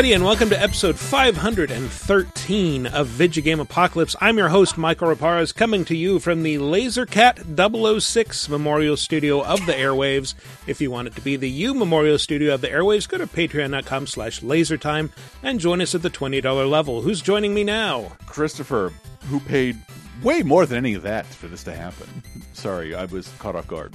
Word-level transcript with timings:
everybody, 0.00 0.14
and 0.14 0.24
welcome 0.24 0.48
to 0.48 0.58
episode 0.58 0.98
513 0.98 2.86
of 2.86 3.06
Video 3.06 3.44
Game 3.44 3.60
Apocalypse. 3.60 4.16
I'm 4.18 4.38
your 4.38 4.48
host, 4.48 4.78
Michael 4.78 5.14
Raparez, 5.14 5.54
coming 5.54 5.84
to 5.84 5.94
you 5.94 6.18
from 6.18 6.42
the 6.42 6.56
Lasercat 6.56 8.00
006 8.00 8.48
Memorial 8.48 8.96
Studio 8.96 9.44
of 9.44 9.66
the 9.66 9.74
Airwaves. 9.74 10.32
If 10.66 10.80
you 10.80 10.90
want 10.90 11.08
it 11.08 11.16
to 11.16 11.20
be 11.20 11.36
the 11.36 11.50
U 11.50 11.74
Memorial 11.74 12.18
Studio 12.18 12.54
of 12.54 12.62
the 12.62 12.68
Airwaves, 12.68 13.06
go 13.06 13.18
to 13.18 13.26
patreon.com 13.26 14.06
slash 14.06 14.40
lasertime 14.40 15.10
and 15.42 15.60
join 15.60 15.82
us 15.82 15.94
at 15.94 16.00
the 16.00 16.08
$20 16.08 16.70
level. 16.70 17.02
Who's 17.02 17.20
joining 17.20 17.52
me 17.52 17.62
now? 17.62 18.12
Christopher, 18.24 18.94
who 19.28 19.38
paid 19.40 19.76
way 20.22 20.42
more 20.42 20.64
than 20.64 20.78
any 20.78 20.94
of 20.94 21.02
that 21.02 21.26
for 21.26 21.46
this 21.46 21.62
to 21.64 21.74
happen. 21.74 22.22
Sorry, 22.54 22.94
I 22.94 23.04
was 23.04 23.30
caught 23.38 23.54
off 23.54 23.68
guard. 23.68 23.92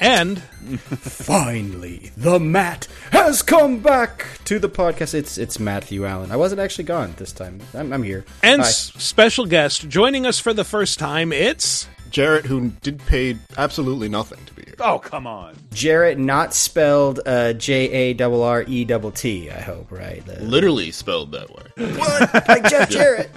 And 0.00 0.40
Finally, 0.42 2.12
the 2.16 2.38
Matt 2.38 2.86
has 3.10 3.42
come 3.42 3.80
back 3.80 4.26
to 4.44 4.58
the 4.58 4.68
podcast. 4.68 5.14
It's 5.14 5.38
it's 5.38 5.58
Matthew 5.58 6.06
Allen. 6.06 6.30
I 6.30 6.36
wasn't 6.36 6.60
actually 6.60 6.84
gone 6.84 7.14
this 7.16 7.32
time. 7.32 7.60
I'm, 7.74 7.92
I'm 7.92 8.02
here. 8.02 8.24
and 8.42 8.60
s- 8.62 8.92
special 8.94 9.46
guest 9.46 9.88
joining 9.88 10.26
us 10.26 10.38
for 10.38 10.52
the 10.52 10.64
first 10.64 10.98
time, 10.98 11.32
it's 11.32 11.88
Jarrett, 12.10 12.46
who 12.46 12.68
did 12.82 12.98
pay 13.00 13.36
absolutely 13.56 14.08
nothing 14.08 14.38
to 14.46 14.54
be 14.54 14.62
here. 14.62 14.74
Oh, 14.80 14.98
come 14.98 15.26
on. 15.26 15.56
Jarrett, 15.72 16.18
not 16.18 16.54
spelled 16.54 17.20
uh, 17.26 17.52
J 17.54 18.12
A 18.12 18.24
R 18.24 18.42
R 18.42 18.62
E 18.66 18.84
double 18.84 19.10
T. 19.10 19.50
I 19.50 19.60
hope 19.60 19.90
right. 19.90 20.22
Uh, 20.28 20.40
Literally 20.40 20.90
spelled 20.92 21.32
that 21.32 21.50
way. 21.50 21.96
what? 21.96 22.48
Like 22.48 22.70
Jeff 22.70 22.88
Jarrett. 22.90 23.30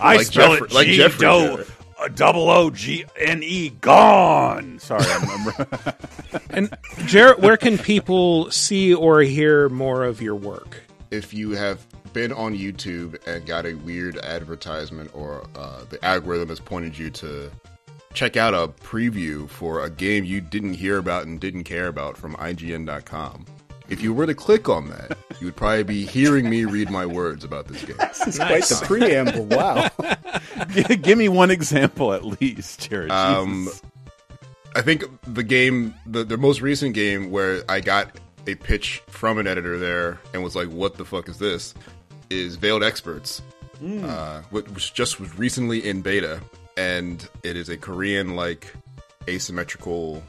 I 0.00 0.16
Like 0.16 0.26
spell 0.26 0.52
Jeffrey- 0.54 0.66
it 0.68 0.72
like 0.72 0.86
G 0.86 0.96
Jeffrey 0.96 1.26
do- 1.28 1.56
did. 1.58 1.66
Double 2.08 2.48
O 2.50 2.70
G 2.70 3.04
N 3.16 3.42
E 3.42 3.70
gone. 3.70 4.78
Sorry, 4.78 5.04
I 5.04 5.18
remember. 5.18 5.96
and 6.50 6.76
Jarrett. 7.06 7.40
Where 7.40 7.56
can 7.56 7.78
people 7.78 8.50
see 8.50 8.94
or 8.94 9.20
hear 9.22 9.68
more 9.68 10.04
of 10.04 10.20
your 10.22 10.34
work? 10.34 10.82
If 11.10 11.34
you 11.34 11.52
have 11.52 11.86
been 12.12 12.32
on 12.32 12.56
YouTube 12.56 13.24
and 13.26 13.46
got 13.46 13.66
a 13.66 13.74
weird 13.74 14.18
advertisement 14.18 15.10
or 15.14 15.46
uh, 15.54 15.84
the 15.88 16.04
algorithm 16.04 16.48
has 16.48 16.60
pointed 16.60 16.98
you 16.98 17.10
to 17.10 17.50
check 18.14 18.36
out 18.36 18.54
a 18.54 18.68
preview 18.68 19.48
for 19.48 19.84
a 19.84 19.90
game 19.90 20.24
you 20.24 20.40
didn't 20.40 20.74
hear 20.74 20.98
about 20.98 21.26
and 21.26 21.40
didn't 21.40 21.64
care 21.64 21.86
about 21.86 22.16
from 22.16 22.34
IGN.com, 22.36 23.44
if 23.90 24.00
you 24.02 24.14
were 24.14 24.26
to 24.26 24.34
click 24.34 24.68
on 24.68 24.88
that, 24.90 25.18
you 25.40 25.46
would 25.46 25.56
probably 25.56 25.82
be 25.82 26.04
hearing 26.06 26.48
me 26.48 26.64
read 26.64 26.90
my 26.90 27.04
words 27.06 27.44
about 27.44 27.66
this 27.68 27.84
game. 27.84 27.96
It's 28.00 28.38
quite 28.38 28.64
the 28.64 28.82
preamble. 28.86 29.44
Wow. 29.46 29.90
G- 30.70 30.96
Give 30.96 31.18
me 31.18 31.28
one 31.28 31.50
example 31.50 32.12
at 32.12 32.24
least, 32.24 32.88
Jared. 32.88 33.10
Um, 33.10 33.64
Jesus. 33.64 33.82
I 34.76 34.82
think 34.82 35.04
the 35.26 35.42
game, 35.42 35.94
the, 36.06 36.22
the 36.24 36.36
most 36.38 36.60
recent 36.60 36.94
game 36.94 37.30
where 37.30 37.62
I 37.68 37.80
got 37.80 38.16
a 38.46 38.54
pitch 38.54 39.02
from 39.08 39.38
an 39.38 39.46
editor 39.46 39.78
there 39.78 40.20
and 40.32 40.42
was 40.44 40.54
like, 40.54 40.68
"What 40.68 40.96
the 40.96 41.04
fuck 41.04 41.28
is 41.28 41.38
this?" 41.38 41.74
is 42.30 42.54
Veiled 42.56 42.84
Experts, 42.84 43.42
uh, 44.04 44.42
which 44.50 44.94
just 44.94 45.18
was 45.18 45.36
recently 45.36 45.84
in 45.86 46.00
beta, 46.02 46.40
and 46.76 47.28
it 47.42 47.56
is 47.56 47.68
a 47.68 47.76
Korean 47.76 48.36
like 48.36 48.72
asymmetrical 49.28 50.22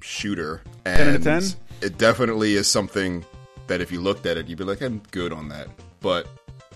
shooter. 0.00 0.62
And 0.84 0.96
10 0.98 1.08
out 1.08 1.14
of 1.14 1.22
10? 1.24 1.42
It 1.82 1.98
definitely 1.98 2.54
is 2.54 2.68
something 2.68 3.24
that 3.66 3.80
if 3.80 3.90
you 3.90 4.00
looked 4.00 4.26
at 4.26 4.36
it, 4.36 4.48
you'd 4.48 4.58
be 4.58 4.64
like, 4.64 4.82
"I'm 4.82 5.00
good 5.10 5.32
on 5.32 5.48
that," 5.48 5.68
but 6.00 6.26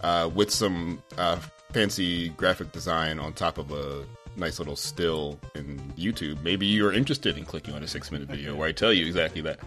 uh, 0.02 0.30
with 0.34 0.50
some 0.50 1.02
uh, 1.18 1.36
fancy 1.72 2.30
graphic 2.30 2.72
design 2.72 3.18
on 3.18 3.32
top 3.32 3.58
of 3.58 3.72
a 3.72 4.04
nice 4.36 4.58
little 4.58 4.76
still 4.76 5.38
in 5.54 5.78
YouTube, 5.96 6.42
maybe 6.42 6.66
you're 6.66 6.92
interested 6.92 7.36
in 7.38 7.44
clicking 7.44 7.74
on 7.74 7.82
a 7.82 7.88
six 7.88 8.10
minute 8.10 8.28
video 8.28 8.54
where 8.54 8.68
I 8.68 8.72
tell 8.72 8.92
you 8.92 9.06
exactly 9.06 9.40
that. 9.42 9.60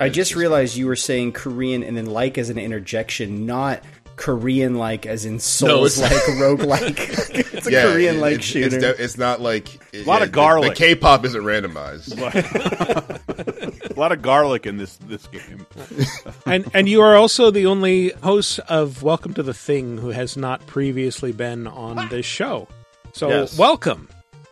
I 0.00 0.08
just 0.08 0.34
realized 0.34 0.76
you 0.76 0.86
were 0.86 0.96
saying 0.96 1.32
Korean 1.32 1.82
and 1.82 1.96
then 1.96 2.06
like 2.06 2.38
as 2.38 2.48
an 2.48 2.58
interjection, 2.58 3.44
not 3.44 3.82
Korean 4.20 4.74
like 4.74 5.06
as 5.06 5.24
in 5.24 5.38
Souls 5.40 5.98
like 5.98 6.12
roguelike. 6.12 7.54
it's 7.54 7.66
a 7.66 7.70
Korean 7.70 8.20
like 8.20 8.34
it's, 8.36 8.44
shooter. 8.44 8.76
It's, 8.76 8.84
de- 8.98 9.02
it's 9.02 9.16
not 9.16 9.40
like 9.40 9.80
a 9.94 10.04
Lot 10.04 10.20
of 10.20 10.30
garlic. 10.30 10.72
The, 10.72 10.76
K-pop 10.76 11.24
isn't 11.24 11.42
randomized. 11.42 12.18
a 13.96 13.98
lot 13.98 14.12
of 14.12 14.20
garlic 14.20 14.66
in 14.66 14.76
this 14.76 14.96
this 14.98 15.26
game. 15.28 15.66
And 16.44 16.70
and 16.74 16.86
you 16.86 17.00
are 17.00 17.16
also 17.16 17.50
the 17.50 17.64
only 17.64 18.10
host 18.22 18.58
of 18.68 19.02
Welcome 19.02 19.32
to 19.34 19.42
the 19.42 19.54
Thing 19.54 19.96
who 19.96 20.10
has 20.10 20.36
not 20.36 20.66
previously 20.66 21.32
been 21.32 21.66
on 21.66 21.98
ah! 21.98 22.06
this 22.10 22.26
show. 22.26 22.68
So 23.14 23.30
Yes. 23.30 23.56
welcome. 23.56 24.06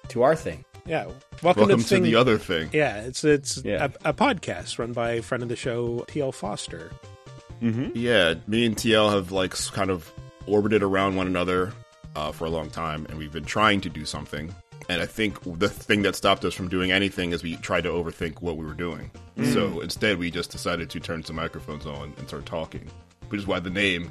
to 0.08 0.22
our 0.22 0.34
thing. 0.34 0.64
Yeah, 0.86 1.04
welcome, 1.04 1.18
Welcome 1.42 1.68
to 1.68 1.76
the 1.76 1.82
to 1.82 1.88
thing. 1.88 2.02
the 2.04 2.14
other 2.14 2.38
thing. 2.38 2.70
yeah, 2.72 3.02
it's 3.02 3.22
it's 3.22 3.62
Yeah. 3.62 3.88
A, 4.04 4.08
a 4.08 4.14
podcast 4.14 4.78
run 4.78 4.94
by 4.94 5.10
a 5.12 5.22
friend 5.22 5.42
of 5.42 5.50
the 5.50 5.56
show, 5.56 6.06
TL 6.08 6.32
Foster. 6.32 6.90
Yeah, 7.60 8.34
me 8.46 8.66
and 8.66 8.76
TL 8.76 9.12
have 9.12 9.32
like 9.32 9.54
kind 9.72 9.90
of 9.90 10.10
orbited 10.46 10.82
around 10.82 11.16
one 11.16 11.26
another 11.26 11.72
uh, 12.16 12.32
for 12.32 12.44
a 12.46 12.50
long 12.50 12.70
time, 12.70 13.06
and 13.08 13.18
we've 13.18 13.32
been 13.32 13.44
trying 13.44 13.80
to 13.82 13.88
do 13.88 14.04
something. 14.04 14.54
And 14.88 15.02
I 15.02 15.06
think 15.06 15.38
the 15.58 15.68
thing 15.68 16.02
that 16.02 16.16
stopped 16.16 16.44
us 16.46 16.54
from 16.54 16.68
doing 16.68 16.90
anything 16.92 17.32
is 17.32 17.42
we 17.42 17.56
tried 17.56 17.82
to 17.82 17.90
overthink 17.90 18.40
what 18.40 18.56
we 18.56 18.64
were 18.64 18.72
doing. 18.74 19.10
So 19.52 19.80
instead, 19.80 20.18
we 20.18 20.30
just 20.30 20.50
decided 20.50 20.88
to 20.90 20.98
turn 21.00 21.22
some 21.24 21.36
microphones 21.36 21.84
on 21.86 22.12
and 22.16 22.26
start 22.26 22.46
talking, 22.46 22.90
which 23.28 23.38
is 23.40 23.46
why 23.46 23.60
the 23.60 23.70
name 23.70 24.10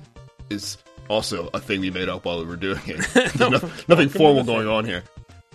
is 0.50 0.78
also 1.10 1.50
a 1.54 1.60
thing 1.60 1.82
we 1.82 1.90
made 1.90 2.08
up 2.10 2.26
while 2.26 2.40
we 2.40 2.46
were 2.46 2.56
doing 2.58 2.80
it. 2.86 3.36
No- 3.40 3.50
nothing 3.88 4.10
formal 4.10 4.44
going 4.44 4.68
on 4.68 4.86
here. 4.86 5.04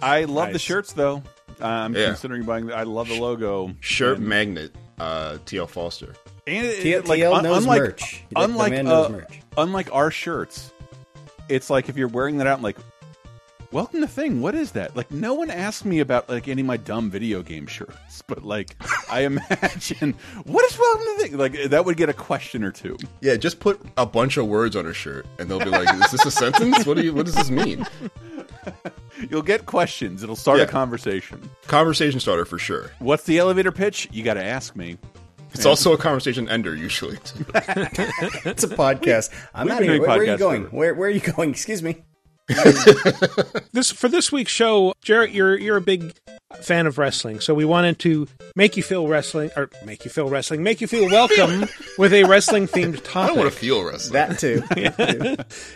I 0.02 0.25
love 0.25 0.52
the 0.52 0.58
shirts 0.58 0.92
though. 0.94 1.22
I'm 1.60 1.94
Yeah. 1.94 2.06
considering 2.08 2.42
buying. 2.42 2.66
The, 2.66 2.75
I 2.76 2.82
love 2.82 3.08
the 3.08 3.20
logo. 3.20 3.72
Shirt 3.81 4.19
And- 4.19 4.26
magnet, 4.26 4.75
uh, 4.98 5.38
TL 5.47 5.69
Foster. 5.69 6.14
And 6.47 6.66
it, 6.66 6.82
T- 6.82 6.92
it- 6.92 7.06
like, 7.06 7.20
TL 7.20 7.34
un- 7.36 7.44
knows 7.44 7.62
unlike, 7.64 7.82
merch. 7.82 8.25
The- 8.28 8.34
the 8.34 8.41
Unlike 8.42 8.72
man 8.72 8.84
knows 8.86 9.06
uh, 9.06 9.10
merch. 9.10 9.41
unlike 9.56 9.92
our 9.94 10.10
shirts, 10.10 10.72
it's 11.48 11.70
like 11.70 11.88
if 11.88 11.97
you're 11.97 12.08
wearing 12.08 12.38
that 12.38 12.47
out, 12.47 12.62
like, 12.62 12.76
welcome 13.70 14.00
to 14.00 14.06
thing. 14.08 14.41
What 14.42 14.54
is 14.54 14.72
that? 14.72 14.97
Like, 14.97 15.10
no 15.10 15.34
one 15.34 15.50
asked 15.50 15.84
me 15.84 16.00
about 16.00 16.28
like 16.28 16.48
any 16.48 16.60
of 16.62 16.66
my 16.66 16.76
dumb 16.76 17.10
video 17.10 17.42
game 17.42 17.66
shirts, 17.66 18.22
but 18.26 18.42
like, 18.44 18.76
I 19.10 19.20
imagine 19.25 20.14
what 20.44 20.64
is 20.70 20.76
welcome 20.78 21.04
to 21.04 21.16
thing. 21.22 21.36
Like 21.38 21.70
that 21.70 21.84
would 21.84 21.97
get 21.97 22.08
a 22.08 22.12
question 22.14 22.64
or 22.64 22.72
two. 22.72 22.97
Yeah, 23.20 23.36
just 23.36 23.60
put 23.60 23.81
a 23.97 24.04
bunch 24.06 24.36
of 24.36 24.47
words 24.48 24.75
on 24.76 24.84
a 24.86 24.92
shirt, 24.92 25.26
and 25.38 25.48
they'll 25.48 25.58
be 25.60 25.66
like, 25.66 25.92
"Is 25.94 26.10
this 26.10 26.26
a 26.26 26.31
sentence? 26.31 26.84
What 26.86 26.97
do 26.97 27.04
you? 27.04 27.14
What 27.14 27.26
does 27.26 27.34
this 27.36 27.50
mean?" 27.50 27.86
You'll 29.31 29.42
get 29.42 29.66
questions. 29.66 30.22
It'll 30.22 30.34
start 30.36 30.58
Yeah. 30.58 30.64
a 30.64 30.69
conversation. 30.69 31.48
Conversation 31.69 32.19
starter 32.19 32.44
for 32.44 32.58
sure. 32.58 32.91
What's 32.98 33.25
the 33.25 33.38
elevator 33.38 33.70
pitch? 33.70 34.08
You 34.10 34.22
got 34.25 34.34
to 34.34 34.42
ask 34.44 34.75
me. 34.75 34.98
It's 35.54 35.66
also 35.66 35.92
a 35.92 35.98
conversation 35.98 36.48
ender 36.48 36.74
usually. 36.74 37.18
It's 38.44 38.64
a 38.64 38.68
podcast. 38.68 39.30
I'm 39.54 39.66
We've 39.66 39.74
not 39.74 39.82
here. 39.82 40.00
Where, 40.00 40.08
where 40.08 40.18
are 40.18 40.24
you 40.24 40.36
going? 40.38 40.64
Where, 40.64 40.94
where 40.94 41.08
are 41.08 41.12
you 41.12 41.20
going? 41.20 41.50
Excuse 41.50 41.82
me. 41.82 42.02
This 43.72 43.90
for 43.90 44.08
this 44.08 44.30
week's 44.30 44.50
show, 44.52 44.92
Jarrett, 45.00 45.30
you're 45.30 45.56
you're 45.58 45.78
a 45.78 45.80
big 45.80 46.12
fan 46.60 46.86
of 46.86 46.98
wrestling, 46.98 47.40
so 47.40 47.54
we 47.54 47.64
wanted 47.64 47.98
to 48.00 48.28
make 48.54 48.76
you 48.76 48.82
feel 48.82 49.08
wrestling 49.08 49.50
or 49.56 49.70
make 49.86 50.04
you 50.04 50.10
feel 50.10 50.28
wrestling, 50.28 50.62
make 50.62 50.82
you 50.82 50.86
feel 50.86 51.06
welcome 51.06 51.66
with 51.98 52.12
a 52.12 52.24
wrestling 52.24 52.66
themed 52.66 52.96
I 52.96 53.00
topic. 53.00 53.28
don't 53.28 53.38
want 53.38 53.52
to 53.52 53.58
feel 53.58 53.82
wrestling. 53.82 54.12
That 54.12 54.38
too. 54.38 54.62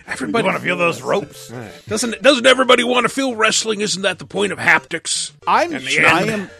Everybody 0.07 0.45
want 0.45 0.59
to 0.59 0.63
feel 0.63 0.77
those 0.77 1.01
ropes? 1.01 1.51
doesn't 1.89 2.21
doesn't 2.21 2.45
everybody 2.47 2.85
want 2.85 3.05
to 3.05 3.09
feel 3.09 3.35
wrestling? 3.35 3.81
Isn't 3.81 4.03
that 4.03 4.19
the 4.19 4.27
point 4.27 4.53
of 4.53 4.59
haptics? 4.59 5.33
I'm. 5.47 5.73
In 5.73 6.05
I 6.05 6.23
am. 6.25 6.51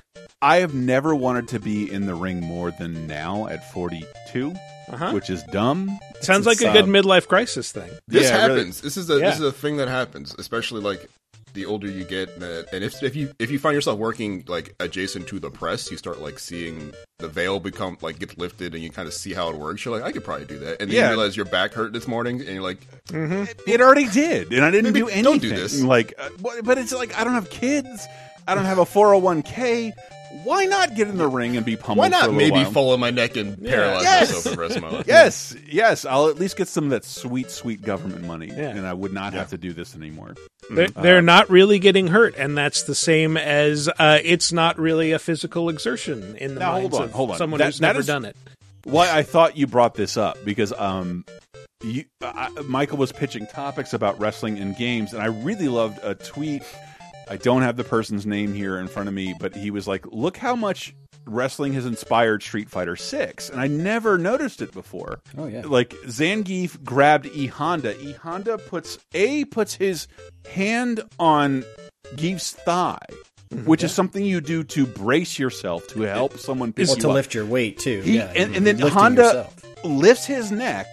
I 0.43 0.57
have 0.59 0.75
never 0.75 1.15
wanted 1.15 1.49
to 1.49 1.61
be 1.61 1.91
in 1.91 2.07
the 2.07 2.15
ring 2.15 2.41
more 2.41 2.71
than 2.71 3.07
now 3.07 3.47
at 3.49 3.73
42, 3.73 4.55
Uh-huh. 4.91 5.13
which 5.13 5.31
is 5.31 5.43
dumb. 5.45 5.99
Sounds 6.21 6.45
like 6.47 6.61
a 6.61 6.65
It's, 6.67 6.73
good 6.75 6.85
um, 6.85 6.91
midlife 6.91 7.27
crisis 7.27 7.73
thing. 7.73 7.91
this 8.07 8.25
Yeah, 8.25 8.47
really. 8.47 8.59
happens. 8.59 8.81
This 8.83 8.97
is 8.97 9.09
a 9.11 9.19
Yeah. 9.19 9.31
this 9.31 9.37
is 9.41 9.47
a 9.47 9.53
thing 9.53 9.79
that 9.79 9.89
happens, 9.89 10.35
especially 10.39 10.83
like 10.83 11.09
the 11.55 11.65
older 11.65 11.89
you 11.89 12.05
get, 12.05 12.29
and 12.37 12.85
if 12.85 13.03
if 13.03 13.17
you 13.17 13.33
if 13.39 13.51
you 13.51 13.59
find 13.59 13.75
yourself 13.75 13.99
working 13.99 14.45
like 14.47 14.75
adjacent 14.79 15.27
to 15.29 15.41
the 15.41 15.51
press, 15.51 15.91
you 15.91 15.97
start 15.97 16.21
like 16.21 16.39
seeing 16.39 16.93
the 17.19 17.29
veil 17.29 17.59
become 17.59 17.97
like 18.03 18.19
gets 18.19 18.37
lifted, 18.37 18.75
and 18.75 18.83
you 18.85 18.91
kind 18.91 19.09
of 19.09 19.15
see 19.15 19.33
how 19.33 19.49
it 19.49 19.57
works. 19.57 19.83
You're 19.87 19.97
like, 19.97 20.05
I 20.07 20.13
could 20.13 20.23
probably 20.23 20.45
do 20.45 20.59
that, 20.59 20.83
and 20.83 20.91
then 20.91 20.97
Yeah. 20.97 21.05
you 21.11 21.17
realize 21.17 21.35
your 21.35 21.47
back 21.47 21.73
hurt 21.73 21.95
this 21.95 22.07
morning, 22.07 22.41
and 22.43 22.51
you're 22.51 22.63
like, 22.63 22.87
It 23.67 23.81
already 23.81 24.07
did, 24.09 24.53
and 24.53 24.63
I 24.67 24.71
didn't 24.71 24.93
Maybe 24.93 25.01
do 25.01 25.07
anything. 25.07 25.25
don't 25.25 25.41
do 25.41 25.49
this. 25.49 25.81
Like, 25.81 26.13
uh, 26.19 26.29
but 26.43 26.63
but 26.63 26.77
it's 26.77 26.93
like 26.93 27.17
I 27.19 27.25
don't 27.25 27.33
have 27.33 27.49
kids. 27.49 28.07
I 28.47 28.55
don't 28.55 28.67
have 28.67 28.79
a 28.79 28.85
401k. 28.85 29.93
Why 30.45 30.65
not 30.65 30.95
get 30.95 31.09
in 31.09 31.17
the 31.17 31.29
ring 31.29 31.57
and 31.57 31.65
be 31.67 31.77
pummeled? 31.77 31.99
why 31.99 32.09
for 32.11 32.17
a 32.27 32.29
not 32.29 32.35
maybe 32.37 32.51
while? 32.53 32.71
follow 32.73 32.97
my 32.97 33.11
neck 33.11 33.37
and 33.37 33.63
paralyze 33.63 34.03
Yes. 34.03 34.29
myself 34.29 34.43
for 34.45 34.51
the 34.51 34.57
rest 34.57 34.77
of 34.77 34.83
my 34.83 34.91
life? 34.91 35.07
Yes, 35.07 35.57
yes. 35.69 36.05
I'll 36.05 36.29
at 36.29 36.37
least 36.37 36.57
get 36.57 36.69
some 36.69 36.85
of 36.85 36.91
that 36.91 37.05
sweet, 37.05 37.51
sweet 37.51 37.83
government 37.83 38.25
money, 38.25 38.49
Yeah. 38.49 38.71
and 38.71 38.87
I 38.87 38.93
would 38.93 39.13
not 39.13 39.33
have 39.35 39.51
to 39.51 39.59
do 39.59 39.73
this 39.73 39.95
anymore. 39.95 40.35
They're, 40.71 40.89
they're 40.89 41.23
not 41.23 41.49
really 41.51 41.79
getting 41.79 42.09
hurt, 42.09 42.35
and 42.37 42.57
that's 42.57 42.83
the 42.85 42.95
same 42.95 43.37
as 43.37 43.89
uh, 43.99 44.19
it's 44.25 44.53
not 44.53 44.79
really 44.79 45.13
a 45.13 45.19
physical 45.19 45.69
exertion 45.69 46.37
in 46.37 46.55
the 46.55 46.61
Now, 46.61 46.81
hold 46.81 46.95
on, 46.95 47.03
of 47.05 47.13
hold 47.13 47.31
on. 47.33 47.39
someone 47.39 47.59
That- 47.59 47.67
who's 47.67 47.79
that 47.79 47.87
never 47.89 48.01
is- 48.01 48.07
done 48.07 48.25
it. 48.25 48.37
Why 48.85 49.11
I 49.11 49.23
thought 49.25 49.57
you 49.57 49.67
brought 49.67 49.95
this 49.95 50.17
up 50.17 50.39
because 50.45 50.73
um, 50.73 51.25
you, 51.83 52.05
I, 52.23 52.51
Michael 52.69 52.99
was 52.99 53.11
pitching 53.11 53.47
topics 53.49 53.93
about 53.93 54.21
wrestling 54.21 54.59
and 54.59 54.77
games, 54.77 55.13
and 55.13 55.21
I 55.21 55.27
really 55.27 55.67
loved 55.69 55.99
a 56.05 56.15
tweet. 56.15 56.63
I 57.29 57.37
don't 57.37 57.63
have 57.63 57.77
the 57.77 57.85
person's 57.85 58.25
name 58.27 58.55
here 58.55 58.79
in 58.79 58.87
front 58.89 59.09
of 59.09 59.15
me, 59.15 59.35
but 59.41 59.55
he 59.57 59.71
was 59.71 59.89
like, 59.89 60.05
"Look 60.07 60.37
how 60.37 60.55
much 60.57 60.95
wrestling 61.27 61.73
has 61.73 61.85
inspired 61.87 62.43
Street 62.43 62.71
Fighter 62.71 62.95
Six, 62.97 63.51
and 63.51 63.61
I 63.61 63.67
never 63.67 64.17
noticed 64.17 64.63
it 64.63 64.73
before. 64.73 65.21
Oh, 65.37 65.47
yeah. 65.47 65.63
like 65.67 65.91
Zangief 66.07 66.83
grabbed 66.85 67.27
E 67.27 67.47
Honda. 67.49 68.01
E 68.01 68.13
Honda 68.13 68.59
puts 68.59 68.99
a 69.13 69.45
puts 69.47 69.75
his 69.75 70.07
hand 70.53 71.03
on 71.19 71.65
Gief's 72.15 72.53
thigh, 72.53 72.99
mm-hmm. 73.51 73.65
which 73.65 73.83
is 73.83 73.93
something 73.93 74.25
you 74.25 74.41
do 74.41 74.63
to 74.65 74.87
brace 74.87 75.39
yourself 75.39 75.87
to 75.89 76.03
help 76.03 76.39
someone 76.39 76.73
pick 76.73 76.87
Well, 76.87 76.97
you 76.97 77.03
to 77.03 77.09
up. 77.09 77.15
lift 77.15 77.35
your 77.35 77.47
weight 77.47 77.79
too. 77.79 78.03
He, 78.03 78.17
yeah, 78.19 78.29
and, 78.37 78.37
you're 78.51 78.57
and 78.59 78.67
then 78.67 78.79
Honda 78.79 79.23
yourself. 79.23 79.85
lifts 79.85 80.27
his 80.27 80.53
neck, 80.53 80.87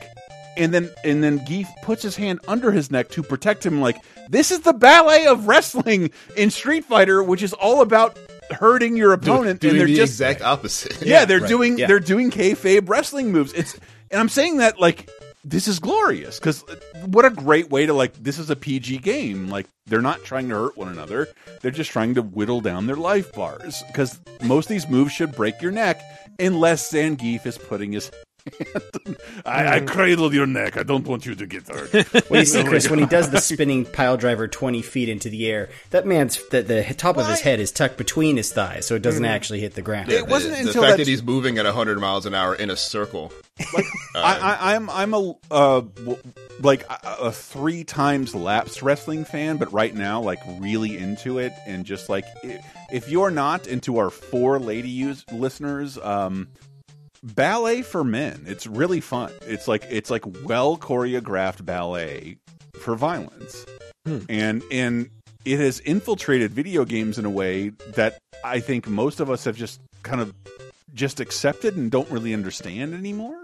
and 0.58 0.74
then 0.74 0.90
and 1.04 1.24
then 1.24 1.46
Gief 1.46 1.68
puts 1.82 2.04
his 2.04 2.16
hand 2.16 2.40
under 2.48 2.72
his 2.72 2.92
neck 2.92 3.10
to 3.10 3.24
protect 3.24 3.66
him. 3.66 3.82
Like 3.82 3.98
this 4.30 4.52
is 4.52 4.62
the 4.62 4.74
ballet 4.74 5.26
of 5.26 5.48
wrestling 5.48 6.12
in 6.36 6.50
Street 6.50 6.86
Fighter, 6.86 7.24
which 7.24 7.44
is 7.44 7.54
all 7.54 7.82
about 7.82 8.18
hurting 8.52 8.96
your 8.98 9.14
opponent, 9.14 9.62
doing 9.62 9.72
and 9.72 9.80
they're 9.80 9.88
the 9.88 9.96
just 9.96 10.14
exact 10.14 10.42
opposite. 10.42 11.02
yeah, 11.02 11.26
they're 11.26 11.40
right, 11.42 11.50
doing 11.50 11.78
yeah. 11.78 11.88
they're 11.88 12.00
doing 12.00 12.32
kayfabe 12.32 12.88
wrestling 12.88 13.32
moves. 13.32 13.54
It's 13.54 13.74
and 14.12 14.20
I'm 14.20 14.30
saying 14.30 14.58
that 14.58 14.80
like 14.80 15.10
this 15.46 15.68
is 15.68 15.80
glorious 15.80 16.40
because 16.40 16.64
what 17.06 17.26
a 17.26 17.30
great 17.30 17.70
way 17.70 17.86
to 17.86 17.94
like 17.94 18.14
this 18.14 18.40
is 18.40 18.50
a 18.50 18.56
PG 18.56 19.00
game. 19.00 19.50
Like 19.50 19.68
they're 19.86 20.02
not 20.02 20.24
trying 20.24 20.50
to 20.50 20.56
hurt 20.56 20.78
one 20.78 20.88
another; 20.88 21.28
they're 21.62 21.72
just 21.72 21.92
trying 21.92 22.16
to 22.16 22.22
whittle 22.22 22.62
down 22.62 22.88
their 22.88 22.96
life 22.96 23.34
bars. 23.34 23.84
Because 23.88 24.20
most 24.42 24.66
of 24.66 24.70
these 24.70 24.88
moves 24.88 25.12
should 25.12 25.36
break 25.36 25.62
your 25.62 25.72
neck 25.72 26.02
unless 26.40 26.92
Zangief 26.92 27.46
is 27.46 27.58
putting 27.58 27.92
his. 27.92 28.12
Hand. 28.46 29.18
I, 29.46 29.76
I 29.76 29.80
cradle 29.82 30.34
your 30.34 30.46
neck. 30.46 30.78
I 30.78 30.84
don't 30.84 31.06
want 31.08 31.26
you 31.26 31.36
to 31.36 31.46
get 31.46 31.68
hurt. 31.68 31.94
Well, 32.30 32.40
you 32.42 32.46
see, 32.46 32.64
Chris, 32.66 32.90
when 32.90 33.00
he 33.00 33.06
does 33.06 33.30
the 33.30 33.40
spinning 33.40 33.86
pile 33.86 34.18
driver 34.18 34.48
twenty 34.48 34.82
feet 34.82 35.10
into 35.10 35.30
the 35.30 35.48
air, 35.50 35.70
that 35.92 36.06
man's 36.06 36.42
the, 36.50 36.62
the 36.62 36.84
top 36.96 37.18
of 37.18 37.28
his 37.28 37.42
head 37.42 37.60
is 37.60 37.72
tucked 37.72 37.98
between 37.98 38.38
his 38.38 38.52
thighs, 38.52 38.86
so 38.86 38.96
it 38.96 39.02
doesn't 39.02 39.26
actually 39.26 39.60
hit 39.62 39.74
the 39.76 39.82
ground. 39.82 40.12
It 40.12 40.28
wasn't 40.28 40.54
the, 40.56 40.60
until 40.68 40.74
the 40.82 40.88
fact 40.88 40.92
that- 40.98 40.98
that 41.06 41.08
he's 41.10 41.24
moving 41.24 41.58
at 41.58 41.66
100 41.66 42.00
miles 42.00 42.26
an 42.26 42.34
hour 42.34 42.56
in 42.56 42.70
a 42.70 42.76
circle. 42.78 43.32
I, 43.60 43.84
I, 44.16 44.76
I'm 44.76 44.90
I'm 44.90 45.14
a 45.14 45.34
uh, 45.52 45.82
like 46.60 46.90
a, 46.90 47.16
a 47.26 47.32
three 47.32 47.84
times 47.84 48.34
lapsed 48.34 48.82
wrestling 48.82 49.26
fan, 49.26 49.58
but 49.58 49.72
right 49.74 49.94
now 49.94 50.22
like 50.22 50.40
really 50.60 50.98
into 50.98 51.38
it, 51.40 51.52
and 51.68 51.86
just 51.86 52.10
like 52.10 52.26
i- 52.44 52.60
if 52.92 53.10
you're 53.10 53.32
not 53.32 53.68
into 53.68 53.98
our 53.98 54.10
four 54.10 54.60
lady 54.60 54.90
use 54.90 55.24
listeners, 55.32 55.98
um, 56.00 56.48
ballet 57.24 57.82
for 57.82 58.04
men, 58.04 58.44
it's 58.46 58.68
really 58.68 59.02
fun. 59.02 59.32
It's 59.44 59.68
like 59.68 59.86
it's 59.90 60.10
like 60.10 60.24
well 60.44 60.78
choreographed 60.78 61.66
ballet 61.66 62.38
for 62.76 62.96
violence, 62.96 63.66
hmm. 64.06 64.20
and 64.30 64.62
and 64.72 65.10
it 65.46 65.60
has 65.60 65.80
infiltrated 65.80 66.52
video 66.52 66.86
games 66.86 67.18
in 67.18 67.26
a 67.26 67.30
way 67.30 67.70
that 67.96 68.20
I 68.44 68.60
think 68.60 68.88
most 68.88 69.20
of 69.20 69.30
us 69.30 69.46
have 69.46 69.56
just 69.56 69.80
kind 70.04 70.22
of 70.22 70.34
just 70.94 71.20
accepted 71.20 71.76
and 71.76 71.90
don't 71.90 72.10
really 72.12 72.34
understand 72.34 72.94
anymore. 72.94 73.43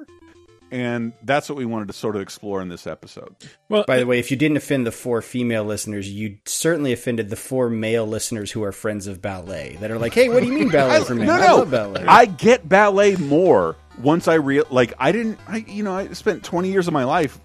And 0.72 1.14
that's 1.24 1.50
what 1.50 1.58
we 1.58 1.66
wanted 1.66 1.88
to 1.88 1.94
sort 1.94 2.16
of 2.16 2.22
explore 2.22 2.62
in 2.62 2.70
this 2.70 2.86
episode. 2.88 3.36
Well, 3.70 3.84
By 3.88 4.00
the 4.00 4.06
way, 4.06 4.20
if 4.20 4.32
you 4.32 4.38
didn't 4.38 4.58
offend 4.58 4.86
the 4.86 4.92
four 4.92 5.22
female 5.22 5.64
listeners, 5.64 6.10
you 6.10 6.38
certainly 6.46 6.94
offended 6.94 7.30
the 7.30 7.36
four 7.36 7.70
male 7.70 8.06
listeners 8.06 8.52
who 8.52 8.64
are 8.64 8.72
friends 8.72 9.08
of 9.08 9.22
ballet 9.22 9.78
that 9.80 9.92
are 9.92 9.98
like, 10.00 10.14
"Hey, 10.14 10.30
what 10.30 10.42
do 10.42 10.48
you 10.48 10.54
mean 10.54 10.70
ballet 10.70 11.04
for 11.04 11.16
men? 11.16 11.28
no, 11.28 11.34
I 11.34 11.48
no, 11.48 11.56
love 11.58 11.72
ballet." 11.72 12.06
I 12.08 12.26
get 12.26 12.68
ballet 12.68 13.16
more 13.16 13.76
once 14.02 14.28
I 14.28 14.36
real 14.36 14.66
like 14.70 14.94
I 15.00 15.12
didn't. 15.12 15.40
I 15.48 15.58
you 15.68 15.84
know 15.84 15.96
I 15.96 16.08
spent 16.14 16.44
twenty 16.44 16.72
years 16.72 16.88
of 16.88 16.94
my 16.94 17.04
life 17.04 17.40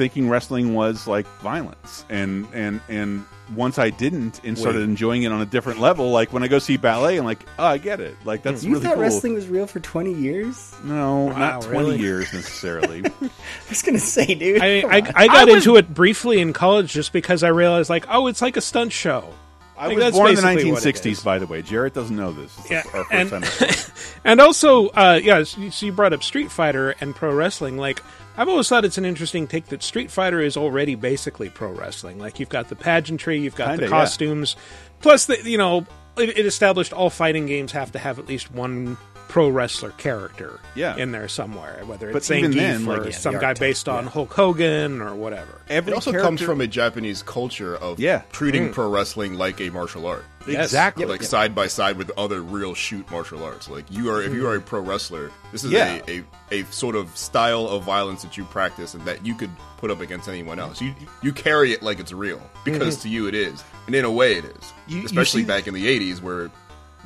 thinking 0.00 0.30
wrestling 0.30 0.72
was 0.72 1.06
like 1.06 1.26
violence, 1.42 2.06
and 2.08 2.46
and 2.54 2.80
and 2.88 3.26
once 3.54 3.78
I 3.78 3.90
didn't 3.90 4.40
and 4.44 4.56
started 4.56 4.78
Wait. 4.78 4.84
enjoying 4.84 5.22
it 5.24 5.32
on 5.32 5.42
a 5.42 5.44
different 5.46 5.78
level, 5.78 6.10
like 6.10 6.32
when 6.32 6.42
I 6.42 6.48
go 6.48 6.58
see 6.58 6.78
ballet, 6.78 7.18
I'm 7.18 7.26
like, 7.26 7.44
oh, 7.58 7.66
I 7.66 7.76
get 7.76 8.00
it. 8.00 8.16
Like 8.24 8.42
that's 8.42 8.64
you 8.64 8.70
really 8.72 8.84
thought 8.84 8.94
cool. 8.94 9.02
wrestling 9.02 9.34
was 9.34 9.46
real 9.48 9.66
for 9.66 9.80
twenty 9.80 10.14
years? 10.14 10.74
No, 10.82 11.24
Wow, 11.26 11.36
not 11.38 11.62
twenty 11.62 11.90
really? 11.90 11.98
years 12.00 12.32
necessarily. 12.32 13.02
I 13.22 13.30
was 13.68 13.82
gonna 13.82 13.98
say, 13.98 14.34
dude. 14.34 14.62
I, 14.62 14.80
come 14.80 14.90
I. 14.90 14.96
I 15.14 15.26
got 15.26 15.36
I 15.36 15.44
was- 15.44 15.54
into 15.66 15.76
it 15.76 15.92
briefly 15.92 16.40
in 16.40 16.54
college 16.54 16.90
just 16.92 17.12
because 17.12 17.42
I 17.42 17.48
realized, 17.48 17.90
like, 17.90 18.06
oh, 18.08 18.26
it's 18.28 18.40
like 18.40 18.56
a 18.56 18.62
stunt 18.62 18.92
show. 18.92 19.28
I 19.76 19.86
Like, 19.88 19.96
was 19.96 20.12
born 20.14 20.28
in 20.30 20.36
the 20.36 20.42
basically 20.42 20.72
what 20.72 20.84
it 20.86 20.94
1960s, 20.94 21.24
by 21.24 21.38
the 21.38 21.46
way. 21.46 21.62
Jarrett 21.62 21.94
doesn't 21.94 22.14
know 22.14 22.32
this. 22.32 22.56
It's 22.58 22.70
Yeah, 22.70 22.82
our 22.94 23.04
first 23.04 23.32
and- 23.32 23.44
time. 23.44 23.70
And 24.24 24.38
also, 24.40 24.88
uh, 24.88 25.18
yeah, 25.22 25.42
so 25.44 25.70
so 25.70 25.86
you 25.86 25.92
brought 25.92 26.12
up 26.12 26.22
Street 26.22 26.50
Fighter 26.52 26.90
and 27.00 27.14
pro 27.16 27.32
wrestling. 27.34 27.78
Like, 27.78 28.02
I've 28.40 28.48
always 28.48 28.70
thought 28.70 28.86
it's 28.86 28.96
an 28.96 29.04
interesting 29.04 29.46
take 29.46 29.66
that 29.66 29.82
Street 29.82 30.10
Fighter 30.10 30.40
is 30.40 30.56
already 30.56 30.94
basically 30.94 31.50
pro 31.50 31.72
wrestling. 31.72 32.18
Like, 32.18 32.40
you've 32.40 32.48
got 32.48 32.70
the 32.70 32.74
pageantry, 32.74 33.38
you've 33.38 33.54
got 33.54 33.72
Kinda, 33.72 33.76
the 33.76 33.82
yeah. 33.82 33.90
costumes, 33.90 34.56
plus 35.00 35.26
the 35.26 35.38
you 35.44 35.58
know 35.58 35.86
it, 36.16 36.38
it 36.38 36.46
established 36.46 36.94
all 36.94 37.10
fighting 37.10 37.44
games 37.44 37.72
have 37.72 37.92
to 37.92 37.98
have 37.98 38.18
at 38.18 38.26
least 38.26 38.50
one 38.50 38.96
pro 39.30 39.48
wrestler 39.48 39.90
character 39.92 40.58
Yeah. 40.74 40.96
in 40.96 41.12
there 41.12 41.28
somewhere, 41.28 41.80
whether 41.86 42.08
But 42.12 42.18
it's 42.18 42.30
even 42.30 42.50
Zangief 42.52 42.56
then, 42.56 42.88
or 42.88 42.98
like, 42.98 43.12
yeah, 43.12 43.16
some 43.18 43.32
guy 43.34 43.48
archetype, 43.48 43.58
based 43.60 43.88
on 43.88 44.06
Hulk 44.08 44.32
Hogan 44.32 45.00
or 45.00 45.14
whatever. 45.14 45.60
Every 45.68 45.92
It 45.92 45.94
also 45.94 46.10
character- 46.10 46.26
comes 46.26 46.40
from 46.42 46.60
a 46.60 46.66
Japanese 46.66 47.22
culture 47.22 47.76
of 47.76 48.00
Yeah. 48.00 48.22
treating 48.32 48.68
mm. 48.68 48.72
pro 48.72 48.88
wrestling 48.90 49.34
like 49.34 49.60
a 49.60 49.70
martial 49.70 50.06
art. 50.06 50.24
exactly 50.46 51.04
like 51.04 51.22
side 51.22 51.54
by 51.54 51.66
side 51.68 51.96
with 51.96 52.10
other 52.16 52.40
real 52.42 52.74
shoot 52.74 53.08
martial 53.10 53.44
arts. 53.44 53.68
Like 53.68 53.84
you 53.90 54.10
are, 54.10 54.20
if 54.22 54.32
you 54.34 54.42
mm. 54.42 54.48
are 54.48 54.56
a 54.56 54.60
pro 54.60 54.80
wrestler, 54.80 55.30
this 55.52 55.62
is 55.64 55.70
Yeah. 55.70 56.00
a, 56.08 56.24
a, 56.50 56.62
a 56.62 56.64
sort 56.72 56.96
of 56.96 57.16
style 57.16 57.68
of 57.68 57.84
violence 57.84 58.22
that 58.22 58.36
you 58.36 58.44
practice 58.44 58.94
and 58.94 59.04
that 59.04 59.24
you 59.24 59.34
could 59.34 59.50
put 59.76 59.90
up 59.92 60.00
against 60.00 60.28
anyone 60.28 60.58
else. 60.58 60.80
You 60.80 60.92
you 61.22 61.32
carry 61.32 61.72
it 61.72 61.82
like 61.82 62.00
it's 62.00 62.12
real 62.12 62.40
because 62.64 62.94
mm-hmm. 62.96 63.02
to 63.02 63.08
you 63.10 63.28
it 63.28 63.34
is, 63.34 63.62
and 63.86 63.94
in 63.94 64.04
a 64.04 64.10
way 64.10 64.34
it 64.34 64.44
is. 64.44 64.72
You- 64.88 64.98
you 65.00 65.04
Especially 65.06 65.42
see- 65.42 65.46
back 65.46 65.66
in 65.68 65.74
the 65.74 65.86
'80s, 65.86 66.20
where 66.20 66.50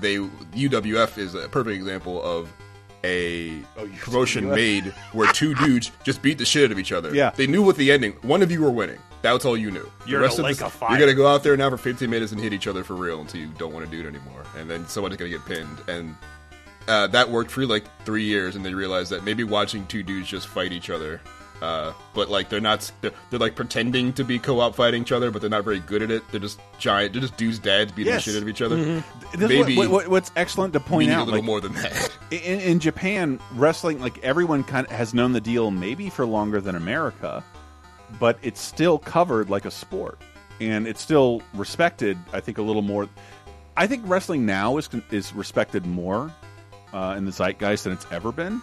they 0.01 0.17
UWF 0.17 1.19
is 1.19 1.35
a 1.35 1.49
perfect 1.49 1.77
example 1.77 2.23
of 2.23 2.53
a 3.05 3.61
promotion 3.99 4.49
made 4.49 4.87
where 5.13 5.31
two 5.33 5.55
dudes 5.57 5.93
just 6.05 6.23
beat 6.23 6.39
the 6.39 6.45
shit 6.45 6.65
out 6.65 6.73
of 6.73 6.79
each 6.79 6.91
other. 6.93 7.15
Yeah. 7.15 7.31
they 7.31 7.47
knew 7.47 7.63
what 7.63 7.77
the 7.77 7.93
ending. 7.93 8.13
One 8.23 8.43
of 8.43 8.51
you 8.51 8.63
were 8.63 8.71
winning. 8.71 8.99
That's 9.21 9.45
all 9.45 9.57
you 9.57 9.71
knew. 9.71 9.91
You're 10.07 10.21
the 10.21 10.27
rest 10.27 10.39
of 10.39 10.47
this-. 10.47 10.61
You're 10.61 10.99
gonna 10.99 11.15
go 11.15 11.27
out 11.27 11.43
there 11.43 11.57
now 11.57 11.71
for 11.71 11.77
15 11.79 12.09
minutes 12.11 12.33
and 12.33 12.41
hit 12.41 12.53
each 12.53 12.67
other 12.67 12.85
for 12.85 12.95
real 12.95 13.21
until 13.21 13.41
you 13.41 13.49
don't 13.59 13.73
want 13.73 13.85
to 13.85 13.91
do 13.91 14.03
it 14.03 14.09
anymore, 14.09 14.45
and 14.59 14.71
then 14.71 14.87
someone's 14.87 15.17
gonna 15.17 15.31
get 15.31 15.45
pinned. 15.47 15.79
And 15.89 16.17
uh, 16.89 17.07
that 17.09 17.31
worked 17.31 17.51
for 17.51 17.65
like 17.67 17.85
three 18.05 18.25
years, 18.25 18.57
and 18.57 18.65
they 18.65 18.75
realized 18.75 19.11
that 19.13 19.25
maybe 19.25 19.45
watching 19.45 19.87
two 19.87 20.03
dudes 20.03 20.29
just 20.29 20.47
fight 20.47 20.73
each 20.73 20.91
other, 20.91 21.21
uh, 21.63 21.93
but 22.15 22.29
like 22.29 22.49
they're 22.49 22.61
not, 22.61 22.91
they're, 23.01 23.13
they're 23.31 23.39
like 23.39 23.55
pretending 23.55 24.13
to 24.15 24.25
be 24.25 24.39
co-op 24.39 24.75
fighting 24.75 25.03
each 25.03 25.13
other, 25.13 25.31
but 25.31 25.41
they're 25.41 25.51
not 25.51 25.65
very 25.65 25.79
good 25.81 26.03
at 26.03 26.11
it. 26.11 26.23
They're 26.31 26.41
just 26.41 26.61
giant, 26.79 27.13
they're 27.13 27.23
just 27.23 27.37
dudes' 27.37 27.59
dads 27.59 27.93
beating 27.93 28.13
Yes. 28.13 28.25
the 28.25 28.31
shit 28.33 28.37
out 28.39 28.43
of 28.43 28.49
each 28.49 28.61
other. 28.63 28.77
What- 29.01 29.39
Maybe 29.49 29.77
what, 29.77 29.89
what- 29.91 30.09
what's 30.09 30.31
excellent 30.37 30.73
to 30.75 30.81
point 30.81 31.09
need 31.09 31.15
a 31.15 31.19
out. 31.19 31.27
little 31.27 31.41
like, 31.41 31.47
more 31.47 31.61
than 31.61 31.73
that. 31.75 32.11
in, 32.31 32.61
in 32.61 32.81
Japan, 32.81 33.41
wrestling, 33.53 34.01
like 34.01 34.19
everyone 34.25 34.65
kind 34.65 34.87
of 34.87 34.93
has 34.93 35.15
known 35.15 35.33
the 35.33 35.41
deal 35.41 35.71
maybe 35.71 36.11
for 36.11 36.27
longer 36.27 36.61
than 36.61 36.75
America, 36.75 37.43
but 38.21 38.39
it's 38.43 38.61
still 38.61 38.99
covered 38.99 39.49
like 39.51 39.65
a 39.65 39.71
sport, 39.71 40.21
and 40.61 40.87
it's 40.87 41.01
still 41.01 41.43
respected. 41.55 42.19
I 42.33 42.41
think 42.41 42.59
a 42.59 42.63
little 42.63 42.83
more. 42.83 43.09
I 43.77 43.87
think 43.89 44.03
wrestling 44.07 44.47
now 44.47 44.77
is 44.77 44.89
is 45.11 45.33
respected 45.35 45.85
more 45.87 46.33
uh, 46.93 47.15
in 47.17 47.25
the 47.25 47.33
zeitgeist 47.33 47.85
than 47.85 47.93
it's 47.93 48.07
ever 48.13 48.31
been, 48.31 48.63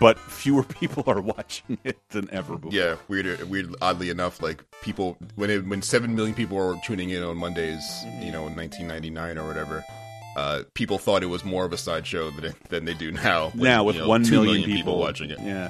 but 0.00 0.18
fewer 0.18 0.62
people 0.80 1.04
are 1.06 1.20
watching 1.20 1.78
it 1.84 1.98
than 2.10 2.28
ever 2.30 2.56
before. 2.56 2.72
Yeah, 2.72 2.96
weird. 3.08 3.48
Weird. 3.48 3.74
Oddly 3.80 4.10
enough, 4.10 4.42
like 4.42 4.62
people 4.82 5.16
when 5.36 5.50
it, 5.50 5.66
when 5.66 5.82
seven 5.82 6.14
million 6.14 6.34
people 6.34 6.56
were 6.56 6.76
tuning 6.84 7.10
in 7.10 7.22
on 7.22 7.36
Mondays, 7.36 7.82
you 8.20 8.32
know, 8.32 8.46
in 8.46 8.54
1999 8.56 9.38
or 9.38 9.46
whatever, 9.46 9.84
uh, 10.36 10.62
people 10.74 10.98
thought 10.98 11.22
it 11.22 11.26
was 11.26 11.44
more 11.44 11.64
of 11.64 11.72
a 11.72 11.76
sideshow 11.78 12.30
than 12.30 12.54
than 12.68 12.84
they 12.84 12.94
do 12.94 13.12
now. 13.12 13.50
when, 13.50 13.64
now 13.64 13.84
with 13.84 13.96
you 13.96 14.02
know, 14.02 14.08
one 14.08 14.24
two 14.24 14.32
million 14.42 14.60
million 14.62 14.70
people, 14.76 14.98
watching 14.98 15.30
it. 15.30 15.38
Yeah, 15.40 15.68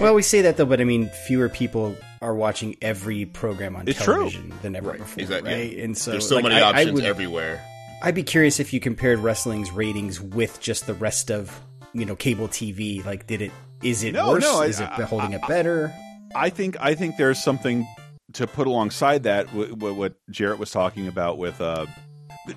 Well, 0.00 0.14
we 0.14 0.22
say 0.22 0.42
that 0.42 0.56
though, 0.56 0.66
but 0.66 0.80
I 0.80 0.84
mean, 0.84 1.08
fewer 1.26 1.48
people 1.48 1.96
are 2.22 2.34
watching 2.34 2.76
every 2.82 3.26
program 3.26 3.76
on 3.76 3.86
It's 3.86 4.02
true. 4.02 4.14
television 4.14 4.52
than 4.62 4.74
ever 4.74 4.92
before, 4.94 5.20
Exactly. 5.22 5.52
right? 5.52 5.72
yeah. 5.76 5.84
And 5.84 5.96
so 5.96 6.12
there's 6.12 6.26
so 6.28 6.36
like, 6.36 6.44
many 6.44 6.56
I- 6.56 6.60
I 6.60 6.70
options 6.70 6.92
would- 6.92 7.04
everywhere. 7.04 7.62
I'd 8.02 8.14
be 8.14 8.22
curious 8.24 8.60
if 8.60 8.72
you 8.74 8.80
compared 8.80 9.20
wrestling's 9.20 9.70
ratings 9.70 10.20
with 10.20 10.60
just 10.60 10.86
the 10.86 10.92
rest 10.94 11.30
of 11.30 11.58
you 11.98 12.04
know 12.06 12.16
cable 12.16 12.48
TV. 12.48 13.04
Like, 13.04 13.26
did 13.26 13.42
it? 13.42 13.52
Is 13.82 14.02
it 14.02 14.12
No, 14.14 14.28
worse? 14.30 14.42
no, 14.42 14.62
I- 14.62 14.66
is 14.66 14.80
it 14.80 14.88
holding 14.88 15.34
I- 15.34 15.38
up 15.38 15.48
better? 15.48 15.92
I 16.34 16.50
think 16.50 16.76
I 16.80 16.94
think 16.94 17.16
there's 17.16 17.42
something 17.42 17.86
to 18.34 18.46
put 18.46 18.66
alongside 18.66 19.22
that. 19.24 19.52
What, 19.54 19.94
what 19.96 20.14
Jarrett 20.30 20.58
was 20.58 20.70
talking 20.70 21.06
about 21.08 21.38
with 21.38 21.60
uh, 21.60 21.86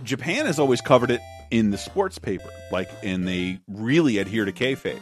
Japan 0.03 0.45
has 0.47 0.59
always 0.59 0.81
covered 0.81 1.11
it 1.11 1.21
in 1.51 1.71
the 1.71 1.77
sports 1.77 2.19
paper, 2.19 2.49
like, 2.71 2.89
and 3.03 3.27
they 3.27 3.59
really 3.67 4.17
adhere 4.17 4.45
to 4.45 4.51
kayfabe, 4.51 4.99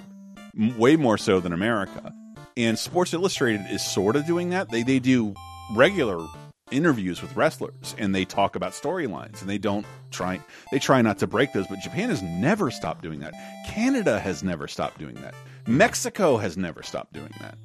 way 0.77 0.96
more 0.96 1.17
so 1.17 1.39
than 1.39 1.53
America. 1.53 2.13
And 2.56 2.77
Sports 2.79 3.13
Illustrated 3.13 3.65
is 3.72 3.84
sort 3.86 4.15
of 4.15 4.25
doing 4.25 4.50
that. 4.51 4.70
They 4.70 4.84
they 4.84 5.00
do 5.00 5.34
regular 5.75 6.25
interviews 6.72 7.22
with 7.22 7.36
wrestlers 7.36 7.96
and 7.98 8.14
they 8.14 8.26
talk 8.26 8.56
about 8.56 8.74
storylines 8.74 9.42
and 9.42 9.50
they 9.50 9.58
don't 9.58 9.86
try 10.12 10.40
they 10.72 10.80
try 10.80 11.02
not 11.02 11.18
to 11.18 11.28
break 11.28 11.54
those 11.54 11.68
but 11.68 11.80
japan 11.80 12.10
has 12.10 12.22
never 12.22 12.70
stopped 12.72 13.02
doing 13.02 13.20
that. 13.20 13.34
Canada 13.68 14.20
has 14.20 14.44
never 14.44 14.68
stopped 14.68 14.98
doing 14.98 15.16
that. 15.16 15.34
Mexico 15.66 16.38
has 16.38 16.58
never 16.58 16.84
stopped 16.84 17.14
doing 17.14 17.34
that. 17.40 17.58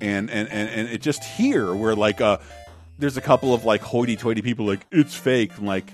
And 0.00 0.30
and 0.30 0.48
and, 0.48 0.68
and 0.68 0.88
it 0.88 1.00
just 1.00 1.24
here 1.24 1.74
where 1.74 1.94
like 1.94 2.20
uh 2.20 2.38
there's 2.98 3.16
a 3.16 3.20
couple 3.22 3.54
of 3.54 3.64
like 3.64 3.80
hoity-toity 3.80 4.42
people 4.42 4.66
like 4.66 4.86
it's 4.90 5.14
fake 5.14 5.52
I'm 5.58 5.66
like 5.66 5.92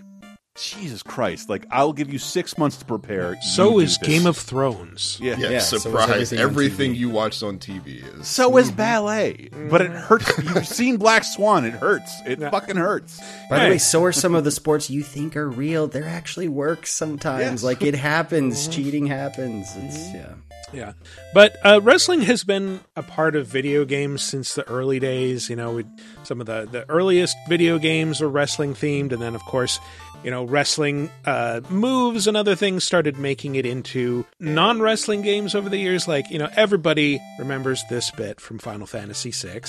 Jesus 0.60 1.02
Christ! 1.02 1.48
Like 1.48 1.66
I'll 1.70 1.92
give 1.92 2.12
you 2.12 2.18
six 2.18 2.56
months 2.58 2.76
to 2.78 2.84
prepare. 2.84 3.36
So 3.42 3.78
You 3.78 3.80
is. 3.80 3.98
Game 3.98 4.26
of 4.26 4.36
Thrones. 4.36 5.18
yeah. 5.20 5.36
Yeah, 5.38 5.50
Yeah, 5.50 5.58
so 5.60 5.78
surprise! 5.78 6.32
everything 6.32 6.38
everything 6.38 6.94
you 6.94 7.10
watched 7.10 7.42
on 7.42 7.58
TV 7.58 8.02
is 8.18 8.26
So 8.26 8.56
is 8.56 8.70
ballet, 8.72 9.48
but 9.70 9.80
it 9.80 9.90
hurts. 9.90 10.36
You've 10.38 10.66
seen 10.78 10.96
Black 10.96 11.24
Swan; 11.24 11.64
it 11.64 11.72
hurts. 11.74 12.12
It 12.26 12.40
fucking 12.40 12.76
hurts. 12.76 13.20
By 13.48 13.64
the 13.64 13.70
way, 13.70 13.78
so 13.78 14.02
are 14.04 14.12
some 14.12 14.34
of 14.34 14.44
the 14.44 14.50
sports 14.50 14.90
you 14.90 15.02
think 15.02 15.36
are 15.36 15.48
real. 15.48 15.86
They're 15.86 16.04
actually 16.04 16.48
work 16.48 16.86
sometimes. 16.86 17.42
Yes. 17.42 17.62
Like 17.62 17.82
it 17.82 17.94
happens. 17.94 18.68
Cheating 18.74 19.06
happens. 19.06 19.68
It's 19.76 20.12
yeah. 20.14 20.34
Yeah, 20.70 20.92
but 21.32 21.56
uh, 21.64 21.80
wrestling 21.82 22.20
has 22.22 22.44
been 22.44 22.80
a 22.94 23.02
part 23.02 23.34
of 23.36 23.46
video 23.46 23.86
games 23.86 24.22
since 24.22 24.52
the 24.54 24.68
early 24.68 24.98
days. 25.00 25.48
You 25.48 25.56
know, 25.56 25.82
some 26.24 26.42
of 26.42 26.46
the 26.46 26.68
the 26.70 26.84
earliest 26.90 27.34
video 27.48 27.78
games 27.78 28.20
are 28.20 28.28
wrestling 28.28 28.74
themed, 28.74 29.12
and 29.12 29.22
then 29.22 29.34
of 29.34 29.40
course, 29.42 29.80
you 30.24 30.30
know, 30.30 30.44
wrestling 30.44 31.10
uh, 31.24 31.60
moves 31.68 32.26
and 32.26 32.36
other 32.36 32.54
things 32.54 32.84
started 32.84 33.18
making 33.18 33.54
it 33.54 33.66
into 33.66 34.24
non 34.40 34.80
wrestling 34.80 35.22
games 35.22 35.54
over 35.54 35.68
the 35.68 35.78
years. 35.78 36.08
Like 36.08 36.30
you 36.30 36.38
know, 36.38 36.48
everybody 36.54 37.20
remembers 37.38 37.82
this 37.90 38.10
bit 38.10 38.40
from 38.40 38.58
Final 38.58 38.86
Fantasy 38.86 39.30
VI. 39.30 39.60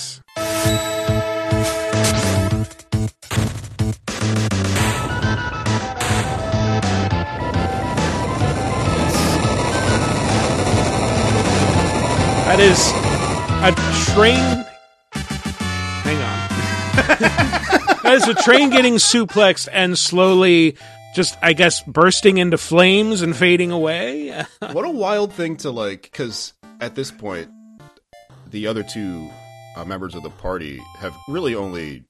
That 12.50 12.58
is 12.58 12.90
a 13.62 13.72
train. 14.12 14.59
Hang 16.94 17.10
on. 17.10 17.96
that 18.02 18.12
is 18.14 18.28
a 18.28 18.34
train 18.34 18.70
getting 18.70 18.94
suplexed 18.94 19.68
and 19.72 19.98
slowly 19.98 20.76
just, 21.14 21.36
I 21.42 21.52
guess, 21.54 21.82
bursting 21.82 22.38
into 22.38 22.56
flames 22.58 23.22
and 23.22 23.34
fading 23.36 23.70
away. 23.72 24.28
what 24.72 24.84
a 24.84 24.90
wild 24.90 25.32
thing 25.32 25.56
to 25.58 25.70
like 25.70 26.02
because 26.02 26.52
at 26.80 26.94
this 26.94 27.10
point 27.10 27.50
the 28.50 28.66
other 28.66 28.82
two 28.82 29.28
uh, 29.76 29.84
members 29.84 30.14
of 30.14 30.22
the 30.22 30.30
party 30.30 30.78
have 30.98 31.14
really 31.28 31.54
only 31.54 32.02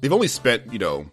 they've 0.00 0.12
only 0.12 0.28
spent 0.28 0.72
you 0.72 0.78
know 0.78 1.10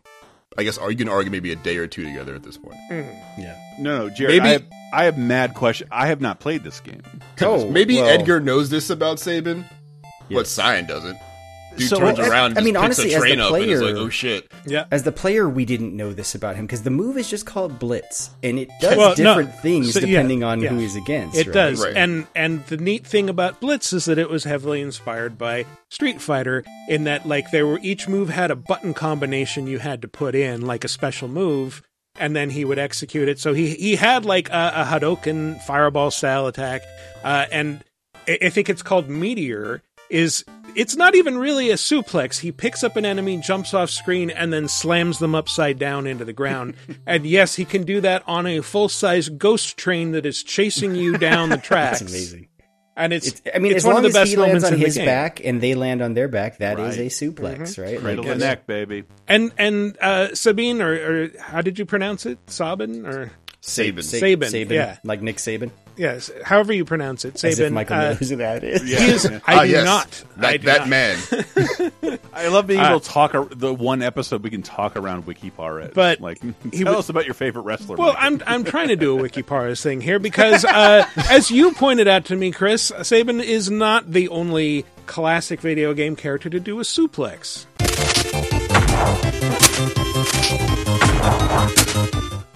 i 0.57 0.63
guess 0.63 0.77
are 0.77 0.91
you 0.91 0.97
can 0.97 1.09
argue 1.09 1.31
maybe 1.31 1.51
a 1.51 1.55
day 1.55 1.77
or 1.77 1.87
two 1.87 2.03
together 2.03 2.35
at 2.35 2.43
this 2.43 2.57
point 2.57 2.75
Yeah. 2.89 3.57
No, 3.79 4.03
no, 4.05 4.09
Jared. 4.09 4.43
Maybe- 4.43 4.49
I 4.49 4.51
have, 4.51 4.63
I 4.93 5.03
have 5.05 5.17
mad 5.17 5.53
question. 5.55 5.87
I 5.91 6.07
have 6.07 6.21
not 6.21 6.39
played 6.39 6.63
this 6.63 6.79
game. 6.79 7.01
Oh, 7.41 7.69
maybe 7.69 7.95
well. 7.95 8.07
edgar 8.07 8.39
knows 8.39 8.69
this 8.69 8.89
about 8.91 9.19
sabin 9.19 9.65
but 10.29 10.29
Yes. 10.29 10.49
cyan 10.49 10.85
doesn't 10.85 11.17
dude 11.77 11.89
So- 11.89 11.97
turns 11.99 12.17
Well, 12.19 12.31
around 12.31 12.51
and 12.51 12.59
I 12.59 12.61
mean, 12.61 12.75
honestly, 12.77 13.13
a 13.13 13.17
as 13.17 13.21
the 13.23 13.27
train 13.27 13.39
up 13.39 13.53
and 13.53 13.63
is 13.65 13.81
like 13.81 13.91
player- 13.93 14.03
oh 14.05 14.09
shit 14.09 14.51
yeah. 14.65 14.85
As 14.91 15.03
the 15.03 15.11
player, 15.11 15.47
we 15.47 15.65
didn't 15.65 15.95
know 15.95 16.13
this 16.13 16.33
about 16.35 16.55
him 16.55 16.65
because 16.65 16.83
the 16.83 16.89
move 16.89 17.17
is 17.17 17.29
just 17.29 17.45
called 17.45 17.77
Blitz, 17.79 18.29
and 18.43 18.57
it 18.57 18.69
does 18.81 18.97
Well, 18.97 19.09
no, 19.09 19.15
different 19.15 19.59
things 19.61 19.93
so, 19.93 19.99
yeah, 19.99 20.05
depending 20.07 20.43
on 20.43 20.61
yeah. 20.61 20.69
who 20.69 20.77
he's 20.79 20.95
against. 20.95 21.37
It 21.37 21.47
right? 21.47 21.53
does, 21.53 21.83
Right. 21.83 21.95
and 21.95 22.27
and 22.35 22.65
the 22.67 22.77
neat 22.77 23.05
thing 23.05 23.29
about 23.29 23.59
Blitz 23.61 23.93
is 23.93 24.05
that 24.05 24.17
it 24.17 24.29
was 24.29 24.43
heavily 24.45 24.81
inspired 24.81 25.37
by 25.37 25.65
Street 25.89 26.21
Fighter. 26.21 26.63
In 26.89 27.03
that, 27.05 27.27
like, 27.27 27.51
there 27.51 27.65
were 27.67 27.79
each 27.81 28.07
move 28.07 28.29
had 28.29 28.51
a 28.51 28.55
button 28.55 28.93
combination 28.93 29.67
you 29.67 29.79
had 29.79 30.01
to 30.03 30.07
put 30.07 30.35
in, 30.35 30.61
like 30.65 30.83
a 30.83 30.87
special 30.87 31.27
move, 31.27 31.81
and 32.19 32.35
then 32.35 32.49
he 32.51 32.63
would 32.65 32.79
execute 32.79 33.27
it. 33.27 33.39
So 33.39 33.53
he 33.53 33.71
he 33.75 33.95
had 33.95 34.25
like 34.25 34.49
a, 34.49 34.71
a 34.75 34.83
Hadoken 34.85 35.61
fireball 35.63 36.11
style 36.11 36.47
attack, 36.47 36.81
uh, 37.23 37.45
and 37.51 37.83
I, 38.27 38.37
I 38.43 38.49
think 38.49 38.69
it's 38.69 38.81
called 38.83 39.09
Meteor. 39.09 39.81
Is 40.09 40.45
it's 40.75 40.95
not 40.95 41.15
even 41.15 41.37
really 41.37 41.71
a 41.71 41.75
suplex. 41.75 42.39
He 42.39 42.51
picks 42.51 42.83
up 42.83 42.95
an 42.95 43.05
enemy, 43.05 43.37
jumps 43.37 43.73
off 43.73 43.89
screen, 43.89 44.29
and 44.29 44.51
then 44.53 44.67
slams 44.67 45.19
them 45.19 45.33
upside 45.35 45.79
down 45.79 46.07
into 46.07 46.25
the 46.25 46.33
ground. 46.33 46.75
and 47.05 47.25
yes, 47.25 47.55
he 47.55 47.65
can 47.65 47.83
do 47.83 48.01
that 48.01 48.23
on 48.27 48.45
a 48.47 48.61
full 48.61 48.89
size 48.89 49.29
ghost 49.29 49.77
train 49.77 50.11
that 50.11 50.25
is 50.25 50.43
chasing 50.43 50.95
you 50.95 51.17
down 51.17 51.49
the 51.49 51.57
tracks. 51.63 51.99
That's 52.01 52.11
amazing. 52.11 52.47
And 52.97 53.11
it's, 53.11 53.27
It's, 53.27 53.41
I 53.53 53.59
mean, 53.59 53.73
it's 53.73 53.79
as 53.79 53.85
one 53.85 53.95
long 53.95 54.05
of 54.05 54.13
the 54.13 54.19
as 54.19 54.23
best 54.23 54.31
he 54.31 54.37
lands 54.37 54.63
moments 54.63 54.67
on 54.67 54.73
in 54.75 54.79
his 54.79 54.97
back 54.97 55.41
and 55.43 55.59
they 55.59 55.75
land 55.75 56.01
on 56.01 56.13
their 56.13 56.29
back, 56.29 56.59
that 56.59 56.79
is 56.79 56.97
Right. 56.97 57.07
a 57.07 57.09
suplex, 57.09 57.77
right? 57.81 57.99
Cradle 57.99 58.23
Like, 58.23 58.33
the 58.35 58.39
neck, 58.39 58.67
baby. 58.67 59.03
And 59.27 59.51
and 59.57 59.97
uh, 59.99 60.33
Sabine, 60.33 60.81
or, 60.81 60.93
or 60.93 61.29
how 61.41 61.61
did 61.61 61.77
you 61.77 61.85
pronounce 61.85 62.25
it? 62.25 62.37
Sabin 62.47 63.05
or 63.05 63.33
sabin 63.67 64.03
Sa- 64.03 64.17
Saban, 64.17 64.49
Saban, 64.51 64.69
yeah. 64.71 64.97
like 65.03 65.21
Nick 65.21 65.37
Saban, 65.37 65.71
yes, 65.97 66.29
however 66.43 66.71
you 66.73 66.85
pronounce 66.85 67.25
it, 67.25 67.35
as 67.35 67.43
if 67.43 67.55
Sabin. 67.57 67.73
Michael 67.73 67.95
uh, 67.97 68.01
knows 68.13 68.29
who 68.29 68.35
that 68.37 68.63
is. 68.63 68.81
he 68.83 68.93
is. 68.93 69.25
I 69.25 69.41
ah 69.47 69.63
do 69.63 69.69
yes 69.69 69.85
not. 69.85 70.23
that, 70.37 70.45
I 70.45 70.57
do 70.57 70.65
that 70.67 70.79
not. 70.81 70.89
man 70.89 72.19
I 72.33 72.47
love 72.49 72.67
being 72.67 72.79
Uh, 72.79 72.89
able 72.89 72.99
to 72.99 73.09
talk 73.09 73.33
ar- 73.33 73.45
the 73.45 73.73
one 73.73 74.01
episode 74.01 74.43
we 74.43 74.49
can 74.49 74.61
talk 74.61 74.95
around 74.97 75.25
WikiParet. 75.25 75.93
But 75.93 76.19
like, 76.21 76.39
tell 76.41 76.51
w- 76.71 76.97
us 76.97 77.09
about 77.09 77.25
your 77.25 77.33
favorite 77.33 77.63
wrestler. 77.63 77.95
Well, 77.95 78.09
Mike. 78.13 78.21
I'm 78.21 78.41
I'm 78.45 78.63
trying 78.65 78.89
to 78.89 78.95
do 78.95 79.17
a 79.17 79.21
Wikiparas 79.29 79.81
thing 79.83 80.01
here 80.01 80.19
because, 80.19 80.63
uh, 80.65 81.07
as 81.31 81.49
you 81.49 81.71
pointed 81.73 82.07
out 82.07 82.25
to 82.25 82.35
me, 82.35 82.51
Chris, 82.51 82.91
Sabin 83.03 83.39
is 83.39 83.71
not 83.71 84.11
the 84.11 84.27
only 84.29 84.85
classic 85.07 85.61
video 85.61 85.93
game 85.93 86.15
character 86.15 86.49
to 86.49 86.59
do 86.59 86.79
a 86.79 86.83
suplex. 86.83 87.65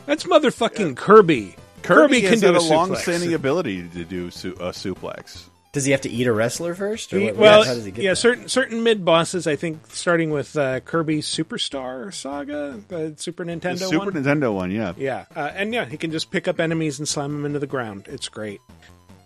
That's 0.10 0.24
motherfucking 0.24 0.98
Kirby. 0.98 1.56
Kirby, 1.84 2.22
can 2.22 2.32
has 2.32 2.42
do 2.42 2.48
had 2.48 2.56
a 2.56 2.60
a 2.60 2.62
long-standing 2.62 3.36
ability 3.36 3.88
to 3.90 4.04
do 4.04 4.32
su- 4.32 4.54
a 4.60 4.70
suplex. 4.72 5.44
Does 5.72 5.86
he 5.86 5.92
have 5.92 6.02
to 6.02 6.10
eat 6.10 6.26
a 6.26 6.34
wrestler 6.34 6.74
first? 6.74 7.14
Or 7.14 7.20
He- 7.20 7.26
what, 7.26 7.36
well, 7.36 7.64
how 7.64 7.76
does 7.76 7.86
he 7.86 7.92
get 7.92 8.04
yeah, 8.04 8.12
that? 8.14 8.16
certain 8.16 8.50
certain 8.50 8.82
mid 8.82 9.06
bosses. 9.06 9.46
I 9.46 9.56
think 9.56 9.86
starting 9.94 10.32
with 10.32 10.58
uh, 10.58 10.80
Kirby 10.80 11.20
Superstar 11.20 12.12
Saga, 12.12 12.82
the 12.88 13.14
Super 13.18 13.46
The 13.46 13.52
Nintendo 13.52 13.88
Super 13.88 14.06
one. 14.06 14.14
Nintendo 14.16 14.52
one, 14.52 14.72
yeah. 14.72 14.94
yeah, 14.98 15.26
uh, 15.36 15.52
and 15.54 15.72
yeah, 15.76 15.86
he 15.86 15.96
can 15.98 16.10
just 16.10 16.32
pick 16.32 16.48
up 16.48 16.60
enemies 16.60 16.98
and 16.98 17.08
slam 17.08 17.32
them 17.34 17.46
into 17.46 17.60
the 17.60 17.68
ground. 17.68 18.08
It's 18.10 18.30
great. 18.30 18.62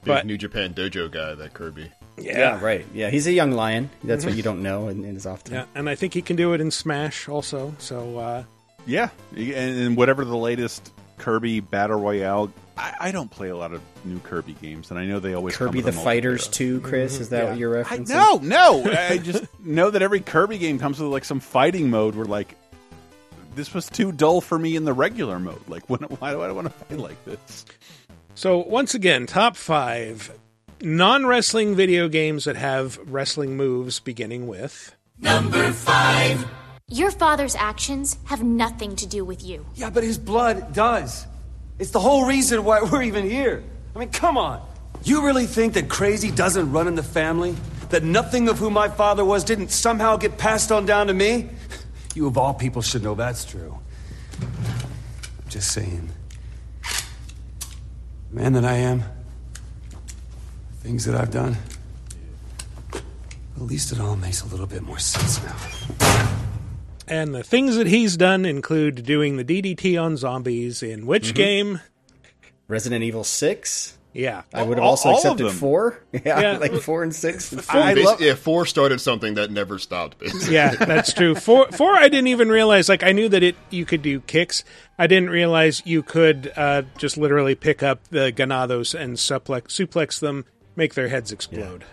Big 0.04 0.06
But- 0.06 0.26
new 0.26 0.38
japan 0.38 0.74
dojo 0.74 1.10
guy 1.10 1.34
that 1.34 1.54
kirby 1.54 1.90
Yeah, 2.18 2.60
right. 2.62 2.86
Yeah, 2.94 3.10
he's 3.10 3.26
a 3.26 3.32
young 3.32 3.54
lion. 3.54 3.90
That's 4.04 4.26
what 4.26 4.36
you 4.36 4.44
don't 4.44 4.62
know 4.62 4.90
in, 4.90 5.06
in 5.06 5.16
his 5.16 5.26
off. 5.26 5.44
Yeah, 5.50 5.64
and 5.76 5.90
I 5.90 5.96
think 5.96 6.14
he 6.14 6.22
can 6.22 6.36
do 6.36 6.52
it 6.54 6.60
in 6.60 6.72
Smash 6.72 7.30
also. 7.30 7.74
So 7.80 8.18
uh, 8.20 8.44
Yeah, 8.86 9.10
and, 9.36 9.50
and 9.54 9.98
whatever 9.98 10.26
the 10.26 10.36
latest 10.38 10.92
Kirby 11.18 11.60
Battle 11.62 12.00
Royale. 12.00 12.52
I, 12.76 12.94
I 13.00 13.12
don't 13.12 13.30
play 13.30 13.50
a 13.50 13.56
lot 13.56 13.72
of 13.72 13.82
new 14.04 14.20
Kirby 14.20 14.54
games, 14.62 14.90
and 14.90 15.00
I 15.00 15.06
know 15.06 15.20
they 15.20 15.34
always 15.36 15.56
Kirby 15.56 15.82
come 15.82 15.92
the 15.94 15.98
a 16.00 16.04
Fighters 16.04 16.48
multiplayer. 16.48 16.52
2, 16.54 16.82
Chris? 16.82 17.20
Is 17.20 17.30
that 17.30 17.44
Yeah. 17.44 17.50
what 17.52 17.58
you're 17.60 17.78
I, 17.80 17.84
referencing? 17.84 18.10
no, 18.10 18.40
no. 18.84 18.92
I 19.10 19.20
just 19.20 19.46
know 19.64 19.90
that 19.92 20.02
every 20.02 20.20
Kirby 20.22 20.58
game 20.58 20.80
comes 20.80 21.00
with 21.00 21.10
like 21.12 21.24
some 21.24 21.40
fighting 21.40 21.90
mode 21.90 22.16
where 22.16 22.26
like 22.26 22.56
this 23.56 23.74
was 23.74 23.88
too 23.88 24.12
dull 24.12 24.42
for 24.42 24.58
me 24.58 24.76
in 24.76 24.84
the 24.86 24.94
regular 24.94 25.38
mode. 25.40 25.62
Like, 25.68 25.84
when, 25.90 26.00
why 26.02 26.32
do 26.32 26.42
I 26.42 26.52
want 26.52 26.66
to 26.68 26.74
fight 26.74 26.98
like 27.00 27.24
this? 27.26 27.66
so 28.36 28.58
once 28.58 28.96
again, 28.96 29.28
top 29.28 29.56
five 29.56 30.32
non 30.82 31.26
wrestling 31.28 31.76
video 31.76 32.10
games 32.10 32.46
that 32.46 32.56
have 32.56 32.98
wrestling 33.06 33.56
moves 33.56 34.00
beginning 34.00 34.48
with. 34.48 34.96
Your 36.90 37.12
father's 37.12 37.56
actions 37.56 38.18
have 38.26 38.44
nothing 38.44 38.96
to 38.98 39.08
do 39.08 39.24
with 39.24 39.44
you. 39.44 39.66
Yeah, 39.76 39.90
but 39.90 40.04
his 40.04 40.18
blood 40.18 40.74
does. 40.74 41.26
It's 41.80 41.92
the 41.92 42.00
whole 42.00 42.26
reason 42.26 42.64
why 42.66 42.82
we're 42.92 43.04
even 43.04 43.30
here. 43.30 43.64
I 43.96 44.00
mean, 44.00 44.10
come 44.10 44.38
on. 44.38 44.62
You 45.04 45.26
really 45.26 45.46
think 45.46 45.74
that 45.74 45.90
crazy 45.90 46.32
doesn't 46.32 46.72
run 46.72 46.88
in 46.88 46.96
the 46.96 47.04
family? 47.04 47.56
That 47.90 48.04
nothing 48.04 48.48
of 48.48 48.58
who 48.60 48.70
my 48.70 48.90
father 48.90 49.24
was 49.26 49.44
didn't 49.44 49.70
somehow 49.70 50.18
get 50.18 50.38
passed 50.38 50.72
on 50.72 50.86
down 50.86 51.08
to 51.08 51.14
me? 51.14 51.50
You, 52.16 52.28
of 52.28 52.38
all 52.38 52.54
people, 52.54 52.84
should 52.84 53.02
know 53.02 53.16
that's 53.16 53.44
true. 53.44 53.76
I'm 54.40 55.50
just 55.50 55.72
saying. 55.72 56.10
The 58.30 58.36
man 58.36 58.54
that 58.54 58.64
I 58.64 58.74
am, 58.74 59.02
things 60.82 61.06
that 61.06 61.16
I've 61.16 61.32
done, 61.32 61.58
at 62.94 63.62
least 63.64 63.92
it 63.94 64.00
all 64.00 64.16
makes 64.16 64.44
a 64.44 64.46
little 64.46 64.68
bit 64.68 64.84
more 64.84 65.00
sense 65.00 65.44
now. 65.44 66.43
And 67.08 67.34
the 67.36 67.44
things 67.44 67.76
that 67.76 67.88
he's 67.88 68.16
done 68.18 68.46
include 68.46 69.04
doing 69.06 69.38
the 69.38 69.44
DDT 69.46 70.02
on 70.02 70.18
zombies 70.18 70.82
in 70.84 71.06
which 71.06 71.28
Mm-hmm. 71.30 71.36
game? 71.36 71.82
Resident 72.68 73.04
Evil 73.04 73.24
6? 73.24 73.98
Yeah. 74.14 74.44
I 74.54 74.62
would 74.64 74.78
have 74.78 74.86
also 74.86 75.10
all 75.10 75.16
of 75.20 75.26
accepted 75.26 75.52
4. 75.52 76.00
Yeah, 76.26 76.40
Yeah. 76.40 76.58
like 76.58 76.74
4 76.74 77.04
and 77.04 77.14
6. 77.16 77.70
I 77.70 77.94
love- 77.94 78.22
yeah 78.22 78.36
four 78.36 78.66
started 78.68 79.02
something 79.02 79.34
that 79.34 79.50
never 79.52 79.80
stopped 79.80 80.20
basically 80.20 80.54
yeah, 80.54 80.76
that's 80.76 81.12
true. 81.14 81.34
Four, 81.36 81.72
four, 81.72 81.94
I 81.96 82.10
didn't 82.10 82.28
even 82.28 82.50
realize. 82.50 82.88
Like, 82.90 83.04
I 83.04 83.12
knew 83.12 83.28
that 83.30 83.42
it 83.44 83.56
you 83.72 83.86
could 83.86 84.02
do 84.04 84.20
kicks. 84.22 84.64
I 85.00 85.08
didn't 85.08 85.32
realize 85.32 85.82
you 85.86 86.04
could 86.04 86.54
uh, 86.56 86.84
just 86.98 87.18
literally 87.18 87.56
pick 87.56 87.82
up 87.84 88.08
the 88.10 88.32
ganados 88.32 88.94
and 88.94 89.18
suplex, 89.18 89.68
suplex 89.70 90.20
them, 90.20 90.46
make 90.76 90.94
their 90.94 91.08
heads 91.10 91.32
explode. 91.32 91.84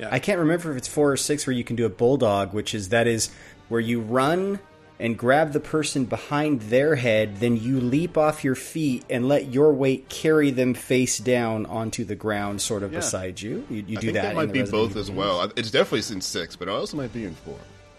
I 0.00 0.18
can't 0.18 0.38
remember 0.38 0.70
if 0.70 0.76
it's 0.76 0.88
4 0.88 1.12
or 1.12 1.16
6 1.16 1.46
where 1.46 1.54
you 1.54 1.64
can 1.64 1.76
do 1.76 1.86
a 1.86 1.90
bulldog, 1.90 2.52
which 2.52 2.74
is 2.74 2.88
that 2.90 3.06
is 3.06 3.30
where 3.68 3.80
you 3.80 4.00
run 4.00 4.58
and 5.00 5.18
grab 5.18 5.52
the 5.52 5.60
person 5.60 6.04
behind 6.04 6.60
their 6.62 6.94
head, 6.94 7.38
then 7.38 7.56
you 7.56 7.80
leap 7.80 8.16
off 8.16 8.44
your 8.44 8.54
feet 8.54 9.04
and 9.10 9.26
let 9.28 9.52
your 9.52 9.72
weight 9.72 10.08
carry 10.08 10.50
them 10.50 10.72
face 10.72 11.18
down 11.18 11.66
onto 11.66 12.04
the 12.04 12.14
ground, 12.14 12.60
sort 12.60 12.82
of 12.82 12.92
beside 12.92 13.40
you. 13.40 13.66
You, 13.68 13.84
you 13.88 13.98
I 13.98 14.00
do 14.00 14.06
think 14.06 14.12
that. 14.14 14.22
that 14.22 14.30
in 14.30 14.36
might 14.36 14.46
the 14.46 14.52
be 14.52 14.60
Resident 14.60 14.82
both 14.82 14.90
Evil 14.90 15.00
as 15.00 15.08
games. 15.08 15.18
well. 15.18 15.52
It's 15.56 15.70
definitely 15.70 16.14
in 16.14 16.20
six, 16.20 16.54
but 16.54 16.68
it 16.68 16.70
also 16.70 16.96
might 16.96 17.12
be 17.12 17.24
in 17.24 17.34
four. 17.34 17.58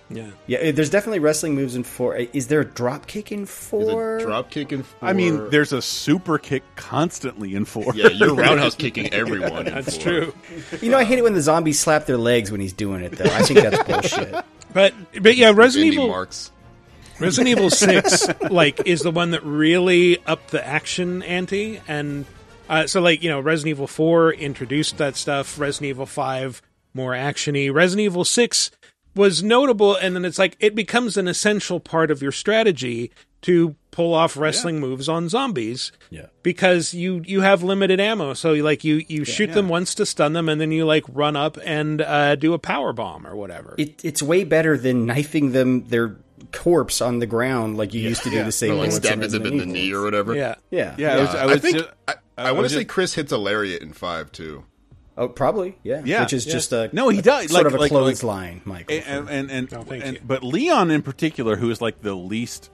Yeah. 0.09 0.27
Yeah, 0.45 0.59
eh, 0.59 0.71
there's 0.71 0.89
definitely 0.91 1.19
wrestling 1.19 1.55
moves 1.55 1.75
in 1.75 1.83
four. 1.83 2.15
Eh, 2.15 2.27
Is 2.33 2.47
there 2.47 2.59
a 2.61 2.65
drop 2.65 3.07
kick 3.07 3.31
in 3.31 3.45
four? 3.47 4.17
it 4.17 4.21
drop 4.23 4.51
kick 4.51 4.71
in 4.71 4.83
four? 4.83 5.09
I 5.09 5.13
mean, 5.13 5.49
there's 5.49 5.73
a 5.73 5.81
super 5.81 6.37
kick 6.37 6.63
constantly 6.75 7.55
in 7.55 7.65
four. 7.65 7.91
yeah, 7.95 8.09
you're 8.09 8.35
roundhouse 8.35 8.75
kicking 8.75 9.11
everyone. 9.13 9.67
In 9.67 9.73
That's 9.73 9.95
four. 9.97 10.03
true. 10.03 10.33
You 10.81 10.91
know, 10.91 10.97
I 10.99 11.03
hate 11.05 11.17
it 11.17 11.23
when 11.23 11.33
the 11.33 11.41
zombies 11.41 11.79
slap 11.79 12.05
their 12.05 12.17
legs 12.17 12.51
when 12.51 12.61
he's 12.61 12.73
doing 12.73 13.01
it, 13.01 13.13
though. 13.13 13.25
I 13.33 13.41
think 13.41 13.61
that's 13.61 13.83
bullshit. 14.11 14.45
But 14.73 14.93
but 15.21 15.35
yeah, 15.37 15.51
Resident 15.55 15.93
Evil 15.93 16.07
marks. 16.09 16.51
Resident 17.19 17.57
Evil 17.57 17.69
Six 17.69 18.27
like 18.51 18.85
is 18.85 19.01
the 19.01 19.11
one 19.11 19.31
that 19.31 19.43
really 19.43 20.23
upped 20.27 20.51
the 20.51 20.65
action 20.65 21.23
ante, 21.23 21.81
and 21.87 22.25
uh, 22.69 22.85
so 22.85 22.99
like 23.01 23.23
you 23.23 23.29
know 23.29 23.39
Resident 23.39 23.69
Evil 23.71 23.87
Four 23.87 24.33
introduced 24.33 24.97
that 24.97 25.15
stuff. 25.15 25.57
Resident 25.57 25.89
Evil 25.91 26.05
Five 26.05 26.61
more 26.93 27.13
actiony. 27.13 27.73
Resident 27.73 28.03
Evil 28.05 28.25
Six 28.25 28.69
was 29.15 29.41
notable, 29.43 29.95
and 29.95 30.15
then 30.15 30.25
it's 30.25 30.37
like 30.39 30.55
it 30.59 30.75
becomes 30.75 31.17
an 31.17 31.27
essential 31.27 31.79
part 31.79 32.11
of 32.11 32.21
your 32.21 32.31
strategy 32.31 33.11
to 33.41 33.75
pull 33.91 34.13
off 34.13 34.35
wrestling 34.35 34.79
moves 34.79 35.07
on 35.07 35.29
zombies. 35.29 35.91
Yeah. 36.09 36.25
because 36.43 36.93
you 36.93 37.21
you 37.25 37.41
have 37.41 37.63
limited 37.63 37.99
ammo, 37.99 38.33
so 38.33 38.53
you, 38.53 38.63
like 38.63 38.83
you 38.83 39.03
you 39.07 39.23
shoot 39.25 39.53
them 39.53 39.69
once 39.69 39.95
to 39.95 40.05
stun 40.05 40.33
them, 40.33 40.49
and 40.49 40.59
then 40.59 40.71
you 40.71 40.85
like 40.85 41.03
run 41.09 41.35
up 41.35 41.57
and 41.63 42.01
uh, 42.01 42.35
do 42.35 42.53
a 42.53 42.59
power 42.59 42.91
bomb 42.93 43.25
or 43.25 43.35
whatever. 43.35 43.75
It, 43.77 44.03
it's 44.03 44.21
way 44.23 44.43
better 44.43 44.77
than 44.77 45.05
knifing 45.05 45.51
them 45.51 45.85
their 45.87 46.17
corpse 46.51 47.01
on 47.01 47.19
the 47.19 47.25
ground 47.25 47.75
like 47.77 47.93
you 47.93 48.01
used 48.01 48.23
to 48.23 48.29
do 48.29 48.43
the 48.43 48.51
same 48.51 48.73
Or 48.73 48.75
like 48.75 48.85
in 48.87 48.91
stabbing 48.93 49.19
them 49.19 49.21
Resident 49.43 49.51
in 49.53 49.57
the 49.59 49.65
knee 49.65 49.91
or 49.93 50.01
whatever. 50.03 50.35
yeah. 50.35 50.55
Yeah, 50.69 50.95
Yeah, 50.97 51.15
I 51.15 51.19
was- 51.21 51.35
I 51.35 51.45
I, 51.53 51.57
think 51.57 51.77
ju- 51.77 51.87
I, 52.07 52.13
I 52.37 52.49
I, 52.49 52.51
want 52.51 52.67
to 52.67 52.73
say 52.73 52.85
Chris 52.85 53.13
hits 53.13 53.31
a 53.31 53.37
lariat 53.37 53.81
in 53.81 53.91
five 53.93 54.31
too. 54.31 54.63
Oh, 55.17 55.29
probably. 55.29 55.77
Yeah. 55.83 56.01
Yeah. 56.03 56.21
Which 56.23 56.33
is 56.33 56.45
Yeah. 56.45 56.51
just 56.53 56.71
a 56.73 56.89
No, 56.91 57.09
he 57.09 57.21
does, 57.21 57.49
sort 57.51 57.63
like- 57.63 57.65
of 57.67 57.73
a 57.73 57.81
like- 57.81 57.91
like- 57.91 58.01
clothesline, 58.01 58.61
Michael. 58.65 58.99
and 59.05 59.29
and 59.29 59.51
and, 59.51 59.73
Oh, 59.73 59.85
and- 59.91 60.19
but 60.27 60.43
Leon 60.43 60.91
in 60.91 61.01
particular, 61.01 61.55
who 61.55 61.69
is 61.71 61.81
like 61.81 62.01
the 62.01 62.13
least 62.13 62.69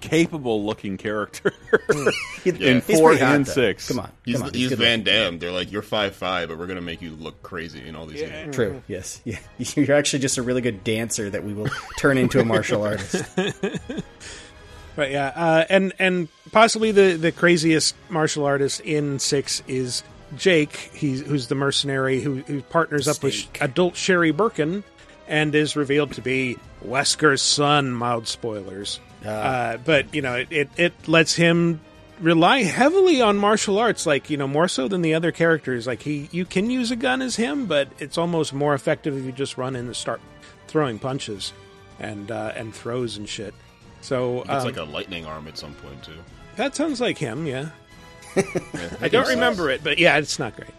capable 0.00 0.64
looking 0.64 0.96
character 0.98 1.52
He- 2.44 2.50
in 2.50 2.80
he's 2.82 2.98
four 2.98 3.10
pretty 3.10 3.24
hot, 3.24 3.34
and 3.36 3.48
six. 3.48 3.88
Come 3.88 4.00
on, 4.00 4.10
He's 4.24 4.36
come 4.36 4.48
on. 4.48 4.52
he's 4.54 4.68
good 4.68 4.78
Van 4.78 5.02
Damme. 5.04 5.38
They're 5.38 5.50
like 5.52 5.72
you're 5.72 5.80
five 5.82 6.14
five, 6.14 6.48
but 6.48 6.58
we're 6.58 6.66
gonna 6.66 6.80
make 6.82 7.00
you 7.02 7.12
look 7.12 7.42
crazy 7.42 7.86
in 7.86 7.96
all 7.96 8.04
these 8.06 8.20
games. 8.20 8.54
True. 8.54 8.82
Yes. 8.88 9.20
Yeah. 9.24 9.38
You're 9.58 9.96
actually 9.96 10.18
just 10.18 10.38
a 10.38 10.42
really 10.42 10.60
good 10.60 10.82
dancer 10.84 11.30
that 11.30 11.44
we 11.44 11.54
will 11.54 11.68
turn 11.98 12.18
into 12.18 12.40
a 12.40 12.44
martial 12.44 12.82
artist. 12.84 13.24
But 14.94 15.10
yeah, 15.10 15.26
uh, 15.36 15.64
and 15.68 15.92
and 15.98 16.28
possibly 16.52 16.90
the 16.90 17.16
the 17.16 17.30
craziest 17.30 17.94
martial 18.08 18.46
artist 18.46 18.80
in 18.80 19.18
six 19.18 19.62
is 19.68 20.02
Jake. 20.36 20.76
He's 20.76 21.20
who's 21.20 21.48
the 21.48 21.54
mercenary 21.54 22.20
who 22.20 22.36
who 22.42 22.62
partners 22.62 23.06
up 23.08 23.22
with 23.22 23.46
adult 23.60 23.96
Sherry 23.96 24.30
Birkin, 24.32 24.82
and 25.28 25.54
is 25.54 25.76
revealed 25.76 26.12
to 26.14 26.22
be 26.22 26.56
Wesker's 26.84 27.42
son. 27.42 27.92
Mild 27.92 28.26
spoilers, 28.28 29.00
uh, 29.24 29.76
but 29.78 30.14
you 30.14 30.22
know 30.22 30.34
it, 30.34 30.48
it 30.50 30.70
it 30.76 31.08
lets 31.08 31.34
him 31.34 31.80
rely 32.20 32.62
heavily 32.62 33.20
on 33.20 33.36
martial 33.36 33.78
arts, 33.78 34.06
like 34.06 34.30
you 34.30 34.36
know 34.36 34.48
more 34.48 34.68
so 34.68 34.88
than 34.88 35.02
the 35.02 35.14
other 35.14 35.32
characters. 35.32 35.86
Like 35.86 36.02
he, 36.02 36.28
you 36.32 36.44
can 36.44 36.70
use 36.70 36.90
a 36.90 36.96
gun 36.96 37.22
as 37.22 37.36
him, 37.36 37.66
but 37.66 37.88
it's 37.98 38.18
almost 38.18 38.52
more 38.52 38.74
effective 38.74 39.16
if 39.16 39.24
you 39.24 39.32
just 39.32 39.56
run 39.58 39.76
in 39.76 39.86
and 39.86 39.96
start 39.96 40.20
throwing 40.66 40.98
punches 40.98 41.52
and 42.00 42.30
uh, 42.30 42.52
and 42.56 42.74
throws 42.74 43.16
and 43.16 43.28
shit. 43.28 43.54
So 44.00 44.40
It's 44.42 44.50
um, 44.50 44.64
like 44.64 44.76
a 44.76 44.84
lightning 44.84 45.26
arm 45.26 45.46
at 45.48 45.58
some 45.58 45.74
point 45.74 46.02
too. 46.04 46.12
that 46.56 46.74
sounds 46.76 47.00
like 47.00 47.18
him, 47.18 47.46
yeah. 47.46 47.70
Yeah, 48.36 48.96
I 49.00 49.08
don't 49.08 49.28
remember 49.28 49.70
it, 49.70 49.82
but 49.82 49.98
yeah, 49.98 50.18
it's 50.18 50.38
not 50.38 50.54
great. 50.56 50.70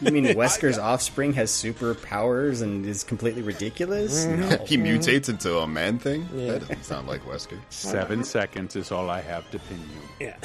You 0.00 0.10
mean 0.10 0.24
Wesker's 0.36 0.78
offspring 0.78 1.32
has 1.34 1.50
superpowers 1.50 2.62
and 2.62 2.84
is 2.84 3.04
completely 3.04 3.42
ridiculous? 3.42 4.26
No. 4.34 4.48
He 4.66 4.76
mutates 4.76 5.28
into 5.28 5.58
a 5.58 5.66
man 5.66 5.98
thing. 5.98 6.28
That 6.32 6.60
doesn't 6.60 6.84
sound 6.84 7.06
like 7.06 7.24
Wesker. 7.24 7.58
Seven 7.70 8.24
seconds 8.24 8.74
is 8.74 8.90
all 8.90 9.08
I 9.08 9.20
have 9.20 9.48
to 9.52 9.58
pin 9.60 9.80
you. 9.80 10.26
Yeah. 10.26 10.36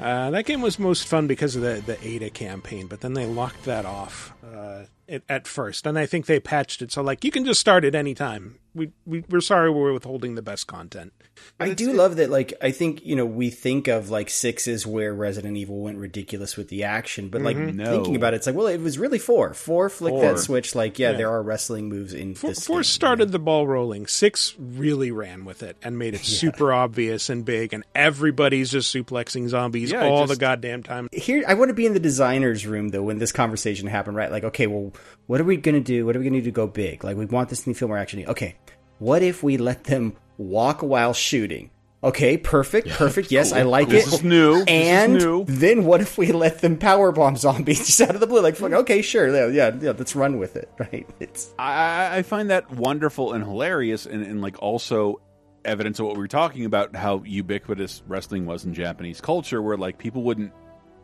uh, 0.00 0.30
that 0.30 0.44
game 0.46 0.60
was 0.62 0.78
most 0.78 1.06
fun 1.06 1.26
because 1.26 1.56
of 1.56 1.62
the, 1.62 1.82
the 1.84 1.98
Ada 2.06 2.30
campaign, 2.30 2.86
but 2.86 3.00
then 3.00 3.14
they 3.14 3.26
locked 3.26 3.64
that 3.64 3.84
off 3.84 4.32
uh, 4.44 4.84
it, 5.08 5.24
at 5.28 5.46
first, 5.48 5.86
and 5.86 5.98
I 5.98 6.06
think 6.06 6.26
they 6.26 6.38
patched 6.40 6.82
it 6.82 6.92
so 6.92 7.02
like 7.02 7.24
you 7.24 7.30
can 7.30 7.44
just 7.44 7.60
start 7.60 7.84
at 7.84 7.94
any 7.94 8.14
time. 8.14 8.58
We, 8.74 8.92
we 9.04 9.24
we're 9.28 9.40
sorry 9.40 9.70
we're 9.70 9.92
withholding 9.92 10.36
the 10.36 10.42
best 10.42 10.66
content. 10.68 11.12
I 11.58 11.74
do 11.74 11.92
love 11.92 12.16
that. 12.16 12.30
Like, 12.30 12.54
I 12.62 12.70
think 12.70 13.04
you 13.04 13.16
know 13.16 13.26
we 13.26 13.50
think 13.50 13.88
of 13.88 14.10
like 14.10 14.30
six 14.30 14.50
sixes 14.50 14.84
where 14.86 15.14
Resident 15.14 15.56
Evil 15.56 15.80
went 15.80 15.96
ridiculous 15.96 16.56
with 16.56 16.68
the 16.68 16.82
action, 16.84 17.28
but 17.28 17.40
like 17.40 17.56
No. 17.56 17.84
thinking 17.84 18.16
about 18.16 18.34
it, 18.34 18.38
it's 18.38 18.46
like, 18.48 18.56
well, 18.56 18.66
it 18.66 18.80
was 18.80 18.98
really 18.98 19.18
four. 19.20 19.54
Four 19.54 19.88
flicked 19.88 20.16
Four. 20.16 20.22
that 20.22 20.38
switch. 20.40 20.74
Like, 20.74 20.98
yeah, 20.98 21.12
there 21.12 21.30
are 21.30 21.40
wrestling 21.42 21.88
moves 21.88 22.12
in 22.12 22.34
Four, 22.34 22.50
this. 22.50 22.66
four 22.66 22.76
game. 22.78 22.84
started 22.84 23.30
the 23.32 23.38
ball 23.38 23.66
rolling. 23.66 24.06
Six 24.08 24.54
really 24.58 25.12
ran 25.12 25.44
with 25.44 25.62
it 25.62 25.76
and 25.82 25.96
made 25.98 26.14
it 26.14 26.20
super 26.24 26.72
obvious 26.72 27.30
and 27.30 27.44
big, 27.44 27.72
and 27.72 27.84
everybody's 27.94 28.70
just 28.72 28.92
suplexing 28.94 29.48
zombies 29.48 29.92
Yeah, 29.92 30.04
all 30.04 30.26
just- 30.26 30.32
the 30.34 30.40
goddamn 30.40 30.82
time. 30.82 31.08
Here, 31.12 31.44
I 31.46 31.54
want 31.54 31.68
to 31.68 31.74
be 31.74 31.86
in 31.86 31.94
the 31.94 32.00
designer's 32.00 32.66
room 32.66 32.88
though 32.88 33.02
when 33.04 33.18
this 33.18 33.30
conversation 33.32 33.86
happened. 33.86 34.16
Right? 34.16 34.32
Like, 34.32 34.44
okay, 34.44 34.66
well, 34.66 34.92
what 35.28 35.40
are 35.40 35.44
we 35.44 35.56
gonna 35.56 35.78
do? 35.80 36.04
What 36.06 36.16
are 36.16 36.18
we 36.18 36.24
gonna 36.24 36.38
do 36.40 36.46
to 36.46 36.50
go 36.50 36.66
big? 36.66 37.04
Like, 37.04 37.16
we 37.16 37.24
want 37.26 37.50
this 37.50 37.62
to 37.62 37.72
feel 37.74 37.86
more 37.88 37.96
actiony. 37.98 38.26
Okay, 38.26 38.56
what 39.00 39.22
if 39.22 39.42
we 39.42 39.56
let 39.56 39.84
them 39.84 40.16
walk 40.38 40.82
while 40.82 41.12
shooting? 41.12 41.70
Okay, 42.02 42.38
perfect, 42.38 42.88
perfect. 42.88 43.30
Yes, 43.30 43.52
I 43.52 43.62
like 43.62 43.88
This 43.88 44.06
it. 44.06 44.14
is 44.14 44.24
new. 44.24 44.52
This 44.54 44.62
is 44.62 44.68
And 44.68 45.12
new. 45.14 45.44
then 45.46 45.84
what 45.84 46.00
if 46.00 46.16
we 46.16 46.32
let 46.32 46.60
them 46.60 46.78
power 46.78 47.12
bomb 47.12 47.36
zombies 47.36 47.78
just 47.86 48.00
out 48.00 48.14
of 48.14 48.20
the 48.20 48.26
blue? 48.26 48.40
Like, 48.40 48.56
fuck, 48.56 48.70
mm. 48.70 48.78
okay, 48.78 49.02
sure, 49.02 49.28
yeah, 49.28 49.48
yeah, 49.48 49.76
yeah, 49.78 49.92
let's 49.98 50.16
run 50.16 50.38
with 50.38 50.56
it, 50.56 50.70
right? 50.78 51.06
It's 51.18 51.52
I, 51.58 52.18
I 52.18 52.22
find 52.22 52.48
that 52.48 52.70
wonderful 52.70 53.34
and 53.34 53.44
hilarious, 53.44 54.06
and, 54.06 54.22
and 54.24 54.40
like 54.40 54.62
also 54.62 55.20
evidence 55.62 55.98
of 55.98 56.06
what 56.06 56.14
we 56.14 56.20
were 56.22 56.28
talking 56.28 56.64
about 56.64 56.96
how 56.96 57.22
ubiquitous 57.26 58.02
wrestling 58.08 58.46
was 58.46 58.64
in 58.64 58.72
Japanese 58.72 59.20
culture, 59.20 59.60
where 59.60 59.76
like 59.76 59.98
people 59.98 60.22
wouldn't 60.22 60.52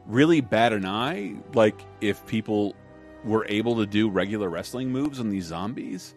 really 0.07 0.41
bat 0.41 0.73
an 0.73 0.87
eye, 0.87 1.35
like 1.53 1.79
if 2.01 2.25
people 2.27 2.75
were 3.23 3.45
able 3.51 3.77
to 3.77 3.87
do 3.87 4.09
regular 4.09 4.49
wrestling 4.49 4.91
moves 4.91 5.21
on 5.21 5.29
these 5.29 5.45
zombies. 5.45 6.15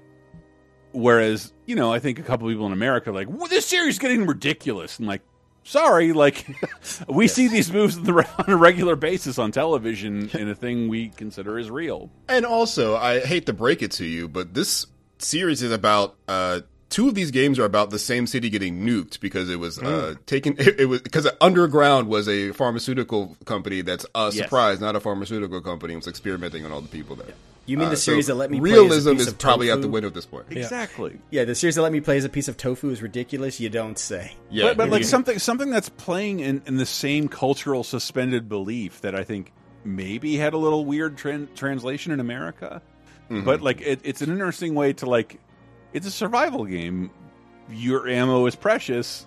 Whereas, 0.91 1.54
you 1.65 1.75
know, 1.75 1.93
I 1.93 1.99
think 1.99 2.19
a 2.19 2.23
couple 2.23 2.47
people 2.49 2.65
in 2.65 2.73
America 2.73 3.10
are 3.12 3.13
like, 3.13 3.28
this 3.49 3.65
series 3.65 3.95
is 3.95 3.99
getting 3.99 4.25
ridiculous. 4.25 4.97
And 4.99 5.08
like, 5.08 5.21
sorry, 5.63 6.13
like, 6.13 6.47
we 7.08 7.28
see 7.28 7.47
these 7.47 7.71
moves 7.71 7.97
on, 7.97 8.25
a 8.47 8.56
regular 8.56 8.95
basis 8.95 9.38
on 9.38 9.52
television 9.52 10.30
in 10.34 10.49
a 10.49 10.56
thing 10.56 10.88
we 10.89 11.10
consider 11.10 11.60
as 11.60 11.69
real. 11.69 12.10
And 12.28 12.45
also, 12.45 12.95
I 12.95 13.19
hate 13.19 13.45
to 13.45 13.54
break 13.54 13.82
it 13.82 13.91
to 13.93 14.06
you, 14.06 14.28
but 14.28 14.54
this 14.54 14.88
series 15.19 15.62
is 15.62 15.71
about 15.71 16.15
uh, 16.28 16.62
two 16.89 17.08
of 17.08 17.13
these 17.13 17.30
games 17.30 17.60
are 17.60 17.65
about 17.65 17.91
the 17.91 17.99
same 17.99 18.25
city 18.25 18.49
getting 18.49 18.82
nuked 18.82 19.19
because 19.19 19.49
it 19.49 19.58
was 19.58 19.78
uh, 19.80 20.15
taken. 20.25 20.56
It, 20.58 20.80
it 20.80 20.86
was 20.86 21.02
because 21.02 21.28
Underground 21.39 22.08
was 22.08 22.28
a 22.28 22.52
pharmaceutical 22.54 23.38
company 23.45 23.82
that's 23.82 24.06
a 24.15 24.32
Yes. 24.34 24.38
surprise, 24.38 24.80
not 24.80 24.95
a 24.95 24.99
pharmaceutical 24.99 25.62
company. 25.62 25.93
It 25.93 25.97
was 25.97 26.08
experimenting 26.08 26.65
on 26.65 26.71
all 26.71 26.82
the 26.82 26.88
people 26.88 27.15
there. 27.15 27.34
You 27.69 27.77
mean 27.77 27.88
Uh, 27.88 27.91
the 27.91 27.97
series 27.97 28.25
so 28.27 28.34
that 28.34 28.39
let 28.39 28.51
me 28.51 28.60
play 28.60 28.71
as 28.71 28.77
a 28.77 28.82
realism 28.82 29.12
piece 29.13 29.21
is 29.21 29.27
of 29.27 29.38
probably 29.38 29.71
out 29.71 29.82
the 29.82 29.88
window 29.88 30.08
at 30.08 30.13
this 30.13 30.25
point. 30.25 30.45
Exactly. 30.49 31.19
Yeah, 31.32 31.45
the 31.45 31.55
series 31.55 31.75
that 31.75 31.82
let 31.82 31.91
me 31.91 32.01
play 32.01 32.17
as 32.17 32.25
a 32.25 32.29
piece 32.29 32.47
of 32.47 32.58
tofu 32.58 32.89
is 32.89 33.01
ridiculous. 33.01 33.60
You 33.60 33.69
don't 33.69 33.97
say. 33.99 34.34
Yeah, 34.49 34.65
but, 34.69 34.77
but 34.77 34.89
like 34.89 34.99
you- 34.99 35.05
something 35.05 35.39
something 35.39 35.69
that's 35.69 35.89
playing 35.89 36.39
in, 36.41 36.62
in 36.65 36.77
the 36.77 36.86
same 36.86 37.27
cultural 37.27 37.84
suspended 37.84 38.49
belief 38.49 39.01
that 39.01 39.15
I 39.15 39.23
think 39.23 39.51
maybe 39.84 40.36
had 40.38 40.53
a 40.53 40.58
little 40.58 40.84
weird 40.86 41.17
tran- 41.17 41.53
translation 41.55 42.12
in 42.12 42.19
America. 42.19 42.82
Mm-hmm. 43.29 43.45
But 43.45 43.62
like 43.62 43.79
it, 43.82 44.01
it's 44.03 44.21
an 44.21 44.32
interesting 44.32 44.75
way 44.75 44.93
to 44.93 45.05
like 45.05 45.39
it's 45.93 46.08
a 46.08 46.12
survival 46.12 46.65
game. 46.65 47.12
Your 47.71 48.08
ammo 48.08 48.45
is 48.47 48.55
precious. 48.55 49.25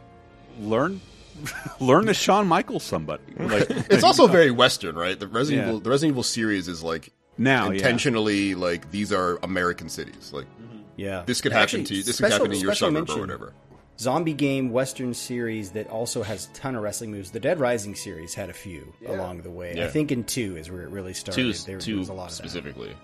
Learn 0.61 1.01
learn 1.81 2.07
to 2.07 2.15
Shawn 2.15 2.47
Michaels 2.47 2.83
somebody. 2.83 3.23
Like 3.39 3.67
It's 3.91 4.05
also 4.05 4.27
very 4.27 4.51
Western, 4.51 4.97
right? 4.97 5.19
The 5.19 5.27
Resident 5.29 5.63
Yeah. 5.63 5.69
Evil, 5.71 5.81
the 5.81 5.91
Resident 5.91 6.13
Evil 6.15 6.23
series 6.25 6.69
is 6.69 6.83
like 6.83 7.13
now 7.39 7.67
yeah. 7.67 7.77
intentionally 7.77 8.55
like 8.55 8.91
these 8.91 9.13
are 9.13 9.39
American 9.43 9.89
cities. 9.89 10.33
Like 10.33 10.47
mm-hmm. 10.47 10.79
Yeah, 10.97 11.23
this 11.27 11.41
could 11.41 11.53
happen 11.53 11.63
Actually, 11.63 11.85
to 11.85 11.95
you. 11.95 12.03
This 12.03 12.17
special- 12.17 12.39
could 12.39 12.43
happen 12.43 12.53
in 12.53 12.61
your 12.61 12.75
special 12.75 12.89
suburb 12.89 13.09
mention, 13.09 13.19
or 13.19 13.21
whatever. 13.21 13.53
Zombie 13.99 14.35
game 14.35 14.71
Western 14.71 15.15
series 15.15 15.71
that 15.73 15.89
also 15.89 16.23
has 16.23 16.47
a 16.47 16.51
ton 16.55 16.75
of 16.75 16.83
wrestling 16.83 17.11
moves. 17.13 17.31
The 17.31 17.41
Dead 17.41 17.61
Rising 17.61 17.95
series 17.95 18.35
had 18.35 18.51
a 18.51 18.53
few 18.53 18.93
along 19.07 19.43
the 19.43 19.51
way. 19.51 19.83
I 19.83 19.89
think 19.89 20.11
in 20.11 20.25
two 20.25 20.57
is 20.57 20.71
where 20.71 20.83
it 20.83 20.89
really 20.89 21.15
started. 21.15 21.41
Two, 21.41 21.53
there, 21.53 21.67
there 21.67 21.79
two 21.79 21.99
was 21.99 22.09
a 22.09 22.13
lot 22.13 22.31
of 22.31 22.31
that. 22.31 22.37
specifically. 22.37 22.97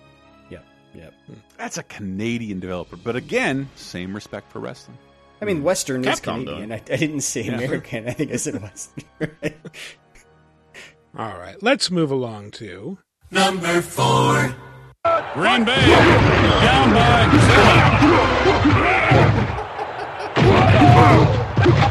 Yep, 0.51 0.65
yep. 0.95 1.15
That's 1.57 1.79
a 1.79 1.83
Canadian 1.85 2.59
developer. 2.59 2.97
But 2.97 3.17
again, 3.17 3.69
same 3.77 4.15
respect 4.15 4.51
for 4.51 4.61
wrestling. 4.61 4.99
I 5.41 5.45
mean, 5.45 5.59
hmm. 5.59 5.65
Western 5.65 6.05
is 6.05 6.21
Capcom, 6.21 6.45
Canadian. 6.45 6.73
I, 6.73 6.77
I 6.77 6.97
didn't 6.97 7.21
say 7.21 7.47
American. 7.47 8.09
I 8.09 8.13
think 8.13 8.33
I 8.33 8.37
said 8.37 8.61
Western. 8.63 9.05
All 11.17 11.39
right, 11.39 11.63
let's 11.63 11.91
move 11.91 12.11
along 12.11 12.51
to 12.53 12.99
Number 13.31 13.83
four. 13.83 14.55
Green 15.35 15.65
Bay 15.65 15.87
down 15.87 16.93
by 16.95 17.29
seven. 17.49 18.89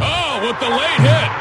Oh, 0.01 0.39
with 0.43 0.59
the 0.59 0.69
late 0.69 0.99
hit. 0.99 1.31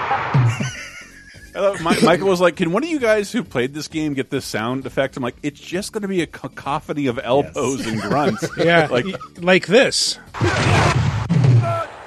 I 1.57 2.03
Michael 2.03 2.29
was 2.29 2.41
like, 2.41 2.57
"Can 2.57 2.73
one 2.73 2.85
of 2.85 2.91
you 2.91 2.99
guys 2.99 3.33
who 3.33 3.43
played 3.43 3.73
this 3.73 3.89
game 3.89 4.13
get 4.13 4.29
this 4.29 4.45
sound 4.45 4.85
effect?" 4.85 5.17
I'm 5.17 5.23
like, 5.23 5.37
"It's 5.43 5.59
just 5.59 5.93
going 5.93 6.03
to 6.03 6.09
be 6.09 6.21
a 6.21 6.27
cacophony 6.27 7.07
of 7.07 7.19
elbows 7.23 7.87
and 7.87 7.99
grunts." 8.01 8.47
Yeah, 8.59 8.89
like 8.91 9.07
like 9.41 9.67
this. 9.67 10.19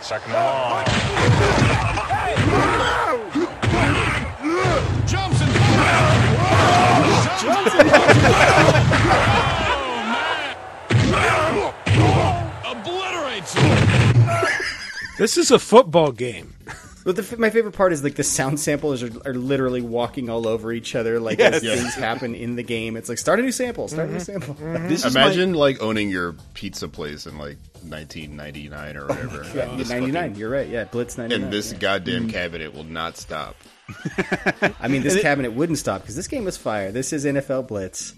Second 0.02 0.34
and 0.34 0.34
long. 0.34 1.69
Obliterates. 12.66 13.56
This 15.20 15.36
is 15.38 15.52
a 15.52 15.60
football 15.60 16.14
game. 16.14 16.56
But 17.04 17.18
the, 17.18 17.36
my 17.38 17.50
favorite 17.50 17.74
part 17.74 17.92
is 17.92 18.02
like 18.04 18.16
the 18.16 18.24
sound 18.24 18.58
samples 18.58 19.04
are, 19.04 19.12
are 19.26 19.34
literally 19.34 19.82
walking 19.82 20.30
all 20.30 20.48
over 20.48 20.72
each 20.72 20.96
other, 20.96 21.20
like 21.20 21.40
Yes. 21.40 21.56
as 21.56 21.64
Yes. 21.64 21.80
things 21.82 21.94
happen 21.96 22.36
in 22.36 22.56
the 22.56 22.64
game. 22.64 22.96
It's 22.96 23.10
like 23.10 23.18
start 23.18 23.40
a 23.40 23.42
new 23.42 23.52
sample, 23.52 23.90
start 23.90 24.08
a 24.08 24.12
new 24.14 24.18
mm-hmm. 24.20 24.24
sample. 24.24 24.56
Mm-hmm. 24.56 24.88
this 24.88 25.04
is 25.04 25.14
my- 25.14 25.24
Imagine 25.24 25.54
like 25.56 25.82
owning 25.82 26.10
your 26.10 26.36
pizza 26.54 26.88
place 26.88 27.26
in 27.26 27.38
like 27.38 27.58
1999 27.82 28.96
or 28.96 29.04
oh 29.04 29.08
whatever. 29.08 29.46
Yeah, 29.54 29.70
And 29.70 29.80
this 29.80 29.90
99. 29.90 30.14
fucking- 30.14 30.36
You're 30.40 30.50
right. 30.52 30.70
Yeah, 30.70 30.86
Blitz 30.86 31.18
99. 31.18 31.44
And 31.44 31.52
this 31.54 31.74
yeah. 31.74 31.80
goddamn 31.80 32.28
mm. 32.30 32.32
cabinet 32.32 32.74
will 32.74 32.86
not 32.86 33.18
stop. 33.18 33.58
I 34.80 34.88
mean, 34.88 35.04
this 35.04 35.22
cabinet 35.22 35.54
wouldn't 35.54 35.78
stop 35.78 36.02
because 36.02 36.16
this 36.16 36.28
game 36.28 36.44
was 36.44 36.58
fire. 36.58 36.92
This 36.92 37.14
is 37.14 37.26
NFL 37.26 37.68
Blitz, 37.68 38.14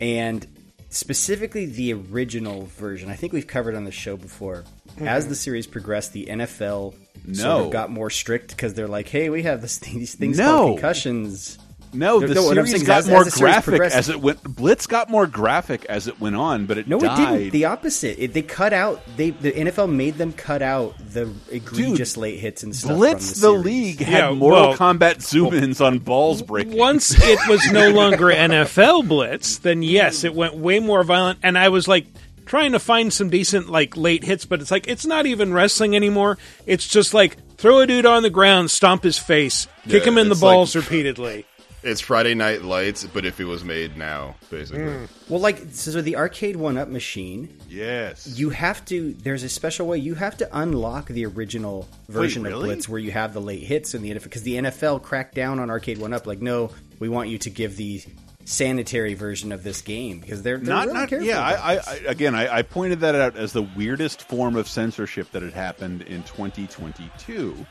and 0.00 0.46
specifically 0.88 1.66
the 1.66 1.94
original 1.94 2.66
version. 2.66 3.10
I 3.10 3.14
think 3.14 3.32
we've 3.32 3.46
covered 3.46 3.74
on 3.74 3.84
the 3.84 3.92
show 3.92 4.16
before. 4.16 4.64
As 4.98 5.24
the 5.24 5.30
mm-hmm. 5.30 5.34
series 5.34 5.66
progressed, 5.66 6.12
the 6.12 6.26
NFL 6.26 6.94
sort 7.32 7.64
of 7.66 7.70
got 7.70 7.90
more 7.90 8.10
strict 8.10 8.50
because 8.50 8.74
they're 8.74 8.88
like, 8.88 9.08
"Hey, 9.08 9.30
we 9.30 9.42
have 9.44 9.62
this 9.62 9.78
thing, 9.78 9.98
these 9.98 10.14
things 10.14 10.38
No. 10.38 10.44
called 10.44 10.78
concussions." 10.78 11.58
No, 11.94 12.18
No, 12.18 12.26
the 12.26 12.34
no, 12.34 12.52
series 12.52 12.70
saying 12.72 12.84
got 12.84 12.98
as- 13.00 13.08
more 13.08 13.20
as 13.20 13.24
the 13.26 13.30
series 13.32 13.52
graphic 13.54 13.80
as 13.82 14.08
it 14.08 14.20
went. 14.20 14.42
Blitz 14.42 14.86
got 14.86 15.10
more 15.10 15.26
graphic 15.26 15.84
as 15.86 16.08
it 16.08 16.20
went 16.20 16.36
on, 16.36 16.66
but 16.66 16.78
it 16.78 16.88
No, 16.88 16.98
died. 16.98 17.18
it 17.34 17.38
didn't. 17.38 17.52
The 17.52 17.64
opposite. 17.66 18.22
It, 18.22 18.32
they 18.32 18.42
cut 18.42 18.72
out. 18.72 19.02
They 19.16 19.30
the 19.30 19.52
NFL 19.52 19.90
made 19.92 20.16
them 20.16 20.32
cut 20.32 20.62
out 20.62 20.94
the 21.12 21.30
egregious 21.50 22.16
late 22.16 22.38
hits 22.40 22.62
and 22.62 22.74
stuff. 22.74 22.96
Blitz 22.96 23.32
from 23.32 23.40
the, 23.40 23.46
the, 23.58 23.62
league 23.64 24.00
had 24.00 24.18
Yeah, 24.18 24.30
Mortal 24.32 24.68
well- 24.70 24.76
Kombat 24.76 25.20
zoom-ins 25.22 25.80
on 25.80 25.98
balls 25.98 26.42
breaking. 26.42 26.76
Once 26.78 27.14
it 27.22 27.38
was 27.48 27.70
no 27.70 27.90
longer 27.90 28.26
NFL 28.32 29.06
Blitz, 29.08 29.58
then 29.58 29.82
yes, 29.82 30.24
it 30.24 30.34
went 30.34 30.54
way 30.56 30.78
more 30.78 31.02
violent. 31.04 31.38
And 31.42 31.58
I 31.58 31.68
was 31.68 31.86
like 31.88 32.06
trying 32.46 32.72
to 32.72 32.78
find 32.78 33.12
some 33.12 33.30
decent 33.30 33.68
like 33.70 33.96
late 33.96 34.24
hits, 34.24 34.44
but 34.46 34.60
it's 34.60 34.70
like 34.70 34.86
it's 34.88 35.06
not 35.06 35.26
even 35.26 35.52
wrestling 35.52 35.94
anymore. 35.94 36.38
It's 36.66 36.86
just 36.88 37.12
like 37.14 37.36
throw 37.56 37.80
a 37.80 37.86
dude 37.86 38.06
on 38.06 38.22
the 38.22 38.30
ground, 38.30 38.70
stomp 38.70 39.04
his 39.04 39.18
face, 39.18 39.68
kick 39.88 40.02
Yeah, 40.04 40.08
him 40.12 40.18
in 40.18 40.28
the 40.28 40.32
it's 40.32 40.42
like- 40.42 40.54
balls 40.54 40.74
repeatedly. 40.74 41.44
It's 41.82 42.00
Friday 42.00 42.34
Night 42.34 42.62
Lights, 42.62 43.04
but 43.04 43.24
if 43.24 43.40
it 43.40 43.44
was 43.44 43.64
made 43.64 43.96
now, 43.96 44.36
basically. 44.50 44.84
Mm. 44.84 45.08
Well, 45.28 45.40
like 45.40 45.58
so, 45.72 46.00
the 46.00 46.16
arcade 46.16 46.54
one 46.54 46.78
up 46.78 46.88
machine. 46.88 47.58
yes, 47.68 48.26
You 48.26 48.50
have 48.50 48.84
to. 48.86 49.14
There's 49.14 49.42
a 49.42 49.48
special 49.48 49.88
way. 49.88 49.98
You 49.98 50.14
have 50.14 50.36
to 50.36 50.48
unlock 50.56 51.08
the 51.08 51.26
original 51.26 51.88
version 52.08 52.44
really? 52.44 52.54
of 52.54 52.62
Blitz 52.62 52.88
where 52.88 53.00
you 53.00 53.10
have 53.10 53.32
the 53.34 53.40
late 53.40 53.64
hits 53.64 53.94
and 53.94 54.04
the 54.04 54.12
NFL 54.12 54.22
because 54.24 54.42
the 54.42 54.56
NFL 54.56 55.02
cracked 55.02 55.34
down 55.34 55.58
on 55.58 55.70
arcade 55.70 55.98
one 55.98 56.12
up. 56.12 56.26
Like, 56.26 56.40
no, 56.40 56.70
we 57.00 57.08
want 57.08 57.30
you 57.30 57.38
to 57.38 57.50
give 57.50 57.76
the 57.76 58.02
sanitary 58.44 59.14
version 59.14 59.52
of 59.52 59.62
this 59.62 59.82
game 59.82 60.20
because 60.20 60.42
they're, 60.42 60.58
they're 60.58 60.74
not 60.74 60.86
really 60.86 60.98
not 60.98 61.08
careful 61.08 61.26
yeah. 61.26 61.40
I, 61.40 61.74
I. 61.74 61.80
I 61.86 61.94
again, 62.06 62.34
I, 62.34 62.58
I 62.58 62.62
pointed 62.62 63.00
that 63.00 63.14
out 63.16 63.36
as 63.36 63.52
the 63.52 63.62
weirdest 63.62 64.22
form 64.28 64.54
of 64.54 64.68
censorship 64.68 65.32
that 65.32 65.42
had 65.42 65.52
happened 65.52 66.02
in 66.02 66.22
2022. 66.22 67.66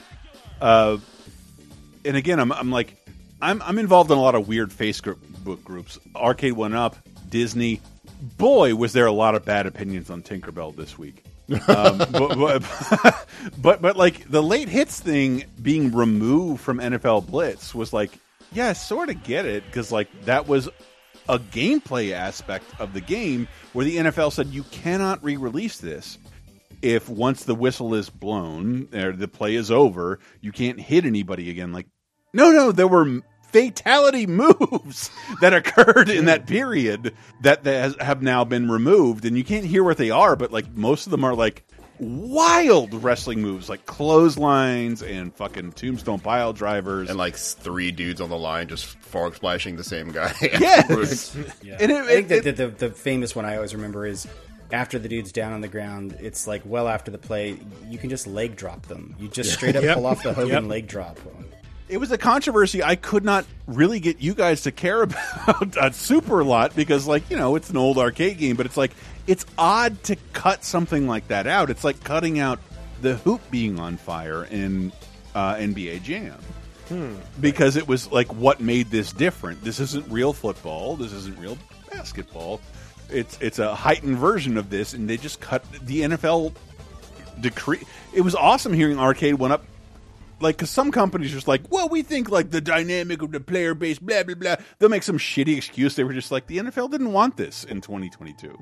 Uh, 0.59 0.97
and 2.03 2.17
again, 2.17 2.39
I'm 2.39 2.51
I'm 2.51 2.71
like, 2.71 2.97
I'm 3.41 3.61
I'm 3.61 3.79
involved 3.79 4.11
in 4.11 4.17
a 4.17 4.21
lot 4.21 4.35
of 4.35 4.47
weird 4.47 4.69
Facebook 4.69 5.17
groups. 5.63 5.99
Arcade 6.15 6.53
One 6.53 6.73
Up, 6.73 6.95
Disney. 7.29 7.81
Boy, 8.37 8.75
was 8.75 8.93
there 8.93 9.07
a 9.07 9.11
lot 9.11 9.35
of 9.35 9.45
bad 9.45 9.65
opinions 9.65 10.09
on 10.09 10.21
Tinkerbell 10.21 10.75
this 10.75 10.97
week. 10.97 11.23
um, 11.67 11.97
but, 12.11 12.37
but, 12.37 13.27
but 13.57 13.81
but 13.81 13.97
like 13.97 14.29
the 14.29 14.43
late 14.43 14.69
hits 14.69 14.99
thing 14.99 15.43
being 15.61 15.91
removed 15.91 16.61
from 16.61 16.77
NFL 16.77 17.27
Blitz 17.27 17.73
was 17.73 17.93
like, 17.93 18.11
yeah, 18.53 18.69
I 18.69 18.73
sort 18.73 19.09
of 19.09 19.23
get 19.23 19.45
it 19.45 19.65
because 19.65 19.91
like 19.91 20.07
that 20.25 20.47
was 20.47 20.69
a 21.27 21.39
gameplay 21.39 22.11
aspect 22.11 22.65
of 22.79 22.93
the 22.93 23.01
game 23.01 23.47
where 23.73 23.85
the 23.85 23.97
NFL 23.97 24.33
said 24.33 24.47
you 24.47 24.63
cannot 24.65 25.23
re-release 25.23 25.77
this 25.77 26.17
if 26.81 27.07
once 27.09 27.43
the 27.43 27.55
whistle 27.55 27.93
is 27.93 28.09
blown 28.09 28.87
or 28.93 29.11
the 29.11 29.27
play 29.27 29.55
is 29.55 29.71
over, 29.71 30.19
you 30.41 30.51
can't 30.51 30.79
hit 30.79 31.05
anybody 31.05 31.49
again. 31.49 31.71
Like, 31.71 31.87
no, 32.33 32.51
no, 32.51 32.71
there 32.71 32.87
were 32.87 33.21
fatality 33.51 34.27
moves 34.27 35.09
that 35.41 35.53
occurred 35.53 36.09
in 36.09 36.25
that 36.25 36.47
period 36.47 37.13
that, 37.41 37.63
that 37.63 37.81
has, 37.81 37.95
have 37.99 38.21
now 38.21 38.43
been 38.43 38.69
removed, 38.69 39.25
and 39.25 39.37
you 39.37 39.43
can't 39.43 39.65
hear 39.65 39.83
what 39.83 39.97
they 39.97 40.09
are. 40.11 40.35
But 40.35 40.51
like 40.51 40.71
most 40.75 41.05
of 41.07 41.11
them 41.11 41.23
are 41.23 41.35
like 41.35 41.63
wild 41.99 42.93
wrestling 43.03 43.41
moves, 43.41 43.69
like 43.69 43.85
clotheslines 43.85 45.03
and 45.03 45.35
fucking 45.35 45.71
tombstone 45.73 46.19
pile 46.19 46.51
drivers. 46.53 47.09
And 47.09 47.17
like 47.17 47.35
three 47.35 47.91
dudes 47.91 48.21
on 48.21 48.29
the 48.29 48.37
line 48.37 48.67
just 48.67 48.85
frog 48.85 49.35
splashing 49.35 49.75
the 49.75 49.83
same 49.83 50.11
guy. 50.11 50.33
yes, 50.41 51.35
and 51.35 51.91
it, 51.91 51.91
I 51.91 52.05
think 52.07 52.31
it- 52.31 52.43
that 52.43 52.55
the, 52.57 52.67
the, 52.67 52.87
the 52.87 52.89
famous 52.95 53.35
one 53.35 53.45
I 53.45 53.55
always 53.55 53.75
remember 53.75 54.05
is 54.05 54.27
after 54.71 54.97
the 54.97 55.09
dude's 55.09 55.31
down 55.31 55.51
on 55.53 55.61
the 55.61 55.67
ground. 55.67 56.17
It's 56.21 56.47
like 56.47 56.61
well 56.65 56.87
after 56.87 57.11
the 57.11 57.17
play, 57.17 57.59
you 57.89 57.97
can 57.97 58.09
just 58.09 58.25
leg 58.25 58.55
drop 58.55 58.87
them. 58.87 59.15
You 59.19 59.27
just 59.27 59.53
straight 59.53 59.75
up 59.75 59.83
Yep. 59.91 59.95
pull 59.97 60.05
off 60.07 60.23
the 60.23 60.33
Hogan 60.33 60.63
Yep. 60.63 60.69
leg 60.71 60.87
drop. 60.87 61.19
It 61.91 61.99
was 61.99 62.11
a 62.11 62.17
controversy 62.17 62.81
I 62.81 62.95
could 62.95 63.25
not 63.25 63.45
really 63.67 63.99
get 63.99 64.21
you 64.21 64.33
guys 64.33 64.61
to 64.61 64.71
care 64.71 65.01
about 65.03 65.75
a 65.79 65.91
super 65.91 66.43
lot 66.43 66.73
because, 66.73 67.05
like, 67.05 67.29
you 67.29 67.35
know, 67.37 67.55
it's 67.55 67.69
an 67.69 67.77
old 67.77 67.97
arcade 67.97 68.37
game, 68.37 68.55
but 68.55 68.65
it's 68.65 68.77
like 68.77 68.91
it's 69.27 69.45
odd 69.57 70.01
to 70.05 70.15
cut 70.31 70.63
something 70.63 71.05
like 71.05 71.27
that 71.27 71.47
out. 71.47 71.69
It's 71.69 71.83
like 71.83 72.01
cutting 72.03 72.39
out 72.39 72.59
the 73.01 73.17
hoop 73.17 73.41
being 73.51 73.77
on 73.77 73.97
fire 73.97 74.45
in 74.45 74.93
uh, 75.35 75.55
NBA 75.55 76.03
Jam. 76.03 76.39
Because 77.39 77.75
it 77.75 77.87
was 77.87 78.11
like 78.11 78.33
what 78.33 78.61
made 78.61 78.89
this 78.89 79.11
different. 79.11 79.61
This 79.63 79.79
isn't 79.79 80.09
real 80.09 80.33
football. 80.33 80.95
This 80.95 81.11
isn't 81.11 81.37
real 81.39 81.57
basketball. 81.91 82.61
It's 83.09 83.37
it's 83.41 83.59
a 83.59 83.75
heightened 83.75 84.17
version 84.17 84.57
of 84.57 84.69
this, 84.69 84.93
and 84.93 85.09
they 85.09 85.17
just 85.17 85.41
cut 85.41 85.63
the 85.81 86.01
NFL 86.01 86.53
decree. 87.39 87.81
It 88.13 88.21
was 88.21 88.35
awesome 88.35 88.73
hearing 88.73 88.97
Arcade 88.97 89.35
went 89.35 89.53
up 89.53 89.65
like 90.41 90.57
because 90.57 90.69
some 90.69 90.91
companies 90.91 91.31
are 91.31 91.35
just 91.35 91.47
like, 91.47 91.61
well, 91.69 91.89
we 91.89 92.01
think 92.01 92.29
like 92.29 92.49
the 92.51 92.61
dynamic 92.61 93.21
of 93.21 93.31
the 93.31 93.39
player 93.39 93.73
base, 93.73 93.99
blah 93.99 94.23
blah 94.23 94.35
blah. 94.35 94.55
They'll 94.79 94.89
make 94.89 95.03
some 95.03 95.17
shitty 95.17 95.55
excuse. 95.57 95.95
They 95.95 96.03
were 96.03 96.13
just 96.13 96.31
like, 96.31 96.47
the 96.47 96.57
NFL 96.57 96.91
didn't 96.91 97.11
want 97.13 97.37
this 97.37 97.63
in 97.63 97.81
2022. 97.81 98.57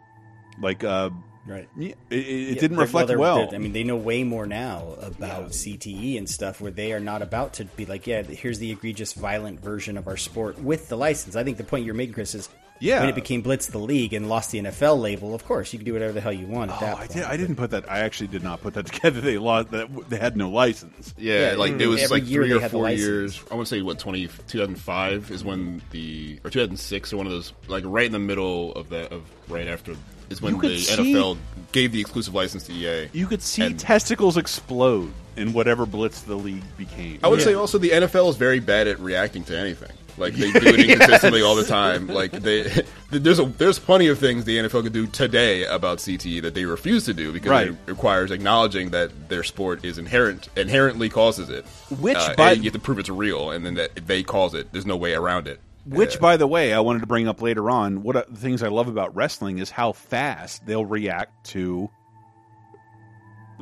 Like, 0.61 0.83
uh, 0.83 1.09
Right. 1.47 1.67
it, 1.79 1.95
it 2.11 2.25
Yeah, 2.55 2.59
didn't 2.59 2.77
reflect 2.77 3.07
they're- 3.07 3.17
well. 3.17 3.47
they're- 3.47 3.55
I 3.55 3.57
mean, 3.57 3.71
they 3.73 3.83
know 3.83 3.95
way 3.95 4.23
more 4.23 4.45
now 4.45 4.95
about 5.01 5.51
CTE 5.53 6.17
and 6.17 6.29
stuff, 6.29 6.61
where 6.61 6.69
they 6.71 6.91
are 6.93 6.99
not 6.99 7.21
about 7.23 7.53
to 7.53 7.65
be 7.65 7.85
like, 7.87 8.05
yeah, 8.05 8.21
here's 8.21 8.59
the 8.59 8.69
egregious, 8.71 9.13
violent 9.13 9.59
version 9.61 9.97
of 9.97 10.07
our 10.07 10.17
sport 10.17 10.59
with 10.61 10.89
the 10.89 10.97
license. 10.97 11.35
I 11.35 11.43
think 11.43 11.57
the 11.57 11.63
point 11.63 11.85
you're 11.85 11.95
making, 11.95 12.13
Chris, 12.13 12.35
is 12.35 12.49
Yeah. 12.79 13.01
when 13.01 13.09
it 13.09 13.15
became 13.15 13.41
Blitz 13.41 13.67
the 13.67 13.77
league 13.77 14.13
and 14.13 14.29
lost 14.29 14.51
the 14.51 14.59
NFL 14.59 14.99
label. 15.01 15.35
Of 15.35 15.45
course, 15.45 15.73
you 15.73 15.79
can 15.79 15.85
do 15.85 15.93
whatever 15.93 16.13
the 16.13 16.21
hell 16.21 16.31
you 16.33 16.47
want 16.47 16.71
at 16.71 16.77
oh, 16.77 16.85
that 16.85 16.93
I 16.93 16.97
point. 16.99 17.11
did. 17.11 17.23
I 17.23 17.37
didn't 17.37 17.55
put 17.57 17.71
that. 17.71 17.89
I 17.91 17.99
actually 17.99 18.27
did 18.27 18.43
not 18.43 18.61
put 18.61 18.73
that 18.75 18.85
together. 18.91 19.21
They 19.21 19.37
lost. 19.37 19.71
That 19.71 20.09
they 20.09 20.17
had 20.17 20.37
no 20.37 20.49
license. 20.49 21.13
Yeah, 21.17 21.51
Yeah, 21.51 21.55
like 21.57 21.73
mm, 21.73 21.81
it 21.81 21.87
was 21.87 22.09
like 22.11 22.25
three 22.25 22.51
or 22.51 22.67
four 22.69 22.89
years. 22.89 23.43
I 23.51 23.55
want 23.55 23.67
to 23.67 23.75
say 23.75 23.81
what 23.81 23.99
20, 23.99 24.27
2005 24.47 25.31
is 25.31 25.43
when 25.43 25.81
the 25.91 26.39
or 26.43 26.49
two 26.49 26.59
thousand 26.59 26.77
six 26.77 27.11
or 27.13 27.17
one 27.17 27.25
of 27.25 27.31
those 27.31 27.53
like 27.67 27.83
right 27.85 28.05
in 28.05 28.11
the 28.11 28.19
middle 28.19 28.73
of 28.73 28.89
that 28.89 29.11
of 29.11 29.23
right 29.47 29.67
after 29.67 29.95
is 30.29 30.41
when 30.41 30.57
the 30.59 30.77
see- 30.77 31.13
NFL 31.13 31.37
gave 31.71 31.91
the 31.91 31.99
exclusive 32.01 32.33
license 32.33 32.63
to 32.67 32.73
EA. 32.73 33.09
You 33.13 33.27
could 33.27 33.41
see 33.41 33.63
And- 33.63 33.79
testicles 33.79 34.37
explode 34.37 35.11
in 35.35 35.53
whatever 35.53 35.85
blitz 35.85 36.21
the 36.21 36.35
league 36.35 36.63
became. 36.77 37.19
I 37.23 37.27
would 37.29 37.41
say 37.41 37.53
also 37.53 37.77
the 37.77 37.89
NFL 37.91 38.29
is 38.29 38.35
very 38.35 38.59
bad 38.59 38.87
at 38.87 38.99
reacting 38.99 39.43
to 39.45 39.57
anything. 39.57 39.91
Like 40.19 40.34
they 40.36 40.51
do 40.60 40.60
it 40.67 40.89
inconsistently 40.89 41.41
all 41.41 41.55
the 41.55 41.63
time. 41.63 42.08
Like 42.08 42.32
they, 42.32 42.63
there's 43.10 43.39
a 43.39 43.45
there's 43.45 43.79
plenty 43.79 44.08
of 44.08 44.19
things 44.19 44.45
the 44.45 44.58
NFL 44.58 44.84
could 44.84 44.93
do 44.93 45.08
today 45.08 45.65
about 45.65 45.99
CTE 45.99 46.41
that 46.43 46.53
they 46.53 46.65
refuse 46.65 47.05
to 47.05 47.13
do 47.13 47.32
because 47.32 47.49
Right. 47.49 47.67
it 47.69 47.75
requires 47.86 48.32
acknowledging 48.32 48.89
that 48.91 49.29
their 49.29 49.43
sport 49.43 49.84
is 49.86 49.97
inherent 49.97 50.49
inherently 50.55 51.10
causes 51.10 51.49
it. 51.49 51.65
Which, 51.99 52.17
uh, 52.17 52.36
by- 52.36 52.51
you 52.51 52.63
have 52.63 52.73
to 52.73 52.79
prove 52.79 52.99
it's 52.99 53.10
real, 53.10 53.51
and 53.51 53.65
then 53.65 53.75
that 53.75 54.08
they 54.08 54.21
cause 54.23 54.53
it. 54.53 54.71
There's 54.71 54.86
no 54.86 54.97
way 54.97 55.13
around 55.13 55.47
it. 55.47 55.60
Which, 55.86 56.15
Yeah. 56.15 56.19
by 56.21 56.38
the 56.38 56.45
way, 56.45 56.73
I 56.73 56.82
wanted 56.82 56.99
to 56.99 57.08
bring 57.08 57.27
up 57.27 57.41
later 57.41 57.69
on. 57.71 58.03
What 58.03 58.15
uh, 58.15 58.23
the 58.29 58.38
things 58.38 58.62
I 58.62 58.67
love 58.67 58.88
about 58.89 59.15
wrestling 59.15 59.58
is 59.60 59.71
how 59.71 59.93
fast 59.93 60.65
they'll 60.67 60.86
react 60.86 61.45
to 61.51 61.89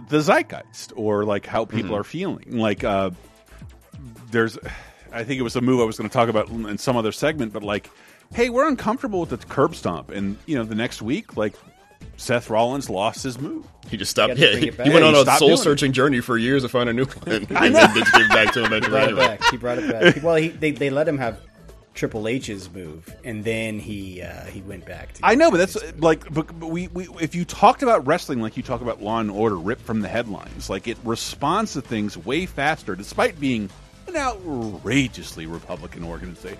the 0.09 0.19
zeitgeist 0.21 0.93
or 0.95 1.23
like 1.25 1.45
how 1.45 1.65
people 1.65 1.95
are 1.95 2.03
feeling. 2.03 2.57
Like, 2.57 2.83
uh, 2.83 3.11
there's, 4.31 4.57
I 5.13 5.23
think 5.23 5.39
it 5.39 5.43
was 5.43 5.55
a 5.55 5.61
move 5.61 5.81
I 5.81 5.83
was 5.83 5.97
going 5.97 6.09
to 6.09 6.13
talk 6.13 6.29
about 6.29 6.49
in 6.49 6.77
some 6.77 6.97
other 6.97 7.11
segment, 7.11 7.53
but 7.53 7.63
like 7.63 7.89
hey, 8.33 8.49
we're 8.49 8.67
uncomfortable 8.67 9.21
with 9.21 9.29
the 9.29 9.37
curb 9.37 9.75
stomp, 9.75 10.09
and 10.09 10.37
you 10.45 10.57
know, 10.57 10.63
the 10.63 10.75
next 10.75 11.01
week, 11.01 11.37
like 11.37 11.55
Seth 12.17 12.49
Rollins 12.49 12.89
lost 12.89 13.23
his 13.23 13.39
move. 13.39 13.65
He 13.89 13.95
just 13.97 14.11
stopped. 14.11 14.35
He 14.37 14.43
Yeah, 14.43 14.51
he, 14.55 14.65
he 14.65 14.71
went 14.71 14.85
Yeah, 14.85 15.05
on 15.05 15.15
he 15.15 15.21
a 15.21 15.37
soul 15.37 15.55
searching 15.57 15.93
journey 15.93 16.19
for 16.19 16.37
years 16.37 16.63
to 16.63 16.69
find 16.69 16.89
a 16.89 16.93
new 16.93 17.05
one, 17.25 17.31
and 17.35 17.47
then 17.75 17.93
they 17.93 18.01
give 18.01 18.15
it 18.15 18.29
back 18.29 18.53
to 18.53 18.59
him 18.59 18.65
eventually. 18.65 18.89
brought 18.91 19.03
it 19.03 19.17
Anyway. 19.17 19.27
back. 19.37 19.43
He 19.51 19.57
brought 19.57 19.77
it 19.77 19.89
back. 19.89 20.23
Well, 20.23 20.35
he, 20.35 20.49
they 20.49 20.71
they 20.71 20.89
let 20.89 21.07
him 21.07 21.17
have 21.19 21.39
Triple 21.93 22.27
H's 22.27 22.69
move, 22.69 23.15
and 23.23 23.43
then 23.43 23.79
he 23.79 24.21
uh, 24.21 24.45
he 24.45 24.61
went 24.61 24.85
back. 24.85 25.13
to 25.13 25.25
I 25.25 25.35
know, 25.35 25.49
but 25.51 25.57
that's 25.57 25.77
like, 25.99 26.31
but, 26.33 26.59
but 26.59 26.67
we, 26.67 26.89
we, 26.89 27.07
if 27.21 27.33
you 27.33 27.45
talked 27.45 27.81
about 27.81 28.05
wrestling 28.05 28.41
like 28.41 28.57
you 28.57 28.63
talk 28.63 28.81
about 28.81 29.01
Law 29.01 29.19
and 29.19 29.31
Order, 29.31 29.55
ripped 29.55 29.81
from 29.83 30.01
the 30.01 30.07
headlines, 30.07 30.69
like 30.69 30.87
it 30.87 30.97
responds 31.03 31.73
to 31.73 31.81
things 31.81 32.17
way 32.17 32.45
faster, 32.45 32.95
despite 32.95 33.39
being 33.39 33.69
an 34.07 34.15
outrageously 34.15 35.45
Republican 35.45 36.03
organization. 36.03 36.57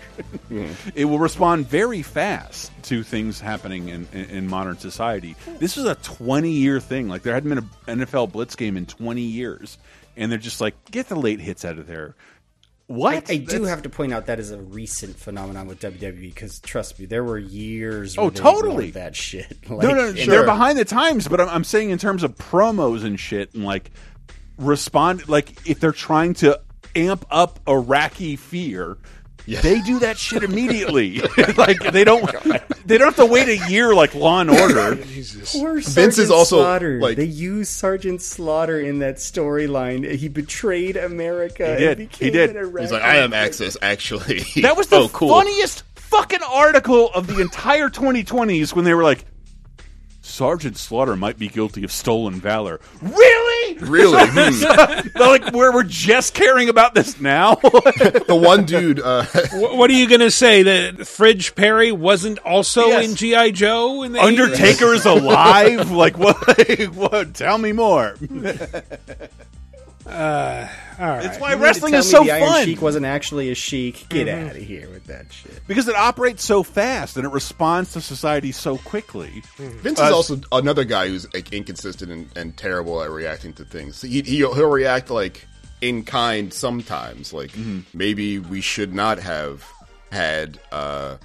It 0.96 1.06
will 1.06 1.20
respond 1.20 1.68
very 1.68 2.02
fast 2.02 2.72
to 2.84 3.04
things 3.04 3.40
happening 3.40 3.90
in, 3.90 4.08
in, 4.14 4.26
in 4.26 4.48
modern 4.48 4.78
society. 4.78 5.36
This 5.60 5.78
is 5.78 5.86
a 5.86 5.96
20 5.96 6.50
year 6.50 6.80
thing. 6.80 7.08
Like 7.08 7.24
there 7.24 7.34
hadn't 7.34 7.50
been 7.50 7.70
an 7.88 8.00
NFL 8.00 8.32
Blitz 8.32 8.56
game 8.56 8.78
in 8.78 8.86
20 8.86 9.22
years, 9.22 9.78
and 10.16 10.32
they're 10.32 10.40
just 10.40 10.62
like, 10.62 10.74
get 10.90 11.10
the 11.10 11.16
late 11.16 11.40
hits 11.40 11.66
out 11.66 11.78
of 11.78 11.88
there. 11.88 12.16
What? 12.88 13.30
I 13.30 13.36
do 13.38 13.64
have 13.66 13.82
to 13.82 13.90
point 13.90 14.14
out 14.14 14.28
that 14.28 14.40
is 14.40 14.52
a 14.52 14.62
recent 14.62 15.18
phenomenon 15.18 15.68
with 15.68 15.82
WWE 15.82 16.22
because 16.22 16.60
trust 16.60 16.98
me, 17.00 17.06
there 17.06 17.24
were 17.24 17.38
years. 17.38 18.18
Oh, 18.18 18.30
totally. 18.30 18.92
that 18.92 19.16
shit. 19.16 19.58
No, 19.70 19.76
Like, 19.76 19.88
no, 19.90 20.08
and 20.08 20.18
they're 20.18 20.46
behind 20.46 20.78
the 20.80 20.86
times, 20.86 21.28
but 21.28 21.42
I'm, 21.42 21.50
I'm 21.50 21.64
saying 21.66 21.90
in 21.90 21.98
terms 21.98 22.24
of 22.24 22.36
promos 22.36 23.04
and 23.04 23.20
shit, 23.20 23.54
and 23.54 23.66
like 23.66 23.92
respond, 24.58 25.28
like 25.28 25.68
if 25.68 25.82
they're 25.82 25.92
trying 25.92 26.34
to 26.36 26.62
amp 26.98 27.26
up 27.30 27.60
Iraqi 27.68 28.36
fear, 28.36 28.98
they 29.46 29.80
do 29.82 30.00
that 30.00 30.18
shit 30.18 30.44
immediately. 30.50 31.20
like 31.58 31.80
they 31.92 32.04
don't, 32.04 32.30
they 32.86 32.98
don't 32.98 33.08
have 33.08 33.16
to 33.16 33.26
wait 33.26 33.48
a 33.48 33.70
year 33.70 33.94
like 33.94 34.14
Law 34.16 34.42
and 34.42 34.50
Order. 34.50 34.96
Poor 35.54 35.80
Vince 35.80 36.18
is 36.18 36.30
also, 36.32 36.58
Slaughter. 36.58 37.00
like- 37.00 37.16
they 37.18 37.24
used 37.26 37.72
Sergeant 37.72 38.22
Slaughter 38.22 38.80
in 38.80 39.00
that 39.00 39.16
storyline. 39.18 40.10
He 40.16 40.28
betrayed 40.28 40.98
America. 40.98 41.66
He 41.66 41.72
and 41.72 41.80
did. 41.80 41.98
became 42.10 42.26
He 42.26 42.32
did. 42.32 42.50
an 42.52 42.58
Iraqi. 42.58 42.82
He's 42.84 42.92
like, 42.92 43.04
I 43.04 43.18
am 43.18 43.34
Access, 43.34 43.78
actually. 43.82 44.44
That 44.62 44.76
was 44.76 44.88
the 44.88 44.98
oh, 44.98 45.10
cool. 45.10 45.30
funniest 45.30 45.84
fucking 45.96 46.42
article 46.46 47.10
of 47.14 47.28
the 47.28 47.40
entire 47.40 47.90
2020s 47.90 48.74
when 48.74 48.84
they 48.86 48.94
were 48.94 49.04
like. 49.04 49.24
Sergeant 50.38 50.78
Slaughter 50.78 51.16
might 51.16 51.40
be 51.40 51.48
guilty 51.48 51.84
of 51.84 51.92
stolen 51.92 52.36
valor. 52.36 52.80
Really? 53.02 53.78
Really? 53.80 54.24
Hmm. 54.38 55.08
Like, 55.20 55.52
we're, 55.52 55.74
we're 55.74 55.84
just 55.84 56.34
caring 56.36 56.70
about 56.70 56.94
this 56.94 57.20
now? 57.20 57.56
the 57.56 58.40
one 58.40 58.66
dude. 58.66 59.00
Uh, 59.00 59.24
Wh- 59.52 59.76
What 59.76 59.90
are 59.90 59.94
you 59.94 60.08
going 60.08 60.22
to 60.22 60.30
say? 60.32 60.62
That 60.64 61.08
Fridge 61.08 61.56
Perry 61.56 61.92
wasn't 61.92 62.38
also 62.40 62.88
Yes. 62.88 63.10
in 63.10 63.16
GI 63.16 63.52
Joe? 63.54 64.04
In 64.04 64.12
the 64.14 64.22
Undertaker 64.22 64.94
is 64.94 65.06
alive? 65.06 65.90
like 65.92 66.18
what? 66.20 66.38
what? 66.94 67.34
Tell 67.34 67.58
me 67.58 67.72
more. 67.72 68.16
All 70.10 71.08
right. 71.08 71.26
It's 71.26 71.38
why 71.40 71.50
You 71.52 71.56
mean 71.56 71.60
to 71.60 71.64
wrestling 71.64 71.92
tell 71.92 72.00
is 72.00 72.06
me 72.08 72.12
so 72.18 72.24
the 72.24 72.32
Iron 72.32 72.48
fun 72.48 72.66
Sheik 72.66 72.82
wasn't 72.82 73.06
actually 73.06 73.52
a 73.52 73.56
sheik. 73.56 74.08
Get 74.10 74.28
out 74.28 74.56
of 74.56 74.62
here 74.62 74.90
with 74.90 75.06
that 75.06 75.32
shit. 75.32 75.62
because 75.68 75.88
it 75.88 75.96
operates 75.96 76.44
so 76.44 76.64
fast 76.64 77.18
and 77.18 77.26
it 77.26 77.30
responds 77.32 77.94
to 77.94 78.02
society 78.02 78.52
so 78.52 78.78
quickly. 78.78 79.44
Vince 79.58 80.00
Uh, 80.00 80.06
is 80.06 80.12
also 80.12 80.42
another 80.52 80.84
guy 80.86 81.08
who's 81.08 81.32
like 81.34 81.54
inconsistent 81.54 82.12
and, 82.12 82.30
and 82.38 82.58
terrible 82.58 83.02
at 83.04 83.10
reacting 83.12 83.54
to 83.54 83.66
things. 83.66 84.02
He, 84.02 84.22
he 84.22 84.38
he'll 84.38 84.70
react 84.70 85.10
like 85.12 85.46
in 85.82 86.04
kind 86.04 86.52
sometimes. 86.54 87.34
Like 87.34 87.52
Mm-hmm. 87.52 87.80
maybe 87.94 88.40
we 88.40 88.62
should 88.62 88.94
not 88.96 89.20
have 89.20 89.64
had 90.12 90.60
uh, 90.72 91.18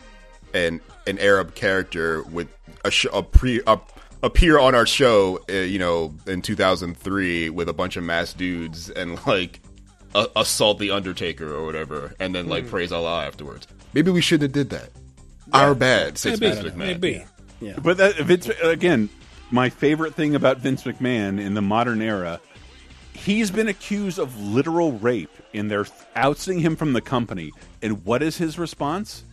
an 0.55 0.81
an 1.07 1.19
Arab 1.19 1.55
character 1.55 2.23
with 2.25 2.49
a, 2.85 2.91
sh- 2.91 3.07
a 3.13 3.23
pre 3.23 3.61
a, 3.67 3.79
appear 4.23 4.59
on 4.59 4.75
our 4.75 4.87
show. 4.87 5.41
Uh, 5.49 5.55
you 5.55 5.79
know, 5.79 6.15
in 6.27 6.43
2003 6.43 7.51
with 7.51 7.69
a 7.69 7.73
bunch 7.73 7.97
of 7.97 8.05
masked 8.05 8.39
dudes 8.39 8.91
and 8.91 9.25
like. 9.27 9.61
a 10.15 10.27
assault 10.37 10.79
the 10.79 10.91
Undertaker 10.91 11.51
or 11.55 11.65
whatever, 11.65 12.15
and 12.21 12.35
then 12.35 12.47
like 12.47 12.69
praise 12.69 12.93
Allah 12.93 13.25
afterwards. 13.25 13.67
Maybe 13.95 14.11
we 14.11 14.21
shouldn't 14.21 14.55
have 14.55 14.69
did 14.69 14.71
that. 14.77 14.91
Our 15.55 15.75
bad, 15.75 16.19
says 16.19 16.39
Maybe. 16.39 16.55
Vince 16.55 16.69
McMahon. 16.69 16.77
Maybe. 16.77 17.25
Yeah. 17.61 17.79
But 17.83 17.97
that, 17.97 18.17
Vince, 18.17 18.51
again, 18.63 19.09
my 19.51 19.71
favorite 19.71 20.15
thing 20.15 20.35
about 20.35 20.59
Vince 20.59 20.85
McMahon 20.85 21.41
in 21.41 21.55
the 21.55 21.63
modern 21.63 22.03
era, 22.03 22.41
he's 23.15 23.51
been 23.51 23.69
accused 23.69 24.19
of 24.19 24.39
literal 24.39 24.93
rape, 24.93 25.31
and 25.55 25.71
they're 25.71 25.87
ousting 26.15 26.59
him 26.59 26.77
from 26.77 26.93
the 26.93 27.01
company. 27.01 27.53
And 27.81 28.05
what 28.05 28.23
is 28.23 28.37
his 28.37 28.59
response? 28.59 29.25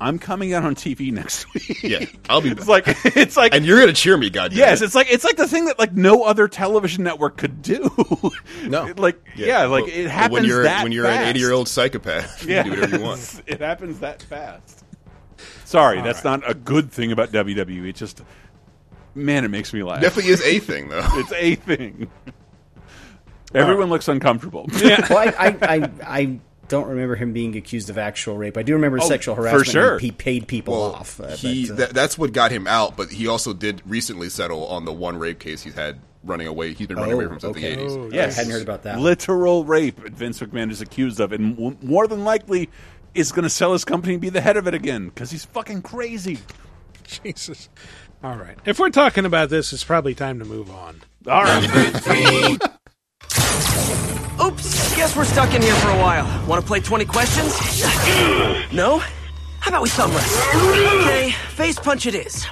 I'm 0.00 0.18
coming 0.18 0.52
out 0.52 0.64
on 0.64 0.74
TV 0.74 1.12
next 1.12 1.52
week. 1.54 1.82
Yeah, 1.82 2.04
I'll 2.28 2.40
be. 2.40 2.50
it's 2.50 2.66
like 2.68 2.84
it's 3.04 3.36
like 3.36 3.54
and 3.54 3.64
you're 3.64 3.78
gonna 3.80 3.92
cheer 3.92 4.16
me, 4.16 4.28
God. 4.30 4.52
Yes, 4.52 4.82
it's 4.82 4.94
like 4.94 5.06
it's 5.10 5.24
like 5.24 5.36
the 5.36 5.46
thing 5.48 5.66
that 5.66 5.78
like 5.78 5.92
no 5.92 6.24
other 6.24 6.48
television 6.48 7.04
network 7.04 7.36
could 7.36 7.62
do. 7.62 7.90
No. 8.64 8.92
like 8.96 9.22
yeah, 9.36 9.64
like 9.66 9.84
But- 9.84 9.92
it 9.94 10.10
happens 10.10 10.32
when 10.32 10.44
you're 10.46 10.62
that 10.64 10.82
when 10.82 10.92
you're 10.92 11.04
fast. 11.04 11.20
an 11.22 11.28
80 11.28 11.38
year 11.40 11.52
old 11.52 11.68
psychopath. 11.68 12.42
You 12.44 12.54
Yeah, 12.54 12.62
can 12.62 12.72
do 12.72 12.80
whatever 12.80 12.96
you 12.98 13.02
want. 13.04 13.42
it 13.46 13.60
happens 13.60 14.00
that 14.00 14.22
fast. 14.22 14.84
Sorry, 15.64 16.00
that's 16.02 16.24
not 16.24 16.48
a 16.48 16.54
good 16.54 16.90
thing 16.90 17.12
about 17.12 17.30
WWE. 17.32 17.88
It 17.88 17.96
just 17.96 18.22
man, 19.14 19.44
it 19.44 19.48
makes 19.48 19.72
me 19.72 19.82
laugh. 19.82 20.00
Definitely 20.00 20.32
is 20.32 20.40
a 20.42 20.58
thing 20.60 20.88
though. 20.88 21.06
it's 21.12 21.32
a 21.32 21.54
thing. 21.56 22.10
Everyone 23.54 23.88
looks 23.88 24.08
uncomfortable. 24.08 24.66
Yeah. 24.78 25.06
Well, 25.08 25.18
I, 25.18 25.46
I, 25.48 25.56
I, 25.76 25.90
I 26.02 26.38
don't 26.68 26.88
remember 26.88 27.14
him 27.16 27.32
being 27.32 27.56
accused 27.56 27.90
of 27.90 27.98
actual 27.98 28.36
rape. 28.36 28.56
I 28.56 28.62
do 28.62 28.74
remember 28.74 28.98
sexual 29.00 29.34
harassment. 29.34 29.66
for 29.66 29.72
harassment. 29.72 29.90
sure. 29.92 29.98
He 29.98 30.10
paid 30.10 30.46
people 30.48 30.74
Well, 30.74 30.94
off. 30.94 31.20
uh, 31.20 31.28
he 31.36 31.66
but, 31.66 31.72
uh, 31.72 31.76
that, 31.76 31.90
that's 31.94 32.16
what 32.18 32.32
got 32.32 32.50
him 32.50 32.66
out. 32.66 32.96
But 32.96 33.10
he 33.12 33.26
also 33.26 33.52
did 33.52 33.82
recently 33.86 34.28
settle 34.28 34.66
on 34.66 34.84
the 34.84 34.92
one 34.92 35.18
rape 35.18 35.38
case 35.38 35.62
he's 35.62 35.74
had 35.74 35.98
running 36.22 36.46
away. 36.46 36.72
He's 36.74 36.86
been 36.86 36.96
running 36.96 37.12
Oh, 37.14 37.16
away 37.16 37.26
from 37.26 37.40
since 37.40 37.56
okay. 37.56 37.74
the 37.76 37.82
80s. 37.82 38.18
I 38.18 38.30
hadn't 38.32 38.50
heard 38.52 38.62
about 38.62 38.82
that. 38.84 38.98
Literal 38.98 39.64
rape 39.64 40.02
that 40.02 40.12
Vince 40.14 40.40
McMahon 40.40 40.70
is 40.70 40.80
accused 40.80 41.20
of, 41.20 41.32
and 41.32 41.56
w- 41.56 41.76
more 41.82 42.06
than 42.06 42.24
likely 42.24 42.70
is 43.14 43.30
going 43.30 43.42
to 43.44 43.50
sell 43.50 43.72
his 43.72 43.84
company 43.84 44.14
and 44.14 44.20
be 44.22 44.30
the 44.30 44.40
head 44.40 44.56
of 44.56 44.66
it 44.66 44.74
again 44.74 45.06
because 45.08 45.30
he's 45.30 45.44
fucking 45.44 45.82
crazy. 45.82 46.38
Jesus. 47.04 47.68
All 48.22 48.36
right. 48.36 48.56
If 48.64 48.78
we're 48.78 48.88
talking 48.88 49.26
about 49.26 49.50
this, 49.50 49.72
it's 49.74 49.84
probably 49.84 50.14
time 50.14 50.38
to 50.38 50.44
move 50.46 50.70
on. 50.70 51.02
All 51.28 51.42
right. 51.44 52.58
Oops, 54.42 54.96
guess 54.96 55.16
we're 55.16 55.24
stuck 55.24 55.54
in 55.54 55.62
here 55.62 55.74
for 55.76 55.90
a 55.90 55.98
while. 55.98 56.24
Want 56.46 56.60
to 56.60 56.66
play 56.66 56.80
20 56.80 57.04
questions? 57.04 57.54
No? 58.72 58.98
How 59.60 59.70
about 59.70 59.82
we 59.82 59.88
thumb 59.88 60.10
wrestle? 60.10 60.60
Okay, 61.02 61.30
face 61.30 61.78
punch 61.78 62.06
it 62.06 62.14
is. 62.16 62.44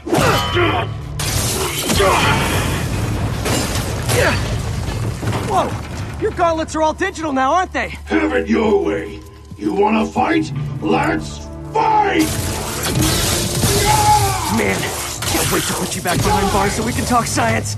Whoa, 5.51 6.21
your 6.21 6.31
gauntlets 6.33 6.77
are 6.77 6.83
all 6.83 6.95
digital 6.95 7.33
now, 7.33 7.53
aren't 7.53 7.73
they? 7.73 7.89
Have 8.07 8.33
it 8.33 8.49
your 8.49 8.83
way. 8.85 9.21
You 9.59 9.73
want 9.73 10.07
to 10.07 10.13
fight? 10.13 10.53
Let's 10.81 11.39
fight! 11.73 12.29
Man, 14.57 14.81
can't 15.23 15.53
wait 15.53 15.63
to 15.65 15.73
put 15.75 15.97
you 15.97 16.03
back 16.03 16.19
behind 16.19 16.53
bars 16.53 16.75
so 16.75 16.85
we 16.85 16.93
can 16.93 17.05
talk 17.05 17.27
science. 17.27 17.77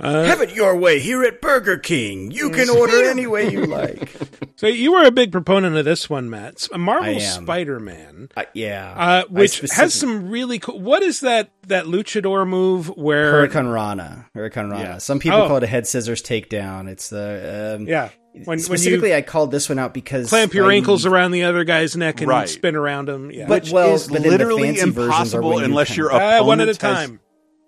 Have 0.00 0.40
it 0.40 0.54
your 0.54 0.76
way 0.76 0.98
here 1.00 1.22
at 1.24 1.40
Burger 1.40 1.78
King. 1.78 2.30
You 2.30 2.50
can 2.50 2.68
order 2.70 3.08
any 3.10 3.26
way 3.26 3.50
you 3.50 3.66
like. 3.66 4.10
So 4.56 4.66
you 4.66 4.92
were 4.92 5.04
a 5.04 5.10
big 5.10 5.32
proponent 5.32 5.76
of 5.76 5.84
this 5.84 6.08
one, 6.10 6.28
Matt. 6.30 6.68
A 6.72 6.78
Marvel 6.78 7.18
Spider-Man, 7.20 8.28
Uh, 8.36 8.44
yeah. 8.54 8.94
uh, 8.96 9.24
which 9.28 9.52
specific- 9.52 9.76
has 9.76 9.94
some 9.94 10.30
really 10.30 10.58
cool. 10.58 10.80
What 10.80 11.02
is 11.02 11.20
that? 11.20 11.50
That 11.68 11.84
luchador 11.86 12.46
move 12.48 12.88
where? 12.96 13.30
Hurricane 13.32 13.66
Rana. 13.66 14.26
Hurricanrana. 14.34 14.78
Yeah. 14.82 14.98
Some 14.98 15.18
people 15.20 15.40
Oh. 15.42 15.48
call 15.48 15.56
it 15.58 15.62
a 15.62 15.66
head 15.68 15.86
scissors 15.86 16.22
takedown. 16.22 16.88
It's 16.88 17.10
the 17.10 17.76
um, 17.78 17.86
Yeah. 17.86 18.08
When, 18.32 18.44
when 18.44 18.58
specifically 18.60 19.10
you 19.10 19.16
I 19.16 19.22
called 19.22 19.50
this 19.50 19.68
one 19.68 19.78
out 19.78 19.92
because 19.92 20.28
clamp 20.28 20.54
your 20.54 20.70
I- 20.70 20.74
ankles 20.74 21.04
around 21.04 21.32
the 21.32 21.44
other 21.44 21.64
guy's 21.64 21.96
neck 21.96 22.20
and 22.20 22.28
Right. 22.28 22.48
spin 22.48 22.76
around 22.76 23.08
him. 23.08 23.30
Yeah. 23.30 23.46
But 23.48 23.64
Which 23.64 23.72
well, 23.72 23.94
is 23.94 24.08
but 24.08 24.20
literally 24.22 24.62
fancy 24.74 24.90
versions 24.90 24.98
are 24.98 25.02
impossible 25.04 25.48
when 25.50 25.58
you 25.58 25.64
unless 25.64 25.88
kind 25.88 25.96
your 25.98 26.12
of- 26.12 26.42
uh, 26.42 26.44
one 26.44 26.60
at 26.60 26.68
a 26.68 26.74
time. 26.74 27.20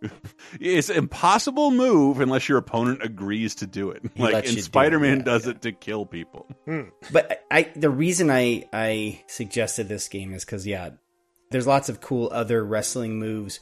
has- 0.02 0.10
time. 0.52 0.58
It's 0.60 0.90
impossible 0.90 1.70
move 1.70 2.20
unless 2.20 2.48
your 2.48 2.58
opponent 2.58 3.02
agrees 3.02 3.56
to 3.56 3.66
do 3.66 3.90
it. 3.90 4.02
Like 4.18 4.46
and 4.46 4.62
Spider-Man 4.62 5.18
yeah, 5.18 5.24
does 5.24 5.46
yeah. 5.46 5.52
it 5.52 5.62
to 5.62 5.72
kill 5.72 6.06
people. 6.06 6.46
Hmm. 6.64 6.82
But 7.12 7.44
I, 7.50 7.70
the 7.74 7.90
reason 7.90 8.30
I 8.30 8.68
I 8.72 9.22
suggested 9.26 9.88
this 9.88 10.08
game 10.08 10.32
is 10.32 10.44
because 10.44 10.66
yeah, 10.66 10.90
there's 11.50 11.66
lots 11.66 11.88
of 11.88 12.00
cool 12.00 12.30
other 12.32 12.64
wrestling 12.64 13.18
moves 13.18 13.60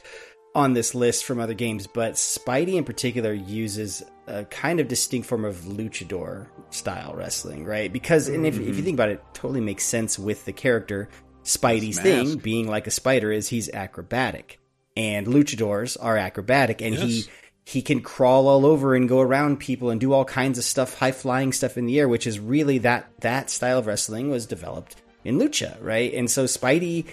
on 0.53 0.73
this 0.73 0.93
list 0.93 1.23
from 1.23 1.39
other 1.39 1.53
games, 1.53 1.87
but 1.87 2.13
Spidey 2.13 2.75
in 2.75 2.83
particular 2.83 3.33
uses 3.33 4.03
a 4.27 4.45
kind 4.45 4.79
of 4.79 4.87
distinct 4.87 5.27
form 5.27 5.45
of 5.45 5.55
luchador 5.61 6.47
style 6.69 7.13
wrestling, 7.15 7.65
right? 7.65 7.91
Because 7.91 8.27
and 8.27 8.45
if, 8.45 8.55
if 8.55 8.61
you 8.61 8.73
mm-hmm. 8.73 8.83
think 8.83 8.95
about 8.95 9.09
it, 9.09 9.13
it 9.13 9.23
totally 9.33 9.61
makes 9.61 9.85
sense 9.85 10.19
with 10.19 10.45
the 10.45 10.53
character. 10.53 11.09
Spidey's 11.43 11.99
thing, 11.99 12.37
being 12.37 12.67
like 12.67 12.85
a 12.85 12.91
spider, 12.91 13.31
is 13.31 13.47
he's 13.47 13.69
acrobatic, 13.69 14.59
and 14.95 15.27
luchadors 15.27 15.97
are 15.99 16.17
acrobatic, 16.17 16.81
and 16.81 16.95
he 16.95 17.17
Yes. 17.17 17.27
he 17.63 17.81
can 17.81 18.01
crawl 18.01 18.47
all 18.47 18.65
over 18.65 18.95
and 18.95 19.07
go 19.07 19.19
around 19.21 19.59
people 19.59 19.89
and 19.89 20.01
do 20.01 20.13
all 20.13 20.25
kinds 20.25 20.57
of 20.57 20.63
stuff, 20.63 20.95
high 20.95 21.11
flying 21.11 21.53
stuff 21.53 21.77
in 21.77 21.85
the 21.85 21.99
air, 21.99 22.07
which 22.07 22.27
is 22.27 22.39
really 22.39 22.79
that 22.79 23.09
that 23.21 23.49
style 23.49 23.77
of 23.77 23.87
wrestling 23.87 24.29
was 24.29 24.45
developed 24.45 24.95
in 25.23 25.37
lucha, 25.37 25.77
right? 25.81 26.13
And 26.13 26.29
so 26.29 26.45
Spidey 26.45 27.05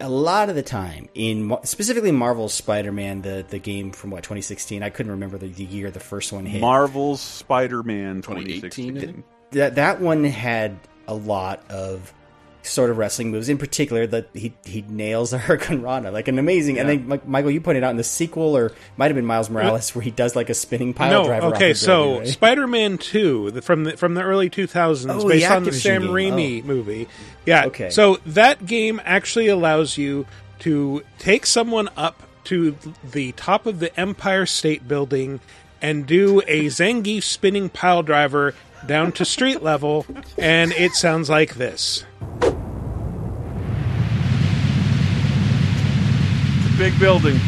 a 0.00 0.08
lot 0.08 0.48
of 0.48 0.56
the 0.56 0.62
time 0.62 1.08
in 1.14 1.56
specifically 1.62 2.10
Marvel's 2.10 2.52
Spider-Man, 2.52 3.22
the 3.22 3.44
the 3.48 3.58
game 3.60 3.92
from 3.92 4.10
what 4.10 4.24
2016. 4.24 4.82
I 4.82 4.90
couldn't 4.90 5.12
remember 5.12 5.38
the, 5.38 5.46
the 5.46 5.64
year 5.64 5.90
the 5.90 6.00
first 6.00 6.32
one 6.32 6.44
hit. 6.46 6.60
Marvel's 6.60 7.20
Spider-Man 7.20 8.22
2018, 8.22 8.60
2016. 8.70 9.24
that 9.52 9.76
that 9.76 10.00
one 10.00 10.24
had 10.24 10.76
a 11.06 11.14
lot 11.14 11.62
of 11.70 12.12
sort 12.64 12.90
of 12.90 12.98
wrestling 12.98 13.30
moves. 13.30 13.48
In 13.48 13.58
particular, 13.58 14.06
that 14.06 14.28
he 14.34 14.54
he 14.64 14.82
nails 14.82 15.32
a 15.32 15.38
Hurricanrana 15.40 16.12
like 16.12 16.28
an 16.28 16.38
amazing. 16.38 16.78
And 16.78 16.88
then 16.88 17.08
Mi- 17.08 17.20
Michael, 17.26 17.50
you 17.50 17.60
pointed 17.60 17.84
out 17.84 17.90
in 17.90 17.96
the 17.96 18.04
sequel, 18.04 18.56
or 18.56 18.72
might 18.96 19.06
have 19.06 19.14
been 19.16 19.26
Miles 19.26 19.50
Morales, 19.50 19.94
where 19.94 20.02
he 20.02 20.10
does 20.10 20.34
like 20.36 20.50
a 20.50 20.54
spinning 20.54 20.94
pile 20.94 21.22
no, 21.22 21.26
driver. 21.26 21.46
okay, 21.54 21.74
so 21.74 22.18
right? 22.18 22.28
Spider-Man 22.28 22.98
Two 22.98 23.50
the, 23.50 23.62
from 23.62 23.84
the 23.84 23.96
from 23.96 24.14
the 24.14 24.22
early 24.22 24.50
2000s, 24.50 25.10
Oh, 25.10 25.20
the 25.22 25.28
based 25.28 25.50
on 25.50 25.64
the 25.64 25.72
Sam 25.72 26.02
game. 26.02 26.10
Raimi 26.10 26.62
Oh. 26.62 26.66
movie. 26.66 27.08
Yeah. 27.46 27.66
Okay. 27.66 27.90
So 27.90 28.18
that 28.26 28.66
game 28.66 29.00
actually 29.04 29.48
allows 29.48 29.98
you 29.98 30.26
to 30.60 31.02
take 31.18 31.46
someone 31.46 31.88
up 31.96 32.22
to 32.44 32.76
the 33.12 33.32
top 33.32 33.66
of 33.66 33.78
the 33.80 33.98
Empire 33.98 34.46
State 34.46 34.86
Building 34.86 35.40
and 35.82 36.06
do 36.06 36.40
a 36.46 36.66
Zangief 36.66 37.22
spinning 37.24 37.68
pile 37.68 38.02
driver 38.02 38.54
down 38.86 39.12
to 39.12 39.24
street 39.24 39.62
level, 39.62 40.06
and 40.38 40.72
it 40.72 40.92
sounds 40.94 41.28
like 41.30 41.54
this. 41.54 42.04
Big 46.78 46.98
building. 46.98 47.38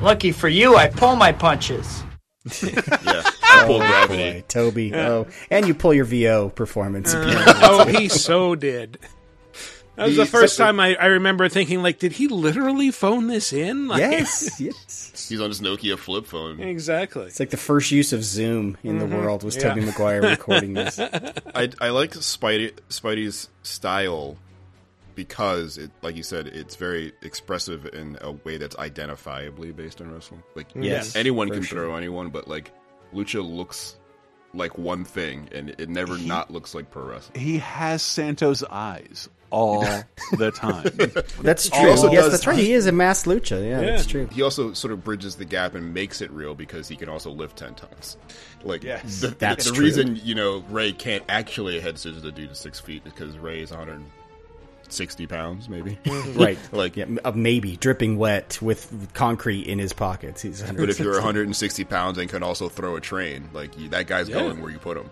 Lucky 0.00 0.32
for 0.32 0.48
you, 0.48 0.76
I 0.76 0.88
pull 0.88 1.16
my 1.16 1.32
punches. 1.32 2.02
Yeah, 2.62 3.66
full 3.66 3.78
gravity. 3.86 4.40
Boy, 4.40 4.44
Tobey. 4.48 4.94
Oh, 4.94 5.26
and 5.50 5.68
you 5.68 5.74
pull 5.74 5.94
your 5.94 6.04
VO 6.06 6.48
performance. 6.48 7.12
oh, 7.16 7.86
he 7.86 8.08
so 8.08 8.54
did. 8.56 8.98
That 9.94 10.06
was 10.08 10.16
the 10.16 10.24
He- 10.24 10.28
first 10.28 10.56
time 10.58 10.80
I, 10.80 10.96
I 10.96 11.06
remember 11.06 11.48
thinking, 11.48 11.82
like, 11.82 11.98
did 12.00 12.12
he 12.12 12.26
literally 12.28 12.90
phone 12.90 13.28
this 13.28 13.52
in? 13.52 13.86
Like, 13.88 14.00
yes, 14.00 14.58
yes. 14.60 15.26
He's 15.28 15.40
on 15.40 15.50
his 15.50 15.60
Nokia 15.60 15.96
flip 15.98 16.26
phone. 16.26 16.58
exactly. 16.60 17.26
It's 17.26 17.38
like 17.38 17.50
the 17.50 17.56
first 17.58 17.90
use 17.92 18.12
of 18.12 18.24
Zoom 18.24 18.76
in 18.82 18.98
the 18.98 19.06
world 19.06 19.44
was 19.44 19.56
Mm-hmm. 19.56 19.66
Yeah. 19.68 19.74
Tobey 19.74 19.86
Maguire 19.86 20.22
recording 20.22 20.72
this. 20.72 20.98
I 20.98 21.68
I 21.80 21.90
like 21.90 22.12
Spidey 22.12 22.72
Spidey's 22.88 23.50
style 23.62 24.36
because 25.14 25.78
it, 25.78 25.90
like 26.02 26.16
you 26.16 26.22
said, 26.22 26.46
it's 26.48 26.76
very 26.76 27.12
expressive 27.22 27.86
in 27.86 28.18
a 28.20 28.32
way 28.32 28.56
that's 28.56 28.76
identifiably 28.76 29.74
based 29.74 30.00
on 30.00 30.12
wrestling. 30.12 30.42
Like, 30.54 30.72
mm. 30.74 30.84
Yes, 30.84 31.16
anyone 31.16 31.48
can 31.50 31.62
sure. 31.62 31.78
throw 31.78 31.96
anyone, 31.96 32.30
but 32.30 32.48
like 32.48 32.72
Lucha 33.14 33.42
looks 33.48 33.96
like 34.54 34.76
one 34.76 35.04
thing, 35.04 35.48
and 35.52 35.70
it 35.70 35.88
never 35.88 36.18
not 36.18 36.50
looks 36.50 36.74
like 36.74 36.90
pro 36.90 37.04
wrestling. 37.04 37.40
He 37.40 37.58
has 37.58 38.02
Santos 38.02 38.62
eyes 38.70 39.28
all 39.48 39.80
the 40.38 40.50
time. 40.50 40.84
That's 41.42 41.68
true. 41.68 41.78
yes, 41.88 42.02
does- 42.02 42.30
that's 42.30 42.46
right. 42.46 42.58
He 42.58 42.72
is 42.72 42.86
a 42.86 42.92
mass 42.92 43.24
lucha. 43.24 43.66
Yeah, 43.66 43.80
that's 43.80 44.06
true. 44.06 44.26
He 44.32 44.40
also 44.42 44.72
sort 44.72 44.92
of 44.92 45.04
bridges 45.04 45.36
the 45.36 45.44
gap 45.44 45.74
and 45.74 45.92
makes 45.94 46.20
it 46.22 46.30
real 46.30 46.54
because 46.54 46.88
he 46.88 46.96
can 46.96 47.08
also 47.10 47.30
lift 47.30 47.56
ten 47.58 47.74
tons. 47.74 48.16
Like 48.62 48.82
Yes. 48.84 49.20
the, 49.20 49.28
That's 49.28 49.66
the 49.66 49.72
true. 49.72 49.84
reason 49.84 50.20
you 50.22 50.34
know 50.34 50.58
Rey 50.70 50.92
can't 50.92 51.24
actually 51.28 51.80
head 51.80 51.98
scissors 51.98 52.22
the 52.22 52.30
dude 52.32 52.50
to 52.50 52.54
six 52.54 52.78
feet 52.80 53.04
because 53.04 53.36
Rey 53.38 53.60
is 53.60 53.72
160 54.92 55.26
pounds, 55.26 55.68
maybe. 55.68 55.98
Right. 56.34 56.58
like, 56.72 56.96
Yeah, 56.96 57.06
uh, 57.24 57.32
maybe 57.32 57.76
dripping 57.76 58.18
wet 58.18 58.58
with 58.60 59.12
concrete 59.14 59.66
in 59.66 59.78
his 59.78 59.92
pockets. 59.94 60.42
He's 60.42 60.62
but 60.62 60.90
if 60.90 60.98
you're 60.98 61.14
160 61.14 61.84
pounds 61.84 62.18
and 62.18 62.28
can 62.28 62.42
also 62.42 62.68
throw 62.68 62.96
a 62.96 63.00
train, 63.00 63.48
like 63.54 63.78
you, 63.78 63.88
that 63.88 64.06
guy's 64.06 64.28
going 64.28 64.60
where 64.60 64.70
you 64.70 64.78
put 64.78 64.98
him. 64.98 65.10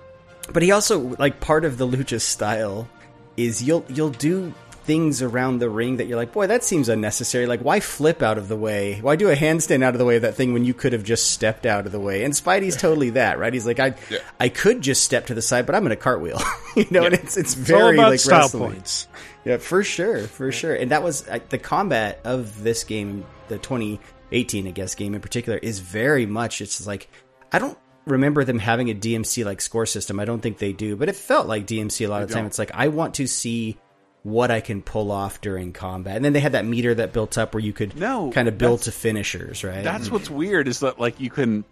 But 0.52 0.62
he 0.62 0.70
also 0.72 0.98
like 1.18 1.40
part 1.40 1.64
of 1.64 1.78
the 1.78 1.86
lucha 1.86 2.20
style 2.20 2.88
is 3.36 3.62
you'll 3.62 3.84
you'll 3.88 4.10
do 4.10 4.52
things 4.90 5.22
around 5.22 5.60
the 5.60 5.70
ring 5.70 5.98
that 5.98 6.08
you're 6.08 6.16
like, 6.16 6.32
boy, 6.32 6.48
that 6.48 6.64
seems 6.64 6.88
unnecessary. 6.88 7.46
Like, 7.46 7.60
why 7.60 7.78
flip 7.78 8.22
out 8.24 8.38
of 8.38 8.48
the 8.48 8.56
way? 8.56 8.98
Why 9.00 9.14
do 9.14 9.30
a 9.30 9.36
handstand 9.36 9.84
out 9.84 9.94
of 9.94 10.00
the 10.00 10.04
way 10.04 10.16
of 10.16 10.22
that 10.22 10.34
thing 10.34 10.52
when 10.52 10.64
you 10.64 10.74
could 10.74 10.92
have 10.94 11.04
just 11.04 11.30
stepped 11.30 11.64
out 11.64 11.86
of 11.86 11.92
the 11.92 12.00
way? 12.00 12.24
And 12.24 12.34
Spidey's 12.34 12.76
totally 12.76 13.10
that, 13.10 13.38
right? 13.38 13.52
He's 13.52 13.66
like, 13.66 13.78
I 13.78 13.94
Yeah. 14.10 14.18
I 14.40 14.48
could 14.48 14.80
just 14.80 15.04
step 15.04 15.26
to 15.26 15.34
the 15.34 15.42
side, 15.42 15.64
but 15.64 15.76
I'm 15.76 15.82
going 15.82 15.90
to 15.90 15.96
cartwheel. 15.96 16.40
you 16.76 16.88
know, 16.90 17.04
and 17.04 17.14
it's 17.14 17.36
it's 17.36 17.52
It's 17.52 17.54
very 17.54 17.94
about 17.98 18.10
like 18.10 18.18
style 18.18 18.40
wrestling. 18.40 18.72
points. 18.72 19.06
Yeah, 19.44 19.58
for 19.58 19.84
sure, 19.84 20.26
for 20.26 20.50
sure. 20.50 20.74
And 20.74 20.90
that 20.90 21.04
was 21.04 21.22
the 21.50 21.58
combat 21.58 22.18
of 22.24 22.60
this 22.60 22.82
game, 22.82 23.24
the 23.46 23.58
2018, 23.58 24.66
I 24.66 24.70
guess, 24.72 24.96
game 24.96 25.14
in 25.14 25.20
particular, 25.20 25.56
is 25.56 25.78
very 25.78 26.26
much. 26.26 26.60
It's 26.60 26.84
like 26.84 27.08
I 27.52 27.60
don't 27.60 27.78
remember 28.06 28.42
them 28.42 28.58
having 28.58 28.90
a 28.90 28.94
DMC 28.94 29.44
like 29.44 29.60
score 29.60 29.86
system. 29.86 30.18
I 30.18 30.24
don't 30.24 30.40
think 30.40 30.58
they 30.58 30.72
do, 30.72 30.96
but 30.96 31.08
it 31.08 31.14
felt 31.14 31.46
like 31.46 31.68
DMC 31.68 32.06
a 32.06 32.10
lot 32.10 32.22
of 32.22 32.28
the 32.28 32.34
time. 32.34 32.46
It's 32.46 32.58
like 32.58 32.72
I 32.74 32.88
want 32.88 33.14
to 33.14 33.28
see 33.28 33.78
what 34.22 34.50
I 34.50 34.60
can 34.60 34.82
pull 34.82 35.10
off 35.10 35.40
during 35.40 35.72
combat, 35.72 36.16
and 36.16 36.24
then 36.24 36.32
they 36.34 36.40
had 36.40 36.52
that 36.52 36.64
meter 36.66 36.94
that 36.94 37.12
built 37.12 37.38
up 37.38 37.54
where 37.54 37.62
you 37.62 37.72
could 37.72 37.96
No, 37.98 38.30
kind 38.32 38.48
of 38.48 38.58
build 38.58 38.82
to 38.82 38.92
finishers, 38.92 39.64
right? 39.64 39.82
That's 39.82 40.10
what's 40.10 40.28
weird 40.28 40.68
is 40.68 40.80
that 40.80 41.00
like 41.00 41.20
you 41.20 41.30
can 41.30 41.64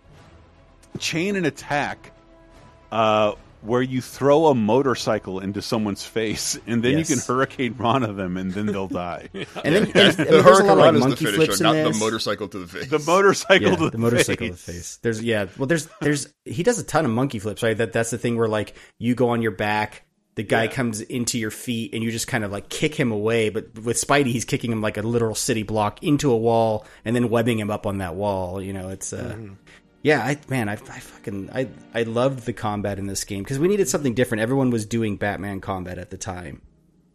chain 0.99 1.37
an 1.37 1.45
attack 1.45 2.13
uh, 2.91 3.33
where 3.61 3.83
you 3.83 4.01
throw 4.01 4.47
a 4.47 4.55
motorcycle 4.55 5.41
into 5.41 5.61
someone's 5.61 6.05
face, 6.07 6.59
and 6.67 6.83
then 6.83 6.97
Yes. 6.99 7.11
you 7.11 7.17
can 7.17 7.23
Hurricanrana 7.25 8.17
them, 8.17 8.37
and 8.37 8.53
then 8.53 8.67
they'll 8.67 8.87
die. 8.89 9.29
and 9.35 9.45
then, 9.55 9.83
and, 9.85 9.97
and 9.97 10.13
the 10.15 10.25
there's 10.25 10.29
a 10.29 10.33
lot 10.33 10.45
Hurricane 10.45 10.71
of 10.71 10.77
Run 10.79 10.79
like 10.79 10.95
is 10.95 11.01
the 11.03 11.09
monkey 11.09 11.25
finisher, 11.27 11.37
flips 11.37 11.61
in 11.61 11.65
not 11.65 11.93
the 11.93 11.99
motorcycle 11.99 12.49
to 12.49 12.59
the 12.61 12.67
face. 12.67 12.89
the 12.89 12.99
motorcycle, 13.01 13.71
yeah, 13.71 13.77
to 13.77 13.91
the 13.91 13.99
motorcycle 13.99 14.47
to 14.49 14.53
face. 14.55 14.65
the 14.65 14.73
face. 14.73 14.97
There's 15.03 15.23
yeah, 15.23 15.47
well, 15.59 15.67
there's 15.67 15.89
there's 16.01 16.33
he 16.45 16.63
does 16.63 16.79
a 16.79 16.85
ton 16.85 17.05
of 17.05 17.11
monkey 17.11 17.41
flips, 17.41 17.63
right? 17.63 17.77
That 17.77 17.93
that's 17.93 18.11
the 18.11 18.19
thing 18.19 18.37
where 18.39 18.49
like 18.49 18.75
you 18.99 19.15
go 19.15 19.31
on 19.31 19.43
your 19.43 19.51
back, 19.53 20.05
the 20.39 20.45
guy 20.45 20.69
comes 20.69 21.01
into 21.01 21.37
your 21.37 21.51
feet, 21.51 21.93
and 21.93 22.05
you 22.05 22.13
just 22.13 22.29
kind 22.29 22.45
of 22.45 22.53
like 22.53 22.69
kick 22.69 22.95
him 22.95 23.11
away. 23.11 23.49
But 23.49 23.75
with 23.75 23.97
Spidey, 23.97 24.27
he's 24.27 24.45
kicking 24.45 24.71
him 24.71 24.81
like 24.81 24.97
a 24.97 25.03
literal 25.03 25.35
city 25.35 25.65
block 25.65 26.01
into 26.05 26.31
a 26.31 26.37
wall, 26.37 26.87
and 27.05 27.17
then 27.17 27.29
webbing 27.29 27.59
him 27.59 27.73
up 27.73 27.87
on 27.87 27.99
that 27.99 28.15
wall. 28.15 28.63
You 28.63 28.73
know, 28.73 28.91
it's 28.91 29.13
uh. 29.13 29.37
Yeah, 30.01 30.23
I 30.23 30.39
man, 30.49 30.69
I, 30.69 30.75
I 30.75 30.77
fucking 30.77 31.51
I 31.53 31.69
I 31.93 32.05
loved 32.05 32.47
the 32.47 32.53
combat 32.53 33.01
in 33.01 33.09
this 33.09 33.25
game 33.25 33.43
because 33.43 33.59
we 33.59 33.67
needed 33.67 33.89
something 33.89 34.15
different. 34.15 34.43
Everyone 34.43 34.71
was 34.71 34.87
doing 34.87 35.17
Batman 35.17 35.61
combat 35.61 35.99
at 35.99 36.11
the 36.11 36.17
time, 36.17 36.63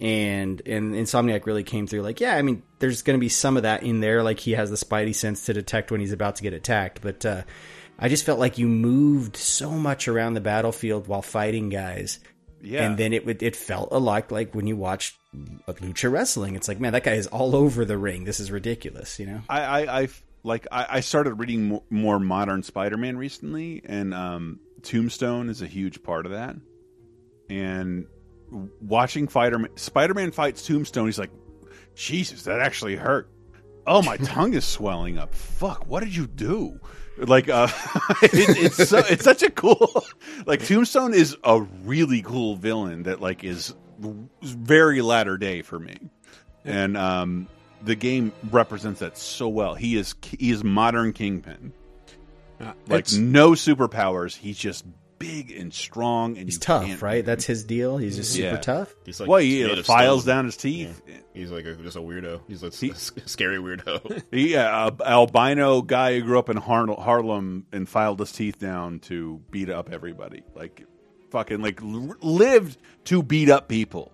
and 0.01 0.61
and 0.65 0.93
Insomniac 0.93 1.45
really 1.45 1.63
came 1.63 1.87
through. 1.87 2.01
Like, 2.01 2.19
yeah, 2.19 2.35
I 2.35 2.41
mean, 2.41 2.61
there's 2.79 3.03
going 3.03 3.17
to 3.17 3.21
be 3.21 3.29
some 3.29 3.55
of 3.55 3.63
that 3.63 3.83
in 3.83 4.01
there. 4.01 4.21
Like, 4.21 4.41
he 4.41 4.51
has 4.51 4.69
the 4.69 4.75
Spidey 4.75 5.15
sense 5.15 5.45
to 5.45 5.53
detect 5.53 5.91
when 5.91 6.01
he's 6.01 6.11
about 6.11 6.35
to 6.35 6.43
get 6.43 6.51
attacked. 6.51 7.01
But 7.01 7.25
uh, 7.25 7.43
I 7.97 8.09
just 8.09 8.25
felt 8.25 8.37
like 8.37 8.57
you 8.57 8.67
moved 8.67 9.37
so 9.37 9.71
much 9.71 10.09
around 10.09 10.33
the 10.33 10.41
battlefield 10.41 11.07
while 11.07 11.21
fighting 11.21 11.69
guys, 11.69 12.19
Yeah, 12.63 12.85
and 12.85 12.97
then 12.97 13.11
it 13.13 13.25
would 13.25 13.43
it 13.43 13.55
felt 13.55 13.89
a 13.91 13.99
lot 13.99 14.31
like 14.31 14.55
when 14.55 14.67
you 14.67 14.77
watch 14.77 15.19
a 15.67 15.73
lucha 15.73 16.11
wrestling. 16.11 16.55
It's 16.55 16.67
like, 16.67 16.79
man, 16.79 16.93
that 16.93 17.03
guy 17.03 17.13
is 17.13 17.27
all 17.27 17.55
over 17.55 17.85
the 17.85 17.97
ring. 17.97 18.23
This 18.23 18.39
is 18.39 18.51
ridiculous, 18.51 19.19
you 19.19 19.25
know? 19.25 19.41
I, 19.49 19.61
I, 19.61 20.01
I 20.01 20.07
like 20.43 20.67
I, 20.71 20.87
I 20.89 20.99
started 21.01 21.35
reading 21.35 21.65
more, 21.65 21.83
more 21.89 22.19
modern 22.19 22.63
Spider-Man 22.63 23.17
recently, 23.17 23.81
and 23.85 24.13
um, 24.13 24.59
Tombstone 24.81 25.49
is 25.49 25.61
a 25.61 25.67
huge 25.67 26.03
part 26.03 26.25
of 26.25 26.31
that. 26.31 26.55
And 27.49 28.07
watching 28.81 29.27
Fighter 29.27 29.67
Spider-Man 29.75 30.31
fights 30.31 30.65
Tombstone, 30.65 31.07
he's 31.07 31.19
like, 31.19 31.31
Jesus, 31.95 32.43
that 32.43 32.59
actually 32.59 32.95
hurt. 32.95 33.29
Oh, 33.85 34.01
my 34.01 34.17
tongue 34.23 34.53
is 34.53 34.65
swelling 34.65 35.17
up. 35.17 35.33
Fuck, 35.33 35.87
what 35.87 36.03
did 36.03 36.15
you 36.15 36.27
do? 36.27 36.79
Like, 37.17 37.49
uh, 37.49 37.67
it, 38.23 38.31
it's 38.33 38.89
so, 38.89 38.97
it's 38.99 39.23
such 39.23 39.43
a 39.43 39.49
cool. 39.49 40.05
Like, 40.45 40.65
Tombstone 40.65 41.13
is 41.13 41.37
a 41.45 41.61
really 41.85 42.21
cool 42.21 42.57
villain 42.57 43.03
that 43.03 43.21
like 43.21 43.45
is 43.45 43.73
very 44.41 45.01
latter 45.01 45.37
day 45.37 45.61
for 45.61 45.79
me, 45.79 45.97
and 46.65 46.97
um, 46.97 47.47
the 47.81 47.95
game 47.95 48.33
represents 48.51 48.99
that 48.99 49.17
so 49.17 49.47
well. 49.47 49.73
He 49.73 49.95
is 49.95 50.15
he 50.21 50.49
is 50.49 50.61
modern 50.61 51.13
Kingpin. 51.13 51.71
Like 52.87 53.11
no 53.13 53.51
superpowers. 53.51 54.35
He's 54.35 54.57
just 54.57 54.85
big 55.23 55.51
and 55.51 55.73
strong, 55.73 56.37
and 56.37 56.45
He's 56.47 56.55
you 56.55 56.59
tough, 56.59 56.85
can't- 56.85 57.01
right? 57.01 57.25
That's 57.25 57.45
his 57.45 57.63
deal. 57.63 57.97
He's 57.97 58.15
just 58.15 58.33
super 58.33 58.55
Yeah. 58.55 58.57
tough. 58.57 58.93
He's 59.05 59.19
like 59.19 59.29
well, 59.29 59.39
he 59.39 59.63
made 59.63 59.85
files 59.85 60.23
stone. 60.23 60.35
down 60.35 60.45
his 60.45 60.57
teeth. 60.57 61.01
He's 61.33 61.49
like 61.51 61.65
a, 61.65 61.75
just 61.75 61.95
a 61.97 61.99
weirdo. 62.01 62.41
He's 62.47 62.61
like 62.63 62.73
He- 62.73 62.89
a 62.89 62.93
s- 62.93 63.11
scary 63.25 63.57
weirdo. 63.57 64.21
Yeah, 64.31 64.89
a 64.99 65.09
albino 65.09 65.81
guy 65.81 66.19
who 66.19 66.25
grew 66.25 66.39
up 66.39 66.49
in 66.49 66.57
Har- 66.57 66.87
Harlem 66.99 67.65
and 67.71 67.87
filed 67.87 68.19
his 68.19 68.31
teeth 68.31 68.59
down 68.59 68.99
to 69.01 69.41
beat 69.51 69.69
up 69.69 69.91
everybody. 69.91 70.43
Like, 70.55 70.85
fucking, 71.31 71.61
like 71.61 71.79
lived 71.81 72.77
to 73.05 73.23
beat 73.23 73.49
up 73.49 73.67
people, 73.67 74.11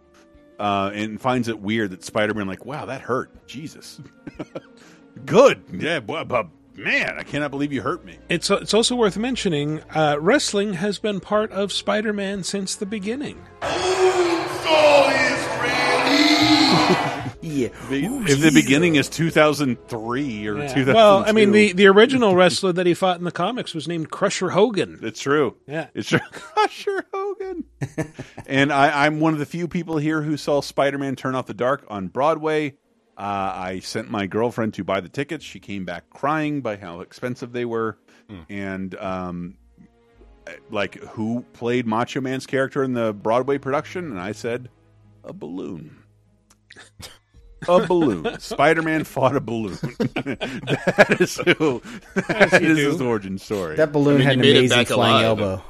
uh, 0.59 0.91
and 0.93 1.19
finds 1.19 1.47
it 1.47 1.59
weird 1.59 1.91
that 1.91 2.03
Spider 2.03 2.33
Man, 2.33 2.47
like, 2.47 2.65
wow, 2.65 2.85
that 2.85 3.01
hurt. 3.01 3.47
Jesus, 3.47 3.99
good, 5.25 5.63
yeah, 5.73 5.99
but, 5.99 6.27
but 6.27 6.47
man, 6.79 7.15
I 7.17 7.23
cannot 7.23 7.51
believe 7.51 7.71
you 7.71 7.81
hurt 7.81 8.03
me. 8.05 8.17
It's 8.29 8.49
it's 8.49 8.73
also 8.73 8.95
worth 8.95 9.17
mentioning 9.17 9.81
uh, 9.93 10.17
wrestling 10.19 10.73
has 10.73 10.99
been 10.99 11.19
part 11.19 11.51
of 11.51 11.71
Spider-Man 11.71 12.43
since 12.43 12.75
the 12.75 12.85
beginning. 12.85 13.45
Yeah. 17.41 17.69
if 17.89 18.41
the 18.41 18.51
beginning 18.53 18.95
is 18.95 19.09
two 19.09 19.31
thousand 19.31 19.77
three 19.87 20.45
or 20.47 20.55
two 20.55 20.85
thousand, 20.85 20.93
Well, 20.93 21.23
I 21.25 21.31
mean 21.31 21.51
the 21.51 21.73
the 21.73 21.87
original 21.87 22.35
wrestler 22.35 22.71
that 22.73 22.85
he 22.85 22.93
fought 22.93 23.17
in 23.17 23.23
the 23.23 23.31
comics 23.31 23.73
was 23.73 23.87
named 23.87 24.11
Crusher 24.11 24.49
Hogan. 24.49 24.99
It's 25.01 25.21
true. 25.21 25.57
Yeah. 25.67 25.87
It's 25.93 26.09
true. 26.09 26.19
Crusher 26.31 27.05
Hogan. 27.13 27.65
and 28.47 28.71
I, 28.71 29.05
I'm 29.05 29.19
one 29.19 29.33
of 29.33 29.39
the 29.39 29.45
few 29.45 29.67
people 29.67 29.97
here 29.97 30.21
who 30.21 30.37
saw 30.37 30.61
Spider 30.61 30.97
Man 30.97 31.15
Turn 31.15 31.35
Off 31.35 31.47
the 31.47 31.53
Dark 31.53 31.85
on 31.87 32.07
Broadway. 32.07 32.75
Uh, 33.19 33.51
I 33.53 33.79
sent 33.83 34.09
my 34.09 34.27
girlfriend 34.27 34.75
to 34.75 34.85
buy 34.85 35.01
the 35.01 35.09
tickets. 35.09 35.43
She 35.43 35.59
came 35.59 35.83
back 35.83 36.09
crying 36.09 36.61
by 36.61 36.77
how 36.77 37.01
expensive 37.01 37.51
they 37.51 37.65
were, 37.65 37.97
and 38.49 38.95
um, 38.95 39.57
like 40.71 40.95
who 40.95 41.43
played 41.51 41.85
Macho 41.85 42.21
Man's 42.21 42.45
character 42.45 42.81
in 42.81 42.93
the 42.93 43.11
Broadway 43.11 43.57
production, 43.57 44.05
and 44.09 44.19
I 44.19 44.31
said 44.31 44.69
a 45.25 45.33
balloon. 45.33 45.97
A 47.67 47.85
balloon. 47.85 48.39
Spider 48.39 48.81
Man 48.83 49.03
fought 49.03 49.35
a 49.35 49.41
balloon. 49.41 49.77
that 49.99 51.17
is 51.19 51.35
who. 51.57 51.81
That 52.15 52.61
you 52.61 52.73
do. 52.73 52.89
his 52.91 53.01
origin 53.01 53.37
story. 53.37 53.75
That 53.75 53.91
balloon 53.91 54.15
I 54.15 54.17
mean, 54.19 54.27
had 54.27 54.33
an 54.35 54.41
amazing 54.45 54.85
flying 54.85 55.25
alive. 55.25 55.25
elbow. 55.25 55.63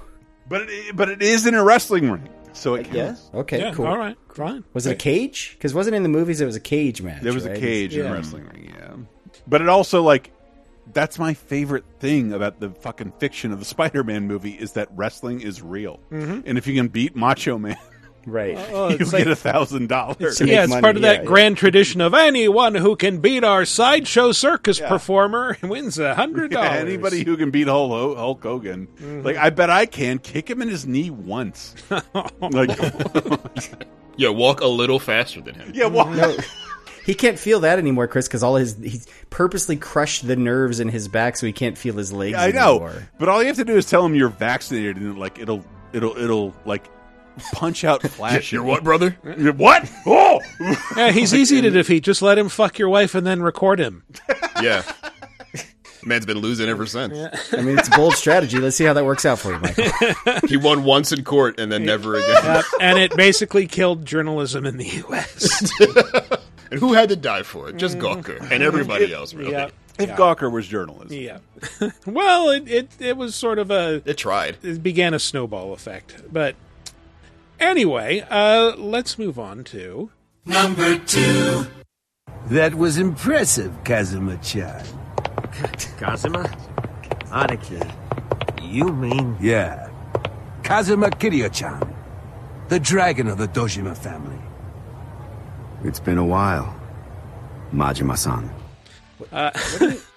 but 0.47 0.61
it, 0.69 0.95
but 0.95 1.09
it 1.09 1.23
is 1.23 1.47
in 1.47 1.55
a 1.55 1.63
wrestling 1.63 2.11
ring, 2.11 2.29
so 2.53 2.75
it 2.75 2.91
Yeah. 2.91 3.15
Okay. 3.33 3.59
Yeah, 3.59 3.73
cool. 3.73 3.87
all 3.87 3.97
right, 3.97 4.17
fine. 4.33 4.63
Was 4.73 4.85
it 4.85 4.91
a 4.91 4.95
cage? 4.95 5.55
Because 5.57 5.73
wasn't 5.73 5.95
in 5.95 6.03
the 6.03 6.09
movies. 6.09 6.41
It 6.41 6.45
was 6.45 6.55
a 6.55 6.61
cage 6.61 7.01
match. 7.01 7.21
There 7.21 7.33
was 7.33 7.45
right? 7.47 7.57
a 7.57 7.59
cage 7.59 7.95
in 7.95 8.03
Yeah. 8.03 8.11
a 8.11 8.13
wrestling 8.13 8.45
ring, 8.47 8.73
yeah. 8.75 8.95
But 9.47 9.61
it 9.61 9.69
also 9.69 10.03
like 10.03 10.31
that's 10.93 11.19
my 11.19 11.33
favorite 11.33 11.85
thing 11.99 12.33
about 12.33 12.59
the 12.59 12.71
fucking 12.71 13.13
fiction 13.19 13.51
of 13.51 13.59
the 13.59 13.65
Spider-Man 13.65 14.27
movie 14.27 14.53
is 14.53 14.73
that 14.73 14.89
wrestling 14.95 15.41
is 15.41 15.61
real, 15.61 15.99
mm-hmm. 16.11 16.41
and 16.45 16.57
if 16.57 16.65
you 16.67 16.75
can 16.75 16.87
beat 16.87 17.15
Macho 17.15 17.57
Man, 17.57 17.77
Right. 18.26 18.57
Oh, 18.57 18.65
oh, 18.74 18.89
you 18.89 18.97
it's 18.99 19.11
get 19.11 19.20
like- 19.20 19.28
a 19.28 19.36
thousand 19.36 19.89
dollars. 19.89 20.39
Yeah, 20.41 20.63
it's 20.63 20.70
money, 20.70 20.82
part 20.82 20.95
of 20.97 21.01
yeah, 21.01 21.13
that 21.13 21.20
yeah. 21.22 21.26
grand 21.26 21.57
tradition 21.57 22.01
of 22.01 22.13
anyone 22.13 22.76
who 22.76 22.95
can 22.95 23.20
beat 23.20 23.43
our 23.43 23.65
sideshow 23.65 24.32
circus 24.32 24.80
performer 24.80 25.57
wins 25.63 25.97
a 25.99 26.13
hundred 26.15 26.51
dollars. 26.51 26.80
Anybody 26.82 27.24
who 27.24 27.38
can 27.38 27.51
beat 27.51 27.67
Hulk, 27.67 28.17
Hulk 28.17 28.43
Hogan, 28.43 28.88
mm-hmm. 28.88 29.22
like 29.26 29.38
I 29.38 29.49
bet 29.49 29.70
I 29.70 29.86
can 29.86 30.20
kick 30.20 30.49
him 30.49 30.61
in 30.61 30.67
his 30.70 30.86
knee 30.86 31.09
once. 31.09 31.76
like, 32.39 32.78
Yeah, 34.17 34.30
walk 34.30 34.61
a 34.61 34.67
little 34.67 34.99
faster 34.99 35.41
than 35.41 35.55
him. 35.55 35.72
yeah, 35.74 35.86
well, 35.88 36.09
No, 36.09 36.36
he 37.05 37.15
can't 37.15 37.39
feel 37.39 37.61
that 37.61 37.80
anymore, 37.80 38.07
Chris, 38.07 38.28
because 38.28 38.43
all 38.43 38.55
his 38.57 38.76
he's 38.78 39.07
purposely 39.30 39.78
crushed 39.78 40.28
the 40.28 40.36
nerves 40.36 40.80
in 40.80 40.89
his 40.89 41.07
back 41.07 41.38
so 41.38 41.45
he 41.47 41.53
can't 41.53 41.78
feel 41.78 41.95
his 41.95 42.11
legs. 42.11 42.38
I 42.38 42.51
know. 42.51 42.72
anymore. 42.76 43.09
But 43.17 43.30
all 43.30 43.41
you 43.41 43.47
have 43.47 43.55
to 43.55 43.65
do 43.65 43.78
is 43.78 43.86
tell 43.86 44.05
him 44.05 44.13
you're 44.13 44.30
vaccinated, 44.30 44.97
and 44.97 45.17
like 45.17 45.39
it'll 45.39 45.63
it'll 45.93 46.17
it'll 46.17 46.53
like 46.65 46.84
punch 47.53 47.83
out 47.83 48.01
flash. 48.09 48.51
You're 48.51 48.63
what, 48.63 48.83
brother? 48.83 49.17
You're 49.37 49.53
what? 49.53 49.89
Oh, 50.05 50.41
Yeah, 50.95 51.11
he's 51.11 51.33
easy 51.33 51.61
to 51.61 51.69
defeat. 51.69 52.03
Just 52.03 52.21
let 52.21 52.37
him 52.37 52.49
fuck 52.49 52.77
your 52.79 52.89
wife 52.89 53.15
and 53.15 53.25
then 53.25 53.41
record 53.41 53.79
him. 53.79 54.03
Yeah. 54.61 54.83
Man's 56.03 56.25
been 56.25 56.39
losing 56.39 56.67
ever 56.69 56.85
since. 56.85 57.13
I 57.53 57.61
mean, 57.61 57.77
it's 57.77 57.87
a 57.87 57.91
bold 57.91 58.13
strategy. 58.15 58.57
Let's 58.57 58.75
see 58.75 58.83
how 58.85 58.91
that 58.93 59.05
works 59.05 59.25
out 59.25 59.39
for 59.39 59.53
you, 59.53 59.59
Michael. 59.59 59.85
He 60.49 60.57
won 60.57 60.83
once 60.83 61.11
in 61.13 61.23
court 61.23 61.59
and 61.59 61.71
then 61.71 61.85
never 61.85 62.15
again. 62.15 62.37
Uh, 62.45 62.61
and 62.81 62.99
it 62.99 63.15
basically 63.15 63.67
killed 63.67 64.05
journalism 64.05 64.65
in 64.65 64.75
the 64.77 64.85
U.S. 64.85 65.71
And 66.71 66.79
who 66.79 66.93
had 66.93 67.09
to 67.09 67.15
die 67.15 67.43
for 67.43 67.69
it? 67.69 67.77
Just 67.77 67.97
Gawker 67.99 68.39
and 68.51 68.63
everybody 68.63 69.13
else, 69.13 69.33
really. 69.33 69.51
yeah, 69.51 69.69
if 69.97 70.09
Gawker 70.11 70.51
was 70.51 70.67
journalist, 70.67 71.11
yeah. 71.11 71.39
well, 72.05 72.49
it, 72.49 72.67
it 72.69 72.89
it 72.99 73.17
was 73.17 73.33
sort 73.35 73.59
of 73.59 73.71
a 73.71 74.01
It 74.05 74.17
tried. 74.17 74.57
it 74.61 74.83
began 74.83 75.13
a 75.13 75.19
snowball 75.19 75.73
effect, 75.73 76.21
but 76.31 76.55
anyway, 77.60 78.26
uh, 78.30 78.76
let's 78.78 79.18
move 79.18 79.38
on 79.39 79.64
to 79.66 80.12
number 80.45 80.97
two. 80.99 81.66
That 82.47 82.76
was 82.76 82.97
impressive, 82.97 83.72
Kazuma-chan. 83.84 84.84
Kazuma? 85.97 86.43
Aniki. 87.28 87.80
You 88.62 88.91
mean... 88.91 89.38
Yeah. 89.39 89.89
Kazuma 90.64 91.10
Kiryu-chan. 91.12 91.93
The 92.70 92.80
dragon 92.80 93.28
of 93.28 93.38
the 93.38 93.47
Dojima 93.47 93.95
family. 93.95 94.39
It's 95.84 95.99
been 95.99 96.18
a 96.18 96.26
while, 96.26 96.76
Majima-san. 97.72 98.49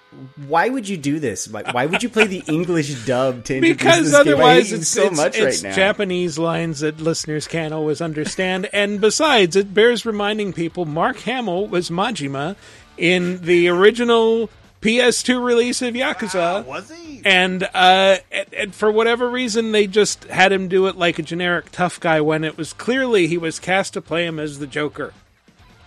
Why 0.47 0.69
would 0.69 0.87
you 0.87 0.97
do 0.97 1.19
this? 1.19 1.47
Why, 1.47 1.63
why 1.71 1.85
would 1.85 2.03
you 2.03 2.09
play 2.09 2.27
the 2.27 2.43
English 2.47 3.05
dub 3.05 3.43
to 3.45 3.55
introduce 3.55 3.77
because 3.77 4.11
this 4.11 4.11
game? 4.11 4.15
I 4.15 4.23
hate 4.23 4.33
otherwise 4.33 4.71
you 4.71 4.77
it's 4.77 4.87
so 4.87 5.07
it's, 5.07 5.17
much 5.17 5.37
it's 5.37 5.63
right 5.63 5.69
now. 5.69 5.75
Japanese 5.75 6.37
lines 6.37 6.79
that 6.79 6.99
listeners 6.99 7.47
can't 7.47 7.73
always 7.73 8.01
understand, 8.01 8.69
and 8.73 8.99
besides, 8.99 9.55
it 9.55 9.73
bears 9.73 10.05
reminding 10.05 10.53
people 10.53 10.85
Mark 10.85 11.19
Hamill 11.19 11.67
was 11.67 11.89
Majima 11.89 12.55
in 12.97 13.41
the 13.41 13.67
original 13.69 14.49
PS2 14.81 15.43
release 15.43 15.81
of 15.81 15.93
Yakuza. 15.93 16.65
was 16.65 16.91
he? 16.91 17.21
And, 17.23 17.63
uh, 17.63 18.17
and, 18.31 18.53
and 18.53 18.75
for 18.75 18.91
whatever 18.91 19.29
reason, 19.29 19.71
they 19.71 19.87
just 19.87 20.25
had 20.25 20.51
him 20.51 20.67
do 20.67 20.87
it 20.87 20.97
like 20.97 21.19
a 21.19 21.23
generic 21.23 21.71
tough 21.71 21.99
guy 21.99 22.19
when 22.19 22.43
it 22.43 22.57
was 22.57 22.73
clearly 22.73 23.27
he 23.27 23.37
was 23.37 23.59
cast 23.59 23.93
to 23.93 24.01
play 24.01 24.25
him 24.25 24.39
as 24.39 24.59
the 24.59 24.67
Joker. 24.67 25.13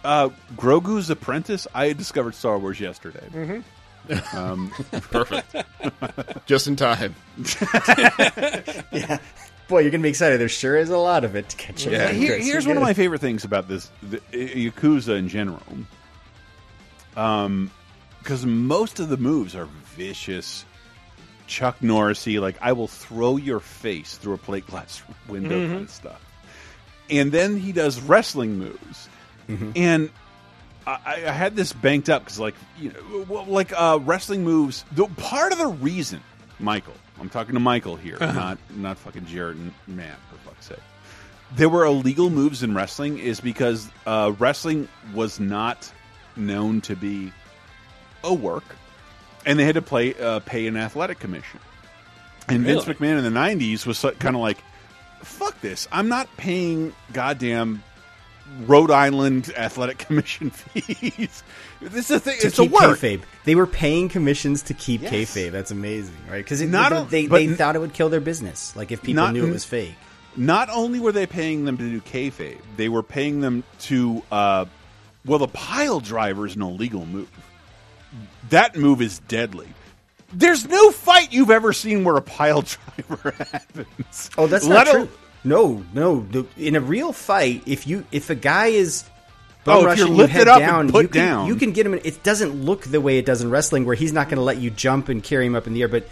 Uh, 0.02 0.30
Grogu's 0.56 1.10
apprentice. 1.10 1.66
I 1.74 1.92
discovered 1.92 2.34
Star 2.34 2.58
Wars 2.58 2.80
yesterday. 2.80 3.26
Um, 4.32 4.70
Perfect. 5.10 5.54
Just 6.46 6.66
in 6.66 6.76
time. 6.76 7.14
Yeah. 8.92 9.18
Boy, 9.68 9.80
you're 9.80 9.90
gonna 9.90 10.04
be 10.04 10.08
excited. 10.08 10.38
There 10.38 10.48
sure 10.48 10.76
is 10.76 10.90
a 10.90 10.96
lot 10.96 11.24
of 11.24 11.34
it 11.34 11.48
to 11.48 11.56
catch 11.56 11.86
up. 11.86 11.92
Yeah. 11.92 12.08
on, 12.08 12.14
Here- 12.14 12.38
here's 12.38 12.68
one 12.68 12.76
of 12.76 12.82
my 12.82 12.94
favorite 12.94 13.20
things 13.20 13.44
about 13.44 13.66
this 13.66 13.90
the, 14.00 14.18
Yakuza 14.32 15.18
in 15.18 15.28
general. 15.28 15.60
Um, 17.16 17.70
because 18.22 18.46
most 18.46 19.00
of 19.00 19.08
the 19.08 19.16
moves 19.16 19.54
are 19.54 19.68
vicious, 19.96 20.64
Chuck 21.46 21.78
Norrisy. 21.80 22.40
Like 22.40 22.56
I 22.60 22.72
will 22.72 22.88
throw 22.88 23.36
your 23.36 23.60
face 23.60 24.16
through 24.16 24.34
a 24.34 24.38
plate 24.38 24.66
glass 24.66 25.02
window 25.28 25.60
mm-hmm. 25.60 25.72
kind 25.72 25.84
of 25.84 25.90
stuff. 25.90 26.22
And 27.10 27.32
then 27.32 27.56
he 27.56 27.72
does 27.72 28.00
wrestling 28.00 28.58
moves, 28.58 29.08
mm-hmm. 29.48 29.72
and 29.76 30.10
I, 30.86 31.24
I 31.26 31.32
had 31.32 31.56
this 31.56 31.72
banked 31.72 32.08
up 32.08 32.24
because, 32.24 32.38
like, 32.38 32.54
you 32.78 32.92
know, 32.92 33.44
like 33.44 33.72
uh, 33.78 33.98
wrestling 34.02 34.44
moves. 34.44 34.84
The 34.92 35.06
part 35.06 35.52
of 35.52 35.58
the 35.58 35.66
reason, 35.66 36.20
Michael, 36.60 36.94
I'm 37.20 37.28
talking 37.28 37.54
to 37.54 37.60
Michael 37.60 37.96
here, 37.96 38.18
not 38.20 38.58
not 38.70 38.96
fucking 38.98 39.26
Jared 39.26 39.56
and 39.56 39.72
Matt, 39.86 40.16
for 40.30 40.36
fuck's 40.48 40.66
sake. 40.66 40.78
There 41.54 41.68
were 41.68 41.84
illegal 41.84 42.30
moves 42.30 42.62
in 42.62 42.74
wrestling 42.74 43.18
is 43.18 43.40
because 43.40 43.88
uh, 44.06 44.32
wrestling 44.38 44.88
was 45.14 45.40
not 45.40 45.90
known 46.36 46.80
to 46.82 46.94
be 46.94 47.32
a 48.22 48.32
work, 48.32 48.64
and 49.44 49.58
they 49.58 49.64
had 49.64 49.74
to 49.74 49.82
play 49.82 50.14
uh, 50.14 50.40
pay 50.40 50.66
an 50.66 50.76
athletic 50.76 51.18
commission. 51.18 51.60
And 52.48 52.62
Vince 52.62 52.84
McMahon 52.84 53.18
in 53.18 53.24
the 53.24 53.40
'90s 53.40 53.86
was 53.86 54.00
kind 54.20 54.36
of 54.36 54.42
like, 54.42 54.58
"Fuck 55.22 55.60
this! 55.60 55.88
I'm 55.90 56.08
not 56.08 56.28
paying 56.36 56.94
goddamn 57.12 57.82
Rhode 58.66 58.90
Island 58.90 59.52
athletic 59.56 59.98
commission 60.06 60.50
fees. 60.50 61.42
this 61.80 62.10
is 62.10 62.10
a 62.10 62.20
thing. 62.20 62.38
to 62.40 62.46
it's 62.46 62.58
a 62.58 62.62
keep 62.62 62.70
work. 62.72 62.98
kayfabe. 62.98 63.22
They 63.44 63.54
were 63.54 63.66
paying 63.66 64.08
commissions 64.08 64.62
to 64.64 64.74
keep 64.74 65.02
Yes. 65.02 65.12
kayfabe. 65.12 65.52
That's 65.52 65.70
amazing, 65.70 66.16
right? 66.30 66.38
Because 66.44 66.62
Not 66.62 67.10
they, 67.10 67.26
they, 67.26 67.46
they 67.46 67.54
thought 67.54 67.76
it 67.76 67.80
would 67.80 67.92
kill 67.92 68.08
their 68.08 68.20
business. 68.20 68.74
Like 68.76 68.92
if 68.92 69.02
people 69.02 69.22
Not 69.24 69.34
knew 69.34 69.46
it 69.46 69.52
was 69.52 69.64
fake. 69.64 69.94
Not 70.38 70.68
only 70.70 71.00
were 71.00 71.12
they 71.12 71.26
paying 71.26 71.64
them 71.64 71.76
to 71.78 71.84
do 71.88 72.00
kayfabe, 72.00 72.58
they 72.76 72.88
were 72.88 73.02
paying 73.02 73.40
them 73.40 73.64
to. 73.80 74.22
Uh, 74.30 74.66
well, 75.24 75.38
the 75.38 75.48
pile 75.48 76.00
driver 76.00 76.46
is 76.46 76.56
an 76.56 76.62
illegal 76.62 77.04
move. 77.06 77.28
That 78.50 78.76
move 78.76 79.02
is 79.02 79.18
deadly. 79.20 79.68
There's 80.32 80.66
no 80.68 80.90
fight 80.90 81.32
you've 81.32 81.50
ever 81.50 81.72
seen 81.72 82.04
where 82.04 82.16
a 82.16 82.22
pile 82.22 82.62
driver 83.06 83.30
happens. 83.32 84.30
Oh, 84.36 84.46
that's 84.46 84.66
Let 84.66 84.74
not 84.74 84.86
al- 84.88 84.92
true. 85.06 85.08
No, 85.46 85.84
no. 85.94 86.26
The- 86.30 86.46
In 86.56 86.76
a 86.76 86.80
real 86.80 87.12
fight, 87.12 87.62
if 87.66 87.86
you 87.86 88.04
if 88.10 88.30
a 88.30 88.34
guy 88.34 88.66
is 88.66 89.04
bum 89.64 89.76
Oh, 89.76 89.80
if 89.80 89.86
rushing 89.86 90.06
you're 90.08 90.26
you 90.26 90.26
head 90.26 90.48
up 90.48 90.60
and 90.60 90.66
down, 90.66 90.90
put 90.90 91.02
you 91.02 91.08
can, 91.08 91.26
down. 91.26 91.46
you 91.46 91.56
can 91.56 91.72
get 91.72 91.86
him. 91.86 91.94
In, 91.94 92.00
it 92.04 92.22
doesn't 92.22 92.52
look 92.64 92.82
the 92.84 93.00
way 93.00 93.18
it 93.18 93.26
does 93.26 93.42
in 93.42 93.50
wrestling, 93.50 93.84
where 93.84 93.94
he's 93.96 94.12
not 94.12 94.28
going 94.28 94.36
to 94.38 94.42
let 94.42 94.58
you 94.58 94.70
jump 94.70 95.08
and 95.08 95.22
carry 95.22 95.46
him 95.46 95.54
up 95.54 95.66
in 95.66 95.72
the 95.74 95.82
air. 95.82 95.88
But 95.88 96.08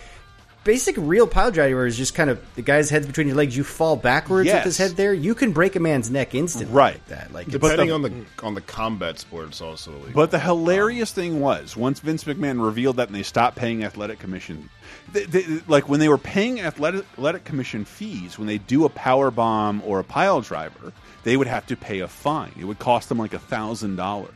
basic 0.65 0.97
real 0.99 1.27
pile 1.27 1.51
driver 1.51 1.87
is 1.87 1.97
just 1.97 2.15
kind 2.15 2.31
of 2.31 2.41
the 2.57 2.63
guy's 2.63 2.91
head's 2.91 3.07
between 3.07 3.27
your 3.29 3.37
legs. 3.37 3.57
You 3.57 3.65
fall 3.65 3.97
backwards 3.97 4.49
with 4.57 4.65
his 4.65 4.79
head 4.79 4.93
there. 4.93 5.13
You 5.15 5.35
can 5.35 5.53
break 5.53 5.77
a 5.77 5.81
man's 5.81 6.11
neck 6.11 6.35
instantly. 6.35 6.75
Right. 6.75 6.95
Like 6.95 7.07
that. 7.09 7.33
Like 7.33 7.47
Depending 7.49 7.89
the- 7.89 7.95
on 7.95 8.03
the 8.03 8.25
on 8.43 8.55
the 8.55 8.61
combat 8.61 9.19
sport, 9.19 9.49
it's 9.49 9.61
also 9.61 9.93
illegal. 9.93 10.13
But 10.15 10.31
the 10.31 10.39
hilarious 10.39 11.13
thing 11.13 11.41
was, 11.41 11.77
once 11.77 12.01
Vince 12.01 12.25
McMahon 12.25 12.65
revealed 12.65 12.97
that 12.97 13.09
and 13.09 13.17
they 13.17 13.23
stopped 13.23 13.57
paying 13.57 13.85
athletic 13.85 14.19
commission, 14.19 14.69
they, 15.13 15.25
they, 15.25 15.45
like 15.69 15.89
when 15.89 16.01
they 16.01 16.09
were 16.09 16.19
paying 16.19 16.61
athletic, 16.61 17.05
athletic 17.13 17.45
commission 17.45 17.85
fees, 17.85 18.39
when 18.39 18.47
they 18.47 18.59
do 18.59 18.85
a 18.85 18.89
power 18.89 19.31
bomb 19.31 19.83
or 19.85 20.01
a 20.01 20.05
pile 20.05 20.41
driver, 20.41 20.93
they 21.25 21.37
would 21.37 21.47
have 21.47 21.67
to 21.67 21.77
pay 21.77 22.01
a 22.01 22.09
fine. 22.09 22.53
It 22.59 22.65
would 22.65 22.79
cost 22.79 23.09
them 23.09 23.19
like 23.19 23.35
a 23.35 23.39
thousand 23.39 23.97
dollars 23.97 24.29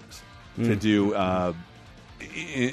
to 0.56 0.74
do. 0.74 1.14
Uh, 1.14 1.52
i- 2.20 2.24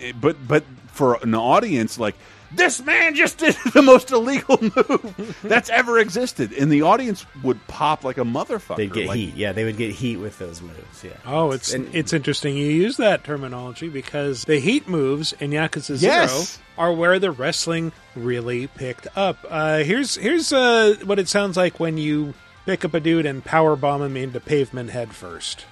i- 0.07 0.13
but 0.19 0.35
but 0.47 0.63
for 0.87 1.15
an 1.23 1.35
audience 1.35 1.97
like. 1.99 2.15
This 2.51 2.81
man 2.83 3.15
just 3.15 3.37
did 3.39 3.55
the 3.73 3.81
most 3.81 4.11
illegal 4.11 4.57
move 4.61 5.39
that's 5.43 5.69
ever 5.69 5.99
existed, 5.99 6.53
and 6.53 6.71
the 6.71 6.83
audience 6.83 7.25
would 7.43 7.65
pop 7.67 8.03
like 8.03 8.17
a 8.17 8.23
motherfucker. 8.23 8.77
They'd 8.77 8.93
get 8.93 9.07
like, 9.07 9.17
heat. 9.17 9.35
Yeah, 9.35 9.51
they 9.51 9.63
would 9.65 9.77
get 9.77 9.91
heat 9.91 10.17
with 10.17 10.37
those 10.39 10.61
moves. 10.61 11.03
Yeah. 11.03 11.11
Oh, 11.25 11.51
it's 11.51 11.73
And- 11.73 11.93
it's 11.93 12.13
interesting 12.13 12.55
you 12.57 12.67
use 12.67 12.97
that 12.97 13.23
terminology 13.23 13.89
because 13.89 14.45
the 14.45 14.59
heat 14.59 14.87
moves 14.87 15.33
in 15.33 15.51
Yakuza 15.51 15.95
Zero 15.95 16.43
are 16.77 16.93
where 16.93 17.19
the 17.19 17.31
wrestling 17.31 17.91
really 18.15 18.67
picked 18.67 19.07
up. 19.17 19.37
Uh, 19.49 19.79
here's 19.79 20.15
here's 20.15 20.51
uh, 20.53 20.95
what 21.03 21.19
it 21.19 21.27
sounds 21.27 21.57
like 21.57 21.79
when 21.79 21.97
you 21.97 22.33
pick 22.65 22.83
up 22.83 22.93
a 22.93 22.99
dude 22.99 23.25
and 23.25 23.43
power 23.43 23.75
bomb 23.75 24.01
him 24.01 24.17
into 24.17 24.39
pavement 24.39 24.89
head 24.89 25.13
first. 25.13 25.65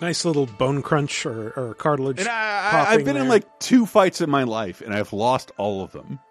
Nice 0.00 0.24
little 0.24 0.46
bone 0.46 0.82
crunch 0.82 1.24
or, 1.24 1.52
or 1.56 1.74
cartilage. 1.74 2.18
And 2.20 2.28
I, 2.28 2.70
I, 2.72 2.92
I've 2.92 3.04
been 3.04 3.16
in 3.16 3.28
like 3.28 3.58
two 3.60 3.86
fights 3.86 4.20
in 4.20 4.28
my 4.28 4.42
life, 4.44 4.80
and 4.80 4.92
I've 4.94 5.12
lost 5.12 5.52
all 5.56 5.82
of 5.82 5.92
them. 5.92 6.18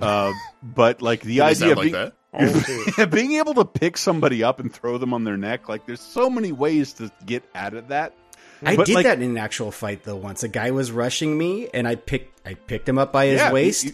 Uh, 0.00 0.32
but 0.62 1.00
like 1.02 1.20
the 1.20 1.42
idea 1.42 1.54
sound 1.54 1.72
of 1.72 1.76
like 1.78 1.92
being, 1.92 2.52
that? 2.96 3.10
being 3.12 3.32
able 3.34 3.54
to 3.54 3.64
pick 3.64 3.96
somebody 3.98 4.42
up 4.42 4.58
and 4.58 4.72
throw 4.72 4.96
them 4.98 5.12
on 5.14 5.22
their 5.22 5.36
neck, 5.36 5.68
like 5.68 5.86
there's 5.86 6.00
so 6.00 6.28
many 6.30 6.50
ways 6.50 6.94
to 6.94 7.12
get 7.26 7.44
out 7.54 7.74
of 7.74 7.86
that. 7.88 8.14
I 8.64 8.74
But, 8.74 8.86
did 8.86 8.94
like, 8.96 9.04
that 9.04 9.20
in 9.22 9.30
an 9.32 9.36
actual 9.38 9.70
fight 9.70 10.02
though. 10.02 10.16
Once 10.16 10.42
a 10.42 10.48
guy 10.48 10.70
was 10.72 10.90
rushing 10.90 11.36
me, 11.36 11.68
and 11.72 11.86
I 11.86 11.94
picked 11.96 12.40
I 12.48 12.54
picked 12.54 12.88
him 12.88 12.98
up 12.98 13.12
by 13.12 13.26
his 13.26 13.38
Yeah, 13.40 13.48
you- 13.48 13.54
waist, 13.54 13.84
you- 13.84 13.92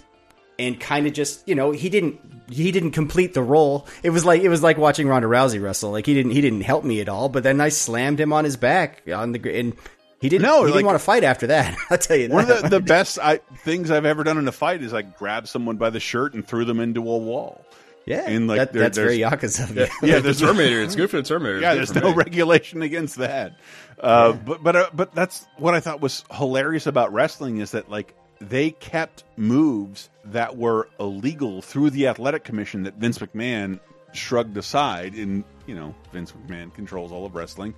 and 0.58 0.78
kind 0.80 1.06
of 1.06 1.12
just 1.12 1.46
you 1.48 1.54
know 1.54 1.70
he 1.70 1.88
didn't 1.88 2.18
he 2.50 2.72
didn't 2.72 2.92
complete 2.92 3.34
the 3.34 3.42
role. 3.42 3.86
It 4.02 4.10
was 4.10 4.24
like 4.24 4.42
it 4.42 4.48
was 4.48 4.62
like 4.62 4.78
watching 4.78 5.06
Ronda 5.08 5.28
Rousey 5.28 5.62
wrestle. 5.62 5.90
Like 5.90 6.06
he 6.06 6.14
didn't 6.14 6.32
he 6.32 6.40
didn't 6.40 6.62
help 6.62 6.84
me 6.84 7.00
at 7.00 7.08
all. 7.08 7.28
But 7.28 7.42
then 7.42 7.60
I 7.60 7.68
slammed 7.68 8.18
him 8.20 8.32
on 8.32 8.44
his 8.44 8.56
back 8.56 9.02
on 9.12 9.32
the 9.32 9.38
gr- 9.38 9.50
and 9.50 9.74
he 10.20 10.28
didn't 10.28 10.42
No, 10.42 10.60
he 10.60 10.64
like- 10.64 10.72
didn't 10.74 10.86
want 10.86 10.98
to 10.98 11.04
fight 11.04 11.24
after 11.24 11.46
that. 11.48 11.76
I'll 11.90 11.98
tell 11.98 12.16
you 12.16 12.28
that. 12.28 12.34
One 12.34 12.50
of 12.50 12.62
the, 12.62 12.68
the 12.68 12.80
best 12.80 13.18
I, 13.18 13.36
things 13.64 13.90
I've 13.90 14.04
ever 14.06 14.24
done 14.24 14.38
in 14.38 14.48
a 14.48 14.52
fight 14.52 14.82
is 14.82 14.92
like 14.92 15.16
grab 15.18 15.46
someone 15.46 15.76
by 15.76 15.90
the 15.90 16.00
shirt 16.00 16.34
and 16.34 16.46
threw 16.46 16.64
them 16.64 16.80
into 16.80 17.00
a 17.00 17.18
wall. 17.18 17.64
yeah, 18.06 18.22
and, 18.26 18.48
like, 18.48 18.56
that, 18.58 18.72
there- 18.72 18.82
that's 18.82 18.96
very 18.98 19.18
there's- 19.18 19.34
Yakuza 19.58 19.70
of 19.70 19.76
you. 19.76 20.08
Yeah, 20.08 20.18
there's 20.20 20.40
Terminator. 20.40 20.82
It's 20.82 20.96
good 20.96 21.10
for 21.10 21.18
the 21.18 21.22
Terminator. 21.22 21.60
Yeah, 21.60 21.74
there's 21.74 21.94
no 21.94 22.08
me. 22.10 22.14
regulation 22.16 22.82
against 22.82 23.16
that. 23.16 23.58
Uh, 24.00 24.32
But 24.32 24.62
but 24.62 24.74
uh, 24.76 24.90
but 24.94 25.14
that's 25.14 25.46
what 25.58 25.74
I 25.74 25.80
thought 25.80 26.00
was 26.00 26.24
hilarious 26.32 26.86
about 26.86 27.12
wrestling 27.12 27.58
is 27.58 27.72
that 27.72 27.88
like 27.90 28.14
they 28.40 28.70
kept 28.70 29.24
moves 29.36 30.10
that 30.26 30.56
were 30.56 30.88
illegal 31.00 31.62
through 31.62 31.90
the 31.90 32.06
athletic 32.06 32.44
commission 32.44 32.84
that 32.84 32.94
Vince 32.94 33.18
McMahon 33.18 33.80
shrugged 34.12 34.56
aside. 34.56 35.14
And 35.14 35.44
you 35.66 35.74
know 35.74 35.94
Vince 36.12 36.32
McMahon 36.32 36.72
controls 36.74 37.12
all 37.12 37.26
of 37.26 37.34
wrestling. 37.34 37.74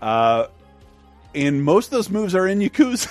Uh, 0.00 0.46
and 1.34 1.62
most 1.62 1.86
of 1.86 1.90
those 1.90 2.08
moves 2.10 2.34
are 2.34 2.46
in 2.48 2.58
Yakuza. 2.58 3.08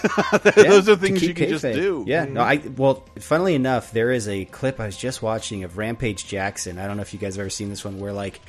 Yeah, 0.58 0.70
those 0.70 0.90
are 0.90 0.96
things 0.96 1.22
you 1.22 1.34
can 1.34 1.50
just 1.50 1.64
do. 1.64 2.04
Yeah, 2.08 2.26
no, 2.26 2.42
I 2.42 2.58
well, 2.76 3.06
funnily 3.20 3.56
enough, 3.56 3.92
there 3.92 4.12
is 4.12 4.28
a 4.28 4.46
clip 4.46 4.80
I 4.80 4.86
was 4.86 4.98
just 4.98 5.22
watching 5.22 5.64
of 5.64 5.78
Rampage 5.78 6.26
Jackson. 6.26 6.80
I 6.80 6.88
don't 6.88 6.98
know 6.98 7.04
if 7.04 7.14
you 7.14 7.20
guys 7.20 7.36
have 7.36 7.42
ever 7.42 7.50
seen 7.50 7.70
this 7.70 7.86
one, 7.86 8.00
where 8.00 8.14
like 8.14 8.42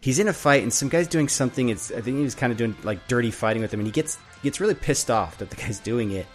he's 0.00 0.18
in 0.18 0.28
a 0.28 0.32
fight 0.32 0.62
and 0.62 0.72
some 0.72 0.88
guy's 0.88 1.08
doing 1.08 1.28
something. 1.28 1.68
It's 1.68 1.90
I 1.90 2.00
think 2.00 2.18
he 2.18 2.22
was 2.22 2.34
kind 2.34 2.52
of 2.52 2.58
doing 2.58 2.76
like 2.84 3.08
dirty 3.08 3.30
fighting 3.30 3.62
with 3.62 3.74
him, 3.74 3.80
and 3.80 3.86
he 3.86 3.92
gets 3.92 4.18
gets 4.42 4.60
really 4.60 4.74
pissed 4.74 5.10
off 5.10 5.38
that 5.38 5.50
the 5.50 5.56
guy's 5.56 5.80
doing 5.80 6.12
it, 6.12 6.26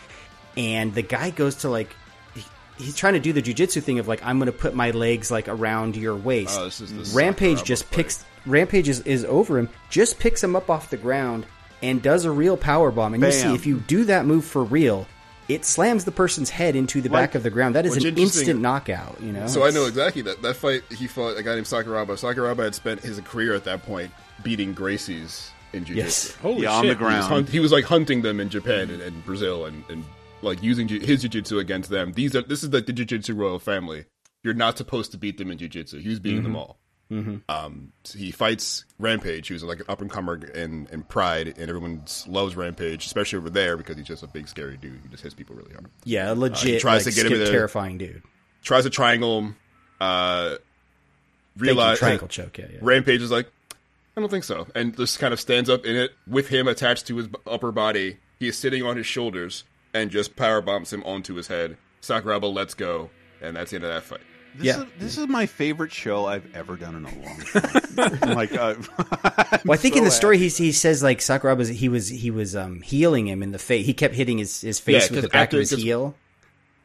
and 0.58 0.94
the 0.94 1.02
guy 1.02 1.30
goes 1.30 1.56
to 1.58 1.70
like. 1.70 1.96
he- 2.36 2.44
He's 2.78 2.96
trying 2.96 3.14
to 3.14 3.20
do 3.20 3.34
the 3.34 3.42
jujitsu 3.42 3.84
thing 3.84 4.00
of 4.00 4.08
like 4.08 4.24
I'm 4.26 4.40
going 4.40 4.52
to 4.52 4.58
put 4.58 4.74
my 4.74 4.92
legs 4.92 5.30
like 5.30 5.48
around 5.48 5.96
your 5.96 6.16
waist. 6.16 6.58
Oh, 6.60 6.66
this 6.66 6.82
is 6.82 6.92
the 6.92 7.02
mm-hmm. 7.02 7.18
Rampage 7.18 7.64
just 7.64 7.84
fight. 7.86 7.92
picks 7.98 8.26
Rampage 8.46 8.90
is, 8.90 9.02
is 9.02 9.24
over 9.26 9.58
him, 9.58 9.70
just 9.90 10.20
picks 10.20 10.44
him 10.44 10.56
up 10.56 10.70
off 10.70 10.90
the 10.90 10.98
ground 10.98 11.46
and 11.82 12.02
does 12.02 12.26
a 12.26 12.32
real 12.32 12.58
power 12.58 12.92
bomb. 12.92 13.14
And 13.14 13.24
you 13.24 13.32
see, 13.32 13.54
if 13.54 13.66
you 13.66 13.80
do 13.80 14.06
that 14.06 14.26
move 14.26 14.44
for 14.44 14.64
real, 14.64 15.08
it 15.48 15.66
slams 15.66 16.06
the 16.06 16.12
person's 16.12 16.50
head 16.50 16.76
into 16.76 17.02
the 17.02 17.10
back 17.10 17.36
of 17.36 17.44
the 17.44 17.50
ground. 17.50 17.76
That 17.76 17.86
is 17.86 18.04
an 18.04 18.18
instant 18.18 18.60
knockout. 18.60 19.22
You 19.22 19.34
know. 19.34 19.48
So 19.48 19.66
I 19.66 19.70
know 19.70 19.86
exactly 19.86 20.22
that 20.24 20.42
that 20.42 20.56
fight 20.56 20.82
he 20.90 21.08
fought 21.08 21.38
a 21.38 21.44
guy 21.44 21.56
named 21.56 21.68
Sakuraba. 21.68 22.08
Sakuraba 22.08 22.64
had 22.64 22.76
spent 22.76 23.02
his 23.02 23.20
career 23.22 23.54
at 23.54 23.66
that 23.66 23.84
point 23.84 24.12
beating 24.42 24.74
Gracie's 24.74 25.52
in 25.74 25.86
jiu-jitsu. 25.86 26.04
Yes. 26.06 26.36
Holy 26.38 26.64
Yeah, 26.64 26.72
on 26.74 26.84
shit. 26.84 26.98
the 26.98 26.98
He 26.98 27.04
was, 27.04 27.14
ground. 27.14 27.34
hunt, 27.34 27.50
he 27.50 27.60
was 27.60 27.72
like 27.72 27.86
hunting 27.86 28.22
them 28.22 28.40
in 28.40 28.50
Japan 28.50 28.90
and, 28.90 29.02
and 29.02 29.26
Brazil 29.26 29.66
and, 29.66 29.84
and 29.90 30.04
like 30.44 30.62
using 30.62 30.88
ju- 30.88 31.00
his 31.00 31.22
jiu-jitsu 31.22 31.60
against 31.60 31.90
them. 31.90 32.14
These 32.14 32.36
are 32.36 32.42
this 32.42 32.64
is 32.64 32.72
like 32.72 32.86
the 32.86 32.94
jiu-jitsu 32.94 33.34
royal 33.34 33.60
family. 33.60 34.06
You're 34.44 34.54
not 34.54 34.78
supposed 34.78 35.12
to 35.12 35.18
beat 35.18 35.38
them 35.38 35.50
in 35.52 35.58
jiu-jitsu. 35.58 36.00
He 36.00 36.10
was 36.10 36.20
beating 36.20 36.44
them 36.44 36.56
all. 36.56 36.78
Um, 37.48 37.92
so 38.04 38.18
he 38.18 38.32
fights 38.32 38.86
Rampage, 38.98 39.48
who's 39.48 39.64
like 39.64 39.80
an 39.82 39.86
up 39.88 40.02
and 40.02 40.10
comer 40.10 40.36
in, 40.48 40.88
in 40.92 41.04
Pride, 41.04 41.48
and 41.60 41.70
everyone 41.70 42.04
loves 42.28 42.56
Rampage, 42.56 43.06
especially 43.06 43.38
over 43.38 43.52
there 43.52 43.78
because 43.78 43.98
he's 43.98 44.08
just 44.08 44.24
a 44.24 44.28
big 44.28 44.48
scary 44.48 44.78
dude. 44.78 45.00
He 45.04 45.10
just 45.10 45.22
hits 45.22 45.36
people 45.36 45.56
really 45.56 45.74
hard. 45.74 45.92
yeah, 46.06 46.32
Uh, 46.32 46.34
legit, 46.36 46.82
tries 46.82 47.06
like, 47.06 47.14
to 47.14 47.22
get 47.24 47.32
him 47.32 47.40
in 47.40 47.48
terrifying 47.52 48.00
dude. 48.00 48.24
Tries 48.64 48.86
to 48.86 48.90
triangle 48.90 49.40
him. 49.40 49.56
Uh, 50.02 50.56
realize 51.58 52.00
triangle 52.00 52.28
choke. 52.28 52.58
Yeah, 52.58 52.66
yeah. 52.72 52.80
Rampage 52.82 53.22
is 53.22 53.30
like, 53.32 53.48
I 54.18 54.22
don't 54.22 54.30
think 54.30 54.44
so, 54.44 54.66
and 54.74 54.96
just 54.98 55.20
kind 55.20 55.34
of 55.34 55.40
stands 55.40 55.70
up 55.70 55.86
in 55.86 55.96
it 55.96 56.12
with 56.28 56.48
him 56.48 56.68
attached 56.68 57.06
to 57.08 57.18
his 57.18 57.28
upper 57.46 57.72
body. 57.72 58.18
He 58.40 58.48
is 58.48 58.58
sitting 58.58 58.84
on 58.84 58.98
his 58.98 59.06
shoulders 59.06 59.64
and 59.94 60.10
just 60.12 60.36
power 60.36 60.62
bombs 60.62 60.92
him 60.92 61.04
onto 61.04 61.34
his 61.36 61.48
head. 61.48 61.78
Sakuraba 62.02 62.54
lets 62.54 62.74
go, 62.74 63.10
and 63.42 63.56
that's 63.56 63.72
the 63.72 63.78
end 63.78 63.86
of 63.86 63.92
that 63.92 64.04
fight. 64.04 64.22
This, 64.56 64.66
Yeah. 64.68 64.82
is, 64.84 64.88
this 65.00 65.18
is 65.18 65.28
my 65.28 65.46
favorite 65.48 65.92
show 65.92 66.26
I've 66.26 66.46
ever 66.56 66.76
done 66.76 66.96
in 66.96 67.06
a 67.06 67.26
long 67.26 67.40
time. 67.40 68.20
I'm 68.30 68.36
like, 68.36 68.54
uh, 68.54 68.76
Well, 69.66 69.74
I 69.74 69.78
think 69.78 69.96
so 69.96 70.00
in 70.00 70.04
the 70.04 70.12
story 70.12 70.38
happy. 70.38 70.50
he 70.50 70.66
he 70.66 70.72
says 70.72 71.02
like 71.02 71.20
Sakuraba 71.20 71.70
he 71.72 71.90
was 71.90 72.08
he 72.10 72.30
was 72.30 72.56
um 72.56 72.82
healing 72.82 73.28
him 73.28 73.42
in 73.42 73.52
the 73.52 73.58
face. 73.60 73.86
He 73.86 73.94
kept 73.94 74.14
hitting 74.14 74.38
his, 74.38 74.62
his 74.62 74.80
face 74.80 75.10
Yeah, 75.10 75.16
with 75.16 75.24
the 75.24 75.30
back 75.30 75.44
after- 75.46 75.58
of 75.58 75.62
his 75.62 75.70
'cause- 75.72 75.82
heel. 75.82 76.16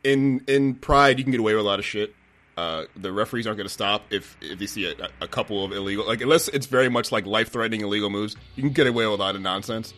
In 0.05 0.43
in 0.47 0.75
Pride, 0.77 1.19
you 1.19 1.25
can 1.25 1.33
get 1.33 1.41
away 1.41 1.55
with 1.55 1.65
a 1.65 1.67
lot 1.69 1.79
of 1.79 1.85
shit. 1.85 2.15
Uh, 2.57 2.85
the 2.97 3.13
referees 3.13 3.47
aren't 3.47 3.57
going 3.59 3.67
to 3.69 3.73
stop 3.73 4.03
if 4.11 4.37
if 4.41 4.59
they 4.59 4.67
see 4.67 4.87
a, 4.87 5.09
a 5.21 5.29
couple 5.29 5.65
of 5.65 5.73
illegal, 5.73 6.07
like 6.07 6.21
unless 6.23 6.49
it's 6.49 6.67
very 6.67 6.89
much 6.89 7.13
like 7.13 7.27
life 7.27 7.51
threatening 7.51 7.83
illegal 7.83 8.09
moves. 8.09 8.37
You 8.57 8.63
can 8.63 8.73
get 8.73 8.87
away 8.87 9.05
with 9.07 9.19
a 9.21 9.23
lot 9.23 9.35
of 9.35 9.43
nonsense. 9.43 9.93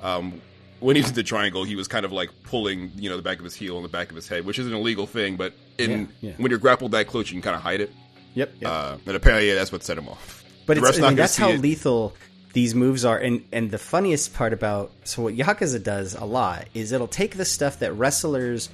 Um, 0.00 0.40
when 0.80 0.96
he 0.96 1.02
was 1.02 1.10
in 1.10 1.14
the 1.14 1.22
triangle, 1.22 1.64
he 1.64 1.76
was 1.76 1.88
kind 1.88 2.04
of 2.04 2.12
like 2.12 2.30
pulling, 2.42 2.90
you 2.96 3.08
know, 3.08 3.16
the 3.16 3.22
back 3.22 3.38
of 3.38 3.44
his 3.44 3.54
heel 3.54 3.76
and 3.76 3.84
the 3.84 3.88
back 3.88 4.10
of 4.10 4.16
his 4.16 4.28
head, 4.28 4.44
which 4.44 4.58
is 4.58 4.66
an 4.66 4.74
illegal 4.74 5.06
thing. 5.06 5.36
But 5.36 5.52
in 5.78 5.90
Yeah, 6.20 6.30
yeah. 6.30 6.32
when 6.38 6.50
you're 6.50 6.58
grappled 6.58 6.92
that 6.92 7.06
close, 7.06 7.30
you 7.30 7.34
can 7.34 7.42
kind 7.42 7.56
of 7.56 7.62
hide 7.62 7.80
it. 7.80 7.92
Yep. 8.34 8.54
yep. 8.60 8.70
Uh, 8.70 8.96
and 9.06 9.16
apparently, 9.16 9.48
yeah, 9.48 9.54
that's 9.54 9.72
what 9.72 9.82
set 9.82 9.98
him 9.98 10.08
off. 10.08 10.44
But 10.66 10.78
it's, 10.78 10.98
I 10.98 11.08
mean, 11.08 11.16
that's 11.16 11.36
how 11.36 11.50
it. 11.50 11.60
lethal 11.60 12.14
these 12.52 12.74
moves 12.74 13.04
are. 13.04 13.18
And 13.18 13.44
and 13.52 13.70
the 13.70 13.78
funniest 13.78 14.34
part 14.34 14.52
about 14.52 14.92
so 15.04 15.22
what 15.22 15.36
Yakuza 15.36 15.82
does 15.82 16.14
a 16.14 16.24
lot 16.24 16.68
is 16.74 16.92
it'll 16.92 17.08
take 17.08 17.36
the 17.36 17.44
stuff 17.44 17.80
that 17.80 17.92
wrestlers 17.92 18.68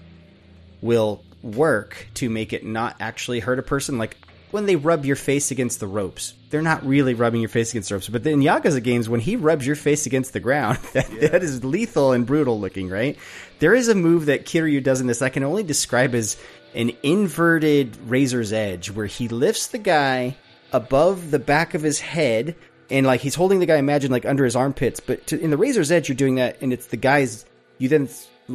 will 0.82 1.22
work 1.42 2.06
to 2.14 2.28
make 2.28 2.52
it 2.52 2.64
not 2.64 2.96
actually 3.00 3.40
hurt 3.40 3.58
a 3.58 3.62
person. 3.62 3.98
Like 3.98 4.16
when 4.50 4.66
they 4.66 4.76
rub 4.76 5.04
your 5.04 5.16
face 5.16 5.50
against 5.50 5.80
the 5.80 5.86
ropes, 5.86 6.34
they're 6.50 6.62
not 6.62 6.84
really 6.86 7.14
rubbing 7.14 7.40
your 7.40 7.48
face 7.48 7.70
against 7.70 7.88
the 7.88 7.96
ropes. 7.96 8.08
But 8.08 8.26
in 8.26 8.40
Yakuza 8.40 8.82
games, 8.82 9.08
when 9.08 9.20
he 9.20 9.36
rubs 9.36 9.66
your 9.66 9.76
face 9.76 10.06
against 10.06 10.32
the 10.32 10.40
ground, 10.40 10.78
that, 10.92 11.10
that 11.20 11.42
is 11.42 11.64
lethal 11.64 12.12
and 12.12 12.26
brutal 12.26 12.60
looking, 12.60 12.88
right? 12.88 13.18
There 13.58 13.74
is 13.74 13.88
a 13.88 13.94
move 13.94 14.26
that 14.26 14.46
Kiryu 14.46 14.82
does 14.82 15.00
in 15.00 15.06
this 15.06 15.22
I 15.22 15.28
can 15.28 15.42
only 15.42 15.62
describe 15.62 16.14
as 16.14 16.36
an 16.74 16.92
inverted 17.02 17.96
razor's 18.08 18.52
edge, 18.52 18.90
where 18.90 19.06
he 19.06 19.28
lifts 19.28 19.68
the 19.68 19.78
guy 19.78 20.36
above 20.72 21.30
the 21.30 21.38
back 21.38 21.74
of 21.74 21.82
his 21.82 22.00
head 22.00 22.56
and 22.90 23.06
like 23.06 23.20
he's 23.20 23.34
holding 23.34 23.60
the 23.60 23.66
guy 23.66 23.76
imagine 23.76 24.10
like 24.10 24.26
under 24.26 24.44
his 24.44 24.56
armpits 24.56 25.00
but 25.00 25.24
to, 25.26 25.40
in 25.40 25.50
the 25.50 25.56
razor's 25.56 25.90
edge 25.90 26.08
you're 26.08 26.16
doing 26.16 26.36
that 26.36 26.60
and 26.60 26.72
it's 26.72 26.86
the 26.86 26.96
guy's 26.96 27.44
you 27.78 27.88
then 27.88 28.08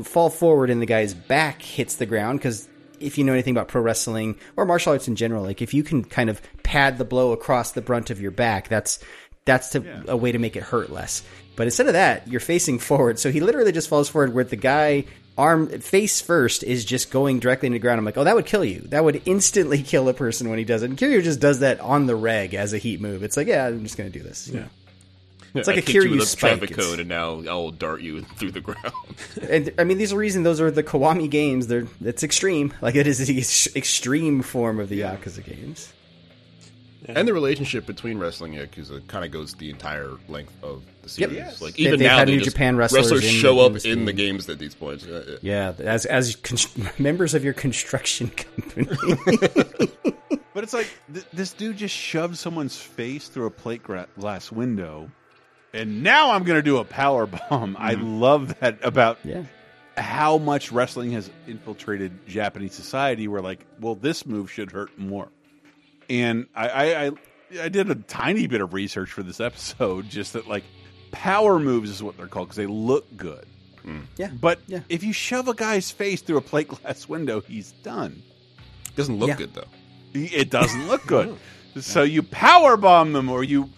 fall 0.03 0.29
forward 0.29 0.69
and 0.69 0.81
the 0.81 0.85
guy's 0.85 1.13
back 1.13 1.61
hits 1.61 1.95
the 1.95 2.05
ground 2.05 2.39
because 2.39 2.67
if 3.01 3.17
you 3.17 3.23
know 3.23 3.33
anything 3.33 3.55
about 3.55 3.67
pro 3.67 3.81
wrestling 3.81 4.35
or 4.55 4.65
martial 4.65 4.93
arts 4.93 5.07
in 5.07 5.15
general 5.15 5.43
like 5.43 5.61
if 5.61 5.73
you 5.73 5.83
can 5.83 6.03
kind 6.03 6.29
of 6.29 6.41
pad 6.63 6.97
the 6.97 7.05
blow 7.05 7.31
across 7.31 7.71
the 7.71 7.81
brunt 7.81 8.09
of 8.09 8.21
your 8.21 8.31
back 8.31 8.67
that's 8.67 8.99
that's 9.45 9.69
to, 9.69 10.03
a 10.07 10.15
way 10.15 10.31
to 10.31 10.39
make 10.39 10.55
it 10.55 10.63
hurt 10.63 10.91
less. 10.91 11.23
But 11.55 11.67
instead 11.67 11.87
of 11.87 11.93
that 11.93 12.27
you're 12.27 12.39
facing 12.39 12.79
forward. 12.79 13.19
So 13.19 13.31
he 13.31 13.39
literally 13.39 13.71
just 13.71 13.89
falls 13.89 14.09
forward 14.09 14.33
where 14.33 14.43
the 14.43 14.55
guy 14.55 15.05
arm 15.37 15.67
face 15.79 16.21
first 16.21 16.63
is 16.63 16.85
just 16.85 17.09
going 17.09 17.39
directly 17.39 17.67
into 17.67 17.77
the 17.77 17.81
ground. 17.81 17.99
I'm 17.99 18.05
like 18.05 18.17
oh 18.17 18.23
that 18.23 18.35
would 18.35 18.45
kill 18.45 18.65
you. 18.65 18.81
That 18.89 19.03
would 19.03 19.21
instantly 19.25 19.81
kill 19.83 20.07
a 20.09 20.13
person 20.13 20.49
when 20.49 20.59
he 20.59 20.65
does 20.65 20.83
it. 20.83 20.89
And 20.89 20.97
Kiryu 20.97 21.23
just 21.23 21.39
does 21.39 21.59
that 21.59 21.79
on 21.79 22.05
the 22.05 22.15
reg 22.15 22.53
as 22.53 22.73
a 22.73 22.77
heat 22.77 23.01
move. 23.01 23.23
It's 23.23 23.37
like 23.37 23.47
yeah 23.47 23.67
i'm 23.67 23.83
just 23.83 23.97
gonna 23.97 24.09
do 24.09 24.23
this. 24.23 24.47
Yeah 24.47 24.67
it's 25.55 25.67
like 25.67 25.77
I 25.77 25.79
a 25.79 25.81
kicked 25.81 25.93
you 25.93 26.01
Kiryu 26.03 26.11
with 26.11 26.21
a 26.21 26.25
spike. 26.25 26.39
traffic 26.59 26.71
It's- 26.71 26.85
code, 26.87 26.99
and 26.99 27.09
now 27.09 27.41
I'll 27.49 27.71
dart 27.71 28.01
you 28.01 28.21
through 28.37 28.51
the 28.51 28.61
ground. 28.61 28.93
and 29.49 29.71
I 29.77 29.83
mean, 29.83 29.97
these 29.97 30.13
are 30.13 30.17
reason 30.17 30.43
those 30.43 30.61
are 30.61 30.71
the 30.71 30.83
Kiwami 30.83 31.29
games. 31.29 31.67
They're 31.67 31.87
it's 32.03 32.23
extreme. 32.23 32.73
Like 32.81 32.95
it 32.95 33.07
is 33.07 33.25
the 33.25 33.37
ex- 33.37 33.75
extreme 33.75 34.41
form 34.41 34.79
of 34.79 34.89
the 34.89 35.01
Yakuza 35.01 35.43
games. 35.43 35.93
And 37.07 37.27
the 37.27 37.33
relationship 37.33 37.87
between 37.87 38.19
wrestling 38.19 38.55
and 38.55 38.71
Yakuza 38.71 39.05
kind 39.07 39.25
of 39.25 39.31
goes 39.31 39.55
the 39.55 39.71
entire 39.71 40.11
length 40.29 40.53
of 40.63 40.83
the 41.01 41.09
Yep. 41.21 41.29
series. 41.31 41.35
Yes. 41.35 41.61
Like 41.61 41.79
even 41.79 41.99
they've 41.99 42.07
now, 42.07 42.19
had 42.19 42.27
New 42.27 42.39
Japan 42.39 42.77
wrestlers 42.77 43.11
in 43.11 43.19
show 43.21 43.59
up 43.59 43.71
in 43.73 43.79
game. 43.81 44.05
the 44.05 44.13
games 44.13 44.47
at 44.49 44.59
these 44.59 44.75
points. 44.75 45.03
Uh, 45.05 45.39
Yeah, 45.41 45.73
as 45.79 46.05
as 46.05 46.35
con- 46.37 46.57
members 46.99 47.33
of 47.33 47.43
your 47.43 47.53
construction 47.53 48.29
company. 48.29 48.87
But 50.53 50.63
it's 50.65 50.73
like 50.73 50.87
th- 51.11 51.25
this 51.33 51.53
dude 51.53 51.77
just 51.77 51.95
shoved 51.95 52.37
someone's 52.37 52.77
face 52.77 53.29
through 53.29 53.45
a 53.45 53.51
plate 53.51 53.81
gra- 53.83 54.07
glass 54.19 54.51
window, 54.51 55.09
and 55.73 56.03
now 56.03 56.31
I'm 56.31 56.43
going 56.43 56.57
to 56.57 56.63
do 56.63 56.77
a 56.77 56.83
power 56.83 57.25
bomb. 57.25 57.75
I 57.79 57.95
mm-hmm. 57.95 58.19
love 58.19 58.59
that 58.59 58.79
about 58.83 59.19
yeah. 59.23 59.43
how 59.97 60.37
much 60.37 60.71
wrestling 60.71 61.11
has 61.11 61.29
infiltrated 61.47 62.27
Japanese 62.27 62.73
society. 62.73 63.27
Where 63.27 63.41
like, 63.41 63.65
well, 63.79 63.95
this 63.95 64.25
move 64.25 64.51
should 64.51 64.71
hurt 64.71 64.97
more. 64.97 65.29
And 66.09 66.47
I, 66.55 66.67
I, 66.67 67.05
I, 67.05 67.11
I 67.63 67.69
did 67.69 67.89
a 67.89 67.95
tiny 67.95 68.47
bit 68.47 68.61
of 68.61 68.73
research 68.73 69.11
for 69.11 69.23
this 69.23 69.39
episode, 69.39 70.09
just 70.09 70.33
that 70.33 70.47
like 70.47 70.63
power 71.11 71.59
moves 71.59 71.89
is 71.89 72.03
what 72.03 72.17
they're 72.17 72.27
called 72.27 72.47
because 72.47 72.57
they 72.57 72.67
look 72.67 73.05
good. 73.15 73.45
Mm. 73.85 74.03
Yeah, 74.17 74.29
But 74.39 74.59
yeah. 74.67 74.81
if 74.89 75.03
you 75.03 75.11
shove 75.13 75.47
a 75.47 75.55
guy's 75.55 75.89
face 75.89 76.21
through 76.21 76.37
a 76.37 76.41
plate 76.41 76.67
glass 76.67 77.09
window, 77.09 77.41
he's 77.41 77.71
done. 77.83 78.21
doesn't 78.95 79.17
look 79.17 79.29
Yeah. 79.29 79.35
good 79.37 79.53
though. 79.53 79.67
It 80.13 80.49
doesn't 80.49 80.87
look 80.87 81.05
good. 81.07 81.37
so 81.79 82.03
you 82.03 82.21
power 82.21 82.77
bomb 82.77 83.13
them 83.13 83.29
or 83.29 83.43
you 83.43 83.69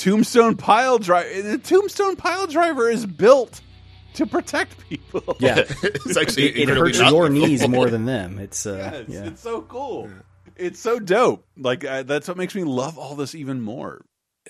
Tombstone 0.00 0.56
pile 0.56 0.98
driver. 0.98 1.42
The 1.42 1.58
Tombstone 1.58 2.16
pile 2.16 2.46
driver 2.46 2.88
is 2.88 3.04
built 3.06 3.60
to 4.14 4.26
protect 4.26 4.78
people. 4.88 5.36
Yeah. 5.38 5.58
it's 5.82 6.16
actually 6.16 6.48
It, 6.62 6.68
it 6.70 6.76
hurts 6.76 6.98
your 6.98 7.28
knees 7.28 7.66
more 7.68 7.90
than 7.94 8.06
them. 8.06 8.38
It's 8.38 8.66
uh, 8.66 8.76
Yeah, 8.76 8.90
it's, 9.00 9.10
yeah. 9.12 9.24
it's 9.26 9.40
so 9.42 9.62
cool. 9.62 10.10
It's 10.56 10.80
so 10.80 10.98
dope. 10.98 11.46
Like 11.56 11.84
uh, 11.84 12.02
that's 12.04 12.28
what 12.28 12.36
makes 12.36 12.54
me 12.54 12.64
love 12.64 12.98
all 12.98 13.14
this 13.14 13.34
even 13.34 13.60
more. 13.60 14.04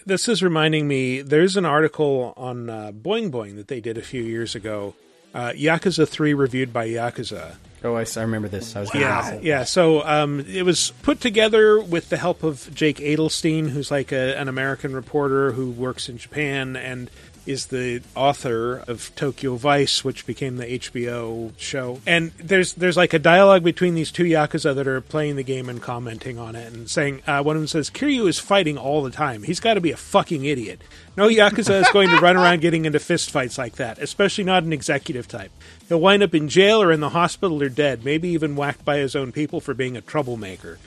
This 0.07 0.29
is 0.29 0.43
reminding 0.43 0.87
me. 0.87 1.21
There's 1.21 1.57
an 1.57 1.65
article 1.65 2.33
on 2.37 2.71
uh, 2.71 2.93
Boing 2.93 3.31
Boing 3.31 3.57
that 3.57 3.69
they 3.69 3.81
did 3.81 3.99
a 3.99 4.03
few 4.03 4.23
years 4.23 4.55
ago. 4.55 4.95
Uh, 5.35 5.51
Yakuza 5.53 6.09
Three 6.09 6.35
reviewed 6.35 6.73
by 6.73 6.89
Yakuza. 6.89 7.57
Oh, 7.83 7.95
I, 7.95 8.05
I 8.17 8.23
remember 8.23 8.49
this. 8.49 8.77
I 8.77 8.81
was 8.81 8.91
gonna 8.91 9.05
Yeah, 9.05 9.39
yeah. 9.41 9.65
So 9.65 10.05
um, 10.05 10.41
it 10.41 10.65
was 10.65 10.93
put 11.03 11.21
together 11.21 11.81
with 11.81 12.11
the 12.11 12.19
help 12.19 12.43
of 12.43 12.69
Jake 12.75 12.99
Adelstein, 12.99 13.71
who's 13.71 13.91
like 13.91 14.13
a, 14.13 14.39
an 14.39 14.49
American 14.49 14.95
reporter 14.95 15.53
who 15.53 15.71
works 15.71 16.09
in 16.09 16.19
Japan 16.19 16.77
and 16.77 17.11
is 17.47 17.67
the 17.67 18.03
author 18.15 18.77
of 18.87 19.15
Tokyo 19.17 19.57
Vice, 19.57 20.05
which 20.05 20.27
became 20.27 20.57
the 20.57 20.67
HBO 20.67 21.53
show. 21.57 22.01
And 22.07 22.33
there's 22.39 22.75
there's 22.75 22.97
like 22.97 23.15
a 23.15 23.19
dialogue 23.19 23.65
between 23.65 23.95
these 23.95 24.13
two 24.13 24.25
yakuza 24.25 24.75
that 24.75 24.87
are 24.87 25.01
playing 25.01 25.37
the 25.37 25.43
game 25.43 25.69
and 25.69 25.81
commenting 25.81 26.39
on 26.39 26.55
it 26.55 26.73
and 26.73 26.89
saying 26.89 27.23
uh, 27.27 27.43
one 27.43 27.57
of 27.57 27.63
them 27.63 27.67
says 27.67 27.91
Kiryu 27.91 28.29
is 28.29 28.39
fighting 28.39 28.79
all 28.79 29.03
the 29.03 29.11
time. 29.11 29.43
He's 29.43 29.61
got 29.61 29.75
to 29.75 29.81
be 29.81 29.91
a 29.91 29.97
fucking 29.97 30.45
idiot. 30.45 30.81
No 31.17 31.29
yakuza 31.29 31.81
is 31.81 31.89
going 31.91 32.11
to 32.11 32.21
run 32.21 32.37
around 32.37 32.61
getting 32.63 32.85
into 32.85 32.99
fistfights 32.99 33.59
like 33.59 33.77
that, 33.77 33.99
especially 33.99 34.45
not 34.45 34.63
an 34.63 34.73
executive 34.73 35.29
type. 35.29 35.51
He'll 35.89 36.01
wind 36.01 36.23
up 36.23 36.35
in 36.35 36.49
jail 36.49 36.83
or 36.83 36.93
in 36.93 37.01
the 37.01 37.11
hospital 37.11 37.63
or 37.63 37.69
dead, 37.69 38.05
maybe 38.05 38.29
even 38.29 38.57
whacked 38.57 38.85
by 38.85 38.99
his 38.99 39.17
own 39.17 39.33
people 39.33 39.61
for 39.61 39.75
being 39.75 39.97
a 39.97 40.01
troublemaker. 40.01 40.79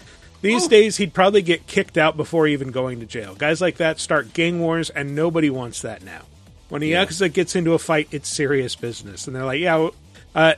These 0.43 0.67
days, 0.67 0.97
he'd 0.97 1.13
probably 1.13 1.41
get 1.41 1.67
kicked 1.67 1.97
out 1.97 2.17
before 2.17 2.47
even 2.47 2.71
going 2.71 2.99
to 2.99 3.05
jail. 3.05 3.33
Guys 3.33 3.61
like 3.61 3.77
that 3.77 3.97
start 3.97 4.33
gang 4.33 4.59
wars, 4.59 4.89
and 4.89 5.15
nobody 5.15 5.49
wants 5.49 5.81
that 5.83 6.03
now. 6.03 6.23
When 6.69 6.81
a 6.81 6.89
Yakuza 6.89 7.31
gets 7.31 7.55
into 7.55 7.73
a 7.73 7.79
fight, 7.79 8.07
it's 8.11 8.29
serious 8.29 8.75
business. 8.75 9.27
And 9.27 9.35
they're 9.35 9.45
like, 9.45 9.59
yeah, 9.59 9.89
uh, 10.33 10.53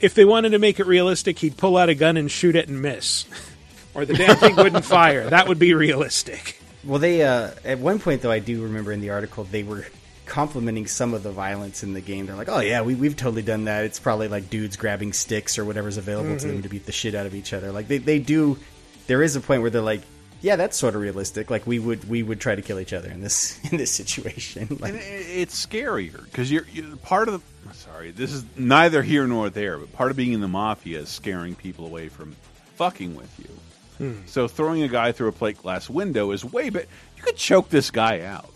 if 0.00 0.14
they 0.14 0.24
wanted 0.24 0.50
to 0.50 0.58
make 0.58 0.78
it 0.78 0.86
realistic, 0.86 1.38
he'd 1.38 1.56
pull 1.56 1.76
out 1.76 1.88
a 1.88 1.94
gun 1.94 2.16
and 2.16 2.30
shoot 2.30 2.54
it 2.54 2.68
and 2.68 2.80
miss. 2.80 3.24
or 3.94 4.04
the 4.04 4.14
damn 4.14 4.36
thing 4.36 4.56
wouldn't 4.56 4.84
fire. 4.84 5.28
That 5.30 5.48
would 5.48 5.58
be 5.58 5.74
realistic. 5.74 6.60
Well, 6.84 6.98
they 6.98 7.22
uh, 7.22 7.50
at 7.64 7.78
one 7.78 7.98
point 7.98 8.22
though, 8.22 8.30
I 8.30 8.38
do 8.38 8.62
remember 8.62 8.92
in 8.92 9.00
the 9.00 9.10
article 9.10 9.44
they 9.44 9.64
were 9.64 9.86
complimenting 10.26 10.86
some 10.86 11.14
of 11.14 11.22
the 11.22 11.32
violence 11.32 11.82
in 11.82 11.94
the 11.94 12.00
game. 12.00 12.26
They're 12.26 12.36
like, 12.36 12.48
"Oh 12.48 12.60
yeah, 12.60 12.82
we 12.82 12.94
we've 12.94 13.16
totally 13.16 13.42
done 13.42 13.64
that. 13.64 13.84
It's 13.84 13.98
probably 13.98 14.28
like 14.28 14.50
dudes 14.50 14.76
grabbing 14.76 15.12
sticks 15.12 15.58
or 15.58 15.64
whatever's 15.64 15.96
available 15.96 16.36
to 16.36 16.46
them 16.46 16.62
to 16.62 16.68
beat 16.68 16.86
the 16.86 16.92
shit 16.92 17.14
out 17.14 17.26
of 17.26 17.34
each 17.34 17.52
other." 17.52 17.72
Like 17.72 17.88
they 17.88 17.98
they 17.98 18.18
do. 18.20 18.58
There 19.08 19.22
is 19.22 19.34
a 19.34 19.40
point 19.40 19.62
where 19.62 19.70
they're 19.70 19.82
like, 19.82 20.02
"Yeah, 20.40 20.56
that's 20.56 20.76
sort 20.76 20.94
of 20.94 21.00
realistic. 21.00 21.50
Like 21.50 21.66
we 21.66 21.78
would 21.78 22.08
we 22.08 22.22
would 22.22 22.40
try 22.40 22.54
to 22.54 22.62
kill 22.62 22.78
each 22.80 22.92
other 22.92 23.10
in 23.10 23.20
this 23.20 23.58
in 23.70 23.78
this 23.78 23.90
situation." 23.90 24.68
And 24.70 24.80
Like, 24.80 24.94
it, 24.94 24.98
it's 25.00 25.66
scarier 25.66 26.24
because 26.24 26.50
you're, 26.50 26.66
you're 26.72 26.96
part 26.96 27.28
of 27.28 27.34
the. 27.34 27.74
Sorry, 27.74 28.10
this 28.10 28.32
is 28.32 28.44
neither 28.56 29.02
here 29.02 29.26
nor 29.26 29.50
there, 29.50 29.78
but 29.78 29.92
part 29.92 30.10
of 30.10 30.16
being 30.16 30.32
in 30.32 30.40
the 30.40 30.48
mafia 30.48 31.00
is 31.00 31.08
scaring 31.08 31.54
people 31.54 31.86
away 31.86 32.08
from 32.08 32.36
fucking 32.76 33.16
with 33.16 33.32
you. 33.38 34.06
Hmm. 34.06 34.20
So 34.26 34.46
throwing 34.46 34.82
a 34.82 34.88
guy 34.88 35.12
through 35.12 35.28
a 35.28 35.32
plate 35.32 35.58
glass 35.58 35.88
window 35.88 36.30
is 36.30 36.44
way 36.44 36.70
better. 36.70 36.86
You 37.16 37.22
could 37.22 37.36
choke 37.36 37.70
this 37.70 37.90
guy 37.90 38.20
out, 38.20 38.50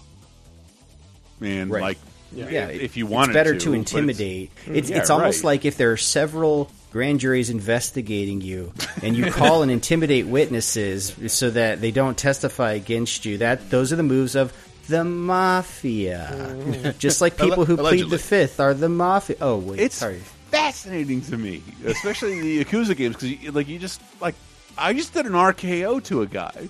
man. 1.40 1.70
Right. 1.70 1.82
Like, 1.82 1.98
yeah, 2.32 2.68
if, 2.68 2.80
if 2.80 2.96
you 2.96 3.06
wanted 3.06 3.30
it's 3.30 3.34
better 3.34 3.54
to, 3.54 3.58
to, 3.58 3.70
but 3.70 3.78
it's- 3.78 3.92
intimidate. 3.92 4.50
It's 4.66 4.66
mm-hmm. 4.66 4.94
Yeah, 4.94 5.00
it's 5.00 5.10
almost 5.10 5.42
right. 5.42 5.50
like 5.50 5.64
if 5.64 5.76
there 5.76 5.92
are 5.92 5.96
several 5.96 6.70
grand 6.90 7.20
juries 7.20 7.50
investigating 7.50 8.40
you, 8.40 8.72
and 9.02 9.16
you 9.16 9.30
call 9.30 9.62
and 9.62 9.70
intimidate 9.70 10.26
witnesses 10.26 11.14
so 11.32 11.50
that 11.50 11.80
they 11.80 11.90
don't 11.90 12.16
testify 12.18 12.72
against 12.72 13.24
you. 13.24 13.38
That 13.38 13.70
those 13.70 13.92
are 13.92 13.96
the 13.96 14.02
moves 14.02 14.34
of 14.34 14.52
the 14.88 15.04
mafia. 15.04 16.28
Mm-hmm. 16.32 16.98
Just 16.98 17.20
like 17.20 17.36
people 17.36 17.64
who 17.64 17.76
plead 17.76 18.10
the 18.10 18.18
fifth 18.18 18.60
are 18.60 18.74
the 18.74 18.88
mafia. 18.88 19.36
Oh 19.40 19.56
wait, 19.58 19.78
It's 19.80 19.96
sorry. 19.96 20.20
fascinating 20.50 21.20
to 21.22 21.36
me, 21.38 21.62
especially 21.84 22.40
the 22.40 22.64
Yakuza 22.64 22.96
games, 22.96 23.14
because 23.16 23.30
you, 23.30 23.52
like 23.52 23.68
you 23.68 23.78
just 23.78 24.00
like 24.20 24.34
I 24.76 24.92
just 24.92 25.12
did 25.14 25.26
an 25.26 25.32
RKO 25.32 26.02
to 26.04 26.22
a 26.22 26.26
guy, 26.26 26.68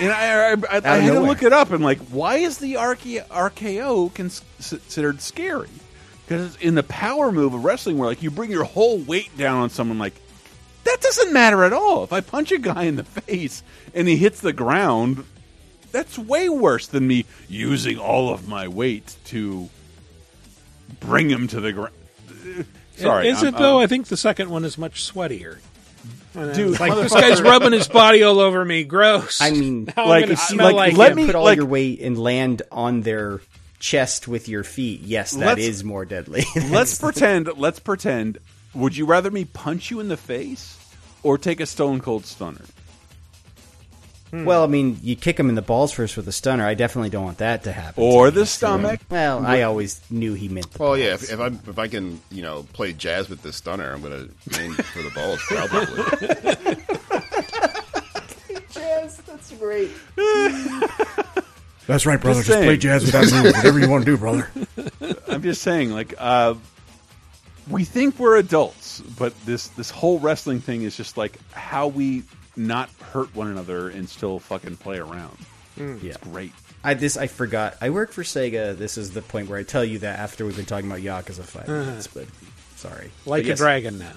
and 0.00 0.12
I 0.12 0.52
I, 0.52 0.52
I, 0.52 0.56
I 0.84 0.96
had 0.98 1.12
to 1.14 1.20
look 1.20 1.42
it 1.42 1.52
up 1.52 1.70
and 1.72 1.82
like 1.82 1.98
why 2.10 2.36
is 2.36 2.58
the 2.58 2.76
RK, 2.76 3.26
RKO 3.28 4.14
cons- 4.14 4.42
considered 4.68 5.20
scary? 5.20 5.68
Because 6.28 6.56
in 6.56 6.74
the 6.74 6.82
power 6.82 7.32
move 7.32 7.54
of 7.54 7.64
wrestling, 7.64 7.96
where 7.96 8.06
like 8.08 8.22
you 8.22 8.30
bring 8.30 8.50
your 8.50 8.64
whole 8.64 8.98
weight 8.98 9.34
down 9.38 9.62
on 9.62 9.70
someone, 9.70 9.98
like 9.98 10.12
that 10.84 11.00
doesn't 11.00 11.32
matter 11.32 11.64
at 11.64 11.72
all. 11.72 12.04
If 12.04 12.12
I 12.12 12.20
punch 12.20 12.52
a 12.52 12.58
guy 12.58 12.84
in 12.84 12.96
the 12.96 13.04
face 13.04 13.62
and 13.94 14.06
he 14.06 14.16
hits 14.16 14.40
the 14.40 14.52
ground, 14.52 15.24
that's 15.90 16.18
way 16.18 16.50
worse 16.50 16.86
than 16.86 17.06
me 17.06 17.24
using 17.48 17.98
all 17.98 18.30
of 18.32 18.46
my 18.46 18.68
weight 18.68 19.16
to 19.26 19.70
bring 21.00 21.30
him 21.30 21.48
to 21.48 21.60
the 21.60 21.72
ground. 21.72 21.94
Sorry, 22.96 23.28
is 23.28 23.38
I'm- 23.38 23.54
it 23.54 23.58
though? 23.58 23.78
I'm- 23.78 23.84
I 23.84 23.86
think 23.86 24.08
the 24.08 24.16
second 24.16 24.50
one 24.50 24.64
is 24.64 24.76
much 24.76 25.10
sweatier. 25.10 25.58
Dude, 26.34 26.78
like 26.78 26.94
this 27.02 27.12
guy's 27.12 27.40
rubbing 27.40 27.72
his 27.72 27.88
body 27.88 28.22
all 28.22 28.38
over 28.38 28.64
me. 28.64 28.84
Gross. 28.84 29.40
I 29.40 29.50
mean, 29.50 29.84
Now 29.96 30.06
like, 30.08 30.24
gonna 30.24 30.32
if- 30.34 30.54
like, 30.56 30.74
like, 30.74 30.96
let 30.96 31.12
him. 31.12 31.16
me- 31.16 31.26
Put 31.26 31.34
all 31.36 31.44
like- 31.44 31.56
your 31.56 31.66
weight 31.66 32.00
and 32.00 32.18
land 32.18 32.62
on 32.70 33.00
their 33.02 33.40
chest 33.78 34.26
with 34.28 34.48
your 34.48 34.64
feet. 34.64 35.00
Yes, 35.02 35.32
that 35.32 35.46
Let's- 35.46 35.60
is 35.62 35.84
more 35.84 36.04
deadly. 36.04 36.44
let's 36.70 36.98
pretend. 36.98 37.48
Let's 37.56 37.78
pretend. 37.78 38.38
Would 38.74 38.96
you 38.96 39.06
rather 39.06 39.30
me 39.30 39.44
punch 39.44 39.90
you 39.90 40.00
in 40.00 40.08
the 40.08 40.16
face 40.16 40.76
or 41.22 41.38
take 41.38 41.60
a 41.60 41.66
stone 41.66 42.00
cold 42.00 42.26
stunner? 42.26 42.64
Hmm. 44.30 44.44
Well, 44.44 44.62
I 44.62 44.66
mean, 44.66 44.98
you 45.02 45.16
kick 45.16 45.40
him 45.40 45.48
in 45.48 45.54
the 45.54 45.62
balls 45.62 45.90
first 45.90 46.14
with 46.18 46.28
a 46.28 46.32
stunner. 46.32 46.66
I 46.66 46.74
definitely 46.74 47.08
don't 47.08 47.24
want 47.24 47.38
that 47.38 47.64
to 47.64 47.72
happen. 47.72 48.04
Or 48.04 48.26
to 48.26 48.30
the 48.30 48.40
me. 48.40 48.46
stomach? 48.46 49.00
Well, 49.08 49.44
I 49.46 49.62
always 49.62 50.02
knew 50.10 50.34
he 50.34 50.50
meant 50.50 50.70
the 50.70 50.82
Well, 50.82 50.98
yeah. 50.98 51.14
If, 51.14 51.32
if 51.32 51.40
I 51.40 51.46
if 51.46 51.78
I 51.78 51.88
can, 51.88 52.20
you 52.30 52.42
know, 52.42 52.64
play 52.74 52.92
jazz 52.92 53.30
with 53.30 53.40
this 53.42 53.56
stunner, 53.56 53.90
I'm 53.90 54.02
gonna 54.02 54.28
aim 54.58 54.74
for 54.74 55.00
the 55.02 55.10
balls 55.14 55.40
probably. 55.46 56.04
jazz. 58.70 59.16
that's 59.26 59.50
great. 59.52 59.90
That's 61.88 62.04
right, 62.04 62.20
brother. 62.20 62.40
Just 62.40 62.48
Just, 62.48 62.62
play 62.62 62.76
jazz 62.76 63.02
with 63.02 63.12
that 63.12 63.32
move. 63.32 63.54
Whatever 63.56 63.78
you 63.80 63.88
want 63.88 64.04
to 64.04 64.10
do, 64.10 64.18
brother. 64.18 64.50
I'm 65.26 65.42
just 65.42 65.62
saying, 65.62 65.90
like, 65.90 66.12
uh, 66.18 66.54
we 67.70 67.84
think 67.84 68.18
we're 68.18 68.36
adults, 68.36 69.00
but 69.18 69.32
this 69.46 69.68
this 69.68 69.90
whole 69.90 70.18
wrestling 70.18 70.60
thing 70.60 70.82
is 70.82 70.94
just 70.94 71.16
like 71.16 71.38
how 71.52 71.88
we 71.88 72.24
not 72.56 72.90
hurt 73.00 73.34
one 73.34 73.48
another 73.48 73.88
and 73.88 74.06
still 74.06 74.38
fucking 74.38 74.76
play 74.76 74.98
around. 74.98 75.38
Yeah. 76.02 76.16
Great. 76.20 76.52
I 76.84 76.92
this 76.92 77.16
I 77.16 77.26
forgot. 77.26 77.76
I 77.80 77.88
work 77.88 78.12
for 78.12 78.22
Sega. 78.22 78.76
This 78.76 78.98
is 78.98 79.12
the 79.12 79.22
point 79.22 79.48
where 79.48 79.58
I 79.58 79.62
tell 79.62 79.84
you 79.84 80.00
that 80.00 80.18
after 80.18 80.44
we've 80.44 80.56
been 80.56 80.66
talking 80.66 80.90
about 80.90 81.00
Yakuza 81.00 81.42
five 81.42 81.68
minutes. 81.68 82.06
But 82.06 82.26
sorry, 82.76 83.10
like 83.24 83.44
But 83.44 83.52
a 83.52 83.56
dragon 83.56 83.98
now. 83.98 84.12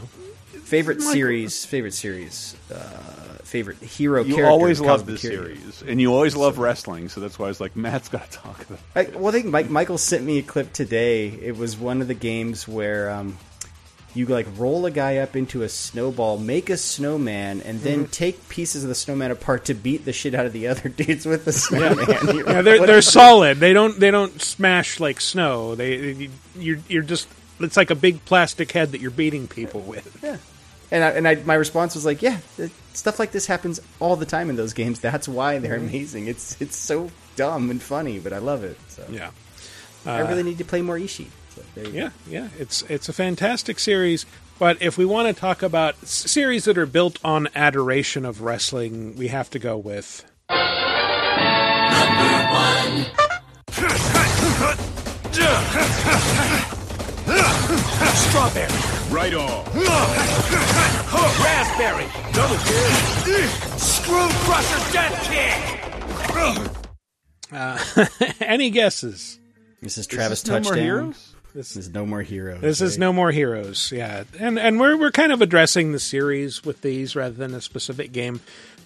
Favorite 0.63 1.01
series. 1.01 1.63
Favorite 1.63 1.93
series. 1.93 2.57
Uh, 2.69 3.30
favorite 3.51 3.77
hero. 3.79 4.23
You 4.23 4.45
always 4.45 4.79
love 4.79 5.05
this 5.05 5.21
series, 5.21 5.83
and 5.85 5.99
you 5.99 6.13
always 6.13 6.35
love 6.35 6.57
wrestling, 6.57 7.09
so 7.09 7.19
that's 7.19 7.37
why 7.37 7.45
I 7.45 7.49
was 7.49 7.59
like, 7.59 7.75
Matt's 7.75 8.07
got 8.09 8.31
to 8.31 8.37
talk 8.37 8.61
about. 8.61 8.79
I, 8.95 9.03
well, 9.17 9.27
I 9.27 9.31
think 9.31 9.45
Mike, 9.47 9.69
Michael 9.69 9.97
sent 9.97 10.23
me 10.23 10.37
a 10.39 10.41
clip 10.43 10.71
today. 10.73 11.27
It 11.27 11.57
was 11.57 11.77
one 11.77 12.01
of 12.01 12.07
the 12.07 12.13
games 12.13 12.65
where 12.67 13.09
um, 13.11 13.37
you 14.15 14.25
like 14.25 14.47
roll 14.57 14.85
a 14.85 14.91
guy 14.91 15.17
up 15.17 15.35
into 15.35 15.63
a 15.63 15.69
snowball, 15.69 16.37
make 16.37 16.69
a 16.69 16.77
snowman, 16.77 17.61
and 17.61 17.81
then 17.81 17.99
Mm-hmm. 18.03 18.11
take 18.11 18.49
pieces 18.49 18.83
of 18.83 18.89
the 18.89 18.95
snowman 18.95 19.31
apart 19.31 19.65
to 19.65 19.73
beat 19.73 20.05
the 20.05 20.13
shit 20.13 20.33
out 20.33 20.45
of 20.45 20.53
the 20.53 20.67
other 20.67 20.87
dudes 21.01 21.25
with 21.25 21.43
the 21.45 21.51
snowman. 21.53 22.07
Yeah, 22.47 22.61
they're 22.61 22.85
they're 22.85 23.01
solid. 23.21 23.57
They 23.59 23.73
don't 23.73 23.99
they 23.99 24.11
don't 24.11 24.41
smash 24.41 24.99
like 24.99 25.19
snow. 25.21 25.75
They 25.75 26.29
you're 26.57 26.79
you're 26.87 27.03
just 27.03 27.27
it's 27.59 27.77
like 27.77 27.91
a 27.91 27.95
big 27.95 28.23
plastic 28.25 28.71
head 28.71 28.93
that 28.93 29.01
you're 29.01 29.11
beating 29.11 29.47
people 29.47 29.81
with. 29.81 30.17
Yeah. 30.23 30.37
And 30.91 31.03
I, 31.03 31.09
and 31.11 31.27
I, 31.27 31.35
my 31.35 31.53
response 31.53 31.95
was 31.95 32.05
like, 32.05 32.21
yeah, 32.21 32.39
stuff 32.93 33.17
like 33.17 33.31
this 33.31 33.47
happens 33.47 33.79
all 33.99 34.17
the 34.17 34.25
time 34.25 34.49
in 34.49 34.57
those 34.57 34.73
games. 34.73 34.99
That's 34.99 35.27
why 35.27 35.59
they're 35.59 35.75
amazing. 35.75 36.27
It's 36.27 36.59
it's 36.61 36.77
so 36.77 37.09
dumb 37.35 37.69
and 37.69 37.81
funny, 37.81 38.19
but 38.19 38.33
I 38.33 38.39
love 38.39 38.63
it. 38.63 38.77
So 38.89 39.05
Yeah. 39.09 39.31
I 40.05 40.21
uh, 40.21 40.27
really 40.27 40.43
need 40.43 40.57
to 40.57 40.65
play 40.65 40.81
more 40.81 40.97
Ishin. 40.97 41.27
So 41.55 41.61
there 41.75 41.85
you 41.85 41.93
Yeah, 41.93 42.09
yeah, 42.27 42.49
it's 42.57 42.81
it's 42.83 43.09
a 43.09 43.13
fantastic 43.13 43.79
series. 43.79 44.25
But 44.59 44.81
if 44.81 44.97
we 44.97 45.05
want 45.05 45.27
to 45.27 45.33
talk 45.39 45.63
about 45.63 45.95
series 46.05 46.65
that 46.65 46.77
are 46.77 46.85
built 46.85 47.17
on 47.23 47.47
adoration 47.55 48.25
of 48.25 48.41
wrestling, 48.41 49.15
we 49.15 49.29
have 49.29 49.49
to 49.51 49.59
go 49.59 49.77
with 49.77 50.23
Strawberry. 57.37 58.67
Right 59.09 59.33
on. 59.33 59.65
Raspberry. 61.43 62.05
Double 62.33 62.55
kill. 62.57 63.47
Screw 63.77 64.27
Crusher 64.29 64.91
Death 64.93 65.29
Kick. 65.29 65.57
uh, 67.53 67.77
any 68.41 68.69
guesses. 68.69 69.39
This 69.81 69.97
is 69.97 70.07
Travis 70.07 70.41
this 70.41 70.49
No 70.49 70.53
More 70.55 70.61
Touchdown. 70.63 70.83
Heroes? 70.83 71.35
This 71.53 71.75
is 71.75 71.89
No 71.89 72.05
More 72.05 72.21
Heroes. 72.21 72.61
This 72.61 72.79
is 72.81 72.97
no 72.97 73.11
more 73.11 73.31
heroes. 73.31 73.91
Yeah, 73.91 74.23
and 74.39 74.57
and 74.57 74.79
we're 74.79 74.95
we're 74.97 75.11
kind 75.11 75.33
of 75.33 75.41
addressing 75.41 75.91
the 75.91 75.99
series 75.99 76.63
with 76.63 76.79
these 76.81 77.13
rather 77.15 77.35
than 77.35 77.53
a 77.53 77.59
specific 77.61 78.13
game. 78.13 78.39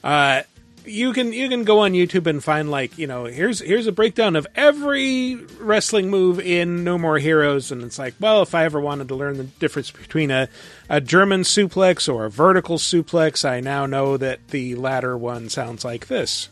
Uh, 0.03 0.41
you 0.87 1.13
can 1.13 1.33
you 1.33 1.49
can 1.49 1.63
go 1.63 1.79
on 1.79 1.93
YouTube 1.93 2.27
and 2.27 2.43
find 2.43 2.69
like 2.69 2.97
you 2.97 3.07
know 3.07 3.25
here's 3.25 3.59
here's 3.59 3.87
a 3.87 3.91
breakdown 3.91 4.35
of 4.35 4.47
every 4.55 5.35
wrestling 5.59 6.09
move 6.09 6.39
in 6.39 6.83
No 6.83 6.97
More 6.97 7.17
Heroes, 7.17 7.71
and 7.71 7.83
it's 7.83 7.99
like, 7.99 8.13
well, 8.19 8.41
if 8.41 8.55
I 8.55 8.65
ever 8.65 8.79
wanted 8.79 9.07
to 9.09 9.15
learn 9.15 9.37
the 9.37 9.43
difference 9.43 9.91
between 9.91 10.31
a 10.31 10.49
a 10.89 11.01
German 11.01 11.41
suplex 11.41 12.11
or 12.11 12.25
a 12.25 12.29
vertical 12.29 12.77
suplex, 12.77 13.47
I 13.47 13.59
now 13.59 13.85
know 13.85 14.17
that 14.17 14.47
the 14.49 14.75
latter 14.75 15.17
one 15.17 15.49
sounds 15.49 15.83
like 15.85 16.07
this. 16.07 16.49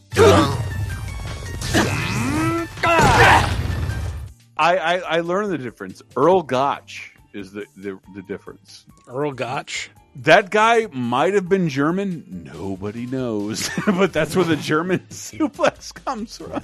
I, 4.55 4.77
I 4.77 4.97
I 4.97 5.19
learned 5.21 5.51
the 5.51 5.57
difference. 5.57 6.01
Earl 6.15 6.43
Gotch 6.43 7.13
is 7.33 7.51
the 7.51 7.65
the, 7.77 7.99
the 8.15 8.21
difference. 8.23 8.85
Earl 9.07 9.31
Gotch. 9.31 9.89
That 10.17 10.51
guy 10.51 10.87
might 10.91 11.33
have 11.33 11.49
been 11.49 11.69
German. 11.69 12.49
Nobody 12.53 13.05
knows, 13.07 13.69
but 13.87 14.13
that's 14.13 14.35
where 14.35 14.45
the 14.45 14.55
German 14.55 14.99
suplex 15.09 15.91
comes 15.93 16.37
from. 16.37 16.61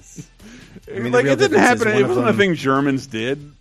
I 0.95 0.99
mean, 0.99 1.11
like 1.11 1.25
it 1.25 1.39
didn't 1.39 1.57
happen. 1.59 1.87
one 1.87 1.97
It 1.97 2.01
of 2.03 2.09
wasn't 2.09 2.29
a 2.29 2.33
thing 2.33 2.53
Germans 2.55 3.07
did. 3.07 3.53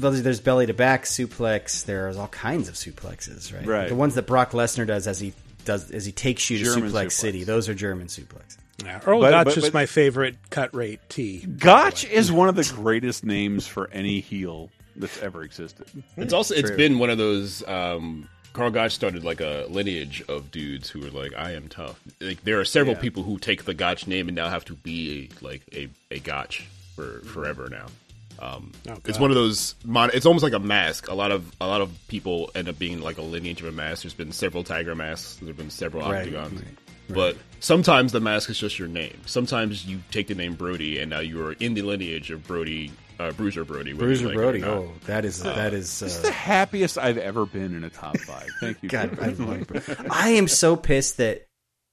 Well, 0.00 0.12
there's 0.12 0.40
belly 0.40 0.64
to 0.66 0.72
back 0.74 1.04
suplex. 1.04 1.84
There's 1.84 2.16
all 2.16 2.28
kinds 2.28 2.68
of 2.70 2.74
suplexes, 2.76 3.54
right? 3.54 3.66
Right. 3.66 3.88
The 3.90 3.94
ones 3.94 4.14
that 4.14 4.26
Brock 4.26 4.52
Lesnar 4.52 4.86
does 4.86 5.06
as 5.06 5.20
he 5.20 5.34
does 5.66 5.90
as 5.90 6.06
he 6.06 6.12
takes 6.12 6.48
you 6.48 6.56
to 6.58 6.64
German 6.64 6.90
suplex, 6.90 7.04
suplex. 7.06 7.12
City. 7.12 7.44
Those 7.44 7.68
are 7.68 7.74
German 7.74 8.06
suplex. 8.06 8.56
Yeah, 8.82 9.00
Earl 9.06 9.20
But- 9.20 9.30
Gotch 9.30 9.44
but- 9.54 9.58
is 9.58 9.72
my 9.74 9.84
favorite 9.84 10.36
cut 10.48 10.74
rate 10.74 11.00
T. 11.10 11.40
Gotch 11.44 12.06
is 12.06 12.32
one 12.32 12.48
of 12.48 12.56
the 12.56 12.64
greatest 12.74 13.22
names 13.24 13.66
for 13.66 13.90
any 13.90 14.20
heel 14.20 14.70
that's 14.96 15.18
ever 15.22 15.42
existed. 15.42 15.86
It's 16.16 16.32
also 16.32 16.54
it's 16.54 16.70
True. 16.70 16.76
been 16.78 16.98
one 16.98 17.10
of 17.10 17.18
those. 17.18 17.62
Um, 17.68 18.28
Karl 18.54 18.70
Gotch 18.70 18.92
started 18.92 19.22
like 19.24 19.40
a 19.42 19.66
lineage 19.68 20.22
of 20.28 20.50
dudes 20.50 20.88
who 20.88 21.00
were 21.00 21.10
like, 21.10 21.34
"I 21.36 21.52
am 21.52 21.68
tough." 21.68 22.00
Like 22.20 22.42
there 22.44 22.58
are 22.58 22.64
several 22.64 22.94
Yeah. 22.94 23.00
people 23.02 23.22
who 23.24 23.36
take 23.38 23.64
the 23.64 23.74
Gotch 23.74 24.06
name 24.06 24.28
and 24.28 24.34
now 24.34 24.48
have 24.48 24.64
to 24.66 24.74
be 24.74 25.28
a, 25.42 25.44
like 25.44 25.62
a 25.74 25.88
a 26.10 26.20
Gotch 26.20 26.64
for 26.96 27.20
forever 27.26 27.68
now. 27.68 27.86
Um, 28.38 28.72
Oh, 28.88 28.96
it's 29.04 29.18
one 29.18 29.30
of 29.30 29.36
those. 29.36 29.74
Mon- 29.84 30.10
it's 30.14 30.26
almost 30.26 30.42
like 30.42 30.52
a 30.54 30.58
mask. 30.58 31.08
A 31.08 31.14
lot 31.14 31.30
of 31.30 31.44
a 31.60 31.66
lot 31.66 31.80
of 31.82 31.90
people 32.08 32.50
end 32.54 32.68
up 32.68 32.78
being 32.78 33.00
like 33.00 33.18
a 33.18 33.22
lineage 33.22 33.60
of 33.60 33.66
a 33.68 33.72
mask. 33.72 34.02
There's 34.02 34.14
been 34.14 34.32
several 34.32 34.64
Tiger 34.64 34.94
masks. 34.94 35.38
There've 35.42 35.56
been 35.56 35.70
several 35.70 36.02
Right, 36.08 36.26
octagons. 36.28 36.60
right, 36.62 36.74
But 37.14 37.36
sometimes 37.60 38.12
the 38.12 38.20
mask 38.20 38.50
is 38.50 38.58
just 38.58 38.78
your 38.78 38.88
name. 38.88 39.18
Sometimes 39.26 39.84
you 39.86 40.00
take 40.10 40.26
the 40.28 40.34
name 40.34 40.54
Brody, 40.54 40.98
and 40.98 41.10
now 41.10 41.20
you 41.20 41.44
are 41.46 41.52
in 41.54 41.74
the 41.74 41.82
lineage 41.82 42.30
of 42.30 42.46
Brody, 42.46 42.90
uh, 43.18 43.32
Bruiser 43.32 43.64
Brody. 43.64 43.92
Bruiser 43.92 44.26
like 44.26 44.34
Brody. 44.34 44.64
Oh, 44.64 44.90
that 45.06 45.24
is 45.24 45.42
that 45.42 45.72
is. 45.74 45.98
This 46.00 46.12
is 46.12 46.18
Uh, 46.18 46.22
the 46.28 46.32
happiest 46.32 46.98
I've 46.98 47.18
ever 47.18 47.46
been 47.46 47.74
in 47.74 47.84
a 47.84 47.90
top 47.90 48.18
five. 48.18 48.48
Thank 48.60 48.82
you. 48.82 48.88
God, 48.88 49.16
for- 49.16 49.24
I, 49.24 50.06
I 50.10 50.28
am 50.30 50.48
so 50.48 50.76
pissed 50.76 51.16
that 51.18 51.46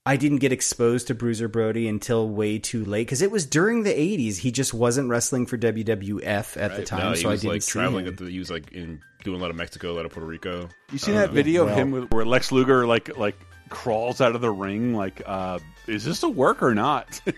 I 0.04 0.16
didn't 0.16 0.38
get 0.38 0.50
exposed 0.52 1.06
to 1.06 1.14
Bruiser 1.14 1.46
Brody 1.48 1.86
until 1.86 2.28
way 2.28 2.58
too 2.58 2.84
late 2.84 3.06
because 3.06 3.22
it 3.22 3.30
was 3.30 3.46
during 3.46 3.84
the 3.84 3.92
'80s. 3.92 4.38
He 4.38 4.50
just 4.50 4.74
wasn't 4.74 5.08
wrestling 5.08 5.46
for 5.46 5.56
WWF 5.56 6.60
at 6.60 6.76
the 6.76 6.84
time, 6.84 7.00
No, 7.00 7.10
he 7.10 7.16
so 7.22 7.28
I 7.28 7.32
was 7.32 7.40
didn't 7.42 7.52
like 7.54 7.62
see 7.62 7.70
traveling. 7.72 8.06
him. 8.06 8.12
At 8.14 8.18
the, 8.18 8.30
he 8.30 8.38
was 8.38 8.50
like 8.50 8.72
in 8.72 9.00
doing 9.24 9.38
a 9.38 9.40
lot 9.42 9.50
of 9.50 9.56
Mexico, 9.56 9.92
a 9.92 9.94
lot 9.94 10.04
of 10.04 10.10
Puerto 10.12 10.26
Rico. 10.26 10.68
You 10.90 10.98
seen 10.98 11.14
Uh, 11.14 11.20
that 11.20 11.30
video 11.30 11.64
well- 11.64 11.72
of 11.74 11.78
him 11.78 11.90
with, 11.92 12.10
where 12.10 12.24
Lex 12.24 12.50
Luger 12.52 12.86
like 12.86 13.16
like 13.16 13.36
crawls 13.68 14.20
out 14.20 14.34
of 14.34 14.40
the 14.40 14.50
ring? 14.50 14.94
Like, 14.94 15.22
uh, 15.24 15.58
is 15.86 16.04
this 16.04 16.22
a 16.22 16.28
work 16.28 16.62
or 16.62 16.74
not? 16.74 17.20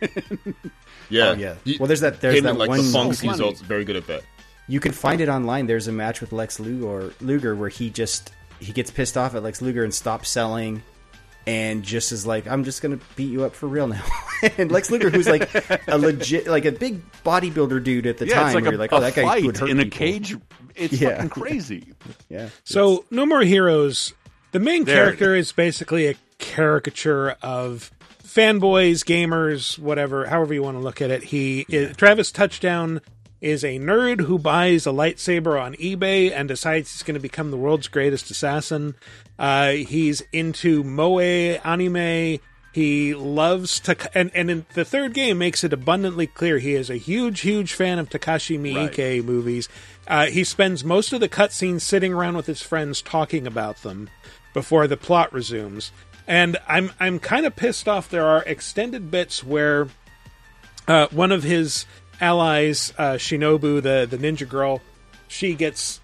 Yeah, 1.11 1.29
Oh, 1.31 1.33
yeah. 1.35 1.55
Well, 1.79 1.87
there's 1.87 2.01
that- 2.01 2.21
there's 2.23 2.37
him 2.39 2.45
that 2.45 2.57
like 2.57 2.71
one- 2.71 2.79
the 2.79 2.85
Funks. 2.91 3.19
So 3.21 3.51
He's 3.51 3.61
very 3.61 3.85
good 3.85 3.97
at 3.97 4.07
that. 4.07 4.23
You 4.69 4.81
can 4.81 4.93
find 4.93 5.21
it 5.21 5.29
online. 5.29 5.67
There's 5.67 5.87
a 5.87 5.93
match 5.93 6.23
with 6.23 6.33
Lex 6.33 6.59
Luger, 6.59 7.13
Luger 7.21 7.55
where 7.55 7.69
he 7.69 7.91
just 7.91 8.33
he 8.59 8.73
gets 8.73 8.91
pissed 8.91 9.17
off 9.19 9.35
at 9.35 9.43
Lex 9.43 9.61
Luger 9.61 9.85
and 9.85 9.93
stops 9.93 10.31
selling, 10.31 10.83
and 11.47 11.83
just 11.83 12.11
is 12.11 12.27
like, 12.27 12.47
"I'm 12.49 12.65
just 12.65 12.81
gonna 12.81 12.99
beat 13.17 13.31
you 13.31 13.45
up 13.45 13.55
for 13.55 13.67
real 13.67 13.87
now." 13.87 14.03
and 14.57 14.73
Lex 14.73 14.91
Luger, 14.91 15.11
who's 15.11 15.29
like 15.29 15.51
a 15.87 15.99
legit, 15.99 16.47
like 16.47 16.65
a 16.65 16.73
big 16.73 17.03
bodybuilder 17.23 17.85
dude 17.85 18.07
at 18.07 18.17
the 18.17 18.27
yeah, 18.27 18.35
time, 18.37 18.47
it's 18.47 18.55
like 18.55 18.63
where 18.65 18.71
a, 18.71 18.73
you're 18.73 18.79
like, 18.79 18.93
"Oh, 18.95 19.01
that 19.01 19.15
guy 19.15 19.23
fight 19.25 19.45
would 19.45 19.59
hurt 19.59 19.69
in 19.69 19.81
a 19.81 19.85
cage. 19.91 20.35
It's 20.75 20.95
Yeah. 20.99 21.17
fucking 21.17 21.29
crazy. 21.29 21.93
Yeah. 22.31 22.49
So, 22.65 23.05
No 23.11 23.27
More 23.27 23.43
Heroes, 23.43 24.15
the 24.53 24.59
main 24.59 24.85
There. 24.85 24.97
character 25.05 25.35
is 25.37 25.53
basically 25.53 26.07
a 26.07 26.15
caricature 26.39 27.37
of 27.43 27.91
fanboys, 28.35 29.05
gamers, 29.05 29.79
whatever, 29.79 30.27
however 30.27 30.53
you 30.53 30.63
want 30.63 30.77
to 30.77 30.83
look 30.83 31.01
at 31.01 31.11
it. 31.11 31.25
He 31.25 31.65
is, 31.69 31.97
Travis 31.97 32.33
Touchdown 32.33 33.01
is 33.41 33.63
a 33.63 33.79
nerd 33.79 34.23
who 34.23 34.39
buys 34.39 34.87
a 34.87 34.91
lightsaber 34.91 35.61
on 35.61 35.75
eBay 35.75 36.33
and 36.33 36.49
decides 36.49 36.93
he's 36.93 37.03
going 37.03 37.15
to 37.15 37.21
become 37.21 37.51
the 37.51 37.57
world's 37.57 37.89
greatest 37.89 38.31
assassin. 38.31 38.95
Uh, 39.39 39.71
he's 39.71 40.23
into 40.33 40.83
moe 40.83 41.21
anime. 41.21 42.41
He 42.73 43.15
loves 43.15 43.79
to, 43.81 43.97
and 44.19 44.33
and 44.35 44.51
in 44.51 44.67
the 44.75 44.85
third 44.85 45.15
game 45.15 45.39
makes 45.39 45.63
it 45.63 45.73
abundantly 45.73 46.27
clear 46.27 46.59
he 46.59 46.75
is 46.75 46.91
a 46.91 46.97
huge, 46.97 47.43
huge 47.43 47.73
fan 47.73 48.01
of 48.01 48.09
Takashi 48.09 48.59
Miike 48.59 49.23
movies. 49.25 49.69
Uh, 50.09 50.27
he 50.27 50.43
spends 50.43 50.83
most 50.83 51.13
of 51.13 51.21
the 51.21 51.29
cutscenes 51.29 51.83
sitting 51.83 52.13
around 52.13 52.37
with 52.37 52.47
his 52.47 52.63
friends 52.63 53.01
talking 53.01 53.47
about 53.47 53.83
them 53.83 54.11
before 54.53 54.89
the 54.89 54.97
plot 54.97 55.33
resumes. 55.33 55.93
And 56.27 56.57
I'm 56.67 56.91
I'm 56.99 57.19
kind 57.19 57.47
of 57.47 57.55
pissed 57.55 57.89
off. 57.89 58.09
There 58.09 58.27
are 58.27 58.43
extended 58.45 59.11
bits 59.11 59.45
where 59.45 59.89
uh, 60.89 61.09
one 61.11 61.33
of 61.33 61.43
his 61.43 61.87
allies, 62.21 62.93
uh, 62.97 63.15
Shinobu, 63.15 63.83
the 63.83 64.07
the 64.09 64.19
ninja 64.19 64.49
girl, 64.49 64.81
she 65.29 65.55
gets 65.55 66.01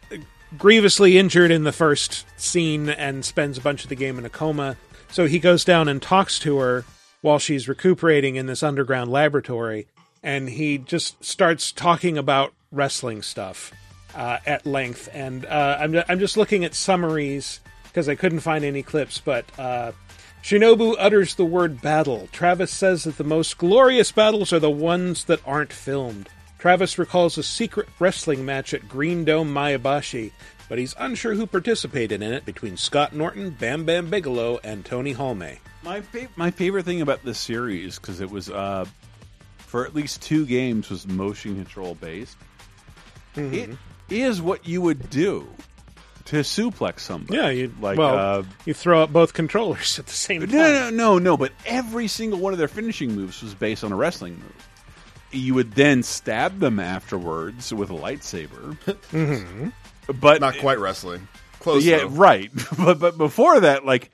grievously 0.59 1.17
injured 1.17 1.51
in 1.51 1.65
the 1.65 1.73
first 1.73 2.27
scene 2.37 2.89
and 2.89 3.25
spends 3.25 3.57
a 3.57 3.61
bunch 3.61 3.85
of 3.85 3.89
the 3.89 3.95
game 3.95 4.19
in 4.19 4.25
a 4.25 4.31
coma. 4.31 4.77
So 5.11 5.27
he 5.27 5.39
goes 5.39 5.65
down 5.65 5.89
and 5.89 6.03
talks 6.03 6.39
to 6.41 6.59
her 6.59 6.85
while 7.23 7.39
she's 7.39 7.69
recuperating 7.69 8.37
in 8.37 8.47
this 8.47 8.63
underground 8.63 9.11
laboratory, 9.11 9.87
and 10.23 10.49
he 10.49 10.79
just 10.79 11.23
starts 11.25 11.73
talking 11.73 12.19
about 12.19 12.53
wrestling 12.73 13.23
stuff 13.23 13.73
uh, 14.15 14.39
at 14.47 14.67
length. 14.67 15.09
And 15.13 15.47
uh, 15.47 15.79
I'm 15.81 16.03
I'm 16.09 16.19
just 16.19 16.37
looking 16.37 16.65
at 16.65 16.75
summaries 16.75 17.61
because 17.85 18.09
I 18.09 18.15
couldn't 18.17 18.41
find 18.41 18.65
any 18.65 18.83
clips, 18.83 19.19
but. 19.19 19.47
Uh, 19.59 19.93
Shinobu 20.43 20.97
utters 20.99 21.35
the 21.35 21.45
word 21.45 21.81
battle. 21.81 22.29
Travis 22.33 22.71
says 22.71 23.05
that 23.05 23.19
the 23.19 23.25
most 23.25 23.59
glorious 23.59 24.11
battles 24.11 24.53
are 24.53 24.59
the 24.59 24.71
ones 24.71 25.25
that 25.25 25.41
aren't 25.47 25.73
filmed. 25.73 26.29
Travis 26.59 26.99
recalls 26.99 27.39
a 27.39 27.43
secret 27.43 27.89
wrestling 27.99 28.45
match 28.45 28.75
at 28.75 28.89
Green 28.89 29.25
Dome 29.25 29.53
Maebashi, 29.53 30.33
but 30.69 30.79
he's 30.79 30.95
unsure 30.99 31.35
who 31.35 31.47
participated 31.47 32.23
in 32.23 32.33
it 32.33 32.45
between 32.45 32.77
Scott 32.77 33.15
Norton, 33.15 33.51
Bam 33.51 33.85
Bam 33.85 34.11
Bigelow, 34.11 34.61
and 34.65 34.85
Tony 34.85 35.15
Halme. 35.15 35.59
My 35.83 36.01
fa- 36.01 36.29
my 36.37 36.51
favorite 36.51 36.85
thing 36.85 37.01
about 37.01 37.25
this 37.25 37.39
series 37.39 37.99
because 37.99 38.21
it 38.21 38.31
was 38.31 38.51
uh, 38.51 38.85
for 39.59 39.87
at 39.87 39.95
least 39.95 40.21
two 40.23 40.45
games 40.47 40.91
was 40.91 41.07
motion 41.07 41.55
control 41.55 41.95
based. 41.95 42.37
It 43.37 43.77
is 44.11 44.43
what 44.43 44.67
you 44.67 44.83
would 44.83 45.09
do 45.09 45.49
to 46.31 46.37
suplex 46.37 47.01
somebody. 47.01 47.37
Yeah, 47.39 47.51
you 47.51 47.73
like 47.81 47.99
well, 47.99 48.39
uh, 48.41 48.43
you 48.65 48.75
throw 48.75 49.03
up 49.03 49.13
both 49.13 49.33
controllers 49.35 49.99
at 50.01 50.07
the 50.07 50.13
same 50.13 50.41
no, 50.41 50.47
time. 50.47 50.57
no, 50.57 50.91
no, 50.91 51.19
no. 51.19 51.37
But 51.37 51.53
every 51.67 52.07
single 52.09 52.39
one 52.39 52.53
of 52.53 52.59
their 52.59 52.69
finishing 52.69 53.15
moves 53.15 53.43
was 53.43 53.55
based 53.55 53.85
on 53.85 53.93
a 53.93 53.97
wrestling 53.97 54.35
move. 54.35 54.69
You 55.33 55.55
would 55.55 55.73
then 55.73 56.03
stab 56.03 56.59
them 56.59 56.81
afterwards 56.81 57.73
with 57.73 57.91
a 57.91 57.95
lightsaber. 57.95 58.77
Mhm. 59.13 59.73
But 60.21 60.41
Not 60.41 60.59
quite 60.59 60.79
wrestling. 60.81 61.29
Close. 61.61 61.85
yeah, 61.85 61.99
though. 61.99 62.09
right. 62.09 62.51
but 62.79 62.99
but 62.99 63.17
before 63.19 63.61
that, 63.61 63.85
like 63.85 64.11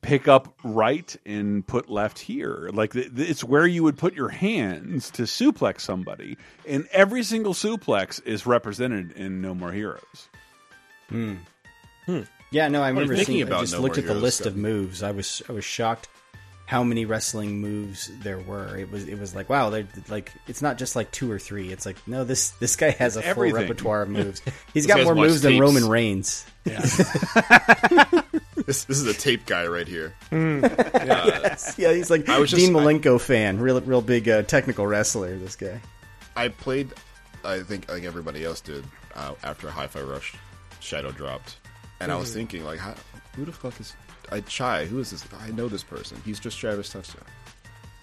pick 0.00 0.26
up 0.26 0.52
right 0.64 1.14
and 1.24 1.64
put 1.66 1.88
left 1.88 2.18
here. 2.18 2.70
Like 2.72 2.92
th- 2.92 3.14
th- 3.14 3.28
it's 3.30 3.44
where 3.44 3.66
you 3.66 3.84
would 3.84 3.96
put 3.98 4.14
your 4.14 4.30
hands 4.30 5.10
to 5.12 5.22
suplex 5.22 5.80
somebody, 5.82 6.38
and 6.66 6.88
every 6.92 7.22
single 7.22 7.52
suplex 7.54 8.24
is 8.26 8.46
represented 8.46 9.12
in 9.12 9.40
No 9.40 9.54
More 9.54 9.70
Heroes. 9.70 10.28
Hmm. 11.12 12.20
Yeah, 12.50 12.68
no, 12.68 12.82
I 12.82 12.90
What 12.92 13.00
remember 13.00 13.16
thinking 13.16 13.36
seeing. 13.36 13.52
I 13.52 13.60
just 13.60 13.72
No 13.74 13.80
looked 13.80 13.98
at 13.98 14.06
the 14.06 14.14
list 14.14 14.38
Scott? 14.38 14.48
of 14.48 14.56
moves. 14.56 15.02
I 15.02 15.10
was 15.12 15.42
I 15.48 15.52
was 15.52 15.64
shocked 15.64 16.08
how 16.66 16.82
many 16.84 17.04
wrestling 17.04 17.60
moves 17.60 18.10
there 18.22 18.38
were. 18.40 18.76
It 18.76 18.90
was 18.90 19.06
it 19.08 19.18
was 19.18 19.34
like 19.34 19.48
wow, 19.48 19.70
they 19.70 19.86
like 20.08 20.32
it's 20.48 20.60
not 20.62 20.78
just 20.78 20.96
like 20.96 21.10
two 21.12 21.30
or 21.30 21.38
three. 21.38 21.70
It's 21.72 21.86
like 21.86 21.96
no, 22.06 22.24
this 22.24 22.50
this 22.52 22.76
guy 22.76 22.90
has 22.90 23.16
a 23.16 23.22
full 23.22 23.50
repertoire 23.50 24.02
of 24.02 24.08
moves. 24.10 24.42
He's 24.74 24.86
got 24.86 25.02
more 25.04 25.14
watched 25.14 25.28
moves 25.30 25.42
than. 25.42 25.58
Roman 25.58 25.88
Reigns. 25.88 26.44
This, 28.66 28.84
this 28.84 28.98
is 29.00 29.06
a 29.06 29.14
tape 29.14 29.44
guy 29.46 29.66
right 29.66 29.88
here. 29.88 30.14
Yes. 30.30 31.74
yeah, 31.78 31.92
he's 31.92 32.10
like 32.10 32.28
I 32.28 32.38
was 32.38 32.50
just- 32.50 32.60
Dean 32.62 32.72
Malenko 32.72 33.20
fan, 33.20 33.58
real 33.58 33.80
real 33.80 34.00
big 34.02 34.28
uh, 34.28 34.42
technical 34.42 34.86
wrestler. 34.86 35.36
This 35.36 35.56
guy. 35.56 35.80
I 36.36 36.48
played. 36.48 36.92
I 37.44 37.60
think 37.60 37.90
like 37.90 38.04
everybody 38.04 38.44
else 38.44 38.60
did 38.60 38.84
uh, 39.16 39.34
after 39.42 39.68
Hi-Fi 39.68 40.00
Rush 40.02 40.34
Shadow 40.82 41.12
dropped, 41.12 41.56
and 42.00 42.10
I 42.12 42.16
was 42.16 42.28
mm-hmm. 42.30 42.38
thinking 42.38 42.64
like, 42.64 42.78
how, 42.78 42.94
who 43.36 43.44
the 43.44 43.52
fuck 43.52 43.78
is 43.80 43.94
I 44.30 44.40
Chai? 44.40 44.84
Who 44.86 44.98
is 44.98 45.10
this? 45.10 45.24
I 45.40 45.50
know 45.50 45.68
this 45.68 45.82
person. 45.82 46.20
He's 46.24 46.40
just 46.40 46.58
Travis 46.58 46.90
Touchdown. 46.90 47.24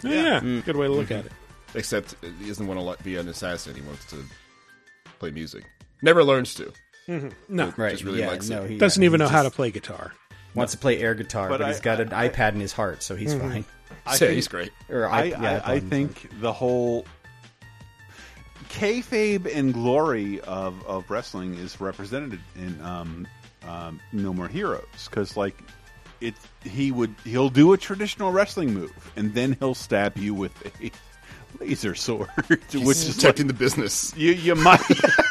Oh, 0.06 0.10
yeah, 0.10 0.40
good 0.40 0.78
way 0.78 0.88
to 0.88 0.94
look 0.94 1.08
mm-hmm. 1.08 1.20
at 1.20 1.26
it. 1.26 1.32
Except 1.76 2.16
he 2.40 2.48
doesn't 2.48 2.66
want 2.66 2.98
to 2.98 3.04
be 3.04 3.18
an 3.18 3.28
assassin. 3.28 3.76
He 3.76 3.82
wants 3.82 4.06
to 4.06 4.24
play 5.20 5.32
music. 5.32 5.66
Never 6.02 6.24
learns 6.24 6.56
to. 6.56 6.72
Mm-hmm. 7.08 7.56
No, 7.56 7.74
Right. 7.76 7.92
Just 7.92 8.04
really 8.04 8.20
yeah, 8.20 8.28
likes 8.28 8.50
no, 8.50 8.64
it. 8.64 8.72
he 8.72 8.78
doesn't 8.78 9.02
yeah, 9.02 9.08
even 9.08 9.20
he 9.20 9.26
know 9.26 9.30
how 9.30 9.44
to 9.44 9.50
play 9.52 9.72
guitar. 9.72 10.14
Wants 10.56 10.72
to 10.74 10.80
play 10.80 11.00
air 11.00 11.14
guitar, 11.14 11.50
But 11.50 11.60
but, 11.60 11.66
I- 11.66 11.70
he's 11.70 11.80
got 11.80 12.00
an 12.00 12.14
I- 12.14 12.30
iPad 12.30 12.54
in 12.54 12.60
his 12.60 12.74
heart, 12.74 13.04
so 13.04 13.16
he's 13.16 13.34
fine. 13.34 13.66
I 14.06 14.12
Yeah, 14.14 14.18
think- 14.18 14.32
he's 14.34 14.48
great. 14.48 14.72
Or 14.90 15.08
I, 15.08 15.24
yeah, 15.26 15.62
I, 15.64 15.74
I 15.74 15.80
think 15.80 16.30
the 16.40 16.54
whole 16.54 17.06
kayfabe 18.70 19.54
and 19.54 19.74
glory 19.74 20.40
of, 20.42 20.86
of 20.86 21.10
wrestling 21.10 21.56
is 21.56 21.82
represented 21.82 22.40
in 22.56 22.80
um, 22.82 23.28
um, 23.68 24.00
No 24.14 24.34
More 24.34 24.48
Heroes 24.48 24.86
because 25.10 25.36
like 25.36 25.56
it 26.22 26.36
he 26.64 26.92
would 26.92 27.14
he'll 27.24 27.50
do 27.50 27.74
a 27.74 27.78
traditional 27.78 28.32
wrestling 28.32 28.74
move 28.74 29.12
and 29.16 29.34
then 29.34 29.56
he'll 29.60 29.76
stab 29.76 30.18
you 30.18 30.34
with 30.34 30.52
a 30.82 30.92
laser 31.60 31.96
sword, 31.96 32.30
which 32.50 32.76
is 32.76 33.16
protecting 33.16 33.48
like- 33.48 33.56
the 33.56 33.60
business. 33.60 34.16
You 34.16 34.34
you 34.34 34.56
might 34.56 34.82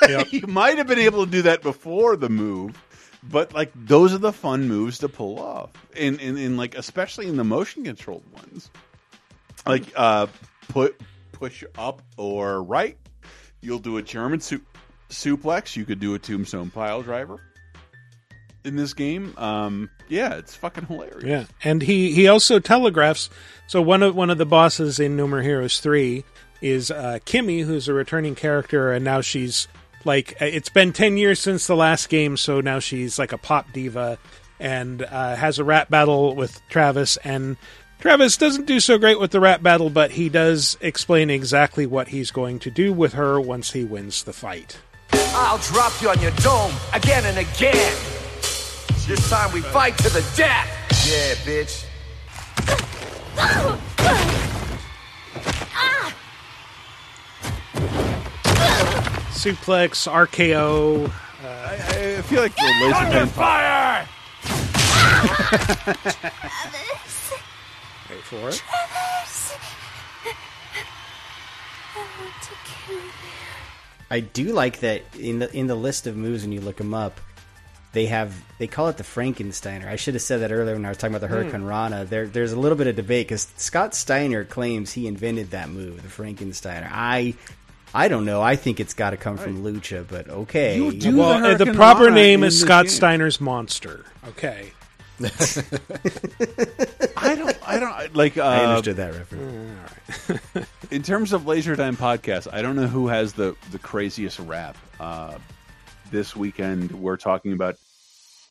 you 0.33 0.47
might 0.47 0.79
have 0.79 0.87
been 0.87 0.99
able 0.99 1.25
to 1.25 1.31
do 1.31 1.43
that 1.43 1.63
before 1.63 2.17
the 2.17 2.29
move, 2.29 2.81
but 3.23 3.55
like 3.55 3.71
those 3.75 4.13
are 4.13 4.19
the 4.19 4.33
fun 4.33 4.69
moves 4.69 4.99
to 4.99 5.09
pull 5.09 5.39
off, 5.39 5.71
and 5.97 6.21
in, 6.21 6.37
in 6.37 6.57
like 6.57 6.77
especially 6.77 7.29
in 7.29 7.37
the 7.37 7.45
motion 7.45 7.85
controlled 7.85 8.25
ones, 8.35 8.71
like 9.67 9.85
uh 9.97 10.27
put 10.69 11.01
push 11.33 11.65
up 11.77 12.03
or 12.17 12.63
right. 12.63 12.99
You'll 13.61 13.79
do 13.79 13.97
a 13.97 14.03
German 14.03 14.41
su- 14.41 14.61
suplex. 15.11 15.77
You 15.77 15.85
could 15.85 16.01
do 16.01 16.15
a 16.15 16.19
tombstone 16.19 16.71
pile 16.71 17.03
driver 17.03 17.41
in 18.65 18.77
this 18.77 18.95
game. 18.95 19.35
Um, 19.37 19.91
yeah, 20.09 20.35
it's 20.35 20.55
fucking 20.55 20.87
hilarious. 20.87 21.25
Yeah, 21.25 21.45
and 21.65 21.83
he 21.83 22.13
he 22.13 22.29
also 22.29 22.59
telegraphs. 22.59 23.31
So 23.67 23.83
one 23.83 24.03
of 24.03 24.15
one 24.15 24.31
of 24.31 24.39
the 24.39 24.47
bosses 24.47 25.01
in 25.01 25.17
No 25.17 25.27
More 25.27 25.43
Heroes 25.43 25.81
three 25.81 26.25
is 26.61 26.91
uh, 26.91 27.19
Kimmy, 27.25 27.65
who's 27.65 27.89
a 27.89 27.93
returning 27.95 28.35
character, 28.35 28.93
and 28.93 29.05
now 29.05 29.21
she's 29.21 29.69
like 30.05 30.37
it's 30.41 30.71
been 30.71 30.93
ten 30.93 31.17
years 31.17 31.41
since 31.41 31.67
the 31.67 31.77
last 31.77 32.09
game, 32.09 32.37
so 32.37 32.61
now 32.61 32.79
she's 32.79 33.19
like 33.19 33.33
a 33.33 33.39
pop 33.39 33.73
diva, 33.73 34.19
and 34.61 35.03
uh, 35.03 35.37
has 35.37 35.59
a 35.59 35.65
rap 35.65 35.89
battle 35.89 36.35
with 36.35 36.61
Travis, 36.69 37.17
and 37.19 37.57
Travis 38.01 38.37
doesn't 38.37 38.67
do 38.67 38.79
so 38.79 38.97
great 38.97 39.19
with 39.19 39.33
the 39.33 39.41
rap 39.41 39.61
battle, 39.61 39.91
but 39.91 40.13
he 40.13 40.29
does 40.29 40.79
explain 40.81 41.31
exactly 41.31 41.85
what 41.85 42.09
he's 42.09 42.31
going 42.31 42.61
to 42.61 42.71
do 42.71 42.93
with 42.93 43.15
her 43.15 43.41
once 43.41 43.73
he 43.73 43.83
wins 43.85 44.23
the 44.23 44.33
fight. 44.33 44.79
I'll 45.13 45.59
drop 45.59 46.01
you 46.01 46.09
on 46.09 46.21
your 46.21 46.31
dome 46.33 46.73
again 46.95 47.25
and 47.25 47.39
again. 47.39 47.97
This 49.09 49.29
time 49.29 49.53
we 49.53 49.63
fight 49.63 49.99
to 49.99 50.11
the 50.11 50.25
death. 50.37 50.69
Yeah, 51.09 51.35
bitch. 51.45 51.85
Suplex, 59.33 60.09
RKO. 60.09 61.11
I, 61.43 62.19
I 62.19 62.23
feel 62.23 62.43
like 62.43 62.55
the 62.55 62.63
laser 62.83 62.95
Under 62.95 63.19
gun 63.19 63.29
fire! 63.29 64.09
Wait 68.11 68.21
for 68.21 68.49
it. 68.49 68.63
I 74.11 74.21
do 74.21 74.53
like 74.53 74.81
that 74.81 75.03
in 75.19 75.39
the 75.41 75.55
in 75.55 75.67
the 75.67 75.75
list 75.75 76.07
of 76.07 76.17
moves 76.17 76.43
when 76.43 76.53
you 76.53 76.61
look 76.61 76.77
them 76.77 76.95
up, 76.95 77.21
they 77.93 78.07
have 78.07 78.35
they 78.59 78.67
call 78.67 78.89
it 78.89 78.97
the 78.97 79.05
Frankensteiner. 79.05 79.87
I 79.87 79.97
should 79.97 80.15
have 80.15 80.23
said 80.23 80.41
that 80.41 80.53
earlier 80.53 80.75
when 80.75 80.87
I 80.87 80.89
was 80.89 80.97
talking 80.97 81.15
about 81.15 81.29
the 81.29 81.35
Hurricanrana. 81.35 82.09
There 82.09 82.27
there's 82.27 82.53
a 82.53 82.59
little 82.59 82.79
bit 82.79 82.87
of 82.87 82.97
debate 82.97 83.29
because 83.29 83.53
Scott 83.57 83.95
Steiner 83.95 84.45
claims 84.45 84.93
he 84.93 85.07
invented 85.07 85.51
that 85.51 85.69
move, 85.69 86.03
the 86.03 86.09
Frankensteiner. 86.09 86.89
I 86.91 87.35
I 87.95 88.09
don't 88.09 88.25
know. 88.25 88.41
I 88.41 88.57
think 88.57 88.81
it's 88.81 88.95
got 88.95 89.11
to 89.11 89.17
come 89.17 89.37
from 89.37 89.63
Lucha, 89.63 90.07
but 90.09 90.29
okay. 90.29 90.77
You 90.77 90.93
do 90.93 91.17
Well, 91.17 91.41
the 91.41 91.49
uh, 91.51 91.57
the 91.57 91.75
proper 91.75 92.05
Rana 92.05 92.15
name 92.15 92.45
is 92.45 92.55
this 92.55 92.63
Scott 92.63 92.87
game. 92.87 92.91
Steiner's 92.91 93.41
Monster. 93.41 94.07
Okay. 94.29 94.73
I 97.17 97.35
don't. 97.35 97.57
I 97.67 97.79
don't 97.81 98.15
like. 98.15 98.39
Uh, 98.39 98.43
I 98.45 98.65
understood 98.65 98.97
that 98.97 99.15
reference. 99.15 99.79
All 100.29 100.37
right. 100.55 100.67
in 100.91 101.03
terms 101.03 101.33
of 101.33 101.47
Laser 101.47 101.75
Time 101.77 101.97
podcast, 101.97 102.53
I 102.53 102.63
don't 102.63 102.77
know 102.77 102.87
who 102.87 103.09
has 103.09 103.33
the 103.33 103.57
the 103.73 103.79
craziest 103.79 104.39
rap. 104.41 104.77
Uh, 105.01 105.39
this 106.11 106.37
weekend, 106.37 106.93
we're 106.93 107.17
talking 107.17 107.53
about 107.53 107.77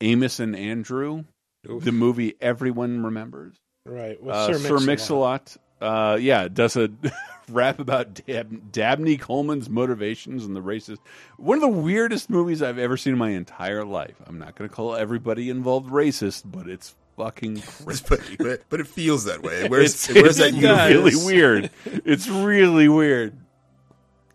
Amos 0.01 0.39
and 0.39 0.55
Andrew, 0.55 1.23
the 1.63 1.91
movie 1.91 2.35
everyone 2.41 3.03
remembers. 3.03 3.55
Right. 3.85 4.21
With 4.21 4.35
Uh, 4.35 4.47
Sir 4.47 4.59
Sir 4.59 4.79
Mix-a-Lot. 4.79 5.57
Mix-a-Lot, 5.79 6.13
uh, 6.13 6.17
yeah, 6.17 6.47
does 6.49 6.75
a 6.75 6.89
rap 7.49 7.79
about 7.79 8.13
Dab- 8.25 8.71
Dabney 8.71 9.17
Coleman's 9.17 9.69
motivations 9.69 10.45
and 10.45 10.55
the 10.55 10.61
racist. 10.61 10.97
One 11.37 11.55
of 11.57 11.61
the 11.61 11.67
weirdest 11.67 12.29
movies 12.29 12.61
I've 12.61 12.77
ever 12.77 12.97
seen 12.97 13.13
in 13.13 13.19
my 13.19 13.29
entire 13.31 13.85
life. 13.85 14.15
I'm 14.25 14.37
not 14.39 14.55
going 14.55 14.69
to 14.69 14.75
call 14.75 14.95
everybody 14.95 15.49
involved 15.49 15.89
racist, 15.89 16.43
but 16.45 16.67
it's 16.67 16.95
fucking 17.15 17.61
crazy. 17.85 18.03
but, 18.09 18.19
but, 18.37 18.61
but 18.69 18.79
it 18.79 18.87
feels 18.87 19.23
that 19.25 19.41
way. 19.43 19.61
It 19.65 19.71
wears, 19.71 19.93
it's 19.93 20.09
it 20.09 20.15
wears 20.21 20.39
it's 20.39 20.51
that 20.51 20.53
uniform. 20.61 21.03
really 21.05 21.25
weird. 21.25 21.71
It's 21.85 22.27
really 22.27 22.87
weird. 22.89 23.37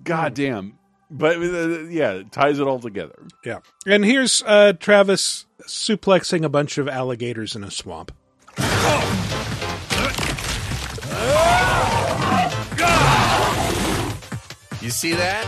God 0.03 0.35
damn. 0.35 0.79
But 1.11 1.37
uh, 1.37 1.81
yeah, 1.91 2.13
it 2.13 2.33
ties 2.33 2.59
it 2.59 2.67
all 2.67 2.81
together. 2.81 3.23
Yeah. 3.45 3.59
And 3.87 4.03
here's 4.05 4.43
uh, 4.45 4.73
Travis 4.73 5.45
suplexing 5.69 6.43
a 6.45 6.49
bunch 6.49 6.79
of 6.79 6.89
alligators 6.89 7.55
in 7.55 7.63
a 7.63 7.71
swamp. 7.71 8.13
You 14.83 14.91
see 14.91 15.12
that? 15.14 15.47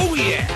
Oh 0.00 0.14
yeah! 0.16 0.46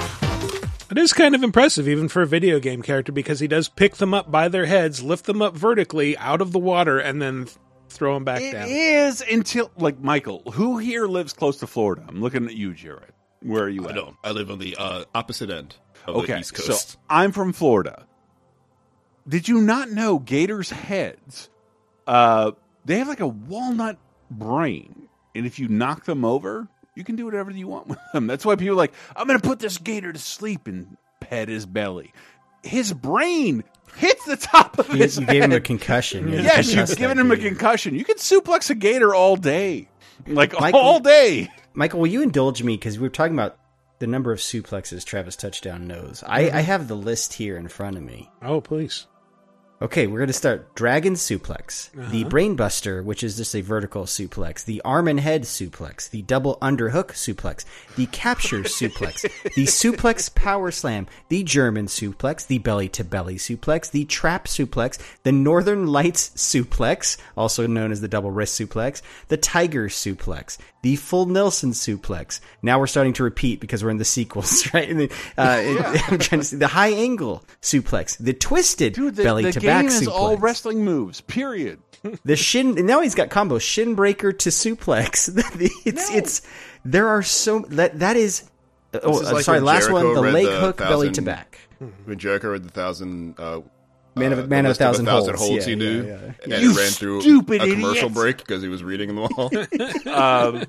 It 0.91 0.99
is 0.99 1.13
kind 1.13 1.35
of 1.35 1.43
impressive, 1.43 1.89
even 1.89 2.09
for 2.09 2.23
a 2.23 2.27
video 2.27 2.61
game 2.61 2.83
character, 2.83 3.11
because 3.13 3.41
he 3.41 3.49
does 3.49 3.69
pick 3.69 3.97
them 3.97 4.15
up 4.15 4.31
by 4.31 4.49
their 4.49 4.67
heads, 4.67 5.03
lift 5.03 5.25
them 5.25 5.43
up 5.43 5.57
vertically 5.57 6.17
out 6.19 6.41
of 6.41 6.53
the 6.53 6.59
water, 6.59 6.99
and 6.99 7.21
then 7.21 7.47
th- 7.47 7.57
throw 7.89 8.15
them 8.15 8.25
back 8.25 8.43
It 8.43 8.53
down. 8.53 8.69
is 8.69 9.23
until 9.23 9.71
like 9.77 9.99
Michael, 10.01 10.43
who 10.53 10.79
here 10.79 11.07
lives 11.07 11.33
close 11.33 11.57
to 11.59 11.67
Florida? 11.67 12.05
I'm 12.07 12.21
looking 12.21 12.47
at 12.47 12.55
you, 12.55 12.73
Jared. 12.75 13.13
Where 13.41 13.65
are 13.65 13.69
you 13.69 13.87
I 13.87 13.91
at? 13.91 13.95
don't. 13.97 14.17
I 14.23 14.31
live 14.31 14.51
on 14.51 14.59
the 14.59 14.77
uh, 14.79 15.05
opposite 15.15 15.51
end 15.51 15.75
of 16.07 16.17
Okay, 16.17 16.35
the 16.35 16.41
East 16.41 16.57
so 16.57 16.69
Coast. 16.73 16.99
I'm 17.11 17.33
from 17.33 17.53
Florida. 17.53 18.07
Did 19.29 19.49
you 19.49 19.61
not 19.61 19.91
know 19.91 20.19
gators' 20.19 20.71
heads? 20.71 21.49
Uh, 22.07 22.53
they 22.85 22.99
have 22.99 23.09
like 23.09 23.21
a 23.21 23.27
walnut 23.29 23.99
brain, 24.31 25.09
and 25.35 25.47
if 25.47 25.59
you 25.59 25.69
knock 25.69 26.05
them 26.05 26.25
over, 26.25 26.69
you 26.95 27.05
can 27.05 27.17
do 27.17 27.25
whatever 27.25 27.51
you 27.51 27.69
want 27.69 27.89
with 27.89 27.99
them. 28.13 28.27
That's 28.27 28.45
why 28.45 28.57
people 28.57 28.75
are 28.75 28.77
like, 28.77 28.93
I'm 29.17 29.27
going 29.27 29.39
to 29.41 29.47
put 29.47 29.59
this 29.59 29.79
gator 29.79 30.13
to 30.13 30.19
sleep 30.19 30.67
and 30.67 30.97
pet 31.21 31.49
his 31.49 31.65
belly. 31.67 32.13
His 32.63 32.93
brain 32.93 33.65
hits 33.97 34.25
the 34.25 34.37
top 34.37 34.79
of 34.79 34.89
You, 34.91 34.97
his 35.03 35.19
you 35.19 35.27
gave 35.27 35.43
him 35.43 35.51
a 35.51 35.55
head. 35.55 35.65
concussion. 35.65 36.29
You 36.29 36.41
Yes, 36.41 36.73
you've 36.73 36.97
given 36.97 37.17
that 37.17 37.25
him 37.27 37.31
a 37.33 37.37
concussion. 37.37 37.95
You 37.95 38.05
can 38.05 38.17
suplex 38.17 38.71
a 38.71 38.75
gator 38.75 39.15
all 39.15 39.37
day, 39.37 39.89
like 40.27 40.59
Michael- 40.59 40.81
all 40.81 41.01
day. 41.01 41.51
Michael, 41.75 42.01
will 42.01 42.07
you 42.09 42.23
indulge 42.23 42.63
me 42.63 42.77
because 42.77 42.99
we 42.99 43.03
were 43.03 43.09
talking 43.11 43.35
about 43.35 43.57
the 43.99 44.07
number 44.07 44.33
of 44.33 44.41
suplexes 44.41 45.05
Travis 45.05 45.37
Touchdown 45.37 45.87
knows. 45.87 46.23
I, 46.27 46.51
I 46.51 46.61
have 46.61 46.89
the 46.89 46.97
list 46.97 47.33
here 47.35 47.57
in 47.57 47.69
front 47.69 47.97
of 47.97 48.03
me. 48.03 48.29
Oh, 48.43 48.61
please. 48.61 49.07
Okay, 49.83 50.07
we're 50.07 50.19
going 50.19 50.29
to 50.29 50.33
start 50.33 50.77
Dragon 50.77 51.15
Suplex, 51.15 51.91
the 52.13 52.23
Brainbuster, 52.25 53.03
which 53.03 53.25
is 53.25 53.37
just 53.37 53.53
a 53.57 53.63
vertical 53.63 54.05
suplex, 54.05 54.65
the 54.65 54.81
Arm 54.83 55.09
and 55.09 55.19
Head 55.19 55.43
Suplex, 55.43 56.09
the 56.09 56.23
Double 56.23 56.57
Underhook 56.63 57.09
Suplex, 57.15 57.65
the 57.97 58.07
Capture 58.07 58.61
Suplex, 58.63 59.23
the 59.55 59.65
Suplex 59.65 60.33
Power 60.33 60.71
Slam, 60.71 61.09
the 61.31 61.43
German 61.43 61.87
Suplex, 61.87 62.47
the 62.47 62.59
Belly 62.59 62.89
to 62.91 63.03
Belly 63.03 63.35
Suplex, 63.39 63.91
the 63.91 64.05
Trap 64.05 64.45
Suplex, 64.47 64.99
the 65.25 65.33
Northern 65.33 65.89
Lights 65.89 66.31
Suplex, 66.37 67.17
also 67.37 67.67
known 67.67 67.91
as 67.91 68.01
the 68.01 68.07
Double 68.09 68.31
Wrist 68.31 68.61
Suplex, 68.61 69.03
the 69.29 69.37
Tiger 69.37 69.89
Suplex, 69.89 70.59
the 70.83 70.95
Full 70.95 71.27
Nelson 71.27 71.71
Suplex. 71.73 72.39
Now 72.63 72.79
we're 72.79 72.87
starting 72.87 73.15
to 73.15 73.25
repeat 73.25 73.59
because 73.59 73.83
we're 73.83 73.91
in 73.91 73.97
the 73.99 74.05
sequels, 74.05 74.73
right? 74.75 74.89
And 74.89 75.01
then, 75.01 75.09
uh, 75.37 75.59
it- 75.61 76.13
I'm 76.13 76.19
trying 76.21 76.41
to 76.41 76.47
see 76.47 76.57
the 76.57 76.69
High 76.69 76.93
Angle 76.93 77.43
Suplex, 77.61 78.17
the 78.19 78.33
Twisted 78.33 78.93
Dude, 78.93 79.17
the, 79.17 79.25
Belly 79.25 79.45
the 79.45 79.53
to 79.53 79.61
game 79.73 79.87
Back 79.87 79.93
is 79.93 80.09
Suplex. 80.09 80.13
all 80.13 80.37
wrestling 80.37 80.85
moves. 80.85 81.21
Period. 81.21 81.81
The 82.25 82.35
shin 82.35 82.75
now 82.85 83.01
he's 83.01 83.15
got 83.15 83.31
combo 83.31 83.59
shin 83.61 83.95
breaker 83.95 84.33
to 84.33 84.49
suplex. 84.49 85.31
it's 85.87 86.11
it's 86.11 86.43
there 86.85 87.07
are 87.09 87.23
so 87.23 87.61
that 87.69 88.01
that 88.01 88.17
is. 88.17 88.43
Oh, 89.03 89.21
is 89.21 89.29
I'm 89.29 89.35
like 89.35 89.45
sorry. 89.45 89.61
Last 89.61 89.89
one, 89.91 90.13
the 90.13 90.21
leg 90.21 90.47
the 90.47 90.59
hook, 90.61 90.79
belly 90.79 91.13
to 91.13 91.23
back. 91.23 91.59
When 92.05 92.19
Jericho 92.19 92.51
read 92.51 92.65
the 92.65 92.71
thousand, 92.71 93.39
uh, 93.39 93.61
Man 94.17 94.33
of- 94.33 94.41
uh, 94.41 94.47
man 94.49 94.65
the 94.65 94.71
of 94.71 94.77
a 94.77 94.79
thousand 94.79 95.07
holds. 95.07 95.31
holds 95.41 95.65
he 95.65 95.71
Yeah, 95.73 95.77
knew, 95.79 96.03
yeah, 96.07 96.19
yeah. 96.49 96.55
and 96.55 96.63
You 96.65 96.73
it 96.73 96.77
ran 96.77 96.91
through 96.91 97.21
stupid 97.21 97.63
a 97.63 97.71
commercial 97.73 97.95
idiot. 98.09 98.13
break 98.15 98.37
because 98.39 98.63
he 98.63 98.69
was 98.69 98.83
reading 98.83 99.07
them 99.15 99.19
all. 99.21 99.51
Um, 100.13 100.65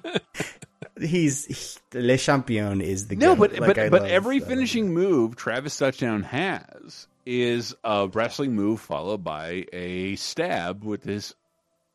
He's 1.02 1.46
he, 1.94 2.00
Le 2.00 2.18
Champion 2.18 2.80
is 2.82 3.08
the 3.08 3.16
no, 3.16 3.36
goat. 3.36 3.52
but 3.52 3.60
Like, 3.60 3.76
but 3.76 3.80
I 3.80 3.90
but 3.90 4.06
every 4.06 4.40
finishing 4.40 4.94
move 4.94 5.36
Travis 5.36 5.76
Touchdown 5.78 6.22
has 6.24 7.08
is 7.26 7.76
a 7.84 8.08
wrestling 8.08 8.54
move 8.54 8.82
followed 8.82 9.24
by 9.24 9.66
a 9.74 10.16
stab 10.16 10.84
with 10.84 11.04
his 11.04 11.36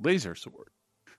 laser 0.01 0.35
sword, 0.35 0.69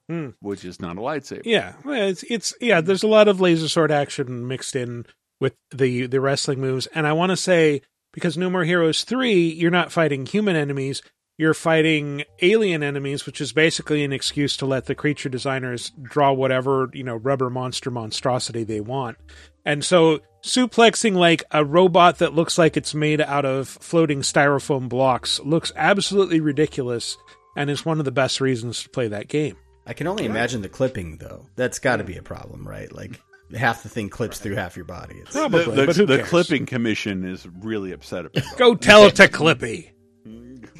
Hmm. 0.07 0.29
which 0.39 0.65
is 0.65 0.79
not 0.79 0.97
a 0.97 1.01
lightsaber. 1.01 1.41
Yeah, 1.45 1.73
it's 1.85 2.23
it's 2.23 2.53
yeah. 2.61 2.81
There's 2.81 3.03
a 3.03 3.07
lot 3.07 3.27
of 3.27 3.39
laser 3.41 3.67
sword 3.69 3.91
action 3.91 4.47
mixed 4.47 4.75
in 4.75 5.05
with 5.39 5.55
the 5.71 6.07
the 6.07 6.21
wrestling 6.21 6.59
moves, 6.59 6.87
and 6.87 7.05
I 7.05 7.13
want 7.13 7.31
to 7.31 7.37
say 7.37 7.81
because 8.11 8.37
No 8.37 8.49
More 8.49 8.63
Heroes 8.63 9.03
3, 9.03 9.33
you're 9.49 9.69
not 9.69 9.91
fighting 9.91 10.25
human 10.25 10.55
enemies, 10.55 11.03
you're 11.37 11.53
fighting 11.53 12.23
alien 12.41 12.81
enemies, 12.81 13.25
which 13.27 13.39
is 13.39 13.53
basically 13.53 14.03
an 14.03 14.11
excuse 14.11 14.57
to 14.57 14.65
let 14.65 14.85
the 14.87 14.95
creature 14.95 15.29
designers 15.29 15.91
draw 16.01 16.31
whatever, 16.33 16.89
you 16.93 17.03
know, 17.03 17.15
rubber 17.15 17.51
monster 17.51 17.91
monstrosity 17.91 18.63
they 18.63 18.81
want. 18.81 19.17
And 19.63 19.85
so 19.85 20.21
suplexing 20.43 21.15
like 21.15 21.43
a 21.51 21.63
robot 21.65 22.19
that 22.19 22.33
looks 22.33 22.57
like 22.57 22.77
it's 22.77 22.93
made 22.95 23.21
out 23.21 23.45
of 23.45 23.67
floating 23.67 24.21
styrofoam 24.21 24.87
blocks 24.89 25.39
looks 25.41 25.71
absolutely 25.75 26.39
ridiculous 26.39 27.17
and 27.55 27.69
is 27.69 27.85
one 27.85 27.99
of 27.99 28.05
the 28.05 28.11
best 28.11 28.39
reasons 28.41 28.83
to 28.83 28.89
play 28.89 29.07
that 29.09 29.27
game. 29.27 29.57
I 29.85 29.93
can 29.93 30.07
only 30.07 30.25
imagine 30.25 30.61
the 30.61 30.69
clipping 30.69 31.17
though. 31.17 31.45
That's 31.55 31.79
got 31.79 31.97
to 31.97 32.03
be 32.03 32.15
a 32.17 32.23
problem, 32.23 32.67
right? 32.67 32.91
Like 32.91 33.19
half 33.57 33.81
the 33.83 33.89
thing 33.89 34.09
clips 34.09 34.39
through 34.39 34.55
half 34.55 34.75
your 34.75 34.85
body. 34.85 35.15
It's, 35.17 35.31
Probably, 35.31 35.65
the, 35.65 35.71
the, 35.71 35.85
but 35.87 35.95
who 35.95 36.05
the 36.05 36.17
cares? 36.17 36.29
clipping 36.29 36.65
commission 36.67 37.25
is 37.25 37.47
really 37.61 37.91
upset 37.91 38.25
about 38.25 38.37
it. 38.37 38.57
Go 38.57 38.75
tell 38.75 39.03
it 39.05 39.15
to 39.15 39.27
Clippy. 39.27 39.89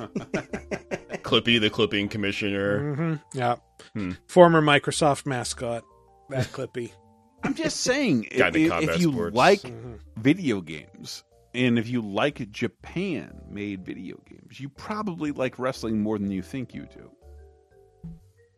Clippy, 1.23 1.59
the 1.59 1.69
clipping 1.69 2.07
commissioner. 2.07 2.95
hmm 2.95 3.15
Yeah. 3.33 3.55
Hmm. 3.93 4.11
Former 4.27 4.61
Microsoft 4.61 5.25
mascot. 5.25 5.83
That 6.29 6.45
Clippy. 6.47 6.91
I'm 7.43 7.53
just 7.55 7.81
saying, 7.81 8.27
Guy 8.37 8.49
if, 8.49 8.55
if 8.89 9.01
you 9.01 9.11
sports. 9.11 9.35
like 9.35 9.61
Mm-hmm. 9.61 9.93
video 10.17 10.61
games 10.61 11.23
and 11.53 11.79
if 11.79 11.87
you 11.89 12.01
like 12.01 12.51
Japan 12.51 13.41
made 13.49 13.85
video 13.85 14.17
games, 14.29 14.59
you 14.59 14.69
probably 14.69 15.31
like 15.31 15.57
wrestling 15.57 16.01
more 16.01 16.17
than 16.19 16.29
you 16.31 16.41
think 16.41 16.73
you 16.73 16.87
do. 16.93 17.09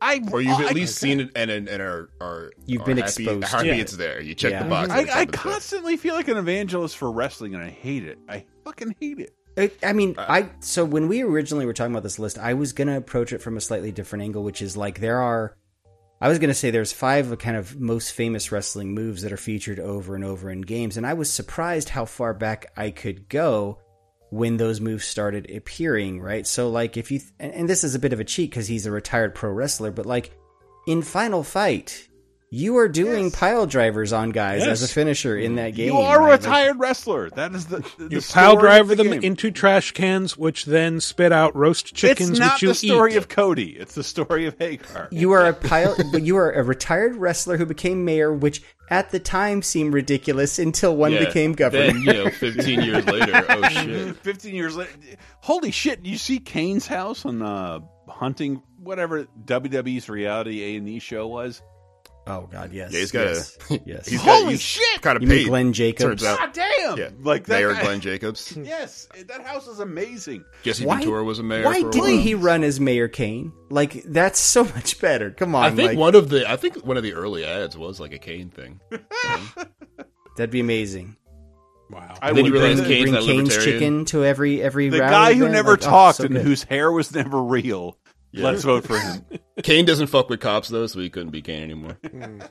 I 0.03 0.19
Or 0.31 0.41
you've 0.41 0.57
I- 0.59 0.65
at 0.69 0.73
least 0.75 0.95
seen 0.97 1.19
it 1.19 1.29
and 1.35 1.51
and, 1.51 1.67
and 1.69 1.81
are 1.81 2.09
are 2.19 2.51
You've 2.65 2.81
are 2.81 2.85
been 2.85 2.97
happy, 2.97 3.23
exposed 3.23 3.43
Happy 3.47 3.67
to 3.67 3.73
it. 3.75 3.79
it's 3.81 3.95
there. 3.97 4.19
You 4.19 4.33
check 4.33 4.51
Yeah. 4.51 4.63
the 4.63 4.69
box. 4.69 4.89
I, 4.89 4.99
I 5.01 5.03
time 5.03 5.07
it's 5.07 5.15
there. 5.43 5.51
constantly 5.51 5.95
feel 5.97 6.15
like 6.15 6.27
an 6.27 6.37
evangelist 6.37 6.97
for 6.97 7.11
wrestling, 7.11 7.53
and 7.53 7.63
I 7.63 7.69
hate 7.69 8.03
it. 8.03 8.17
I 8.27 8.45
fucking 8.65 8.95
hate 8.99 9.19
it. 9.19 9.35
I, 9.57 9.69
I 9.85 9.93
mean, 9.93 10.15
I 10.17 10.49
so 10.61 10.83
when 10.85 11.07
we 11.07 11.21
originally 11.21 11.65
were 11.67 11.73
talking 11.73 11.91
about 11.93 12.03
this 12.03 12.17
list, 12.17 12.39
I 12.39 12.55
was 12.55 12.73
gonna 12.73 12.97
approach 12.97 13.31
it 13.31 13.39
from 13.43 13.57
a 13.57 13.61
slightly 13.61 13.91
different 13.91 14.23
angle, 14.23 14.43
which 14.43 14.61
is 14.61 14.75
like 14.75 14.99
there 15.01 15.19
are. 15.21 15.55
I 16.21 16.29
was 16.29 16.37
gonna 16.37 16.53
say 16.53 16.69
there's 16.69 16.93
five 16.93 17.35
kind 17.39 17.57
of 17.57 17.79
most 17.79 18.13
famous 18.13 18.51
wrestling 18.51 18.93
moves 18.93 19.23
that 19.23 19.33
are 19.33 19.37
featured 19.37 19.79
over 19.79 20.15
and 20.15 20.23
over 20.23 20.51
in 20.51 20.61
games, 20.61 20.95
and 20.95 21.05
I 21.05 21.15
was 21.15 21.31
surprised 21.31 21.89
how 21.89 22.05
far 22.05 22.33
back 22.35 22.71
I 22.77 22.91
could 22.91 23.27
go 23.27 23.79
when 24.29 24.57
those 24.57 24.79
moves 24.79 25.03
started 25.03 25.49
appearing. 25.49 26.21
Right, 26.21 26.45
so 26.45 26.69
like 26.69 26.95
if 26.95 27.09
you 27.09 27.21
and, 27.39 27.51
and 27.53 27.69
this 27.69 27.83
is 27.83 27.95
a 27.95 27.99
bit 27.99 28.13
of 28.13 28.19
a 28.19 28.23
cheat 28.23 28.51
because 28.51 28.67
he's 28.67 28.85
a 28.85 28.91
retired 28.91 29.33
pro 29.33 29.49
wrestler, 29.51 29.89
but 29.89 30.05
like 30.05 30.31
in 30.87 31.01
Final 31.01 31.43
Fight. 31.43 32.07
You 32.53 32.75
are 32.79 32.89
doing 32.89 33.31
pile 33.31 33.65
drivers 33.65 34.11
on 34.11 34.31
guys 34.31 34.63
as 34.63 34.83
a 34.83 34.87
finisher 34.89 35.37
in 35.37 35.55
that 35.55 35.69
game. 35.69 35.87
You 35.87 35.95
are 35.99 36.17
a 36.19 36.23
right? 36.25 36.31
Retired 36.33 36.77
wrestler. 36.79 37.29
That 37.29 37.55
is 37.55 37.67
the, 37.67 37.77
the 37.97 38.09
You 38.11 38.21
pile 38.21 38.57
driver 38.57 38.93
the 38.93 39.03
them 39.03 39.13
game. 39.13 39.23
into 39.23 39.51
trash 39.51 39.93
cans, 39.93 40.37
which 40.37 40.65
then 40.65 40.99
spit 40.99 41.31
out 41.31 41.55
roast 41.55 41.95
chickens, 41.95 42.31
It's 42.31 42.39
not 42.39 42.55
which 42.55 42.61
you 42.63 42.67
the 42.67 42.75
story 42.75 43.13
eat. 43.13 43.17
of 43.17 43.29
Cody. 43.29 43.69
It's 43.69 43.95
the 43.95 44.03
story 44.03 44.47
of 44.47 44.57
Haggar. 44.59 45.07
You 45.11 45.31
are 45.31 45.45
a 45.45 45.53
pile, 45.53 45.95
you 46.19 46.35
are 46.35 46.51
a 46.51 46.61
retired 46.61 47.15
wrestler 47.15 47.55
who 47.55 47.65
became 47.65 48.03
mayor, 48.03 48.33
which 48.33 48.61
at 48.89 49.11
the 49.11 49.19
time 49.21 49.61
seemed 49.61 49.93
ridiculous 49.93 50.59
until 50.59 50.97
one 50.97 51.13
Yeah, 51.13 51.19
became 51.23 51.53
governor. 51.53 51.85
Then, 51.93 52.01
you 52.01 52.13
know, 52.13 52.29
15 52.31 52.81
years 52.83 53.05
later. 53.05 53.45
Oh 53.47 53.61
shit. 53.69 54.17
Fifteen 54.17 54.55
years 54.55 54.75
later, 54.75 54.91
holy 55.39 55.71
shit! 55.71 56.05
You 56.05 56.17
see 56.17 56.39
Kane's 56.39 56.85
house 56.85 57.23
on 57.25 57.41
uh, 57.41 57.79
hunting, 58.09 58.61
whatever 58.77 59.25
WWE's 59.45 60.09
reality 60.09 60.61
A 60.63 60.75
and 60.75 60.89
E 60.89 60.99
show 60.99 61.27
was. 61.27 61.61
Oh 62.27 62.47
God, 62.51 62.71
yes. 62.71 62.91
Yeah, 62.93 62.99
he's 62.99 63.11
got 63.11 63.21
yes, 63.27 63.57
a 63.69 63.79
yes. 63.85 64.07
He's 64.07 64.23
got, 64.23 64.39
Holy 64.39 64.51
he's 64.51 64.61
shit! 64.61 65.01
Kind 65.01 65.15
of 65.17 65.23
You 65.23 65.29
mean. 65.29 65.47
Glenn 65.47 65.73
Jacobs? 65.73 66.03
Turns 66.03 66.23
out. 66.23 66.37
God 66.39 66.53
damn! 66.53 66.97
Yeah, 66.97 67.09
like 67.21 67.45
that 67.45 67.55
Mayor 67.59 67.73
guy- 67.73 67.83
Glenn 67.83 67.99
Jacobs. 68.01 68.57
Yes, 68.57 69.07
that 69.27 69.41
house 69.45 69.67
is 69.67 69.79
amazing. 69.79 70.43
Jesse 70.63 70.85
Why- 70.85 70.97
Ventura 70.97 71.23
was 71.23 71.39
a 71.39 71.43
mayor. 71.43 71.63
Why 71.65 71.81
for 71.81 71.89
a 71.89 71.91
didn't 71.91 72.07
while. 72.15 72.17
he 72.21 72.35
run 72.35 72.63
as 72.63 72.79
Mayor 72.79 73.07
Kane? 73.07 73.51
Like 73.69 74.03
that's 74.03 74.39
so 74.39 74.63
much 74.63 74.99
better. 74.99 75.31
Come 75.31 75.55
on, 75.55 75.63
I 75.63 75.71
think 75.71 75.89
like, 75.89 75.97
one 75.97 76.15
of 76.15 76.29
the 76.29 76.49
I 76.49 76.55
think 76.57 76.77
one 76.85 76.97
of 76.97 77.03
the 77.03 77.13
early 77.13 77.45
ads 77.45 77.77
was 77.77 77.99
like 77.99 78.13
a 78.13 78.19
Kane 78.19 78.49
thing. 78.49 78.79
that'd 80.37 80.51
be 80.51 80.59
amazing. 80.59 81.15
Wow. 81.89 82.15
I 82.21 82.31
then 82.31 82.45
you 82.45 82.53
would- 82.53 82.61
realize 82.61 82.81
the- 82.81 82.87
Kane's 82.87 83.09
Bring 83.11 83.25
Kane's 83.25 83.63
chicken 83.65 84.05
to 84.05 84.23
every 84.23 84.61
every 84.61 84.87
the 84.89 84.99
rally 84.99 85.11
guy 85.11 85.33
who 85.33 85.41
event, 85.43 85.53
never 85.53 85.71
like, 85.71 85.83
oh, 85.83 85.89
talked 85.89 86.17
so 86.19 86.23
and 86.25 86.35
good. 86.35 86.45
whose 86.45 86.63
hair 86.63 86.89
was 86.91 87.13
never 87.13 87.41
real. 87.43 87.97
Yeah. 88.33 88.45
Let's 88.45 88.63
vote 88.63 88.85
for 88.85 88.97
him. 88.97 89.25
Kane 89.63 89.83
doesn't 89.85 90.07
fuck 90.07 90.29
with 90.29 90.39
cops 90.39 90.69
though, 90.69 90.87
so 90.87 90.99
he 90.99 91.09
couldn't 91.09 91.31
be 91.31 91.41
Kane 91.41 91.63
anymore. 91.63 91.97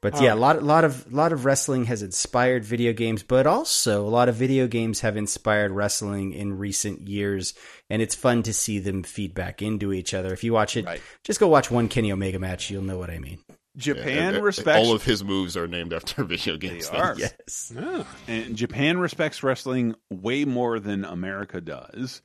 But 0.00 0.20
yeah, 0.20 0.34
a 0.34 0.36
lot, 0.36 0.60
lot 0.64 0.82
of, 0.82 1.12
lot 1.12 1.32
of 1.32 1.44
wrestling 1.44 1.84
has 1.84 2.02
inspired 2.02 2.64
video 2.64 2.92
games, 2.92 3.22
but 3.22 3.46
also 3.46 4.04
a 4.04 4.10
lot 4.10 4.28
of 4.28 4.34
video 4.34 4.66
games 4.66 4.98
have 5.02 5.16
inspired 5.16 5.70
wrestling 5.70 6.32
in 6.32 6.58
recent 6.58 7.06
years, 7.06 7.54
and 7.88 8.02
it's 8.02 8.16
fun 8.16 8.42
to 8.42 8.52
see 8.52 8.80
them 8.80 9.04
feed 9.04 9.32
back 9.32 9.62
into 9.62 9.92
each 9.92 10.12
other. 10.12 10.32
If 10.32 10.42
you 10.42 10.52
watch 10.52 10.76
it, 10.76 10.86
Right. 10.86 11.00
just 11.22 11.38
go 11.38 11.46
watch 11.46 11.70
one 11.70 11.86
Kenny 11.86 12.10
Omega 12.10 12.40
match, 12.40 12.68
you'll 12.68 12.82
know 12.82 12.98
what 12.98 13.10
I 13.10 13.20
mean. 13.20 13.38
Japan 13.76 14.34
Yeah, 14.34 14.40
respects 14.40 14.84
all 14.88 14.92
of 14.92 15.04
his 15.04 15.22
moves 15.22 15.56
are 15.56 15.68
named 15.68 15.92
after 15.92 16.24
video 16.24 16.56
games. 16.56 16.90
They 16.90 16.98
are. 16.98 17.14
Yes, 17.16 17.72
Ah. 17.78 18.04
and 18.26 18.56
Japan 18.56 18.98
respects 18.98 19.44
wrestling 19.44 19.94
way 20.10 20.44
more 20.44 20.80
than 20.80 21.04
America 21.04 21.60
does. 21.60 22.22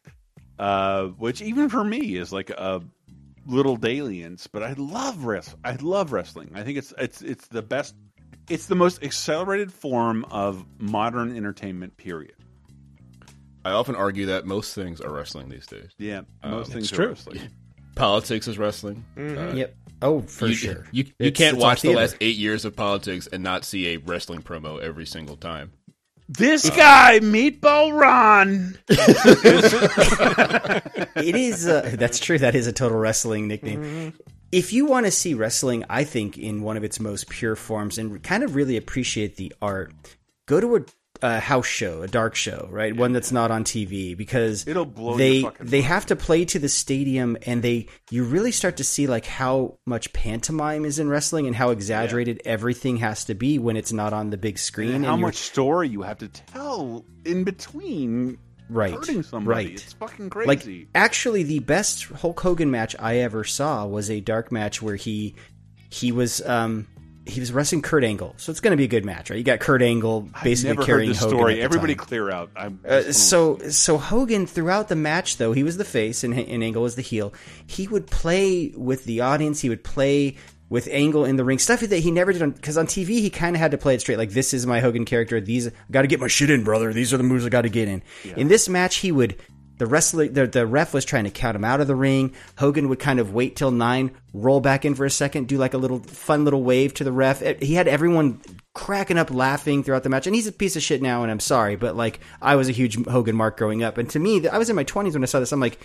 Uh, 0.60 1.08
which 1.18 1.42
even 1.42 1.70
for 1.70 1.84
me 1.84 2.16
is 2.18 2.32
like 2.34 2.50
a 2.50 2.82
little 3.46 3.78
dalliance, 3.78 4.48
but 4.48 4.64
I 4.64 4.74
love 4.74 5.24
wrest. 5.26 5.56
I 5.64 5.76
love 5.76 6.12
wrestling. 6.12 6.52
I 6.56 6.64
think 6.64 6.78
it's 6.78 6.94
it's 6.98 7.22
it's 7.22 7.48
the 7.48 7.62
best. 7.62 7.96
It's 8.50 8.68
the 8.68 8.76
most 8.76 9.04
accelerated 9.04 9.72
form 9.72 10.26
of 10.32 10.66
modern 10.80 11.36
entertainment. 11.36 11.98
Period. 11.98 12.34
I 13.66 13.72
often 13.72 13.96
argue 13.96 14.28
that 14.28 14.46
most 14.46 14.74
things 14.74 15.02
are 15.02 15.12
wrestling 15.12 15.50
these 15.50 15.66
days. 15.68 15.90
Yeah, 15.98 16.22
Um, 16.42 16.52
most 16.52 16.72
things 16.72 16.92
are 16.92 16.96
true. 16.96 17.08
wrestling. 17.10 17.40
Politics 17.96 18.48
is 18.48 18.58
wrestling. 18.58 19.04
Mhm. 19.18 19.52
Uh, 19.52 19.56
yep. 19.56 19.76
Oh, 20.02 20.22
for 20.22 20.48
you, 20.48 20.54
sure. 20.54 20.86
You, 20.92 21.04
you 21.06 21.14
It's- 21.28 21.38
can't 21.38 21.58
watch 21.58 21.82
the 21.82 21.94
last 21.94 22.16
eight 22.22 22.38
years 22.38 22.64
of 22.66 22.76
politics 22.76 23.28
and 23.28 23.44
not 23.44 23.66
see 23.66 23.88
a 23.94 23.98
wrestling 23.98 24.42
promo 24.44 24.80
every 24.80 25.06
single 25.06 25.36
time. 25.36 25.72
This 26.30 26.70
guy, 26.70 27.20
Meatball 27.20 27.98
Ron. 27.98 28.78
it 31.16 31.36
is. 31.36 31.68
Uh, 31.68 31.96
that's 31.98 32.20
true. 32.20 32.38
That 32.38 32.54
is 32.54 32.68
a 32.68 32.74
total 32.74 32.98
wrestling 32.98 33.48
nickname. 33.48 34.14
If 34.52 34.74
you 34.74 34.86
want 34.86 35.06
to 35.06 35.12
see 35.12 35.34
wrestling, 35.34 35.86
I 35.90 36.04
think 36.04 36.38
in 36.38 36.62
one 36.64 36.76
of 36.78 36.84
its 36.84 37.00
most 37.00 37.30
pure 37.30 37.56
forms 37.56 37.98
and 37.98 38.22
kind 38.24 38.44
of 38.44 38.56
really 38.56 38.76
appreciate 38.78 39.38
the 39.38 39.54
art, 39.62 39.94
go 40.48 40.60
to 40.60 40.76
a, 40.76 40.86
a 41.22 41.40
house 41.40 41.66
show, 41.66 42.02
a 42.04 42.08
dark 42.08 42.36
show, 42.36 42.68
right? 42.72 42.96
One 42.96 43.12
that's 43.14 43.32
not 43.32 43.52
on 43.52 43.64
TV 43.64 44.16
because 44.18 44.68
It'll 44.68 44.86
blow 44.86 45.18
they 45.18 45.46
they 45.60 45.82
have 45.82 46.06
to 46.08 46.16
play 46.16 46.46
to 46.46 46.60
the 46.60 46.70
stadium 46.70 47.38
and 47.46 47.62
they 47.64 47.88
you 48.12 48.24
really 48.24 48.52
start 48.52 48.78
to 48.78 48.84
see 48.84 49.08
like 49.08 49.26
how 49.26 49.78
much 49.86 50.14
pantomime 50.14 50.86
is 50.86 51.00
in 51.00 51.10
wrestling 51.10 51.48
and 51.48 51.56
how 51.56 51.70
exaggerated 51.72 52.42
everything 52.46 52.98
has 52.98 53.26
to 53.26 53.36
be 53.36 53.58
when 53.60 53.78
it's 53.78 53.92
not 53.94 54.14
on 54.14 54.30
the 54.30 54.38
big 54.38 54.58
screen 54.60 54.94
And 54.94 55.06
how 55.06 55.12
you're- 55.16 55.22
much 55.22 55.36
story 55.38 55.90
you 55.90 56.02
have 56.04 56.18
to 56.20 56.28
tell 56.28 57.06
in 57.26 57.44
between 57.44 58.38
right 58.70 58.94
hurting 58.94 59.24
somebody. 59.24 59.66
right 59.68 59.74
It's 59.76 59.94
fucking 59.94 60.30
crazy. 60.30 60.48
like 60.48 60.88
actually 60.94 61.44
the 61.44 61.60
best 61.60 62.04
hulk 62.06 62.40
hogan 62.40 62.70
match 62.70 62.96
i 63.00 63.18
ever 63.18 63.44
saw 63.44 63.86
was 63.86 64.10
a 64.10 64.20
dark 64.20 64.52
match 64.52 64.82
where 64.82 64.96
he 64.98 65.36
he 65.90 66.12
was 66.12 66.42
um 66.46 66.86
he 67.28 67.40
was 67.40 67.52
wrestling 67.52 67.82
kurt 67.82 68.04
angle 68.04 68.34
so 68.38 68.52
it's 68.52 68.60
going 68.60 68.72
to 68.72 68.78
be 68.78 68.86
a 68.86 68.88
good 68.88 69.06
match 69.06 69.30
right 69.30 69.38
you 69.38 69.44
got 69.44 69.60
kurt 69.60 69.82
angle 69.82 70.28
basically 70.44 70.76
heard 70.76 70.86
carrying 70.86 71.10
this 71.10 71.20
hogan 71.20 71.38
story. 71.38 71.62
Everybody 71.62 71.96
time. 71.96 72.06
clear 72.06 72.32
out. 72.32 72.50
I'm 72.56 72.80
Uh, 72.88 73.12
so 73.12 73.58
so 73.70 73.98
Hogan 73.98 74.48
throughout 74.48 74.88
the 74.88 74.96
match 74.96 75.38
though 75.38 75.52
he 75.52 75.64
was 75.64 75.78
the 75.78 75.86
face 75.86 76.24
and, 76.24 76.34
and 76.38 76.64
Angle 76.64 76.84
was 76.84 76.96
the 76.96 77.02
heel. 77.02 77.34
He 77.66 77.88
would 77.88 78.08
play 78.08 78.74
with 78.76 79.06
the 79.06 79.22
audience. 79.22 79.62
He 79.62 79.70
would 79.70 79.84
play 79.84 80.38
with 80.70 80.88
Angle 80.92 81.26
in 81.26 81.38
the 81.38 81.44
ring 81.46 81.60
stuff 81.60 81.80
that 81.80 81.98
he 81.98 82.12
never 82.12 82.34
did 82.34 82.42
on 82.42 82.52
because 82.52 82.78
on 82.78 82.88
TV 82.88 83.08
he 83.20 83.30
kind 83.30 83.56
of 83.56 83.60
had 83.60 83.72
to 83.72 83.78
play 83.78 83.96
it 83.96 84.02
straight 84.02 84.18
like 84.18 84.32
this 84.32 84.54
is 84.54 84.66
my 84.66 84.80
Hogan 84.80 85.06
character. 85.06 85.40
These 85.40 85.70
got 85.92 86.02
to 86.02 86.08
get 86.08 86.20
my 86.20 86.28
shit 86.28 86.50
in, 86.50 86.64
brother. 86.64 86.94
These 86.94 87.14
are 87.14 87.18
the 87.18 87.24
moves 87.24 87.46
I 87.46 87.50
got 87.50 87.62
to 87.62 87.70
get 87.70 87.88
in. 87.88 88.02
In 88.36 88.48
this 88.48 88.70
match 88.70 88.98
he 88.98 89.12
would. 89.12 89.38
The 89.78 89.86
wrestler, 89.86 90.28
the, 90.28 90.48
the 90.48 90.66
ref 90.66 90.94
was 90.94 91.06
trying 91.06 91.26
to 91.26 91.30
count 91.30 91.56
him 91.56 91.64
out 91.64 91.82
of 91.82 91.88
the 91.88 91.96
ring. 91.96 92.34
Hogan 92.58 92.90
would 92.90 93.00
kind 93.00 93.20
of 93.20 93.34
wait 93.34 93.56
till 93.56 93.72
nine, 93.72 94.12
roll 94.34 94.60
back 94.60 94.86
in 94.86 94.96
for 94.96 95.06
a 95.06 95.12
second, 95.12 95.48
do 95.48 95.58
like 95.58 95.74
a 95.74 95.78
little 95.78 96.00
fun 96.00 96.44
little 96.44 96.64
wave 96.64 96.94
to 96.96 97.04
the 97.04 97.12
ref. 97.12 97.42
He 97.60 97.76
had 97.76 97.88
everyone 97.88 98.42
cracking 98.74 99.18
up 99.18 99.32
laughing 99.32 99.84
throughout 99.84 100.04
the 100.04 100.10
match. 100.10 100.28
And 100.28 100.36
he's 100.36 100.48
a 100.48 100.52
piece 100.52 100.76
of 100.76 100.84
shit 100.84 101.02
now, 101.02 101.24
and 101.24 101.32
I'm 101.32 101.40
sorry, 101.40 101.76
but 101.76 101.96
like 101.96 102.20
I 102.42 102.56
was 102.56 102.70
a 102.70 102.74
huge 102.74 103.04
Hogan 103.06 103.36
mark 103.36 103.58
growing 103.58 103.84
up, 103.84 103.98
and 103.98 104.10
to 104.12 104.20
me, 104.20 104.48
I 104.48 104.58
was 104.58 104.70
in 104.70 104.76
my 104.76 104.84
20s 104.84 105.14
when 105.14 105.24
I 105.24 105.28
saw 105.28 105.40
this. 105.40 105.52
I'm 105.52 105.60
like, 105.60 105.80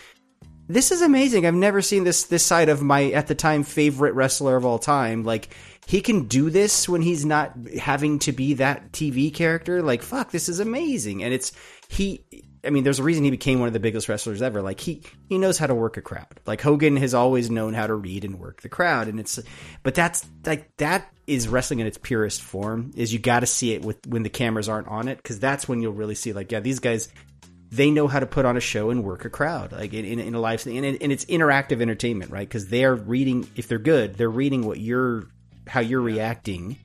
this 0.68 0.92
is 0.92 1.02
amazing. 1.02 1.44
I've 1.44 1.54
never 1.54 1.82
seen 1.82 2.04
this 2.04 2.24
this 2.24 2.44
side 2.44 2.68
of 2.68 2.82
my 2.82 3.10
at 3.10 3.26
the 3.26 3.34
time 3.34 3.62
favorite 3.62 4.14
wrestler 4.14 4.56
of 4.56 4.64
all 4.64 4.78
time. 4.78 5.24
Like 5.24 5.54
he 5.86 6.00
can 6.00 6.28
do 6.28 6.50
this 6.50 6.88
when 6.88 7.02
he's 7.02 7.24
not 7.24 7.52
having 7.80 8.20
to 8.20 8.32
be 8.32 8.54
that 8.54 8.92
TV 8.92 9.32
character. 9.34 9.82
Like 9.82 10.02
fuck, 10.02 10.30
this 10.30 10.48
is 10.48 10.60
amazing. 10.60 11.24
And 11.24 11.34
it's 11.34 11.52
he 11.88 12.24
I 12.64 12.70
mean, 12.70 12.84
there's 12.84 12.98
a 13.00 13.02
reason 13.02 13.24
he 13.24 13.30
became 13.30 13.58
one 13.58 13.66
of 13.66 13.72
the 13.72 13.80
biggest 13.80 14.08
wrestlers 14.08 14.40
ever. 14.42 14.62
Like 14.62 14.78
he 14.80 15.02
he 15.28 15.38
knows 15.38 15.58
how 15.58 15.66
to 15.66 15.74
work 15.74 15.96
a 15.96 16.02
crowd. 16.02 16.26
Like 16.46 16.60
Hogan 16.60 16.96
has 16.96 17.12
always 17.14 17.50
known 17.50 17.74
how 17.74 17.86
to 17.86 17.94
read 17.94 18.24
and 18.24 18.38
work 18.38 18.62
the 18.62 18.68
crowd, 18.68 19.08
and 19.08 19.18
it's 19.18 19.38
but 19.82 19.94
that's 19.94 20.24
like 20.46 20.76
that 20.76 21.08
is 21.26 21.48
wrestling 21.48 21.80
in 21.80 21.86
its 21.86 21.98
purest 21.98 22.40
form. 22.42 22.92
Is 22.96 23.12
you 23.12 23.18
got 23.18 23.40
to 23.40 23.46
see 23.46 23.72
it 23.72 23.82
with 23.82 24.06
when 24.06 24.22
the 24.22 24.28
cameras 24.30 24.68
aren't 24.68 24.88
on 24.88 25.08
it 25.08 25.16
because 25.16 25.40
that's 25.40 25.68
when 25.68 25.82
you'll 25.82 25.92
really 25.92 26.14
see 26.14 26.32
like 26.32 26.52
yeah 26.52 26.60
these 26.60 26.78
guys 26.78 27.08
they 27.70 27.90
know 27.90 28.06
how 28.06 28.20
to 28.20 28.26
put 28.26 28.44
on 28.44 28.56
a 28.56 28.60
show 28.60 28.90
and 28.90 29.02
work 29.02 29.24
a 29.24 29.30
crowd 29.30 29.72
like 29.72 29.94
in, 29.94 30.04
in, 30.04 30.18
in 30.20 30.34
a 30.34 30.38
live 30.40 30.66
and, 30.66 30.84
it- 30.84 31.02
and 31.02 31.10
it's 31.10 31.24
interactive 31.24 31.80
entertainment 31.80 32.30
right 32.30 32.46
because 32.46 32.68
they're 32.68 32.94
reading 32.94 33.48
if 33.56 33.66
they're 33.66 33.78
good 33.78 34.14
they're 34.16 34.28
reading 34.28 34.66
what 34.66 34.78
you're 34.78 35.26
how 35.66 35.80
you're 35.80 36.02
reacting 36.02 36.76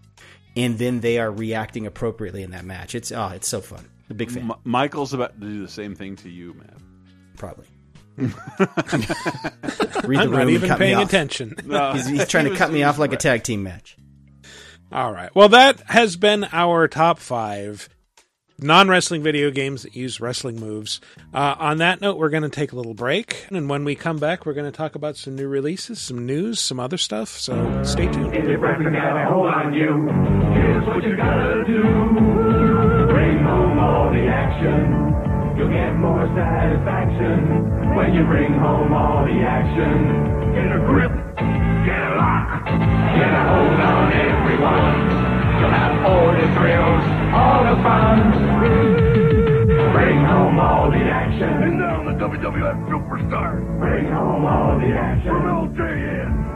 and 0.55 0.77
then 0.79 1.01
they 1.01 1.19
are 1.19 1.29
reacting 1.29 1.85
appropriately 1.85 2.41
in 2.41 2.51
that 2.51 2.63
match 2.63 2.95
it's 2.95 3.11
oh 3.11 3.27
it's 3.35 3.47
so 3.49 3.59
fun 3.59 3.85
a 4.09 4.13
big 4.13 4.31
fan 4.31 4.43
M- 4.51 4.57
Michael's 4.63 5.13
about 5.13 5.39
to 5.39 5.47
do 5.47 5.61
the 5.61 5.67
same 5.71 5.95
thing 5.95 6.15
to 6.17 6.29
you, 6.29 6.53
man. 6.53 6.75
probably 7.35 7.65
I'm 8.19 8.31
the 8.57 10.27
not 10.31 10.49
even 10.49 10.75
paying 10.77 10.97
attention. 10.97 11.55
No. 11.65 11.93
he's, 11.93 12.07
he's 12.07 12.27
trying 12.27 12.45
He 12.45 12.49
to 12.49 12.53
was- 12.53 12.59
cut 12.59 12.71
me 12.71 12.81
off 12.83 12.95
was 12.95 12.99
like 12.99 13.13
a 13.13 13.17
tag 13.17 13.43
team 13.43 13.61
match 13.63 13.95
All 14.91 15.11
right. 15.13 15.29
Well, 15.35 15.49
that 15.49 15.81
has 15.87 16.15
been 16.15 16.45
our 16.51 16.87
top 16.87 17.19
five 17.19 17.89
non 18.59 18.87
wrestling 18.89 19.21
video 19.21 19.51
games 19.51 19.83
that 19.83 19.95
use 19.95 20.19
wrestling 20.19 20.59
moves. 20.59 20.99
Uh, 21.31 21.53
on 21.59 21.77
that 21.77 22.01
note, 22.01 22.17
we're 22.17 22.29
going 22.29 22.41
to 22.41 22.49
take 22.49 22.71
a 22.71 22.75
little 22.75 22.95
break. 22.95 23.45
And 23.51 23.69
when 23.69 23.83
we 23.83 23.93
come 23.93 24.17
back, 24.17 24.47
we're 24.47 24.53
going 24.53 24.65
to 24.71 24.75
talk 24.75 24.95
about 24.95 25.15
some 25.15 25.35
new 25.35 25.47
releases, 25.47 25.99
some 26.01 26.25
news, 26.25 26.59
some 26.59 26.79
other 26.79 26.97
stuff. 26.97 27.29
So 27.37 27.83
stay 27.83 28.07
tuned. 28.11 28.33
If 33.87 33.95
wrestling 33.95 33.95
got 33.95 33.95
a 33.95 33.95
hold 33.95 33.95
on 33.95 33.95
you, 33.95 33.95
here's 33.95 33.95
what 33.95 33.95
you 33.95 33.95
gotta 33.95 33.95
do. 33.95 33.95
Bring 33.95 33.95
home 33.95 33.95
all 33.95 34.11
the 34.11 34.27
action. 34.27 35.57
You'll 35.57 35.69
get 35.69 35.95
more 35.95 36.27
satisfaction 36.35 37.95
when 37.95 38.13
you 38.13 38.23
bring 38.25 38.53
home 38.53 38.93
all 38.93 39.25
the 39.25 39.39
action. 39.41 40.53
Get 40.53 40.71
a 40.71 40.79
grip, 40.79 41.11
get 41.85 42.01
a 42.01 42.15
lock, 42.15 42.65
get 42.65 43.31
a 43.31 43.43
hold 43.47 43.79
on 43.79 44.13
everyone. 44.13 44.95
You'll 45.59 45.71
have 45.71 46.05
all 46.05 46.31
the 46.31 46.47
thrills, 46.57 47.03
all 47.33 47.63
the 47.63 47.75
fun. 47.81 48.31
Bring 49.93 50.19
home 50.25 50.59
all 50.59 50.91
the 50.91 50.97
action. 50.97 51.63
And 51.63 51.79
now 51.79 52.03
the 52.03 52.11
WWF 52.11 52.89
Superstar. 52.89 53.79
Bring 53.79 54.05
home 54.11 54.45
all 54.45 54.79
the 54.79 54.93
action. 54.95 55.31
From 55.31 55.43
LJN. 55.43 56.55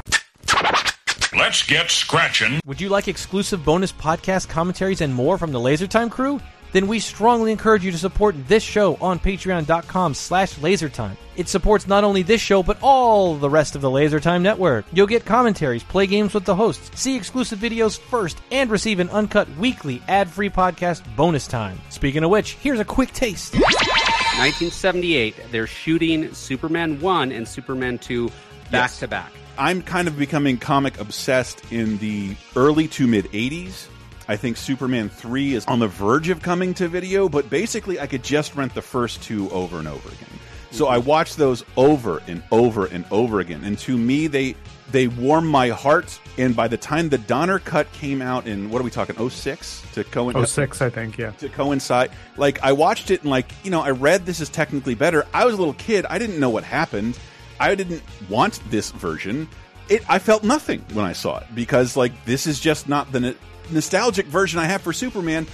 Let's 1.38 1.64
get 1.64 1.90
scratching. 1.90 2.60
Would 2.66 2.82
you 2.82 2.90
like 2.90 3.08
exclusive 3.08 3.64
bonus 3.66 3.92
podcast 3.92 4.50
commentaries 4.50 5.02
and 5.02 5.14
more 5.14 5.38
from 5.38 5.52
the 5.52 5.60
LaserTime 5.60 6.12
crew? 6.12 6.40
Then 6.72 6.88
we 6.88 7.00
strongly 7.00 7.52
encourage 7.52 7.84
you 7.84 7.92
to 7.92 7.98
support 7.98 8.36
this 8.48 8.64
show 8.64 8.96
on 9.02 9.20
patreon.com 9.20 10.14
slash 10.14 10.56
lasertime. 10.56 11.18
It 11.36 11.48
supports 11.50 11.88
not 11.88 12.04
only 12.04 12.24
this 12.24 12.42
show, 12.42 12.64
but 12.64 12.78
all 12.82 13.36
the 13.36 13.50
rest 13.50 13.76
of 13.76 13.82
the 13.82 13.90
LaserTime 13.90 14.42
network. 14.42 14.86
You'll 14.94 15.08
get 15.08 15.26
commentaries, 15.26 15.84
play 15.84 16.08
games 16.08 16.34
with 16.34 16.46
the 16.46 16.56
hosts, 16.56 16.92
see 17.00 17.16
exclusive 17.16 17.60
videos 17.60 18.00
first, 18.00 18.38
and 18.52 18.70
receive 18.70 19.00
an 19.00 19.10
uncut 19.10 19.48
weekly 19.58 20.02
ad-free 20.08 20.50
podcast 20.50 21.04
bonus 21.16 21.48
time. 21.48 21.80
Speaking 21.90 22.24
of 22.24 22.30
which, 22.30 22.54
here's 22.56 22.80
a 22.80 22.86
quick 22.86 23.12
taste. 23.14 23.54
1978, 23.56 25.36
they're 25.52 25.68
shooting 25.68 26.34
Superman 26.34 27.00
1 27.00 27.32
and 27.32 27.48
Superman 27.48 27.98
2 28.00 28.28
back 28.30 28.90
Yes. 28.90 29.00
to 29.00 29.08
back. 29.08 29.32
I'm 29.58 29.82
kind 29.82 30.08
of 30.08 30.18
becoming 30.18 30.58
comic 30.58 31.00
obsessed 31.00 31.62
in 31.72 31.98
the 31.98 32.36
early 32.56 32.88
to 32.90 33.06
mid 33.08 33.26
80s. 33.34 33.88
I 34.32 34.38
think 34.38 34.56
Superman 34.56 35.10
3 35.10 35.56
is 35.56 35.66
on 35.66 35.80
the 35.80 35.90
verge 35.90 36.30
of 36.30 36.42
coming 36.42 36.74
to 36.76 36.88
video, 36.88 37.28
but 37.28 37.50
basically 37.50 38.00
I 38.00 38.08
could 38.08 38.24
just 38.24 38.56
rent 38.56 38.74
the 38.74 38.82
first 38.82 39.22
two 39.22 39.50
over 39.50 39.78
and 39.78 39.90
over 39.90 40.08
again. 40.08 40.40
So 40.72 40.88
I 40.88 41.00
watched 41.00 41.36
those 41.36 41.66
over 41.76 42.22
and 42.28 42.42
over 42.50 42.86
and 42.86 43.04
over 43.12 43.42
again. 43.42 43.66
And 43.66 43.78
to 43.80 43.98
me 43.98 44.28
they 44.28 44.56
they 44.90 45.08
warm 45.08 45.46
my 45.46 45.68
heart 45.68 46.18
and 46.38 46.56
by 46.56 46.70
the 46.70 46.78
time 46.78 47.10
the 47.10 47.18
Donner 47.18 47.60
cut 47.60 47.92
came 47.92 48.22
out 48.22 48.48
in 48.48 48.70
what 48.70 48.80
are 48.80 48.86
we 48.86 48.90
talking 48.90 49.18
06 49.30 49.84
to 49.96 50.06
coincide 50.06 50.48
06, 50.48 50.82
I 50.82 50.90
think, 50.90 51.18
yeah. 51.18 51.32
to 51.32 51.50
coincide. 51.50 52.12
Like 52.38 52.64
I 52.64 52.72
watched 52.72 53.12
it 53.12 53.24
and 53.24 53.30
like 53.30 53.52
you 53.66 53.70
know 53.70 53.82
I 53.82 53.90
read 53.90 54.26
this 54.26 54.40
is 54.40 54.48
technically 54.48 54.96
better. 54.96 55.28
I 55.34 55.44
was 55.44 55.56
a 55.56 55.58
little 55.58 55.74
kid. 55.74 56.06
I 56.06 56.18
didn't 56.18 56.40
know 56.40 56.50
what 56.50 56.64
happened. 56.64 57.20
I 57.60 57.76
didn't 57.76 58.02
want 58.30 58.62
this 58.70 58.92
version. 58.92 59.50
It 59.90 60.10
I 60.10 60.20
felt 60.20 60.46
nothing 60.46 60.86
when 60.94 61.04
I 61.04 61.12
saw 61.12 61.40
it 61.40 61.48
because 61.54 61.98
like 61.98 62.14
this 62.24 62.48
is 62.48 62.62
just 62.62 62.88
not 62.88 63.12
the 63.12 63.36
nostalgic 63.72 64.26
version 64.28 64.60
I 64.60 64.66
have 64.66 64.82
for 64.82 64.94
Superman. 64.94 65.48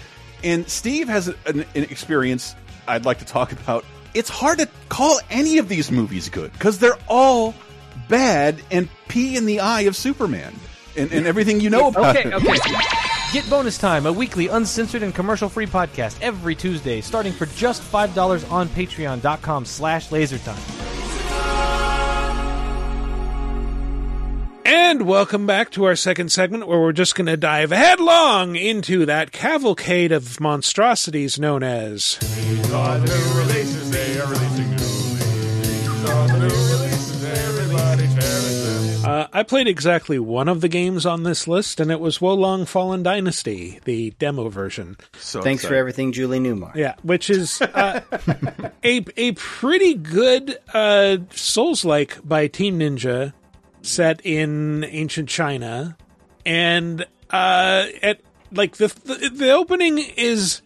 And 0.43 0.68
Steve 0.70 1.07
has 1.07 1.28
an, 1.28 1.65
an 1.76 1.84
experience 1.84 2.55
I'd 2.88 3.05
like 3.05 3.20
to 3.20 3.26
talk 3.26 3.51
about. 3.51 3.84
It's 4.13 4.30
hard 4.30 4.59
to 4.59 4.68
call 4.89 5.20
any 5.30 5.57
of 5.57 5.68
these 5.70 5.91
movies 5.91 6.30
good 6.30 6.51
because 6.53 6.80
they're 6.80 6.97
all 7.07 7.53
bad 8.07 8.61
and 8.72 8.88
pee 9.07 9.36
in 9.36 9.45
the 9.45 9.59
eye 9.59 9.82
of 9.82 9.95
Superman 9.95 10.55
and, 10.95 11.11
and 11.11 11.26
everything 11.28 11.59
you 11.59 11.70
know 11.70 11.89
about 11.89 12.15
Okay, 12.15 12.28
it. 12.30 12.34
okay. 12.34 12.55
Get 13.34 13.49
Bonus 13.49 13.78
Time, 13.78 14.05
a 14.05 14.11
weekly 14.13 14.47
uncensored 14.47 15.03
and 15.03 15.13
commercial-free 15.13 15.68
podcast 15.68 16.18
every 16.22 16.55
Tuesday, 16.55 17.01
starting 17.01 17.34
for 17.34 17.45
just 17.47 17.82
$5 17.84 18.51
on 18.51 18.70
patreon.com 18.70 19.65
slash 19.65 20.09
lasertime. 20.09 20.97
And 24.70 25.07
welcome 25.07 25.45
back 25.47 25.72
to 25.72 25.86
our 25.86 25.95
second 25.95 26.30
segment 26.30 26.68
where 26.68 26.78
we're 26.78 26.91
just 26.91 27.15
going 27.15 27.28
to 27.28 27.38
dive 27.38 27.72
headlong 27.72 28.57
into 28.57 29.05
that 29.05 29.32
cavalcade 29.32 30.11
of 30.11 30.41
monstrosities 30.41 31.39
known 31.39 31.63
as. 31.63 32.18
These 32.18 32.74
are 32.74 32.99
the 32.99 33.05
new 33.05 33.39
releases, 33.39 33.89
they 33.89 34.20
are 34.20 34.28
releasing 34.28 34.70
new. 34.70 34.76
These 34.76 36.09
are 36.09 36.28
the 36.28 36.39
new 36.39 36.43
releases, 36.43 37.24
everybody 37.24 38.07
cherish. 38.09 39.05
Uh, 39.05 39.28
I 39.32 39.43
played 39.43 39.70
exactly 39.70 40.20
one 40.20 40.49
of 40.49 40.59
the 40.59 40.68
games 40.68 41.05
on 41.05 41.24
this 41.24 41.47
list, 41.47 41.80
and 41.80 41.89
it 41.89 42.01
was 42.01 42.18
Wolong 42.18 42.68
Fallen 42.68 43.03
Dynasty, 43.03 43.80
the 43.86 44.11
demo 44.20 44.49
version. 44.49 44.97
So 45.18 45.41
thanks 45.41 45.63
for 45.65 45.76
everything 45.76 46.11
julie 46.11 46.39
newmar 46.41 46.76
Yeah, 46.76 46.95
which 47.03 47.30
is 47.30 47.61
uh, 47.61 48.01
a 48.84 49.05
a 49.15 49.32
pretty 49.32 49.93
good 49.93 50.57
uh, 50.74 51.20
Souls 51.32 51.86
like 51.86 52.18
by 52.28 52.47
Team 52.47 52.80
Ninja, 52.80 53.32
set 53.88 54.21
in 54.23 54.83
ancient 54.85 55.29
China, 55.29 55.97
and 56.45 57.05
uh, 57.31 57.85
at 58.01 58.21
like 58.51 58.77
the, 58.77 58.88
the 58.88 59.29
the 59.33 59.51
opening 59.51 59.97
is 59.97 60.61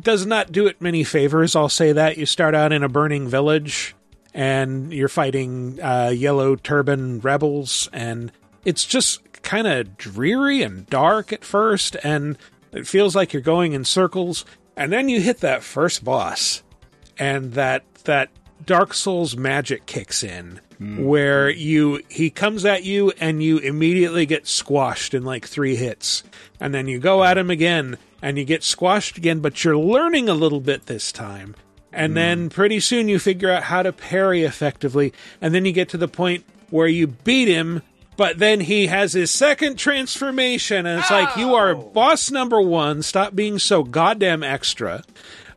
does 0.00 0.26
not 0.26 0.52
do 0.52 0.66
it 0.66 0.80
many 0.80 1.04
favors. 1.04 1.56
I'll 1.56 1.68
say 1.68 1.92
that 1.92 2.18
you 2.18 2.26
start 2.26 2.54
out 2.54 2.72
in 2.72 2.82
a 2.82 2.88
burning 2.88 3.28
village 3.28 3.94
and 4.34 4.92
you're 4.92 5.08
fighting 5.08 5.80
uh, 5.82 6.12
yellow 6.14 6.54
turban 6.54 7.20
rebels, 7.20 7.88
and 7.92 8.30
it's 8.64 8.84
just 8.84 9.42
kind 9.42 9.66
of 9.66 9.96
dreary 9.96 10.62
and 10.62 10.86
dark 10.86 11.32
at 11.32 11.44
first, 11.44 11.96
and 12.04 12.38
it 12.72 12.86
feels 12.86 13.16
like 13.16 13.32
you're 13.32 13.42
going 13.42 13.72
in 13.72 13.84
circles. 13.84 14.44
And 14.76 14.92
then 14.92 15.08
you 15.08 15.20
hit 15.20 15.40
that 15.40 15.64
first 15.64 16.04
boss, 16.04 16.62
and 17.18 17.54
that 17.54 17.82
that 18.04 18.30
Dark 18.64 18.94
Souls 18.94 19.36
magic 19.36 19.86
kicks 19.86 20.22
in, 20.22 20.60
Mm-hmm. 20.80 21.06
where 21.06 21.50
you 21.50 22.02
he 22.08 22.30
comes 22.30 22.64
at 22.64 22.84
you 22.84 23.10
and 23.18 23.42
you 23.42 23.58
immediately 23.58 24.26
get 24.26 24.46
squashed 24.46 25.12
in 25.12 25.24
like 25.24 25.44
three 25.44 25.74
hits, 25.74 26.22
and 26.60 26.72
then 26.72 26.86
you 26.86 27.00
go 27.00 27.24
at 27.24 27.36
him 27.36 27.50
again 27.50 27.98
and 28.22 28.38
you 28.38 28.44
get 28.44 28.62
squashed 28.62 29.18
again, 29.18 29.40
but 29.40 29.64
you're 29.64 29.76
learning 29.76 30.28
a 30.28 30.34
little 30.34 30.60
bit 30.60 30.86
this 30.86 31.10
time. 31.10 31.56
And 31.92 32.10
mm-hmm. 32.10 32.14
then 32.14 32.50
pretty 32.50 32.78
soon 32.78 33.08
you 33.08 33.18
figure 33.18 33.50
out 33.50 33.64
how 33.64 33.82
to 33.82 33.92
parry 33.92 34.44
effectively, 34.44 35.12
and 35.40 35.52
then 35.52 35.64
you 35.64 35.72
get 35.72 35.88
to 35.88 35.96
the 35.96 36.06
point 36.06 36.44
where 36.70 36.86
you 36.86 37.08
beat 37.08 37.48
him, 37.48 37.82
but 38.16 38.38
then 38.38 38.60
he 38.60 38.86
has 38.86 39.14
his 39.14 39.32
second 39.32 39.78
transformation, 39.78 40.86
and 40.86 41.00
it's 41.00 41.10
like 41.10 41.36
you 41.36 41.54
are 41.54 41.74
boss 41.74 42.30
number 42.30 42.60
one. 42.60 43.02
Stop 43.02 43.34
being 43.34 43.58
so 43.58 43.82
goddamn 43.82 44.44
extra. 44.44 45.02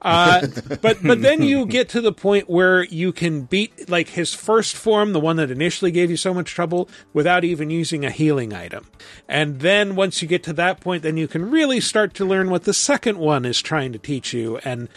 Uh, 0.01 0.47
but 0.81 0.97
but 1.03 1.21
then 1.21 1.41
you 1.41 1.65
get 1.65 1.87
to 1.89 2.01
the 2.01 2.11
point 2.11 2.49
where 2.49 2.83
you 2.85 3.11
can 3.11 3.43
beat 3.43 3.89
like 3.89 4.09
his 4.09 4.33
first 4.33 4.75
form, 4.75 5.13
the 5.13 5.19
one 5.19 5.35
that 5.35 5.51
initially 5.51 5.91
gave 5.91 6.09
you 6.09 6.17
so 6.17 6.33
much 6.33 6.51
trouble, 6.51 6.89
without 7.13 7.43
even 7.43 7.69
using 7.69 8.03
a 8.03 8.09
healing 8.09 8.53
item. 8.53 8.87
And 9.27 9.59
then 9.59 9.95
once 9.95 10.21
you 10.21 10.27
get 10.27 10.43
to 10.43 10.53
that 10.53 10.79
point, 10.79 11.03
then 11.03 11.17
you 11.17 11.27
can 11.27 11.51
really 11.51 11.79
start 11.79 12.13
to 12.15 12.25
learn 12.25 12.49
what 12.49 12.63
the 12.63 12.73
second 12.73 13.19
one 13.19 13.45
is 13.45 13.61
trying 13.61 13.93
to 13.93 13.99
teach 13.99 14.33
you, 14.33 14.57
and 14.65 14.89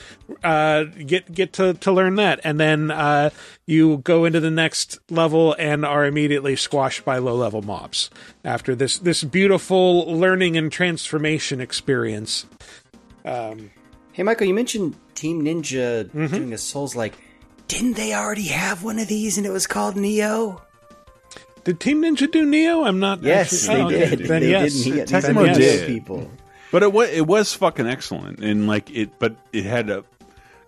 uh, 0.43 0.85
get 0.85 1.33
get 1.33 1.53
to 1.55 1.75
to 1.75 1.93
learn 1.93 2.15
that. 2.17 2.41
And 2.43 2.59
then 2.59 2.91
uh, 2.91 3.31
you 3.67 3.99
go 3.99 4.25
into 4.25 4.41
the 4.41 4.51
next 4.51 4.99
level 5.11 5.55
and 5.59 5.85
are 5.85 6.07
immediately 6.07 6.57
squashed 6.57 7.05
by 7.05 7.19
low 7.19 7.37
level 7.37 7.61
mobs 7.61 8.09
after 8.43 8.75
this 8.75 8.99
this 8.99 9.23
beautiful 9.23 10.11
learning 10.11 10.57
and 10.57 10.73
transformation 10.73 11.61
experience. 11.61 12.47
Um, 13.27 13.71
Hey, 14.15 14.23
Michael, 14.23 14.47
you 14.47 14.55
mentioned 14.55 14.95
Team 15.15 15.43
Ninja 15.45 16.05
Mm-hmm. 16.11 16.27
doing 16.35 16.53
a 16.53 16.59
Souls 16.59 16.95
like. 16.97 17.15
Didn't 17.69 17.95
they 17.97 18.15
already 18.15 18.47
have 18.49 18.83
one 18.85 18.99
of 18.99 19.09
these 19.09 19.37
and 19.39 19.47
it 19.47 19.51
was 19.51 19.67
called 19.67 19.97
Nioh? 19.97 20.61
Did 21.65 21.81
Team 21.81 22.03
Ninja 22.03 22.31
do 22.31 22.47
Nioh? 22.47 22.87
I'm 22.87 23.01
not. 23.01 23.23
Yes, 23.23 23.69
actually- 23.69 23.95
they 23.95 24.03
oh, 24.05 24.07
okay. 24.07 24.17
did. 24.17 24.29
Then 24.29 24.43
They 24.43 24.51
yes, 24.51 24.73
did. 24.75 24.85
He- 24.85 24.91
these 25.01 25.11
Then 25.11 25.25
are 25.37 25.43
Tecmo 25.43 25.47
yes. 25.47 25.57
Did. 25.59 25.89
people. 25.89 26.31
But 26.71 26.83
it 26.83 26.93
was 26.93 27.11
it 27.11 27.27
was 27.27 27.55
fucking 27.55 27.87
excellent, 27.87 28.41
and 28.41 28.67
like 28.67 28.91
it, 28.91 29.19
but 29.19 29.37
it 29.53 29.65
had 29.65 29.91
a 29.91 30.05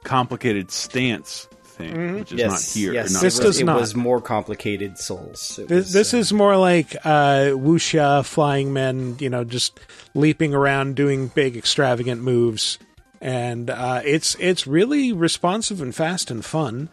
complicated 0.05 0.71
stance 0.71 1.49
thing, 1.65 2.15
which 2.15 2.33
is 2.33 2.41
not 2.43 2.61
here. 2.63 2.93
Yes, 2.95 3.13
not 3.13 3.23
This 3.23 3.37
was, 3.39 3.45
does 3.45 3.61
it 3.61 3.65
not. 3.65 3.81
was 3.81 3.95
more 3.97 4.21
complicated 4.21 4.99
souls. 4.99 5.59
It 5.59 5.69
This, 5.69 5.87
was, 5.87 5.93
this 5.93 6.15
uh, 6.15 6.19
is 6.19 6.33
more 6.33 6.57
like 6.57 6.95
uh, 7.05 7.51
wuxia 7.55 8.25
flying 8.25 8.73
men, 8.73 9.17
you 9.19 9.29
know, 9.29 9.43
just 9.45 9.79
leaping 10.15 10.55
around 10.55 10.95
doing 10.97 11.27
big 11.29 11.57
extravagant 11.57 12.23
moves, 12.23 12.79
and 13.21 13.71
uh, 13.71 14.03
it's 14.05 14.37
it's 14.39 14.67
really 14.67 15.13
responsive 15.13 15.81
and 15.81 15.95
fast 15.95 16.31
and 16.31 16.45
fun. 16.45 16.89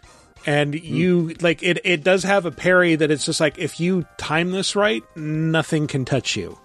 And 0.45 0.75
you 0.75 1.35
like 1.39 1.63
it. 1.63 1.79
It 1.85 2.03
does 2.03 2.23
have 2.23 2.45
a 2.45 2.51
parry 2.51 2.95
that 2.95 3.09
it's 3.09 3.25
just 3.25 3.39
like 3.39 3.57
if 3.57 3.79
you 3.79 4.05
time 4.17 4.51
this 4.51 4.75
right, 4.75 5.01
nothing 5.15 5.87
can 5.87 6.03
touch 6.03 6.35
you. 6.35 6.59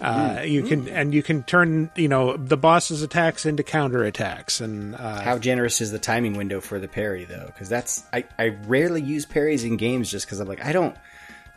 Uh, 0.00 0.42
you 0.44 0.62
can 0.62 0.88
and 0.88 1.14
you 1.14 1.22
can 1.22 1.42
turn 1.42 1.90
you 1.96 2.06
know 2.06 2.36
the 2.36 2.56
boss's 2.56 3.02
attacks 3.02 3.46
into 3.46 3.62
counter 3.62 4.04
attacks 4.04 4.60
and 4.60 4.94
uh, 4.94 5.22
How 5.22 5.38
generous 5.38 5.80
is 5.80 5.90
the 5.90 5.98
timing 5.98 6.36
window 6.36 6.60
for 6.60 6.78
the 6.78 6.86
parry 6.86 7.24
though? 7.24 7.46
Because 7.46 7.70
that's 7.70 8.04
I, 8.12 8.24
I 8.38 8.48
rarely 8.66 9.00
use 9.00 9.24
parries 9.24 9.64
in 9.64 9.78
games 9.78 10.10
just 10.10 10.26
because 10.26 10.38
I'm 10.38 10.48
like 10.48 10.62
I 10.64 10.72
don't 10.72 10.94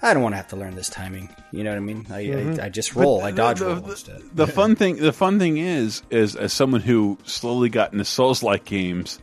I 0.01 0.13
don't 0.13 0.23
want 0.23 0.33
to 0.33 0.37
have 0.37 0.47
to 0.49 0.55
learn 0.55 0.75
this 0.75 0.89
timing. 0.89 1.29
You 1.51 1.63
know 1.63 1.71
what 1.71 1.77
I 1.77 1.79
mean? 1.81 2.05
I 2.09 2.23
Mhm. 2.25 2.59
I, 2.61 2.65
I 2.65 2.69
just 2.69 2.95
roll. 2.95 3.19
But 3.19 3.25
I 3.25 3.31
dodge 3.31 3.59
the, 3.59 3.65
roll 3.65 3.75
the- 3.81 3.91
instead. 3.91 4.21
The 4.33 4.47
fun 4.47 4.75
thing, 4.75 4.95
the 4.97 5.11
fun 5.13 5.39
thing 5.39 5.57
is, 5.57 6.01
is 6.09 6.35
as 6.35 6.53
someone 6.53 6.81
who 6.81 7.17
slowly 7.25 7.69
got 7.69 7.91
into 7.91 8.05
Souls-like 8.05 8.63
games. 8.65 9.19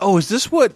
Oh, 0.00 0.16
is 0.16 0.28
this 0.28 0.50
what 0.50 0.74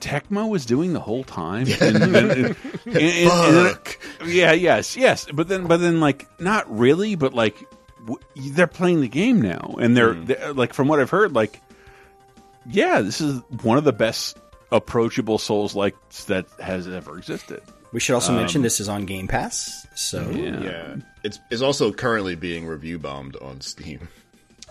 Tecmo 0.00 0.48
was 0.48 0.66
doing 0.66 0.92
the 0.92 1.00
whole 1.00 1.24
time? 1.24 1.66
And- 1.80 1.96
and- 1.96 2.14
and- 2.14 2.30
and- 2.30 2.56
and 2.86 3.56
then- 3.56 3.76
yeah, 4.24 4.52
yes, 4.52 4.96
yes. 4.96 5.26
But 5.32 5.48
then, 5.48 5.66
but 5.66 5.78
then, 5.78 5.98
like, 6.00 6.28
not 6.40 6.64
really. 6.70 7.16
But 7.16 7.34
like, 7.34 7.56
w- 8.00 8.20
they're 8.52 8.66
playing 8.68 9.00
the 9.00 9.08
game 9.08 9.40
now, 9.42 9.74
and 9.80 9.96
they're, 9.96 10.14
they're 10.14 10.52
like, 10.52 10.74
from 10.74 10.86
what 10.86 11.00
I've 11.00 11.10
heard, 11.10 11.34
like, 11.34 11.60
yeah, 12.70 13.00
this 13.00 13.20
is 13.20 13.40
one 13.62 13.78
of 13.78 13.84
the 13.84 13.92
best 13.92 14.38
approachable 14.70 15.38
Souls-like 15.38 15.96
that 16.26 16.46
has 16.60 16.86
ever 16.88 17.16
existed. 17.18 17.62
We 17.92 18.00
should 18.00 18.14
also 18.14 18.32
Um, 18.32 18.38
mention 18.38 18.62
this 18.62 18.80
is 18.80 18.88
on 18.88 19.06
Game 19.06 19.28
Pass. 19.28 19.86
So 19.94 20.28
Yeah. 20.30 20.96
It's 21.22 21.38
it's 21.50 21.62
also 21.62 21.92
currently 21.92 22.34
being 22.34 22.66
review 22.66 22.98
bombed 22.98 23.36
on 23.36 23.60
Steam. 23.60 24.08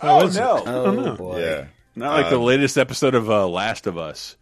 Oh, 0.01 0.27
no! 0.27 0.63
Oh, 0.65 0.91
no. 0.91 1.15
boy. 1.15 1.39
Yeah. 1.41 1.65
Not 1.95 2.17
like 2.17 2.29
the 2.29 2.35
Um, 2.35 2.43
latest 2.43 2.77
episode 2.77 3.15
of 3.15 3.29
uh, 3.29 3.47
Last 3.47 3.87
of 3.87 3.97
Us. 3.97 4.35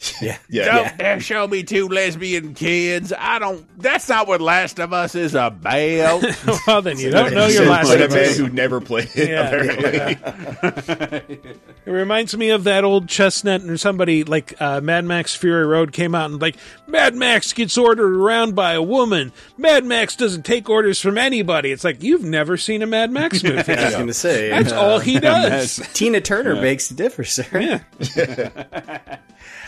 Yeah. 0.22 0.38
Yeah. 0.48 0.64
Don't 0.64 0.98
dare 0.98 1.20
show 1.20 1.46
me 1.48 1.62
two 1.64 1.88
lesbian 1.88 2.54
kids. 2.54 3.12
I 3.16 3.38
don't. 3.40 3.66
That's 3.80 4.08
not 4.08 4.28
what 4.28 4.40
Last 4.40 4.78
of 4.78 4.92
Us 4.92 5.14
is 5.16 5.34
about. 5.34 5.64
well, 6.66 6.82
then 6.82 6.98
you 6.98 7.10
don't 7.10 7.34
know 7.34 7.46
your 7.46 7.64
Said- 7.64 7.68
last 7.68 7.88
said 7.88 8.00
a 8.00 8.04
of 8.04 8.12
man 8.12 8.24
Us. 8.28 8.36
who 8.36 8.48
never 8.48 8.80
played 8.80 9.10
it, 9.14 9.28
Yeah. 9.28 9.50
apparently. 10.62 11.40
It 11.84 11.90
reminds 11.90 12.36
me 12.36 12.50
of 12.50 12.64
that 12.64 12.84
old 12.84 13.08
chestnut 13.08 13.62
or 13.62 13.76
somebody 13.76 14.22
like 14.24 14.60
uh, 14.60 14.80
Mad 14.80 15.04
Max 15.04 15.34
Fury 15.34 15.66
Road 15.66 15.92
came 15.92 16.14
out 16.14 16.30
and 16.30 16.40
like 16.40 16.56
Mad 16.86 17.14
Max 17.16 17.52
gets 17.52 17.76
ordered 17.76 18.14
around 18.14 18.54
by 18.54 18.74
a 18.74 18.82
woman. 18.82 19.32
Mad 19.56 19.84
Max 19.84 20.14
doesn't 20.14 20.44
take 20.44 20.68
orders 20.68 21.00
from 21.00 21.18
anybody. 21.18 21.72
It's 21.72 21.82
like 21.84 22.02
you've 22.04 22.24
never 22.24 22.56
seen 22.56 22.82
a 22.82 22.86
Mad 22.86 23.10
Max 23.10 23.42
movie. 23.42 23.72
I 23.72 23.84
was 23.86 23.94
going 23.94 24.06
to 24.06 24.14
say 24.14 24.50
That's 24.50 24.72
uh, 24.72 24.80
all 24.80 24.98
he 25.00 25.18
does. 25.18 25.76
Tina 25.92 26.20
Turner 26.20 26.54
Yeah. 26.54 26.60
makes 26.62 26.90
a 26.90 26.94
difference, 26.94 27.30
sir. 27.32 27.84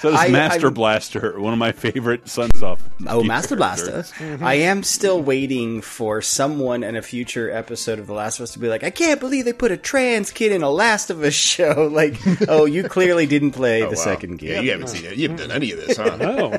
So 0.01 0.11
does 0.11 0.19
I- 0.21 0.29
Master 0.29 0.69
I- 0.69 0.71
Blaster, 0.71 1.39
one 1.41 1.53
of 1.53 1.59
my 1.59 1.73
favorite 1.73 2.25
Sunsoft. 2.25 2.81
Oh, 3.07 3.23
Master 3.23 3.55
Blaster. 3.55 3.91
characters. 4.03 4.43
I 4.43 4.55
am 4.55 4.83
still 4.83 5.23
waiting 5.23 5.83
for 5.83 6.23
someone 6.23 6.83
in 6.83 6.97
a 6.97 7.03
future 7.03 7.51
episode 7.51 7.99
of 7.99 8.07
The 8.07 8.15
Last 8.15 8.39
of 8.39 8.45
Us 8.45 8.53
to 8.53 8.59
be 8.59 8.69
like, 8.69 8.83
I 8.83 8.89
can't 8.91 9.21
believe 9.21 9.45
they 9.45 9.53
put 9.53 9.71
a 9.73 9.77
trans 9.77 10.31
kid 10.31 10.53
in 10.53 10.63
a 10.63 10.71
Last 10.71 11.11
of 11.11 11.23
Us 11.23 11.35
show. 11.35 11.89
Like, 12.01 12.15
oh, 12.49 12.65
you 12.65 12.85
clearly 12.85 13.27
didn't 13.27 13.51
play 13.51 13.83
Oh, 13.83 13.91
the 13.91 13.97
wow. 13.97 14.03
second 14.03 14.39
game. 14.39 14.51
Yeah, 14.53 14.61
you 14.61 14.71
haven't 14.71 14.89
seen 14.89 15.05
it. 15.05 15.17
You 15.19 15.29
haven't 15.29 15.49
done 15.49 15.55
any 15.57 15.73
of 15.73 15.79
this, 15.87 15.97
huh? 15.99 16.17
Oh, 16.21 16.59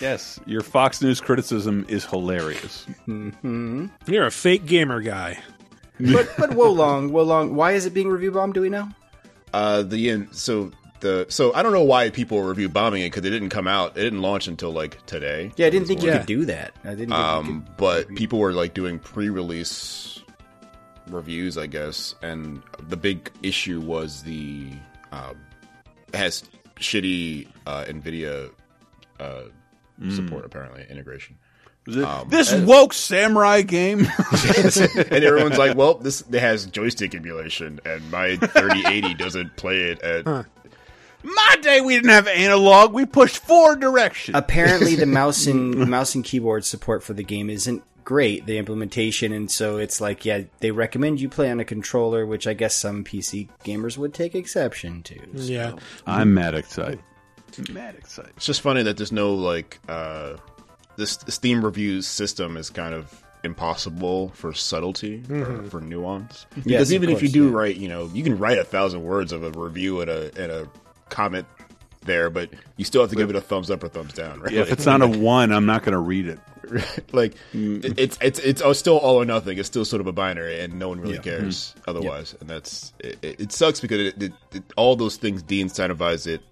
Yes, 0.00 0.38
your 0.46 0.60
Fox 0.62 1.02
News 1.02 1.20
criticism 1.20 1.84
is 1.88 2.04
hilarious. 2.04 2.86
you're 3.08 4.26
a 4.26 4.30
fake 4.30 4.66
gamer 4.66 5.00
guy. 5.00 5.40
but 5.98 6.32
but 6.38 6.50
Wolong, 6.50 7.10
Wolong, 7.10 7.52
why 7.54 7.72
is 7.72 7.86
it 7.86 7.92
being 7.94 8.08
review 8.08 8.30
bombed? 8.30 8.54
Do 8.54 8.60
we 8.60 8.68
know? 8.68 8.88
Uh, 9.52 9.82
the 9.82 10.10
end. 10.10 10.28
So 10.30 10.70
the 11.00 11.26
so 11.28 11.52
I 11.54 11.62
don't 11.62 11.72
know 11.72 11.84
why 11.84 12.10
people 12.10 12.38
were 12.38 12.48
review 12.48 12.68
bombing 12.68 13.02
it 13.02 13.06
because 13.06 13.24
it 13.24 13.30
didn't 13.30 13.50
come 13.50 13.66
out. 13.66 13.96
It 13.96 14.02
didn't 14.02 14.22
launch 14.22 14.48
until 14.48 14.70
like 14.70 15.04
today. 15.06 15.52
Yeah, 15.56 15.66
I 15.66 15.70
didn't 15.70 15.88
think 15.88 16.02
you 16.02 16.12
could 16.12 16.26
do 16.26 16.44
that. 16.46 16.72
I 16.84 16.90
didn't. 16.90 16.98
Think 16.98 17.10
you 17.10 17.16
Um, 17.16 17.66
but 17.76 18.08
people 18.14 18.38
were 18.38 18.52
like 18.52 18.74
doing 18.74 18.98
pre-release 18.98 20.22
reviews, 21.08 21.56
I 21.58 21.66
guess, 21.66 22.14
and 22.22 22.62
the 22.88 22.96
big 22.96 23.30
issue 23.42 23.80
was 23.80 24.22
the 24.22 24.70
um, 25.12 25.36
has 26.14 26.44
shitty 26.76 27.48
uh, 27.66 27.84
Nvidia 27.84 28.50
uh, 29.20 29.42
support 30.10 30.44
apparently 30.44 30.86
integration. 30.88 31.36
Um, 31.88 32.28
this 32.28 32.52
woke 32.52 32.92
samurai 32.92 33.62
game. 33.62 34.00
and 34.44 35.24
everyone's 35.24 35.56
like, 35.56 35.74
"Well, 35.74 35.94
this 35.94 36.22
it 36.30 36.38
has 36.38 36.66
joystick 36.66 37.14
emulation, 37.14 37.80
and 37.86 38.10
my 38.10 38.36
3080 38.36 39.14
doesn't 39.14 39.56
play 39.56 39.84
it 39.84 40.02
at." 40.02 40.26
My 41.22 41.56
day, 41.60 41.80
we 41.80 41.94
didn't 41.94 42.10
have 42.10 42.28
analog. 42.28 42.92
We 42.92 43.04
pushed 43.06 43.38
four 43.38 43.76
directions. 43.76 44.36
apparently 44.36 44.94
the 44.94 45.06
mouse 45.20 45.46
and 45.46 45.88
mouse 45.88 46.14
and 46.14 46.24
keyboard 46.24 46.64
support 46.64 47.02
for 47.02 47.12
the 47.14 47.24
game 47.24 47.50
isn't 47.50 47.82
great 48.04 48.46
the 48.46 48.56
implementation 48.56 49.32
and 49.34 49.50
so 49.50 49.76
it's 49.76 50.00
like 50.00 50.24
yeah 50.24 50.40
they 50.60 50.70
recommend 50.70 51.20
you 51.20 51.28
play 51.28 51.50
on 51.50 51.60
a 51.60 51.64
controller 51.64 52.24
which 52.24 52.46
i 52.46 52.54
guess 52.54 52.74
some 52.74 53.04
pc 53.04 53.46
gamers 53.66 53.98
would 53.98 54.14
take 54.14 54.34
exception 54.34 55.02
to 55.02 55.14
so. 55.36 55.42
Yeah. 55.52 55.72
I'm 56.06 56.32
mad 56.32 56.54
excited. 56.54 57.00
Mad 57.70 57.96
excited. 57.96 58.32
It's 58.36 58.46
just 58.46 58.62
funny 58.62 58.82
that 58.84 58.96
there's 58.96 59.12
no 59.12 59.34
like 59.34 59.78
uh, 59.90 60.36
this 60.96 61.18
Steam 61.28 61.62
reviews 61.62 62.06
system 62.06 62.56
is 62.56 62.70
kind 62.70 62.94
of 62.94 63.22
impossible 63.44 64.30
for 64.30 64.54
subtlety 64.54 65.22
for, 65.24 65.34
Mhm. 65.34 65.70
for 65.70 65.80
nuance. 65.82 66.46
Because 66.64 66.90
of 66.90 66.94
even 66.94 67.10
if 67.10 67.20
you 67.22 67.28
do 67.28 67.48
yeah. 67.50 67.54
write, 67.54 67.76
you 67.76 67.88
know, 67.88 68.10
you 68.14 68.22
can 68.24 68.38
write 68.38 68.58
a 68.58 68.64
thousand 68.64 69.02
words 69.02 69.32
of 69.32 69.42
a 69.44 69.50
review 69.50 70.00
and 70.00 70.10
a 70.10 70.30
and 70.42 70.50
a 70.50 70.68
comment 71.08 71.46
there, 72.02 72.30
but 72.30 72.50
you 72.76 72.84
still 72.84 73.02
have 73.02 73.10
to 73.10 73.16
give 73.16 73.30
it 73.30 73.36
a 73.36 73.40
thumbs 73.40 73.70
up 73.70 73.82
or 73.82 73.88
thumbs 73.88 74.12
down. 74.12 74.40
Right? 74.40 74.52
Yeah, 74.52 74.62
if 74.62 74.72
it's 74.72 74.86
not 74.86 75.02
a 75.02 75.06
one, 75.08 75.52
I'm 75.52 75.66
not 75.66 75.82
going 75.82 75.92
to 75.92 75.98
read 75.98 76.26
it. 76.26 76.38
like 77.12 77.34
it- 77.52 77.98
it's 77.98 78.18
it's 78.20 78.38
it's 78.40 78.62
oh, 78.62 78.72
still 78.72 78.98
all 78.98 79.16
or 79.16 79.24
nothing. 79.24 79.58
It's 79.58 79.68
still 79.68 79.84
sort 79.84 80.00
of 80.00 80.06
a 80.06 80.12
binary, 80.12 80.60
and 80.60 80.78
no 80.78 80.88
one 80.88 81.00
really 81.00 81.14
Yeah. 81.16 81.22
cares 81.22 81.74
mm-hmm. 81.78 81.90
otherwise. 81.90 82.34
And 82.40 82.48
that's 82.48 82.92
it, 82.98 83.18
it, 83.22 83.40
it 83.40 83.52
sucks 83.52 83.80
because 83.80 84.00
it, 84.00 84.22
it, 84.22 84.32
it, 84.52 84.62
all 84.76 84.96
those 84.96 85.16
things 85.16 85.42
de-incentivize 85.42 86.26
it 86.26 86.42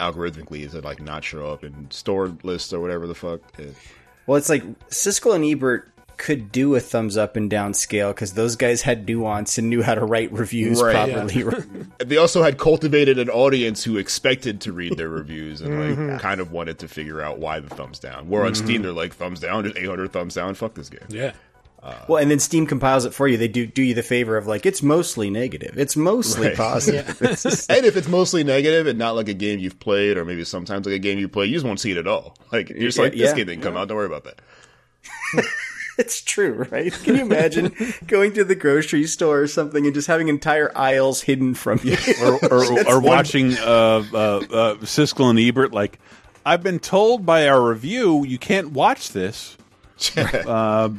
algorithmically 0.00 0.64
is 0.64 0.72
to 0.72 0.80
like 0.80 1.00
not 1.00 1.24
show 1.24 1.50
up 1.50 1.64
in 1.64 1.90
store 1.90 2.36
lists 2.42 2.72
or 2.72 2.80
whatever 2.80 3.06
the 3.06 3.14
fuck. 3.14 3.40
It- 3.58 3.74
well 4.26 4.36
it's 4.38 4.48
like 4.48 4.62
siskel 4.88 5.34
and 5.34 5.44
ebert 5.44 5.93
could 6.16 6.50
do 6.52 6.74
a 6.74 6.80
thumbs 6.80 7.16
up 7.16 7.36
and 7.36 7.48
down 7.50 7.74
scale 7.74 8.12
because 8.12 8.32
those 8.34 8.56
guys 8.56 8.82
had 8.82 9.06
nuance 9.08 9.58
and 9.58 9.68
knew 9.68 9.82
how 9.82 9.94
to 9.94 10.04
write 10.04 10.32
reviews 10.32 10.82
Right, 10.82 10.94
properly 11.12 11.44
they 12.04 12.16
also 12.16 12.42
had 12.42 12.58
cultivated 12.58 13.18
an 13.18 13.28
audience 13.30 13.84
who 13.84 13.96
expected 13.96 14.60
to 14.62 14.72
read 14.72 14.96
their 14.96 15.08
reviews 15.08 15.60
and 15.60 15.78
like 15.80 15.98
Mhm. 15.98 16.20
kind 16.20 16.40
of 16.40 16.52
wanted 16.52 16.78
to 16.80 16.88
figure 16.88 17.20
out 17.22 17.38
why 17.38 17.60
the 17.60 17.68
thumbs 17.68 17.98
down. 17.98 18.28
Where 18.28 18.44
on 18.44 18.54
Steam 18.54 18.80
Mhm. 18.80 18.82
they're 18.84 18.92
like 18.92 19.14
thumbs 19.14 19.40
down, 19.40 19.64
just 19.64 19.76
800 19.76 20.12
thumbs 20.12 20.34
down. 20.34 20.54
Fuck 20.54 20.74
this 20.74 20.88
game. 20.88 21.00
Yeah. 21.08 21.32
well 22.08 22.16
and 22.16 22.30
then 22.30 22.38
steam 22.38 22.66
compiles 22.66 23.04
it 23.04 23.12
for 23.12 23.28
you 23.28 23.36
they 23.36 23.46
do 23.46 23.66
do 23.66 23.82
you 23.82 23.92
the 23.92 24.02
favor 24.02 24.38
of 24.38 24.46
like 24.46 24.64
it's 24.64 24.82
mostly 24.82 25.28
negative 25.28 25.76
it's 25.76 25.96
mostly 25.96 26.46
Right. 26.48 26.56
positive 26.56 27.18
It's 27.20 27.42
just- 27.42 27.70
and 27.70 27.84
if 27.84 27.94
it's 27.98 28.08
mostly 28.08 28.42
negative 28.42 28.86
and 28.86 28.98
not 28.98 29.14
like 29.16 29.28
a 29.28 29.34
game 29.34 29.58
you've 29.58 29.78
played, 29.80 30.16
or 30.16 30.24
maybe 30.24 30.44
sometimes 30.44 30.86
like 30.86 30.94
a 30.94 30.98
game 30.98 31.18
you 31.18 31.28
play, 31.28 31.44
you 31.44 31.52
just 31.52 31.66
won't 31.66 31.78
see 31.80 31.90
it 31.90 31.98
at 31.98 32.06
all. 32.06 32.38
Like 32.52 32.70
you're 32.70 32.78
just 32.88 32.96
Yeah, 32.96 33.04
like, 33.04 33.12
this 33.12 33.20
yeah. 33.20 33.34
game 33.34 33.46
didn't 33.48 33.62
come 33.62 33.76
out. 33.76 33.88
Don't 33.88 33.98
worry 33.98 34.06
about 34.06 34.24
that. 34.24 34.40
It's 35.98 36.22
true, 36.22 36.66
right? 36.70 36.92
Can 36.92 37.14
you 37.14 37.22
imagine 37.22 37.72
going 38.08 38.32
to 38.32 38.42
the 38.42 38.56
grocery 38.56 39.06
store 39.06 39.42
or 39.42 39.46
something 39.46 39.86
and 39.86 39.94
just 39.94 40.08
having 40.08 40.26
entire 40.26 40.76
aisles 40.76 41.22
hidden 41.22 41.54
from 41.54 41.78
you? 41.84 41.96
or, 42.22 42.44
or, 42.50 42.88
or 42.88 43.00
watching 43.00 43.56
uh, 43.58 44.04
uh, 44.12 44.16
uh, 44.16 44.74
Siskel 44.78 45.30
and 45.30 45.38
Ebert. 45.38 45.72
Like, 45.72 46.00
I've 46.44 46.64
been 46.64 46.80
told 46.80 47.24
by 47.24 47.48
our 47.48 47.62
review, 47.62 48.24
you 48.24 48.38
can't 48.38 48.72
watch 48.72 49.12
this. 49.12 49.56
uh, 50.16 50.90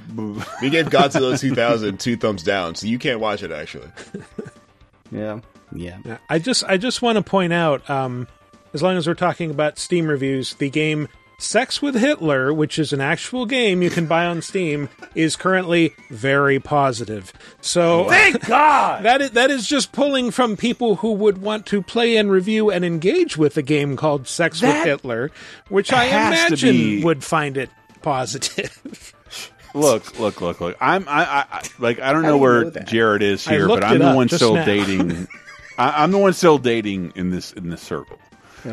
we 0.61 0.69
gave 0.69 0.85
Godzilla 0.85 1.37
2000 1.37 1.99
two 1.99 2.15
thumbs 2.15 2.43
down, 2.43 2.75
so 2.75 2.87
you 2.87 2.97
can't 2.97 3.19
watch 3.19 3.43
it 3.43 3.51
actually. 3.51 3.89
Yeah, 5.11 5.41
yeah. 5.73 5.97
Yeah, 6.05 6.17
I 6.29 6.39
just 6.39 6.63
I 6.63 6.77
just 6.77 7.01
want 7.01 7.17
to 7.17 7.21
point 7.21 7.51
out, 7.51 7.87
um, 7.89 8.27
as 8.73 8.81
long 8.81 8.95
as 8.95 9.05
we're 9.05 9.13
talking 9.13 9.51
about 9.51 9.77
Steam 9.77 10.07
reviews, 10.07 10.55
the 10.55 10.69
game 10.69 11.09
Sex 11.45 11.81
with 11.81 11.95
Hitler, 11.95 12.51
which 12.53 12.79
is 12.79 12.91
an 12.91 13.01
actual 13.01 13.45
game 13.45 13.81
you 13.81 13.89
can 13.89 14.07
buy 14.07 14.25
on 14.25 14.41
Steam, 14.41 14.89
is 15.13 15.35
currently 15.35 15.93
very 16.09 16.59
positive. 16.59 17.31
So 17.61 18.09
Thank 18.09 18.45
God! 18.47 19.03
that 19.03 19.21
is, 19.21 19.31
that 19.31 19.51
is 19.51 19.67
just 19.67 19.91
pulling 19.91 20.31
from 20.31 20.57
people 20.57 20.97
who 20.97 21.11
would 21.13 21.37
want 21.37 21.65
to 21.67 21.81
play 21.81 22.17
and 22.17 22.31
review 22.31 22.71
and 22.71 22.83
engage 22.83 23.37
with 23.37 23.57
a 23.57 23.61
game 23.61 23.95
called 23.95 24.27
Sex 24.27 24.61
with 24.61 24.83
Hitler, 24.83 25.31
which 25.69 25.93
I 25.93 26.05
imagine 26.05 26.75
be- 26.75 27.03
would 27.03 27.23
find 27.23 27.57
it 27.57 27.69
positive. 28.01 29.13
look, 29.75 30.19
look, 30.19 30.41
look, 30.41 30.59
look. 30.59 30.77
I'm, 30.81 31.07
I, 31.07 31.25
I, 31.25 31.45
I 31.51 31.61
like, 31.79 31.99
I 31.99 32.11
don't 32.11 32.23
know 32.23 32.29
How 32.29 32.35
do 32.37 32.41
where 32.41 32.63
know? 32.65 32.81
Jared 32.85 33.21
is 33.21 33.47
here, 33.47 33.67
but 33.67 33.83
I'm 33.83 33.99
the 33.99 34.13
one 34.13 34.29
still 34.29 34.55
now. 34.55 34.65
dating. 34.65 35.27
I, 35.77 36.03
I'm 36.03 36.11
the 36.11 36.17
one 36.17 36.33
still 36.33 36.57
dating 36.57 37.13
in 37.15 37.29
this 37.29 37.53
in 37.53 37.69
this 37.69 37.81
circle. 37.81 38.17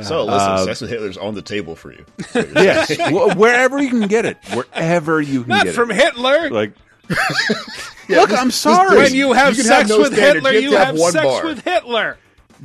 So 0.02 0.24
listen, 0.24 0.31
Uh, 0.51 0.64
sex 0.64 0.81
with 0.81 0.90
Hitler's 0.90 1.16
on 1.19 1.35
the 1.35 1.43
table 1.43 1.77
for 1.77 1.93
you. 1.93 2.05
yes, 2.35 2.97
wherever 3.36 3.81
you 3.82 3.90
can 3.90 4.09
get 4.09 4.24
it, 4.24 4.39
wherever 4.55 5.20
you 5.20 5.44
can 5.44 5.48
get 5.51 5.56
it. 5.56 5.59
Not 5.59 5.64
get 5.66 5.74
from 5.74 5.90
it. 5.90 5.97
Hitler. 5.97 6.51
Like, 6.51 6.73
Yeah, 8.09 8.20
look, 8.20 8.31
just- 8.31 8.43
I'm 8.43 8.51
sorry. 8.51 8.97
when 8.98 9.14
you 9.14 9.32
have 9.32 9.56
You 9.56 9.62
can 9.62 9.70
have 9.73 9.78
sex 9.81 9.89
no 9.90 9.98
with 9.98 10.14
standards. 10.14 10.47
Hitler, 10.47 10.51
You 10.52 10.62
have 10.62 10.73
you 10.73 10.77
have 10.78 10.86
have, 10.89 10.98
one 10.98 11.12
sex 11.12 11.24
bar. 11.24 11.44
with 11.47 11.62
Hitler. 11.64 12.16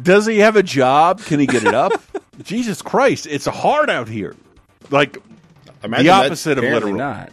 Does 0.01 0.25
he 0.25 0.39
have 0.39 0.55
a 0.55 0.63
job? 0.63 1.21
Can 1.21 1.39
he 1.39 1.45
get 1.47 1.63
it 1.63 1.73
up? 1.73 1.91
Jesus 2.43 2.81
Christ, 2.81 3.27
it's 3.27 3.45
hard 3.45 3.89
out 3.89 4.07
here. 4.07 4.35
Like 4.89 5.17
Imagine 5.83 6.05
the 6.05 6.11
opposite 6.11 6.57
of 6.57 6.63
Apparently 6.63 6.93
literal. 6.93 7.13
not. 7.13 7.31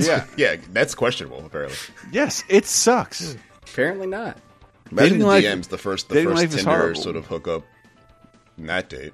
Yeah. 0.00 0.24
yeah, 0.36 0.56
that's 0.72 0.94
questionable. 0.94 1.44
Apparently, 1.44 1.76
Yes, 2.12 2.44
it 2.48 2.64
sucks. 2.64 3.36
Apparently 3.70 4.06
not. 4.06 4.38
imagine 4.90 4.96
Dating 5.14 5.18
the 5.18 5.26
life- 5.26 5.44
DMs, 5.44 5.68
the 5.68 5.78
first, 5.78 6.08
the 6.08 6.22
first 6.24 6.52
Tinder 6.56 6.94
sort 6.94 7.16
of 7.16 7.26
hookup, 7.26 7.62
in 7.62 7.66
that 8.66 8.88
date. 8.88 9.12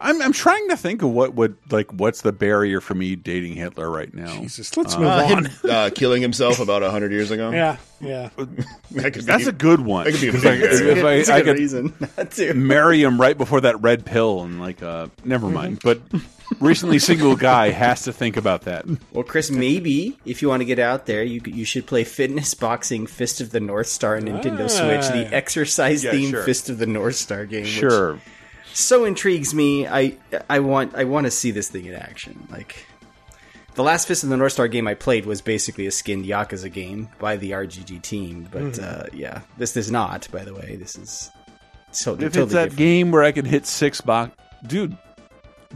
I'm 0.00 0.22
I'm 0.22 0.32
trying 0.32 0.68
to 0.68 0.76
think 0.76 1.02
of 1.02 1.10
what 1.10 1.34
would 1.34 1.56
like 1.72 1.92
what's 1.92 2.20
the 2.22 2.30
barrier 2.30 2.80
for 2.80 2.94
me 2.94 3.16
dating 3.16 3.54
Hitler 3.56 3.90
right 3.90 4.14
now. 4.14 4.32
Jesus, 4.38 4.76
let's 4.76 4.94
Uh, 4.94 4.98
move 5.00 5.08
Uh, 5.08 5.10
on. 5.24 5.44
him 5.46 5.52
uh, 5.70 5.90
killing 5.92 6.22
himself 6.22 6.60
about 6.60 6.82
hundred 6.88 7.10
years 7.10 7.32
ago. 7.32 7.50
Yeah, 7.50 7.76
yeah. 8.00 8.28
That 8.92 9.14
That's 9.14 9.42
be- 9.44 9.50
a 9.50 9.52
good 9.52 9.80
one. 9.80 10.04
That 10.04 10.12
could 10.12 10.20
be 10.20 10.28
a 10.28 10.32
'Cause, 10.32 10.42
big 10.42 10.62
if 10.62 11.04
I, 11.04 11.16
That's 11.16 11.28
a 11.28 11.34
I 11.34 11.38
good 11.40 11.44
could 11.46 11.58
reason 11.58 11.92
not 12.16 12.30
to. 12.32 12.54
marry 12.54 13.02
him 13.02 13.20
right 13.20 13.36
before 13.36 13.60
that 13.62 13.82
red 13.82 14.06
pill 14.06 14.42
and 14.44 14.60
like 14.60 14.84
uh 14.84 15.08
never 15.24 15.48
mind. 15.48 15.80
But 15.82 16.00
recently 16.60 17.00
single 17.00 17.34
guy 17.34 17.70
has 17.70 18.02
to 18.02 18.12
think 18.12 18.36
about 18.36 18.62
that. 18.62 18.84
Well, 19.12 19.24
Chris, 19.24 19.50
maybe 19.50 20.16
if 20.24 20.42
you 20.42 20.48
want 20.48 20.60
to 20.60 20.64
get 20.64 20.78
out 20.78 21.06
there, 21.06 21.24
you 21.24 21.40
you 21.44 21.64
should 21.64 21.86
play 21.86 22.04
Fitness 22.04 22.54
Boxing 22.54 23.08
Fist 23.08 23.40
of 23.40 23.50
the 23.50 23.58
North 23.58 23.88
Star 23.88 24.14
on 24.16 24.22
Nintendo 24.22 24.66
Ah. 24.66 24.68
Switch, 24.68 25.08
the 25.12 25.34
exercise 25.34 26.04
Yeah, 26.04 26.12
themed 26.12 26.30
sure. 26.30 26.42
Fist 26.44 26.70
of 26.70 26.78
the 26.78 26.86
North 26.86 27.16
Star 27.16 27.46
game. 27.46 27.62
which 27.64 27.72
Sure. 27.72 28.20
So 28.78 29.04
intrigues 29.04 29.54
me. 29.54 29.86
I 29.86 30.16
I 30.50 30.60
want 30.60 30.94
I 30.94 31.04
want 31.04 31.24
to 31.26 31.30
see 31.30 31.50
this 31.50 31.68
thing 31.68 31.86
in 31.86 31.94
action. 31.94 32.46
Like 32.50 32.86
the 33.74 33.82
last 33.82 34.08
Fist 34.08 34.24
of 34.24 34.30
the 34.30 34.36
North 34.36 34.52
Star 34.52 34.68
game 34.68 34.86
I 34.86 34.94
played 34.94 35.26
was 35.26 35.40
basically 35.42 35.86
a 35.86 35.90
skinned 35.90 36.24
Yakuza 36.24 36.72
game 36.72 37.08
by 37.18 37.36
the 37.36 37.50
RGG 37.52 38.02
team, 38.02 38.48
but 38.50 38.62
Mm-hmm. 38.62 38.84
uh, 38.84 39.06
yeah, 39.16 39.40
this 39.58 39.76
is 39.76 39.90
not. 39.90 40.28
By 40.32 40.44
the 40.44 40.54
way, 40.54 40.76
this 40.76 40.96
is 40.96 41.30
so 41.92 42.12
If 42.14 42.18
totally 42.20 42.42
it's 42.44 42.52
that 42.52 42.62
different. 42.64 42.76
game 42.78 43.10
where 43.12 43.22
I 43.22 43.32
can 43.32 43.44
hit 43.44 43.66
six 43.66 44.00
box 44.00 44.32
dude, 44.66 44.96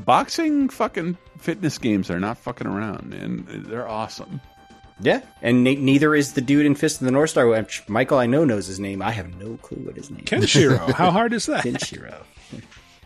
boxing 0.05 0.68
fucking 0.68 1.16
fitness 1.39 1.78
games 1.78 2.10
are 2.10 2.20
not 2.20 2.39
fucking 2.39 2.66
around 2.66 3.14
and 3.14 3.47
they're 3.66 3.89
awesome. 3.89 4.40
Yeah, 5.02 5.22
and 5.40 5.64
ne- 5.64 5.77
neither 5.77 6.14
is 6.14 6.35
the 6.35 6.43
dude 6.43 6.66
in 6.66 6.74
Fist 6.74 7.01
of 7.01 7.06
the 7.06 7.10
North 7.10 7.31
Star. 7.31 7.47
which 7.47 7.82
Michael, 7.89 8.18
I 8.18 8.27
know 8.27 8.44
knows 8.44 8.66
his 8.66 8.78
name. 8.78 9.01
I 9.01 9.12
have 9.12 9.35
no 9.39 9.56
clue 9.56 9.78
what 9.85 9.97
his 9.97 10.10
name. 10.10 10.20
is. 10.20 10.27
Kenshiro. 10.28 10.90
How 10.93 11.10
hard 11.10 11.32
is 11.32 11.47
that? 11.47 11.64
Kenshiro. 11.64 12.22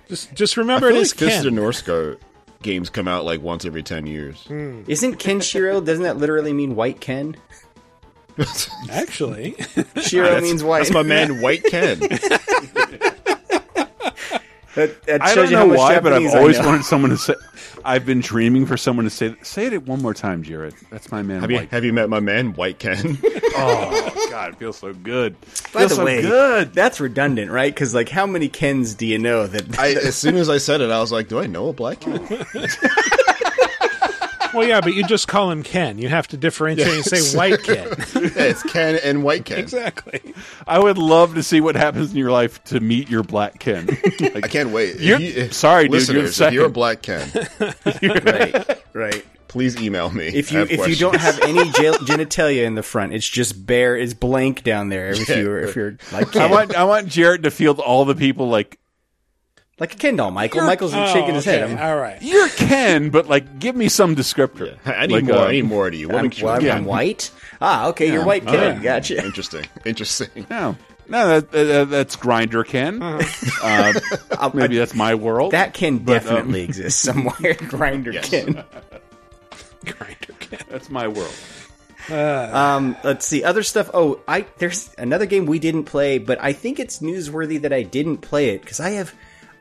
Just, 0.09 0.35
just 0.35 0.59
I 0.59 0.61
remember 0.63 0.89
feel 0.89 0.97
it 0.97 0.99
like 1.01 1.03
is 1.07 1.13
Fist 1.13 1.39
of 1.39 1.45
the 1.45 1.51
Ken. 1.51 1.57
North 1.57 1.77
Star 1.77 2.17
games 2.63 2.91
come 2.91 3.09
out 3.09 3.25
like 3.25 3.41
once 3.43 3.65
every 3.65 3.83
ten 3.83 4.07
years. 4.07 4.43
Hmm. 4.47 4.83
Isn't 4.87 5.19
Kenshiro? 5.19 5.85
Doesn't 5.85 6.05
that 6.05 6.17
literally 6.19 6.53
mean 6.53 6.75
white 6.77 7.01
Ken? 7.01 7.37
Actually, 8.91 9.55
Shiro 10.03 10.25
That's- 10.27 10.43
means 10.43 10.65
white. 10.65 10.81
That's 10.81 10.91
my 10.91 11.03
man, 11.03 11.41
White 11.41 11.63
Ken. 11.65 12.01
That, 14.75 15.01
that 15.05 15.23
I 15.23 15.27
shows 15.29 15.35
don't 15.37 15.45
you 15.47 15.51
know 15.53 15.59
how 15.59 15.67
much 15.67 15.79
why, 15.79 16.01
but 16.01 16.13
I've 16.15 16.35
always 16.35 16.59
know. 16.59 16.67
wanted 16.67 16.85
someone 16.85 17.11
to 17.11 17.17
say. 17.17 17.35
I've 17.85 18.07
been 18.07 18.21
dreaming 18.21 18.67
for 18.67 18.77
someone 18.77 19.05
to 19.05 19.11
say. 19.11 19.35
Say 19.43 19.67
it 19.67 19.87
one 19.87 20.01
more 20.01 20.15
time, 20.15 20.43
Jared. 20.43 20.75
That's 20.91 21.13
my 21.13 21.23
man. 21.23 21.41
have 21.41 21.51
you 21.51 21.59
White. 21.59 21.71
have 21.71 21.85
you 21.85 21.93
met 21.93 22.09
my 22.09 22.21
man, 22.21 22.55
White 22.55 22.79
Ken? 22.79 23.19
Oh 23.57 24.27
God, 24.31 24.51
it 24.55 24.57
feels 24.57 24.79
so 24.79 24.93
good. 24.93 25.41
By 25.73 25.81
feels 25.81 25.91
the 25.91 25.95
so 25.95 26.05
way, 26.05 26.23
good. 26.23 26.75
that's 26.75 26.99
redundant, 26.99 27.53
right? 27.53 27.73
Because 27.73 27.95
like, 27.95 28.09
how 28.09 28.27
many 28.27 28.49
Kens 28.49 28.95
do 28.95 29.07
you 29.07 29.17
know 29.17 29.47
that? 29.47 29.79
I, 29.79 29.93
as 29.93 30.17
soon 30.17 30.35
as 30.35 30.51
I 30.51 30.59
said 30.59 30.81
it, 30.81 30.91
I 30.91 30.99
was 31.01 31.13
like, 31.13 31.29
"Do 31.29 31.39
I 31.39 31.47
know 31.47 31.69
a 31.69 31.73
black 31.73 32.01
Ken?" 32.01 32.19
well, 34.55 34.67
yeah, 34.67 34.81
but 34.81 34.95
you 34.95 35.05
just 35.05 35.29
call 35.29 35.51
him 35.51 35.63
Ken. 35.63 35.99
You 35.99 36.09
have 36.09 36.29
to 36.29 36.37
differentiate 36.37 36.89
and 36.95 37.05
say 37.05 37.37
white 37.37 37.63
Ken. 37.63 37.87
yeah, 37.89 38.31
it's 38.37 38.63
Ken 38.63 38.99
and 39.03 39.23
White 39.25 39.45
Ken. 39.45 39.59
exactly. 39.59 40.21
I 40.67 40.79
would 40.79 40.99
love 40.99 41.35
to 41.35 41.43
see 41.43 41.61
what 41.61 41.75
happens 41.77 42.13
in 42.13 42.17
your 42.17 42.31
life 42.31 42.63
to 42.65 42.81
meet 42.81 43.11
your 43.11 43.23
black 43.23 43.59
Ken. 43.59 43.89
I 44.35 44.41
can't 44.43 44.71
wait. 44.71 45.01
You're- 45.01 45.23
you- 45.23 45.33
if- 45.45 45.53
sorry, 45.55 45.85
dude, 45.89 45.93
you're 46.09 46.23
listeners, 46.23 46.41
if 46.41 46.53
you're 46.53 46.67
a 46.67 46.71
black 46.71 47.03
Ken, 47.03 47.29
right, 47.87 48.83
right. 48.93 49.25
please 49.49 49.77
email 49.81 50.11
me. 50.11 50.27
If 50.27 50.53
you 50.53 50.59
have 50.61 50.71
if 50.71 50.87
you 50.89 50.97
don't 50.97 51.17
have 51.17 51.41
any 51.43 51.65
ge- 51.71 51.99
genitalia 52.07 52.65
in 52.65 52.75
the 52.75 52.83
front, 52.83 53.13
it's 53.15 53.29
just 53.29 53.67
bare, 53.67 53.97
it's 53.97 54.15
blank 54.15 54.63
down 54.65 54.89
there. 54.89 55.11
If 55.11 55.29
Yeah. 55.29 55.37
you 55.39 55.57
if 55.57 55.77
you're 55.77 55.97
like 56.13 56.35
I 56.37 56.47
want 56.51 56.75
I 56.75 56.85
want 56.85 57.09
Jared 57.09 57.43
to 57.45 57.51
field 57.51 57.81
all 57.81 58.05
the 58.05 58.15
people 58.15 58.49
like 58.49 58.79
like 59.85 59.95
a 59.95 59.99
Ken 59.99 60.17
doll, 60.17 60.31
Michael. 60.31 60.59
You're- 60.59 60.67
Michael's 60.69 60.95
Oh, 60.95 61.13
shaking 61.13 61.35
his 61.35 61.45
head. 61.45 61.63
I'm, 61.71 61.79
All 61.79 61.97
right. 61.97 62.21
you're 62.23 62.49
Ken, 62.49 63.11
but 63.11 63.29
like 63.29 63.59
give 63.59 63.77
me 63.77 63.89
some 63.89 64.17
descriptor. 64.17 64.77
I 64.87 65.07
need 65.07 65.15
Like, 65.15 65.25
more. 65.25 65.37
uh, 65.37 65.49
I 65.49 65.53
need 65.53 65.65
more 65.67 65.91
to 65.91 65.97
you. 65.97 66.09
What 66.09 66.17
I'm, 66.19 66.23
makes 66.25 66.39
you 66.39 66.47
well, 66.47 66.57
I'm, 66.61 66.71
I'm 66.71 66.85
white. 66.87 67.31
Ah, 67.61 67.89
okay, 67.89 68.11
you're 68.11 68.25
white 68.25 68.47
Ken. 68.47 68.79
Oh, 68.79 68.83
Gotcha. 68.83 69.25
Interesting. 69.25 69.67
Interesting. 69.85 70.47
No, 70.51 70.77
no, 71.07 71.41
that, 71.41 71.51
that, 71.53 71.91
that's 71.91 72.17
Grindr 72.17 72.67
Ken. 72.67 73.03
Uh, 73.03 74.51
maybe 74.55 74.79
that's 74.79 74.95
my 74.95 75.15
world. 75.15 75.53
That 75.53 75.75
Ken 75.75 75.99
But, 75.99 76.27
um, 76.27 76.35
definitely 76.37 76.63
exists 76.63 77.03
somewhere. 77.03 77.35
Grindr 77.55 78.15
Yes. 78.15 78.31
Ken. 78.31 78.65
Grindr 79.85 80.39
Ken. 80.41 80.61
that's 80.71 80.89
my 80.89 81.09
world. 81.09 81.35
Um, 82.11 82.97
let's 83.05 83.27
see 83.27 83.45
other 83.45 83.63
stuff. 83.63 83.91
Oh, 83.95 84.21
I 84.29 84.47
there's 84.59 84.95
another 84.99 85.27
game 85.27 85.47
we 85.47 85.59
didn't 85.59 85.85
play, 85.85 86.19
but 86.19 86.39
I 86.43 86.53
think 86.53 86.79
it's 86.81 87.01
newsworthy 87.01 87.61
that 87.63 87.73
I 87.73 87.83
didn't 87.83 88.19
play 88.19 88.51
it 88.51 88.61
because 88.63 88.81
I 88.81 88.91
have 88.91 89.15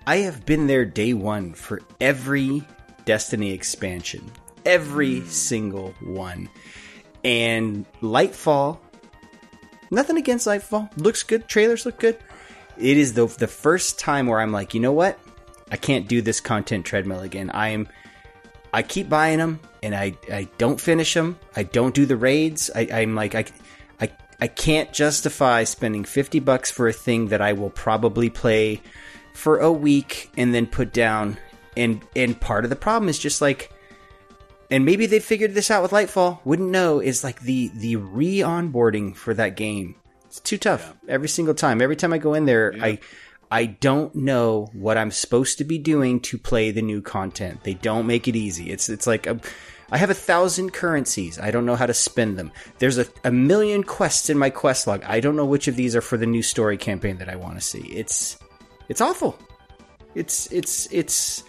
I 0.06 0.18
have 0.18 0.46
been 0.46 0.68
there 0.68 0.86
day 0.86 1.14
one 1.14 1.54
for 1.54 1.82
every 2.02 2.64
Destiny 3.06 3.52
expansion, 3.52 4.32
every 4.66 5.20
hmm. 5.20 5.28
single 5.28 5.94
one, 6.00 6.50
and 7.24 7.86
Lightfall. 8.02 8.80
Nothing 9.92 10.18
against 10.18 10.48
Lightfall. 10.48 10.90
Looks 10.98 11.24
good. 11.24 11.48
Trailers 11.48 11.86
look 11.86 12.00
good. 12.00 12.18
It 12.78 12.98
is 12.98 13.14
the 13.14 13.28
the 13.28 13.48
first 13.48 14.00
time 14.00 14.28
where 14.28 14.40
I'm 14.40 14.54
like, 14.54 14.74
you 14.74 14.80
know 14.80 14.94
what? 14.94 15.20
I 15.70 15.76
can't 15.76 16.08
do 16.08 16.22
this 16.22 16.40
content 16.40 16.86
treadmill 16.86 17.20
again. 17.20 17.50
I 17.50 17.70
am. 17.70 17.90
I 18.74 18.84
keep 18.84 19.10
buying 19.10 19.38
them 19.38 19.60
and 19.84 19.94
I, 19.94 20.18
I 20.32 20.48
don't 20.58 20.82
finish 20.82 21.14
them. 21.14 21.38
I 21.56 21.64
don't 21.64 21.94
do 21.94 22.06
the 22.06 22.18
raids. 22.18 22.72
I, 22.74 22.88
I'm 22.92 23.16
like 23.16 23.36
I, 23.36 23.46
I 24.00 24.10
I 24.40 24.48
can't 24.48 24.94
justify 24.94 25.66
spending 25.66 26.06
fifty 26.06 26.40
bucks 26.40 26.72
for 26.72 26.88
a 26.88 26.94
thing 26.94 27.28
that 27.28 27.42
I 27.42 27.54
will 27.54 27.70
probably 27.70 28.30
play 28.30 28.82
for 29.34 29.58
a 29.58 29.72
week 29.72 30.32
and 30.38 30.54
then 30.54 30.68
put 30.68 30.94
down. 30.94 31.38
And 31.76 32.02
and 32.16 32.40
part 32.40 32.64
of 32.64 32.70
the 32.70 32.76
problem 32.76 33.10
is 33.10 33.18
just 33.18 33.42
like, 33.42 33.72
and 34.70 34.86
maybe 34.86 35.06
they 35.06 35.20
figured 35.20 35.54
this 35.54 35.72
out 35.72 35.82
with 35.82 35.92
Lightfall. 35.92 36.40
Wouldn't 36.46 36.70
know 36.70 37.00
is 37.00 37.24
like 37.24 37.42
the 37.42 37.72
the 37.76 37.96
re 37.96 38.38
onboarding 38.38 39.16
for 39.16 39.34
that 39.34 39.56
game. 39.56 39.96
It's 40.26 40.40
too 40.40 40.58
tough 40.58 40.96
every 41.08 41.30
single 41.30 41.54
time. 41.54 41.82
Every 41.82 41.96
time 41.96 42.14
I 42.14 42.18
go 42.18 42.34
in 42.34 42.46
there, 42.46 42.74
I 42.80 43.00
I 43.54 43.66
don't 43.66 44.16
know 44.16 44.70
what 44.74 44.98
I'm 44.98 45.12
supposed 45.12 45.60
to 45.60 45.64
be 45.64 45.78
doing 45.78 46.20
to 46.22 46.40
play 46.40 46.72
the 46.72 46.82
new 46.82 47.04
content. 47.04 47.64
They 47.64 47.76
don't 47.76 48.08
make 48.08 48.28
it 48.28 48.36
easy. 48.36 48.72
It's 48.72 48.90
it's 48.90 49.06
like 49.06 49.28
a, 49.28 49.40
I 49.92 49.98
have 49.98 50.10
a 50.10 50.16
thousand 50.16 50.74
currencies. 50.74 51.38
I 51.38 51.52
don't 51.52 51.68
know 51.68 51.76
how 51.76 51.86
to 51.86 51.94
spend 51.94 52.36
them. 52.38 52.52
There's 52.80 52.98
a, 52.98 53.06
a 53.24 53.32
million 53.32 53.84
quests 53.84 54.32
in 54.32 54.40
my 54.40 54.50
quest 54.50 54.88
log. 54.88 55.04
I 55.04 55.20
don't 55.20 55.36
know 55.36 55.46
which 55.46 55.68
of 55.68 55.76
these 55.76 55.96
are 55.96 56.02
for 56.02 56.18
the 56.18 56.26
new 56.26 56.42
story 56.42 56.78
campaign 56.78 57.18
that 57.20 57.30
I 57.30 57.36
want 57.36 57.56
to 57.56 57.62
see. 57.62 57.82
It's 57.82 58.40
it's 58.94 59.02
awful. 59.02 59.36
It's 60.14 60.46
it's 60.52 60.88
it's 60.92 61.44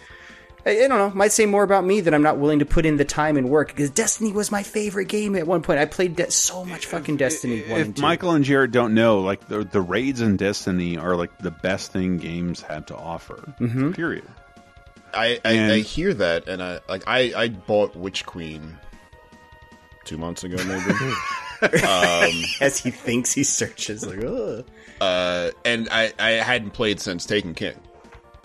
I, 0.65 0.71
I 0.71 0.87
don't 0.87 0.97
know. 0.97 1.11
Might 1.11 1.31
say 1.31 1.45
more 1.45 1.61
about 1.61 1.85
me 1.85 2.01
that 2.01 2.11
I'm 2.15 2.23
not 2.23 2.39
willing 2.39 2.57
to 2.57 2.65
put 2.65 2.87
in 2.87 2.97
the 2.97 3.05
time 3.05 3.37
and 3.37 3.49
work 3.51 3.67
because 3.67 3.91
Destiny 3.91 4.31
was 4.31 4.49
my 4.51 4.63
favorite 4.63 5.07
game 5.09 5.35
at 5.35 5.45
one 5.45 5.61
point. 5.61 5.77
I 5.77 5.85
played 5.85 6.15
de- 6.15 6.31
so 6.31 6.65
much 6.65 6.87
fucking 6.87 7.17
Destiny 7.17 7.61
one 7.69 7.79
and 7.81 7.89
If 7.91 7.95
two. 7.97 8.01
Michael 8.01 8.31
and 8.31 8.43
Jared 8.43 8.71
don't 8.71 8.95
know, 8.95 9.19
like 9.19 9.47
the 9.47 9.63
the 9.63 9.79
raids 9.81 10.21
in 10.21 10.37
Destiny 10.37 10.97
are 10.97 11.15
like 11.15 11.37
the 11.37 11.51
best 11.51 11.91
thing 11.91 12.17
games 12.17 12.61
have 12.63 12.87
to 12.87 12.95
offer. 12.95 13.53
Mm-hmm. 13.59 13.91
Period. 13.91 14.25
I, 15.13 15.39
I, 15.45 15.51
And- 15.53 15.71
I 15.71 15.79
hear 15.81 16.15
that, 16.15 16.47
and 16.47 16.63
I 16.63 16.79
like 16.89 17.03
I, 17.05 17.31
I 17.37 17.47
bought 17.49 17.95
Witch 17.95 18.25
Queen 18.25 18.79
two 20.05 20.17
months 20.17 20.43
ago, 20.43 20.57
maybe. 20.65 21.13
um, 21.85 22.43
As 22.59 22.79
he 22.79 22.89
thinks 22.91 23.31
he 23.33 23.43
searches, 23.43 24.05
like, 24.05 24.23
Ugh. 24.23 24.65
Uh, 25.01 25.51
and 25.63 25.87
I, 25.91 26.13
I 26.19 26.29
hadn't 26.31 26.71
played 26.71 26.99
since 26.99 27.25
Taken 27.25 27.53
King. 27.53 27.75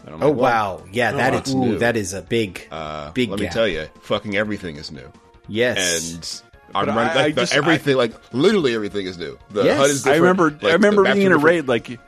And 0.07 0.15
Oh 0.23 0.29
like, 0.31 0.37
well, 0.37 0.79
wow, 0.79 0.85
yeah, 0.91 1.11
oh, 1.13 1.17
that's 1.17 1.53
ooh, 1.53 1.59
new. 1.59 1.79
that 1.79 1.97
is 1.97 2.15
a 2.15 2.23
big, 2.23 2.67
Uh, 2.71 3.11
big. 3.13 3.29
let 3.31 3.39
me 3.39 3.49
tell 3.49 3.69
you, 3.69 3.87
fucking 4.03 4.35
everything 4.37 4.77
is 4.77 4.91
new. 4.91 5.07
Yes, 5.47 6.43
and 6.43 6.43
I'm 6.75 6.87
But 6.87 6.95
running, 6.97 7.11
I- 7.11 7.15
like, 7.15 7.25
I 7.39 7.41
just- 7.43 7.55
everything, 7.55 7.97
like 7.97 8.15
literally 8.33 8.75
everything 8.75 9.07
is 9.07 9.19
new. 9.19 9.39
The 9.51 9.65
Yes. 9.65 9.79
HUD 9.79 9.91
is 9.91 10.07
I 10.07 10.17
remember. 10.17 10.51
like, 10.51 10.65
I 10.65 10.73
remember 10.73 11.05
being 11.05 11.23
in 11.27 11.33
a 11.33 11.37
raid. 11.39 11.69
Like 11.69 11.89
you 11.91 11.99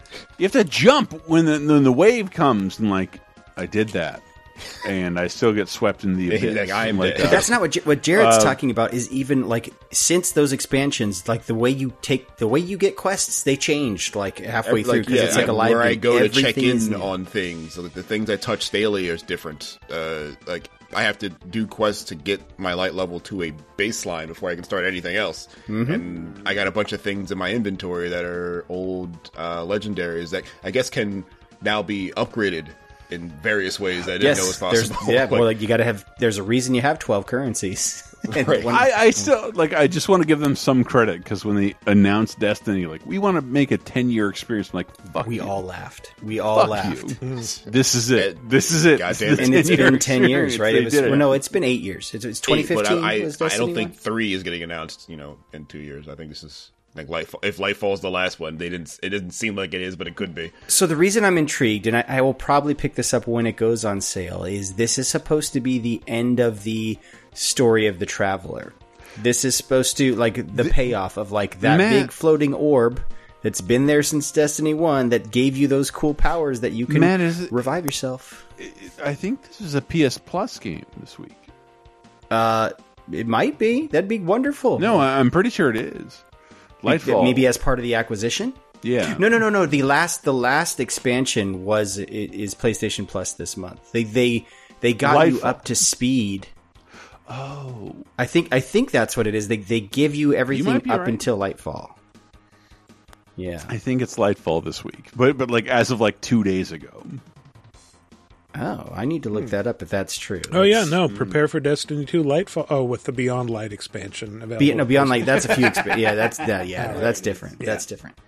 have 0.40 0.52
to 0.52 0.64
jump 0.64 1.12
when 1.28 1.44
the 1.44 1.58
when 1.72 1.84
the 1.84 1.92
wave 1.92 2.30
comes, 2.30 2.78
and 2.78 2.88
like 2.90 3.18
I 3.56 3.66
did 3.66 3.90
that. 3.90 4.22
And 4.86 5.18
I 5.18 5.26
still 5.28 5.52
get 5.52 5.68
swept 5.68 6.04
in 6.04 6.16
the 6.16 6.30
Like. 6.52 6.70
I 6.70 6.88
am 6.88 6.98
like, 6.98 7.16
dead. 7.16 7.26
uh, 7.26 7.30
That's 7.30 7.48
not 7.50 7.60
what 7.60 7.72
J- 7.72 7.80
what 7.84 8.02
Jared's 8.02 8.36
Uh, 8.38 8.40
talking 8.44 8.70
about. 8.70 8.94
Is 8.94 9.10
even 9.10 9.48
like 9.48 9.72
since 9.92 10.32
those 10.32 10.52
expansions, 10.52 11.28
like 11.28 11.44
the 11.46 11.54
way 11.54 11.70
you 11.70 11.92
take 12.02 12.36
the 12.38 12.46
way 12.48 12.60
you 12.60 12.76
get 12.76 12.96
quests, 12.96 13.42
they 13.44 13.56
changed 13.56 14.14
like 14.16 14.38
halfway 14.38 14.82
through 14.82 15.00
because 15.00 15.14
yeah, 15.14 15.22
it's 15.24 15.36
like 15.36 15.48
a 15.48 15.52
live 15.52 15.72
where 15.72 15.82
I 15.82 15.90
game. 15.94 16.00
go 16.00 16.18
to 16.18 16.28
check 16.28 16.58
in 16.58 16.94
on 16.94 17.24
things. 17.24 17.76
Like 17.78 17.94
the 17.94 18.02
things 18.02 18.28
I 18.30 18.36
touch 18.36 18.70
daily 18.70 19.08
is 19.08 19.22
different. 19.22 19.78
Uh, 19.90 20.32
like 20.46 20.68
I 20.94 21.02
have 21.04 21.18
to 21.20 21.30
do 21.30 21.66
quests 21.66 22.04
to 22.04 22.14
get 22.14 22.42
my 22.58 22.74
light 22.74 22.94
level 22.94 23.18
to 23.20 23.42
a 23.44 23.52
baseline 23.78 24.26
before 24.26 24.50
I 24.50 24.54
can 24.54 24.64
start 24.64 24.84
anything 24.84 25.16
else. 25.16 25.48
Mhm. 25.66 25.94
And 25.94 26.42
I 26.44 26.52
got 26.52 26.66
a 26.66 26.70
bunch 26.70 26.92
of 26.92 27.00
things 27.00 27.30
in 27.30 27.38
my 27.38 27.50
inventory 27.50 28.10
that 28.10 28.24
are 28.26 28.66
old 28.68 29.30
uh, 29.36 29.60
legendaries 29.62 30.30
that 30.30 30.44
I 30.62 30.70
guess 30.70 30.90
can 30.90 31.24
now 31.62 31.82
be 31.82 32.12
upgraded 32.16 32.66
in 33.12 33.30
various 33.42 33.78
ways 33.78 34.06
that 34.06 34.14
I 34.14 34.18
didn't 34.18 34.38
know 34.38 34.44
it 34.44 34.46
was 34.48 34.58
there's- 34.58 34.88
possible. 34.88 35.12
Yeah, 35.12 35.22
Like, 35.22 35.30
well, 35.30 35.44
like 35.44 35.60
you 35.60 35.68
got 35.68 35.76
to 35.78 35.84
have. 35.84 36.04
There's 36.18 36.38
a 36.38 36.42
reason 36.42 36.74
you 36.74 36.80
have 36.82 36.98
twelve 36.98 37.26
currencies. 37.26 38.08
Right. 38.24 38.62
one- 38.62 38.72
I, 38.76 38.92
I 38.96 39.10
still 39.10 39.50
like. 39.54 39.74
I 39.74 39.88
just 39.88 40.08
want 40.08 40.22
to 40.22 40.28
give 40.28 40.38
them 40.38 40.54
some 40.54 40.84
credit 40.84 41.18
because 41.24 41.44
when 41.44 41.56
they 41.56 41.74
announced 41.88 42.38
Destiny, 42.38 42.86
like 42.86 43.04
we 43.04 43.18
want 43.18 43.34
to 43.34 43.42
make 43.42 43.72
a 43.72 43.78
ten 43.78 44.10
year 44.10 44.28
experience. 44.28 44.70
I'm 44.70 44.76
like, 44.76 44.96
fuck 45.12 45.26
we 45.26 45.36
you. 45.36 45.42
all 45.42 45.62
laughed. 45.64 46.14
We 46.22 46.38
all 46.38 46.60
Fuck 46.60 46.68
laughed. 46.68 47.20
you. 47.20 47.34
this 47.66 47.96
is 47.96 48.12
it. 48.12 48.38
This 48.48 48.70
is 48.70 48.84
it. 48.84 49.00
Goddamn 49.00 49.40
and 49.40 49.52
it's 49.52 49.68
10-year 49.68 49.90
been 49.90 49.98
ten 49.98 50.22
years, 50.28 50.56
right? 50.60 50.72
It 50.72 50.84
was, 50.84 50.94
it. 50.94 51.08
Well, 51.10 51.18
no, 51.18 51.32
it's 51.32 51.48
been 51.48 51.64
eight 51.64 51.80
years. 51.80 52.14
It's, 52.14 52.24
it's 52.24 52.38
eight, 52.48 52.68
but 52.68 52.86
2015. 52.86 53.04
I, 53.04 53.24
was 53.24 53.42
I, 53.42 53.46
I 53.46 53.58
don't 53.58 53.74
think 53.74 53.90
one? 53.90 53.98
three 53.98 54.32
is 54.32 54.44
getting 54.44 54.62
announced. 54.62 55.08
You 55.10 55.16
know, 55.16 55.38
in 55.52 55.66
two 55.66 55.80
years. 55.80 56.06
I 56.06 56.14
think 56.14 56.28
this 56.28 56.44
is 56.44 56.70
like 56.94 57.08
Light. 57.08 57.28
If 57.42 57.56
Lightfall's 57.58 58.00
the 58.00 58.10
last 58.10 58.38
one, 58.38 58.58
they 58.58 58.68
didn't. 58.68 58.98
It 59.02 59.10
doesn't 59.10 59.30
seem 59.32 59.56
like 59.56 59.72
it 59.74 59.80
is, 59.80 59.96
but 59.96 60.06
it 60.06 60.14
could 60.16 60.34
be. 60.34 60.52
So 60.68 60.86
the 60.86 60.96
reason 60.96 61.24
I'm 61.24 61.38
intrigued, 61.38 61.86
and 61.86 61.96
I, 61.96 62.04
I 62.06 62.20
will 62.20 62.34
probably 62.34 62.74
pick 62.74 62.94
this 62.94 63.14
up 63.14 63.26
when 63.26 63.46
it 63.46 63.56
goes 63.56 63.84
on 63.84 64.00
sale, 64.00 64.44
is 64.44 64.74
this 64.74 64.98
is 64.98 65.08
supposed 65.08 65.52
to 65.54 65.60
be 65.60 65.78
the 65.78 66.02
end 66.06 66.38
of 66.40 66.64
the 66.64 66.98
story 67.32 67.86
of 67.86 67.98
the 67.98 68.06
traveler. 68.06 68.72
This 69.18 69.44
is 69.44 69.54
supposed 69.56 69.96
to 69.98 70.14
like 70.16 70.54
the 70.54 70.64
payoff 70.64 71.16
of 71.16 71.32
like 71.32 71.60
that 71.60 71.78
Matt- 71.78 71.92
big 71.92 72.10
floating 72.12 72.54
orb 72.54 73.00
that's 73.42 73.60
been 73.60 73.86
there 73.86 74.02
since 74.02 74.30
Destiny 74.30 74.72
One 74.74 75.08
that 75.10 75.30
gave 75.30 75.56
you 75.56 75.68
those 75.68 75.90
cool 75.90 76.14
powers 76.14 76.60
that 76.60 76.72
you 76.72 76.86
can 76.86 77.00
Matt, 77.00 77.20
is 77.20 77.40
it- 77.40 77.52
revive 77.52 77.84
yourself. 77.84 78.46
I 79.04 79.14
think 79.14 79.42
this 79.42 79.60
is 79.60 79.74
a 79.74 79.80
PS 79.82 80.16
Plus 80.18 80.58
game 80.58 80.86
this 80.98 81.18
week. 81.18 81.34
Uh, 82.30 82.70
it 83.10 83.26
might 83.26 83.58
be. 83.58 83.88
That'd 83.88 84.08
be 84.08 84.20
wonderful. 84.20 84.78
No, 84.78 85.00
I'm 85.00 85.30
pretty 85.30 85.50
sure 85.50 85.70
it 85.70 85.76
is. 85.76 86.22
Lightfall. 86.82 87.24
Maybe 87.24 87.46
as 87.46 87.56
part 87.56 87.78
of 87.78 87.82
the 87.82 87.94
acquisition. 87.94 88.52
Yeah. 88.82 89.16
No, 89.18 89.28
no, 89.28 89.38
no, 89.38 89.48
no. 89.48 89.66
The 89.66 89.82
last, 89.82 90.24
the 90.24 90.34
last 90.34 90.80
expansion 90.80 91.64
was 91.64 91.98
is 91.98 92.54
PlayStation 92.54 93.06
Plus 93.06 93.34
this 93.34 93.56
month. 93.56 93.92
They 93.92 94.04
they 94.04 94.46
they 94.80 94.92
got 94.92 95.28
you 95.28 95.40
up 95.42 95.64
to 95.66 95.74
speed. 95.74 96.48
Oh, 97.28 97.94
I 98.18 98.26
think 98.26 98.48
I 98.52 98.60
think 98.60 98.90
that's 98.90 99.16
what 99.16 99.26
it 99.26 99.34
is. 99.34 99.48
They 99.48 99.58
they 99.58 99.80
give 99.80 100.14
you 100.14 100.34
everything 100.34 100.80
be 100.80 100.90
up 100.90 101.00
right. 101.00 101.08
until 101.08 101.38
Lightfall. 101.38 101.94
Yeah. 103.36 103.64
I 103.68 103.78
think 103.78 104.02
it's 104.02 104.16
Lightfall 104.16 104.64
this 104.64 104.84
week, 104.84 105.10
but 105.14 105.38
but 105.38 105.50
like 105.50 105.66
as 105.66 105.90
of 105.90 106.00
like 106.00 106.20
two 106.20 106.42
days 106.42 106.72
ago. 106.72 107.02
Oh, 108.54 108.90
I 108.94 109.04
need 109.06 109.22
to 109.22 109.30
look 109.30 109.46
that 109.46 109.66
up 109.66 109.80
if 109.82 109.88
that's 109.88 110.16
true. 110.18 110.42
Oh 110.52 110.62
yeah, 110.62 110.80
Let's- 110.80 110.90
no. 110.90 111.08
Prepare 111.08 111.48
for 111.48 111.58
Destiny 111.60 112.04
Two 112.04 112.22
Lightfall. 112.22 112.66
Oh, 112.68 112.84
with 112.84 113.04
the 113.04 113.12
Beyond 113.12 113.48
Light 113.50 113.72
expansion 113.72 114.36
available. 114.42 114.58
Be, 114.58 114.74
no, 114.74 114.84
beyond 114.84 115.10
Light. 115.10 115.24
that's 115.24 115.46
a 115.46 115.54
few. 115.54 115.64
Exp- 115.70 115.96
yeah, 115.98 116.14
that's 116.14 116.36
that. 116.38 116.68
Yeah, 116.68 116.92
no, 116.92 117.00
that's 117.00 117.20
different. 117.20 117.58
That's 117.60 117.86
different. 117.86 118.18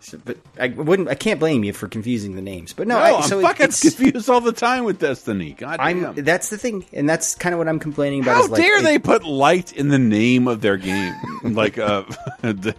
So, 0.00 0.16
but 0.24 0.38
I 0.60 0.68
wouldn't. 0.68 1.08
I 1.08 1.16
can't 1.16 1.40
blame 1.40 1.64
you 1.64 1.72
for 1.72 1.88
confusing 1.88 2.36
the 2.36 2.40
names. 2.40 2.72
But 2.72 2.86
no, 2.86 2.94
No, 2.96 3.00
I, 3.04 3.16
I'm 3.16 3.22
so 3.24 3.40
fucking 3.42 3.64
it's, 3.66 3.80
confused 3.80 4.30
all 4.30 4.40
the 4.40 4.52
time 4.52 4.84
with 4.84 5.00
Destiny. 5.00 5.52
God 5.58 5.80
I'm. 5.80 6.14
That's 6.14 6.50
the 6.50 6.56
thing, 6.56 6.86
and 6.92 7.08
that's 7.08 7.34
kind 7.34 7.52
of 7.52 7.58
what 7.58 7.68
I'm 7.68 7.80
complaining 7.80 8.22
about. 8.22 8.36
How 8.36 8.44
is 8.44 8.50
like, 8.50 8.62
dare 8.62 8.78
it- 8.78 8.84
they 8.84 8.98
put 9.00 9.24
light 9.24 9.72
in 9.72 9.88
the 9.88 9.98
name 9.98 10.46
of 10.46 10.60
their 10.60 10.76
game? 10.76 11.14
like 11.42 11.78
uh, 11.78 12.04
the, 12.42 12.76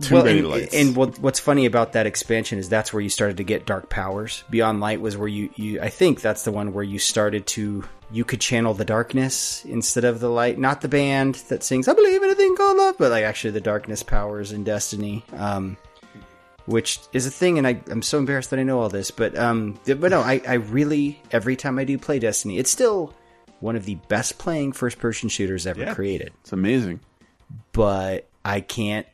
too 0.00 0.14
well, 0.14 0.24
many 0.24 0.38
and, 0.40 0.48
lights. 0.48 0.74
and 0.74 0.94
what, 0.96 1.18
what's 1.18 1.40
funny 1.40 1.66
about 1.66 1.92
that 1.94 2.06
expansion 2.06 2.58
is 2.58 2.68
that's 2.68 2.92
where 2.92 3.00
you 3.00 3.08
started 3.08 3.36
to 3.38 3.44
get 3.44 3.66
dark 3.66 3.88
powers. 3.88 4.44
Beyond 4.50 4.80
Light 4.80 5.00
was 5.00 5.16
where 5.16 5.28
you, 5.28 5.50
you 5.56 5.80
I 5.80 5.88
think 5.88 6.20
that's 6.20 6.44
the 6.44 6.52
one 6.52 6.72
where 6.72 6.84
you 6.84 6.98
started 6.98 7.46
to 7.48 7.84
you 8.10 8.24
could 8.24 8.40
channel 8.40 8.72
the 8.74 8.84
darkness 8.86 9.64
instead 9.66 10.04
of 10.04 10.20
the 10.20 10.30
light. 10.30 10.58
Not 10.58 10.80
the 10.80 10.88
band 10.88 11.34
that 11.48 11.62
sings 11.62 11.88
"I 11.88 11.92
believe 11.94 12.22
in 12.22 12.30
a 12.30 12.34
thing 12.34 12.56
called 12.56 12.76
love," 12.78 12.96
but 12.98 13.10
like 13.10 13.24
actually 13.24 13.50
the 13.50 13.60
darkness 13.60 14.02
powers 14.02 14.52
in 14.52 14.64
Destiny. 14.64 15.24
Um, 15.36 15.76
which 16.66 17.00
is 17.14 17.26
a 17.26 17.30
thing, 17.30 17.56
and 17.56 17.66
I, 17.66 17.80
I'm 17.90 18.02
so 18.02 18.18
embarrassed 18.18 18.50
that 18.50 18.58
I 18.58 18.62
know 18.62 18.78
all 18.80 18.90
this, 18.90 19.10
but 19.10 19.36
um, 19.38 19.78
but 19.86 20.10
no, 20.10 20.20
I, 20.20 20.42
I 20.46 20.54
really 20.54 21.20
every 21.32 21.56
time 21.56 21.78
I 21.78 21.84
do 21.84 21.96
play 21.98 22.18
Destiny, 22.18 22.58
it's 22.58 22.70
still 22.70 23.14
one 23.60 23.74
of 23.74 23.84
the 23.86 23.94
best 24.08 24.38
playing 24.38 24.72
first 24.72 24.98
person 24.98 25.28
shooters 25.30 25.66
ever 25.66 25.80
Yeah. 25.80 25.94
created 25.94 26.30
it's 26.42 26.52
amazing. 26.52 27.00
but 27.72 28.28
I 28.44 28.60
can't. 28.60 29.06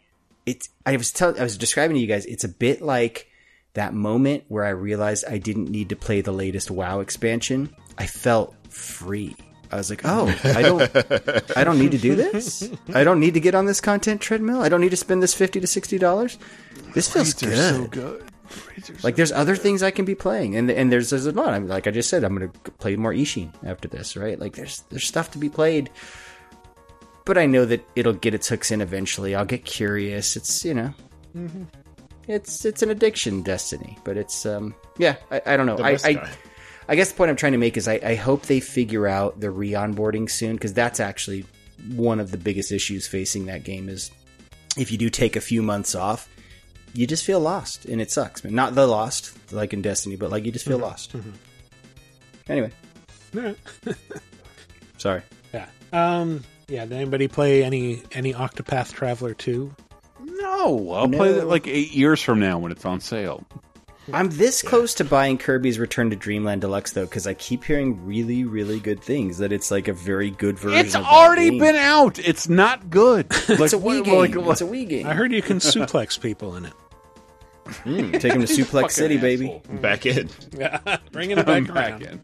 It's. 0.46 0.68
I 0.84 0.96
was 0.96 1.12
tell. 1.12 1.38
I 1.38 1.42
was 1.42 1.56
describing 1.56 1.94
to 1.96 2.00
you 2.00 2.06
guys. 2.06 2.26
It's 2.26 2.44
a 2.44 2.48
bit 2.48 2.82
like 2.82 3.28
that 3.74 3.94
moment 3.94 4.44
where 4.48 4.64
I 4.64 4.70
realized 4.70 5.24
I 5.28 5.38
didn't 5.38 5.70
need 5.70 5.88
to 5.88 5.96
play 5.96 6.20
the 6.20 6.32
latest 6.32 6.70
WoW 6.70 7.00
expansion. 7.00 7.74
I 7.98 8.06
felt 8.06 8.54
free. 8.68 9.36
I 9.70 9.76
was 9.76 9.90
like, 9.90 10.02
oh, 10.04 10.32
I 10.44 10.62
don't. 10.62 11.56
I 11.56 11.64
don't 11.64 11.78
need 11.78 11.92
to 11.92 11.98
do 11.98 12.14
this. 12.14 12.70
I 12.94 13.02
don't 13.02 13.18
need 13.18 13.34
to 13.34 13.40
get 13.40 13.54
on 13.54 13.66
this 13.66 13.80
content 13.80 14.20
treadmill. 14.20 14.60
I 14.60 14.68
don't 14.68 14.80
need 14.80 14.90
to 14.90 14.96
spend 14.96 15.22
this 15.22 15.34
fifty 15.34 15.60
to 15.60 15.66
sixty 15.66 15.98
dollars. 15.98 16.38
This 16.94 17.12
feels 17.12 17.32
good. 17.34 17.56
so 17.56 17.86
good. 17.88 18.24
Like 19.02 19.16
there's 19.16 19.32
other 19.32 19.56
things 19.56 19.82
I 19.82 19.90
can 19.90 20.04
be 20.04 20.14
playing, 20.14 20.56
and 20.56 20.70
and 20.70 20.92
there's 20.92 21.10
there's 21.10 21.26
a 21.26 21.32
lot. 21.32 21.54
I'm 21.54 21.66
like 21.66 21.86
I 21.86 21.90
just 21.90 22.08
said, 22.08 22.22
I'm 22.24 22.34
gonna 22.34 22.52
play 22.78 22.94
more 22.96 23.12
Ishin 23.12 23.50
after 23.64 23.88
this, 23.88 24.16
right? 24.16 24.38
Like 24.38 24.54
there's 24.54 24.82
there's 24.90 25.06
stuff 25.06 25.30
to 25.32 25.38
be 25.38 25.48
played, 25.48 25.90
but 27.24 27.38
I 27.38 27.46
know 27.46 27.64
that 27.64 27.86
it'll 27.96 28.12
get 28.12 28.34
its 28.34 28.48
hooks 28.48 28.70
in 28.70 28.80
eventually. 28.80 29.34
I'll 29.34 29.44
get 29.44 29.64
curious. 29.64 30.36
It's 30.36 30.64
you 30.64 30.74
know, 30.74 30.94
it's 32.28 32.64
it's 32.64 32.82
an 32.82 32.90
addiction, 32.90 33.42
Destiny, 33.42 33.98
but 34.04 34.16
it's 34.16 34.46
um 34.46 34.74
yeah. 34.98 35.16
I, 35.30 35.42
I 35.46 35.56
don't 35.56 35.66
know. 35.66 35.78
I, 35.78 35.98
I. 36.04 36.28
I 36.86 36.96
guess 36.96 37.10
the 37.10 37.16
point 37.16 37.30
I'm 37.30 37.36
trying 37.36 37.52
to 37.52 37.58
make 37.58 37.78
is 37.78 37.88
I, 37.88 37.98
I 38.04 38.14
hope 38.14 38.42
they 38.42 38.60
figure 38.60 39.06
out 39.06 39.40
the 39.40 39.50
re-onboarding 39.50 40.30
soon 40.30 40.54
because 40.56 40.74
that's 40.74 41.00
actually 41.00 41.46
one 41.94 42.20
of 42.20 42.30
the 42.30 42.36
biggest 42.36 42.72
issues 42.72 43.06
facing 43.06 43.46
that 43.46 43.64
game 43.64 43.88
is 43.88 44.10
if 44.76 44.92
you 44.92 44.98
do 44.98 45.08
take 45.08 45.34
a 45.34 45.40
few 45.40 45.62
months 45.62 45.94
off, 45.94 46.28
you 46.92 47.06
just 47.06 47.24
feel 47.24 47.40
lost 47.40 47.86
and 47.86 48.02
it 48.02 48.10
sucks. 48.10 48.44
man. 48.44 48.54
Not 48.54 48.74
the 48.74 48.86
lost 48.86 49.34
like 49.50 49.72
in 49.72 49.80
Destiny, 49.80 50.16
but 50.16 50.30
like 50.30 50.44
you 50.44 50.52
just 50.52 50.66
feel 50.66 50.78
lost. 50.78 51.14
Anyway, 52.50 52.70
sorry. 54.98 55.22
yeah. 55.54 55.66
Um. 55.92 56.44
Yeah. 56.68 56.84
Did 56.86 56.92
anybody 56.94 57.28
play 57.28 57.62
any 57.64 58.02
any 58.12 58.32
Octopath 58.32 58.92
Traveler 58.92 59.34
two? 59.34 59.74
No, 60.22 60.92
I'll 60.92 61.08
play 61.08 61.32
No. 61.32 61.38
it 61.40 61.44
like 61.46 61.66
eight 61.66 61.92
years 61.92 62.20
from 62.22 62.40
now 62.40 62.58
when 62.58 62.72
it's 62.72 62.84
on 62.84 63.00
sale. 63.00 63.44
I'm 64.12 64.28
this 64.28 64.60
close 64.60 64.92
to 64.96 65.04
buying 65.04 65.38
Kirby's 65.38 65.78
Return 65.78 66.10
to 66.10 66.16
Dreamland 66.16 66.60
Deluxe 66.60 66.92
though 66.92 67.04
because 67.06 67.26
I 67.26 67.32
keep 67.34 67.64
hearing 67.64 68.04
really, 68.04 68.44
really 68.44 68.78
good 68.78 69.00
things. 69.02 69.38
That 69.38 69.50
it's 69.52 69.70
like 69.70 69.88
a 69.88 69.94
very 69.94 70.30
good 70.30 70.58
version. 70.58 70.78
It's 70.84 70.94
of 70.94 71.04
already 71.04 71.50
game. 71.50 71.58
been 71.60 71.76
out. 71.76 72.18
It's 72.18 72.48
not 72.48 72.90
good. 72.90 73.26
It's 73.48 73.72
a 73.72 73.78
Wii 73.78 74.04
game. 74.04 74.48
it's 74.50 74.60
a 74.60 74.64
Wii 74.66 74.86
game. 74.88 75.06
I 75.06 75.14
heard 75.14 75.32
you 75.32 75.40
can 75.42 75.58
suplex 75.58 76.20
people 76.20 76.56
in 76.56 76.66
it. 76.66 76.72
Mm, 77.64 78.12
take 78.20 78.34
him 78.34 78.44
to 78.44 78.52
Suplex 78.52 78.90
City, 78.90 79.16
baby. 79.16 79.58
Back 79.80 80.04
in. 80.04 80.28
Yeah, 80.58 80.98
bringing 81.12 81.38
it 81.38 81.46
back 81.46 81.66
back 81.72 82.02
in. 82.02 82.20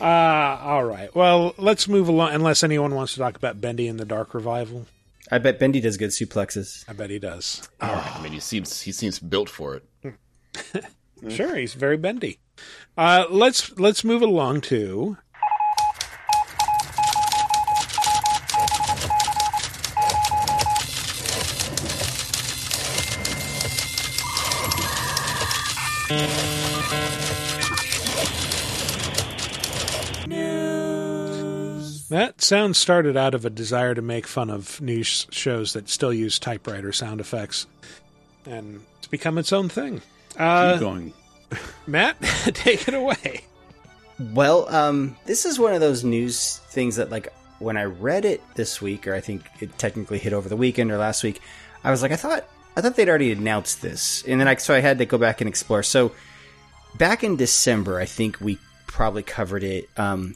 Uh, 0.00 0.04
all 0.04 0.84
right. 0.84 1.14
Well, 1.14 1.54
let's 1.58 1.88
move 1.88 2.08
along. 2.08 2.32
Unless 2.34 2.62
anyone 2.62 2.94
wants 2.94 3.14
to 3.14 3.20
talk 3.20 3.36
about 3.36 3.60
Bendy 3.60 3.88
and 3.88 3.98
the 4.00 4.04
Dark 4.04 4.34
Revival, 4.34 4.86
I 5.30 5.38
bet 5.38 5.58
Bendy 5.58 5.80
does 5.80 5.96
good 5.96 6.10
suplexes. 6.10 6.84
I 6.88 6.92
bet 6.92 7.10
he 7.10 7.18
does. 7.18 7.68
I 7.80 8.20
mean, 8.22 8.32
he 8.32 8.40
seems 8.40 8.80
he 8.82 8.92
seems 8.92 9.18
built 9.18 9.48
for 9.48 9.76
it. 9.76 10.84
Sure, 11.28 11.56
he's 11.56 11.74
very 11.74 11.96
bendy. 11.96 12.40
Uh, 12.96 13.26
let's 13.30 13.78
let's 13.78 14.02
move 14.02 14.22
along 14.22 14.60
to 14.62 15.18
That 32.12 32.42
sound 32.42 32.76
started 32.76 33.16
out 33.16 33.34
of 33.34 33.46
a 33.46 33.50
desire 33.50 33.94
to 33.94 34.02
make 34.02 34.26
fun 34.26 34.50
of 34.50 34.82
news 34.82 35.26
shows 35.30 35.72
that 35.72 35.88
still 35.88 36.12
use 36.12 36.38
typewriter 36.38 36.92
sound 36.92 37.22
effects, 37.22 37.66
and 38.44 38.82
it's 38.98 39.06
become 39.06 39.38
its 39.38 39.50
own 39.50 39.70
thing. 39.70 40.02
Uh, 40.38 40.72
Keep 40.72 40.80
going. 40.80 41.12
Matt, 41.86 42.20
take 42.52 42.86
it 42.86 42.92
away. 42.92 43.44
Well, 44.20 44.68
um, 44.68 45.16
this 45.24 45.46
is 45.46 45.58
one 45.58 45.72
of 45.72 45.80
those 45.80 46.04
news 46.04 46.58
things 46.68 46.96
that, 46.96 47.08
like, 47.08 47.32
when 47.60 47.78
I 47.78 47.84
read 47.84 48.26
it 48.26 48.42
this 48.56 48.82
week, 48.82 49.06
or 49.06 49.14
I 49.14 49.20
think 49.20 49.46
it 49.60 49.78
technically 49.78 50.18
hit 50.18 50.34
over 50.34 50.50
the 50.50 50.56
weekend 50.56 50.92
or 50.92 50.98
last 50.98 51.24
week, 51.24 51.40
I 51.82 51.90
was 51.90 52.02
like, 52.02 52.12
I 52.12 52.16
thought, 52.16 52.46
I 52.76 52.82
thought 52.82 52.94
they'd 52.94 53.08
already 53.08 53.32
announced 53.32 53.80
this, 53.80 54.22
and 54.28 54.38
then 54.38 54.48
I 54.48 54.56
so 54.56 54.74
I 54.74 54.80
had 54.80 54.98
to 54.98 55.06
go 55.06 55.16
back 55.16 55.40
and 55.40 55.48
explore. 55.48 55.82
So, 55.82 56.12
back 56.94 57.24
in 57.24 57.36
December, 57.36 57.98
I 57.98 58.04
think 58.04 58.38
we 58.38 58.58
probably 58.86 59.22
covered 59.22 59.64
it. 59.64 59.88
Um, 59.96 60.34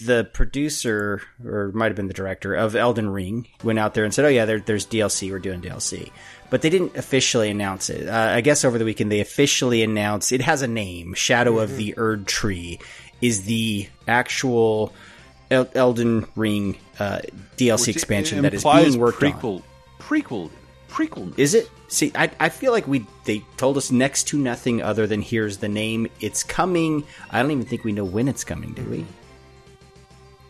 the 0.00 0.28
producer, 0.32 1.22
or 1.44 1.70
might 1.72 1.86
have 1.86 1.96
been 1.96 2.08
the 2.08 2.14
director 2.14 2.54
of 2.54 2.74
Elden 2.74 3.10
Ring, 3.10 3.46
went 3.62 3.78
out 3.78 3.94
there 3.94 4.04
and 4.04 4.12
said, 4.12 4.24
"Oh 4.24 4.28
yeah, 4.28 4.44
there, 4.44 4.60
there's 4.60 4.86
DLC. 4.86 5.30
We're 5.30 5.38
doing 5.38 5.60
DLC," 5.60 6.10
but 6.50 6.62
they 6.62 6.70
didn't 6.70 6.96
officially 6.96 7.48
announce 7.50 7.90
it. 7.90 8.08
Uh, 8.08 8.32
I 8.34 8.40
guess 8.40 8.64
over 8.64 8.78
the 8.78 8.84
weekend 8.84 9.10
they 9.12 9.20
officially 9.20 9.82
announced 9.82 10.32
it 10.32 10.40
has 10.42 10.62
a 10.62 10.68
name. 10.68 11.14
Shadow 11.14 11.58
of 11.60 11.76
the 11.76 11.94
Erd 11.96 12.26
Tree 12.26 12.80
is 13.22 13.44
the 13.44 13.88
actual 14.08 14.92
El- 15.50 15.68
Elden 15.74 16.26
Ring 16.34 16.76
uh, 16.98 17.20
DLC 17.56 17.86
Which 17.88 17.96
expansion 17.96 18.42
that 18.42 18.54
is 18.54 18.64
being 18.64 18.98
worked 18.98 19.22
on. 19.22 19.32
prequel, 19.32 19.62
Prequel, 20.00 20.50
prequel. 20.90 21.38
Is 21.38 21.54
it? 21.54 21.70
See, 21.88 22.10
I, 22.16 22.30
I 22.40 22.48
feel 22.48 22.72
like 22.72 22.88
we 22.88 23.06
they 23.24 23.44
told 23.56 23.76
us 23.76 23.92
next 23.92 24.24
to 24.28 24.38
nothing 24.38 24.82
other 24.82 25.06
than 25.06 25.22
here's 25.22 25.58
the 25.58 25.68
name. 25.68 26.08
It's 26.20 26.42
coming. 26.42 27.04
I 27.30 27.40
don't 27.40 27.52
even 27.52 27.64
think 27.64 27.84
we 27.84 27.92
know 27.92 28.04
when 28.04 28.26
it's 28.26 28.42
coming. 28.42 28.72
Do 28.72 28.82
we? 28.84 29.06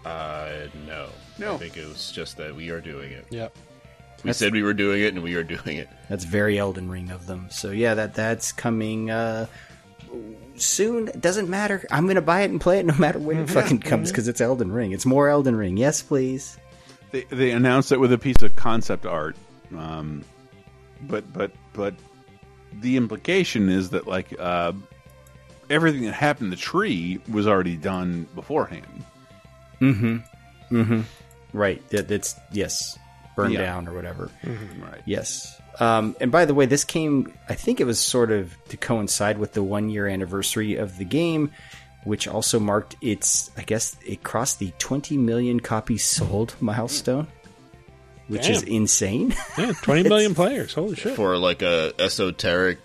Uh, 0.05 0.68
no. 0.86 1.09
No. 1.39 1.55
I 1.55 1.59
think 1.59 1.76
it 1.76 1.86
was 1.86 2.12
just 2.12 2.36
that 2.36 2.55
we 2.55 2.70
are 2.70 2.81
doing 2.81 3.12
it. 3.12 3.26
Yep. 3.31 3.56
We 4.22 4.32
said 4.32 4.52
we 4.52 4.62
were 4.62 4.74
doing 4.74 5.02
it, 5.02 5.12
and 5.12 5.22
we 5.22 5.35
are 5.35 5.44
doing 5.44 5.76
it. 5.76 5.89
That's 6.09 6.24
very 6.24 6.59
Elden 6.59 6.90
Ring 6.90 7.10
of 7.10 7.26
them. 7.26 7.48
So 7.51 7.70
yeah, 7.70 7.94
that 7.94 8.14
that's 8.14 8.52
coming 8.52 9.10
uh, 9.10 9.47
soon. 10.56 11.09
It 11.09 11.20
doesn't 11.20 11.51
matter. 11.51 11.86
I'm 11.90 12.06
gonna 12.06 12.22
buy 12.22 12.40
it 12.40 12.51
and 12.51 12.60
play 12.60 12.78
it 12.78 12.86
no 12.86 12.94
matter 12.94 13.18
when 13.18 13.39
it 13.39 13.51
fucking 13.51 13.81
comes 13.81 14.10
because 14.10 14.26
it's 14.26 14.40
Elden 14.40 14.72
Ring. 14.72 14.93
It's 14.93 15.05
more 15.05 15.28
Elden 15.28 15.56
Ring. 15.56 15.76
Yes, 15.76 16.01
please. 16.01 16.56
They 17.10 17.24
they 17.24 17.51
announced 17.51 17.93
it 17.93 18.01
with 18.01 18.12
a 18.12 18.18
piece 18.18 18.40
of 18.40 18.56
concept 18.56 19.05
art, 19.05 19.36
um, 19.76 20.24
but 21.02 21.31
but 21.32 21.52
but 21.74 21.94
the 22.81 22.97
implication 22.97 23.68
is 23.68 23.90
that 23.90 24.06
like 24.06 24.35
uh, 24.39 24.72
everything 25.68 26.02
that 26.02 26.14
happened 26.14 26.47
in 26.47 26.51
the 26.51 26.56
tree 26.56 27.20
was 27.28 27.47
already 27.47 27.76
done 27.76 28.26
beforehand. 28.35 29.05
Mm-hmm. 29.93 30.77
Mm-hmm. 30.77 31.01
Right. 31.52 31.86
That, 31.90 32.09
that's 32.09 32.35
yes, 32.52 32.98
burned 33.36 33.55
Yeah. 33.55 33.62
down 33.62 33.89
or 33.89 33.94
whatever. 33.94 34.31
Right. 34.44 35.02
Yes. 35.05 35.61
Um, 35.81 36.15
and 36.20 36.31
by 36.31 36.44
the 36.44 36.55
way, 36.55 36.66
this 36.66 36.85
came. 36.85 37.32
I 37.48 37.55
think 37.55 37.81
it 37.81 37.85
was 37.85 37.98
sort 37.98 38.31
of 38.31 38.55
to 38.69 38.77
coincide 38.77 39.39
with 39.39 39.52
the 39.55 39.62
one 39.62 39.89
year 39.90 40.06
anniversary 40.06 40.77
of 40.77 40.98
the 40.98 41.05
game, 41.05 41.51
which 42.05 42.28
also 42.28 42.61
marked 42.61 42.97
its. 43.01 43.51
I 43.56 43.62
guess 43.62 43.97
it 44.06 44.23
crossed 44.23 44.59
the 44.61 44.73
20 44.78 45.16
million 45.19 45.59
copies 45.61 46.05
sold 46.05 46.55
milestone, 46.61 47.27
which 48.28 48.48
is 48.48 48.62
insane. 48.62 49.35
Yeah, 49.59 49.73
20 49.82 50.05
million 50.09 50.35
players. 50.35 50.74
Holy 50.74 50.94
shit. 50.97 51.16
For 51.16 51.36
like 51.36 51.62
a 51.62 51.93
esoteric, 51.98 52.78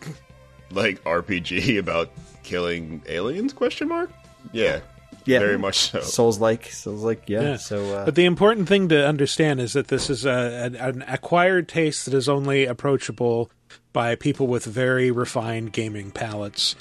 like 0.72 1.04
RPG 1.04 1.78
about 1.80 2.12
killing 2.44 3.04
aliens? 3.08 3.54
Question 3.54 3.88
mark. 3.88 4.12
Yeah. 4.52 4.80
Yeah. 5.26 5.40
Very 5.40 5.58
much 5.58 5.78
so. 5.92 6.00
Souls 6.02 6.40
like, 6.40 6.66
Souls 6.72 7.04
like, 7.04 7.30
yeah. 7.30 7.58
So, 7.58 7.98
uh, 7.98 8.06
but 8.06 8.16
the 8.16 8.26
important 8.26 8.68
thing 8.68 8.90
to 8.90 9.08
understand 9.08 9.60
is 9.60 9.74
that 9.74 9.88
this 9.90 10.10
is 10.10 10.26
a, 10.26 10.30
an, 10.66 10.76
an 10.76 11.02
acquired 11.08 11.68
taste 11.68 12.06
that 12.06 12.14
is 12.14 12.28
only 12.30 12.66
approachable 12.66 13.52
by 13.94 14.16
people 14.16 14.48
with 14.48 14.66
very 14.66 15.12
refined 15.12 15.74
gaming 15.74 16.12
palates. 16.12 16.76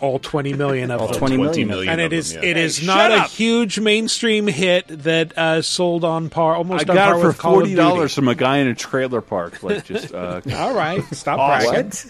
All 0.00 0.18
20 0.18 0.54
million 0.54 0.90
of 0.90 1.02
All 1.02 1.08
them. 1.08 1.18
20 1.18 1.36
million. 1.36 1.68
million 1.68 1.88
and 1.92 2.00
it 2.00 2.14
is 2.14 2.32
them, 2.32 2.42
yeah. 2.42 2.50
it 2.50 2.56
is 2.56 2.78
Hey, 2.78 2.86
not 2.86 3.10
a 3.12 3.22
huge 3.24 3.78
mainstream 3.78 4.46
hit 4.46 4.86
that 4.88 5.36
uh, 5.36 5.60
sold 5.60 6.04
on 6.04 6.30
par, 6.30 6.54
I 6.54 6.56
almost 6.56 6.88
on 6.88 6.96
got 6.96 7.10
par 7.10 7.18
it 7.18 7.20
for 7.20 7.26
with 7.28 7.38
Call 7.38 7.50
of 7.52 7.56
forty 7.56 7.68
Duty. 7.72 7.76
dollars 7.82 8.14
from 8.14 8.28
a 8.28 8.34
guy 8.34 8.58
in 8.58 8.68
a 8.68 8.74
trailer 8.74 9.20
park. 9.20 9.62
Like 9.62 9.84
just 9.84 10.14
uh, 10.14 10.40
All 10.54 10.72
right, 10.74 11.02
stop 11.14 11.38
Awesome. 11.38 12.00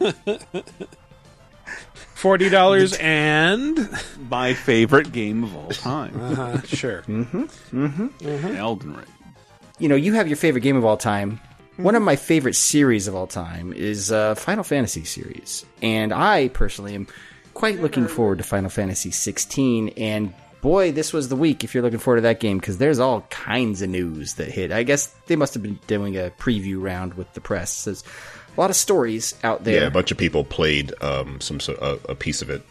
bragging. 0.00 0.26
Forty 2.20 2.50
dollars 2.50 2.92
and 3.00 3.88
my 4.28 4.52
favorite 4.52 5.10
game 5.10 5.42
of 5.42 5.56
all 5.56 5.70
time, 5.70 6.12
uh, 6.20 6.60
sure. 6.62 7.02
Elden 7.72 8.94
Ring. 8.94 9.06
you 9.78 9.88
know, 9.88 9.94
you 9.94 10.12
have 10.12 10.28
your 10.28 10.36
favorite 10.36 10.60
game 10.60 10.76
of 10.76 10.84
all 10.84 10.98
time. 10.98 11.40
One 11.78 11.94
of 11.94 12.02
my 12.02 12.16
favorite 12.16 12.56
series 12.56 13.08
of 13.08 13.14
all 13.14 13.26
time 13.26 13.72
is 13.72 14.12
uh, 14.12 14.34
Final 14.34 14.64
Fantasy 14.64 15.04
series, 15.04 15.64
and 15.80 16.12
I 16.12 16.48
personally 16.48 16.94
am 16.94 17.06
quite 17.54 17.80
looking 17.80 18.06
forward 18.06 18.36
to 18.38 18.44
Final 18.44 18.68
Fantasy 18.68 19.10
16. 19.12 19.88
And 19.96 20.34
boy, 20.60 20.92
this 20.92 21.14
was 21.14 21.30
the 21.30 21.36
week 21.36 21.64
if 21.64 21.72
you're 21.74 21.82
looking 21.82 21.98
forward 21.98 22.18
to 22.18 22.22
that 22.22 22.38
game 22.38 22.58
because 22.58 22.76
there's 22.76 22.98
all 22.98 23.22
kinds 23.30 23.80
of 23.80 23.88
news 23.88 24.34
that 24.34 24.50
hit. 24.50 24.72
I 24.72 24.82
guess 24.82 25.06
they 25.26 25.36
must 25.36 25.54
have 25.54 25.62
been 25.62 25.78
doing 25.86 26.18
a 26.18 26.30
preview 26.38 26.82
round 26.82 27.14
with 27.14 27.32
the 27.32 27.40
press. 27.40 27.84
There's 27.84 28.04
a 28.56 28.60
lot 28.60 28.70
of 28.70 28.76
stories 28.76 29.34
out 29.42 29.64
there. 29.64 29.82
Yeah, 29.82 29.86
a 29.86 29.90
bunch 29.90 30.10
of 30.10 30.18
people 30.18 30.44
played 30.44 30.92
um, 31.02 31.40
some 31.40 31.60
so- 31.60 31.78
a, 32.06 32.12
a 32.12 32.14
piece 32.14 32.42
of 32.42 32.50
it. 32.50 32.62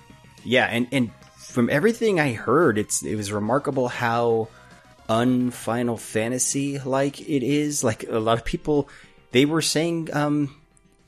Yeah, 0.43 0.65
and 0.65 0.87
and 0.91 1.11
from 1.37 1.69
everything 1.69 2.19
I 2.19 2.33
heard, 2.33 2.77
it's 2.77 3.03
it 3.03 3.15
was 3.15 3.31
remarkable 3.31 3.87
how 3.87 4.47
un 5.07 5.51
Final 5.51 5.97
Fantasy 5.97 6.79
like 6.79 7.19
it 7.21 7.43
is. 7.43 7.83
Like 7.83 8.03
a 8.07 8.19
lot 8.19 8.37
of 8.37 8.45
people, 8.45 8.87
they 9.31 9.45
were 9.45 9.61
saying 9.61 10.09
um, 10.13 10.55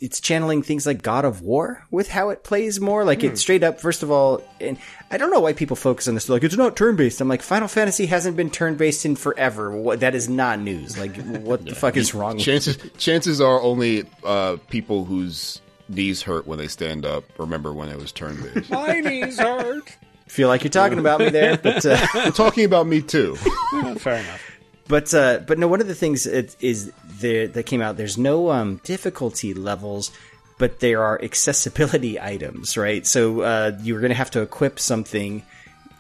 it's 0.02 0.19
channeling 0.19 0.64
things 0.64 0.88
like 0.88 1.03
God 1.03 1.26
of 1.26 1.41
War 1.41 1.86
with 1.91 2.10
how 2.10 2.30
it 2.30 2.44
plays 2.44 2.82
more. 2.82 3.06
Like 3.06 3.23
it 3.23 3.38
straight 3.38 3.64
up. 3.64 3.80
First 3.80 4.02
of 4.02 4.10
all, 4.10 4.41
and 4.60 4.78
I 5.11 5.18
don't 5.18 5.30
know 5.30 5.40
why 5.40 5.53
people 5.53 5.76
focus 5.76 6.07
on 6.07 6.15
this. 6.15 6.28
Like 6.28 6.44
it's 6.44 6.57
not 6.57 6.76
turn 6.76 6.95
based. 6.95 7.22
I'm 7.22 7.28
like 7.28 7.44
Final 7.44 7.68
Fantasy 7.68 8.07
hasn't 8.07 8.36
been 8.36 8.49
turn 8.49 8.76
based 8.76 9.06
in 9.06 9.15
forever. 9.15 9.72
What, 9.72 9.99
that 9.99 10.15
is 10.15 10.28
not 10.28 10.60
news. 10.60 10.98
Like 10.98 11.15
what 11.23 11.64
the 11.64 11.76
fuck 11.76 11.95
is 11.95 12.15
wrong? 12.15 12.36
with 12.36 12.45
Chances 12.45 12.78
chances 12.98 13.40
are 13.40 13.61
only 13.61 14.03
uh, 14.23 14.57
people 14.69 15.06
whose 15.06 15.61
knees 15.88 16.23
hurt 16.23 16.48
when 16.48 16.57
they 16.57 16.68
stand 16.68 17.06
up 17.06 17.23
remember 17.38 17.72
when 17.72 17.88
it 17.90 17.98
was 17.98 18.11
turn 18.11 18.41
based. 18.41 18.72
My 18.72 18.99
knees 18.99 19.40
hurt. 19.40 19.95
Feel 20.28 20.48
like 20.48 20.64
you're 20.64 20.72
talking 20.72 20.98
about 20.98 21.19
me 21.19 21.30
there, 21.30 21.57
but. 21.57 21.86
Uh, 21.86 21.98
I'm 22.14 22.32
talking 22.32 22.65
about 22.65 22.88
me 22.88 23.02
too. 23.02 23.36
Fair 23.98 24.15
enough. 24.19 24.52
But 24.88 25.14
uh, 25.14 25.40
but 25.45 25.60
no, 25.60 25.68
one 25.68 25.82
of 25.82 25.88
the 25.88 25.95
things 25.95 26.26
it, 26.26 26.56
is 26.60 26.91
there 27.22 27.48
that 27.48 27.64
came 27.64 27.81
out. 27.81 27.98
There's 27.98 28.18
no 28.18 28.52
um, 28.52 28.81
difficulty 28.84 29.53
levels, 29.53 30.11
but 30.57 30.80
there 30.80 31.03
are 31.03 31.22
accessibility 31.22 32.19
items, 32.22 32.77
right? 32.77 33.06
So 33.06 33.41
uh, 33.41 33.77
you're 33.81 33.99
going 33.99 34.10
to 34.11 34.15
have 34.15 34.31
to 34.31 34.41
equip 34.41 34.80
something 34.80 35.43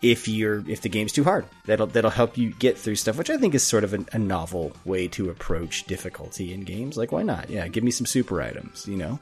if 0.01 0.27
you're 0.27 0.67
if 0.67 0.81
the 0.81 0.89
game's 0.89 1.11
too 1.11 1.23
hard. 1.23 1.45
That'll 1.65 1.87
that'll 1.87 2.11
help 2.11 2.37
you 2.37 2.51
get 2.51 2.77
through 2.77 2.95
stuff, 2.95 3.17
which 3.17 3.29
I 3.29 3.37
think 3.37 3.53
is 3.53 3.63
sort 3.63 3.83
of 3.83 3.93
a, 3.93 4.05
a 4.13 4.19
novel 4.19 4.73
way 4.83 5.07
to 5.09 5.29
approach 5.29 5.85
difficulty 5.85 6.53
in 6.53 6.61
games. 6.61 6.97
Like, 6.97 7.11
why 7.11 7.23
not? 7.23 7.49
Yeah, 7.49 7.67
give 7.67 7.83
me 7.83 7.91
some 7.91 8.05
super 8.05 8.41
items, 8.41 8.87
you 8.87 8.97
know. 8.97 9.19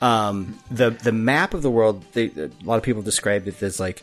Um, 0.00 0.58
the 0.70 0.90
the 0.90 1.12
map 1.12 1.54
of 1.54 1.62
the 1.62 1.70
world. 1.70 2.04
They, 2.12 2.26
a 2.26 2.50
lot 2.64 2.76
of 2.76 2.82
people 2.82 3.02
described 3.02 3.48
it 3.48 3.62
as 3.62 3.78
like 3.78 4.02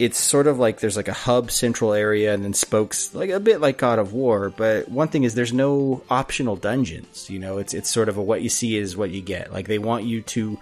it's 0.00 0.18
sort 0.18 0.46
of 0.46 0.58
like 0.58 0.80
there's 0.80 0.96
like 0.96 1.08
a 1.08 1.12
hub 1.12 1.50
central 1.50 1.92
area 1.92 2.32
and 2.32 2.42
then 2.42 2.54
spokes 2.54 3.14
like 3.14 3.28
a 3.28 3.38
bit 3.38 3.60
like 3.60 3.76
God 3.76 3.98
of 3.98 4.14
War, 4.14 4.48
but 4.48 4.88
one 4.88 5.08
thing 5.08 5.24
is 5.24 5.34
there's 5.34 5.52
no 5.52 6.02
optional 6.08 6.56
dungeons. 6.56 7.28
You 7.28 7.38
know, 7.38 7.58
it's 7.58 7.74
it's 7.74 7.90
sort 7.90 8.08
of 8.08 8.16
a 8.16 8.22
what 8.22 8.40
you 8.40 8.48
see 8.48 8.78
is 8.78 8.96
what 8.96 9.10
you 9.10 9.20
get. 9.20 9.52
Like 9.52 9.68
they 9.68 9.78
want 9.78 10.04
you 10.04 10.22
to 10.22 10.58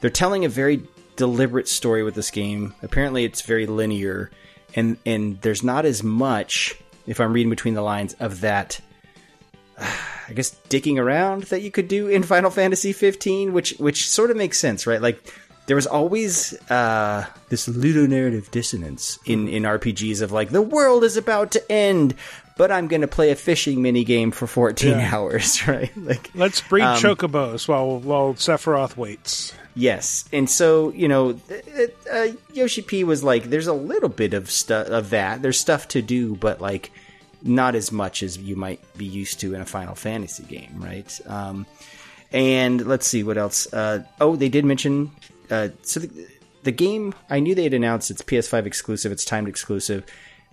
they're 0.00 0.08
telling 0.08 0.46
a 0.46 0.48
very 0.48 0.82
deliberate 1.16 1.68
story 1.68 2.02
with 2.02 2.14
this 2.14 2.30
game. 2.30 2.74
Apparently 2.82 3.24
it's 3.24 3.42
very 3.42 3.66
linear 3.66 4.30
and 4.74 4.96
and 5.04 5.38
there's 5.42 5.62
not 5.62 5.84
as 5.84 6.02
much 6.02 6.74
if 7.06 7.20
I'm 7.20 7.34
reading 7.34 7.50
between 7.50 7.74
the 7.74 7.82
lines 7.82 8.14
of 8.20 8.40
that 8.40 8.80
I 10.28 10.32
guess 10.34 10.50
digging 10.70 10.98
around 10.98 11.42
that 11.44 11.60
you 11.60 11.70
could 11.70 11.88
do 11.88 12.08
in 12.08 12.22
Final 12.22 12.50
Fantasy 12.50 12.92
15, 12.94 13.52
which 13.52 13.72
which 13.78 14.08
sort 14.08 14.30
of 14.30 14.36
makes 14.38 14.58
sense, 14.58 14.86
right? 14.86 15.02
Like 15.02 15.30
there 15.66 15.76
was 15.76 15.86
always 15.86 16.54
uh, 16.70 17.24
this 17.48 17.68
ludonarrative 17.68 18.50
dissonance 18.50 19.18
in 19.24 19.48
in 19.48 19.62
RPGs 19.64 20.20
of 20.22 20.32
like 20.32 20.50
the 20.50 20.62
world 20.62 21.04
is 21.04 21.16
about 21.16 21.52
to 21.52 21.72
end, 21.72 22.14
but 22.56 22.72
I'm 22.72 22.88
going 22.88 23.02
to 23.02 23.08
play 23.08 23.30
a 23.30 23.36
fishing 23.36 23.80
mini 23.82 24.04
game 24.04 24.30
for 24.32 24.46
14 24.46 24.90
Yeah. 24.90 25.10
hours, 25.14 25.66
right? 25.68 25.90
Like 25.96 26.30
Let's 26.34 26.60
breed 26.60 26.82
Um, 26.84 26.96
chocobos 26.98 27.68
while 27.68 27.98
while 28.00 28.34
Sephiroth 28.34 28.96
waits. 28.96 29.52
Yes, 29.74 30.24
and 30.34 30.50
so 30.50 30.90
you 30.92 31.08
know, 31.08 31.40
it, 31.48 31.96
uh, 32.12 32.26
Yoshi 32.52 32.82
P 32.82 33.04
was 33.04 33.24
like, 33.24 33.44
"There's 33.44 33.68
a 33.68 33.72
little 33.72 34.10
bit 34.10 34.34
of 34.34 34.50
stuff 34.50 34.88
of 34.88 35.10
that. 35.10 35.40
There's 35.40 35.58
stuff 35.58 35.88
to 35.88 36.02
do, 36.02 36.36
but 36.36 36.60
like 36.60 36.90
not 37.44 37.74
as 37.74 37.90
much 37.90 38.22
as 38.22 38.36
you 38.36 38.54
might 38.54 38.80
be 38.98 39.06
used 39.06 39.40
to 39.40 39.54
in 39.54 39.60
a 39.62 39.64
Final 39.64 39.94
Fantasy 39.94 40.42
game, 40.44 40.74
right?" 40.76 41.18
Um, 41.26 41.64
and 42.32 42.84
let's 42.86 43.06
see 43.06 43.22
what 43.22 43.38
else. 43.38 43.72
Uh, 43.72 44.04
oh, 44.20 44.36
they 44.36 44.50
did 44.50 44.64
mention 44.66 45.10
uh, 45.52 45.68
so 45.82 46.00
the, 46.00 46.26
the 46.64 46.72
game. 46.72 47.14
I 47.30 47.40
knew 47.40 47.54
they 47.54 47.64
had 47.64 47.74
announced 47.74 48.10
it's 48.10 48.22
PS5 48.22 48.66
exclusive. 48.66 49.12
It's 49.12 49.24
timed 49.24 49.48
exclusive. 49.48 50.04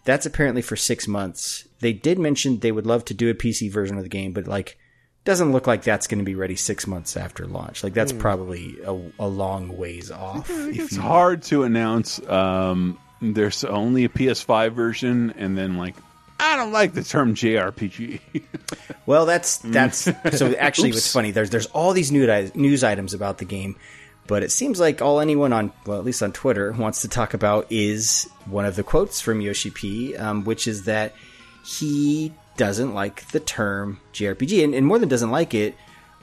That's 0.06 0.26
apparently 0.26 0.62
for 0.62 0.76
six 0.76 1.08
months. 1.08 1.66
They 1.80 1.94
did 1.94 2.20
mention 2.20 2.60
they 2.60 2.72
would 2.72 2.86
love 2.86 3.06
to 3.06 3.14
do 3.14 3.30
a 3.30 3.34
PC 3.34 3.72
version 3.72 3.98
of 3.98 4.04
the 4.04 4.10
game, 4.10 4.34
but 4.34 4.48
like 4.48 4.78
doesn't 5.26 5.52
look 5.52 5.68
like 5.68 5.84
that's 5.84 6.08
going 6.08 6.20
to 6.20 6.24
be 6.26 6.34
ready 6.36 6.56
six 6.56 6.88
months 6.88 7.16
after 7.18 7.46
launch. 7.46 7.84
Like 7.84 7.94
that's 7.94 8.12
Hmm. 8.12 8.20
probably 8.20 8.78
a, 8.86 9.00
a 9.20 9.28
long 9.28 9.78
ways 9.78 10.10
off. 10.12 10.50
if 10.50 10.80
It's 10.80 10.94
you- 10.96 11.02
hard 11.02 11.44
to 11.44 11.64
announce. 11.64 12.20
Um, 12.28 12.98
there's 13.22 13.64
only 13.66 14.06
a 14.06 14.10
PS5 14.10 14.72
version, 14.74 15.34
and 15.38 15.58
then 15.58 15.78
like 15.78 15.96
I 16.40 16.56
don't 16.56 16.72
like 16.72 16.94
the 16.94 17.04
term 17.04 17.36
JRPG. 17.36 18.22
Well, 19.06 19.26
that's 19.26 19.58
that's 19.58 19.98
so. 20.38 20.54
Actually, 20.54 20.90
Oops. 20.90 20.98
what's 20.98 21.12
funny? 21.14 21.32
There's 21.32 21.50
there's 21.50 21.66
all 21.68 21.92
these 21.94 22.12
news 22.14 22.56
news 22.56 22.84
items 22.84 23.14
about 23.14 23.38
the 23.38 23.46
game, 23.46 23.76
But 24.30 24.44
it 24.44 24.52
seems 24.52 24.80
like 24.80 25.02
all 25.02 25.20
anyone 25.20 25.52
on, 25.52 25.74
well, 25.86 25.98
at 25.98 26.06
least 26.06 26.24
on 26.24 26.32
Twitter, 26.32 26.72
wants 26.72 27.02
to 27.02 27.08
talk 27.10 27.34
about 27.34 27.66
is 27.72 28.30
one 28.46 28.64
of 28.66 28.76
the 28.78 28.84
quotes 28.84 29.20
from 29.20 29.42
Yoshi 29.42 29.72
P, 29.72 30.16
um, 30.16 30.46
which 30.46 30.68
is 30.68 30.84
that 30.86 31.14
he 31.66 32.32
doesn't 32.56 32.94
like 32.94 33.28
the 33.32 33.40
term 33.40 34.00
JRPG, 34.14 34.64
and, 34.64 34.74
and 34.76 34.86
more 34.86 35.00
than 35.00 35.10
doesn't 35.10 35.32
like 35.32 35.54
it, 35.54 35.76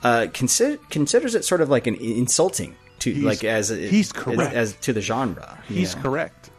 uh, 0.03 0.27
consider, 0.33 0.77
considers 0.89 1.35
it 1.35 1.43
sort 1.45 1.59
of 1.61 1.69
like 1.69 1.85
an 1.85 1.95
insulting 1.95 2.75
to 2.99 3.11
He's- 3.11 3.25
like 3.25 3.43
as 3.43 3.71
a, 3.71 3.75
he's 3.75 4.07
as- 4.07 4.11
correct. 4.13 4.53
as, 4.55 4.73
to 4.77 4.93
the 4.93 5.01
genre. 5.01 5.59
He's 5.67 5.93
correct. 5.93 6.49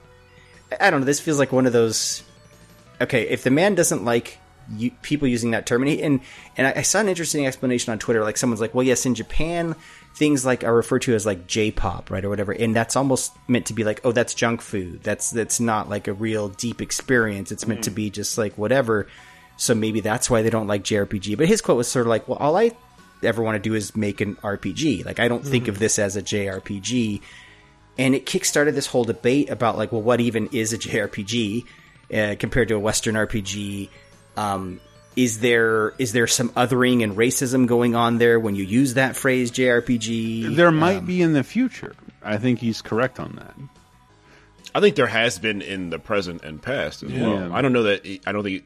I 0.78 0.90
don't 0.90 1.00
know. 1.00 1.06
This 1.06 1.18
feels 1.20 1.38
like 1.38 1.50
one 1.50 1.64
of 1.66 1.72
those. 1.72 2.22
Okay, 3.00 3.22
if 3.28 3.42
the 3.42 3.50
man 3.50 3.74
doesn't 3.74 4.04
like 4.04 4.36
you, 4.76 4.90
people 5.00 5.26
using 5.28 5.52
that 5.52 5.64
term, 5.64 5.80
and 5.82 5.90
he, 5.90 6.02
and, 6.02 6.20
and 6.58 6.66
I, 6.66 6.80
I 6.80 6.82
saw 6.82 7.00
an 7.00 7.08
interesting 7.08 7.46
explanation 7.46 7.90
on 7.90 7.98
Twitter. 7.98 8.22
Like 8.22 8.36
someone's 8.36 8.60
like, 8.60 8.74
"Well, 8.74 8.82
yes, 8.82 9.06
in 9.06 9.14
Japan, 9.14 9.74
things 10.18 10.44
like 10.44 10.64
are 10.64 10.74
referred 10.74 11.02
to 11.02 11.14
as 11.14 11.24
like 11.24 11.46
J-pop, 11.46 12.10
right, 12.10 12.24
or 12.24 12.28
whatever, 12.28 12.52
and 12.52 12.74
that's 12.74 12.96
almost 12.96 13.32
meant 13.46 13.66
to 13.66 13.72
be 13.72 13.84
like, 13.84 14.00
oh, 14.04 14.12
that's 14.12 14.34
junk 14.34 14.60
food. 14.60 15.02
That's 15.02 15.30
that's 15.30 15.60
not 15.60 15.88
like 15.88 16.08
a 16.08 16.12
real 16.12 16.48
deep 16.48 16.82
experience. 16.82 17.52
It's 17.52 17.66
meant 17.66 17.84
to 17.84 17.90
be 17.90 18.10
just 18.10 18.36
like 18.36 18.58
whatever. 18.58 19.06
So 19.56 19.74
maybe 19.74 20.00
that's 20.00 20.28
why 20.28 20.42
they 20.42 20.50
don't 20.50 20.66
like 20.66 20.82
JRPG. 20.84 21.36
But 21.36 21.48
his 21.48 21.60
quote 21.62 21.76
was 21.76 21.88
sort 21.88 22.06
of 22.06 22.10
like, 22.10 22.28
"Well, 22.28 22.38
all 22.38 22.56
I 22.56 22.72
ever 23.22 23.42
want 23.42 23.56
to 23.56 23.68
do 23.68 23.74
is 23.74 23.96
make 23.96 24.20
an 24.20 24.36
RPG. 24.36 25.04
Like 25.04 25.18
I 25.20 25.28
don't 25.28 25.44
think 25.44 25.64
Mhm. 25.64 25.68
of 25.68 25.78
this 25.78 25.98
as 25.98 26.16
a 26.16 26.22
JRPG." 26.22 27.20
and 28.00 28.14
it 28.14 28.26
kickstarted 28.26 28.74
this 28.74 28.86
whole 28.86 29.02
debate 29.02 29.50
about 29.50 29.76
like, 29.76 29.90
well, 29.90 30.00
what 30.00 30.20
even 30.20 30.48
is 30.52 30.72
a 30.72 30.78
JRPG 30.78 31.64
uh, 32.14 32.36
compared 32.38 32.68
to 32.68 32.74
a 32.76 32.78
Western 32.78 33.16
RPG? 33.16 33.88
Um, 34.36 34.80
is 35.18 35.40
there 35.40 35.94
is 35.98 36.12
there 36.12 36.28
some 36.28 36.50
othering 36.50 37.02
and 37.02 37.16
racism 37.16 37.66
going 37.66 37.96
on 37.96 38.18
there 38.18 38.38
when 38.38 38.54
you 38.54 38.62
use 38.62 38.94
that 38.94 39.16
phrase 39.16 39.50
JRPG? 39.50 40.54
There 40.54 40.70
might 40.70 41.04
be 41.04 41.20
in 41.22 41.32
the 41.32 41.42
future. 41.42 41.94
I 42.22 42.36
think 42.36 42.60
he's 42.60 42.80
correct 42.82 43.18
on 43.18 43.32
that. 43.34 43.54
I 44.76 44.80
think 44.80 44.94
there 44.94 45.08
has 45.08 45.40
been 45.40 45.60
in 45.60 45.90
the 45.90 45.98
present 45.98 46.44
and 46.44 46.62
past 46.62 47.02
as 47.02 47.10
Yeah. 47.10 47.22
well. 47.26 47.52
I 47.52 47.62
don't 47.62 47.72
know 47.72 47.82
that. 47.82 48.06
I 48.26 48.30
don't 48.30 48.44
think. 48.44 48.62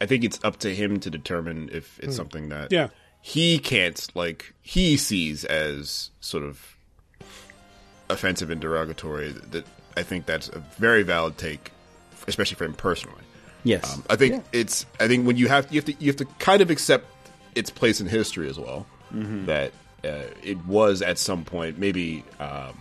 I 0.00 0.06
think 0.06 0.24
it's 0.24 0.38
up 0.42 0.58
to 0.60 0.74
him 0.74 1.00
to 1.00 1.10
determine 1.10 1.68
if 1.70 1.98
it's 1.98 2.14
Hmm. 2.14 2.22
something 2.22 2.48
that 2.48 2.72
Yeah. 2.72 2.88
he 3.20 3.58
can't 3.58 4.06
like 4.14 4.54
he 4.62 4.96
sees 4.96 5.44
as 5.44 6.10
sort 6.20 6.44
of 6.44 6.76
offensive 8.08 8.48
and 8.50 8.60
derogatory. 8.60 9.32
That 9.50 9.66
I 9.98 10.02
think 10.02 10.24
that's 10.24 10.48
a 10.48 10.60
very 10.78 11.02
valid 11.02 11.36
take, 11.36 11.72
especially 12.26 12.54
for 12.56 12.64
him 12.64 12.72
personally. 12.74 13.20
Yes. 13.64 13.94
Um, 13.94 14.04
I 14.08 14.16
think 14.16 14.44
it's. 14.52 14.86
I 15.00 15.08
think 15.08 15.26
when 15.26 15.36
you 15.36 15.48
have 15.48 15.70
you 15.72 15.80
have 15.80 15.84
to 15.86 15.94
you 15.98 16.06
have 16.06 16.16
to 16.16 16.24
kind 16.38 16.60
of 16.62 16.70
accept 16.70 17.06
its 17.54 17.70
place 17.70 18.00
in 18.00 18.06
history 18.06 18.48
as 18.48 18.58
well. 18.58 18.86
Mhm. 19.12 19.46
That 19.46 19.72
uh, 20.04 20.22
it 20.42 20.64
was 20.66 21.02
at 21.02 21.18
some 21.18 21.44
point 21.44 21.78
maybe 21.78 22.24
um, 22.38 22.78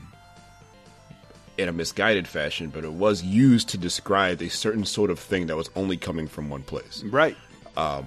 in 1.58 1.68
a 1.68 1.72
misguided 1.72 2.28
fashion, 2.28 2.70
but 2.70 2.84
it 2.84 2.92
was 2.94 3.24
used 3.24 3.70
to 3.70 3.78
describe 3.78 4.42
a 4.42 4.50
certain 4.50 4.86
sort 4.86 5.10
of 5.10 5.20
thing 5.20 5.48
that 5.48 5.56
was 5.56 5.70
only 5.76 5.98
coming 5.98 6.28
from 6.28 6.50
one 6.50 6.62
place. 6.64 7.04
Right. 7.06 7.36
Um, 7.76 8.06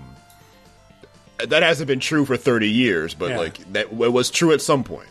that 1.38 1.62
hasn't 1.62 1.88
been 1.88 2.00
true 2.00 2.24
for 2.24 2.36
thirty 2.36 2.68
years, 2.68 3.14
but 3.14 3.30
Yeah. 3.30 3.38
like 3.38 3.72
that 3.72 3.86
it 3.86 4.12
was 4.12 4.30
true 4.30 4.52
at 4.52 4.60
some 4.60 4.84
point. 4.84 5.08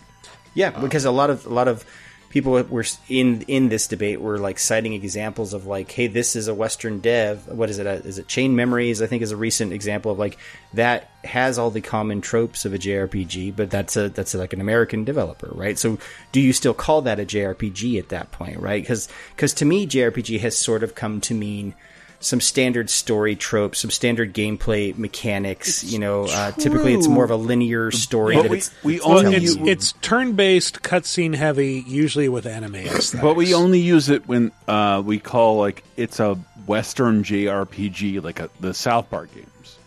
Yeah, 0.53 0.69
because 0.71 1.05
a 1.05 1.11
lot 1.11 1.29
of 1.29 1.45
a 1.45 1.49
lot 1.49 1.67
of 1.67 1.83
people 2.29 2.63
were 2.63 2.85
in 3.07 3.41
in 3.43 3.69
this 3.69 3.87
debate 3.87 4.21
were 4.21 4.37
like 4.37 4.59
citing 4.59 4.93
examples 4.93 5.53
of 5.53 5.65
like, 5.65 5.91
hey, 5.91 6.07
this 6.07 6.35
is 6.35 6.47
a 6.47 6.53
Western 6.53 6.99
dev. 6.99 7.47
What 7.47 7.69
is 7.69 7.79
it? 7.79 7.87
Uh, 7.87 8.01
Is 8.07 8.19
it 8.19 8.27
Chain 8.27 8.55
Memories? 8.55 9.01
I 9.01 9.07
think 9.07 9.21
is 9.21 9.31
a 9.31 9.37
recent 9.37 9.73
example 9.73 10.11
of 10.11 10.19
like 10.19 10.37
that 10.73 11.09
has 11.23 11.57
all 11.57 11.71
the 11.71 11.81
common 11.81 12.21
tropes 12.21 12.65
of 12.65 12.73
a 12.73 12.77
JRPG, 12.77 13.55
but 13.55 13.69
that's 13.69 13.97
a 13.97 14.09
that's 14.09 14.33
like 14.33 14.53
an 14.53 14.61
American 14.61 15.03
developer, 15.03 15.49
right? 15.51 15.77
So 15.77 15.97
do 16.31 16.39
you 16.39 16.53
still 16.53 16.73
call 16.73 17.01
that 17.03 17.19
a 17.19 17.25
JRPG 17.25 17.99
at 17.99 18.09
that 18.09 18.31
point, 18.31 18.59
right? 18.59 18.81
Because 18.81 19.09
Because 19.35 19.53
to 19.55 19.65
me, 19.65 19.87
JRPG 19.87 20.39
has 20.41 20.57
sort 20.57 20.83
of 20.83 20.95
come 20.95 21.21
to 21.21 21.33
mean 21.33 21.73
some 22.21 22.41
standard 22.41 22.89
story 22.89 23.35
tropes, 23.35 23.79
some 23.79 23.89
standard 23.91 24.33
gameplay 24.33 24.97
mechanics. 24.97 25.83
you 25.85 25.99
know, 25.99 26.25
uh, 26.25 26.51
typically 26.51 26.93
it's 26.93 27.07
more 27.07 27.23
of 27.23 27.31
a 27.31 27.35
linear 27.37 27.91
story. 27.91 28.35
But 28.35 28.41
that 28.43 28.51
we- 28.51 28.57
it's, 28.57 28.83
we 28.83 28.99
Well, 28.99 29.19
only 29.19 29.35
it's, 29.37 29.55
use- 29.55 29.67
it's 29.67 29.91
turn-based, 30.01 30.81
cutscene 30.81 31.33
heavy, 31.35 31.83
usually 31.87 32.27
with 32.27 32.45
anime 32.45 32.75
aesthetics. 32.75 33.15
But 33.21 33.35
we 33.35 33.53
only 33.53 33.79
use 33.79 34.09
it 34.09 34.27
when 34.27 34.51
uh, 34.67 35.01
we 35.05 35.19
call 35.19 35.57
like 35.59 35.83
it's 35.95 36.19
a 36.19 36.35
Western 36.67 37.23
JRPG, 37.23 38.21
like 38.23 38.39
a, 38.41 38.49
the 38.59 38.73
South 38.73 39.09
Park 39.09 39.33
games. 39.33 39.77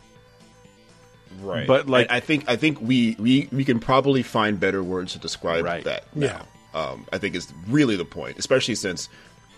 Right. 1.41 1.67
But, 1.67 1.89
like- 1.89 2.11
I, 2.11 2.17
I 2.17 2.21
think 2.21 2.49
I 2.49 2.57
think 2.57 2.81
we, 2.81 3.17
we 3.19 3.49
we 3.53 3.65
can 3.65 3.79
probably 3.81 4.23
find 4.23 4.59
better 4.59 4.83
words 4.83 5.13
to 5.13 5.19
describe 5.19 5.65
that. 5.85 6.05
Yeah. 6.15 6.43
Um, 6.75 7.07
I 7.13 7.19
think 7.19 7.35
is 7.35 7.53
really 7.69 7.97
the 7.97 8.05
point, 8.07 8.39
especially 8.39 8.77
since, 8.77 9.11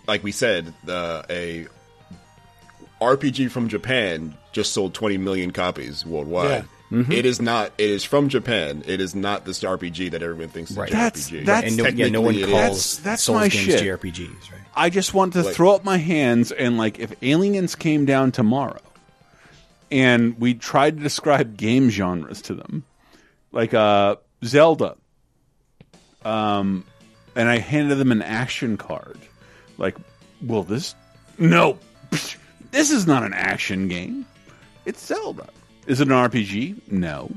like 0.09 0.25
we 0.25 0.33
said, 0.33 0.75
the 0.83 1.25
a 1.31 1.67
RPG 3.05 3.51
from 3.51 3.69
Japan 3.69 4.35
just 4.53 4.73
sold 4.73 4.95
20 4.95 5.19
million 5.19 5.51
copies 5.53 6.05
worldwide. 6.07 6.51
Yeah. 6.51 6.63
Mhm. 6.99 7.11
It 7.13 7.27
is 7.27 7.41
not. 7.41 7.73
It 7.79 7.91
is 7.91 8.05
from 8.05 8.29
Japan. 8.29 8.85
It 8.87 9.01
is 9.01 9.15
not 9.15 9.45
this 9.47 9.65
RPG 9.65 10.11
that 10.11 10.23
everyone 10.23 10.49
thinks 10.49 10.71
is 10.71 10.77
Right. 10.77 10.91
a 10.91 10.93
That's- 10.93 11.29
JRPG. 11.31 11.45
that's- 11.47 11.73
And 11.73 11.77
no- 11.83 11.89
yeah, 12.05 12.09
no 12.11 12.21
one 12.21 12.41
calls 12.45 12.77
is. 12.77 12.99
That's 12.99 13.23
Souls 13.23 13.37
my 13.37 13.49
games 13.49 13.65
shit. 13.65 13.81
JRPGs, 13.83 14.53
right? 14.53 14.61
I 14.77 14.91
just 14.91 15.13
want 15.15 15.33
to 15.33 15.43
Like- 15.43 15.55
throw 15.55 15.75
up 15.75 15.85
my 15.85 15.97
hands 15.97 16.53
and 16.53 16.77
like 16.79 16.99
if 17.01 17.13
aliens 17.23 17.75
came 17.75 18.05
down 18.05 18.33
tomorrow 18.33 18.81
and 19.91 20.39
we 20.39 20.55
tried 20.55 20.99
to 20.99 21.03
describe 21.03 21.57
game 21.57 21.91
genres 21.91 22.43
to 22.43 22.55
them, 22.55 22.85
like 23.51 23.73
uh 23.75 24.17
Zelda, 24.45 24.97
um, 26.25 26.85
and 27.35 27.49
I 27.49 27.59
handed 27.59 27.97
them 27.97 28.13
an 28.13 28.23
action 28.23 28.77
card, 28.77 29.19
like, 29.79 29.97
will 30.43 30.63
this? 30.63 30.95
No, 31.39 31.79
Psh, 32.11 32.37
this 32.75 32.91
is 32.91 33.07
not 33.07 33.23
an 33.23 33.33
action 33.33 33.89
game. 33.89 34.27
It's 34.85 35.05
Zelda. 35.05 35.49
Is 35.87 36.01
it 36.01 36.09
an 36.09 36.15
RPG? 36.15 36.91
No. 36.91 37.31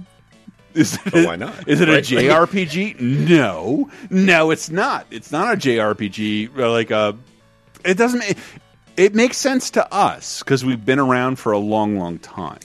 Is 0.74 0.98
it, 1.06 1.26
why 1.26 1.36
not? 1.36 1.68
Is 1.68 1.82
it 1.82 1.90
Right? 1.90 2.00
a 2.12 2.16
JRPG? 2.16 3.00
no, 3.00 3.90
no, 4.10 4.52
it's 4.52 4.70
not. 4.70 5.08
It's 5.12 5.32
not 5.32 5.54
a 5.54 5.58
JRPG. 5.58 6.58
uh, 6.58 6.72
Like 6.72 6.92
a, 6.92 7.18
it 7.86 7.98
doesn't. 7.98 8.24
It, 8.24 8.38
it 8.96 9.16
makes 9.16 9.38
sense 9.38 9.70
to 9.72 9.94
us 9.94 10.40
because 10.40 10.66
we've 10.66 10.84
been 10.86 11.00
around 11.00 11.38
for 11.38 11.52
a 11.52 11.58
long, 11.58 11.98
long 11.98 12.20
time. 12.20 12.60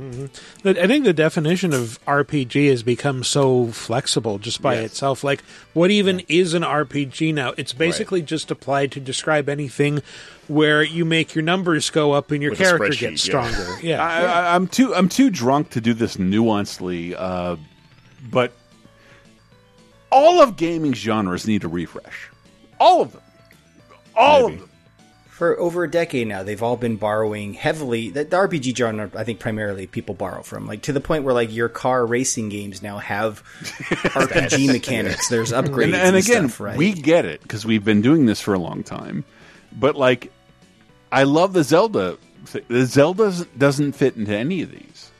Mhm. 0.00 0.28
I 0.64 0.86
think 0.88 1.04
the 1.04 1.12
definition 1.12 1.72
of 1.72 2.00
RPG 2.06 2.68
has 2.68 2.82
become 2.82 3.22
so 3.22 3.68
flexible 3.68 4.38
just 4.38 4.60
by 4.60 4.74
Yes. 4.74 4.86
itself. 4.86 5.22
Like, 5.22 5.42
what 5.72 5.90
even 5.92 6.20
is 6.28 6.52
an 6.52 6.64
RPG 6.64 7.32
now? 7.32 7.52
It's 7.56 7.72
basically 7.72 8.20
just 8.20 8.50
applied 8.50 8.90
to 8.92 9.00
describe 9.00 9.48
anything 9.48 10.02
where 10.48 10.82
you 10.82 11.04
make 11.04 11.34
your 11.36 11.44
numbers 11.44 11.90
go 11.90 12.10
up 12.12 12.32
and 12.32 12.42
your 12.42 12.50
With 12.50 12.58
character 12.58 12.88
gets 12.94 13.22
stronger. 13.22 13.76
Yeah. 13.82 14.02
I, 14.04 14.22
I, 14.24 14.54
I'm 14.56 14.66
too. 14.66 14.92
I'm 14.94 15.08
too 15.08 15.30
drunk 15.30 15.70
to 15.70 15.80
do 15.80 15.94
this 15.94 16.16
nuancedly. 16.16 17.14
Uh, 17.16 17.56
but 18.30 18.52
all 20.10 20.40
of 20.42 20.56
gaming 20.56 20.92
genres 20.94 21.46
need 21.46 21.62
a 21.64 21.68
refresh. 21.68 22.30
All 22.80 23.00
of 23.02 23.12
them. 23.12 23.22
All 24.16 24.46
of 24.46 24.58
them. 24.58 24.70
For 25.34 25.58
over 25.58 25.82
a 25.82 25.90
decade 25.90 26.28
now, 26.28 26.44
they've 26.44 26.62
all 26.62 26.76
been 26.76 26.94
borrowing 26.94 27.54
heavily. 27.54 28.08
The, 28.10 28.22
the 28.22 28.36
RPG 28.36 28.76
genre, 28.76 29.10
I 29.16 29.24
think, 29.24 29.40
primarily 29.40 29.88
people 29.88 30.14
borrow 30.14 30.42
from, 30.44 30.64
like 30.68 30.82
to 30.82 30.92
the 30.92 31.00
point 31.00 31.24
where 31.24 31.34
like 31.34 31.52
your 31.52 31.68
car 31.68 32.06
racing 32.06 32.50
games 32.50 32.84
now 32.84 32.98
have 32.98 33.42
RPG 33.64 34.68
mechanics. 34.68 35.28
There's 35.28 35.50
upgrades, 35.50 35.86
And, 35.86 35.94
and 35.96 36.14
again, 36.14 36.48
stuff, 36.48 36.60
right? 36.60 36.78
we 36.78 36.92
get 36.92 37.24
it 37.24 37.42
because 37.42 37.66
we've 37.66 37.84
been 37.84 38.00
doing 38.00 38.26
this 38.26 38.40
for 38.40 38.54
a 38.54 38.60
long 38.60 38.84
time. 38.84 39.24
But 39.72 39.96
like, 39.96 40.30
I 41.10 41.24
love 41.24 41.52
the 41.52 41.64
Zelda. 41.64 42.16
The 42.68 42.86
Zelda 42.86 43.44
doesn't 43.58 43.94
fit 43.94 44.14
into 44.14 44.36
any 44.36 44.62
of 44.62 44.70
these 44.70 45.10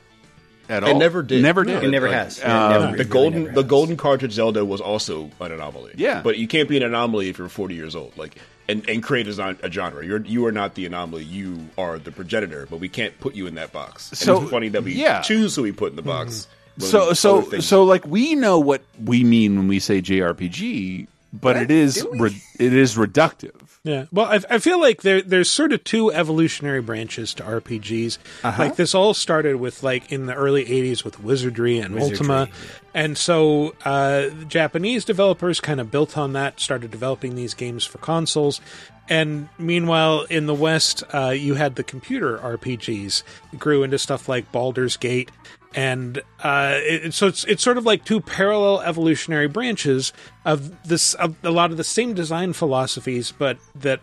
at 0.69 0.83
all. 0.83 0.89
It 0.89 0.97
never 0.97 1.21
did. 1.23 1.39
It 1.39 1.41
never 1.41 1.63
No, 1.63 1.79
did. 1.81 1.91
like, 2.01 2.39
Uh, 2.43 2.91
the 2.95 3.05
golden 3.05 3.53
the 3.53 3.63
golden 3.63 3.97
cartridge 3.97 4.33
Zelda 4.33 4.63
was 4.65 4.81
also 4.81 5.29
an 5.39 5.51
anomaly. 5.51 5.93
Yeah. 5.97 6.21
but 6.21 6.37
you 6.37 6.47
can't 6.47 6.67
be 6.69 6.77
an 6.77 6.83
anomaly 6.83 7.29
if 7.29 7.37
you're 7.37 7.49
40 7.49 7.75
years 7.75 7.95
old. 7.95 8.13
Like 8.17 8.35
and 8.67 8.87
and 8.89 9.03
create 9.03 9.27
a, 9.27 9.33
zon- 9.33 9.57
a 9.61 9.71
genre. 9.71 10.03
You're 10.05 10.21
you 10.21 10.45
are 10.47 10.51
not 10.51 10.73
the 10.75 10.85
anomaly. 10.87 11.23
You 11.23 11.67
are 11.77 11.99
the 11.99 12.11
progenitor. 12.11 12.67
But 12.69 12.79
we 12.79 12.89
can't 12.89 13.17
put 13.19 13.35
you 13.35 13.45
in 13.47 13.55
that 13.55 13.71
box. 13.71 14.09
And 14.09 14.17
So, 14.17 14.41
it's 14.41 14.51
funny 14.51 14.69
that 14.69 14.83
we 14.83 14.93
yeah. 14.93 15.21
choose 15.21 15.55
who 15.55 15.61
we 15.63 15.71
put 15.71 15.91
in 15.91 15.95
the 15.95 16.01
box. 16.01 16.47
when 16.77 16.89
so 16.89 17.01
other 17.03 17.15
so 17.15 17.41
things- 17.41 17.65
so 17.67 17.83
like 17.83 18.05
we 18.07 18.33
know 18.35 18.59
what 18.59 18.81
we 19.03 19.23
mean 19.23 19.55
when 19.57 19.67
we 19.67 19.79
say 19.79 20.01
JRPG, 20.01 21.07
but 21.33 21.57
it 21.57 21.69
is 21.71 22.05
re- 22.13 22.41
it 22.59 22.73
is 22.73 22.95
reductive. 22.95 23.53
Yeah. 23.85 24.05
Well, 24.11 24.25
I, 24.25 24.39
I 24.49 24.57
feel 24.57 24.81
like 24.81 25.03
there 25.03 25.21
there's 25.21 25.49
sort 25.49 25.71
of 25.71 25.83
two 25.83 26.11
evolutionary 26.11 26.81
branches 26.81 27.35
to 27.35 27.43
RPGs. 27.43 28.17
Uh-huh. 28.43 28.63
Like 28.63 28.77
this 28.77 28.95
all 28.95 29.13
started 29.13 29.57
with 29.57 29.83
like 29.83 30.11
in 30.11 30.25
the 30.25 30.33
early 30.33 30.65
'80s 30.65 31.05
with 31.05 31.19
Wizardry 31.19 31.77
and 31.77 31.93
Wizardry, 31.93 32.17
Ultima, 32.17 32.49
And 32.95 33.15
so 33.15 33.75
uh, 33.85 34.29
Japanese 34.47 35.05
developers 35.05 35.59
kind 35.59 35.79
of 35.79 35.91
built 35.91 36.17
on 36.17 36.33
that, 36.33 36.59
started 36.59 36.89
developing 36.89 37.35
these 37.35 37.53
games 37.53 37.85
for 37.85 37.99
consoles. 37.99 38.59
And 39.07 39.49
meanwhile, 39.59 40.23
in 40.31 40.47
the 40.47 40.55
West, 40.55 41.03
uh, 41.13 41.29
you 41.29 41.53
had 41.53 41.75
the 41.75 41.83
computer 41.83 42.39
RPGs 42.39 43.21
it 43.53 43.59
grew 43.59 43.83
into 43.83 43.99
stuff 43.99 44.27
like 44.27 44.51
Baldur's 44.51 44.97
Gate, 44.97 45.29
and 45.73 46.21
uh, 46.43 46.73
it, 46.75 47.13
so 47.13 47.27
it's 47.27 47.43
it's 47.45 47.63
sort 47.63 47.77
of 47.77 47.85
like 47.85 48.05
two 48.05 48.21
parallel 48.21 48.81
evolutionary 48.81 49.47
branches 49.47 50.13
of 50.43 50.87
this 50.87 51.13
of 51.15 51.35
a 51.43 51.51
lot 51.51 51.71
of 51.71 51.77
the 51.77 51.83
same 51.83 52.13
design 52.13 52.53
philosophies, 52.53 53.31
but 53.31 53.57
that 53.75 54.01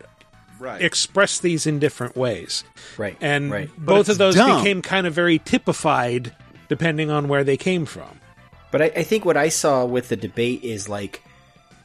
Right. 0.59 0.81
express 0.81 1.41
these 1.41 1.67
in 1.67 1.81
different 1.81 2.15
ways. 2.15 2.63
Right, 2.97 3.17
and 3.21 3.51
right. 3.51 3.71
Both 3.77 4.09
of 4.09 4.17
those 4.17 4.37
dumb. 4.37 4.59
became 4.61 4.81
kind 4.81 5.09
of 5.09 5.13
very 5.13 5.41
typified 5.41 6.33
depending 6.69 7.11
on 7.11 7.27
where 7.27 7.43
they 7.43 7.57
came 7.57 7.85
from. 7.85 8.21
But 8.71 8.81
I, 8.81 8.85
I 8.99 9.03
think 9.03 9.25
what 9.25 9.37
I 9.37 9.49
saw 9.49 9.85
with 9.85 10.09
the 10.09 10.15
debate 10.15 10.63
is 10.63 10.89
like 10.89 11.21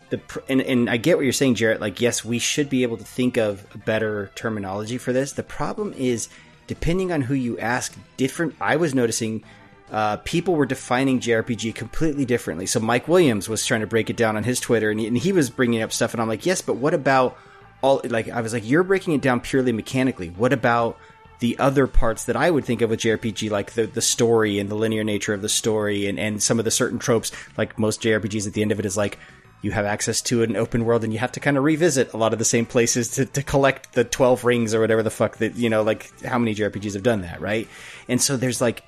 the 0.09 0.21
and, 0.47 0.61
and 0.61 0.89
I 0.91 0.97
get 0.97 1.17
what 1.17 1.23
you're 1.23 1.33
saying, 1.33 1.55
Jarrett. 1.55 1.81
Like, 1.81 1.99
yes, 1.99 2.23
we 2.23 2.39
should 2.39 2.69
be 2.69 2.83
able 2.83 2.97
to 2.97 3.03
think 3.03 3.37
of 3.37 3.65
a 3.73 3.79
better 3.79 4.31
terminology 4.35 4.97
for 4.99 5.11
this. 5.11 5.33
The 5.33 5.43
problem 5.43 5.93
is, 5.97 6.29
depending 6.67 7.11
on 7.11 7.21
who 7.21 7.33
you 7.33 7.57
ask, 7.59 7.97
different. 8.15 8.55
I 8.61 8.75
was 8.75 8.93
noticing 8.93 9.43
uh, 9.91 10.17
people 10.17 10.55
were 10.55 10.65
defining 10.65 11.19
JRPG 11.19 11.73
completely 11.73 12.25
differently. 12.25 12.65
So 12.65 12.79
Mike 12.79 13.07
Williams 13.07 13.47
was 13.47 13.65
trying 13.65 13.81
to 13.81 13.87
break 13.87 14.09
it 14.09 14.17
down 14.17 14.35
on 14.35 14.43
his 14.43 14.59
Twitter, 14.59 14.91
and 14.91 14.99
he, 14.99 15.07
and 15.07 15.17
he 15.17 15.31
was 15.31 15.49
bringing 15.49 15.81
up 15.81 15.91
stuff, 15.91 16.13
and 16.13 16.21
I'm 16.21 16.27
like, 16.27 16.45
yes, 16.45 16.61
but 16.61 16.75
what 16.75 16.93
about 16.93 17.37
all? 17.81 18.01
Like, 18.03 18.29
I 18.29 18.41
was 18.41 18.53
like, 18.53 18.67
you're 18.67 18.83
breaking 18.83 19.13
it 19.13 19.21
down 19.21 19.39
purely 19.39 19.71
mechanically. 19.71 20.29
What 20.29 20.53
about 20.53 20.97
the 21.39 21.57
other 21.59 21.87
parts 21.87 22.25
that 22.25 22.35
I 22.35 22.49
would 22.49 22.65
think 22.65 22.81
of 22.81 22.89
with 22.89 22.99
JRPG, 22.99 23.49
like 23.49 23.73
the 23.73 23.85
the 23.85 24.01
story 24.01 24.59
and 24.59 24.69
the 24.69 24.75
linear 24.75 25.03
nature 25.03 25.33
of 25.33 25.41
the 25.41 25.49
story, 25.49 26.07
and 26.07 26.19
and 26.19 26.41
some 26.41 26.59
of 26.59 26.65
the 26.65 26.71
certain 26.71 26.99
tropes, 26.99 27.31
like 27.57 27.79
most 27.79 28.01
JRPGs, 28.01 28.47
at 28.47 28.53
the 28.53 28.61
end 28.61 28.71
of 28.71 28.79
it 28.79 28.85
is 28.85 28.97
like 28.97 29.19
you 29.61 29.71
have 29.71 29.85
access 29.85 30.21
to 30.21 30.43
an 30.43 30.55
open 30.55 30.85
world 30.85 31.03
and 31.03 31.11
you 31.11 31.19
have 31.19 31.31
to 31.31 31.39
kind 31.39 31.57
of 31.57 31.63
revisit 31.63 32.13
a 32.13 32.17
lot 32.17 32.33
of 32.33 32.39
the 32.39 32.45
same 32.45 32.65
places 32.65 33.09
to, 33.09 33.25
to 33.25 33.41
collect 33.41 33.93
the 33.93 34.03
12 34.03 34.43
rings 34.43 34.73
or 34.73 34.79
whatever 34.79 35.01
the 35.01 35.09
fuck 35.09 35.37
that 35.37 35.55
you 35.55 35.69
know 35.69 35.81
like 35.81 36.11
how 36.23 36.37
many 36.37 36.53
jrpgs 36.53 36.93
have 36.93 37.03
done 37.03 37.21
that 37.21 37.41
right 37.41 37.67
and 38.07 38.21
so 38.21 38.37
there's 38.37 38.61
like 38.61 38.83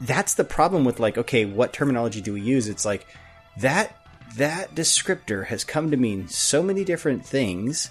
that's 0.00 0.34
the 0.34 0.44
problem 0.44 0.84
with 0.84 1.00
like 1.00 1.18
okay 1.18 1.44
what 1.44 1.72
terminology 1.72 2.20
do 2.20 2.32
we 2.32 2.40
use? 2.40 2.68
It's 2.68 2.84
like 2.84 3.06
that 3.58 3.96
that 4.36 4.74
descriptor 4.74 5.46
has 5.46 5.64
come 5.64 5.90
to 5.90 5.96
mean 5.96 6.28
so 6.28 6.62
many 6.62 6.84
different 6.84 7.24
things 7.24 7.90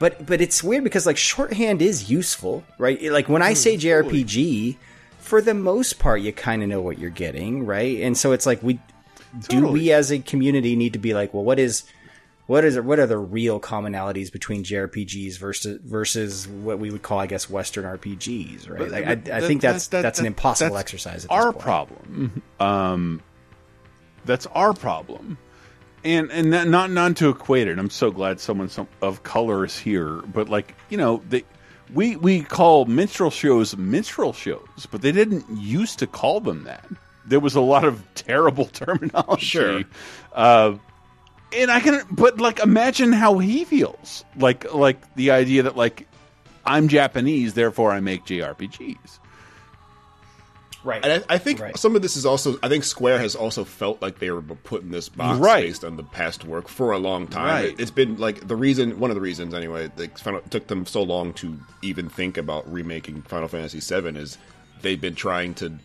but 0.00 0.26
but 0.26 0.40
it's 0.40 0.62
weird 0.62 0.84
because 0.84 1.06
like 1.06 1.16
shorthand 1.16 1.80
is 1.82 2.10
useful 2.10 2.64
right? 2.78 3.00
Like 3.10 3.28
when 3.28 3.42
i 3.42 3.52
mm, 3.52 3.56
say 3.56 3.76
jrpg 3.76 4.76
for 5.18 5.40
the 5.40 5.54
most 5.54 5.98
part 5.98 6.20
you 6.20 6.32
kind 6.32 6.62
of 6.62 6.68
know 6.68 6.80
what 6.80 6.98
you're 6.98 7.10
getting 7.10 7.66
right? 7.66 8.00
And 8.00 8.16
so 8.16 8.32
it's 8.32 8.46
like 8.46 8.62
we 8.62 8.80
do 9.48 9.66
we 9.68 9.92
as 9.92 10.10
a 10.10 10.18
community 10.18 10.74
need 10.74 10.94
to 10.94 10.98
be 10.98 11.14
like 11.14 11.34
well 11.34 11.44
what 11.44 11.58
is 11.58 11.84
what 12.48 12.64
is 12.64 12.80
what 12.80 12.98
are 12.98 13.06
the 13.06 13.16
real 13.18 13.60
commonalities 13.60 14.32
between 14.32 14.64
JRPGs 14.64 15.38
versus 15.38 15.78
versus 15.84 16.48
what 16.48 16.80
we 16.80 16.90
would 16.90 17.02
call, 17.02 17.20
I 17.20 17.26
guess, 17.28 17.48
Western 17.48 17.84
RPGs, 17.84 18.68
right? 18.68 18.78
But- 18.80 18.90
Like, 18.90 19.06
I, 19.06 19.14
but 19.14 19.32
I 19.32 19.40
that- 19.40 19.46
think 19.46 19.60
that's 19.62 19.86
that- 19.88 20.02
that's 20.02 20.18
an 20.18 20.26
impossible 20.26 20.74
that's 20.74 20.80
exercise. 20.80 21.24
At 21.26 21.30
our 21.30 21.44
this 21.44 21.52
point. 21.52 21.62
problem. 21.62 22.42
Um, 22.58 23.22
that's 24.24 24.46
our 24.46 24.72
problem, 24.74 25.38
and 26.04 26.30
and 26.32 26.50
not 26.50 26.66
not, 26.68 26.90
not 26.90 27.16
to 27.18 27.28
equate 27.28 27.68
it. 27.68 27.78
I'm 27.78 27.90
so 27.90 28.10
glad 28.10 28.40
someone 28.40 28.68
some, 28.68 28.88
of 29.02 29.22
color 29.22 29.64
is 29.64 29.78
here, 29.78 30.22
but 30.32 30.48
like 30.48 30.74
you 30.90 30.96
know, 30.98 31.22
they, 31.28 31.44
we 31.94 32.16
we 32.16 32.42
call 32.42 32.84
minstrel 32.86 33.30
shows 33.30 33.76
minstrel 33.76 34.32
shows, 34.32 34.86
but 34.90 35.00
they 35.02 35.12
didn't 35.12 35.44
used 35.56 35.98
to 36.00 36.06
call 36.06 36.40
them 36.40 36.64
that. 36.64 36.86
There 37.26 37.40
was 37.40 37.54
a 37.54 37.60
lot 37.60 37.84
of 37.84 38.02
terrible 38.14 38.64
terminology. 38.72 39.44
Sure. 39.46 39.82
Uh, 40.32 40.76
and 41.56 41.70
I 41.70 41.80
can, 41.80 42.02
but 42.10 42.40
like, 42.40 42.60
imagine 42.60 43.12
how 43.12 43.38
he 43.38 43.64
feels. 43.64 44.24
Like, 44.36 44.72
like 44.74 45.14
the 45.14 45.30
idea 45.30 45.62
that 45.64 45.76
like 45.76 46.06
I'm 46.64 46.88
Japanese, 46.88 47.54
therefore 47.54 47.92
I 47.92 48.00
make 48.00 48.24
JRPGs. 48.24 49.18
Right. 50.84 51.04
And 51.04 51.24
I, 51.28 51.34
I 51.34 51.38
think 51.38 51.76
some 51.76 51.96
of 51.96 52.02
this 52.02 52.16
is 52.16 52.24
also. 52.24 52.56
I 52.62 52.68
think 52.68 52.84
Square 52.84 53.18
has 53.18 53.34
also 53.34 53.64
felt 53.64 54.00
like 54.00 54.20
they 54.20 54.30
were 54.30 54.40
put 54.40 54.82
in 54.82 54.90
this 54.90 55.08
box 55.08 55.38
Right. 55.38 55.64
based 55.64 55.84
on 55.84 55.96
the 55.96 56.04
past 56.04 56.44
work 56.44 56.68
for 56.68 56.92
a 56.92 56.98
long 56.98 57.26
time. 57.26 57.46
Right. 57.46 57.72
It, 57.72 57.80
has 57.80 57.90
been 57.90 58.16
like 58.16 58.46
the 58.46 58.54
reason, 58.54 58.98
one 59.00 59.10
of 59.10 59.16
the 59.16 59.20
reasons 59.20 59.54
anyway. 59.54 59.90
They 59.96 60.06
found, 60.06 60.36
it 60.36 60.50
took 60.50 60.68
them 60.68 60.86
so 60.86 61.02
long 61.02 61.32
to 61.34 61.58
even 61.82 62.08
think 62.08 62.36
about 62.36 62.70
remaking 62.72 63.22
Final 63.22 63.48
Fantasy 63.48 63.80
VII 63.80 64.16
is 64.18 64.38
they've 64.82 65.00
been 65.00 65.16
trying 65.16 65.54
to 65.54 65.78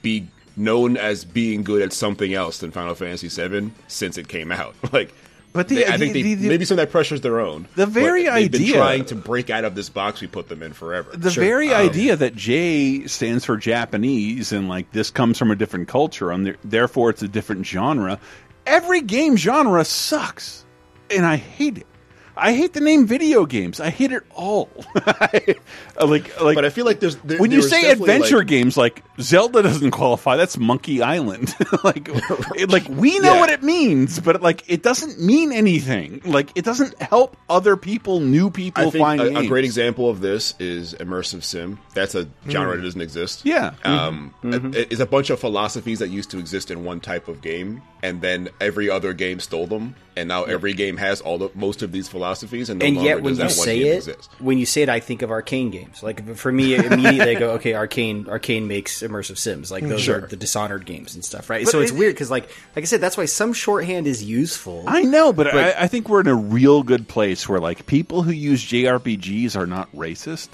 be 0.00 0.28
known 0.56 0.96
as 0.96 1.24
being 1.24 1.62
good 1.62 1.82
at 1.82 1.92
something 1.92 2.32
else 2.34 2.58
than 2.58 2.70
Final 2.70 2.94
Fantasy 2.94 3.28
VII 3.28 3.70
since 3.88 4.16
it 4.18 4.28
came 4.28 4.50
out. 4.52 4.74
Like, 4.92 5.12
But 5.52 5.68
the- 5.68 5.76
they- 5.76 5.86
I 5.86 5.96
think 5.98 6.12
the- 6.14 6.22
they, 6.22 6.34
the- 6.34 6.48
maybe 6.48 6.64
some 6.64 6.78
of 6.78 6.86
that 6.86 6.90
pressure's 6.90 7.20
their 7.22 7.40
own. 7.40 7.66
The 7.76 7.86
but 7.86 7.92
very 7.92 8.24
they've 8.24 8.50
been 8.50 8.62
idea- 8.62 8.74
trying 8.76 9.04
to 9.06 9.14
break 9.14 9.48
out 9.50 9.64
of 9.64 9.74
this 9.74 9.88
box 9.88 10.20
we 10.20 10.26
put 10.26 10.48
them 10.48 10.62
in 10.62 10.72
forever. 10.72 11.10
The 11.14 11.30
very 11.30 11.72
Um, 11.72 11.80
idea 11.88 12.16
that 12.16 12.34
J 12.36 13.06
stands 13.06 13.44
for 13.44 13.56
Japanese 13.56 14.52
and 14.52 14.68
like 14.68 14.90
this 14.92 15.10
comes 15.10 15.38
from 15.38 15.50
a 15.50 15.56
different 15.56 15.88
culture 15.88 16.30
and 16.30 16.56
therefore 16.64 17.10
it's 17.10 17.22
a 17.22 17.28
different 17.28 17.64
genre. 17.66 18.18
Every 18.66 19.00
game 19.00 19.36
genre 19.36 19.84
sucks, 19.84 20.64
and 21.10 21.24
I 21.24 21.36
hate 21.36 21.78
it. 21.78 21.86
I 22.36 22.52
hate 22.54 22.72
the 22.74 22.80
name 22.80 23.06
video 23.06 23.46
games. 23.46 23.80
I 23.80 23.90
hate 23.90 24.12
it 24.12 24.22
all. 24.34 24.68
like, 25.06 25.60
like, 26.00 26.54
but 26.54 26.64
I 26.64 26.70
feel 26.70 26.84
like 26.84 27.00
there's 27.00 27.16
there, 27.16 27.38
when 27.38 27.50
there 27.50 27.60
you 27.60 27.62
say 27.62 27.90
adventure 27.90 28.38
like- 28.38 28.46
games, 28.46 28.76
like 28.76 29.02
Zelda 29.20 29.62
doesn't 29.62 29.90
qualify. 29.92 30.36
That's 30.36 30.58
Monkey 30.58 31.02
Island. 31.02 31.54
like, 31.84 32.08
it- 32.56 32.70
like 32.70 32.88
we 32.88 33.18
know 33.20 33.34
Yeah. 33.34 33.40
what 33.40 33.50
it 33.50 33.62
means, 33.62 34.20
but 34.20 34.42
like 34.42 34.64
it 34.68 34.82
doesn't 34.82 35.20
mean 35.20 35.52
anything. 35.52 36.20
Like 36.24 36.50
it 36.54 36.64
doesn't 36.64 37.00
help 37.00 37.36
other 37.48 37.76
people, 37.76 38.20
new 38.20 38.50
people 38.50 38.88
I 38.88 38.90
think 38.90 39.02
find 39.02 39.20
a, 39.20 39.38
a 39.38 39.46
great 39.46 39.64
example 39.64 40.10
of 40.10 40.20
this 40.20 40.54
is 40.58 40.94
immersive 40.94 41.42
sim. 41.42 41.78
That's 41.94 42.14
a 42.14 42.28
genre 42.48 42.74
Mm. 42.74 42.76
that 42.76 42.82
doesn't 42.82 43.00
exist. 43.00 43.42
Yeah. 43.44 43.72
um, 43.84 44.34
Mhm. 44.42 44.74
it- 44.74 44.88
it's 44.92 45.00
a 45.00 45.06
bunch 45.06 45.30
of 45.30 45.40
philosophies 45.40 45.98
that 46.00 46.08
used 46.10 46.30
to 46.32 46.38
exist 46.38 46.70
in 46.70 46.84
one 46.84 47.00
type 47.00 47.28
of 47.28 47.40
game, 47.40 47.82
and 48.02 48.20
then 48.20 48.48
every 48.60 48.90
other 48.90 49.12
game 49.12 49.40
stole 49.40 49.66
them, 49.66 49.94
and 50.16 50.28
now 50.28 50.44
every 50.44 50.72
game 50.74 50.96
has 50.98 51.20
all 51.20 51.38
the 51.38 51.50
most 51.54 51.82
of 51.82 51.92
these 51.92 52.08
philosophies, 52.08 52.25
and 52.30 52.78
no 52.78 52.86
and 52.86 52.96
longer 52.96 53.08
yet 53.10 53.22
when 53.22 53.34
does 53.34 53.38
you 53.38 53.42
that 53.48 53.58
one 53.58 53.64
say 53.66 53.78
game 53.78 53.92
it, 53.92 53.96
exist. 53.96 54.30
when 54.38 54.58
you 54.58 54.66
say 54.66 54.82
it, 54.82 54.88
I 54.88 55.00
think 55.00 55.22
of 55.22 55.30
Arkane 55.30 55.70
games. 55.72 56.02
Like 56.02 56.36
for 56.36 56.50
me, 56.52 56.74
immediately 56.74 57.36
I 57.36 57.38
go, 57.38 57.50
okay, 57.52 57.72
Arkane, 57.72 58.24
Arkane 58.26 58.66
makes 58.66 59.02
immersive 59.02 59.38
sims. 59.38 59.70
Like 59.70 59.86
those 59.86 60.00
Sure. 60.00 60.24
are 60.24 60.26
the 60.26 60.36
Dishonored 60.36 60.84
games 60.86 61.14
and 61.14 61.24
stuff, 61.24 61.48
right? 61.50 61.64
But 61.64 61.70
so 61.72 61.80
it's 61.80 61.92
it- 61.92 61.98
weird 61.98 62.14
because, 62.14 62.30
like, 62.30 62.44
like 62.74 62.82
I 62.82 62.86
said, 62.86 63.00
that's 63.00 63.16
why 63.16 63.24
some 63.26 63.52
shorthand 63.52 64.06
is 64.06 64.22
useful. 64.24 64.84
I 64.86 65.02
know, 65.02 65.32
but, 65.32 65.46
I, 65.54 65.72
I 65.82 65.86
think 65.86 66.08
we're 66.08 66.20
in 66.20 66.26
a 66.26 66.34
real 66.34 66.82
good 66.82 67.08
place 67.08 67.48
where 67.48 67.60
like 67.60 67.86
people 67.86 68.22
who 68.22 68.32
use 68.32 68.64
JRPGs 68.64 69.56
are 69.56 69.66
not 69.66 69.90
racist, 69.92 70.48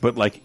but 0.00 0.16
like 0.16 0.40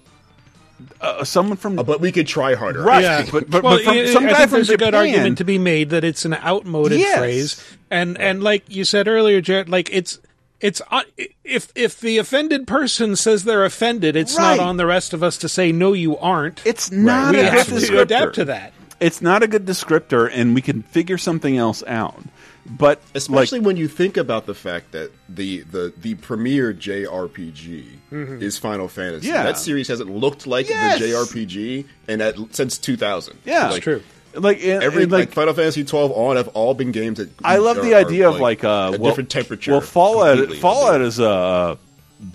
uh, 1.00 1.24
someone 1.24 1.56
from 1.58 1.76
but 1.76 2.02
we 2.02 2.12
could 2.12 2.28
try 2.28 2.56
harder, 2.56 2.82
right? 2.82 3.04
Yeah. 3.04 3.26
But 3.32 3.50
but, 3.50 3.64
well, 3.64 3.78
but 3.78 3.84
from 3.86 4.08
some 4.08 4.26
I 4.26 4.30
guy 4.32 4.38
think 4.40 4.50
from 4.50 4.58
there's 4.58 4.70
a 4.70 4.78
good 4.78 4.96
argument 4.96 5.38
to 5.38 5.44
be 5.46 5.58
made 5.58 5.92
that 5.92 6.04
it's 6.04 6.26
an 6.26 6.34
outmoded 6.34 7.00
Yes. 7.00 7.18
phrase, 7.20 7.78
and 7.90 8.18
and 8.20 8.44
like 8.44 8.64
you 8.68 8.84
said 8.84 9.08
earlier, 9.08 9.40
Jared, 9.40 9.70
like 9.70 9.90
it's 9.94 10.20
it's 10.64 10.82
uh, 10.90 11.04
if 11.44 11.72
if 11.76 12.00
the 12.00 12.18
offended 12.18 12.66
person 12.66 13.16
says 13.16 13.44
they're 13.44 13.66
offended, 13.66 14.16
it's 14.16 14.36
Right. 14.36 14.58
not 14.58 14.66
on 14.68 14.78
the 14.78 14.86
rest 14.88 15.14
of 15.14 15.22
us 15.22 15.38
to 15.38 15.48
say 15.50 15.72
no, 15.72 15.94
you 15.94 16.18
aren't. 16.18 16.62
It's 16.66 16.90
not 16.92 17.36
we 17.36 17.42
a 17.42 17.52
have 17.52 17.68
good 17.68 17.80
to 17.82 17.86
descriptor. 17.88 18.02
adapt 18.02 18.36
to 18.36 18.46
that. 18.46 18.74
It's 19.00 19.22
not 19.22 19.44
a 19.44 19.48
good 19.48 19.66
descriptor, 19.66 20.30
and 20.34 20.56
we 20.56 20.62
can 20.62 20.82
figure 20.84 21.18
something 21.18 21.58
else 21.58 21.84
out. 21.86 22.24
But 22.66 23.02
Especially 23.14 23.60
when 23.60 23.76
you 23.76 23.90
think 23.90 24.16
about 24.16 24.46
the 24.46 24.54
fact 24.54 24.94
that 24.94 25.12
the 25.28 25.62
the 25.64 25.92
the 25.98 26.16
premier 26.16 26.72
JRPG 26.74 27.84
Mhm. 28.12 28.42
is 28.42 28.58
Final 28.58 28.88
Fantasy. 28.88 29.28
Yeah. 29.28 29.44
That 29.44 29.58
series 29.58 29.88
hasn't 29.90 30.10
looked 30.10 30.48
like 30.48 30.70
Yes. 30.70 31.00
the 31.00 31.08
JRPG 31.08 31.86
and 32.08 32.22
at, 32.22 32.36
since 32.52 32.78
2000. 32.78 33.38
Yeah. 33.46 33.66
like, 33.68 33.78
It's 33.78 33.84
true. 33.84 34.02
Like, 34.36 34.64
and- 34.64 34.84
every 34.84 35.04
and, 35.04 35.12
like, 35.12 35.28
like- 35.30 35.34
Final 35.34 35.54
Fantasy 35.54 35.84
12 35.84 36.12
on 36.12 36.36
have 36.38 36.48
all 36.50 36.74
been 36.74 36.92
games 36.92 37.18
that 37.20 37.30
I 37.44 37.58
love 37.58 37.78
the 37.78 37.96
idea 37.96 38.30
of 38.30 38.40
like 38.40 38.64
uh, 38.64 38.68
a 38.94 38.98
well, 38.98 39.12
different 39.12 39.30
temperature. 39.30 39.72
Well, 39.72 39.82
Fallout. 39.82 40.54
Fallout 40.56 41.02
is 41.02 41.20
a 41.20 41.78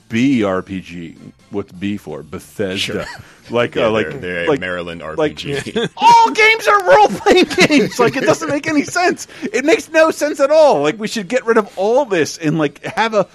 B 0.08 0.40
RPG. 0.40 1.16
What's 1.50 1.72
B 1.72 1.96
for? 1.96 2.22
Bethesda. 2.22 2.76
Sure. 2.78 3.04
Like 3.50 3.76
Yeah, 3.76 3.86
uh, 3.86 3.90
like 3.92 4.10
they're- 4.10 4.18
they're 4.20 4.46
like 4.46 4.60
Maryland 4.60 5.00
like- 5.16 5.36
RPG. 5.36 5.90
all 5.96 6.30
games 6.32 6.68
are 6.68 6.84
role 6.86 7.08
playing 7.08 7.46
games. 7.66 7.98
Like 7.98 8.14
it 8.14 8.24
doesn't 8.24 8.50
make 8.50 8.66
any 8.66 8.84
sense. 8.84 9.26
It 9.42 9.64
makes 9.64 9.88
no 9.88 10.10
sense 10.10 10.38
at 10.38 10.50
all. 10.50 10.82
Like 10.82 10.98
we 10.98 11.08
should 11.08 11.28
get 11.28 11.46
rid 11.46 11.56
of 11.56 11.78
all 11.78 12.04
this 12.04 12.36
and 12.36 12.58
like 12.58 12.84
have 12.84 13.14
a. 13.14 13.26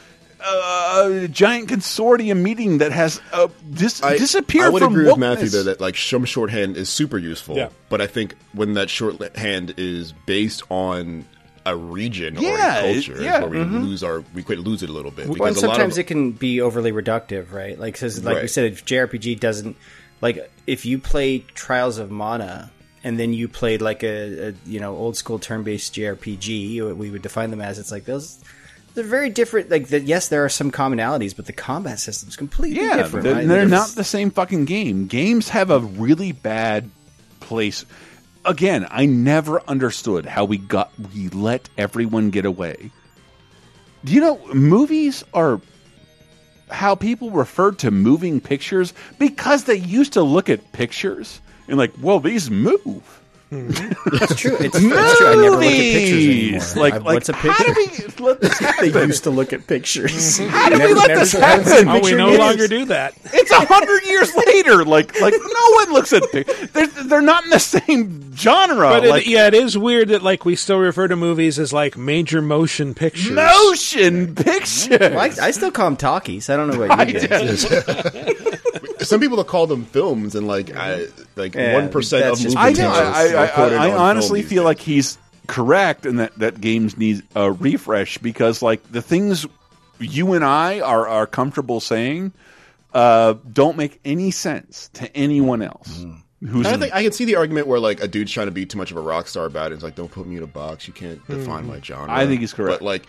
a 0.46 1.28
giant 1.30 1.70
consortium 1.70 2.42
meeting 2.42 2.80
that 2.80 2.92
has 2.92 3.22
uh, 3.32 3.48
dis- 3.72 4.04
I, 4.04 4.18
disappeared 4.18 4.66
I 4.66 4.70
would 4.70 4.82
from 4.84 4.94
agree 4.94 5.06
with 5.06 5.18
Matthew 5.18 5.48
wokeness. 5.48 5.52
there 5.52 5.64
that 5.64 5.82
like 5.82 5.96
some 5.98 6.26
shorthand 6.26 6.78
is 6.78 6.90
super 6.90 7.18
useful. 7.18 7.56
Yeah. 7.56 7.70
But 7.90 8.02
I 8.02 8.08
think 8.08 8.36
when 8.54 8.74
that 8.74 8.90
shorthand 8.90 9.76
is 9.78 10.14
based 10.26 10.64
on 10.70 11.26
a 11.66 11.76
region 11.78 12.36
Yeah, 12.40 12.82
or 12.82 12.84
a 12.86 12.90
it- 12.90 13.06
culture, 13.06 13.24
yeah, 13.24 13.40
where 13.40 13.50
we 13.50 13.58
mhm. 13.60 13.84
lose 13.84 14.04
our 14.04 14.24
we 14.34 14.44
could 14.44 14.60
lose 14.60 14.84
it 14.84 14.90
a 14.90 14.94
little 14.94 15.12
bit. 15.12 15.28
Well, 15.28 15.34
and 15.36 15.56
because 15.56 15.64
a 15.64 15.68
lot 15.68 15.76
sometimes 15.76 15.94
of 15.98 16.02
it 16.02 16.08
can 16.08 16.32
be 16.32 16.60
overly 16.60 16.92
reductive, 16.92 17.52
right? 17.54 17.80
Like, 17.80 17.98
cause, 18.00 18.24
like 18.24 18.42
we 18.42 18.48
said, 18.48 18.66
if 18.74 18.86
JRPG 18.86 19.40
doesn't 19.40 19.78
like 20.22 20.52
if 20.68 20.86
you 20.86 21.00
play 21.00 21.40
Trials 21.40 21.98
of 22.00 22.12
Mana 22.12 22.70
and 23.04 23.18
then 23.20 23.34
you 23.34 23.48
played 23.48 23.82
like 23.82 24.04
a, 24.04 24.50
a 24.50 24.54
you 24.66 24.80
know 24.82 24.96
old 24.96 25.16
school 25.16 25.40
turn 25.40 25.64
based 25.64 25.94
JRPG, 25.96 26.96
we 26.98 27.10
would 27.12 27.22
define 27.22 27.50
them 27.50 27.62
as. 27.62 27.80
It's 27.80 27.92
like 27.92 28.06
those. 28.06 28.40
They're 28.94 29.04
very 29.04 29.30
different. 29.30 29.70
Like, 29.72 29.88
the, 29.88 30.00
yes, 30.00 30.28
there 30.28 30.46
are 30.46 30.50
some 30.50 30.72
commonalities, 30.72 31.36
but 31.36 31.46
the 31.48 31.54
combat 31.54 32.00
system's 32.00 32.36
completely 32.36 32.84
Yeah, 32.84 32.98
different. 32.98 33.24
they're, 33.24 33.36
right? 33.36 33.48
they're 33.48 33.66
not 33.66 33.90
the 33.90 34.04
same 34.04 34.30
fucking 34.30 34.66
game. 34.66 35.08
Games 35.08 35.50
have 35.50 35.72
a 35.72 35.80
really 35.80 36.32
bad 36.32 36.90
place. 37.40 37.86
Again, 38.46 38.86
I 38.92 39.06
never 39.06 39.62
understood 39.68 40.26
how 40.26 40.46
we 40.46 40.58
got 40.58 40.92
we 41.14 41.30
let 41.30 41.70
everyone 41.78 42.30
get 42.30 42.46
away. 42.46 42.92
Do 44.04 44.14
you 44.14 44.22
know 44.22 44.40
movies 44.54 45.24
are 45.34 45.62
how 46.70 46.96
people 46.96 47.32
referred 47.32 47.80
to 47.80 47.92
moving 47.92 48.42
pictures 48.42 48.94
because 49.18 49.64
they 49.64 49.76
used 49.76 50.14
to 50.14 50.24
look 50.24 50.50
at 50.50 50.72
pictures 50.74 51.40
and 51.68 51.78
like, 51.78 51.94
well, 52.02 52.20
these 52.20 52.52
move. 52.52 53.22
Mm-hmm. 53.54 54.16
It's 54.24 54.36
true. 54.36 54.58
It's, 54.60 54.76
it's 54.78 55.18
true. 55.18 55.28
I 55.28 55.36
never 55.36 55.52
look 55.52 55.64
at 55.64 55.70
pictures 55.70 56.26
anymore. 56.26 56.52
Movies! 56.52 56.76
Like- 56.78 56.94
I- 56.94 56.98
like, 56.98 57.06
what's 57.06 57.30
a 57.30 57.34
how 57.36 57.54
picture? 57.58 57.74
do 57.74 57.80
we 58.18 58.26
let 58.26 58.42
this 58.42 58.60
they 58.94 59.06
used 59.06 59.24
to 59.24 59.30
look 59.30 59.54
at 59.54 59.68
pictures. 59.68 60.12
Mm-hmm. 60.40 60.50
How 60.50 60.70
did 60.70 60.78
we 60.80 60.80
Never- 60.86 60.94
let 60.96 61.08
never 61.10 61.20
this 61.22 61.32
saw- 61.32 61.40
haven't 61.40 61.66
seen 61.66 61.86
happen? 61.88 62.02
Oh, 62.04 62.06
we 62.06 62.14
no 62.16 62.30
yet. 62.32 62.40
longer 62.40 62.68
do 62.68 62.86
that. 62.86 63.14
It's 63.26 63.52
a 63.52 63.66
hundred 63.66 64.06
years 64.06 64.34
later. 64.36 64.84
Like, 64.86 65.20
like 65.22 65.34
no 65.34 65.72
one 65.76 65.94
looks 65.94 66.14
at. 66.14 66.24
pic- 66.32 66.48
They're, 66.74 66.88
they're 66.88 67.22
not 67.22 67.44
in 67.44 67.50
the 67.50 67.60
same 67.60 68.36
genre. 68.36 68.90
But 68.90 69.06
it, 69.06 69.28
yeah, 69.28 69.48
it 69.48 69.54
is 69.54 69.78
weird 69.78 70.10
that 70.10 70.24
like 70.24 70.46
we 70.46 70.56
still 70.56 70.80
refer 70.80 71.08
to 71.08 71.16
movies 71.16 71.60
as 71.60 71.72
like 71.74 71.98
major 71.98 72.42
motion 72.42 72.94
pictures. 72.94 73.32
motion 73.32 74.36
picture. 74.36 74.98
Well, 75.00 75.20
I, 75.20 75.32
I 75.42 75.52
still 75.52 75.72
call 75.72 75.86
them 75.88 75.98
talkies. 75.98 76.50
I 76.50 76.56
don't 76.58 76.70
know 76.70 76.80
what 76.80 77.08
you 77.10 77.28
guys. 77.28 77.66
Some 79.08 79.20
people 79.22 79.38
that 79.38 79.48
call 79.48 79.68
them 79.68 79.86
films, 79.86 80.36
and 80.36 80.48
like 80.48 80.76
I, 80.76 81.08
like 81.36 81.56
one 81.56 81.90
percent 81.90 82.26
that's 82.26 82.40
of 82.40 82.44
just 82.44 82.56
movie 82.56 82.68
I 82.68 82.72
know. 82.72 82.90
I, 82.90 83.28
I, 83.34 83.46
I, 83.46 83.88
I 83.88 83.92
honestly 83.92 84.42
film 84.42 84.50
feel 84.50 84.64
like 84.64 84.80
he's 84.80 85.18
correct, 85.48 86.06
and 86.06 86.20
that 86.20 86.38
that 86.40 86.62
games 86.62 86.98
need 86.98 87.24
a 87.36 87.52
refresh 87.52 88.18
because 88.18 88.62
like 88.62 88.92
the 88.92 89.02
things 89.02 89.46
you 90.00 90.34
and 90.34 90.44
I 90.44 90.80
are 90.80 91.08
are 91.08 91.28
comfortable 91.28 91.80
saying 91.80 92.34
uh, 92.94 93.36
don't 93.52 93.78
make 93.78 94.00
any 94.06 94.32
sense 94.32 94.90
to 94.94 95.16
anyone 95.16 95.62
else. 95.62 96.06
Who's 96.46 96.66
I 96.68 96.78
think 96.78 96.94
I 96.94 97.04
can 97.04 97.14
see 97.14 97.26
the 97.26 97.38
argument 97.38 97.68
where 97.68 97.80
like 97.80 98.04
a 98.04 98.08
dude's 98.08 98.32
trying 98.32 98.48
to 98.48 98.52
be 98.52 98.66
too 98.66 98.78
much 98.78 98.92
of 98.92 98.98
a 98.98 99.02
rock 99.02 99.28
star 99.28 99.46
about 99.46 99.72
it. 99.72 99.76
It's 99.76 99.84
like, 99.84 99.96
don't 99.96 100.12
put 100.12 100.28
me 100.28 100.36
in 100.36 100.44
a 100.44 100.48
box. 100.48 100.88
You 100.88 100.94
can't 100.94 101.26
define 101.28 101.66
my 101.68 101.80
genre. 101.80 102.12
I 102.12 102.26
think 102.26 102.42
he's 102.42 102.54
correct. 102.54 102.80
But 102.80 102.86
like 102.86 103.04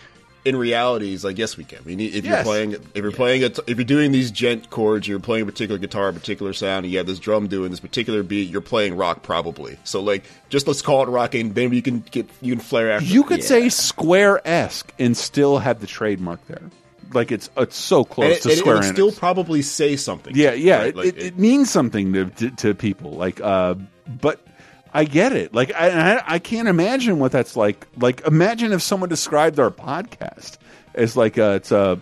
in 0.44 0.56
reality, 0.56 1.14
it's 1.14 1.24
like 1.24 1.38
yes, 1.38 1.56
we 1.56 1.64
can. 1.64 1.82
We 1.84 1.96
need 1.96 2.14
if 2.14 2.24
you're 2.24 2.42
playing 2.42 2.72
if 2.72 2.96
you're 2.96 3.12
playing 3.12 3.44
a, 3.44 3.46
if 3.66 3.76
you're 3.78 3.84
doing 3.84 4.12
these 4.12 4.30
gent 4.30 4.70
chords, 4.70 5.08
you're 5.08 5.20
playing 5.20 5.42
a 5.42 5.46
particular 5.46 5.78
guitar, 5.78 6.08
a 6.08 6.12
particular 6.12 6.52
sound. 6.52 6.84
And 6.84 6.92
you 6.92 6.98
have 6.98 7.06
this 7.06 7.18
drum 7.18 7.48
doing 7.48 7.70
this 7.70 7.80
particular 7.80 8.22
beat. 8.22 8.50
You're 8.50 8.60
playing 8.60 8.96
rock 8.96 9.22
probably. 9.22 9.78
So 9.84 10.00
like, 10.02 10.24
just 10.50 10.66
let's 10.66 10.82
call 10.82 11.02
it 11.02 11.08
rock, 11.08 11.34
and 11.34 11.54
then 11.54 11.72
you 11.72 11.82
can 11.82 12.00
get 12.00 12.28
you 12.40 12.54
can 12.54 12.60
flare 12.60 12.90
after. 12.92 13.06
you 13.06 13.24
could 13.24 13.42
say 13.42 13.68
Square 13.68 14.46
esque 14.46 14.92
and 14.98 15.16
still 15.16 15.58
have 15.58 15.80
the 15.80 15.86
trademark 15.86 16.46
there. 16.46 16.70
Like 17.12 17.32
it's 17.32 17.48
it's 17.56 17.76
so 17.76 18.04
close 18.04 18.26
and 18.26 18.34
it, 18.34 18.42
to 18.42 18.48
and 18.48 18.58
it 18.58 18.60
Square 18.60 18.76
would 18.76 18.84
still 18.84 19.12
probably 19.12 19.62
say 19.62 19.96
something. 19.96 20.34
Yeah, 20.36 20.52
yeah, 20.52 20.78
right? 20.78 20.88
it, 20.88 20.96
Like, 20.96 21.06
it, 21.06 21.18
it 21.18 21.38
means 21.38 21.70
something 21.70 22.12
to, 22.12 22.26
to 22.26 22.50
to 22.50 22.74
people. 22.74 23.12
Like, 23.12 23.40
uh, 23.40 23.74
but 24.20 24.44
I 24.94 25.04
get 25.04 25.32
it. 25.32 25.52
Like, 25.52 25.74
I, 25.74 26.14
I 26.14 26.22
I 26.34 26.38
can't 26.38 26.68
imagine 26.68 27.18
what 27.18 27.32
that's 27.32 27.56
like. 27.56 27.86
Like, 27.96 28.24
imagine 28.26 28.72
if 28.72 28.80
someone 28.80 29.08
described 29.08 29.58
our 29.58 29.70
podcast 29.70 30.58
as 30.94 31.16
like 31.16 31.36
a, 31.36 31.54
it's 31.54 31.72
a, 31.72 32.00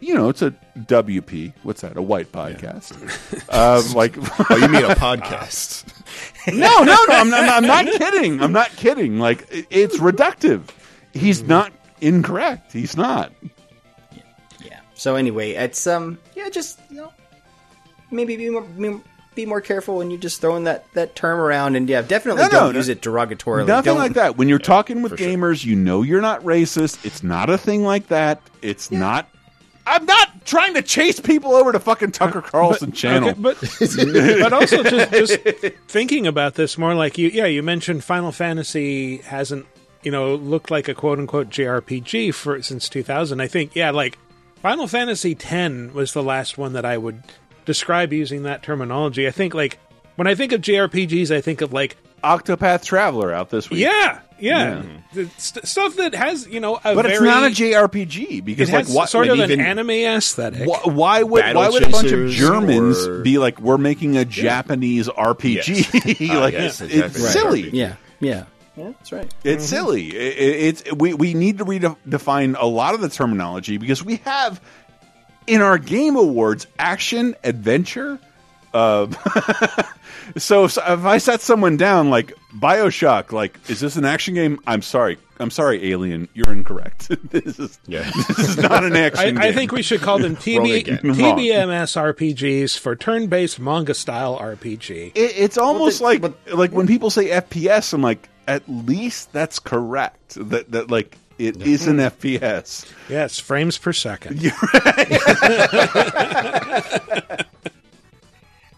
you 0.00 0.14
know, 0.14 0.28
it's 0.28 0.42
a 0.42 0.50
WP. 0.76 1.52
What's 1.62 1.82
that? 1.82 1.96
A 1.96 2.02
white 2.02 2.32
podcast. 2.32 2.90
um, 3.88 3.94
like, 3.94 4.16
oh, 4.50 4.56
you 4.56 4.68
mean 4.68 4.84
a 4.84 4.88
podcast? 4.96 5.84
no, 6.48 6.82
no, 6.82 6.84
no. 6.84 7.14
I'm 7.14 7.30
not, 7.30 7.48
I'm 7.48 7.66
not 7.66 7.86
kidding. 7.86 8.42
I'm 8.42 8.52
not 8.52 8.70
kidding. 8.74 9.20
Like, 9.20 9.46
it's 9.70 9.98
reductive. 9.98 10.62
He's 11.12 11.44
not 11.44 11.72
incorrect. 12.00 12.72
He's 12.72 12.96
not. 12.96 13.32
Yeah. 14.64 14.80
So 14.94 15.14
anyway, 15.14 15.52
it's 15.52 15.86
um 15.86 16.18
yeah, 16.34 16.48
just 16.48 16.80
you 16.90 16.96
know 16.96 17.12
maybe 18.10 18.36
be 18.36 18.50
more 18.50 18.62
be- 18.62 19.00
be 19.34 19.46
more 19.46 19.60
careful 19.60 19.96
when 19.98 20.10
you're 20.10 20.20
just 20.20 20.40
throwing 20.40 20.64
that 20.64 20.90
that 20.94 21.14
term 21.16 21.38
around, 21.40 21.76
and 21.76 21.88
yeah, 21.88 22.02
definitely 22.02 22.42
No, 22.42 22.48
no, 22.48 22.52
don't 22.60 22.72
no. 22.72 22.78
use 22.78 22.88
it 22.88 23.00
derogatorily. 23.00 23.66
Nothing 23.66 23.92
Don't- 23.94 23.98
like 23.98 24.14
that. 24.14 24.36
When 24.36 24.48
you're 24.48 24.58
talking 24.58 25.02
with 25.02 25.12
gamers, 25.12 25.64
you 25.64 25.76
know 25.76 26.02
you're 26.02 26.20
not 26.20 26.42
racist. 26.42 27.04
It's 27.04 27.22
not 27.22 27.50
a 27.50 27.58
thing 27.58 27.84
like 27.84 28.08
that. 28.08 28.42
It's 28.60 28.90
not. 28.90 29.28
I'm 29.84 30.06
not 30.06 30.44
trying 30.46 30.74
to 30.74 30.82
chase 30.82 31.18
people 31.18 31.54
over 31.54 31.72
to 31.72 31.80
fucking 31.80 32.12
Tucker 32.12 32.38
uh, 32.38 32.42
Carlson 32.42 32.92
channel. 32.92 33.30
Okay, 33.30 33.40
but 33.40 33.58
but 34.40 34.52
also 34.52 34.82
just 34.84 35.10
just 35.12 35.38
thinking 35.88 36.26
about 36.28 36.54
this 36.54 36.78
more 36.78 36.94
like 36.94 37.18
you 37.18 37.28
yeah 37.28 37.46
you 37.46 37.64
mentioned 37.64 38.04
Final 38.04 38.30
Fantasy 38.30 39.16
hasn't 39.18 39.66
you 40.04 40.12
know 40.12 40.36
looked 40.36 40.70
like 40.70 40.86
a 40.86 40.94
quote 40.94 41.18
unquote 41.18 41.48
JRPG 41.50 42.32
for 42.32 42.62
since 42.62 42.88
2000 42.88 43.40
I 43.40 43.48
think 43.48 43.74
yeah 43.74 43.90
like 43.90 44.18
Final 44.60 44.86
Fantasy 44.86 45.34
10 45.34 45.92
was 45.92 46.12
the 46.12 46.22
last 46.22 46.56
one 46.56 46.74
that 46.74 46.84
I 46.84 46.96
would 46.96 47.24
describe 47.64 48.12
using 48.12 48.42
that 48.44 48.62
terminology 48.62 49.26
I 49.26 49.30
think 49.30 49.54
like 49.54 49.78
when 50.16 50.26
I 50.26 50.34
think 50.34 50.52
of 50.52 50.60
JRPGs 50.60 51.30
I 51.34 51.40
think 51.40 51.60
of 51.60 51.72
like 51.72 51.96
Octopath 52.22 52.84
Traveler 52.84 53.32
out 53.32 53.50
this 53.50 53.68
week. 53.70 53.80
yeah 53.80 54.20
yeah, 54.38 54.82
The 55.12 55.28
st- 55.38 55.68
stuff 55.68 55.94
that 55.98 56.16
has 56.16 56.48
you 56.48 56.58
know 56.58 56.74
a 56.76 56.96
but 56.96 57.02
very 57.06 57.12
it's 57.14 57.22
not 57.22 57.44
a 57.44 57.54
JRPG 57.54 58.44
because 58.44 58.70
it 58.70 58.72
like 58.72 58.86
has 58.86 58.94
what, 58.94 59.08
sort 59.08 59.28
of 59.28 59.38
maybe 59.38 59.52
an 59.54 59.60
even- 59.60 59.64
anime 59.66 59.90
aesthetic 59.90 60.68
Why, 60.68 60.80
why 60.84 61.22
would 61.22 61.42
Battle 61.42 61.62
why 61.62 61.68
would 61.68 61.82
a 61.84 61.88
bunch 61.88 62.10
of 62.10 62.28
Germans 62.28 63.06
or- 63.06 63.22
be 63.22 63.38
like 63.38 63.60
we're 63.60 63.78
making 63.78 64.16
a 64.16 64.24
Japanese 64.24 65.06
RPG? 65.08 65.66
Yes. 65.94 65.94
like 66.30 66.54
Uh, 66.54 66.58
yes, 66.58 66.80
it's 66.80 66.92
exactly. 66.92 67.22
Right. 67.22 67.32
silly. 67.32 67.70
Yeah, 67.70 67.94
yeah, 68.18 68.44
yeah. 68.76 68.84
That's 68.98 69.12
right. 69.12 69.32
It's 69.44 69.64
silly. 69.64 70.08
It, 70.08 70.38
it- 70.38 70.62
it's 70.82 70.92
we 70.92 71.14
we 71.14 71.34
need 71.34 71.58
to 71.58 71.64
redefine 71.64 72.56
a 72.58 72.66
lot 72.66 72.94
of 72.94 73.00
the 73.00 73.10
terminology 73.10 73.76
because 73.78 74.04
we 74.04 74.16
have 74.24 74.60
in 75.46 75.60
our 75.62 75.78
game 75.78 76.16
awards 76.16 76.66
action 76.78 77.34
adventure. 77.44 78.18
Uh, 78.74 79.06
so 80.36 80.64
if, 80.64 80.78
if 80.78 81.04
I 81.04 81.18
set 81.18 81.40
someone 81.42 81.76
down 81.76 82.08
like 82.10 82.32
Bioshock, 82.56 83.32
like 83.32 83.58
is 83.68 83.80
this 83.80 83.96
an 83.96 84.04
action 84.04 84.34
game? 84.34 84.60
I'm 84.66 84.80
sorry, 84.82 85.18
I'm 85.38 85.50
sorry, 85.50 85.90
Alien, 85.92 86.28
you're 86.32 86.50
incorrect. 86.50 87.08
this 87.30 87.58
is 87.58 87.78
Yeah. 87.86 88.10
this 88.28 88.38
is 88.38 88.56
not 88.58 88.84
an 88.84 88.92
I, 88.96 89.00
action. 89.00 89.36
I 89.38 89.46
game. 89.46 89.54
think 89.54 89.72
we 89.72 89.82
should 89.82 90.00
call 90.00 90.18
them 90.18 90.36
TB, 90.36 90.84
TBMS 91.02 92.14
RPGs 92.14 92.78
for 92.78 92.96
turn-based 92.96 93.60
manga-style 93.60 94.38
RPG. 94.38 95.12
It, 95.14 95.18
it's 95.18 95.58
almost 95.58 96.00
like 96.00 96.22
but, 96.22 96.34
like 96.54 96.72
when 96.72 96.86
people 96.86 97.10
say 97.10 97.26
FPS, 97.28 97.92
I'm 97.92 98.00
like, 98.02 98.28
at 98.48 98.62
least 98.68 99.32
that's 99.32 99.58
correct. 99.58 100.34
That 100.50 100.70
that 100.72 100.90
like 100.90 101.16
it 101.42 101.62
is 101.62 101.86
an 101.86 101.98
FPS. 101.98 102.90
Yes, 103.08 103.38
frames 103.38 103.78
per 103.78 103.92
second. 103.92 104.40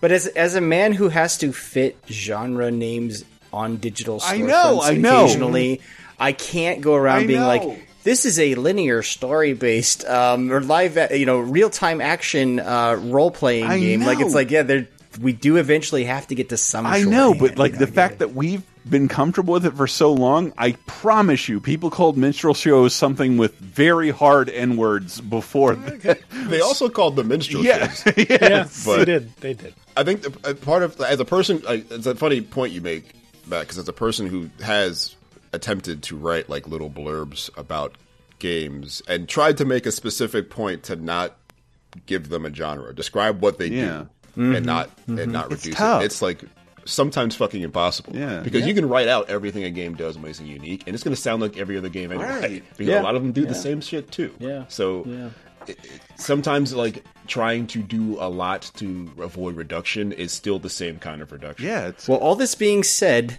But 0.04 0.12
as 0.12 0.26
as 0.26 0.54
a 0.54 0.60
man 0.60 0.92
who 0.92 1.08
has 1.08 1.38
to 1.38 1.50
fit 1.50 1.96
genre 2.06 2.70
names 2.70 3.24
on 3.54 3.78
digital 3.78 4.20
storefronts 4.20 4.34
I 4.34 4.36
know, 4.36 4.82
I 4.82 4.96
know. 4.98 5.24
occasionally, 5.24 5.80
I 6.20 6.32
can't 6.32 6.82
go 6.82 6.94
around 6.94 7.22
I 7.22 7.26
being 7.26 7.40
know. 7.40 7.46
like, 7.46 7.88
"This 8.02 8.26
is 8.26 8.38
a 8.38 8.54
linear 8.54 9.02
story 9.02 9.54
based 9.54 10.04
um, 10.04 10.52
or 10.52 10.60
live, 10.60 10.98
you 11.12 11.24
know, 11.24 11.38
real 11.38 11.70
time 11.70 12.02
action 12.02 12.60
uh, 12.60 12.96
role 13.00 13.30
playing 13.30 13.64
I 13.64 13.80
game." 13.80 14.02
Like 14.02 14.20
it's 14.20 14.34
like, 14.34 14.50
yeah, 14.50 14.62
there 14.62 14.88
we 15.18 15.32
do 15.32 15.56
eventually 15.56 16.04
have 16.04 16.26
to 16.26 16.34
get 16.34 16.50
to 16.50 16.58
some. 16.58 16.84
I 16.84 17.00
know, 17.00 17.32
but 17.32 17.56
like 17.56 17.78
the 17.78 17.86
fact 17.86 18.18
that 18.18 18.34
we've 18.34 18.62
been 18.88 19.08
comfortable 19.08 19.54
with 19.54 19.64
it 19.66 19.74
for 19.76 19.86
so 19.86 20.12
long, 20.12 20.52
I 20.58 20.72
promise 20.86 21.48
you, 21.48 21.58
people 21.60 21.90
called 21.90 22.16
minstrel 22.18 22.54
shows 22.54 22.94
something 22.94 23.36
with 23.38 23.56
very 23.58 24.10
hard 24.10 24.48
n 24.50 24.76
words 24.76 25.20
before. 25.20 25.74
They 25.74 26.60
also 26.60 26.88
called 26.88 27.16
them 27.16 27.28
minstrel 27.28 27.64
Yeah. 27.64 27.88
shows. 27.90 28.12
Yeah, 28.16 28.24
Yes. 28.40 28.84
they 28.84 29.04
did. 29.06 29.36
They 29.36 29.54
did. 29.54 29.74
I 29.96 30.04
think 30.04 30.22
the, 30.22 30.50
uh, 30.50 30.54
part 30.54 30.82
of 30.82 31.00
as 31.00 31.18
a 31.20 31.24
person, 31.24 31.62
I, 31.68 31.84
it's 31.90 32.06
a 32.06 32.14
funny 32.14 32.40
point 32.42 32.72
you 32.72 32.80
make, 32.80 33.12
Matt, 33.46 33.62
because 33.62 33.78
as 33.78 33.88
a 33.88 33.92
person 33.92 34.26
who 34.26 34.50
has 34.62 35.14
attempted 35.52 36.02
to 36.04 36.16
write 36.16 36.48
like 36.50 36.66
little 36.68 36.90
blurbs 36.90 37.48
about 37.56 37.96
games 38.38 39.00
and 39.08 39.28
tried 39.28 39.56
to 39.58 39.64
make 39.64 39.86
a 39.86 39.92
specific 39.92 40.50
point 40.50 40.82
to 40.84 40.96
not 40.96 41.36
give 42.06 42.28
them 42.28 42.44
a 42.44 42.52
genre, 42.52 42.92
describe 42.94 43.40
what 43.40 43.56
they 43.58 43.68
Yeah. 43.68 44.04
do, 44.36 44.54
and 44.54 44.66
not 44.66 44.90
and 45.06 45.30
not 45.32 45.52
It's 45.52 45.64
reduce 45.64 45.78
tough. 45.78 46.02
it. 46.02 46.06
It's 46.06 46.20
like 46.20 46.40
sometimes 46.86 47.34
fucking 47.36 47.62
impossible. 47.62 48.14
Yeah. 48.16 48.40
because 48.40 48.60
Yeah. 48.62 48.66
you 48.68 48.74
can 48.74 48.88
write 48.88 49.08
out 49.08 49.28
everything 49.30 49.64
a 49.64 49.70
game 49.70 49.94
does, 49.94 50.16
and 50.16 50.24
makes 50.24 50.40
it 50.40 50.46
unique, 50.46 50.82
and 50.86 50.94
it's 50.94 51.02
going 51.04 51.14
to 51.14 51.20
sound 51.20 51.42
like 51.42 51.56
every 51.56 51.76
other 51.78 51.88
game 51.88 52.12
anyway. 52.12 52.26
Right. 52.28 52.64
Because 52.76 52.92
Yeah. 52.92 53.00
a 53.00 53.04
lot 53.04 53.14
of 53.14 53.22
them 53.22 53.32
do 53.32 53.42
Yeah. 53.42 53.48
the 53.48 53.54
same 53.54 53.80
shit 53.80 54.10
too. 54.10 54.32
Yeah. 54.38 54.64
So 54.68 55.04
Yeah. 55.06 55.30
it- 55.66 55.78
it- 55.84 56.00
sometimes 56.16 56.72
like 56.74 57.04
trying 57.26 57.66
to 57.68 57.78
do 57.80 58.16
a 58.20 58.28
lot 58.28 58.70
to 58.76 59.10
avoid 59.20 59.56
reduction 59.56 60.12
is 60.12 60.32
still 60.32 60.58
the 60.58 60.70
same 60.70 60.98
kind 60.98 61.22
of 61.22 61.32
reduction. 61.32 61.66
yeah, 61.66 61.88
it's 61.88 62.06
Well, 62.08 62.18
all 62.18 62.36
this 62.36 62.54
being 62.54 62.82
said, 62.82 63.38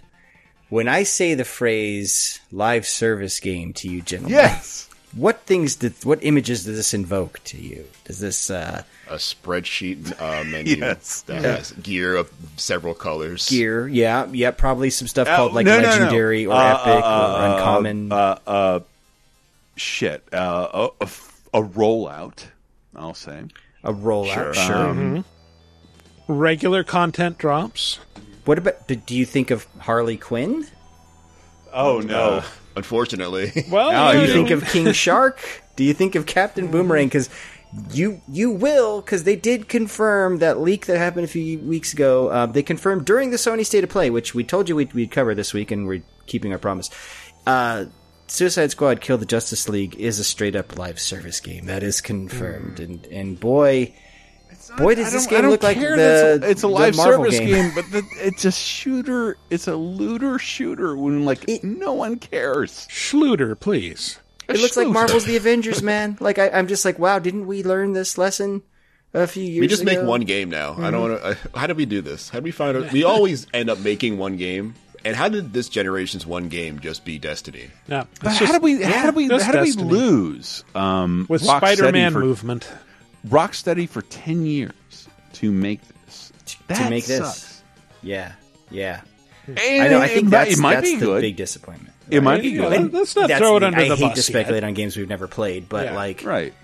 when 0.68 0.88
I 0.88 1.04
say 1.04 1.34
the 1.34 1.44
phrase 1.44 2.40
"live 2.50 2.86
service 2.86 3.38
game" 3.38 3.72
to 3.74 3.88
you, 3.88 4.02
gentlemen, 4.02 4.32
yes. 4.36 4.88
what 5.14 5.42
things 5.46 5.76
did 5.76 5.92
what 6.04 6.18
images 6.22 6.64
does 6.64 6.76
this 6.76 6.92
invoke 6.92 7.38
to 7.44 7.56
you? 7.58 7.84
Does 8.04 8.18
this 8.18 8.50
uh, 8.50 8.82
a 9.08 9.14
spreadsheet 9.16 10.20
uh, 10.20 10.44
menu 10.44 10.76
Yes. 10.80 11.22
that 11.22 11.42
Yeah. 11.42 11.56
has 11.56 11.72
gear 11.72 12.16
of 12.16 12.30
several 12.56 12.94
colors. 12.94 13.48
gear? 13.48 13.86
Yeah, 13.88 14.26
yeah, 14.32 14.50
probably 14.50 14.90
some 14.90 15.06
stuff 15.08 15.26
called 15.28 15.52
like 15.52 15.66
Oh, 15.66 15.70
no, 15.70 15.76
no, 15.76 15.82
no. 15.82 15.88
legendary 15.90 16.46
or 16.46 16.54
Uh, 16.54 16.74
epic 16.74 17.04
uh, 17.04 17.08
or 17.08 17.38
uh, 17.40 17.52
uncommon. 17.56 18.12
Uh, 18.12 18.38
uh, 18.46 18.80
shit. 19.76 20.22
Uh, 20.32 20.88
a, 21.00 21.04
a, 21.04 21.08
a 21.54 21.62
rollout, 21.62 22.44
I'll 22.94 23.14
say. 23.14 23.44
a 23.84 23.92
rollout, 23.92 24.54
sure. 24.54 24.76
Um, 24.88 25.24
Regular 26.28 26.82
content 26.82 27.38
drops. 27.38 28.00
What 28.44 28.58
about? 28.58 28.88
Do, 28.88 28.96
do 28.96 29.14
you 29.14 29.24
think 29.24 29.50
of 29.52 29.64
Harley 29.78 30.16
Quinn? 30.16 30.66
Oh 31.72 32.00
no! 32.00 32.18
Uh, 32.38 32.44
unfortunately, 32.74 33.64
Well, 33.70 33.90
Oh, 33.90 34.10
you 34.12 34.26
you 34.26 34.32
think 34.32 34.50
of 34.50 34.64
King 34.64 34.92
Shark? 34.92 35.38
Do 35.76 35.84
you 35.84 35.94
think 35.94 36.14
of 36.16 36.26
Captain 36.26 36.68
Boomerang? 36.68 37.06
Because 37.06 37.28
you 37.92 38.20
you 38.28 38.50
will 38.50 39.00
because 39.00 39.24
they 39.24 39.36
did 39.36 39.68
confirm 39.68 40.38
that 40.38 40.60
leak 40.60 40.86
that 40.86 40.98
happened 40.98 41.24
a 41.24 41.28
few 41.28 41.58
weeks 41.58 41.92
ago. 41.92 42.28
Uh, 42.28 42.46
they 42.46 42.62
confirmed 42.62 43.04
during 43.04 43.30
the 43.30 43.36
Sony 43.36 43.66
State 43.66 43.84
of 43.84 43.90
Play, 43.90 44.10
which 44.10 44.34
we 44.34 44.44
told 44.44 44.68
you 44.68 44.76
we'd, 44.76 44.92
we'd 44.92 45.10
cover 45.10 45.34
this 45.34 45.52
week, 45.52 45.70
and 45.70 45.86
we're 45.86 46.02
keeping 46.26 46.52
our 46.52 46.58
promise. 46.58 46.90
Uh, 47.46 47.86
Suicide 48.28 48.70
Squad: 48.70 49.00
Kill 49.00 49.18
the 49.18 49.26
Justice 49.26 49.68
League 49.68 49.96
is 49.96 50.18
a 50.18 50.24
straight 50.24 50.56
up 50.56 50.78
live 50.78 50.98
service 50.98 51.40
game 51.40 51.66
that 51.66 51.82
is 51.82 52.00
confirmed, 52.00 52.80
and 52.80 53.04
and 53.06 53.38
boy. 53.38 53.94
Boy, 54.78 54.96
does 54.96 55.12
this 55.12 55.26
game 55.26 55.46
look 55.48 55.62
like 55.62 55.78
the 55.78 56.34
it's 56.34 56.44
a, 56.44 56.50
it's 56.50 56.62
a 56.62 56.68
live 56.68 56.96
service 56.96 57.38
game. 57.38 57.48
game, 57.48 57.72
but 57.74 57.84
the, 57.92 58.02
it's 58.16 58.44
a 58.44 58.50
shooter. 58.50 59.36
It's 59.50 59.68
a 59.68 59.76
looter 59.76 60.38
shooter 60.38 60.96
when 60.96 61.24
like 61.24 61.44
no 61.62 61.92
one 61.92 62.18
cares. 62.18 62.88
Schluter, 62.90 63.58
please. 63.58 64.18
It 64.48 64.58
looks 64.60 64.76
like 64.76 64.88
Marvel's 64.88 65.24
The 65.24 65.36
Avengers, 65.36 65.82
man. 65.82 66.16
Like 66.20 66.38
I, 66.38 66.50
I'm 66.50 66.66
just 66.68 66.84
like, 66.84 66.98
wow, 66.98 67.18
didn't 67.18 67.46
we 67.46 67.62
learn 67.62 67.92
this 67.92 68.16
lesson 68.18 68.62
a 69.14 69.26
few 69.26 69.42
years 69.42 69.56
ago? 69.56 69.60
we 69.60 69.68
just 69.68 69.82
ago? 69.82 69.92
make 69.92 70.02
one 70.08 70.20
game 70.22 70.50
now. 70.50 70.74
I 70.78 70.90
don't 70.90 71.10
want 71.10 71.22
to. 71.22 71.58
How 71.58 71.66
did 71.66 71.76
we 71.76 71.86
do 71.86 72.00
this? 72.00 72.28
How 72.28 72.38
did 72.38 72.44
we 72.44 72.50
find 72.52 72.76
out? 72.76 72.92
We 72.92 73.04
always 73.04 73.46
end 73.52 73.70
up 73.70 73.78
making 73.80 74.18
one 74.18 74.36
game. 74.36 74.74
And 75.04 75.14
how 75.14 75.28
did 75.28 75.52
this 75.52 75.68
generation's 75.68 76.26
one 76.26 76.48
game 76.48 76.80
just 76.80 77.04
be 77.04 77.16
Destiny? 77.18 77.70
Yeah, 77.86 78.06
But 78.20 78.30
it's 78.30 78.34
how 78.34 78.38
just- 78.40 78.52
did 78.54 78.62
we? 78.62 78.82
How 78.82 79.06
did 79.06 79.14
we? 79.14 79.28
How 79.28 79.52
did 79.52 79.62
we 79.62 79.72
lose? 79.84 80.64
Um, 80.74 81.26
with 81.28 81.42
Rocksteady 81.42 81.58
Spider-Man 81.76 82.12
for- 82.12 82.20
movement? 82.20 82.68
Rocksteady 83.28 83.88
for 83.88 84.02
ten 84.02 84.44
years 84.46 84.72
to 85.34 85.52
make 85.52 85.80
this. 86.06 86.32
That 86.68 86.84
to 86.84 86.90
make 86.90 87.04
this. 87.06 87.18
sucks. 87.18 87.62
Yeah, 88.02 88.32
yeah. 88.70 89.00
And 89.46 89.58
I 89.82 89.88
know. 89.88 90.00
I 90.00 90.08
think 90.08 90.24
might- 90.24 90.30
that's, 90.30 90.58
it 90.58 90.60
might 90.60 90.74
that's 90.76 90.90
be 90.90 90.96
the 90.96 91.06
good. 91.06 91.20
big 91.20 91.36
disappointment. 91.36 91.94
It 92.10 92.22
might 92.22 92.42
be 92.42 92.50
Yeah, 92.50 92.68
good. 92.68 92.92
let's 92.92 93.16
not 93.16 93.28
That's 93.28 93.40
throw 93.40 93.56
it 93.56 93.60
the- 93.60 93.66
under 93.66 93.78
I 93.80 93.88
the 93.88 93.96
hate 93.96 94.14
to 94.14 94.22
speculate 94.22 94.62
yet. 94.62 94.68
on 94.68 94.74
games 94.74 94.96
we've 94.96 95.08
never 95.08 95.26
played, 95.26 95.68
but 95.68 95.86
Yeah. 95.86 95.94
like, 95.96 96.22
Right. 96.24 96.54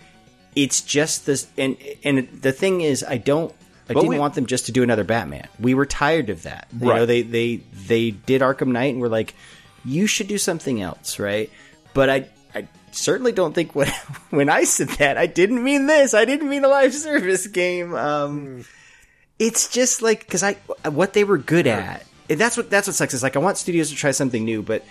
it's 0.54 0.80
just 0.82 1.26
this. 1.26 1.46
And 1.58 1.76
and 2.04 2.28
the 2.40 2.52
thing 2.52 2.80
is, 2.80 3.04
I 3.06 3.16
don't. 3.16 3.52
I 3.88 3.94
But 3.94 4.00
didn't 4.02 4.08
we- 4.10 4.18
want 4.18 4.34
them 4.34 4.46
just 4.46 4.66
to 4.66 4.72
do 4.72 4.82
another 4.82 5.04
Batman. 5.04 5.48
We 5.58 5.74
were 5.74 5.86
tired 5.86 6.30
of 6.30 6.44
that. 6.44 6.68
You 6.80 6.88
Right. 6.90 6.96
know, 6.98 7.06
they 7.06 7.22
they 7.22 7.60
they 7.88 8.10
did 8.12 8.40
Arkham 8.42 8.68
Knight, 8.68 8.92
and 8.94 9.00
we're 9.00 9.08
like, 9.08 9.34
you 9.84 10.06
should 10.06 10.28
do 10.28 10.38
something 10.38 10.80
else, 10.80 11.18
right? 11.18 11.50
But 11.94 12.08
I. 12.10 12.26
I 12.54 12.68
certainly 12.92 13.32
don't 13.32 13.54
think 13.54 13.74
when 13.74 13.90
when 14.30 14.50
I 14.50 14.64
said 14.64 14.88
that 14.98 15.16
I 15.16 15.26
didn't 15.26 15.64
mean 15.64 15.86
this. 15.86 16.12
I 16.12 16.26
didn't 16.26 16.48
mean 16.50 16.62
a 16.64 16.68
live 16.68 16.92
service 16.94 17.46
game. 17.46 17.94
Um, 17.94 18.64
it's 19.38 19.68
just 19.68 20.02
like 20.02 20.20
because 20.20 20.42
I 20.42 20.52
what 20.90 21.14
they 21.14 21.24
were 21.24 21.38
good 21.38 21.66
at. 21.66 22.04
and 22.28 22.38
That's 22.38 22.56
what 22.58 22.68
that's 22.70 22.86
what 22.86 22.94
sucks. 22.94 23.14
Is 23.14 23.22
like 23.22 23.36
I 23.36 23.38
want 23.38 23.56
studios 23.56 23.88
to 23.88 23.96
try 23.96 24.10
something 24.10 24.44
new, 24.44 24.60
but 24.62 24.84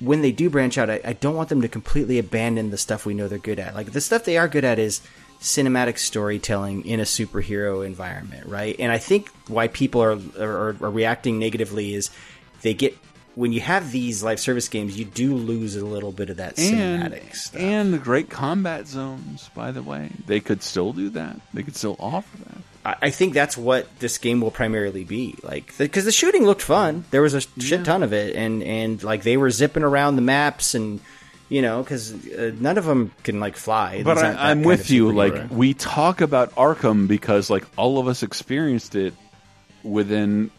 when 0.00 0.22
they 0.22 0.32
do 0.32 0.50
branch 0.50 0.78
out, 0.78 0.90
I, 0.90 1.00
I 1.04 1.12
don't 1.14 1.34
want 1.34 1.48
them 1.48 1.62
to 1.62 1.68
completely 1.68 2.18
abandon 2.18 2.70
the 2.70 2.78
stuff 2.78 3.06
we 3.06 3.14
know 3.14 3.28
they're 3.28 3.38
good 3.38 3.58
at. 3.58 3.74
Like 3.74 3.92
the 3.92 4.00
stuff 4.00 4.24
they 4.24 4.38
are 4.38 4.48
good 4.48 4.64
at 4.64 4.78
is 4.78 5.00
cinematic 5.40 5.98
storytelling 5.98 6.84
in 6.84 7.00
a 7.00 7.04
superhero 7.04 7.86
environment, 7.86 8.46
right? 8.46 8.76
And 8.78 8.90
I 8.90 8.98
think 8.98 9.30
why 9.46 9.68
people 9.68 10.02
are 10.02 10.18
are, 10.38 10.68
are 10.68 10.90
reacting 10.90 11.38
negatively 11.38 11.94
is 11.94 12.10
they 12.62 12.74
get 12.74 12.96
when 13.38 13.52
you 13.52 13.60
have 13.60 13.92
these 13.92 14.24
live 14.24 14.40
service 14.40 14.68
games, 14.68 14.98
you 14.98 15.04
do 15.04 15.32
lose 15.36 15.76
a 15.76 15.86
little 15.86 16.10
bit 16.10 16.28
of 16.28 16.38
that 16.38 16.58
And, 16.58 17.12
cinematic 17.12 17.36
stuff. 17.36 17.60
and 17.60 17.94
the 17.94 17.98
great 17.98 18.28
combat 18.28 18.88
zones, 18.88 19.48
by 19.54 19.70
the 19.70 19.80
way, 19.80 20.10
they 20.26 20.40
could 20.40 20.60
still 20.60 20.92
do 20.92 21.10
that. 21.10 21.40
They 21.54 21.62
could 21.62 21.76
still 21.76 21.94
offer 22.00 22.36
that. 22.38 22.58
I 22.84 23.06
I 23.08 23.10
think 23.10 23.34
that's 23.34 23.56
what 23.56 23.86
this 24.00 24.18
game 24.18 24.40
will 24.40 24.50
primarily 24.50 25.04
be 25.04 25.36
like 25.44 25.72
because 25.78 26.04
the, 26.04 26.10
shooting 26.12 26.44
looked 26.44 26.62
fun. 26.62 27.04
There 27.12 27.22
was 27.22 27.34
a 27.34 27.40
shit 27.60 27.84
ton 27.84 28.02
of 28.02 28.12
it, 28.12 28.34
and 28.34 28.60
and 28.62 29.00
like 29.04 29.22
they 29.22 29.36
were 29.36 29.50
zipping 29.50 29.84
around 29.84 30.16
the 30.16 30.22
maps, 30.22 30.74
and 30.74 30.98
you 31.48 31.62
know 31.62 31.80
because 31.82 32.12
uh, 32.12 32.50
none 32.58 32.76
of 32.76 32.86
them 32.86 33.12
can 33.22 33.38
like 33.38 33.56
fly. 33.56 34.02
But 34.02 34.18
I, 34.18 34.50
I'm 34.50 34.64
with 34.64 34.90
you. 34.90 35.12
Like 35.12 35.48
we 35.50 35.74
talk 35.74 36.20
about 36.22 36.56
Arkham 36.56 37.06
because 37.06 37.50
like 37.50 37.64
all 37.76 37.98
of 38.00 38.08
us 38.08 38.24
experienced 38.24 38.96
it 38.96 39.14
within, 39.84 40.50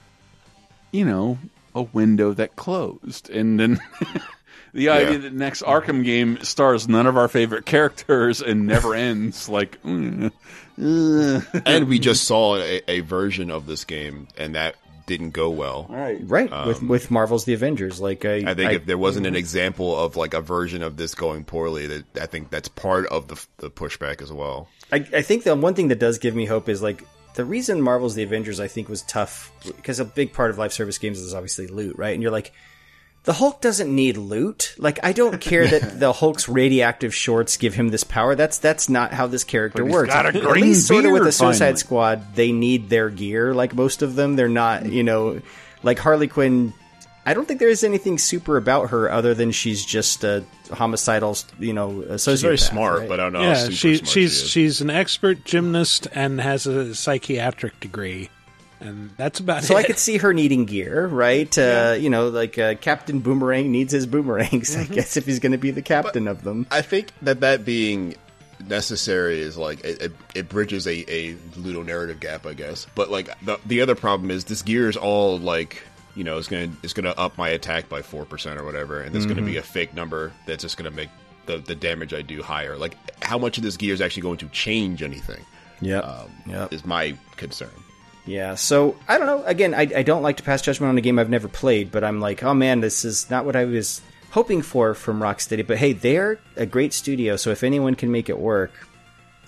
you 0.92 1.04
know, 1.04 1.38
a 1.80 1.84
window 1.84 2.34
that 2.34 2.56
closed, 2.56 3.30
and 3.30 3.60
then 3.60 3.80
the 4.74 4.90
idea 4.90 5.12
Yeah. 5.14 5.18
that 5.20 5.34
next 5.34 5.64
Arkham 5.64 6.04
game 6.04 6.38
stars 6.44 6.88
none 6.88 7.08
of 7.08 7.18
our 7.18 7.28
favorite 7.28 7.66
characters 7.66 8.42
and 8.42 8.68
never 8.68 8.94
ends. 8.94 9.50
Like, 9.50 9.82
mm, 9.84 10.32
uh. 10.82 11.62
and 11.66 11.88
we 11.88 12.00
just 12.00 12.24
saw 12.26 12.58
a, 12.58 12.82
a 12.88 13.00
version 13.02 13.50
of 13.52 13.66
this 13.66 13.84
game, 13.86 14.28
and 14.38 14.56
that 14.56 14.76
didn't 15.08 15.32
go 15.32 15.50
well. 15.50 15.88
right, 15.90 16.20
right 16.24 16.54
Um, 16.54 16.68
with 16.68 16.84
with 16.84 17.10
Marvel's 17.12 17.46
The 17.46 17.54
Avengers. 17.54 18.00
Like 18.00 18.26
I, 18.26 18.36
I 18.46 18.54
think 18.54 18.72
I- 18.72 18.74
if 18.76 18.86
there 18.86 18.98
wasn't 18.98 19.26
an 19.26 19.36
example 19.36 19.98
of 19.98 20.16
like 20.16 20.34
a 20.36 20.42
version 20.42 20.84
of 20.84 20.98
this 20.98 21.16
going 21.16 21.44
poorly, 21.46 21.88
that 21.88 22.06
I 22.22 22.28
think 22.28 22.52
that's 22.52 22.68
part 22.70 23.08
of 23.08 23.28
the 23.28 23.44
the 23.58 23.72
pushback 23.72 24.22
as 24.22 24.32
well. 24.32 24.68
I, 24.92 24.98
I 25.14 25.22
think 25.24 25.44
the 25.44 25.56
one 25.56 25.74
thing 25.74 25.88
that 25.90 26.00
does 26.00 26.18
give 26.20 26.36
me 26.36 26.46
hope 26.46 26.70
is 26.70 26.82
like 26.84 27.04
the 27.40 27.46
reason 27.46 27.82
Marvel's 27.82 28.16
The 28.16 28.24
Avengers 28.24 28.60
I 28.60 28.68
think 28.68 28.90
was 28.90 29.02
tough 29.02 29.54
because 29.66 30.02
a 30.02 30.04
big 30.04 30.34
part 30.34 30.50
of 30.50 30.58
live 30.58 30.74
service 30.74 30.98
games 30.98 31.20
is 31.20 31.34
obviously 31.34 31.68
loot, 31.68 31.98
right? 31.98 32.14
And 32.14 32.22
you're 32.22 32.34
like, 32.34 32.52
the 33.24 33.32
Hulk 33.32 33.62
doesn't 33.62 33.96
need 33.96 34.18
loot. 34.18 34.76
Like 34.78 35.00
I 35.04 35.14
don't 35.14 35.40
care 35.50 35.66
that 35.66 36.02
the 36.02 36.12
Hulk's 36.12 36.50
radioactive 36.50 37.16
shorts 37.16 37.56
give 37.56 37.76
him 37.76 37.88
this 37.88 38.04
power. 38.04 38.36
That's 38.36 38.58
that's 38.58 38.90
not 38.90 39.14
how 39.14 39.28
this 39.28 39.46
character 39.46 39.86
works. 39.86 40.14
got 40.14 40.26
a 40.26 40.38
At 40.38 40.52
least 40.52 40.86
sort 40.86 41.06
of 41.06 41.14
with 41.14 41.24
the 41.24 41.32
Suicide 41.32 41.60
finally. 41.60 41.78
Squad, 41.78 42.36
they 42.36 42.52
need 42.52 42.90
their 42.90 43.10
gear. 43.10 43.54
Like 43.54 43.74
most 43.74 44.02
of 44.02 44.16
them, 44.16 44.36
they're 44.36 44.50
not. 44.50 44.92
You 44.92 45.04
know, 45.04 45.42
like 45.82 45.98
Harley 45.98 46.28
Quinn. 46.28 46.74
I 47.30 47.34
don't 47.36 47.48
think 47.48 47.60
there's 47.60 47.84
anything 47.84 48.18
super 48.18 48.58
about 48.58 48.90
her 48.90 49.12
other 49.12 49.34
than 49.36 49.52
she's 49.52 49.86
just 49.86 50.24
a 50.24 50.44
homicidal, 50.72 51.38
you 51.60 51.74
know, 51.74 51.90
sociopath. 51.92 52.26
She's 52.32 52.42
very 52.42 52.58
smart, 52.58 53.00
right? 53.02 53.10
but 53.10 53.20
I 53.20 53.24
don't 53.24 53.34
know. 53.34 53.40
how 53.40 53.46
Yeah, 53.50 53.56
super 53.56 53.72
she, 53.76 53.96
smart 53.98 54.08
she's 54.10 54.12
she 54.12 54.24
is. 54.24 54.50
she's 54.50 54.82
an 54.82 54.90
expert 54.90 55.44
gymnast 55.46 56.08
and 56.14 56.42
has 56.42 56.66
a 56.66 56.96
psychiatric 56.96 57.80
degree, 57.80 58.30
and 58.80 59.12
that's 59.18 59.40
about 59.40 59.64
So 59.64 59.76
it. 59.78 59.82
I 59.82 59.84
could 59.84 60.00
see 60.00 60.18
her 60.18 60.34
needing 60.34 60.66
gear, 60.66 61.06
right? 61.06 61.56
Uh, 61.58 61.96
you 62.00 62.10
know, 62.10 62.30
like 62.30 62.58
uh, 62.58 62.74
Captain 62.76 63.20
Boomerang 63.20 63.72
needs 63.72 63.94
his 63.94 64.08
boomerangs, 64.08 64.76
I 64.76 64.86
guess, 64.86 65.16
if 65.16 65.26
he's 65.28 65.40
going 65.40 65.52
to 65.52 65.58
be 65.60 65.72
the 65.72 65.82
captain 65.84 66.28
of 66.28 66.44
them. 66.44 66.66
I 66.72 66.82
think 66.82 67.12
that 67.22 67.42
that 67.42 67.64
being 67.64 68.16
necessary 68.68 69.40
is 69.40 69.58
like 69.58 69.80
it, 69.86 70.02
it, 70.02 70.12
it 70.36 70.50
bridges 70.50 70.86
a, 70.86 71.06
a 71.12 71.36
ludo 71.56 71.82
narrative 71.84 72.20
gap, 72.20 72.46
I 72.46 72.54
guess. 72.54 72.88
But 72.96 73.10
like 73.10 73.30
the 73.42 73.58
the 73.66 73.82
other 73.82 73.96
problem 73.96 74.32
is 74.32 74.46
this 74.46 74.62
gear 74.62 74.90
is 74.90 74.98
all 74.98 75.40
like 75.40 75.84
you 76.20 76.26
know 76.26 76.38
it's 76.38 76.48
gonna 76.50 76.70
it's 76.84 76.94
gonna 76.94 77.12
up 77.18 77.38
my 77.38 77.50
attack 77.50 77.88
by 77.90 78.02
four 78.02 78.26
percent 78.26 78.60
or 78.60 78.66
whatever, 78.66 79.02
and 79.02 79.14
there's 79.16 79.26
gonna 79.26 79.42
be 79.42 79.54
Mhm. 79.54 79.60
a 79.60 79.64
fake 79.64 79.94
number 79.96 80.32
that's 80.46 80.62
just 80.64 80.76
gonna 80.78 80.92
make 80.92 81.10
the 81.48 81.58
the 81.58 81.76
damage 81.76 82.14
I 82.14 82.22
do 82.22 82.44
higher. 82.44 82.76
Like 82.78 82.96
how 83.24 83.38
much 83.38 83.58
of 83.58 83.64
this 83.64 83.78
gear 83.78 83.94
is 83.94 84.02
actually 84.02 84.24
going 84.24 84.38
to 84.40 84.48
change 84.50 85.02
anything? 85.02 85.44
Yeah, 85.82 86.00
um, 86.00 86.30
Yep. 86.46 86.74
is 86.74 86.86
my 86.86 87.16
concern. 87.38 87.70
Yeah, 88.26 88.56
so 88.56 88.96
I 89.08 89.18
don't 89.18 89.28
know. 89.28 89.44
Again, 89.46 89.74
I, 89.74 89.84
I 89.96 90.04
don't 90.04 90.22
like 90.22 90.38
to 90.38 90.44
pass 90.44 90.62
judgment 90.62 90.90
on 90.90 90.98
a 90.98 91.02
game 91.02 91.18
I've 91.18 91.30
never 91.30 91.48
played, 91.48 91.90
but 91.92 92.04
I'm 92.04 92.20
like, 92.20 92.44
oh 92.44 92.54
man, 92.54 92.82
this 92.82 93.06
is 93.06 93.30
not 93.30 93.46
what 93.46 93.56
I 93.56 93.64
was 93.66 94.02
hoping 94.32 94.62
for 94.62 94.94
from 94.94 95.22
Rocksteady. 95.22 95.66
But 95.66 95.78
hey, 95.78 95.94
they're 95.94 96.38
a 96.58 96.66
great 96.66 96.92
studio, 96.94 97.38
so 97.38 97.50
if 97.52 97.64
anyone 97.64 97.96
can 97.96 98.12
make 98.12 98.30
it 98.30 98.38
work, 98.38 98.72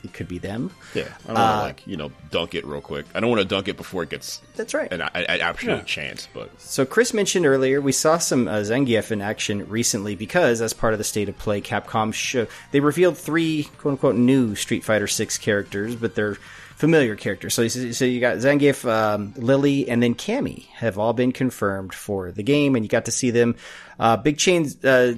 it 0.03 0.14
could 0.14 0.28
be 0.28 0.38
them. 0.38 0.72
Yeah, 0.94 1.03
I 1.26 1.28
don't 1.28 1.36
want 1.36 1.40
Uh, 1.40 1.57
to 1.60 1.64
like 1.64 1.88
you 1.88 1.98
know 1.98 2.11
dunk 2.32 2.56
it 2.56 2.65
real 2.65 2.82
quick. 2.82 3.06
I 3.14 3.19
don't 3.19 3.30
want 3.30 3.41
to 3.41 3.48
dunk 3.48 3.68
it 3.68 3.78
before 3.78 4.03
it 4.03 4.10
gets 4.10 4.41
That's 4.56 4.73
right. 4.73 4.91
an, 4.91 5.02
an 5.02 5.26
absolute 5.41 5.78
Yeah. 5.78 5.84
chance. 5.84 6.28
But 6.34 6.49
So 6.60 6.86
Chris 6.86 7.14
mentioned 7.14 7.45
earlier 7.45 7.80
we 7.82 7.91
saw 7.91 8.18
some 8.18 8.48
uh, 8.48 8.57
Zangief 8.61 9.11
in 9.11 9.22
action 9.22 9.68
recently 9.69 10.15
because 10.15 10.61
as 10.61 10.73
part 10.73 10.94
of 10.94 10.98
the 10.98 11.03
state 11.03 11.30
of 11.30 11.38
play, 11.38 11.61
Capcom 11.61 12.14
show 12.14 12.48
they 12.72 12.80
revealed 12.80 13.18
three 13.18 13.69
quote 13.80 13.94
unquote 13.94 14.15
new 14.15 14.56
Street 14.56 14.84
Fighter 14.84 15.07
Six 15.07 15.38
characters, 15.38 15.95
but 15.95 16.15
they're 16.15 16.38
familiar 16.76 17.15
characters. 17.15 17.53
So 17.53 17.68
so 17.68 18.06
you 18.06 18.19
got 18.19 18.38
Zangief, 18.38 18.90
um, 18.90 19.34
Lily, 19.38 19.88
and 19.88 20.02
then 20.02 20.15
Cammy 20.15 20.65
have 20.73 20.98
all 20.98 21.14
been 21.14 21.32
confirmed 21.32 21.94
for 21.94 22.32
the 22.32 22.41
game, 22.41 22.76
and 22.76 22.84
you 22.84 22.90
got 22.90 23.06
to 23.06 23.11
see 23.11 23.30
them. 23.30 23.56
Uh, 23.99 24.18
Big 24.18 24.38
Chains. 24.40 24.84
Uh, 24.84 25.15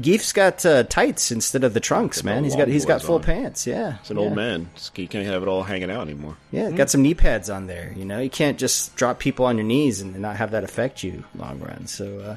Gief's 0.00 0.32
got 0.32 0.64
uh, 0.64 0.84
tights 0.84 1.30
instead 1.30 1.64
of 1.64 1.74
the 1.74 1.80
trunks, 1.80 2.24
man. 2.24 2.44
He's 2.44 2.56
got 2.56 2.68
he's 2.68 2.86
got 2.86 3.02
full 3.02 3.16
on. 3.16 3.22
pants. 3.22 3.66
Yeah, 3.66 3.96
it's 4.00 4.10
an 4.10 4.16
Yeah. 4.16 4.22
old 4.22 4.34
man. 4.34 4.70
He 4.94 5.06
can't 5.06 5.26
have 5.26 5.42
it 5.42 5.48
all 5.48 5.62
hanging 5.64 5.90
out 5.90 6.02
anymore. 6.02 6.36
Yeah, 6.50 6.70
got 6.70 6.88
some 6.88 7.02
knee 7.02 7.14
pads 7.14 7.50
on 7.50 7.66
there. 7.66 7.92
You 7.94 8.06
know, 8.06 8.18
you 8.18 8.30
can't 8.30 8.58
just 8.58 8.96
drop 8.96 9.18
people 9.18 9.44
on 9.44 9.58
your 9.58 9.66
knees 9.66 10.00
and 10.00 10.18
not 10.18 10.36
have 10.36 10.52
that 10.52 10.64
affect 10.64 11.02
you 11.02 11.24
long 11.34 11.60
run. 11.60 11.86
So, 11.86 12.20
uh, 12.20 12.36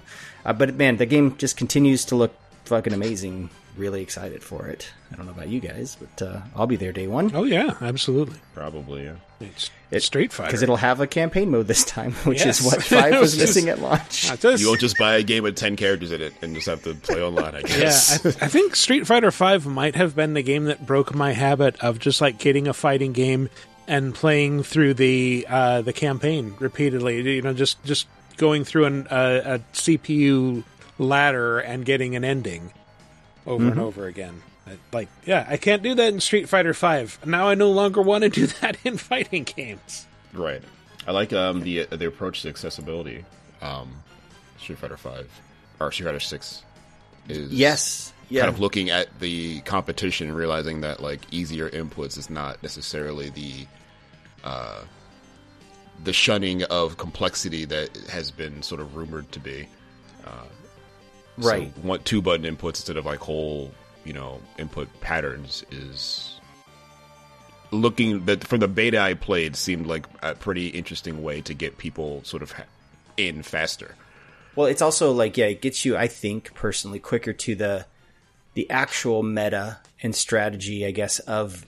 uh, 0.50 0.54
but 0.54 0.76
man, 0.76 0.98
the 0.98 1.06
game 1.06 1.36
just 1.38 1.56
continues 1.56 2.04
to 2.06 2.16
look 2.16 2.34
fucking 2.66 2.92
amazing 2.94 3.50
really 3.78 4.02
excited 4.02 4.44
for 4.44 4.68
it. 4.68 4.90
I 5.12 5.16
don't 5.16 5.26
know 5.26 5.32
about 5.32 5.48
you 5.50 5.60
guys, 5.60 5.98
but 6.00 6.26
uh, 6.28 6.42
I'll 6.56 6.68
be 6.68 6.76
there 6.76 6.92
day 6.92 7.08
one. 7.08 7.32
Oh 7.36 7.44
yeah, 7.44 7.76
absolutely. 7.82 8.40
Probably, 8.54 9.04
yeah. 9.06 9.16
It's 9.40 9.70
It- 9.92 10.02
Street 10.04 10.32
Fighter 10.34 10.48
because 10.50 10.62
it'll 10.64 10.78
have 10.78 11.00
a 11.02 11.08
campaign 11.08 11.52
mode 11.52 11.68
this 11.68 11.84
time, 11.84 12.12
which 12.24 12.46
Yes. 12.46 12.60
is 12.62 12.66
what 12.66 12.84
five 12.84 13.12
was 13.14 13.22
was 13.22 13.38
missing 13.38 13.66
just- 13.66 13.78
at 13.78 13.84
launch. 13.84 14.42
Just- 14.42 14.62
You 14.62 14.68
won't 14.70 14.80
just 14.82 14.98
buy 14.98 15.16
a 15.16 15.24
game 15.24 15.44
with 15.44 15.56
ten 15.56 15.76
characters 15.76 16.12
in 16.12 16.22
it 16.22 16.34
and 16.42 16.56
just 16.56 16.68
have 16.68 16.84
to 16.84 16.94
play 16.96 17.22
online. 17.22 17.56
I 17.56 17.60
Yeah, 17.60 17.78
guess. 17.80 18.26
I, 18.26 18.46
I 18.46 18.48
think 18.48 18.76
Street 18.76 19.06
Fighter 19.08 19.32
Five 19.32 19.66
might 19.66 19.96
have 19.96 20.16
been 20.16 20.34
the 20.34 20.44
game 20.44 20.66
that 20.66 20.86
broke 20.86 21.14
my 21.14 21.34
habit 21.34 21.76
of 21.84 22.00
just 22.00 22.22
like 22.22 22.38
getting 22.38 22.68
a 22.68 22.74
fighting 22.74 23.14
game 23.14 23.50
and 23.88 24.16
playing 24.16 24.64
through 24.64 24.96
the 24.96 25.46
uh, 25.50 25.82
the 25.82 25.94
campaign 25.94 26.56
repeatedly. 26.60 27.22
You 27.36 27.42
know, 27.42 27.54
just 27.54 27.84
just 27.84 28.08
going 28.38 28.64
through 28.66 28.86
an, 28.86 29.08
uh, 29.08 29.42
a 29.46 29.60
CPU 29.78 30.64
ladder 30.98 31.60
and 31.60 31.86
getting 31.86 32.16
an 32.16 32.24
ending 32.24 32.72
over 33.46 33.64
and 33.64 33.72
Mm-hmm. 33.74 33.80
Mhm. 33.80 33.84
over 33.84 34.08
again. 34.08 34.42
Like, 34.92 35.10
yeah, 35.26 35.46
I 35.48 35.58
can't 35.58 35.84
do 35.84 35.94
that 35.94 36.12
in 36.14 36.20
Street 36.20 36.50
Fighter 36.50 36.74
Five. 36.74 37.20
Now 37.26 37.48
I 37.50 37.54
no 37.56 37.70
longer 37.72 38.02
want 38.02 38.24
to 38.24 38.30
do 38.42 38.48
that 38.48 38.78
in 38.84 38.98
fighting 38.98 39.44
games. 39.44 40.08
Right. 40.34 40.62
I 41.08 41.12
like 41.12 41.32
um, 41.34 41.62
the 41.62 41.86
the 41.86 42.08
approach 42.08 42.42
to 42.42 42.50
accessibility. 42.50 43.24
Um, 43.62 44.02
Street 44.60 44.80
Fighter 44.80 44.98
Five 44.98 45.30
or 45.80 45.92
Street 45.92 46.08
Fighter 46.08 46.20
Six 46.20 46.64
is 47.30 47.52
Yes. 47.54 48.12
Yeah. 48.30 48.42
kind 48.42 48.54
of 48.56 48.60
looking 48.60 48.90
at 48.90 49.20
the 49.20 49.62
competition 49.62 50.30
and 50.30 50.36
realizing 50.36 50.82
that 50.82 51.00
like 51.00 51.22
easier 51.32 51.70
inputs 51.70 52.18
is 52.18 52.28
not 52.32 52.64
necessarily 52.64 53.30
the 53.30 53.68
uh, 54.44 54.82
the 56.04 56.12
shunning 56.14 56.64
of 56.64 56.98
complexity 56.98 57.66
that 57.66 57.96
has 58.10 58.32
been 58.32 58.64
sort 58.64 58.82
of 58.82 58.96
rumored 58.96 59.32
to 59.32 59.40
be. 59.40 59.68
Uh, 60.26 60.46
so 61.40 61.50
Right. 61.50 61.78
want 61.80 62.06
two 62.06 62.22
button 62.22 62.46
inputs 62.46 62.78
instead 62.78 62.98
of 62.98 63.06
like 63.06 63.20
whole 63.20 63.72
you 64.04 64.14
know 64.14 64.40
input 64.58 64.88
patterns 65.02 65.64
is 65.72 66.40
looking 67.72 68.26
that 68.26 68.46
from 68.46 68.60
the 68.60 68.68
beta 68.68 69.00
I 69.00 69.14
played 69.16 69.56
seemed 69.56 69.86
like 69.86 70.06
a 70.22 70.36
pretty 70.36 70.68
interesting 70.68 71.24
way 71.24 71.42
to 71.42 71.54
get 71.54 71.78
people 71.78 72.22
sort 72.24 72.42
of 72.44 72.54
in 73.18 73.44
faster. 73.44 73.96
Well, 74.56 74.68
it's 74.68 74.82
also 74.82 75.12
like 75.12 75.38
yeah, 75.38 75.48
it 75.48 75.62
gets 75.62 75.84
you. 75.84 75.98
I 75.98 76.08
think 76.08 76.54
personally 76.54 77.00
quicker 77.00 77.34
to 77.34 77.56
the 77.56 77.86
the 78.54 78.70
actual 78.70 79.22
meta 79.22 79.80
and 80.02 80.16
strategy, 80.16 80.86
I 80.86 80.92
guess, 80.92 81.20
of 81.20 81.66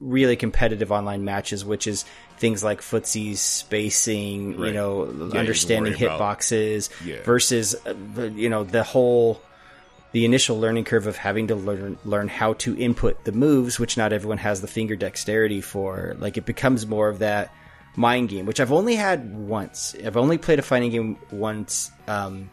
really 0.00 0.36
competitive 0.36 0.90
online 0.90 1.24
matches, 1.24 1.64
which 1.64 1.86
is 1.86 2.04
things 2.38 2.62
like 2.64 2.80
footsies, 2.80 3.38
spacing, 3.38 4.58
you 4.58 4.72
know, 4.72 5.04
Yeah, 5.32 5.38
understanding 5.40 5.92
worry 5.94 6.04
about- 6.06 6.38
hitboxes, 6.38 6.88
Yeah. 7.04 7.22
versus 7.24 7.74
uh, 7.86 7.94
the- 8.14 8.30
you 8.30 8.48
know 8.48 8.64
the 8.64 8.82
whole 8.82 9.40
the 10.12 10.24
initial 10.24 10.58
learning 10.58 10.84
curve 10.84 11.06
of 11.06 11.16
having 11.18 11.48
to 11.48 11.54
learn 11.54 11.98
learn 12.04 12.28
how 12.28 12.54
to 12.54 12.76
input 12.78 13.24
the 13.24 13.32
moves, 13.32 13.78
which 13.78 13.96
not 13.96 14.12
everyone 14.12 14.38
has 14.38 14.60
the 14.62 14.66
finger 14.68 14.96
dexterity 14.96 15.60
for. 15.60 16.16
Like 16.18 16.36
it 16.38 16.46
becomes 16.46 16.86
more 16.86 17.08
of 17.08 17.18
that 17.18 17.52
mind 17.94 18.28
game, 18.30 18.46
which 18.46 18.58
I've 18.60 18.72
only 18.72 18.96
had 18.96 19.34
once. 19.36 19.94
I've 20.04 20.16
only 20.16 20.38
played 20.38 20.58
a 20.58 20.62
fighting 20.62 20.90
game 20.90 21.16
once 21.30 21.90
um, 22.06 22.48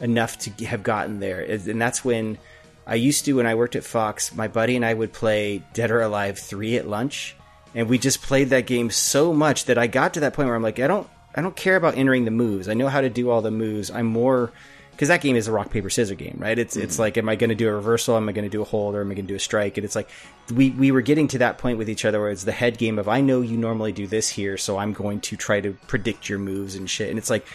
enough 0.00 0.38
to 0.40 0.64
have 0.66 0.82
gotten 0.82 1.18
there, 1.20 1.40
and 1.40 1.80
that's 1.82 2.04
when 2.04 2.38
I 2.86 2.94
used 2.94 3.24
to 3.24 3.32
when 3.34 3.46
I 3.46 3.54
worked 3.56 3.74
at 3.76 3.84
Fox. 3.84 4.32
My 4.34 4.46
buddy 4.48 4.76
and 4.76 4.84
I 4.84 4.94
would 4.94 5.12
play 5.12 5.62
Dead 5.74 5.90
or 5.90 6.00
Alive 6.02 6.38
three 6.38 6.76
at 6.76 6.86
lunch, 6.88 7.34
and 7.74 7.88
we 7.88 7.98
just 7.98 8.22
played 8.22 8.50
that 8.50 8.66
game 8.66 8.90
so 8.90 9.32
much 9.32 9.66
that 9.66 9.78
I 9.78 9.86
got 9.86 10.14
to 10.14 10.20
that 10.20 10.34
point 10.34 10.46
where 10.48 10.56
I'm 10.56 10.62
like, 10.62 10.80
I 10.80 10.86
don't, 10.86 11.08
I 11.34 11.42
don't 11.42 11.56
care 11.56 11.76
about 11.76 11.96
entering 11.96 12.24
the 12.24 12.30
moves. 12.30 12.68
I 12.68 12.74
know 12.74 12.88
how 12.88 13.00
to 13.00 13.10
do 13.10 13.30
all 13.30 13.42
the 13.42 13.50
moves. 13.50 13.90
I'm 13.90 14.06
more 14.06 14.52
because 15.00 15.08
that 15.08 15.22
game 15.22 15.34
is 15.34 15.48
a 15.48 15.52
rock 15.52 15.70
paper 15.70 15.88
scissors 15.88 16.18
game, 16.18 16.36
right? 16.38 16.58
It's 16.58 16.76
it's 16.76 16.94
mm-hmm. 16.94 17.02
like, 17.02 17.16
am 17.16 17.28
I 17.28 17.34
going 17.34 17.48
to 17.48 17.56
do 17.56 17.68
a 17.68 17.72
reversal? 17.72 18.18
Am 18.18 18.28
I 18.28 18.32
going 18.32 18.44
to 18.44 18.50
do 18.50 18.60
a 18.60 18.66
hold? 18.66 18.94
Or 18.94 19.00
am 19.00 19.10
I 19.10 19.14
going 19.14 19.26
to 19.26 19.32
do 19.32 19.36
a 19.36 19.40
strike? 19.40 19.78
And 19.78 19.84
it's 19.86 19.96
like 19.96 20.10
we 20.52 20.70
we 20.70 20.90
were 20.90 21.00
getting 21.00 21.26
to 21.28 21.38
that 21.38 21.56
point 21.56 21.78
with 21.78 21.88
each 21.88 22.04
other 22.04 22.20
where 22.20 22.30
it's 22.30 22.44
the 22.44 22.52
head 22.52 22.76
game 22.76 22.98
of 22.98 23.08
I 23.08 23.22
know 23.22 23.40
you 23.40 23.56
normally 23.56 23.92
do 23.92 24.06
this 24.06 24.28
here, 24.28 24.58
so 24.58 24.76
I'm 24.76 24.92
going 24.92 25.20
to 25.22 25.36
try 25.36 25.62
to 25.62 25.72
predict 25.86 26.28
your 26.28 26.38
moves 26.38 26.74
and 26.74 26.90
shit. 26.90 27.08
And 27.08 27.18
it's 27.18 27.30
like 27.30 27.46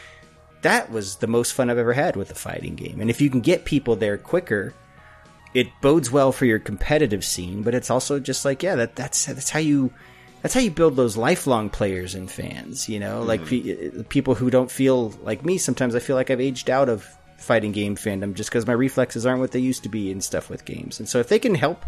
that 0.64 0.90
was 0.90 1.18
the 1.18 1.28
most 1.28 1.54
fun 1.54 1.70
I've 1.70 1.78
ever 1.78 1.94
had 1.94 2.16
with 2.16 2.32
a 2.32 2.36
fighting 2.36 2.74
game. 2.74 3.00
And 3.00 3.12
if 3.12 3.22
you 3.22 3.30
can 3.30 3.42
get 3.42 3.66
people 3.66 3.96
there 3.96 4.18
quicker, 4.18 4.74
it 5.56 5.68
bodes 5.82 6.12
well 6.12 6.32
for 6.32 6.46
your 6.46 6.60
competitive 6.60 7.26
scene. 7.26 7.64
But 7.64 7.74
it's 7.74 7.90
also 7.90 8.20
just 8.20 8.46
like 8.46 8.62
yeah, 8.62 8.76
that 8.76 8.96
that's 8.96 9.26
that's 9.26 9.50
how 9.50 9.60
you 9.60 9.92
that's 10.44 10.54
how 10.54 10.60
you 10.60 10.70
build 10.70 10.96
those 10.96 11.18
lifelong 11.18 11.70
players 11.72 12.14
and 12.14 12.30
fans. 12.30 12.88
You 12.88 13.00
know, 13.00 13.24
like 13.24 13.44
pe- 13.48 14.04
people 14.10 14.36
who 14.36 14.52
don't 14.52 14.70
feel 14.70 15.10
like 15.24 15.44
me. 15.44 15.58
Sometimes 15.58 15.96
I 15.96 16.00
feel 16.00 16.16
like 16.16 16.30
I've 16.30 16.42
aged 16.42 16.70
out 16.70 16.90
of 16.90 17.08
fighting 17.40 17.72
game 17.72 17.96
fandom 17.96 18.34
just 18.36 18.50
because 18.50 18.68
my 18.68 18.74
reflexes 18.74 19.26
aren't 19.26 19.40
what 19.40 19.52
they 19.52 19.60
used 19.60 19.84
to 19.84 19.90
be 19.90 20.12
and 20.12 20.24
stuff 20.24 20.50
with 20.50 20.66
games. 20.66 21.00
And 21.00 21.08
so 21.10 21.20
if 21.20 21.30
they 21.30 21.38
can 21.40 21.56
help 21.56 21.84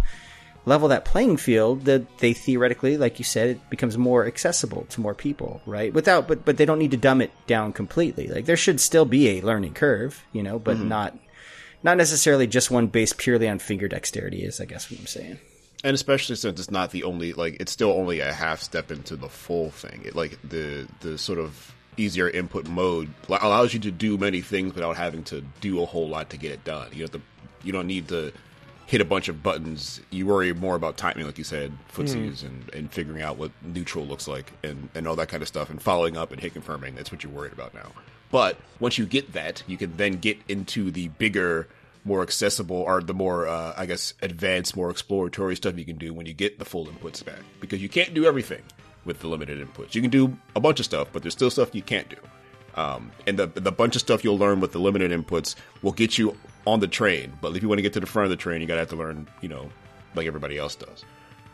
level 0.65 0.89
that 0.89 1.05
playing 1.05 1.37
field, 1.37 1.85
that 1.85 2.17
they 2.19 2.33
theoretically, 2.33 2.97
like 2.97 3.17
you 3.19 3.25
said, 3.25 3.49
it 3.51 3.69
becomes 3.69 3.97
more 3.97 4.25
accessible 4.27 4.85
to 4.89 4.99
more 5.01 5.13
people, 5.15 5.61
right? 5.65 5.93
Without, 5.93 6.27
but 6.27 6.43
but 6.45 6.57
they 6.57 6.65
don't 6.65 6.79
need 6.79 6.91
to 6.91 6.97
dumb 6.97 7.21
it 7.21 7.31
down 7.47 7.73
completely. 7.73 8.27
Like 8.27 8.45
there 8.45 8.57
should 8.57 8.79
still 8.81 9.05
be 9.05 9.29
a 9.37 9.41
learning 9.41 9.73
curve, 9.73 10.23
you 10.33 10.43
know, 10.43 10.59
but 10.59 10.77
Mhm. 10.77 10.87
not 10.87 11.17
not 11.83 11.97
necessarily 11.97 12.47
just 12.47 12.71
one 12.71 12.87
based 12.87 13.17
purely 13.17 13.47
on 13.47 13.59
finger 13.59 13.87
dexterity. 13.87 14.43
Is 14.43 14.59
I 14.59 14.65
guess 14.65 14.89
what 14.89 14.99
I'm 14.99 15.07
saying. 15.07 15.39
and 15.83 15.93
especially 15.93 16.35
since 16.35 16.59
it's 16.59 16.71
not 16.71 16.91
the 16.91 17.03
only 17.03 17.33
like 17.33 17.57
it's 17.59 17.71
still 17.71 17.91
only 17.91 18.19
a 18.19 18.33
half 18.33 18.61
step 18.61 18.91
into 18.91 19.15
the 19.15 19.29
full 19.29 19.71
thing. 19.71 20.01
It 20.05 20.15
like 20.15 20.37
the 20.47 20.87
the 21.01 21.17
sort 21.17 21.39
of 21.39 21.73
easier 21.97 22.29
input 22.29 22.67
mode 22.67 23.09
allows 23.27 23.73
you 23.73 23.79
to 23.79 23.91
do 23.91 24.17
many 24.17 24.41
things 24.41 24.75
without 24.75 24.95
having 24.95 25.23
to 25.23 25.41
do 25.61 25.81
a 25.81 25.85
whole 25.85 26.07
lot 26.07 26.29
to 26.29 26.37
get 26.37 26.51
it 26.51 26.63
done. 26.63 26.89
You 26.93 27.07
to 27.07 27.21
you 27.63 27.71
don't 27.71 27.87
need 27.87 28.07
to 28.09 28.31
hit 28.85 29.01
a 29.01 29.05
bunch 29.05 29.27
of 29.27 29.43
buttons. 29.43 29.99
You 30.09 30.27
worry 30.27 30.53
more 30.53 30.75
about 30.75 30.95
timing 30.97 31.25
like 31.25 31.37
you 31.37 31.43
said 31.43 31.73
footsies 31.93 32.41
hmm. 32.41 32.47
and, 32.47 32.73
and 32.73 32.91
figuring 32.91 33.21
out 33.21 33.37
what 33.37 33.51
neutral 33.61 34.05
looks 34.05 34.27
like 34.27 34.53
and, 34.63 34.89
and 34.95 35.07
all 35.07 35.15
that 35.17 35.27
kind 35.27 35.41
of 35.41 35.47
stuff 35.47 35.69
and 35.69 35.81
following 35.81 36.15
up 36.15 36.31
and 36.31 36.39
hit 36.39 36.53
confirming. 36.53 36.95
That's 36.95 37.11
what 37.11 37.23
you're 37.23 37.33
worried 37.33 37.53
about 37.53 37.73
now 37.73 37.91
but 38.31 38.57
once 38.79 38.97
you 38.97 39.05
get 39.05 39.33
that 39.33 39.63
you 39.67 39.77
can 39.77 39.95
then 39.97 40.13
get 40.13 40.37
into 40.47 40.91
the 40.91 41.07
bigger 41.09 41.67
more 42.07 42.21
accessible 42.21 42.77
or 42.77 43.01
the 43.01 43.13
more 43.13 43.47
uh, 43.47 43.73
I 43.77 43.85
guess 43.85 44.13
advanced, 44.21 44.75
more 44.75 44.89
exploratory 44.89 45.55
stuff 45.55 45.77
you 45.77 45.85
can 45.85 45.97
do 45.97 46.13
when 46.13 46.25
you 46.25 46.33
get 46.33 46.57
the 46.57 46.65
full 46.65 46.87
inputs 46.87 47.23
back 47.23 47.41
because 47.59 47.81
you 47.81 47.89
can't 47.89 48.13
do 48.13 48.25
everything 48.25 48.63
with 49.05 49.19
the 49.19 49.27
limited 49.27 49.65
inputs. 49.65 49.93
You 49.93 50.01
can 50.01 50.09
do 50.09 50.37
a 50.55 50.59
bunch 50.59 50.79
of 50.79 50.85
stuff, 50.85 51.09
but 51.11 51.21
there's 51.21 51.33
still 51.33 51.51
stuff 51.51 51.75
you 51.75 51.81
can't 51.81 52.09
do. 52.09 52.17
Um, 52.75 53.11
and 53.25 53.37
the 53.37 53.47
the 53.47 53.71
bunch 53.71 53.95
of 53.95 54.01
stuff 54.01 54.23
you'll 54.23 54.37
learn 54.37 54.61
with 54.61 54.71
the 54.71 54.79
limited 54.79 55.11
inputs 55.11 55.55
will 55.81 55.91
get 55.91 56.17
you 56.17 56.37
on 56.65 56.79
the 56.79 56.87
train. 56.87 57.33
But 57.41 57.55
if 57.55 57.61
you 57.61 57.67
want 57.67 57.79
to 57.79 57.83
get 57.83 57.93
to 57.93 57.99
the 57.99 58.05
front 58.05 58.25
of 58.25 58.29
the 58.29 58.35
train, 58.37 58.61
you 58.61 58.67
gotta 58.67 58.81
have 58.81 58.89
to 58.89 58.95
learn, 58.95 59.27
you 59.41 59.49
know, 59.49 59.69
like 60.15 60.27
everybody 60.27 60.57
else 60.57 60.75
does. 60.75 61.03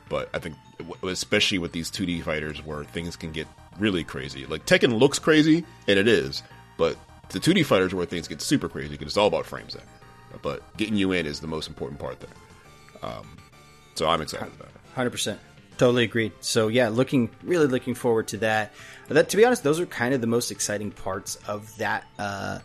But 0.09 0.29
I 0.33 0.39
think, 0.39 0.55
especially 1.01 1.59
with 1.59 1.71
these 1.71 1.89
2D 1.89 2.23
fighters, 2.23 2.63
where 2.65 2.83
things 2.83 3.15
can 3.15 3.31
get 3.31 3.47
really 3.79 4.03
crazy. 4.03 4.45
Like 4.45 4.65
Tekken 4.65 4.99
looks 4.99 5.17
crazy, 5.17 5.65
and 5.87 5.97
it 5.97 6.09
is, 6.09 6.43
but 6.77 6.97
the 7.29 7.39
2D 7.39 7.65
fighters 7.65 7.93
where 7.93 8.05
things 8.05 8.27
get 8.27 8.41
super 8.41 8.69
crazy 8.69 8.89
because 8.89 9.07
it's 9.07 9.17
all 9.17 9.27
about 9.27 9.45
frames 9.45 9.73
there. 9.73 9.83
But 10.41 10.61
getting 10.77 10.95
you 10.95 11.11
in 11.11 11.25
is 11.25 11.39
the 11.39 11.47
most 11.47 11.67
important 11.67 11.99
part 11.99 12.19
there. 12.19 12.29
Um, 13.03 13.37
so 13.95 14.07
I'm 14.07 14.21
excited 14.21 14.47
about 14.47 14.69
it. 14.69 14.81
Hundred 14.95 15.11
percent, 15.11 15.39
totally 15.77 16.03
agreed. 16.03 16.31
So 16.39 16.67
yeah, 16.67 16.89
looking 16.89 17.29
really 17.43 17.67
looking 17.67 17.93
forward 17.93 18.27
to 18.29 18.37
that. 18.37 18.73
That 19.09 19.29
to 19.29 19.37
be 19.37 19.45
honest, 19.45 19.63
those 19.63 19.79
are 19.79 19.85
kind 19.85 20.13
of 20.13 20.21
the 20.21 20.27
most 20.27 20.51
exciting 20.51 20.91
parts 20.91 21.35
of 21.47 21.75
that 21.77 22.05
uh, 22.17 22.59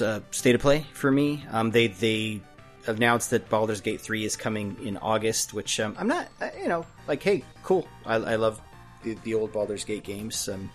uh, 0.00 0.20
state 0.30 0.54
of 0.54 0.60
play 0.60 0.86
for 0.92 1.10
me. 1.10 1.44
Um, 1.50 1.70
they 1.70 1.88
they 1.88 2.40
announced 2.86 3.30
that 3.30 3.48
Baldur's 3.48 3.80
Gate 3.80 4.00
three 4.00 4.24
is 4.24 4.36
coming 4.36 4.76
in 4.82 4.96
August, 4.98 5.52
which 5.52 5.80
um, 5.80 5.96
I'm 5.98 6.08
not, 6.08 6.28
uh, 6.40 6.50
you 6.60 6.68
know, 6.68 6.86
like 7.08 7.22
hey, 7.22 7.44
cool. 7.62 7.88
I, 8.06 8.14
I 8.14 8.36
love 8.36 8.60
the, 9.02 9.14
the 9.24 9.34
old 9.34 9.52
Baldur's 9.52 9.84
Gate 9.84 10.04
games. 10.04 10.48
Um, 10.48 10.70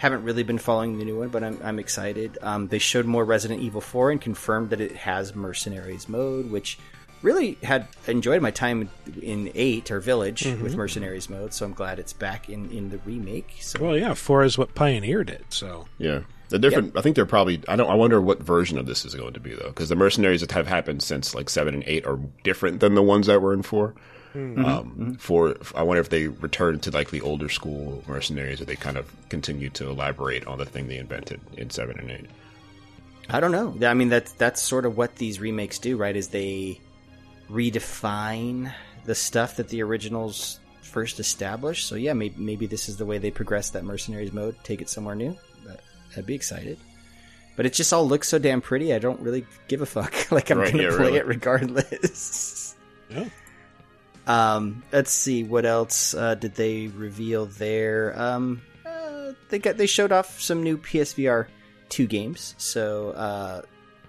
haven't 0.00 0.22
really 0.24 0.42
been 0.42 0.56
following 0.58 0.98
the 0.98 1.04
new 1.04 1.18
one, 1.18 1.28
but 1.28 1.44
I'm, 1.44 1.58
I'm 1.62 1.78
excited. 1.78 2.38
Um, 2.40 2.68
they 2.68 2.78
showed 2.78 3.04
more 3.04 3.22
Resident 3.24 3.60
Evil 3.60 3.82
4 3.82 4.12
and 4.12 4.20
confirmed 4.20 4.70
that 4.70 4.80
it 4.80 4.92
has 4.96 5.34
Mercenaries 5.34 6.08
mode, 6.08 6.50
which 6.50 6.78
really 7.20 7.58
had 7.62 7.86
enjoyed 8.06 8.40
my 8.40 8.50
time 8.50 8.88
in 9.20 9.52
8 9.54 9.90
or 9.90 10.00
Village 10.00 10.44
Mhm. 10.44 10.62
with 10.62 10.74
Mercenaries 10.74 11.28
mode, 11.28 11.52
so 11.52 11.66
I'm 11.66 11.74
glad 11.74 11.98
it's 11.98 12.14
back 12.14 12.48
in, 12.48 12.70
in 12.70 12.88
the 12.88 12.96
remake. 13.04 13.56
So 13.60 13.78
Well, 13.78 13.96
yeah, 13.98 14.14
four 14.14 14.42
is 14.42 14.56
what 14.56 14.74
pioneered 14.74 15.28
it. 15.28 15.44
So 15.50 15.86
Yeah, 15.98 16.20
the 16.48 16.58
different. 16.58 16.96
I 16.96 17.02
think 17.02 17.16
they're 17.16 17.26
probably. 17.26 17.60
I 17.68 17.76
don't. 17.76 17.90
I 17.90 17.94
wonder 17.94 18.22
what 18.22 18.42
version 18.42 18.78
of 18.78 18.86
this 18.86 19.04
is 19.04 19.14
going 19.14 19.34
to 19.34 19.40
be 19.40 19.54
though, 19.54 19.68
because 19.68 19.90
the 19.90 19.96
mercenaries 19.96 20.40
that 20.40 20.52
have 20.52 20.66
happened 20.66 21.02
since 21.02 21.34
like 21.34 21.50
seven 21.50 21.74
and 21.74 21.84
eight 21.86 22.06
are 22.06 22.18
different 22.42 22.80
than 22.80 22.94
the 22.94 23.02
ones 23.02 23.26
that 23.26 23.42
were 23.42 23.52
in 23.52 23.60
4 23.62 23.94
Mhm. 24.34 24.64
Um, 24.64 25.16
For 25.18 25.56
I 25.74 25.82
wonder 25.82 26.00
if 26.00 26.08
they 26.10 26.28
return 26.28 26.78
to 26.80 26.90
like 26.90 27.10
the 27.10 27.20
older 27.20 27.48
school 27.48 28.04
mercenaries, 28.06 28.60
or 28.60 28.64
they 28.64 28.76
kind 28.76 28.96
of 28.96 29.10
continue 29.28 29.70
to 29.70 29.88
elaborate 29.88 30.46
on 30.46 30.58
the 30.58 30.64
thing 30.66 30.86
they 30.88 30.98
invented 30.98 31.40
in 31.56 31.70
seven 31.70 31.98
and 31.98 32.10
eight. 32.10 32.26
I 33.28 33.40
don't 33.40 33.52
know. 33.52 33.76
I 33.88 33.94
mean, 33.94 34.08
that's 34.08 34.32
that's 34.32 34.62
sort 34.62 34.86
of 34.86 34.96
what 34.96 35.16
these 35.16 35.40
remakes 35.40 35.78
do, 35.78 35.96
right? 35.96 36.14
Is 36.16 36.28
they 36.28 36.80
redefine 37.50 38.72
the 39.04 39.14
stuff 39.14 39.56
that 39.56 39.68
the 39.68 39.82
originals 39.82 40.58
first 40.82 41.20
established. 41.20 41.86
So 41.86 41.94
yeah, 41.94 42.12
maybe 42.12 42.34
maybe 42.38 42.66
this 42.66 42.88
is 42.88 42.96
the 42.96 43.06
way 43.06 43.18
they 43.18 43.30
progress 43.30 43.70
that 43.70 43.84
mercenaries 43.84 44.32
mode, 44.32 44.56
take 44.64 44.80
it 44.80 44.88
somewhere 44.88 45.14
new. 45.14 45.36
But 45.66 45.80
I'd 46.16 46.26
be 46.26 46.34
excited. 46.34 46.78
But 47.56 47.66
it 47.66 47.72
just 47.74 47.92
all 47.92 48.06
looks 48.06 48.28
so 48.28 48.38
damn 48.38 48.60
pretty. 48.60 48.94
I 48.94 48.98
don't 48.98 49.20
really 49.20 49.44
give 49.68 49.82
a 49.82 49.86
fuck. 49.86 50.14
like 50.32 50.50
I'm 50.50 50.58
Right, 50.58 50.70
gonna 50.72 50.84
yeah, 50.84 50.90
play 50.90 51.06
really. 51.06 51.18
it 51.18 51.26
regardless. 51.26 52.76
Yeah. 53.10 53.24
Um, 54.26 54.82
let's 54.92 55.10
see 55.10 55.44
what 55.44 55.64
else 55.64 56.14
uh, 56.14 56.34
did 56.34 56.54
they 56.54 56.88
reveal 56.88 57.46
there. 57.46 58.18
Um, 58.20 58.62
uh, 58.84 59.32
they 59.48 59.58
got 59.58 59.76
they 59.76 59.86
showed 59.86 60.12
off 60.12 60.40
some 60.40 60.62
new 60.62 60.78
PSVR 60.78 61.46
two 61.88 62.06
games. 62.06 62.54
So, 62.58 63.10
uh, 63.10 63.62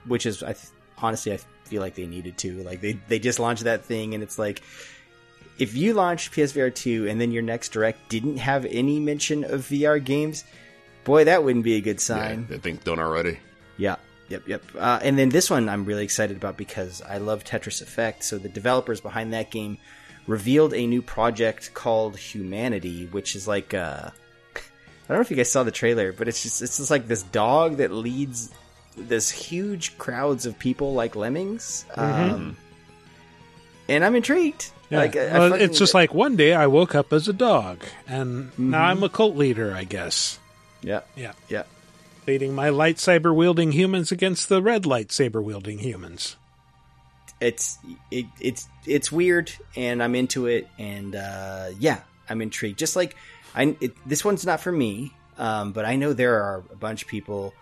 which 0.06 0.26
is 0.26 0.44
I 0.44 0.54
th- 0.54 0.68
honestly 0.98 1.34
I 1.34 1.40
feel 1.66 1.82
like 1.82 1.96
they 1.96 2.08
needed 2.08 2.38
to. 2.40 2.64
Like 2.64 2.82
they 2.82 2.94
they 3.08 3.20
just 3.20 3.40
launched 3.40 3.64
that 3.64 3.86
thing, 3.86 4.14
and 4.14 4.24
it's 4.24 4.38
like 4.38 4.62
if 5.58 5.76
you 5.76 5.94
launched 5.94 6.34
PSVR 6.34 6.74
two 6.74 7.08
and 7.08 7.20
then 7.20 7.32
your 7.32 7.44
next 7.44 7.70
direct 7.70 8.10
didn't 8.10 8.38
have 8.38 8.66
any 8.66 9.00
mention 9.00 9.44
of 9.44 9.62
VR 9.62 10.04
games, 10.04 10.44
boy, 11.04 11.26
that 11.26 11.44
wouldn't 11.44 11.64
be 11.64 11.76
a 11.76 11.82
good 11.82 12.00
sign. 12.00 12.48
They 12.48 12.58
think 12.58 12.84
don't 12.84 13.00
already. 13.00 13.40
Yeah. 13.78 13.96
Yep, 14.30 14.48
yep. 14.48 14.64
Uh, 14.78 14.98
and 15.04 15.20
then 15.20 15.28
this 15.28 15.50
one 15.50 15.68
I'm 15.68 15.84
really 15.84 16.06
excited 16.06 16.38
about 16.38 16.56
because 16.56 17.02
I 17.02 17.18
love 17.18 17.44
Tetris 17.44 17.82
Effect. 17.82 18.24
So 18.24 18.38
the 18.38 18.48
developers 18.48 19.02
behind 19.02 19.34
that 19.34 19.52
game 19.52 19.78
revealed 20.32 20.74
a 20.74 20.88
new 20.88 21.02
project 21.02 21.74
called 21.74 22.18
Humanity, 22.18 23.08
which 23.12 23.36
is 23.36 23.48
like 23.48 23.74
uh, 23.74 24.10
I 24.56 24.60
don't 25.08 25.18
know 25.18 25.22
if 25.22 25.30
you 25.32 25.38
guys 25.38 25.52
saw 25.52 25.64
the 25.64 25.72
trailer, 25.72 26.12
but 26.14 26.28
it's 26.28 26.42
just 26.42 26.62
it's 26.62 26.78
just 26.78 26.90
like 26.92 27.08
this 27.08 27.24
dog 27.24 27.78
that 27.78 27.92
leads 27.92 28.50
this 28.98 29.30
huge 29.30 29.98
crowds 29.98 30.46
of 30.46 30.58
people 30.58 30.94
like 30.94 31.16
lemmings. 31.16 31.86
Mhm. 31.96 32.32
Um, 32.34 32.58
and 33.88 34.06
I'm 34.06 34.16
intrigued. 34.16 34.72
Yeah. 34.90 34.98
Like, 35.00 35.16
I- 35.16 35.28
I 35.28 35.50
fucking- 35.50 35.62
it's 35.66 35.80
just 35.80 35.94
like 35.94 36.14
one 36.14 36.36
day 36.36 36.54
I 36.54 36.68
woke 36.68 36.96
up 36.96 37.14
as 37.14 37.28
a 37.28 37.34
dog, 37.34 37.80
and 38.08 38.52
now 38.58 38.80
Mhm. 38.80 38.90
I'm 38.90 39.04
a 39.04 39.10
cult 39.10 39.36
leader, 39.38 39.74
I 39.74 39.84
guess. 39.86 40.40
Yeah. 40.82 41.02
Yeah. 41.16 41.32
Yeah. 41.50 41.64
Leading 42.28 42.54
my 42.54 42.70
lightsaber 42.70 43.34
wielding 43.34 43.72
humans 43.72 44.12
against 44.12 44.48
the 44.50 44.62
red 44.62 44.84
lightsaber 44.84 45.42
wielding 45.42 45.80
humans. 45.80 46.36
It's 47.42 47.78
it, 48.12 48.26
it's 48.40 48.70
it's 48.86 49.12
weird 49.12 49.52
and 49.76 50.02
i'm 50.02 50.16
into 50.16 50.46
it 50.46 50.68
and 50.78 51.16
uh 51.16 51.70
yeah 51.80 52.00
i'm 52.30 52.42
intrigued 52.42 52.78
just 52.80 52.96
like 52.96 53.16
i 53.56 53.76
it, 53.82 53.94
this 54.08 54.24
one's 54.24 54.46
not 54.46 54.62
for 54.62 54.72
me 54.72 55.12
um 55.38 55.72
but 55.74 55.84
i 55.84 55.96
know 55.96 56.14
there 56.14 56.42
are 56.44 56.64
a 56.72 56.76
bunch 56.76 57.02
of 57.02 57.08
people 57.10 57.54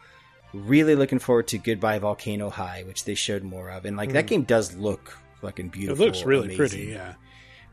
really 0.54 0.96
looking 0.96 1.20
forward 1.20 1.48
to 1.48 1.58
goodbye 1.58 1.98
volcano 2.00 2.50
high 2.50 2.84
which 2.86 3.06
they 3.06 3.16
showed 3.16 3.44
more 3.44 3.70
of 3.70 3.86
and 3.86 3.96
like 3.98 4.12
that 4.14 4.26
Mhm. 4.26 4.30
game 4.30 4.44
does 4.44 4.76
look 4.76 5.18
fucking 5.42 5.70
beautiful 5.70 6.04
it 6.04 6.08
looks 6.08 6.24
really 6.26 6.54
amazing. 6.54 6.58
pretty, 6.58 6.84
yeah. 6.92 7.14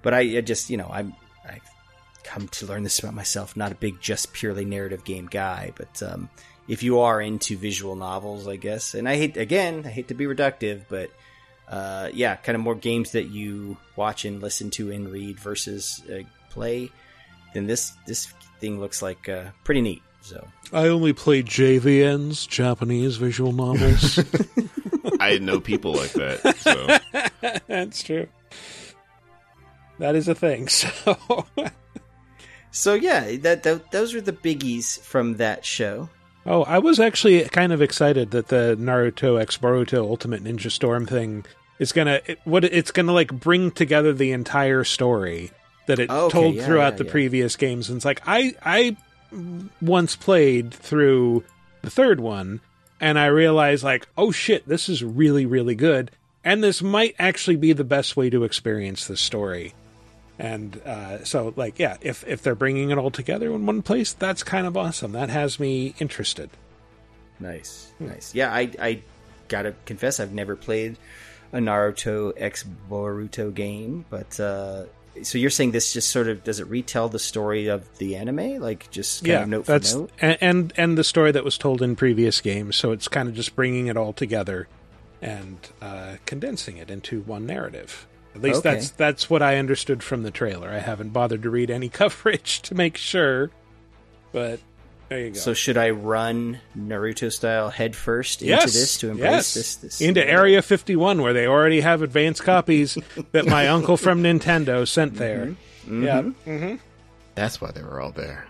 but 0.03 0.15
I, 0.15 0.21
I 0.39 0.41
just 0.43 0.71
you 0.71 0.77
know 0.77 0.89
i'm 0.93 1.13
i 1.45 1.59
come 2.23 2.47
to 2.49 2.67
learn 2.67 2.83
this 2.85 2.99
about 3.01 3.15
myself 3.15 3.57
not 3.57 3.73
a 3.73 3.75
big 3.77 4.01
just 4.01 4.33
purely 4.33 4.65
narrative 4.65 5.05
game 5.05 5.27
guy 5.27 5.73
but 5.77 6.03
um 6.03 6.29
if 6.69 6.83
you 6.83 7.01
are 7.01 7.21
into 7.21 7.57
visual 7.57 7.97
novels 7.97 8.47
i 8.47 8.57
guess 8.57 8.95
and 8.95 9.09
i 9.09 9.17
hate 9.17 9.37
again 9.37 9.83
i 9.85 9.89
hate 9.89 10.09
to 10.09 10.15
be 10.15 10.25
reductive 10.25 10.83
but 10.89 11.11
uh 11.69 12.09
yeah 12.13 12.37
kind 12.37 12.55
of 12.55 12.63
more 12.63 12.75
games 12.75 13.13
that 13.13 13.29
you 13.29 13.77
watch 13.97 14.25
and 14.25 14.41
listen 14.41 14.71
to 14.71 14.91
and 14.91 15.09
read 15.09 15.39
versus 15.41 16.03
uh, 16.13 16.23
play 16.51 16.91
then 17.55 17.67
this 17.67 17.93
this 18.07 18.27
thing 18.61 18.79
looks 18.81 19.03
like 19.03 19.29
uh 19.29 19.45
pretty 19.65 19.81
neat 19.81 20.03
so 20.27 20.45
I 20.73 20.89
only 20.89 21.13
play 21.13 21.45
JVNs, 21.45 22.49
Japanese 22.49 23.17
visual 23.17 23.53
novels. 23.53 24.19
I 25.21 25.39
know 25.39 25.61
people 25.61 25.93
like 25.93 26.13
that. 26.15 26.57
So 26.57 26.99
That's 27.69 28.03
true. 28.03 28.27
That 30.01 30.17
is 30.17 30.27
a 30.27 30.35
thing. 30.35 30.69
So, 30.77 31.47
so 32.73 32.95
yeah 32.95 33.37
that, 33.37 33.63
that 33.63 33.91
those 33.93 34.15
are 34.15 34.21
the 34.21 34.33
biggies 34.33 35.01
from 35.01 35.37
that 35.37 35.65
show 35.65 36.11
oh, 36.47 36.63
I 36.63 36.79
was 36.79 37.01
actually 37.01 37.45
kind 37.45 37.73
of 37.73 37.83
excited 37.83 38.31
that 38.31 38.49
the 38.49 38.77
Naruto 38.79 39.41
X 39.41 39.57
Boruto 39.59 39.99
Ultimate 39.99 40.43
Ninja 40.43 40.71
Storm 40.71 41.07
thing 41.07 41.45
is 41.79 41.93
gonna 41.93 42.21
it, 42.27 42.39
what 42.45 42.65
it's 42.65 42.91
gonna 42.91 43.13
like 43.13 43.33
bring 43.33 43.71
together 43.71 44.13
the 44.13 44.33
entire 44.33 44.85
story 44.85 45.51
that 45.87 45.99
it 45.99 46.11
oh, 46.11 46.27
Okay, 46.27 46.33
told 46.33 46.55
yeah, 46.55 46.67
throughout 46.67 46.95
yeah, 46.95 46.99
the 46.99 47.05
yeah. 47.05 47.11
previous 47.11 47.57
games. 47.57 47.89
And 47.89 47.97
it's 47.97 48.05
like 48.05 48.23
I 48.27 48.55
I 48.63 48.97
once 49.81 50.17
played 50.17 50.73
through 50.73 51.45
the 51.83 51.91
third 51.91 52.21
one, 52.21 52.61
and 53.01 53.19
I 53.19 53.27
realized 53.27 53.85
like, 53.85 54.07
oh 54.17 54.33
shit, 54.33 54.67
this 54.67 54.89
is 54.89 55.05
really 55.05 55.47
really 55.47 55.75
good, 55.75 56.11
and 56.45 56.63
this 56.63 56.83
might 56.83 57.15
actually 57.19 57.57
be 57.57 57.73
the 57.73 57.85
best 57.85 58.17
way 58.17 58.31
to 58.31 58.45
experience 58.45 59.07
this 59.07 59.21
story. 59.21 59.75
And 60.39 60.81
uh, 60.85 61.25
so, 61.25 61.55
like, 61.57 61.79
yeah, 61.79 61.97
if 62.01 62.27
if 62.27 62.43
they're 62.43 62.55
bringing 62.55 62.91
it 62.91 62.99
all 62.99 63.11
together 63.11 63.53
in 63.53 63.65
one 63.65 63.83
place, 63.83 64.13
that's 64.13 64.43
kind 64.43 64.67
of 64.67 64.77
awesome. 64.77 65.13
That 65.13 65.31
has 65.31 65.59
me 65.59 65.95
interested. 65.99 66.51
Nice, 67.41 67.93
nice. 67.99 68.35
Yeah, 68.35 68.53
I 68.53 68.71
I 68.81 69.03
gotta 69.49 69.75
confess, 69.87 70.21
I've 70.21 70.33
never 70.33 70.57
played 70.57 70.97
a 71.53 71.59
Naruto 71.59 72.33
X 72.37 72.65
Boruto 72.91 73.55
game, 73.55 74.05
but 74.11 74.39
uh, 74.39 74.85
so 75.23 75.39
you're 75.39 75.51
saying 75.51 75.71
this 75.71 75.93
just 75.93 76.11
sort 76.11 76.29
of 76.29 76.45
does 76.45 76.61
it 76.61 76.67
retell 76.67 77.09
the 77.09 77.19
story 77.19 77.69
of 77.69 77.99
the 77.99 78.17
anime, 78.17 78.61
like 78.61 78.91
just 78.91 79.21
kind 79.21 79.29
yeah, 79.29 79.43
of 79.43 79.49
note 79.49 79.67
that's 79.67 79.93
for 79.93 79.99
note? 80.01 80.11
And, 80.21 80.39
and 80.41 80.73
and 80.77 80.99
the 80.99 81.05
story 81.05 81.33
that 81.33 81.45
was 81.45 81.57
told 81.57 81.83
in 81.83 81.97
previous 81.97 82.41
games. 82.41 82.77
So 82.77 82.93
it's 82.93 83.09
kind 83.09 83.29
of 83.29 83.35
just 83.35 83.57
bringing 83.57 83.87
it 83.87 83.97
all 83.97 84.13
together 84.13 84.69
and 85.23 85.59
uh, 85.81 86.17
condensing 86.27 86.77
it 86.77 86.91
into 86.91 87.23
one 87.23 87.47
narrative. 87.47 88.07
At 88.37 88.43
least 88.43 88.59
Okay. 88.61 88.75
that's 88.75 88.91
that's 88.91 89.31
what 89.31 89.43
I 89.43 89.57
understood 89.57 90.03
from 90.03 90.23
the 90.23 90.31
trailer. 90.31 90.69
I 90.71 90.79
haven't 90.79 91.11
bothered 91.11 91.43
to 91.43 91.51
read 91.51 91.71
any 91.71 91.89
coverage 92.03 92.61
to 92.63 92.75
make 92.75 92.97
sure, 92.97 93.51
but 94.33 94.61
there 95.09 95.21
you 95.21 95.31
go. 95.31 95.39
So 95.39 95.55
should 95.55 95.77
I 95.77 95.91
run 95.91 96.59
Naruto 96.77 97.33
style 97.33 97.71
headfirst 97.71 98.43
into 98.43 98.55
yes, 98.55 98.73
this 98.73 98.99
to 98.99 99.11
embrace 99.11 99.31
yes. 99.31 99.55
this? 99.55 99.77
This 99.77 100.01
into 100.01 100.27
Area 100.29 100.61
51 100.63 101.23
where 101.23 101.33
they 101.33 101.47
already 101.47 101.81
have 101.81 102.03
advanced 102.03 102.43
copies 102.45 102.99
that 103.33 103.47
my 103.47 103.69
uncle 103.69 103.97
from 103.97 104.23
Nintendo 104.23 104.87
sent 104.87 105.15
there. 105.15 105.57
Mhm. 105.87 106.05
Yeah. 106.05 106.23
Mhm. 106.23 106.35
Mm-hmm. 106.47 106.75
that's 107.35 107.61
why 107.61 107.71
they 107.71 107.83
were 107.83 108.01
all 108.01 108.13
there. 108.13 108.47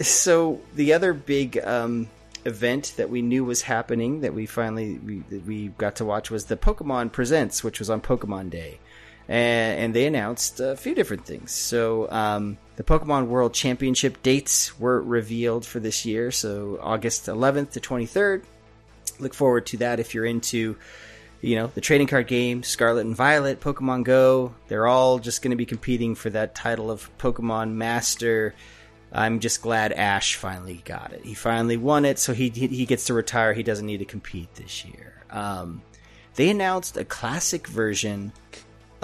so 0.00 0.60
the 0.74 0.92
other 0.92 1.12
big 1.12 1.58
um, 1.64 2.08
event 2.44 2.94
that 2.96 3.10
we 3.10 3.22
knew 3.22 3.44
was 3.44 3.62
happening 3.62 4.20
that 4.20 4.32
we 4.34 4.46
finally 4.46 4.98
we, 4.98 5.22
we 5.46 5.68
got 5.76 5.96
to 5.96 6.04
watch 6.04 6.30
was 6.30 6.44
the 6.46 6.56
Pokemon 6.56 7.10
Presents, 7.12 7.64
which 7.64 7.78
was 7.78 7.90
on 7.90 8.00
Pokemon 8.00 8.50
Day, 8.50 8.78
and, 9.28 9.80
and 9.80 9.94
they 9.94 10.06
announced 10.06 10.60
a 10.60 10.76
few 10.76 10.94
different 10.94 11.24
things. 11.24 11.52
So 11.52 12.10
um, 12.10 12.58
the 12.76 12.82
Pokemon 12.82 13.26
World 13.26 13.54
Championship 13.54 14.22
dates 14.22 14.78
were 14.78 15.00
revealed 15.00 15.64
for 15.64 15.80
this 15.80 16.04
year, 16.04 16.30
so 16.30 16.78
August 16.80 17.26
11th 17.26 17.72
to 17.72 17.80
23rd. 17.80 18.44
Look 19.18 19.34
forward 19.34 19.66
to 19.66 19.76
that 19.78 20.00
if 20.00 20.14
you're 20.14 20.24
into 20.24 20.76
you 21.44 21.56
know, 21.56 21.66
the 21.66 21.80
trading 21.82 22.06
card 22.06 22.26
game, 22.26 22.62
Scarlet 22.62 23.04
and 23.04 23.14
Violet, 23.14 23.60
Pokemon 23.60 24.04
Go, 24.04 24.54
they're 24.68 24.86
all 24.86 25.18
just 25.18 25.42
going 25.42 25.50
to 25.50 25.56
be 25.56 25.66
competing 25.66 26.14
for 26.14 26.30
that 26.30 26.54
title 26.54 26.90
of 26.90 27.10
Pokemon 27.18 27.72
Master. 27.72 28.54
I'm 29.12 29.40
just 29.40 29.60
glad 29.60 29.92
Ash 29.92 30.36
finally 30.36 30.80
got 30.86 31.12
it. 31.12 31.22
He 31.24 31.34
finally 31.34 31.76
won 31.76 32.06
it, 32.06 32.18
so 32.18 32.32
he 32.32 32.48
he, 32.48 32.86
gets 32.86 33.06
to 33.06 33.14
retire. 33.14 33.52
He 33.52 33.62
doesn't 33.62 33.84
need 33.84 33.98
to 33.98 34.06
compete 34.06 34.54
this 34.54 34.84
year. 34.86 35.22
Um, 35.30 35.82
they 36.34 36.48
announced 36.48 36.96
a 36.96 37.04
classic 37.04 37.68
version 37.68 38.32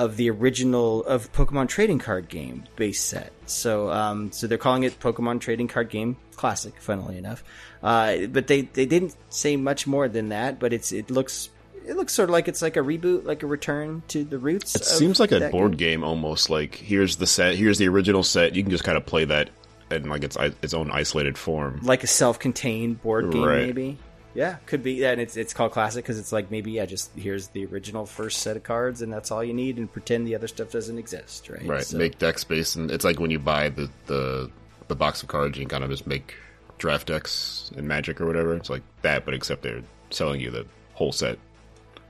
of 0.00 0.16
the 0.16 0.30
original 0.30 1.04
of 1.04 1.30
Pokemon 1.32 1.68
trading 1.68 1.98
card 1.98 2.28
game 2.28 2.64
base 2.76 3.00
set. 3.02 3.32
So 3.46 3.90
um, 3.90 4.32
so 4.32 4.46
they're 4.46 4.56
calling 4.58 4.84
it 4.84 4.98
Pokemon 4.98 5.40
Trading 5.40 5.68
Card 5.68 5.90
Game 5.90 6.16
Classic, 6.36 6.72
funnily 6.80 7.18
enough. 7.18 7.44
Uh, 7.82 8.26
but 8.26 8.46
they, 8.46 8.62
they 8.62 8.86
didn't 8.86 9.14
say 9.28 9.56
much 9.56 9.86
more 9.86 10.08
than 10.08 10.30
that. 10.30 10.58
But 10.58 10.72
it's 10.72 10.90
it 10.92 11.10
looks 11.10 11.50
it 11.86 11.96
looks 11.96 12.12
sort 12.14 12.28
of 12.28 12.32
like 12.32 12.48
it's 12.48 12.62
like 12.62 12.76
a 12.76 12.80
reboot, 12.80 13.24
like 13.24 13.42
a 13.42 13.46
return 13.46 14.02
to 14.08 14.24
the 14.24 14.38
roots. 14.38 14.74
It 14.74 14.82
of 14.82 14.86
seems 14.86 15.20
like 15.20 15.32
a 15.32 15.50
board 15.50 15.72
game. 15.76 16.00
game 16.00 16.04
almost. 16.04 16.48
Like 16.50 16.74
here's 16.76 17.16
the 17.16 17.26
set, 17.26 17.56
here's 17.56 17.78
the 17.78 17.88
original 17.88 18.22
set. 18.22 18.54
You 18.54 18.62
can 18.62 18.70
just 18.70 18.84
kind 18.84 18.96
of 18.96 19.04
play 19.04 19.24
that 19.26 19.50
in 19.90 20.08
like 20.08 20.22
its 20.24 20.36
its 20.62 20.72
own 20.72 20.90
isolated 20.90 21.36
form. 21.36 21.80
like 21.82 22.04
a 22.04 22.06
self-contained 22.06 23.02
board 23.02 23.30
game, 23.32 23.42
Right. 23.42 23.66
maybe. 23.66 23.98
Yeah, 24.34 24.56
could 24.66 24.82
be. 24.82 24.92
Yeah, 24.92 25.10
and 25.10 25.20
it's 25.20 25.36
it's 25.36 25.52
called 25.52 25.72
classic 25.72 26.04
because 26.04 26.18
it's 26.18 26.30
like 26.32 26.50
maybe 26.50 26.70
yeah, 26.72 26.86
just 26.86 27.10
here's 27.16 27.48
the 27.48 27.66
original 27.66 28.06
first 28.06 28.40
set 28.42 28.56
of 28.56 28.62
cards, 28.62 29.02
and 29.02 29.12
that's 29.12 29.30
all 29.30 29.42
you 29.42 29.52
need, 29.52 29.76
and 29.76 29.92
pretend 29.92 30.26
the 30.26 30.34
other 30.36 30.46
stuff 30.48 30.70
doesn't 30.70 30.98
exist, 30.98 31.48
right? 31.48 31.66
Right. 31.66 31.84
So- 31.84 31.98
Make 31.98 32.18
deck 32.18 32.38
space, 32.38 32.76
and 32.76 32.90
it's 32.90 33.04
like 33.04 33.18
when 33.18 33.30
you 33.30 33.38
buy 33.40 33.70
the 33.70 33.90
the 34.06 34.50
the 34.88 34.94
box 34.94 35.22
of 35.22 35.28
cards, 35.28 35.58
you 35.58 35.64
can 35.64 35.68
kind 35.70 35.84
of 35.84 35.90
just 35.90 36.06
make 36.06 36.34
draft 36.78 37.08
decks 37.08 37.70
in 37.76 37.86
Magic 37.88 38.20
or 38.20 38.26
whatever. 38.26 38.54
It's 38.54 38.70
like 38.70 38.82
that, 39.02 39.24
but 39.24 39.34
except 39.34 39.62
they're 39.62 39.82
selling 40.10 40.40
you 40.40 40.50
the 40.50 40.64
whole 40.94 41.12
set. 41.12 41.38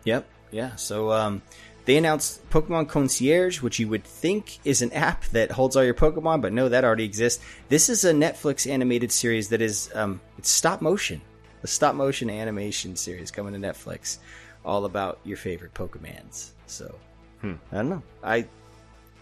Yep. 0.05 0.27
Yeah. 0.51 0.77
So 0.77 1.13
um, 1.13 1.43
they 1.87 1.97
announced 1.97 2.49
Pokemon 2.51 2.89
Concierge, 2.89 3.63
which 3.63 3.79
you 3.79 3.89
would 3.89 4.05
think 4.05 4.59
is 4.65 4.83
an 4.83 4.93
app 4.93 5.25
that 5.27 5.51
holds 5.51 5.77
all 5.77 5.85
your 5.85 5.95
Pokemon, 5.95 6.43
but 6.43 6.53
no, 6.53 6.69
that 6.69 6.85
already 6.85 7.05
exists. 7.05 7.43
This 7.69 7.89
is 7.89 8.05
a 8.05 8.13
Netflix 8.13 8.71
animated 8.71 9.11
series 9.11 9.49
that 9.49 9.61
is 9.63 9.91
um, 9.95 10.21
it's 10.39 10.51
stop 10.51 10.81
motion, 10.83 11.21
a 11.63 11.67
stop 11.67 11.95
motion 11.95 12.31
animation 12.31 12.97
series 12.97 13.31
coming 13.31 13.53
to 13.53 13.59
Netflix, 13.59 14.19
all 14.65 14.85
about 14.85 15.19
your 15.25 15.37
favorite 15.37 15.75
Pokemans. 15.75 16.51
So 16.67 16.95
Hmm. 17.41 17.55
I 17.73 17.77
don't 17.77 17.89
know. 17.89 18.03
I 18.23 18.47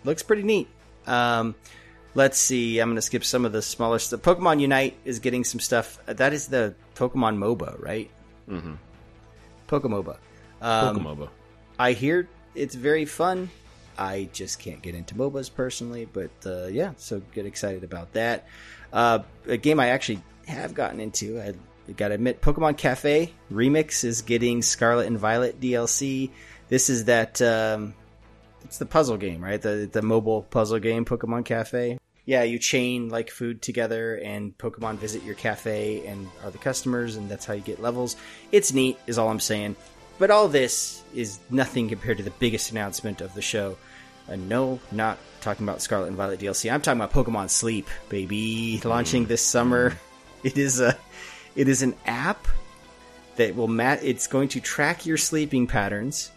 looks 0.05 0.23
pretty 0.23 0.43
neat. 0.43 0.69
Um, 1.07 1.55
let's 2.15 2.39
see. 2.39 2.79
I'm 2.79 2.89
going 2.89 2.97
to 2.97 3.03
skip 3.03 3.25
some 3.25 3.45
of 3.45 3.53
the 3.53 3.63
smaller 3.63 3.99
stuff. 3.99 4.23
Pokemon 4.23 4.61
Unite 4.61 4.97
is 5.05 5.21
getting 5.21 5.45
some 5.45 5.61
stuff. 5.61 5.99
That 6.07 6.33
is 6.33 6.49
the 6.49 6.75
Pokemon 6.95 7.39
MOBA, 7.39 7.81
right? 7.83 8.11
Mm-hmm. 8.49 8.75
Pokemoba. 9.69 10.17
Um, 10.61 10.99
Pokemoba. 10.99 11.29
I 11.79 11.93
hear 11.93 12.29
it's 12.55 12.75
very 12.75 13.05
fun. 13.05 13.51
I 13.97 14.29
just 14.33 14.59
can't 14.59 14.81
get 14.83 14.95
into 14.95 15.15
MOBAs 15.15 15.53
personally, 15.53 16.09
but 16.13 16.31
uh, 16.47 16.67
yeah, 16.67 16.93
so 16.97 17.21
get 17.35 17.47
excited 17.47 17.85
about 17.85 18.13
that. 18.13 18.47
Uh, 18.93 19.21
a 19.47 19.57
game 19.57 19.81
I 19.81 19.89
actually 19.89 20.23
have 20.47 20.73
gotten 20.75 21.01
into, 21.01 21.41
I 21.41 21.53
gotta 21.97 22.15
admit, 22.15 22.41
Pokemon 22.41 22.77
Cafe 22.77 23.33
Remix 23.53 24.05
is 24.05 24.23
getting 24.23 24.63
Scarlet 24.63 25.07
and 25.07 25.19
Violet 25.19 25.61
DLC. 25.61 26.31
This 26.69 26.91
is 26.91 27.07
that, 27.07 27.41
um, 27.41 27.95
it's 28.65 28.79
the 28.79 28.87
puzzle 28.87 29.17
game, 29.17 29.43
right? 29.43 29.61
The, 29.61 29.89
the 29.91 30.03
mobile 30.03 30.43
puzzle 30.43 30.79
game, 30.79 31.05
Pokemon 31.05 31.45
Cafe. 31.45 31.99
Yeah, 32.25 32.43
you 32.43 32.59
chain 32.59 33.09
like 33.09 33.31
food 33.31 33.63
together 33.63 34.17
and 34.17 34.57
Pokemon 34.59 34.97
visit 34.97 35.23
your 35.23 35.35
cafe 35.35 36.07
and 36.07 36.29
are 36.45 36.51
the 36.51 36.59
customers 36.59 37.17
and 37.17 37.31
that's 37.31 37.47
how 37.47 37.55
you 37.55 37.63
get 37.63 37.81
levels. 37.81 38.17
It's 38.53 38.75
neat, 38.75 38.99
is 39.07 39.17
all 39.17 39.31
I'm 39.31 39.41
saying. 39.41 39.77
But 40.19 40.31
all 40.31 40.49
this 40.49 41.03
is 41.15 41.39
nothing 41.49 41.89
compared 41.89 42.19
to 42.19 42.23
the 42.23 42.33
biggest 42.33 42.71
announcement 42.71 43.23
of 43.23 43.33
the 43.35 43.41
show. 43.41 43.79
And 44.27 44.49
no, 44.49 44.79
not 44.93 45.17
talking 45.41 45.65
about 45.65 45.81
Scarlet 45.81 46.09
and 46.09 46.17
Violet 46.17 46.41
DLC. 46.41 46.71
I'm 46.71 46.83
talking 46.83 47.01
about 47.01 47.13
Pokemon 47.13 47.49
Sleep, 47.49 47.89
baby, 48.09 48.81
launching 48.85 49.25
mm. 49.25 49.29
this 49.29 49.43
summer. 49.43 49.91
Mm. 49.91 49.97
It 50.45 50.57
is 50.57 50.81
a, 50.81 50.97
it 51.59 51.69
is 51.69 51.83
an 51.83 51.95
app 52.07 52.47
that 53.37 53.55
will 53.55 53.69
mat. 53.69 54.01
It's 54.03 54.27
going 54.27 54.49
to 54.51 54.61
track 54.61 55.05
your 55.07 55.17
sleeping 55.17 55.67
patterns, 55.67 56.31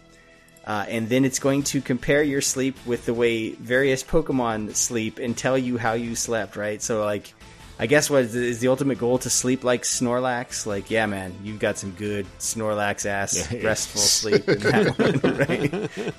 uh, 0.66 0.84
and 0.88 1.08
then 1.08 1.24
it's 1.24 1.38
going 1.38 1.62
to 1.64 1.80
compare 1.80 2.22
your 2.22 2.40
sleep 2.40 2.76
with 2.84 3.06
the 3.06 3.14
way 3.14 3.50
various 3.52 4.02
Pokemon 4.02 4.74
sleep 4.74 5.18
and 5.18 5.36
tell 5.36 5.56
you 5.56 5.78
how 5.78 5.94
you 5.94 6.14
slept. 6.14 6.56
Right. 6.56 6.82
So 6.82 7.04
like, 7.04 7.32
I 7.78 7.86
guess 7.86 8.10
what 8.10 8.22
is, 8.22 8.34
is 8.34 8.60
the 8.60 8.68
ultimate 8.68 8.98
goal 8.98 9.18
to 9.18 9.30
sleep 9.30 9.64
like 9.64 9.82
Snorlax? 9.82 10.66
Like, 10.66 10.90
yeah, 10.90 11.06
man, 11.06 11.34
you've 11.42 11.58
got 11.58 11.78
some 11.78 11.92
good 11.92 12.26
Snorlax 12.38 13.06
ass 13.06 13.50
Yeah, 13.50 13.58
yeah. 13.58 13.66
restful 13.66 14.00
sleep 14.00 14.48
in 14.48 14.58
that 14.60 14.98
one, 15.22 15.36
right? 16.04 16.14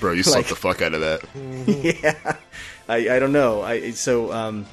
Bro, 0.00 0.12
you 0.12 0.16
Like- 0.18 0.24
slept 0.24 0.48
the 0.48 0.56
fuck 0.56 0.82
out 0.82 0.94
of 0.94 1.00
that. 1.00 1.20
yeah, 2.02 2.36
I, 2.88 3.16
I 3.16 3.18
don't 3.20 3.32
know. 3.32 3.62
I 3.62 3.90
so 3.92 4.32
um, 4.32 4.66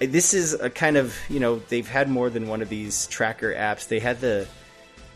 this 0.00 0.34
is 0.34 0.54
a 0.54 0.70
kind 0.70 0.96
of 0.96 1.16
you 1.28 1.40
know 1.40 1.60
they've 1.68 1.88
had 1.88 2.08
more 2.08 2.30
than 2.30 2.48
one 2.48 2.62
of 2.62 2.68
these 2.68 3.06
tracker 3.06 3.52
apps. 3.54 3.88
They 3.88 3.98
had 4.00 4.20
the 4.20 4.46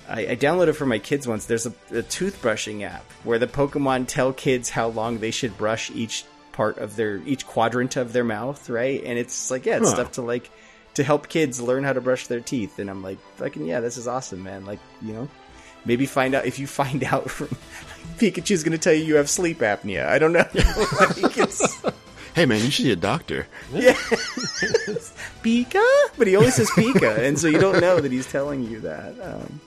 I, 0.09 0.29
I 0.29 0.37
downloaded 0.37 0.75
for 0.77 0.87
my 0.87 0.99
kids 0.99 1.27
once. 1.29 1.45
There's 1.47 1.67
a, 1.67 1.75
a 1.91 2.03
toothbrushing 2.03 2.83
app 2.83 3.05
where 3.25 3.39
the 3.39 3.47
Pokemon 3.47 4.07
tell 4.07 4.33
kids 4.33 4.71
how 4.71 4.89
long 4.89 5.19
they 5.19 5.31
should 5.31 5.57
brush 5.59 5.91
each 5.91 6.25
part 6.53 6.79
of 6.79 6.97
their 6.97 7.17
each 7.27 7.47
quadrant 7.47 7.97
of 7.97 8.13
their 8.13 8.25
mouth, 8.25 8.69
right? 8.71 9.03
And 9.05 9.19
it's 9.19 9.51
like 9.51 9.67
yeah, 9.67 9.77
it's 9.79 9.89
Huh. 9.89 9.95
stuff 9.97 10.13
to 10.13 10.23
like 10.23 10.51
to 10.95 11.05
help 11.05 11.29
kids 11.29 11.61
learn 11.61 11.85
how 11.85 11.93
to 11.93 12.01
brush 12.01 12.27
their 12.27 12.41
teeth. 12.41 12.79
And 12.79 12.89
I'm 12.91 13.03
like, 13.03 13.19
fucking 13.37 13.65
yeah, 13.67 13.81
this 13.81 13.97
is 13.97 14.09
awesome, 14.09 14.43
man. 14.43 14.65
Like 14.65 14.81
you 15.03 15.13
know. 15.13 15.29
Maybe 15.85 16.07
find 16.07 16.35
out 16.35 16.45
if 16.45 16.59
you 16.59 16.67
find 16.67 17.03
out 17.13 17.31
from 17.31 17.49
Pikachu's 18.19 18.65
going 18.65 18.73
to 18.73 18.79
tell 18.79 18.93
you 18.93 19.05
you 19.05 19.15
have 19.15 19.31
sleep 19.31 19.61
apnea. 19.61 20.07
I 20.07 20.19
don't 20.19 20.33
know. 20.33 20.45
Like, 21.01 21.39
it's- 21.39 21.83
Hey 22.39 22.47
man, 22.47 22.63
you 22.63 22.71
should 22.71 22.85
see 22.85 22.93
a 22.93 22.97
doctor. 22.97 23.49
yeah. 23.73 23.95
Pika? 25.43 25.85
But 26.17 26.29
he 26.29 26.37
always 26.37 26.55
says 26.55 26.71
Pika, 26.71 27.19
and 27.19 27.37
so 27.37 27.49
you 27.49 27.59
don't 27.59 27.81
know 27.81 27.99
that 27.99 28.13
he's 28.13 28.31
telling 28.31 28.63
you 28.63 28.79
that. 28.83 29.21
Um, 29.21 29.61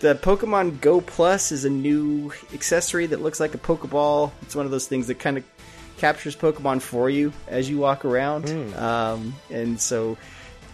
the 0.00 0.14
Pokemon 0.14 0.82
Go 0.82 1.00
Plus 1.00 1.52
is 1.52 1.64
a 1.64 1.70
new 1.70 2.34
accessory 2.52 3.06
that 3.06 3.22
looks 3.22 3.40
like 3.40 3.54
a 3.54 3.58
Pokeball. 3.58 4.30
It's 4.42 4.54
one 4.54 4.66
of 4.66 4.72
those 4.72 4.86
things 4.86 5.06
that 5.06 5.18
kind 5.18 5.38
of 5.38 5.44
captures 5.96 6.36
Pokemon 6.36 6.82
for 6.82 7.08
you 7.08 7.32
as 7.48 7.70
you 7.70 7.78
walk 7.78 8.04
around. 8.04 8.50
Um, 8.76 9.34
and 9.50 9.80
so, 9.80 10.18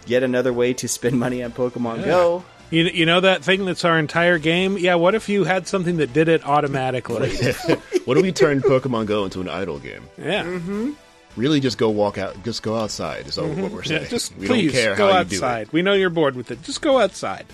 yet 0.05 0.23
another 0.23 0.51
way 0.51 0.73
to 0.73 0.89
spend 0.89 1.17
money 1.17 1.41
on 1.41 1.53
Pokemon 1.53 1.99
Yeah. 1.99 2.05
Go. 2.05 2.43
You, 2.69 2.83
you 2.85 3.05
know 3.05 3.21
that 3.21 3.45
thing 3.45 3.63
that's 3.63 3.85
our 3.85 3.97
entire 3.97 4.39
game? 4.39 4.77
Yeah, 4.77 4.95
what 4.95 5.15
if 5.15 5.29
you 5.29 5.45
had 5.45 5.67
something 5.67 5.97
that 5.97 6.11
did 6.11 6.27
it 6.27 6.45
automatically? 6.45 7.33
what 8.03 8.17
if 8.17 8.23
we 8.23 8.33
turned 8.33 8.63
Pokemon 8.63 9.05
Go 9.05 9.23
into 9.23 9.39
an 9.39 9.47
idle 9.47 9.79
game? 9.79 10.03
yeah. 10.17 10.43
Mm-hmm. 10.43 10.91
Really, 11.35 11.59
just 11.59 11.77
go 11.77 11.89
walk 11.89 12.17
out. 12.17 12.43
Just 12.43 12.61
go 12.61 12.75
outside. 12.75 13.27
Is 13.27 13.37
all 13.37 13.47
what 13.47 13.71
we're 13.71 13.83
saying. 13.83 14.03
Yeah, 14.03 14.07
just 14.09 14.35
we 14.37 14.45
please 14.47 14.71
don't 14.71 14.81
care 14.81 14.95
go 14.95 15.11
how 15.11 15.19
outside. 15.19 15.59
you 15.59 15.65
do 15.65 15.69
it. 15.69 15.73
We 15.73 15.81
know 15.81 15.93
you're 15.93 16.09
bored 16.11 16.35
with 16.35 16.51
it. 16.51 16.61
Just 16.61 16.81
go 16.81 16.99
outside. 16.99 17.45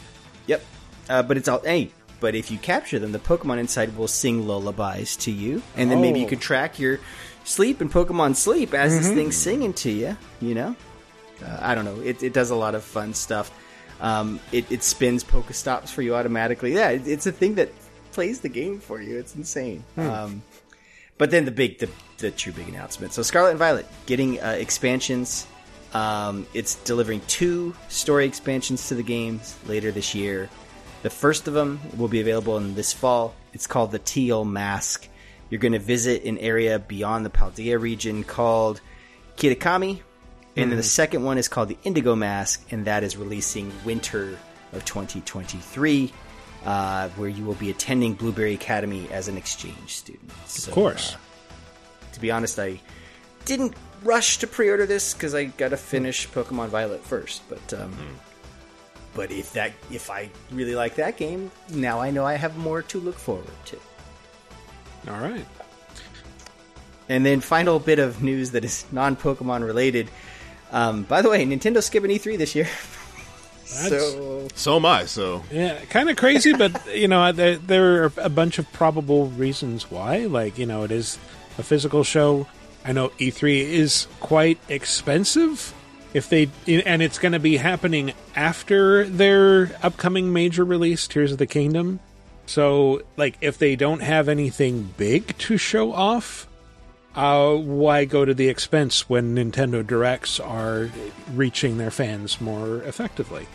Yep. 0.48 0.62
Uh, 1.10 1.24
but 1.24 1.38
it's 1.38 1.48
all 1.48 1.60
hey. 1.60 1.92
But 2.20 2.36
if 2.36 2.52
you 2.52 2.58
capture 2.58 3.00
them, 3.00 3.14
the 3.14 3.20
Pokemon 3.20 3.60
inside 3.60 3.96
will 3.96 4.10
sing 4.10 4.46
lullabies 4.46 5.16
to 5.18 5.32
you, 5.32 5.62
and 5.78 5.90
then 5.90 6.02
maybe 6.02 6.20
you 6.20 6.26
Oh. 6.26 6.30
could 6.30 6.42
track 6.42 6.78
your 6.78 7.00
sleep 7.46 7.80
and 7.80 7.90
Pokemon 7.90 8.36
sleep 8.36 8.74
as 8.74 8.98
this 8.98 9.08
Mhm. 9.08 9.16
thing's 9.16 9.38
singing 9.38 9.72
to 9.76 9.90
you. 9.90 10.18
You 10.42 10.56
know, 10.56 10.76
uh, 11.46 11.58
I 11.62 11.74
don't 11.76 11.86
know. 11.86 12.02
It, 12.02 12.22
it 12.22 12.34
does 12.34 12.50
a 12.50 12.56
lot 12.56 12.76
of 12.76 12.84
fun 12.84 13.14
stuff. 13.14 13.50
Um, 14.02 14.42
it, 14.52 14.70
it 14.70 14.84
spins 14.84 15.24
Pokestops 15.24 15.88
for 15.90 16.02
you 16.02 16.16
automatically. 16.16 16.74
Yeah, 16.74 16.90
it, 16.90 17.08
it's 17.08 17.26
a 17.26 17.32
thing 17.32 17.56
that 17.56 17.70
plays 18.12 18.42
the 18.42 18.50
game 18.50 18.82
for 18.82 19.02
you. 19.02 19.18
It's 19.18 19.36
insane. 19.36 19.86
Hmm. 19.96 20.10
Um, 20.10 20.42
but 21.18 21.32
then 21.32 21.46
the 21.46 21.52
big, 21.52 21.80
the, 21.80 21.88
the 22.20 22.32
true 22.32 22.54
big 22.54 22.68
announcement. 22.70 23.14
So 23.14 23.22
Scarlet 23.22 23.52
and 23.52 23.60
Violet 23.60 23.88
getting 24.06 24.42
uh, 24.42 24.50
expansions. 24.52 25.48
Um, 25.94 26.46
it's 26.54 26.76
delivering 26.76 27.22
two 27.28 27.74
story 27.88 28.26
expansions 28.26 28.88
to 28.90 28.96
the 28.96 29.04
games 29.04 29.56
later 29.66 29.92
this 29.92 30.14
year. 30.14 30.50
The 31.02 31.10
first 31.10 31.48
of 31.48 31.54
them 31.54 31.80
will 31.98 32.08
be 32.10 32.22
available 32.22 32.58
in 32.58 32.76
this 32.76 32.94
fall. 32.94 33.34
It's 33.54 33.66
called 33.68 33.92
the 33.92 34.00
Teal 34.00 34.46
Mask. 34.46 35.08
You're 35.50 35.60
going 35.60 35.72
to 35.74 35.80
visit 35.80 36.26
an 36.26 36.38
area 36.38 36.78
beyond 36.78 37.26
the 37.26 37.30
Paldea 37.32 37.80
region 37.82 38.24
called 38.24 38.82
Kitakami. 39.38 40.02
And 40.56 40.72
then 40.72 40.78
the 40.78 40.84
Mhm. 40.84 40.88
second 40.88 41.24
one 41.24 41.38
is 41.38 41.48
called 41.48 41.70
the 41.70 41.78
Indigo 41.84 42.16
Mask, 42.16 42.62
and 42.72 42.86
that 42.86 43.04
is 43.04 43.16
releasing 43.16 43.72
winter 43.86 44.38
of 44.74 44.84
2023, 44.84 46.12
uh, 46.66 47.10
where 47.10 47.30
you 47.30 47.46
will 47.46 47.54
be 47.56 47.70
attending 47.70 48.14
Blueberry 48.14 48.54
Academy 48.54 49.08
as 49.12 49.28
an 49.28 49.38
exchange 49.38 49.96
student. 49.96 50.32
So, 50.48 50.70
of 50.70 50.74
course. 50.76 51.14
uh, 51.14 51.18
to 52.14 52.20
be 52.20 52.32
honest, 52.32 52.60
I 52.60 52.80
didn't 53.46 53.74
rush 54.04 54.38
to 54.40 54.48
pre-order 54.48 54.86
this 54.86 55.14
because 55.14 55.36
I 55.36 55.46
got 55.46 55.70
to 55.70 55.78
finish 55.78 56.28
Pokemon 56.30 56.68
Violet 56.70 57.04
first. 57.04 57.42
But 57.50 57.74
um, 57.74 57.96
but 59.14 59.32
if 59.32 59.54
that 59.54 59.74
if 59.92 60.10
I 60.10 60.30
really 60.52 60.76
like 60.76 60.96
that 60.96 61.18
game, 61.18 61.52
now 61.70 62.00
I 62.00 62.12
know 62.12 62.26
I 62.26 62.36
have 62.36 62.58
more 62.58 62.82
to 62.84 63.00
look 63.00 63.16
forward 63.16 63.48
to. 63.66 63.78
All 65.08 65.20
right. 65.20 65.46
And 67.08 67.26
then 67.26 67.42
final 67.42 67.80
bit 67.80 67.98
of 67.98 68.22
news 68.22 68.52
that 68.52 68.64
is 68.64 68.86
non-Pokemon 68.92 69.66
related. 69.66 70.12
Um, 70.72 71.04
by 71.04 71.24
the 71.24 71.30
way, 71.30 71.44
Nintendo 71.44 71.82
skipping 71.82 72.12
E3 72.12 72.38
this 72.38 72.54
year. 72.54 72.68
so 73.66 74.48
So 74.54 74.76
am 74.76 74.86
I. 74.86 75.06
So 75.06 75.44
Yeah, 75.52 75.80
kind 75.90 76.10
of 76.10 76.18
crazy, 76.18 76.54
but 76.54 76.96
you 76.96 77.08
know, 77.08 77.32
there, 77.32 77.58
there 77.58 78.04
are 78.04 78.14
a 78.18 78.30
bunch 78.30 78.60
of 78.60 78.72
probable 78.74 79.28
reasons 79.28 79.90
why. 79.90 80.26
Like, 80.26 80.60
you 80.60 80.68
know, 80.68 80.84
it 80.84 80.92
is 80.92 81.18
a 81.60 81.64
physical 81.64 82.04
show. 82.04 82.48
I 82.86 82.94
know 82.94 83.10
E3 83.20 83.62
is 83.62 84.08
quite 84.22 84.58
expensive. 84.70 85.74
If 86.14 86.30
they 86.30 86.50
and 86.66 87.04
it's 87.04 87.20
going 87.20 87.34
to 87.34 87.40
be 87.40 87.58
happening 87.58 88.14
after 88.36 89.06
their 89.06 89.78
upcoming 89.84 90.34
major 90.34 90.64
release, 90.64 91.08
Tears 91.08 91.32
of 91.32 91.38
the 91.38 91.46
Kingdom. 91.46 92.00
So, 92.48 93.04
like, 93.16 93.38
if 93.42 93.60
they 93.60 93.76
don't 93.76 94.00
have 94.00 94.28
anything 94.28 94.92
big 94.98 95.38
to 95.38 95.58
show 95.58 95.94
off, 95.94 96.48
uh, 97.14 97.54
why 97.54 98.06
go 98.06 98.26
to 98.26 98.34
the 98.34 98.50
expense 98.50 99.08
when 99.08 99.36
Nintendo 99.36 99.86
Directs 99.86 100.40
are 100.40 100.90
reaching 101.36 101.78
their 101.78 101.92
fans 101.92 102.42
more 102.42 102.82
effectively? 102.84 103.46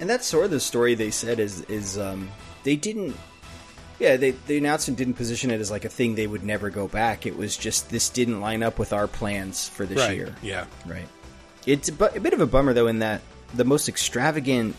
And 0.00 0.08
that's 0.08 0.26
sort 0.26 0.46
of 0.46 0.50
the 0.50 0.60
story 0.60 0.94
they 0.94 1.10
said 1.10 1.38
is 1.38 1.60
is 1.62 1.98
um, 1.98 2.30
they 2.62 2.76
didn't. 2.76 3.16
Yeah, 4.00 4.16
they 4.16 4.30
the 4.32 4.56
announcement 4.58 4.98
didn't 4.98 5.14
position 5.14 5.50
it 5.50 5.60
as 5.60 5.70
like 5.70 5.84
a 5.84 5.88
thing 5.88 6.14
they 6.16 6.26
would 6.26 6.42
never 6.42 6.70
go 6.70 6.88
back. 6.88 7.26
It 7.26 7.36
was 7.36 7.56
just 7.56 7.90
this 7.90 8.08
didn't 8.08 8.40
line 8.40 8.62
up 8.62 8.78
with 8.78 8.92
our 8.92 9.06
plans 9.06 9.68
for 9.68 9.84
this 9.86 9.98
Right, 9.98 10.16
year. 10.16 10.34
yeah. 10.42 10.64
right. 10.86 11.06
It's 11.66 11.88
a, 11.90 11.92
bu- 11.92 12.16
a 12.16 12.20
bit 12.20 12.32
of 12.32 12.40
a 12.40 12.46
bummer 12.46 12.72
though, 12.72 12.86
in 12.88 13.00
that 13.00 13.20
the 13.54 13.64
most 13.64 13.88
extravagant 13.88 14.74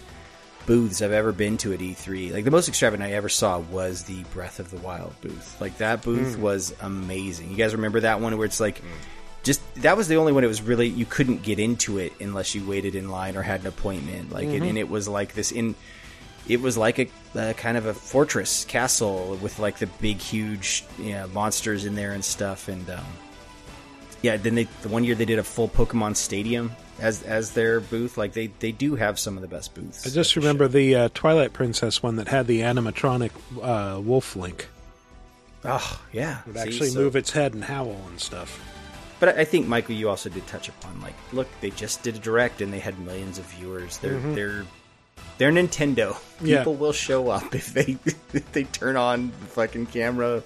booths 0.65 1.01
I've 1.01 1.11
ever 1.11 1.31
been 1.31 1.57
to 1.57 1.73
at 1.73 1.79
E3, 1.79 2.33
like 2.33 2.43
the 2.45 2.51
most 2.51 2.67
extravagant 2.67 3.07
I 3.09 3.13
ever 3.13 3.29
saw 3.29 3.59
was 3.59 4.03
the 4.03 4.23
Breath 4.33 4.59
of 4.59 4.71
the 4.71 4.77
Wild 4.77 5.13
booth. 5.21 5.59
Like 5.61 5.77
that 5.77 6.01
booth 6.03 6.37
Mm. 6.37 6.39
was 6.39 6.73
amazing. 6.81 7.51
You 7.51 7.57
guys 7.57 7.73
remember 7.75 7.99
that 8.01 8.19
one 8.21 8.35
where 8.37 8.45
it's 8.45 8.59
like. 8.59 8.81
Just 9.43 9.59
that 9.81 9.97
was 9.97 10.07
the 10.07 10.17
only 10.17 10.31
one. 10.33 10.43
It 10.43 10.47
was 10.47 10.61
really 10.61 10.87
you 10.87 11.05
couldn't 11.05 11.41
get 11.41 11.57
into 11.57 11.97
it 11.97 12.13
unless 12.21 12.53
you 12.53 12.63
waited 12.63 12.93
in 12.93 13.09
line 13.09 13.35
or 13.35 13.41
had 13.41 13.61
an 13.61 13.67
appointment. 13.67 14.31
Like, 14.31 14.47
Mhm. 14.47 14.69
and 14.69 14.77
it 14.77 14.87
was 14.87 15.07
like 15.07 15.33
this 15.33 15.51
in 15.51 15.73
it 16.47 16.59
was 16.61 16.77
like 16.77 16.99
a, 16.99 17.07
a 17.35 17.53
kind 17.53 17.77
of 17.77 17.85
a 17.85 17.93
fortress 17.93 18.65
castle 18.65 19.37
with 19.41 19.59
like 19.59 19.77
the 19.79 19.87
big 19.87 20.17
huge 20.17 20.83
you 20.99 21.11
know, 21.13 21.27
monsters 21.27 21.85
in 21.85 21.95
there 21.95 22.13
and 22.13 22.23
stuff 22.25 22.67
and 22.67 22.89
um, 22.89 23.05
yeah 24.21 24.37
then 24.37 24.55
they 24.55 24.63
the 24.81 24.89
one 24.89 25.03
year 25.03 25.15
they 25.15 25.25
did 25.25 25.39
a 25.39 25.43
full 25.43 25.67
pokemon 25.69 26.15
stadium 26.15 26.71
as 26.99 27.23
as 27.23 27.51
their 27.53 27.79
booth 27.79 28.17
like 28.17 28.33
they 28.33 28.47
they 28.59 28.71
do 28.71 28.95
have 28.95 29.17
some 29.17 29.35
of 29.35 29.41
the 29.41 29.47
best 29.47 29.73
booths 29.73 30.05
I 30.05 30.09
just 30.09 30.35
remember 30.35 30.67
the 30.67 30.95
uh, 30.95 31.09
Twilight 31.13 31.53
Princess 31.53 32.03
one 32.03 32.17
that 32.17 32.27
had 32.27 32.47
the 32.47 32.61
animatronic 32.61 33.31
uh, 33.61 33.99
wolf 34.01 34.35
link. 34.35 34.67
oh 35.65 36.01
yeah 36.11 36.39
it 36.41 36.47
Would 36.47 36.55
See, 36.57 36.61
actually 36.61 36.89
so- 36.89 36.99
move 36.99 37.15
its 37.15 37.31
head 37.31 37.53
and 37.53 37.63
howl 37.63 37.95
and 38.09 38.19
stuff. 38.19 38.59
but 39.19 39.37
I- 39.37 39.45
think 39.45 39.67
michael 39.67 39.95
you 39.95 40.09
also 40.09 40.29
did 40.29 40.45
touch 40.47 40.69
upon 40.69 40.99
like 41.01 41.13
look 41.33 41.47
they 41.61 41.69
just 41.71 42.03
did 42.03 42.15
a 42.15 42.19
direct 42.19 42.61
and 42.61 42.71
they 42.73 42.79
had 42.79 42.99
millions 42.99 43.37
of 43.39 43.45
viewers 43.45 43.97
they're 43.99 44.19
Mhm. 44.19 44.35
they're 44.35 44.65
they're 45.37 45.51
nintendo 45.51 46.15
Yeah. 46.41 46.59
people 46.59 46.75
will 46.75 46.93
show 46.93 47.29
up 47.29 47.53
if 47.55 47.73
they 47.73 47.97
if 48.33 48.51
they 48.51 48.63
turn 48.65 48.95
on 48.97 49.31
the 49.41 49.47
fucking 49.47 49.87
camera 49.87 50.43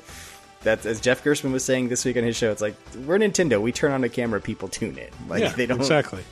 That's 0.64 0.86
as 0.88 1.00
Jeff 1.00 1.24
Gerstmann 1.24 1.52
was 1.52 1.64
saying 1.64 1.90
this 1.90 2.04
week 2.06 2.18
on 2.18 2.24
his 2.24 2.36
show. 2.36 2.50
It's 2.52 2.62
like 2.62 2.74
we're 3.06 3.20
Nintendo. 3.20 3.62
We 3.62 3.72
turn 3.72 3.92
on 3.92 4.04
a 4.04 4.10
camera, 4.10 4.42
people 4.42 4.68
tune 4.68 4.98
in. 4.98 5.10
Like 5.30 5.42
Yeah, 5.42 5.50
they 5.54 5.68
don't 5.68 5.78
exactly. 5.80 6.24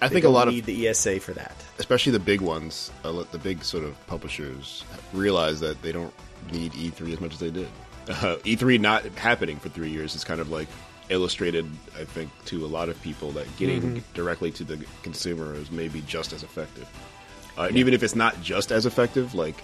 I 0.00 0.06
think 0.08 0.20
a 0.20 0.28
don't 0.28 0.34
lot 0.34 0.46
of 0.48 0.64
the 0.64 0.86
ESA 0.88 1.18
for 1.18 1.32
that. 1.32 1.56
especially 1.80 2.12
the 2.12 2.20
big 2.20 2.40
ones, 2.40 2.92
uh, 3.04 3.24
the 3.32 3.38
big 3.38 3.64
sort 3.64 3.82
of 3.82 3.94
publishers 4.06 4.84
realize 5.12 5.58
that 5.58 5.82
they 5.82 5.90
don't 5.90 6.14
need 6.52 6.70
E3 6.74 7.14
as 7.14 7.20
much 7.20 7.32
as 7.32 7.40
they 7.40 7.50
did. 7.50 7.66
Uh, 8.08 8.36
E3 8.44 8.78
not 8.80 9.02
happening 9.16 9.56
for 9.58 9.70
three 9.70 9.88
years 9.90 10.14
is 10.14 10.22
kind 10.22 10.40
of 10.40 10.50
like 10.50 10.68
illustrated, 11.08 11.66
I 11.98 12.04
think, 12.04 12.30
to 12.46 12.64
a 12.64 12.68
lot 12.68 12.88
of 12.88 13.00
people 13.02 13.32
that 13.32 13.46
getting 13.56 13.82
Mhm. 13.82 14.02
directly 14.14 14.52
to 14.52 14.62
the 14.62 14.78
consumer 15.02 15.54
is 15.54 15.70
maybe 15.72 16.00
just 16.06 16.32
as 16.32 16.42
effective. 16.44 16.86
Uh, 17.56 17.62
and 17.62 17.76
even 17.76 17.94
if 17.94 18.02
it's 18.02 18.16
not 18.16 18.40
just 18.42 18.72
as 18.72 18.86
effective, 18.86 19.34
like 19.34 19.54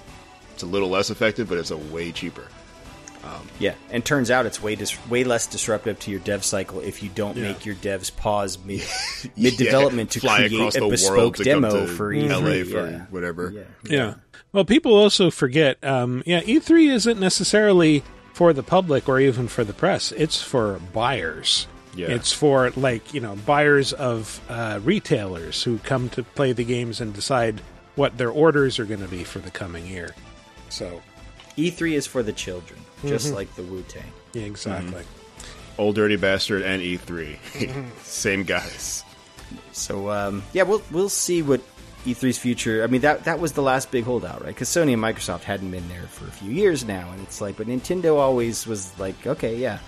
it's 0.55 0.63
a 0.63 0.67
little 0.67 0.89
less 0.91 1.11
effective, 1.11 1.49
but 1.49 1.59
it's 1.59 1.71
a 1.71 1.77
way 1.77 2.13
cheaper. 2.13 2.47
Um, 3.23 3.49
Yeah, 3.59 3.75
and 3.91 4.03
turns 4.05 4.31
out 4.31 4.47
it's 4.47 4.63
way 4.63 4.77
dis- 4.77 4.97
way 5.11 5.25
less 5.25 5.47
disruptive 5.47 5.99
to 6.01 6.11
your 6.11 6.21
dev 6.21 6.43
cycle 6.45 6.81
if 6.81 7.03
you 7.03 7.11
don't 7.15 7.37
Yeah. 7.37 7.49
make 7.49 7.67
your 7.67 7.75
devs 7.75 8.15
pause 8.15 8.59
mid 8.65 8.83
mid 9.37 9.57
development 9.59 10.11
to 10.13 10.21
fly 10.21 10.37
create 10.39 10.53
across 10.55 10.77
a 10.77 10.81
the 10.81 10.89
bespoke 10.89 11.17
world 11.17 11.35
to 11.37 11.45
come 11.45 11.63
demo 11.63 11.87
to 11.87 11.93
for 11.93 12.15
LA 12.15 12.21
E3. 12.63 12.71
for 12.71 12.91
yeah. 12.91 12.99
whatever. 13.11 13.67
Yeah. 13.85 14.15
Well, 14.53 14.65
people 14.65 14.95
also 14.95 15.31
forget. 15.31 15.77
Um, 15.85 16.23
yeah, 16.27 16.41
E3 16.41 16.91
isn't 16.93 17.21
necessarily 17.21 18.03
for 18.33 18.53
the 18.55 18.63
public 18.63 19.07
or 19.09 19.21
even 19.21 19.49
for 19.49 19.65
the 19.65 19.75
press. 19.75 20.13
It's 20.13 20.41
for 20.41 20.81
buyers. 20.95 21.67
Yeah. 21.95 22.09
It's 22.09 22.33
for 22.33 22.71
like 22.71 23.13
you 23.13 23.21
know 23.21 23.37
buyers 23.45 23.93
of 23.93 24.41
uh, 24.49 24.81
retailers 24.83 25.63
who 25.63 25.77
come 25.79 26.09
to 26.11 26.23
play 26.23 26.53
the 26.53 26.65
games 26.65 27.01
and 27.03 27.13
decide 27.13 27.61
what 28.01 28.17
their 28.17 28.31
orders 28.31 28.79
are 28.79 28.87
going 28.87 29.01
to 29.03 29.09
be 29.09 29.23
for 29.25 29.41
the 29.41 29.51
coming 29.51 29.87
year. 29.87 30.15
So 30.71 31.03
E3 31.59 31.93
is 31.95 32.07
for 32.07 32.23
the 32.23 32.33
children, 32.33 32.81
just 33.05 33.29
Mhm. 33.31 33.35
like 33.35 33.55
the 33.57 33.63
Wu 33.63 33.83
Tang. 33.89 34.11
Yeah, 34.33 34.45
exactly. 34.45 35.03
Old 35.77 35.95
Dirty 35.97 36.17
Bastard 36.17 36.63
and 36.63 36.81
E3, 36.83 37.39
Mhm. 37.55 37.85
same 38.03 38.45
guys. 38.45 39.05
So 39.73 40.11
um, 40.11 40.43
yeah, 40.53 40.63
we'll 40.63 40.83
we'll 40.91 41.09
see 41.11 41.43
what 41.43 41.61
E3's 42.07 42.39
future. 42.39 42.83
I 42.83 42.87
mean 42.87 43.03
that 43.03 43.25
that 43.25 43.39
was 43.39 43.53
the 43.53 43.63
last 43.63 43.91
big 43.91 44.05
holdout, 44.05 44.41
right? 44.43 44.55
Because 44.55 44.69
Sony 44.71 44.95
and 44.95 45.03
Microsoft 45.03 45.43
hadn't 45.43 45.71
been 45.71 45.89
there 45.89 46.07
for 46.09 46.27
a 46.27 46.31
few 46.33 46.51
years 46.51 46.85
now, 46.87 47.11
and 47.13 47.21
it's 47.23 47.41
like, 47.41 47.57
but 47.59 47.67
Nintendo 47.67 48.17
always 48.17 48.67
was 48.67 48.91
like, 48.99 49.27
okay, 49.27 49.57
yeah. 49.57 49.79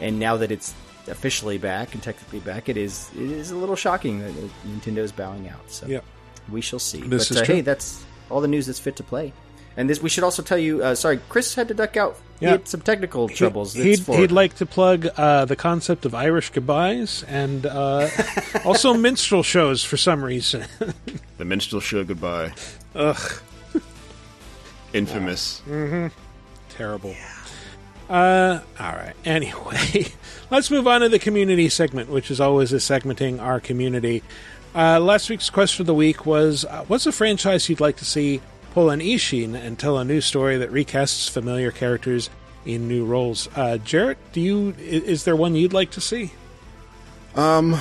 And 0.00 0.18
now 0.18 0.36
that 0.38 0.50
it's 0.50 0.74
officially 1.08 1.58
back 1.58 1.94
and 1.94 2.02
technically 2.02 2.40
back, 2.40 2.68
it 2.68 2.76
is 2.76 3.10
it 3.14 3.30
is 3.30 3.50
a 3.52 3.56
little 3.56 3.76
shocking 3.76 4.20
that 4.20 4.32
Nintendo 4.66 4.98
is 4.98 5.12
bowing 5.12 5.48
out. 5.48 5.60
So 5.68 5.86
Yep. 5.86 6.04
We 6.50 6.60
shall 6.60 6.78
see. 6.78 7.00
This 7.00 7.28
but 7.28 7.36
is 7.36 7.42
uh, 7.42 7.44
true. 7.44 7.54
hey, 7.56 7.60
that's 7.62 8.04
all 8.30 8.40
the 8.40 8.48
news 8.48 8.66
that's 8.66 8.78
fit 8.78 8.96
to 8.96 9.02
play. 9.02 9.32
And 9.76 9.88
this, 9.88 10.02
we 10.02 10.08
should 10.08 10.24
also 10.24 10.42
tell 10.42 10.58
you. 10.58 10.82
Uh, 10.82 10.94
sorry, 10.94 11.20
Chris 11.28 11.54
had 11.54 11.68
to 11.68 11.74
duck 11.74 11.96
out. 11.96 12.16
He 12.40 12.46
Yeah. 12.46 12.52
had 12.52 12.68
some 12.68 12.80
technical 12.80 13.28
troubles. 13.28 13.74
He, 13.74 13.92
It's 13.92 14.06
would 14.08 14.18
he'd 14.18 14.32
like 14.32 14.54
to 14.56 14.66
plug 14.66 15.06
uh, 15.16 15.44
the 15.44 15.56
concept 15.56 16.04
of 16.06 16.14
Irish 16.14 16.50
goodbyes 16.50 17.22
and 17.28 17.66
uh, 17.66 18.08
also 18.64 18.94
minstrel 18.94 19.42
shows 19.42 19.84
for 19.84 19.96
some 19.96 20.22
reason. 20.24 20.64
The 21.38 21.44
minstrel 21.46 21.80
show 21.80 22.04
goodbye. 22.04 22.52
Ugh. 22.94 23.32
Infamous. 24.92 25.62
Mm-hmm. 25.66 26.08
Terrible. 26.70 27.14
Uh, 28.08 28.60
all 28.78 28.92
right. 28.92 29.14
Anyway, 29.24 30.06
let's 30.50 30.70
move 30.70 30.86
on 30.88 31.00
to 31.02 31.08
the 31.08 31.18
community 31.18 31.68
segment, 31.68 32.10
which 32.10 32.30
is 32.30 32.40
always 32.40 32.72
a 32.72 32.76
segmenting 32.76 33.40
our 33.40 33.60
community. 33.60 34.22
Uh, 34.74 35.00
last 35.00 35.28
week's 35.28 35.50
question 35.50 35.82
of 35.82 35.86
the 35.86 35.94
week 35.94 36.26
was: 36.26 36.64
uh, 36.64 36.84
What's 36.86 37.06
a 37.06 37.12
franchise 37.12 37.68
you'd 37.68 37.80
like 37.80 37.96
to 37.96 38.04
see 38.04 38.40
pull 38.72 38.90
an 38.90 39.00
Ishin 39.00 39.54
and 39.54 39.76
tell 39.78 39.98
a 39.98 40.04
new 40.04 40.20
story 40.20 40.56
that 40.58 40.70
recasts 40.70 41.28
familiar 41.28 41.70
characters 41.72 42.30
in 42.64 42.86
new 42.86 43.04
roles? 43.04 43.48
Uh, 43.56 43.78
Jarrett, 43.78 44.18
do 44.32 44.40
you 44.40 44.74
is 44.78 45.24
there 45.24 45.34
one 45.36 45.54
you'd 45.56 45.72
like 45.72 45.90
to 45.92 46.00
see? 46.00 46.30
Um, 47.34 47.76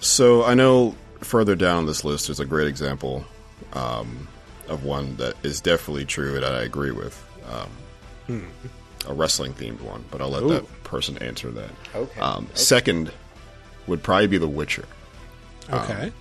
so 0.00 0.44
I 0.44 0.54
know 0.54 0.94
further 1.20 1.54
down 1.54 1.86
this 1.86 2.04
list 2.04 2.30
is 2.30 2.40
a 2.40 2.44
great 2.46 2.66
example 2.66 3.24
um, 3.74 4.26
of 4.68 4.84
one 4.84 5.16
that 5.16 5.34
is 5.42 5.60
definitely 5.60 6.04
true 6.06 6.32
that 6.40 6.44
I 6.54 6.62
agree 6.62 6.92
with. 6.92 7.22
Um, 7.50 7.68
Hmm. 8.28 8.44
a 9.08 9.12
wrestling 9.12 9.52
themed 9.52 9.80
one, 9.80 10.04
but 10.12 10.20
I'll 10.20 10.30
let 10.30 10.44
Ooh. 10.44 10.48
that 10.50 10.84
person 10.84 11.18
answer 11.18 11.50
that. 11.50 11.70
Okay. 11.92 12.20
Um, 12.20 12.46
Second 12.54 13.10
would 13.88 14.00
probably 14.02 14.28
be 14.28 14.38
The 14.38 14.46
Witcher. 14.46 14.84
Um, 15.68 16.12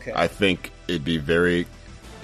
Okay. 0.00 0.10
Okay. 0.12 0.20
I 0.20 0.26
think 0.28 0.72
it'd 0.88 1.04
be 1.04 1.18
very 1.18 1.66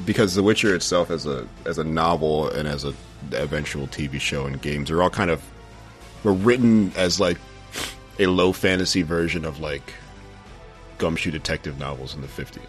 because 0.06 0.34
The 0.34 0.42
Witcher 0.42 0.74
itself 0.74 1.10
as 1.10 1.26
a 1.26 1.46
as 1.66 1.78
a 1.78 1.84
novel 1.84 2.48
and 2.48 2.66
as 2.66 2.84
a 2.84 2.94
eventual 3.32 3.86
TV 3.88 4.20
show 4.20 4.46
and 4.46 4.60
games 4.60 4.90
are 4.90 5.02
all 5.02 5.10
kind 5.10 5.30
of 5.30 5.42
were 6.24 6.32
written 6.32 6.92
as 6.96 7.20
like 7.20 7.38
a 8.18 8.26
low 8.26 8.52
fantasy 8.52 9.02
version 9.02 9.44
of 9.44 9.60
like 9.60 9.92
gumshoe 10.98 11.30
detective 11.30 11.78
novels 11.78 12.14
in 12.14 12.20
the 12.20 12.28
fifties. 12.28 12.62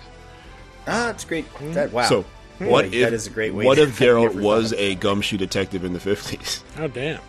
ah, 0.87 1.05
that's 1.07 1.23
great. 1.25 1.45
That, 1.73 1.91
wow. 1.91 2.03
So 2.03 2.25
what 2.59 2.89
Boy, 2.89 2.97
if 2.97 3.03
that 3.03 3.13
is 3.13 3.27
a 3.27 3.29
great 3.29 3.53
way? 3.53 3.65
what 3.65 3.75
to- 3.75 3.83
if 3.83 3.97
Geralt 3.99 4.35
was 4.41 4.73
a 4.73 4.95
gumshoe 4.95 5.37
detective 5.37 5.83
in 5.83 5.93
the 5.93 5.99
fifties? 5.99 6.63
Oh 6.77 6.87
damn! 6.87 7.19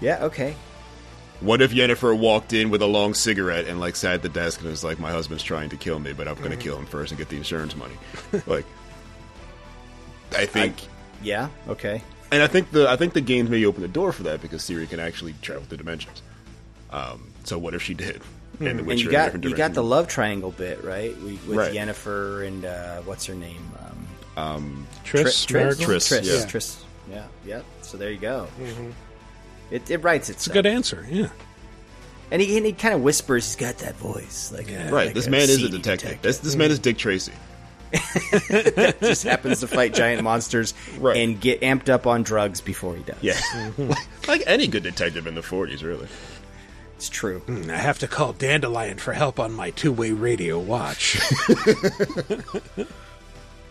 Yeah. 0.00 0.24
Okay. 0.24 0.54
What 1.40 1.60
if 1.60 1.72
Yennefer 1.72 2.16
walked 2.18 2.52
in 2.54 2.70
with 2.70 2.80
a 2.82 2.86
long 2.86 3.12
cigarette 3.12 3.66
and 3.66 3.78
like 3.78 3.94
sat 3.94 4.14
at 4.14 4.22
the 4.22 4.28
desk 4.28 4.60
and 4.60 4.70
was 4.70 4.82
like, 4.82 4.98
"My 4.98 5.10
husband's 5.10 5.42
trying 5.44 5.68
to 5.70 5.76
kill 5.76 5.98
me, 5.98 6.12
but 6.12 6.26
I'm 6.28 6.36
going 6.36 6.50
to 6.50 6.56
kill 6.56 6.78
him 6.78 6.86
first 6.86 7.12
and 7.12 7.18
get 7.18 7.28
the 7.28 7.36
insurance 7.36 7.76
money." 7.76 7.94
like, 8.46 8.64
I 10.36 10.46
think, 10.46 10.76
Yeah. 11.22 11.48
Okay. 11.68 12.02
and 12.32 12.42
I 12.42 12.46
think 12.46 12.70
the 12.72 12.88
I 12.88 12.96
think 12.96 13.12
the 13.12 13.20
games 13.20 13.50
maybe 13.50 13.66
open 13.66 13.82
the 13.82 13.88
door 13.88 14.12
for 14.12 14.22
that 14.24 14.40
because 14.40 14.62
Ciri 14.62 14.88
can 14.88 14.98
actually 14.98 15.34
travel 15.42 15.62
through 15.64 15.78
dimensions. 15.78 16.22
Um, 16.90 17.30
so 17.44 17.58
what 17.58 17.74
if 17.74 17.82
she 17.82 17.94
did? 17.94 18.22
And, 18.58 18.66
the 18.66 18.70
and 18.70 18.86
Witcher 18.86 19.02
you 19.02 19.08
in 19.08 19.12
got 19.12 19.44
you 19.44 19.54
got 19.54 19.74
the 19.74 19.84
love 19.84 20.08
triangle 20.08 20.50
bit 20.52 20.82
right 20.82 21.14
we, 21.18 21.32
with 21.46 21.58
Right. 21.58 21.74
Yennefer 21.74 22.46
and 22.46 22.64
uh, 22.64 23.02
what's 23.02 23.26
her 23.26 23.34
name 23.34 23.62
um, 24.36 24.42
um, 24.42 24.86
Triss, 25.04 25.46
Tri- 25.46 25.60
Merrick? 25.60 25.78
Triss, 25.78 26.08
Triss, 26.08 26.20
Triss, 26.22 26.24
yeah. 26.24 26.46
Triss. 26.46 26.82
yeah, 27.10 27.26
yeah. 27.44 27.60
So 27.82 27.98
there 27.98 28.10
you 28.10 28.18
go. 28.18 28.48
Mhm. 28.58 28.92
It, 29.70 29.90
it 29.90 29.98
writes 30.02 30.30
It's 30.30 30.46
a 30.46 30.50
good 30.50 30.66
answer. 30.66 31.06
Yeah. 31.10 31.28
And 32.30 32.42
he, 32.42 32.56
and 32.56 32.66
he 32.66 32.72
kind 32.72 32.94
of 32.94 33.02
whispers. 33.02 33.46
He's 33.46 33.56
got 33.56 33.78
that 33.78 33.96
voice, 33.96 34.52
like 34.52 34.68
a- 34.70 34.90
right. 34.90 35.06
like 35.06 35.14
this 35.14 35.28
man 35.28 35.42
is 35.42 35.50
a 35.50 35.54
seedy 35.56 35.70
detective. 35.78 36.20
This 36.22 36.38
this 36.38 36.56
man 36.56 36.70
is 36.70 36.78
Dick 36.78 36.98
Tracy. 36.98 37.32
just 39.00 39.22
happens 39.22 39.60
to 39.60 39.68
fight 39.68 39.94
giant 39.94 40.20
monsters 40.24 40.74
and 41.00 41.40
get 41.40 41.60
amped 41.60 41.88
up 41.88 42.04
on 42.04 42.24
drugs 42.24 42.60
before 42.60 42.96
he 42.96 43.02
does. 43.04 43.22
Yeah, 43.22 43.38
like 44.28 44.42
any 44.44 44.66
good 44.66 44.82
detective 44.82 45.28
in 45.28 45.36
the 45.36 45.40
'40s, 45.40 45.84
really. 45.84 46.08
It's 46.96 47.08
true. 47.08 47.40
Hmm, 47.40 47.70
I 47.70 47.76
have 47.76 48.00
to 48.00 48.08
call 48.08 48.32
Dandelion 48.32 48.98
for 48.98 49.12
help 49.12 49.38
on 49.38 49.52
my 49.52 49.70
two-way 49.70 50.10
radio 50.12 50.58
watch. 50.58 51.16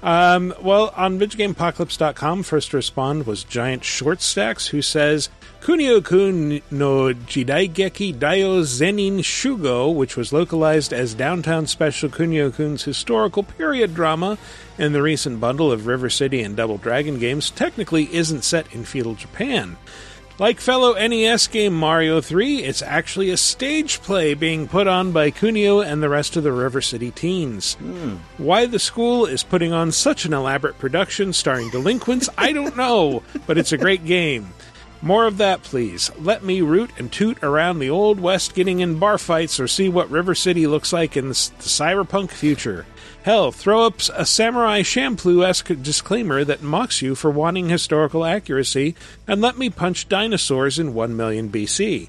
um, 0.05 0.53
well, 0.61 0.93
on 0.95 1.17
VidGameApocalypse.com, 1.17 2.43
first 2.43 2.69
to 2.69 2.77
respond 2.77 3.25
was 3.25 3.43
Giant 3.43 3.83
Short 3.83 4.21
Stacks, 4.21 4.67
who 4.67 4.83
says, 4.83 5.29
Kunio-kun 5.61 6.61
no 6.69 7.11
Jidaigeki 7.11 8.13
Daio 8.13 8.61
Zenin 8.61 9.21
Shugo, 9.21 9.91
which 9.95 10.15
was 10.15 10.31
localized 10.31 10.93
as 10.93 11.15
Downtown 11.15 11.65
Special 11.65 12.07
Kunio-kun's 12.07 12.83
historical 12.83 13.41
period 13.41 13.95
drama 13.95 14.37
in 14.77 14.93
the 14.93 15.01
recent 15.01 15.39
bundle 15.39 15.71
of 15.71 15.87
River 15.87 16.11
City 16.11 16.43
and 16.43 16.55
Double 16.55 16.77
Dragon 16.77 17.17
games, 17.17 17.49
technically 17.49 18.13
isn't 18.13 18.43
set 18.43 18.71
in 18.75 18.85
feudal 18.85 19.15
Japan. 19.15 19.75
Like 20.37 20.59
fellow 20.59 20.93
NES 20.95 21.47
game 21.47 21.73
Mario 21.73 22.19
3, 22.19 22.61
it's 22.61 22.81
actually 22.81 23.29
a 23.29 23.37
stage 23.37 24.01
play 24.01 24.33
being 24.33 24.67
put 24.67 24.85
on 24.85 25.13
by 25.13 25.31
Kunio 25.31 25.85
and 25.85 26.03
the 26.03 26.09
rest 26.09 26.35
of 26.35 26.43
the 26.43 26.51
River 26.51 26.81
City 26.81 27.09
teens. 27.09 27.75
Hmm. 27.75 28.15
Why 28.37 28.65
the 28.65 28.77
school 28.77 29.25
is 29.25 29.43
putting 29.43 29.71
on 29.71 29.93
such 29.93 30.25
an 30.25 30.33
elaborate 30.33 30.77
production 30.77 31.31
starring 31.31 31.69
delinquents, 31.69 32.27
I 32.37 32.51
don't 32.51 32.75
know, 32.85 33.23
but 33.47 33.57
it's 33.57 33.71
a 33.71 33.77
great 33.77 34.03
game. 34.03 34.53
More 35.01 35.25
of 35.25 35.37
that, 35.37 35.63
please. 35.63 36.11
Let 36.19 36.43
me 36.43 36.61
root 36.61 36.89
and 36.97 37.09
toot 37.09 37.41
around 37.41 37.79
the 37.79 37.89
Old 37.89 38.19
West 38.19 38.55
getting 38.55 38.81
in 38.81 38.99
bar 38.99 39.17
fights 39.17 39.57
or 39.57 39.69
see 39.69 39.87
what 39.87 40.09
River 40.09 40.35
City 40.35 40.67
looks 40.67 40.91
like 40.91 41.15
in 41.15 41.29
the, 41.29 41.51
the 41.59 41.69
cyberpunk 41.69 42.31
future. 42.31 42.85
Hell, 43.25 43.51
throw 43.51 43.87
up 43.87 44.01
a 44.13 44.23
Samurai 44.23 44.83
Champloo 44.83 45.43
esque 45.43 45.81
disclaimer 45.81 46.43
that 46.43 46.61
mocks 46.61 47.01
you 47.01 47.15
for 47.15 47.31
wanting 47.31 47.69
historical 47.69 48.23
accuracy, 48.23 48.93
and 49.27 49.41
let 49.41 49.57
me 49.57 49.67
punch 49.71 50.07
dinosaurs 50.07 50.77
in 50.77 50.93
1 50.93 51.15
million 51.17 51.49
BC. 51.49 52.07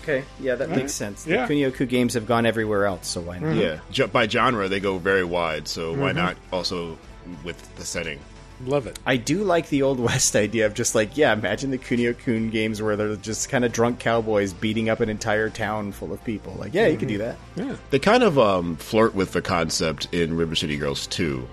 Okay, 0.00 0.22
yeah, 0.38 0.54
that 0.54 0.68
Right. 0.68 0.76
makes 0.78 0.92
sense. 0.92 1.26
Yeah. 1.26 1.44
The 1.46 1.54
Kunio-kun 1.54 1.88
games 1.88 2.14
have 2.14 2.24
gone 2.24 2.46
everywhere 2.46 2.86
else, 2.86 3.08
so 3.08 3.20
why 3.22 3.40
not? 3.40 3.56
Yeah, 3.56 4.06
by 4.06 4.28
genre 4.28 4.68
they 4.68 4.78
go 4.78 4.98
very 4.98 5.24
wide. 5.24 5.66
So 5.66 5.92
why 5.92 6.12
Mhm. 6.12 6.16
not 6.16 6.36
also 6.52 6.96
with 7.42 7.56
the 7.74 7.84
setting? 7.84 8.20
Love 8.64 8.86
it. 8.86 8.98
I 9.04 9.16
do 9.16 9.42
like 9.44 9.68
the 9.68 9.82
old 9.82 9.98
west 10.10 10.36
idea 10.36 10.66
of 10.66 10.74
just 10.74 10.94
like, 10.94 11.16
yeah, 11.16 11.32
imagine 11.32 11.70
the 11.70 11.78
Kunio 11.78 12.16
Kun 12.18 12.50
games 12.50 12.80
where 12.80 12.96
they're 12.96 13.16
just 13.16 13.48
kind 13.48 13.64
of 13.64 13.72
drunk 13.72 13.98
cowboys 13.98 14.52
beating 14.52 14.88
up 14.88 15.00
an 15.00 15.08
entire 15.08 15.50
town 15.50 15.92
full 15.92 16.12
of 16.12 16.22
people. 16.24 16.54
Like, 16.58 16.72
yeah, 16.74 16.86
you 16.86 16.96
can 16.96 17.08
do 17.08 17.18
that. 17.18 17.36
Yeah. 17.56 17.76
They 17.90 17.98
kind 17.98 18.22
of 18.22 18.38
um, 18.38 18.76
flirt 18.76 19.14
with 19.14 19.32
the 19.32 19.42
concept 19.42 20.08
in 20.12 20.36
River 20.36 20.54
City 20.54 20.76
Girls 20.76 21.06
2. 21.08 21.46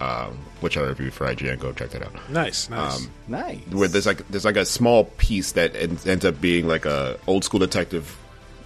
um, 0.00 0.36
which 0.60 0.76
I 0.76 0.80
reviewed 0.82 1.12
for 1.14 1.26
IGN. 1.26 1.58
Go 1.60 1.72
check 1.72 1.90
that 1.90 2.02
out. 2.02 2.12
Nice, 2.30 2.68
nice. 2.68 2.98
Um, 2.98 3.10
nice. 3.28 3.60
Where 3.70 3.86
there's 3.88 4.06
like 4.06 4.26
there's 4.28 4.44
like 4.44 4.56
a 4.56 4.64
small 4.64 5.04
piece 5.04 5.52
that 5.52 5.76
en- 5.76 5.98
ends 6.04 6.24
up 6.24 6.40
being 6.40 6.66
like 6.66 6.84
a 6.86 7.18
old 7.28 7.44
school 7.44 7.60
detective 7.60 8.18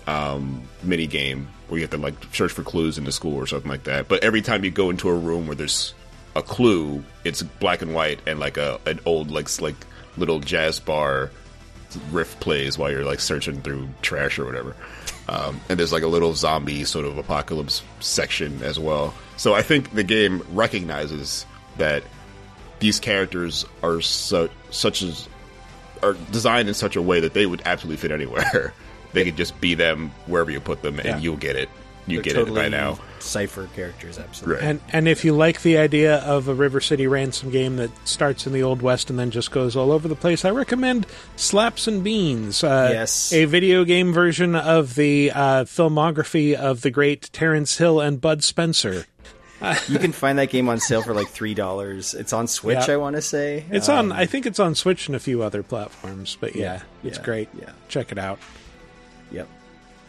um, 0.07 0.63
mini 0.83 1.07
game 1.07 1.49
where 1.69 1.79
you 1.79 1.83
have 1.83 1.91
to 1.91 1.99
like 1.99 2.15
search 2.33 2.53
for 2.53 2.63
clues 2.63 2.97
in 2.97 3.05
the 3.05 3.13
school 3.13 3.35
or 3.35 3.47
something 3.47 3.71
like 3.71 3.85
that. 3.85 4.09
But 4.09 4.23
every 4.25 4.41
time 4.41 4.65
you 4.65 4.71
go 4.71 4.89
into 4.91 5.09
a 5.09 5.15
room 5.15 5.47
where 5.47 5.57
there's 5.57 5.93
a 6.37 6.43
clue, 6.43 7.03
it's 7.25 7.43
black 7.43 7.83
and 7.83 7.95
white 7.95 8.21
and 8.27 8.39
like 8.39 8.57
a 8.57 8.79
an 8.87 9.01
old 9.07 9.31
like 9.31 9.49
like 9.61 9.75
little 10.17 10.39
jazz 10.41 10.79
bar 10.81 11.31
riff 12.11 12.39
plays 12.41 12.77
while 12.79 12.91
you're 12.91 13.05
like 13.05 13.21
searching 13.21 13.63
through 13.63 13.89
trash 14.03 14.39
or 14.39 14.45
whatever. 14.45 14.77
Um, 15.29 15.61
and 15.69 15.79
there's 15.79 15.93
like 15.93 16.03
a 16.05 16.09
little 16.09 16.35
zombie 16.35 16.85
sort 16.85 17.05
of 17.07 17.19
apocalypse 17.19 17.83
section 18.01 18.63
as 18.63 18.79
well. 18.79 19.13
So 19.37 19.55
I 19.55 19.63
think 19.63 19.93
the 19.93 20.05
game 20.05 20.45
recognizes 20.53 21.47
that 21.79 22.03
these 22.79 23.01
characters 23.01 23.65
are 23.83 24.01
so, 24.01 24.49
such 24.71 25.03
as 25.03 25.29
are 26.03 26.13
designed 26.31 26.69
in 26.69 26.75
such 26.75 26.95
a 26.97 27.03
way 27.03 27.21
that 27.21 27.33
they 27.35 27.47
would 27.47 27.63
absolutely 27.65 27.97
fit 27.97 28.13
anywhere. 28.13 28.73
they 29.15 29.25
could 29.25 29.37
just 29.37 29.59
be 29.61 29.75
them 29.75 30.11
wherever 30.27 30.51
you 30.51 30.61
put 30.61 30.83
them, 30.83 30.99
and 30.99 31.07
Yeah. 31.07 31.19
you'll 31.19 31.37
get 31.39 31.57
it. 31.57 31.71
You 32.09 32.19
They're 32.19 32.23
get 32.23 32.35
totally 32.35 32.61
it 32.61 32.65
by 32.65 32.69
now. 32.69 32.99
Cipher 33.19 33.69
characters, 33.75 34.19
absolutely. 34.19 34.65
And 34.65 34.81
and 34.93 35.09
if 35.09 35.25
you 35.25 35.35
like 35.35 35.63
the 35.63 35.77
idea 35.77 36.19
of 36.19 36.47
a 36.47 36.55
River 36.55 36.81
City 36.81 37.07
ransom 37.09 37.51
game 37.51 37.77
that 37.77 37.91
starts 38.07 38.47
in 38.47 38.53
the 38.53 38.63
Old 38.63 38.81
West 38.81 39.11
and 39.11 39.19
then 39.19 39.33
just 39.33 39.51
goes 39.51 39.75
all 39.75 39.91
over 39.91 40.07
the 40.07 40.15
place, 40.15 40.45
I 40.45 40.51
recommend 40.51 41.07
Slaps 41.35 41.89
and 41.89 42.05
Beans. 42.05 42.63
Uh, 42.63 42.91
Yes. 42.93 43.33
a 43.33 43.45
video 43.47 43.85
game 43.85 44.13
version 44.13 44.55
of 44.55 44.95
the 44.95 45.33
uh, 45.35 45.65
filmography 45.65 46.55
of 46.55 46.83
the 46.83 46.91
great 46.91 47.29
Terence 47.33 47.79
Hill 47.79 48.01
and 48.01 48.21
Bud 48.21 48.45
Spencer. 48.45 49.07
you 49.89 49.99
can 49.99 50.13
find 50.13 50.39
that 50.39 50.51
game 50.51 50.69
on 50.69 50.79
sale 50.79 51.03
for 51.03 51.15
like 51.15 51.29
three 51.29 51.55
dollars. 51.55 52.15
It's 52.15 52.33
on 52.33 52.47
Switch, 52.47 52.87
Yeah. 52.89 52.95
I 52.95 52.97
want 52.99 53.17
to 53.17 53.23
say. 53.23 53.65
It's 53.71 53.89
Um, 53.89 54.13
on. 54.13 54.19
I 54.19 54.27
think 54.27 54.47
it's 54.47 54.61
on 54.61 54.75
Switch 54.75 55.09
and 55.09 55.17
a 55.17 55.19
few 55.19 55.43
other 55.43 55.63
platforms. 55.65 56.37
But 56.39 56.55
yeah, 56.55 56.75
Yeah, 57.03 57.09
it's 57.09 57.19
yeah, 57.19 57.25
great. 57.25 57.49
yeah. 57.59 57.71
check 57.89 58.13
it 58.13 58.19
out. 58.19 58.39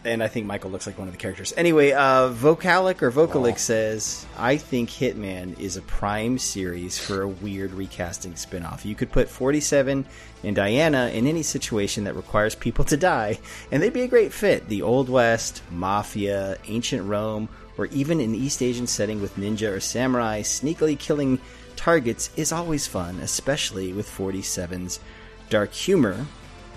And 0.08 0.24
I 0.24 0.30
think 0.30 0.46
Michael 0.46 0.72
looks 0.72 0.88
like 0.88 0.98
one 0.98 1.10
of 1.10 1.14
the 1.14 1.20
characters. 1.20 1.54
Anyway, 1.58 1.92
uh, 1.92 2.30
Vocalic 2.30 3.02
or 3.02 3.12
Vocalic 3.12 3.60
says, 3.60 4.26
I 4.38 4.56
think 4.56 4.90
Hitman 4.90 5.60
is 5.60 5.76
a 5.76 5.82
prime 5.82 6.38
series 6.38 6.98
for 6.98 7.24
a 7.24 7.28
weird 7.28 7.74
recasting 7.74 8.36
spin-off. 8.38 8.86
You 8.86 8.96
could 8.96 9.12
put 9.12 9.28
47 9.28 10.06
and 10.44 10.56
Diana 10.56 11.10
in 11.14 11.28
any 11.28 11.44
situation 11.44 12.06
that 12.06 12.16
requires 12.16 12.56
people 12.56 12.86
to 12.86 12.96
die, 12.96 13.40
and 13.70 13.84
they'd 13.84 13.92
be 13.92 14.04
a 14.04 14.08
great 14.08 14.32
fit. 14.32 14.70
The 14.70 14.82
Old 14.82 15.10
West, 15.10 15.62
Mafia, 15.72 16.58
Ancient 16.68 17.04
Rome, 17.06 17.50
or 17.78 17.88
even 17.88 18.22
an 18.22 18.34
East 18.34 18.62
Asian 18.62 18.88
setting 18.88 19.22
with 19.22 19.36
ninja 19.36 19.72
or 19.72 19.80
samurai 19.82 20.42
sneakily 20.42 20.98
killing 20.98 21.40
targets 21.76 22.30
is 22.38 22.52
always 22.54 22.88
fun, 22.88 23.20
especially 23.20 23.92
with 23.92 24.10
47's 24.10 25.02
dark 25.50 25.74
humor. 25.74 26.26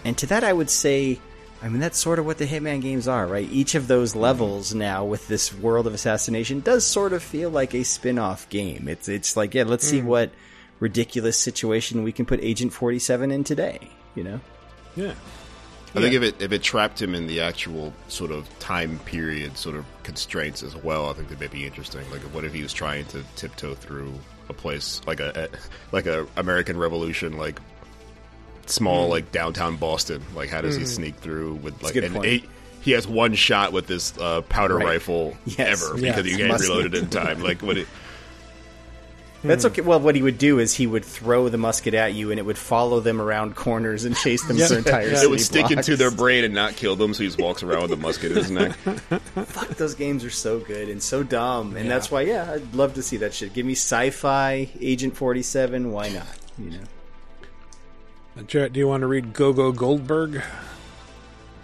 And 0.04 0.18
to 0.18 0.26
that, 0.26 0.44
I 0.44 0.52
would 0.52 0.70
say, 0.70 1.20
I 1.62 1.68
mean, 1.68 1.80
that's 1.80 1.98
sort 1.98 2.18
of 2.18 2.24
what 2.26 2.38
the 2.38 2.46
Hitman 2.46 2.80
games 2.80 3.06
are, 3.06 3.26
right? 3.26 3.48
Each 3.50 3.74
of 3.74 3.86
those 3.86 4.16
levels 4.16 4.74
now 4.74 5.04
with 5.04 5.28
this 5.28 5.52
world 5.54 5.86
of 5.86 5.92
assassination 5.92 6.60
does 6.60 6.86
sort 6.86 7.12
of 7.12 7.22
feel 7.22 7.50
like 7.50 7.74
a 7.74 7.84
spin 7.84 8.18
off 8.18 8.48
game. 8.48 8.88
It's, 8.88 9.08
it's 9.08 9.36
like, 9.36 9.54
yeah, 9.54 9.64
let's 9.64 9.86
see 9.86 10.00
Mm. 10.00 10.04
what 10.04 10.30
ridiculous 10.78 11.36
situation 11.36 12.02
we 12.02 12.12
can 12.12 12.24
put 12.24 12.40
Agent 12.42 12.72
47 12.72 13.30
in 13.30 13.44
today, 13.44 13.78
you 14.14 14.24
know? 14.24 14.40
Yeah. 14.96 15.12
I 15.94 16.00
think 16.00 16.14
if 16.14 16.22
it 16.22 16.40
if 16.40 16.52
it 16.52 16.62
trapped 16.62 17.02
him 17.02 17.16
in 17.16 17.26
the 17.26 17.40
actual 17.40 17.92
sort 18.06 18.30
of 18.30 18.48
time 18.60 19.00
period 19.00 19.56
sort 19.58 19.74
of 19.74 19.84
constraints 20.04 20.62
as 20.62 20.76
well, 20.76 21.10
I 21.10 21.14
think 21.14 21.28
that 21.30 21.40
may 21.40 21.48
be 21.48 21.66
interesting. 21.66 22.08
Like, 22.12 22.20
what 22.32 22.44
if 22.44 22.54
he 22.54 22.62
was 22.62 22.72
trying 22.72 23.06
to 23.06 23.24
tiptoe 23.34 23.74
through 23.74 24.14
a 24.48 24.52
place 24.52 25.00
like 25.08 25.18
a, 25.18 25.48
a 25.52 25.58
like 25.92 26.06
a 26.06 26.28
American 26.36 26.78
Revolution, 26.78 27.36
like 27.36 27.58
small 28.70 29.06
Mm. 29.06 29.10
like 29.10 29.32
downtown 29.32 29.76
Boston? 29.76 30.22
Like, 30.34 30.48
how 30.48 30.60
does 30.60 30.76
he 30.76 30.82
Mm. 30.84 30.88
sneak 30.88 31.16
through 31.16 31.54
with 31.56 31.82
like 31.82 31.94
good 31.94 32.04
and 32.04 32.14
point. 32.14 32.26
he, 32.26 32.44
he 32.82 32.90
has 32.92 33.06
one 33.06 33.34
shot 33.34 33.72
with 33.72 33.86
this 33.86 34.12
uh, 34.18 34.40
powder 34.42 34.76
Right. 34.76 34.86
rifle 34.86 35.36
Yes. 35.44 35.82
ever 35.82 35.98
Yes. 35.98 36.16
because 36.16 36.30
you 36.30 36.36
can't 36.38 36.48
Must- 36.48 36.64
reload 36.68 36.86
it 36.86 36.94
in 36.94 37.08
time. 37.08 37.42
Like, 37.42 37.60
what? 37.62 37.76
It, 37.78 37.86
That's 39.42 39.64
okay. 39.64 39.80
Well, 39.80 40.00
what 40.00 40.16
he 40.16 40.22
would 40.22 40.36
do 40.36 40.58
is 40.58 40.74
he 40.74 40.86
would 40.86 41.02
throw 41.02 41.48
the 41.48 41.56
musket 41.56 41.94
at 41.94 42.12
you 42.12 42.30
and 42.30 42.38
it 42.38 42.42
would 42.44 42.58
follow 42.58 43.00
them 43.00 43.22
around 43.22 43.56
corners 43.56 44.04
and 44.04 44.14
chase 44.14 44.44
them 44.46 44.58
for 44.68 44.76
entire 44.76 45.08
it 45.08 45.16
city 45.16 45.28
would 45.30 45.40
stick 45.40 45.66
blocks. 45.68 45.88
into 45.88 45.96
their 45.96 46.10
brain 46.10 46.44
and 46.44 46.52
not 46.52 46.76
kill 46.76 46.94
them, 46.94 47.14
so 47.14 47.22
he 47.22 47.28
just 47.28 47.38
walks 47.40 47.62
around 47.62 47.80
with 47.82 47.92
a 47.92 47.96
musket 47.96 48.32
in 48.32 48.36
his 48.36 48.50
neck. 48.50 48.74
Fuck, 48.74 49.68
those 49.76 49.94
games 49.94 50.24
are 50.26 50.30
so 50.30 50.58
good 50.58 50.90
and 50.90 51.02
so 51.02 51.22
dumb, 51.22 51.74
and 51.74 51.86
Yeah. 51.86 51.92
that's 51.94 52.10
why, 52.10 52.20
yeah, 52.20 52.52
I'd 52.52 52.74
love 52.74 52.92
to 52.94 53.02
see 53.02 53.16
that 53.16 53.32
shit. 53.32 53.54
Give 53.54 53.64
me 53.64 53.72
sci-fi, 53.72 54.68
Agent 54.78 55.16
Forty 55.16 55.42
Seven. 55.42 55.90
Why 55.90 56.10
not? 56.10 56.26
You 56.58 56.72
know, 56.72 56.78
Jarrett, 58.46 58.72
do 58.72 58.80
you 58.80 58.88
want 58.88 59.02
to 59.02 59.06
read 59.06 59.32
Gogo 59.32 59.72
Goldberg? 59.72 60.42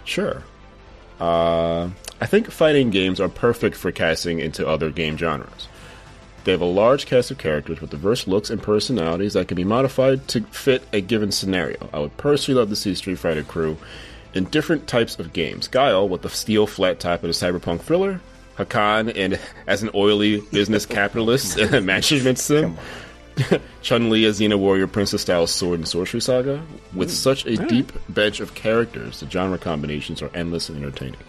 Sure. 0.03 0.43
Uh, 1.19 1.89
I 2.21 2.25
think 2.25 2.51
fighting 2.51 2.89
games 2.89 3.19
are 3.19 3.29
perfect 3.29 3.75
for 3.75 3.91
casting 3.91 4.39
into 4.39 4.67
other 4.67 4.89
game 4.89 5.17
genres. 5.17 5.67
They 6.43 6.51
have 6.51 6.61
a 6.61 6.65
large 6.65 7.05
cast 7.05 7.29
of 7.29 7.37
characters 7.37 7.81
with 7.81 7.89
diverse 7.89 8.25
looks 8.25 8.49
and 8.49 8.63
personalities 8.63 9.33
that 9.33 9.49
can 9.49 9.55
be 9.55 9.65
modified 9.65 10.27
to 10.29 10.41
fit 10.43 10.83
a 10.93 11.01
given 11.01 11.31
scenario. 11.31 11.89
I 11.91 11.99
would 11.99 12.15
personally 12.15 12.59
love 12.59 12.69
to 12.69 12.75
see 12.75 12.95
Street 12.95 13.19
Fighter 13.19 13.43
crew 13.43 13.77
in 14.33 14.45
different 14.45 14.87
types 14.87 15.19
of 15.19 15.33
games. 15.33 15.67
Guile 15.67 16.07
with 16.07 16.21
the 16.21 16.29
steel 16.29 16.65
flat 16.65 16.99
type 16.99 17.23
of 17.23 17.29
a 17.31 17.33
cyberpunk 17.33 17.81
thriller, 17.81 18.21
Hakan 18.57 19.11
and 19.15 19.39
as 19.67 19.83
an 19.83 19.89
oily 19.93 20.39
business 20.51 20.85
capitalist 20.85 21.57
in 21.57 21.73
a 21.73 21.81
management 21.81 22.39
sim. 22.39 22.77
Chun 23.81 24.09
Li 24.09 24.25
as 24.25 24.39
Xena 24.39 24.57
Warrior 24.57 24.87
Princess 24.87 25.21
style 25.21 25.47
sword 25.47 25.79
and 25.79 25.87
sorcery 25.87 26.21
saga. 26.21 26.61
With 26.93 27.11
such 27.11 27.45
a 27.45 27.51
Alright. 27.51 27.69
deep 27.69 27.91
bench 28.09 28.39
of 28.39 28.53
characters, 28.55 29.19
the 29.19 29.29
genre 29.29 29.57
combinations 29.57 30.21
are 30.21 30.31
endless 30.33 30.69
and 30.69 30.77
entertaining. 30.77 31.19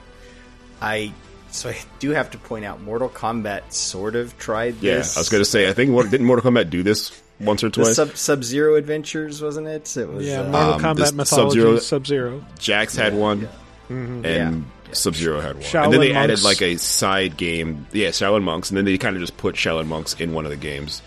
I 0.81 1.13
so 1.51 1.71
I 1.71 1.77
do 1.99 2.11
have 2.11 2.31
to 2.33 2.39
point 2.39 2.65
out, 2.67 2.83
Mortal 2.83 3.09
Kombat 3.09 3.73
sort 3.73 4.17
of 4.17 4.37
tried 4.39 4.81
this. 4.81 5.15
Yeah. 5.15 5.19
I 5.19 5.21
was 5.21 5.29
going 5.31 5.41
to 5.41 5.49
say, 5.49 5.69
I 5.69 5.73
think 5.73 5.91
Mor- 5.91 6.05
didn't 6.05 6.27
Mortal 6.27 6.51
Kombat 6.51 6.69
do 6.71 6.83
this 6.83 7.21
once 7.41 7.65
or 7.65 7.71
twice? 7.71 7.97
Sub 7.97 8.17
Sub 8.17 8.45
Zero 8.45 8.75
Adventures, 8.77 9.41
wasn't 9.43 9.67
it? 9.67 9.97
It 9.97 10.09
was 10.09 10.27
Yeah, 10.27 10.41
uh, 10.41 10.49
Mortal 10.51 10.73
Um, 10.75 10.81
Kombat 10.83 11.13
Mythology, 11.15 11.61
Sub-Zero- 11.61 11.79
Sub-Zero. 11.79 12.45
Jax 12.59 12.97
had 12.97 13.15
one, 13.15 13.49
Mhm. 13.91 14.25
and 14.27 14.65
Sub 14.93 15.15
Zero 15.15 15.41
had 15.41 15.55
one. 15.55 15.65
Shaolin 15.65 15.85
and 15.85 15.93
then 15.95 16.01
they 16.01 16.13
Monks. 16.13 16.25
added 16.25 16.43
like 16.43 16.61
a 16.63 16.77
side 16.77 17.37
game. 17.39 17.87
Yeah, 17.93 18.09
Shaolin 18.09 18.43
Monks, 18.43 18.69
and 18.71 18.77
then 18.77 18.85
they 18.85 18.99
kind 18.99 19.17
of 19.17 19.21
just 19.23 19.37
put 19.39 19.55
Shaolin 19.55 19.87
Monks 19.87 20.15
in 20.19 20.33
one 20.35 20.45
of 20.45 20.51
the 20.51 20.57
games. 20.57 21.01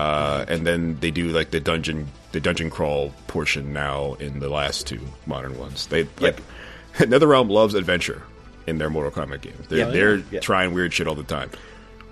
Uh, 0.00 0.44
and 0.48 0.66
then 0.66 0.96
they 1.00 1.10
do 1.10 1.28
like 1.28 1.50
the 1.50 1.60
dungeon, 1.60 2.08
the 2.32 2.40
dungeon 2.40 2.70
crawl 2.70 3.12
portion 3.26 3.72
now 3.72 4.14
in 4.14 4.38
the 4.40 4.48
last 4.48 4.86
two 4.86 5.00
modern 5.26 5.58
ones. 5.58 5.86
They 5.88 6.00
yep. 6.00 6.20
like 6.20 6.42
NetherRealm 6.94 7.50
loves 7.50 7.74
adventure 7.74 8.22
in 8.66 8.78
their 8.78 8.88
Mortal 8.90 9.10
Kombat 9.12 9.42
games. 9.42 9.66
They're, 9.68 9.78
Yeah. 9.78 9.84
they're 9.90 10.16
Yeah. 10.30 10.40
trying 10.40 10.72
weird 10.74 10.92
shit 10.94 11.06
all 11.06 11.14
the 11.14 11.22
time. 11.22 11.50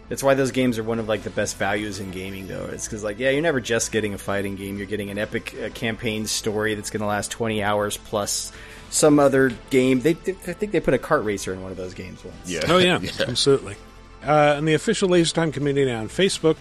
That's 0.08 0.22
why 0.22 0.34
those 0.34 0.52
games 0.52 0.78
are 0.78 0.82
one 0.82 0.98
of 0.98 1.08
like 1.08 1.22
the 1.22 1.30
best 1.30 1.56
values 1.58 2.00
in 2.00 2.10
gaming, 2.10 2.46
though. 2.48 2.64
It's 2.72 2.86
because 2.86 3.04
like, 3.04 3.18
yeah, 3.18 3.30
you're 3.30 3.42
never 3.42 3.60
just 3.60 3.92
getting 3.92 4.14
a 4.14 4.18
fighting 4.18 4.56
game. 4.56 4.78
You're 4.78 4.86
getting 4.86 5.10
an 5.10 5.18
epic 5.18 5.54
uh, 5.62 5.68
campaign 5.70 6.26
story 6.26 6.74
that's 6.74 6.88
going 6.90 7.00
to 7.02 7.06
last 7.06 7.30
20 7.30 7.62
hours 7.62 7.96
plus 7.98 8.50
some 8.90 9.18
other 9.18 9.52
game. 9.70 10.00
They, 10.00 10.14
they, 10.14 10.32
I 10.32 10.52
think 10.54 10.72
they 10.72 10.80
put 10.80 10.94
a 10.94 10.98
kart 10.98 11.24
racer 11.24 11.52
in 11.52 11.62
one 11.62 11.70
of 11.70 11.76
those 11.76 11.92
games 11.94 12.24
once. 12.24 12.36
Yeah. 12.46 12.60
Oh 12.68 12.78
yeah, 12.78 13.00
absolutely. 13.20 13.76
Uh, 14.24 14.56
in 14.58 14.64
the 14.64 14.74
official 14.74 15.08
Laser 15.10 15.34
Time 15.34 15.52
community 15.52 15.90
on 15.92 16.08
Facebook, 16.08 16.56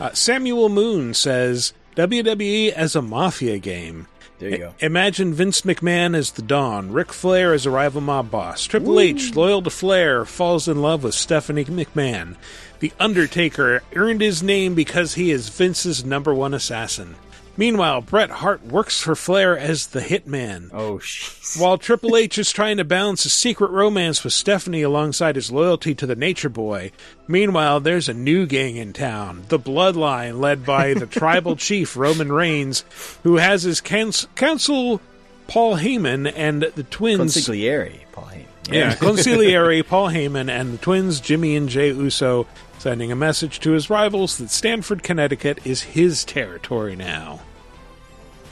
uh, 0.00 0.12
Samuel 0.12 0.68
Moon 0.68 1.14
says 1.14 1.72
WWE 1.96 2.70
as 2.70 2.96
a 2.96 3.02
mafia 3.02 3.58
game. 3.58 4.06
There 4.38 4.50
you 4.50 4.58
go. 4.58 4.74
Imagine 4.80 5.32
Vince 5.32 5.62
McMahon 5.62 6.16
as 6.16 6.32
the 6.32 6.42
Don, 6.42 6.92
Ric 6.92 7.12
Flair 7.12 7.52
as 7.54 7.66
a 7.66 7.70
rival 7.70 8.00
mob 8.00 8.30
boss, 8.30 8.64
Triple 8.64 8.98
H, 8.98 9.34
loyal 9.36 9.62
to 9.62 9.70
Flair, 9.70 10.24
falls 10.24 10.66
in 10.66 10.82
love 10.82 11.04
with 11.04 11.14
Stephanie 11.14 11.64
McMahon. 11.64 12.36
The 12.80 12.92
Undertaker 12.98 13.82
earned 13.94 14.20
his 14.20 14.42
name 14.42 14.74
because 14.74 15.14
he 15.14 15.30
is 15.30 15.48
Vince's 15.48 16.04
number 16.04 16.34
one 16.34 16.52
assassin. 16.52 17.14
Meanwhile, 17.56 18.00
Bret 18.02 18.30
Hart 18.30 18.64
works 18.66 19.00
for 19.00 19.14
Flair 19.14 19.56
as 19.56 19.88
the 19.88 20.00
Hitman. 20.00 20.70
Oh, 20.72 20.96
jeez. 20.98 21.60
While 21.60 21.78
Triple 21.78 22.16
H 22.16 22.36
is 22.38 22.50
trying 22.50 22.78
to 22.78 22.84
balance 22.84 23.24
a 23.24 23.30
secret 23.30 23.70
romance 23.70 24.24
with 24.24 24.32
Stephanie 24.32 24.82
alongside 24.82 25.36
his 25.36 25.52
loyalty 25.52 25.94
to 25.94 26.06
the 26.06 26.16
Nature 26.16 26.48
Boy. 26.48 26.90
Meanwhile, 27.28 27.80
there's 27.80 28.08
a 28.08 28.14
new 28.14 28.44
gang 28.46 28.76
in 28.76 28.92
town, 28.92 29.44
the 29.48 29.58
Bloodline, 29.58 30.40
led 30.40 30.66
by 30.66 30.94
the 30.94 31.06
tribal 31.20 31.54
chief 31.54 31.96
Roman 31.96 32.32
Reigns, 32.32 32.84
who 33.22 33.36
has 33.36 33.62
his 33.62 33.80
cans- 33.80 34.26
counsel 34.34 35.00
Paul 35.46 35.76
Heyman 35.76 36.32
and 36.34 36.62
the 36.62 36.82
twins. 36.82 37.36
Consigliere, 37.36 38.00
Paul 38.12 38.24
Heyman. 38.32 38.46
Yeah, 38.72 38.94
consigliere 38.94 39.86
Paul 39.86 40.08
Heyman 40.08 40.48
and 40.50 40.72
the 40.74 40.78
twins 40.78 41.20
Jimmy 41.20 41.54
and 41.54 41.68
Jey 41.68 41.88
Uso 41.90 42.46
sending 42.78 43.10
a 43.12 43.16
message 43.16 43.60
to 43.60 43.72
his 43.72 43.88
rivals 43.90 44.38
that 44.38 44.50
Stamford, 44.50 45.02
Connecticut 45.02 45.58
is 45.64 45.82
his 45.82 46.24
territory 46.24 46.96
now. 46.96 47.40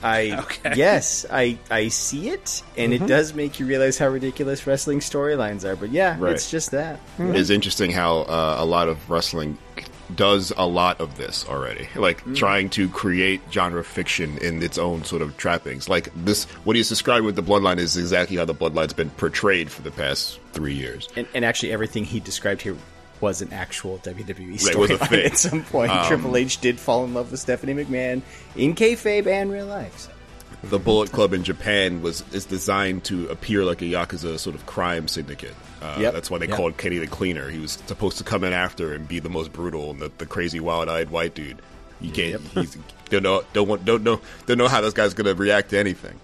I 0.05 0.45
yes, 0.75 1.25
I 1.31 1.59
I 1.71 1.87
see 1.89 2.29
it, 2.31 2.63
and 2.77 2.93
Mhm. 2.93 3.03
it 3.03 3.07
does 3.07 3.35
make 3.35 3.61
you 3.61 3.67
realize 3.67 3.99
how 3.99 4.09
ridiculous 4.09 4.67
wrestling 4.67 4.99
storylines 4.99 5.65
are. 5.65 5.77
But 5.77 5.91
yeah, 5.91 6.17
Right. 6.19 6.33
it's 6.33 6.51
just 6.51 6.73
that. 6.73 6.99
It's 7.21 7.51
interesting 7.51 7.93
how 7.93 8.23
uh, 8.23 8.57
a 8.59 8.65
lot 8.65 8.89
of 8.89 9.09
wrestling 9.09 9.59
does 10.17 10.53
a 10.57 10.67
lot 10.67 11.01
of 11.01 11.17
this 11.19 11.47
already, 11.49 11.89
like 11.95 12.25
Mm. 12.25 12.37
trying 12.37 12.69
to 12.71 12.89
create 12.89 13.43
genre 13.53 13.85
fiction 13.85 14.39
in 14.39 14.61
its 14.61 14.77
own 14.77 15.05
sort 15.05 15.23
of 15.23 15.37
trappings. 15.37 15.89
Like 15.89 16.09
this, 16.17 16.45
what 16.65 16.75
he's 16.75 16.89
describing 16.89 17.25
with 17.25 17.37
the 17.37 17.43
Bloodline 17.43 17.79
is 17.79 17.97
exactly 17.97 18.37
how 18.39 18.45
the 18.45 18.55
Bloodline's 18.57 18.93
been 18.93 19.11
portrayed 19.11 19.71
for 19.71 19.83
the 19.83 19.93
past 19.93 20.41
three 20.53 20.75
years. 20.75 21.09
And, 21.17 21.29
and 21.33 21.45
actually, 21.45 21.73
everything 21.73 22.05
he 22.05 22.19
described 22.19 22.63
here 22.63 22.77
was 23.23 23.41
an 23.41 23.53
actual 23.53 23.99
WWE 23.99 24.55
storyline 24.61 25.25
at 25.25 25.39
some 25.39 25.63
point. 25.65 25.91
Um, 25.91 26.07
Triple 26.07 26.37
H 26.37 26.61
did 26.61 26.79
fall 26.79 27.05
in 27.05 27.15
love 27.15 27.31
with 27.31 27.41
Stephanie 27.41 27.73
McMahon 27.75 28.21
in 28.57 28.75
kayfabe 28.75 29.27
and 29.27 29.51
real 29.51 29.67
life. 29.67 29.97
So. 29.99 30.11
The 30.65 30.79
Bullet 30.79 31.11
Club 31.13 31.33
in 31.33 31.43
Japan 31.43 32.03
was 32.03 32.23
is 32.33 32.45
designed 32.45 33.05
to 33.05 33.29
appear 33.29 33.65
like 33.65 33.81
a 33.83 33.87
yakuza 33.87 34.39
sort 34.39 34.55
of 34.55 34.67
crime 34.67 35.09
syndicate. 35.09 35.55
Uh, 35.81 35.97
Yep. 35.99 36.13
That's 36.15 36.31
why 36.31 36.39
they 36.39 36.47
Yep. 36.49 36.57
called 36.57 36.77
Kenny 36.77 36.99
the 36.99 37.07
Cleaner. 37.09 37.49
He 37.51 37.59
was 37.59 37.73
supposed 37.87 38.19
to 38.19 38.25
come 38.25 38.45
in 38.45 38.53
after 38.53 38.93
and 38.93 39.09
be 39.09 39.19
the 39.19 39.29
most 39.31 39.53
brutal 39.53 39.91
and 39.91 40.01
the, 40.01 40.13
the 40.19 40.27
crazy 40.27 40.61
wild-eyed 40.61 41.11
white 41.11 41.35
dude. 41.35 41.61
You 42.01 42.11
can't. 42.13 42.41
He's, 42.55 42.77
don't 43.11 43.23
know. 43.23 43.43
Don't 43.53 43.67
want. 43.69 43.85
Don't 43.85 44.03
know. 44.05 44.21
Don't 44.47 44.59
know 44.59 44.69
how 44.69 44.81
this 44.81 44.93
guy's 44.93 45.15
going 45.15 45.27
to 45.35 45.41
react 45.41 45.71
to 45.71 45.79
anything. 45.79 46.19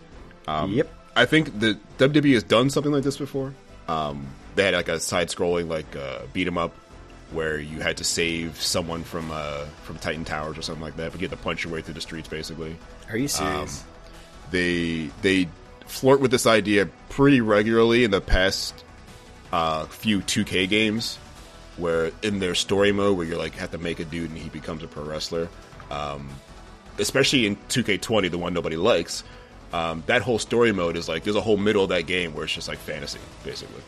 Um, 0.46 0.72
Yep. 0.72 0.88
I 1.16 1.24
think 1.24 1.58
the 1.58 1.76
WWE 1.98 2.34
has 2.34 2.44
done 2.44 2.70
something 2.70 2.92
like 2.92 3.02
this 3.02 3.16
before. 3.16 3.54
Um, 3.88 4.26
they 4.54 4.64
had 4.64 4.74
like 4.74 4.88
a 4.88 5.00
side-scrolling 5.00 5.68
like 5.68 5.96
uh, 5.96 6.20
beat 6.32 6.46
'em 6.46 6.58
up 6.58 6.72
where 7.30 7.58
you 7.58 7.80
had 7.80 7.98
to 7.98 8.04
save 8.04 8.60
someone 8.60 9.04
from 9.04 9.30
uh, 9.30 9.64
from 9.82 9.98
Titan 9.98 10.24
Towers 10.24 10.56
or 10.58 10.62
something 10.62 10.82
like 10.82 10.96
that, 10.96 11.12
but 11.12 11.20
you 11.20 11.28
had 11.28 11.36
to 11.36 11.42
punch 11.42 11.64
your 11.64 11.72
way 11.72 11.82
through 11.82 11.94
the 11.94 12.00
streets 12.00 12.28
basically. 12.28 12.76
Are 13.10 13.16
you 13.16 13.28
serious? 13.28 13.82
Um, 13.82 13.88
they 14.50 15.10
they 15.22 15.48
flirt 15.86 16.20
with 16.20 16.30
this 16.30 16.46
idea 16.46 16.88
pretty 17.08 17.40
regularly 17.40 18.04
in 18.04 18.10
the 18.10 18.20
past 18.20 18.84
uh, 19.52 19.84
few 19.86 20.20
2K 20.20 20.68
games, 20.68 21.16
where 21.76 22.12
in 22.22 22.38
their 22.38 22.54
story 22.54 22.92
mode, 22.92 23.16
where 23.16 23.26
you're 23.26 23.38
like 23.38 23.54
have 23.56 23.70
to 23.72 23.78
make 23.78 24.00
a 24.00 24.04
dude 24.04 24.30
and 24.30 24.38
he 24.38 24.48
becomes 24.48 24.82
a 24.82 24.88
pro 24.88 25.04
wrestler. 25.04 25.48
Um, 25.90 26.28
especially 26.98 27.46
in 27.46 27.56
2K20, 27.68 28.30
the 28.30 28.38
one 28.38 28.52
nobody 28.52 28.76
likes. 28.76 29.22
Um, 29.72 30.02
that 30.06 30.22
whole 30.22 30.38
story 30.38 30.72
mode 30.72 30.96
is 30.96 31.08
like 31.08 31.24
there's 31.24 31.36
a 31.36 31.40
whole 31.40 31.56
middle 31.56 31.84
of 31.84 31.90
that 31.90 32.06
game 32.06 32.34
where 32.34 32.44
it's 32.44 32.54
just 32.54 32.68
like 32.68 32.78
fantasy, 32.78 33.20
basically. 33.44 33.82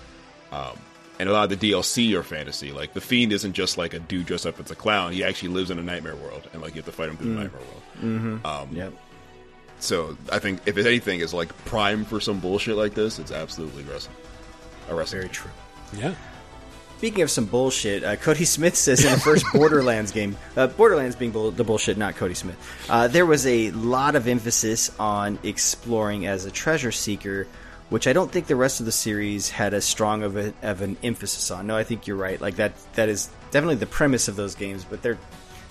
Um, 0.53 0.79
and 1.21 1.29
a 1.29 1.33
lot 1.33 1.53
of 1.53 1.61
the 1.61 1.71
DLC 1.71 2.15
are 2.15 2.23
fantasy. 2.25 2.73
Like 2.73 2.95
the 2.95 3.01
fiend 3.01 3.33
isn't 3.33 3.53
just 3.53 3.79
like 3.79 3.95
a 3.95 4.01
dude 4.01 4.27
dressed 4.27 4.47
up 4.47 4.59
as 4.59 4.71
a 4.71 4.75
clown. 4.75 5.13
He 5.13 5.23
actually 5.23 5.51
lives 5.51 5.71
in 5.71 5.79
a 5.79 5.83
nightmare 5.83 6.17
world, 6.17 6.49
and 6.53 6.61
like 6.63 6.75
you 6.75 6.81
have 6.83 6.87
to 6.87 6.93
fight 6.93 7.11
him 7.11 7.17
through 7.17 7.35
Mm. 7.35 7.37
the 7.37 7.43
nightmare 7.43 7.61
world. 7.61 8.43
Mhm. 8.43 8.45
Um, 8.47 8.69
Yep. 8.77 8.93
So 9.79 10.17
I 10.31 10.39
think 10.39 10.61
if 10.67 10.77
anything 10.77 11.21
is 11.21 11.33
like 11.33 11.49
prime 11.65 12.05
for 12.05 12.21
some 12.21 12.39
bullshit 12.41 12.77
like 12.77 12.95
this, 12.95 13.19
it's 13.19 13.31
absolutely 13.33 13.83
wrestling. 13.85 14.17
A 14.91 14.95
wrestling. 14.95 15.23
Very 15.23 15.33
true. 15.33 15.51
Yeah. 15.97 16.15
Speaking 16.99 17.23
of 17.23 17.31
some 17.31 17.47
bullshit, 17.47 18.05
uh, 18.05 18.17
Cody 18.17 18.45
Smith 18.45 18.77
says 18.77 19.03
in 19.03 19.11
the 19.11 19.19
first 19.19 19.47
Borderlands 19.55 20.11
game, 20.13 20.37
uh, 20.55 20.67
Borderlands 20.67 21.17
being 21.17 21.31
bull- 21.31 21.51
the 21.51 21.65
bullshit, 21.65 21.97
not 21.97 22.15
Cody 22.17 22.35
Smith, 22.35 22.57
uh, 22.91 23.09
there 23.09 23.25
was 23.25 23.47
a 23.47 23.71
lot 23.71 24.17
of 24.17 24.29
emphasis 24.29 24.91
on 25.01 25.39
exploring 25.43 26.27
as 26.27 26.45
a 26.45 26.51
treasure 26.51 26.93
seeker, 26.93 27.47
which 27.91 28.07
I 28.07 28.13
don't 28.13 28.31
think 28.31 28.47
the 28.47 28.57
rest 28.57 28.81
of 28.81 28.87
the 28.87 28.93
series 28.93 29.51
had 29.51 29.75
as 29.75 29.85
strong 29.85 30.23
of, 30.23 30.37
a, 30.37 30.55
of 30.63 30.81
an 30.81 30.97
emphasis 31.03 31.51
on. 31.51 31.67
No, 31.67 31.77
I 31.77 31.85
think 31.85 32.07
you're 32.07 32.17
right. 32.17 32.41
Like 32.41 32.57
that, 32.57 32.73
that 32.95 33.09
is 33.09 33.29
definitely 33.51 33.77
the 33.77 33.87
premise 33.87 34.29
of 34.29 34.37
those 34.37 34.55
games, 34.55 34.85
but 34.85 35.03
they're 35.03 35.19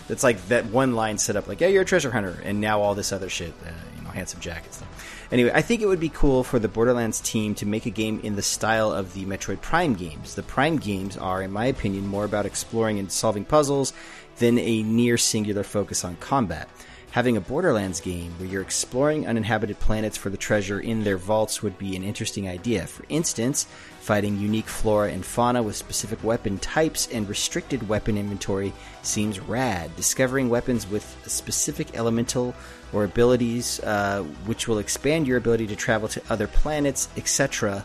it's 0.10 0.24
like 0.24 0.48
that 0.48 0.66
one 0.66 0.96
line 0.96 1.18
set 1.18 1.36
up, 1.36 1.48
like, 1.48 1.62
yeah, 1.62 1.68
you're 1.68 1.84
a 1.84 1.86
treasure 1.86 2.12
hunter, 2.12 2.36
and 2.44 2.60
now 2.60 2.82
all 2.82 2.96
this 2.96 3.12
other 3.12 3.30
shit, 3.30 3.54
uh, 3.66 3.70
you 3.96 4.04
know, 4.04 4.10
handsome 4.10 4.40
Jack 4.40 4.66
and 4.66 4.74
stuff. 4.74 5.28
Anyway, 5.32 5.52
I 5.54 5.62
think 5.62 5.82
it 5.82 5.86
would 5.86 6.00
be 6.00 6.10
cool 6.10 6.44
for 6.44 6.58
the 6.58 6.68
Borderlands 6.68 7.22
team 7.22 7.54
to 7.56 7.68
make 7.68 7.86
a 7.86 7.91
game 7.91 8.20
in 8.24 8.36
the 8.36 8.41
style 8.41 8.91
of 8.91 9.14
the 9.14 9.26
Metroid 9.26 9.62
Prime 9.62 9.94
games. 9.94 10.34
The 10.34 10.41
Prime 10.44 10.78
games 10.78 11.16
are, 11.16 11.44
in 11.44 11.52
my 11.52 11.66
opinion, 11.66 12.08
more 12.08 12.26
about 12.26 12.48
exploring 12.48 12.98
and 12.98 13.12
solving 13.12 13.46
puzzles 13.46 13.94
than 14.40 14.58
a 14.58 14.82
near 14.82 15.18
singular 15.18 15.64
focus 15.64 16.04
on 16.04 16.16
combat. 16.16 16.68
Having 17.11 17.38
a 17.38 17.41
Borderlands 17.41 18.02
game 18.02 18.31
where 18.38 18.48
you're 18.48 18.61
exploring 18.61 19.26
uninhabited 19.26 19.80
planets 19.80 20.15
for 20.15 20.30
the 20.30 20.38
treasure 20.38 20.80
in 20.80 21.03
their 21.03 21.18
vaults 21.18 21.64
would 21.64 21.76
be 21.80 21.95
an 21.95 22.03
interesting 22.03 22.48
idea. 22.48 22.86
For 22.86 23.03
instance, 23.10 23.65
fighting 23.99 24.38
unique 24.38 24.68
flora 24.68 25.11
and 25.11 25.26
fauna 25.26 25.64
with 25.64 25.76
specific 25.76 26.23
weapon 26.23 26.60
types 26.60 27.07
and 27.11 27.27
restricted 27.27 27.90
weapon 27.90 28.15
inventory 28.15 28.73
seems 29.02 29.40
rad. 29.40 29.95
Discovering 29.95 30.49
weapons 30.49 30.88
with 30.88 31.03
specific 31.26 31.98
elemental 31.98 32.53
or 32.94 33.06
abilities 33.06 33.80
uh, 33.80 34.22
which 34.45 34.68
will 34.68 34.77
expand 34.77 35.27
your 35.27 35.38
ability 35.38 35.65
to 35.65 35.76
travel 35.76 36.07
to 36.10 36.22
other 36.30 36.48
planets, 36.48 37.10
etc. 37.18 37.84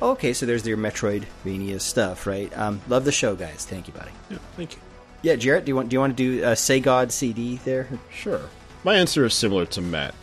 Okay, 0.00 0.32
so 0.32 0.46
there's 0.46 0.66
your 0.66 0.78
Metroidvania 0.78 1.78
stuff, 1.78 2.26
right? 2.26 2.50
Um, 2.56 2.80
love 2.88 3.04
the 3.04 3.12
show, 3.12 3.36
guys. 3.36 3.66
Thank 3.66 3.86
you, 3.86 3.92
buddy. 3.92 4.10
Yeah, 4.30 4.38
thank 4.56 4.72
you. 4.72 4.80
Yeah, 5.20 5.36
Jarrett, 5.36 5.66
do 5.66 5.70
you 5.70 5.76
want 5.76 5.90
do 5.90 5.94
you 5.94 6.00
want 6.00 6.16
to 6.16 6.38
do 6.38 6.44
uh, 6.44 6.54
Say 6.54 6.80
God 6.80 7.12
CD 7.12 7.60
there? 7.64 7.86
Sure. 8.10 8.40
My 8.84 8.96
answer 8.96 9.24
is 9.24 9.34
similar 9.34 9.66
to 9.66 9.80
Matt. 9.80 10.14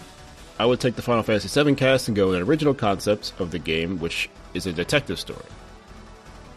I 0.60 0.66
would 0.66 0.82
take 0.82 0.96
the 0.96 1.02
Final 1.02 1.24
Fantasy 1.24 1.64
VII 1.64 1.76
cast 1.76 2.10
and 2.10 2.18
go 2.18 2.28
with 2.28 2.36
an 2.36 2.44
original 2.44 2.74
concept 2.74 3.32
of 3.40 3.52
the 3.52 3.60
game, 3.60 4.00
which 4.00 4.30
is 4.54 4.66
a 4.66 4.74
detective 4.74 5.18
story. 5.18 5.46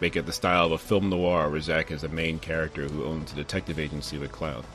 Make 0.01 0.17
it 0.17 0.25
the 0.25 0.33
style 0.33 0.65
of 0.65 0.73
a 0.73 0.77
film 0.77 1.09
noir 1.09 1.49
where 1.49 1.61
Zack 1.61 1.91
is 1.91 2.01
the 2.01 2.09
main 2.09 2.39
character 2.39 2.83
who 2.83 3.05
owns 3.05 3.31
a 3.31 3.35
detective 3.35 3.79
agency 3.79 4.17
with 4.17 4.33
Cloud. 4.33 4.65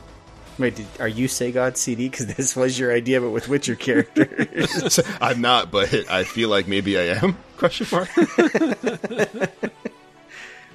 Wait, 0.57 0.75
did, 0.75 0.87
are 0.99 1.07
you 1.07 1.27
Say 1.27 1.51
God 1.51 1.77
CD? 1.77 2.09
Because 2.09 2.25
this 2.35 2.55
was 2.55 2.79
your 2.79 2.91
idea, 2.91 3.21
but 3.21 3.29
with 3.29 3.47
Witcher 3.47 3.75
characters. 3.75 4.99
I'm 5.21 5.39
not, 5.39 5.69
but 5.69 5.93
I 6.09 6.23
feel 6.23 6.49
like 6.49 6.67
maybe 6.67 6.97
I 6.97 7.15
am. 7.15 7.37
Question 7.57 7.87
mark. 7.91 8.09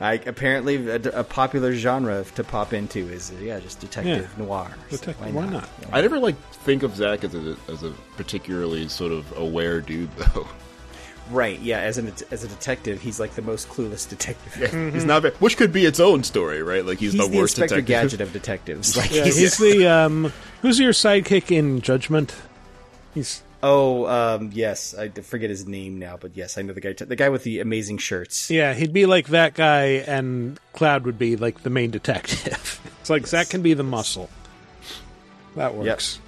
I, 0.00 0.14
apparently, 0.14 0.88
a, 0.88 0.96
a 0.96 1.24
popular 1.24 1.72
genre 1.74 2.24
to 2.34 2.42
pop 2.44 2.72
into 2.72 3.08
is 3.08 3.32
yeah, 3.40 3.60
just 3.60 3.78
detective 3.80 4.28
Yeah. 4.36 4.44
noir. 4.44 4.70
So 4.90 4.96
Detective, 4.96 5.34
why 5.34 5.46
not? 5.46 5.68
I 5.92 6.00
never 6.00 6.18
like 6.18 6.36
think 6.52 6.82
of 6.82 6.96
Zack 6.96 7.22
as 7.24 7.34
a 7.34 7.56
as 7.68 7.82
a 7.84 7.92
particularly 8.16 8.88
sort 8.88 9.12
of 9.12 9.36
aware 9.38 9.80
dude 9.80 10.10
though. 10.16 10.48
Right? 11.30 11.58
Yeah, 11.60 11.78
as 11.80 11.96
an 11.96 12.12
as 12.30 12.44
a 12.44 12.48
detective, 12.48 13.00
he's 13.00 13.18
like 13.18 13.34
the 13.34 13.40
most 13.42 13.68
clueless 13.68 14.06
detective. 14.06 14.92
He's 14.92 15.06
not, 15.06 15.22
very, 15.22 15.34
which 15.36 15.56
could 15.56 15.72
be 15.72 15.86
its 15.86 15.98
own 16.00 16.22
story, 16.22 16.62
right? 16.62 16.84
Like 16.84 16.98
he's, 16.98 17.12
He's 17.12 17.22
the 17.22 17.28
the 17.28 17.38
worst 17.38 17.58
Inspector 17.58 17.80
detective. 17.82 17.86
Gadget 18.18 18.20
of 18.20 18.32
detectives. 18.32 18.96
Like 18.96 19.10
Yeah, 19.12 19.24
he's 19.24 19.56
the 19.58 19.86
um. 19.86 20.32
Who's 20.60 20.78
your 20.78 20.92
sidekick 20.92 21.50
in 21.50 21.80
Judgment? 21.80 22.34
He's 23.14 23.42
Oh, 23.66 24.06
um, 24.06 24.50
yes, 24.52 24.94
I 24.94 25.08
forget 25.08 25.48
his 25.48 25.66
name 25.66 25.98
now, 25.98 26.18
but 26.20 26.36
yes, 26.36 26.58
I 26.58 26.62
know 26.62 26.74
the 26.74 26.82
guy. 26.82 26.92
The 26.92 27.16
guy 27.16 27.30
with 27.30 27.44
the 27.44 27.60
amazing 27.60 27.96
shirts. 27.96 28.50
yeah, 28.50 28.74
he'd 28.74 28.92
be 28.92 29.06
like 29.06 29.28
that 29.28 29.54
guy, 29.54 30.04
and 30.06 30.60
Cloud 30.74 31.06
would 31.06 31.18
be 31.18 31.36
like 31.36 31.62
the 31.62 31.70
main 31.70 31.90
detective. 31.90 32.78
it's 33.00 33.08
like 33.08 33.26
Zack 33.26 33.48
can 33.48 33.62
be 33.62 33.72
the 33.72 33.82
muscle. 33.82 34.28
That 35.56 35.74
works. 35.74 36.20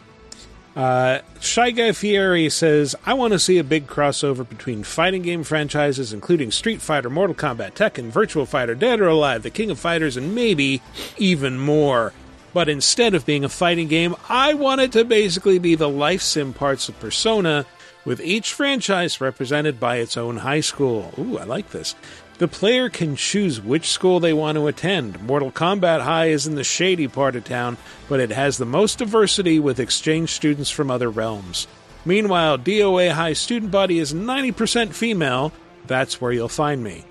Uh, 0.74 1.20
Shy 1.39 1.73
Guy 1.73 1.92
Fieri 1.92 2.48
says, 2.48 2.97
I 3.05 3.12
want 3.12 3.34
to 3.34 3.39
see 3.39 3.58
a 3.58 3.65
big 3.65 3.86
crossover 3.86 4.48
between 4.48 4.82
fighting 4.82 5.20
game 5.20 5.44
franchises, 5.44 6.15
including 6.15 6.50
Street 6.50 6.81
Fighter, 6.81 7.10
Mortal 7.10 7.36
Kombat, 7.36 7.73
Tekken, 7.73 8.08
Virtual 8.08 8.47
Fighter, 8.47 8.74
Dead 8.74 9.00
or 9.00 9.08
Alive, 9.08 9.42
The 9.42 9.50
King 9.50 9.70
of 9.70 9.78
Fighters, 9.78 10.16
and 10.16 10.34
maybe 10.34 10.81
even 11.18 11.58
more. 11.58 12.15
But 12.56 12.70
instead 12.70 13.12
of 13.12 13.26
being 13.26 13.44
a 13.44 13.50
fighting 13.50 13.86
game, 13.86 14.16
I 14.30 14.54
want 14.54 14.80
it 14.80 14.92
to 14.92 15.04
basically 15.04 15.58
be 15.58 15.74
the 15.74 15.90
life 15.90 16.22
sim 16.22 16.54
parts 16.54 16.88
of 16.88 16.98
Persona, 16.98 17.66
with 18.06 18.18
each 18.18 18.54
franchise 18.54 19.20
represented 19.20 19.78
by 19.78 19.96
its 19.96 20.16
own 20.16 20.38
high 20.38 20.62
school. 20.62 21.12
Ooh, 21.18 21.36
I 21.36 21.44
like 21.44 21.68
this. 21.72 21.94
The 22.38 22.48
player 22.48 22.88
can 22.88 23.14
choose 23.14 23.60
which 23.60 23.90
school 23.90 24.20
they 24.20 24.32
want 24.32 24.56
to 24.56 24.68
attend. 24.68 25.20
Mortal 25.20 25.52
Kombat 25.52 26.00
High 26.00 26.28
is 26.28 26.46
in 26.46 26.54
the 26.54 26.64
shady 26.64 27.08
part 27.08 27.36
of 27.36 27.44
town, 27.44 27.76
but 28.08 28.20
it 28.20 28.30
has 28.30 28.56
the 28.56 28.64
most 28.64 28.96
diversity 29.00 29.58
with 29.58 29.78
exchange 29.78 30.30
students 30.30 30.70
from 30.70 30.90
other 30.90 31.10
realms. 31.10 31.66
Meanwhile, 32.06 32.56
DOA 32.60 33.10
High 33.10 33.34
student 33.34 33.70
body 33.70 33.98
is 33.98 34.14
90% 34.14 34.94
female. 34.94 35.52
That's 35.86 36.22
where 36.22 36.32
you'll 36.32 36.48
find 36.48 36.82
me. 36.82 37.04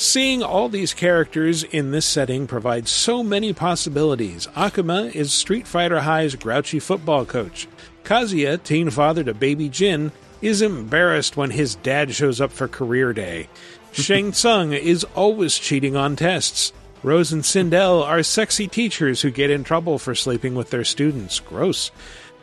Seeing 0.00 0.42
all 0.42 0.70
these 0.70 0.94
characters 0.94 1.62
in 1.62 1.90
this 1.90 2.06
setting 2.06 2.46
provides 2.46 2.90
so 2.90 3.22
many 3.22 3.52
possibilities. 3.52 4.46
Akuma 4.56 5.14
is 5.14 5.30
Street 5.30 5.66
Fighter 5.66 6.00
High's 6.00 6.36
grouchy 6.36 6.80
football 6.80 7.26
coach. 7.26 7.68
Kazuya, 8.02 8.62
teen 8.62 8.88
father 8.88 9.22
to 9.22 9.34
baby 9.34 9.68
Jin, 9.68 10.10
is 10.40 10.62
embarrassed 10.62 11.36
when 11.36 11.50
his 11.50 11.74
dad 11.74 12.14
shows 12.14 12.40
up 12.40 12.50
for 12.50 12.66
career 12.66 13.12
day. 13.12 13.50
Shang 13.92 14.32
Tsung 14.32 14.72
is 14.72 15.04
always 15.14 15.58
cheating 15.58 15.96
on 15.96 16.16
tests. 16.16 16.72
Rose 17.02 17.30
and 17.30 17.42
Sindel 17.42 18.02
are 18.02 18.22
sexy 18.22 18.68
teachers 18.68 19.20
who 19.20 19.30
get 19.30 19.50
in 19.50 19.64
trouble 19.64 19.98
for 19.98 20.14
sleeping 20.14 20.54
with 20.54 20.70
their 20.70 20.82
students. 20.82 21.40
Gross. 21.40 21.90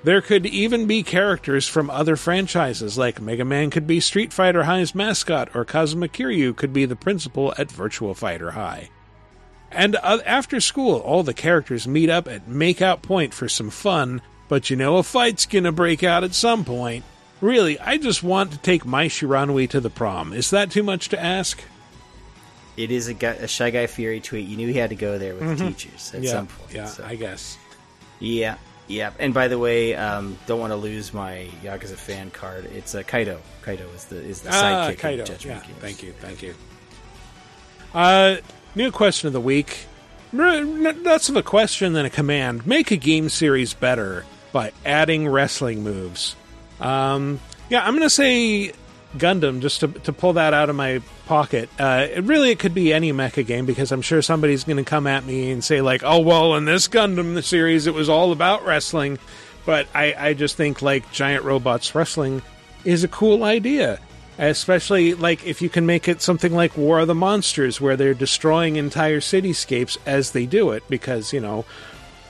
There 0.07 0.21
could 0.21 0.45
even 0.45 0.85
be 0.87 1.03
characters 1.03 1.67
from 1.67 1.89
other 1.89 2.15
franchises, 2.15 2.97
like 2.97 3.19
Mega 3.19 3.43
Man 3.43 3.69
could 3.69 3.85
be 3.85 3.99
Street 3.99 4.31
Fighter 4.31 4.63
High's 4.63 4.95
mascot, 4.95 5.53
or 5.53 5.65
Kazuma 5.65 6.07
Kiryu 6.07 6.55
could 6.55 6.71
be 6.71 6.85
the 6.85 6.95
principal 6.95 7.53
at 7.57 7.69
Virtual 7.69 8.13
Fighter 8.13 8.51
High. 8.51 8.89
And 9.69 9.97
uh, 9.97 10.19
after 10.25 10.61
school, 10.61 10.99
all 10.99 11.23
the 11.23 11.33
characters 11.33 11.89
meet 11.89 12.09
up 12.09 12.25
at 12.29 12.47
Makeout 12.47 13.01
Point 13.01 13.33
for 13.33 13.49
some 13.49 13.69
fun, 13.69 14.21
but 14.47 14.69
you 14.69 14.77
know 14.77 14.95
a 14.95 15.03
fight's 15.03 15.45
gonna 15.45 15.73
break 15.73 16.05
out 16.05 16.23
at 16.23 16.33
some 16.33 16.63
point. 16.63 17.03
Really, 17.41 17.77
I 17.77 17.97
just 17.97 18.23
want 18.23 18.53
to 18.53 18.57
take 18.59 18.85
my 18.85 19.07
Shiranui 19.07 19.69
to 19.71 19.81
the 19.81 19.89
prom. 19.89 20.31
Is 20.31 20.51
that 20.51 20.71
too 20.71 20.83
much 20.83 21.09
to 21.09 21.21
ask? 21.21 21.61
It 22.77 22.91
is 22.91 23.09
a, 23.09 23.13
guy, 23.13 23.33
a 23.33 23.47
shy 23.49 23.71
guy 23.71 23.87
Fieri 23.87 24.21
tweet. 24.21 24.47
You 24.47 24.55
knew 24.55 24.69
he 24.71 24.77
had 24.79 24.91
to 24.91 24.95
go 24.95 25.17
there 25.17 25.33
with 25.33 25.43
Mhm. 25.43 25.57
the 25.57 25.65
teachers 25.71 26.13
at 26.15 26.23
yeah, 26.23 26.31
some 26.31 26.47
point. 26.47 26.73
yeah, 26.73 26.85
so. 26.85 27.03
I 27.03 27.15
guess. 27.15 27.57
Yeah, 28.21 28.55
yeah. 28.87 29.11
And 29.19 29.33
by 29.33 29.47
the 29.47 29.57
way, 29.59 29.95
um, 29.95 30.37
don't 30.47 30.59
want 30.59 30.71
to 30.71 30.77
lose 30.77 31.13
my 31.13 31.49
Yakuza 31.63 31.95
fan 31.95 32.31
card. 32.31 32.65
It's 32.65 32.95
uh, 32.95 33.03
Kaito. 33.03 33.39
Kaito 33.63 33.93
is 33.95 34.05
the 34.05 34.17
is 34.17 34.41
the 34.41 34.49
Ah, 34.49 34.53
sidekick 34.53 34.93
of 34.93 34.99
Kaito. 34.99 35.25
Judgment 35.25 35.63
Yeah, 35.67 35.75
thank 35.79 36.03
you, 36.03 36.11
thank 36.13 36.41
you. 36.41 36.55
Uh, 37.93 38.37
new 38.75 38.91
question 38.91 39.27
of 39.27 39.33
the 39.33 39.41
week. 39.41 39.85
That's 40.33 41.29
of 41.29 41.35
a 41.37 41.43
question 41.43 41.93
than 41.93 42.05
a 42.05 42.09
command. 42.09 42.67
Make 42.67 42.91
a 42.91 42.97
game 42.97 43.29
series 43.29 43.73
better 43.73 44.25
by 44.51 44.71
adding 44.85 45.27
wrestling 45.27 45.83
moves. 45.83 46.35
Um, 46.79 47.39
yeah, 47.69 47.83
I'm 47.85 47.91
going 47.93 48.03
to 48.03 48.09
say 48.09 48.73
Gundam 49.15 49.61
just 49.61 49.79
to, 49.79 49.87
to 49.87 50.11
pull 50.13 50.33
that 50.33 50.53
out 50.53 50.69
of 50.69 50.75
my 50.75 51.01
pocket. 51.25 51.69
Uh, 51.79 52.07
it 52.09 52.23
really, 52.23 52.51
it 52.51 52.59
could 52.59 52.73
be 52.73 52.93
any 52.93 53.13
mecha 53.13 53.45
game 53.45 53.65
because 53.65 53.91
I'm 53.91 54.01
sure 54.01 54.21
somebody's 54.21 54.63
going 54.63 54.77
to 54.77 54.83
come 54.83 55.07
at 55.07 55.25
me 55.25 55.51
and 55.51 55.63
say 55.63 55.81
like, 55.81 56.01
"Oh, 56.03 56.19
well, 56.19 56.55
in 56.55 56.65
this 56.65 56.87
Gundam 56.87 57.41
series, 57.43 57.87
it 57.87 57.93
was 57.93 58.09
all 58.09 58.31
about 58.31 58.65
wrestling." 58.65 59.19
But 59.65 59.87
I, 59.93 60.15
I 60.17 60.33
just 60.33 60.55
think 60.55 60.81
like 60.81 61.11
giant 61.11 61.43
robots 61.43 61.93
wrestling 61.93 62.41
is 62.83 63.03
a 63.03 63.07
cool 63.07 63.43
idea. 63.43 63.99
Especially 64.39 65.15
like 65.15 65.47
if 65.47 65.63
you 65.63 65.69
can 65.69 65.87
make 65.87 66.07
it 66.07 66.21
something 66.21 66.53
like 66.53 66.77
War 66.77 66.99
of 66.99 67.07
the 67.07 67.15
Monsters, 67.15 67.81
where 67.81 67.97
they're 67.97 68.13
destroying 68.13 68.75
entire 68.75 69.19
cityscapes 69.19 69.97
as 70.05 70.31
they 70.31 70.45
do 70.45 70.69
it, 70.71 70.83
because 70.87 71.33
you 71.33 71.39
know, 71.39 71.65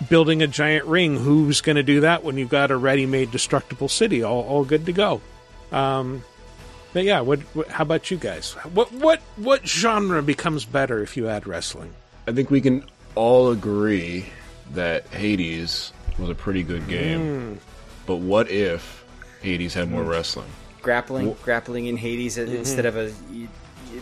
building 0.08 0.42
a 0.42 0.48
giant 0.48 0.86
ring, 0.86 1.18
who's 1.18 1.60
going 1.60 1.76
to 1.76 1.84
do 1.84 2.00
that 2.00 2.24
when 2.24 2.38
you've 2.38 2.48
got 2.48 2.72
a 2.72 2.78
ready-made 2.78 3.30
destructible 3.32 3.90
city, 3.90 4.24
all, 4.24 4.44
all 4.44 4.64
good 4.64 4.86
to 4.86 4.94
go. 4.94 5.22
Um, 5.72 6.24
but 6.98 7.04
yeah, 7.06 7.20
what, 7.22 7.40
what? 7.54 7.68
How 7.68 7.84
about 7.84 8.10
you 8.10 8.18
guys? 8.18 8.54
What 8.74 8.92
what 8.92 9.20
what 9.36 9.68
genre 9.68 10.24
becomes 10.24 10.66
better 10.66 11.04
if 11.04 11.16
you 11.16 11.30
add 11.30 11.46
wrestling? 11.46 11.94
I 12.28 12.32
think 12.32 12.50
we 12.50 12.60
can 12.60 12.84
all 13.14 13.52
agree 13.52 14.26
that 14.74 15.06
Hades 15.10 15.94
was 16.18 16.28
a 16.32 16.34
pretty 16.34 16.64
good 16.64 16.88
game. 16.88 17.20
Mm. 17.20 17.58
But 18.08 18.16
what 18.16 18.50
if 18.50 19.06
Hades 19.44 19.76
had 19.76 19.92
more 19.92 20.02
wrestling? 20.02 20.48
Grappling, 20.82 21.34
Wh- 21.36 21.44
grappling 21.44 21.86
in 21.86 21.98
Hades 21.98 22.36
Mm-hmm. 22.36 22.56
instead 22.56 22.88
of 22.88 22.98
a 22.98 23.12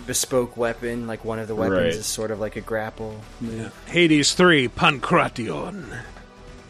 bespoke 0.07 0.55
weapon, 0.55 1.05
like 1.05 1.25
one 1.25 1.39
of 1.39 1.49
the 1.49 1.55
weapons 1.55 1.77
Right. 1.77 1.87
is 1.87 2.05
sort 2.05 2.31
of 2.31 2.39
like 2.39 2.55
a 2.55 2.61
grapple. 2.61 3.19
move. 3.41 3.73
Hades 3.87 4.33
three, 4.35 4.69
Pankration. 4.69 5.85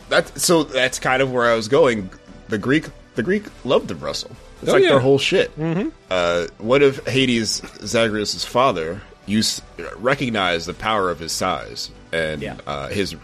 That 0.09 0.39
so 0.39 0.63
that's 0.63 0.97
kind 0.97 1.21
of 1.21 1.31
where 1.31 1.45
I 1.45 1.53
was 1.53 1.67
going. 1.67 2.09
The 2.47 2.57
Greek, 2.57 2.85
the 3.13 3.21
Greek 3.21 3.43
loved 3.63 3.89
to 3.89 3.95
wrestle. 3.95 4.31
It's 4.61 4.69
Oh, 4.69 4.73
like 4.73 4.83
yeah. 4.83 4.89
their 4.89 4.99
whole 4.99 5.19
shit. 5.19 5.57
Mhm. 5.59 5.91
Uh, 6.09 6.47
what 6.57 6.81
if 6.81 7.05
Hades, 7.07 7.61
Zagreus' 7.83 8.43
father, 8.45 9.01
used 9.25 9.61
recognized 9.97 10.65
the 10.67 10.73
power 10.73 11.09
of 11.09 11.19
his 11.19 11.31
size 11.31 11.89
and 12.13 12.61
uh, 12.67 12.87
his 12.87 13.15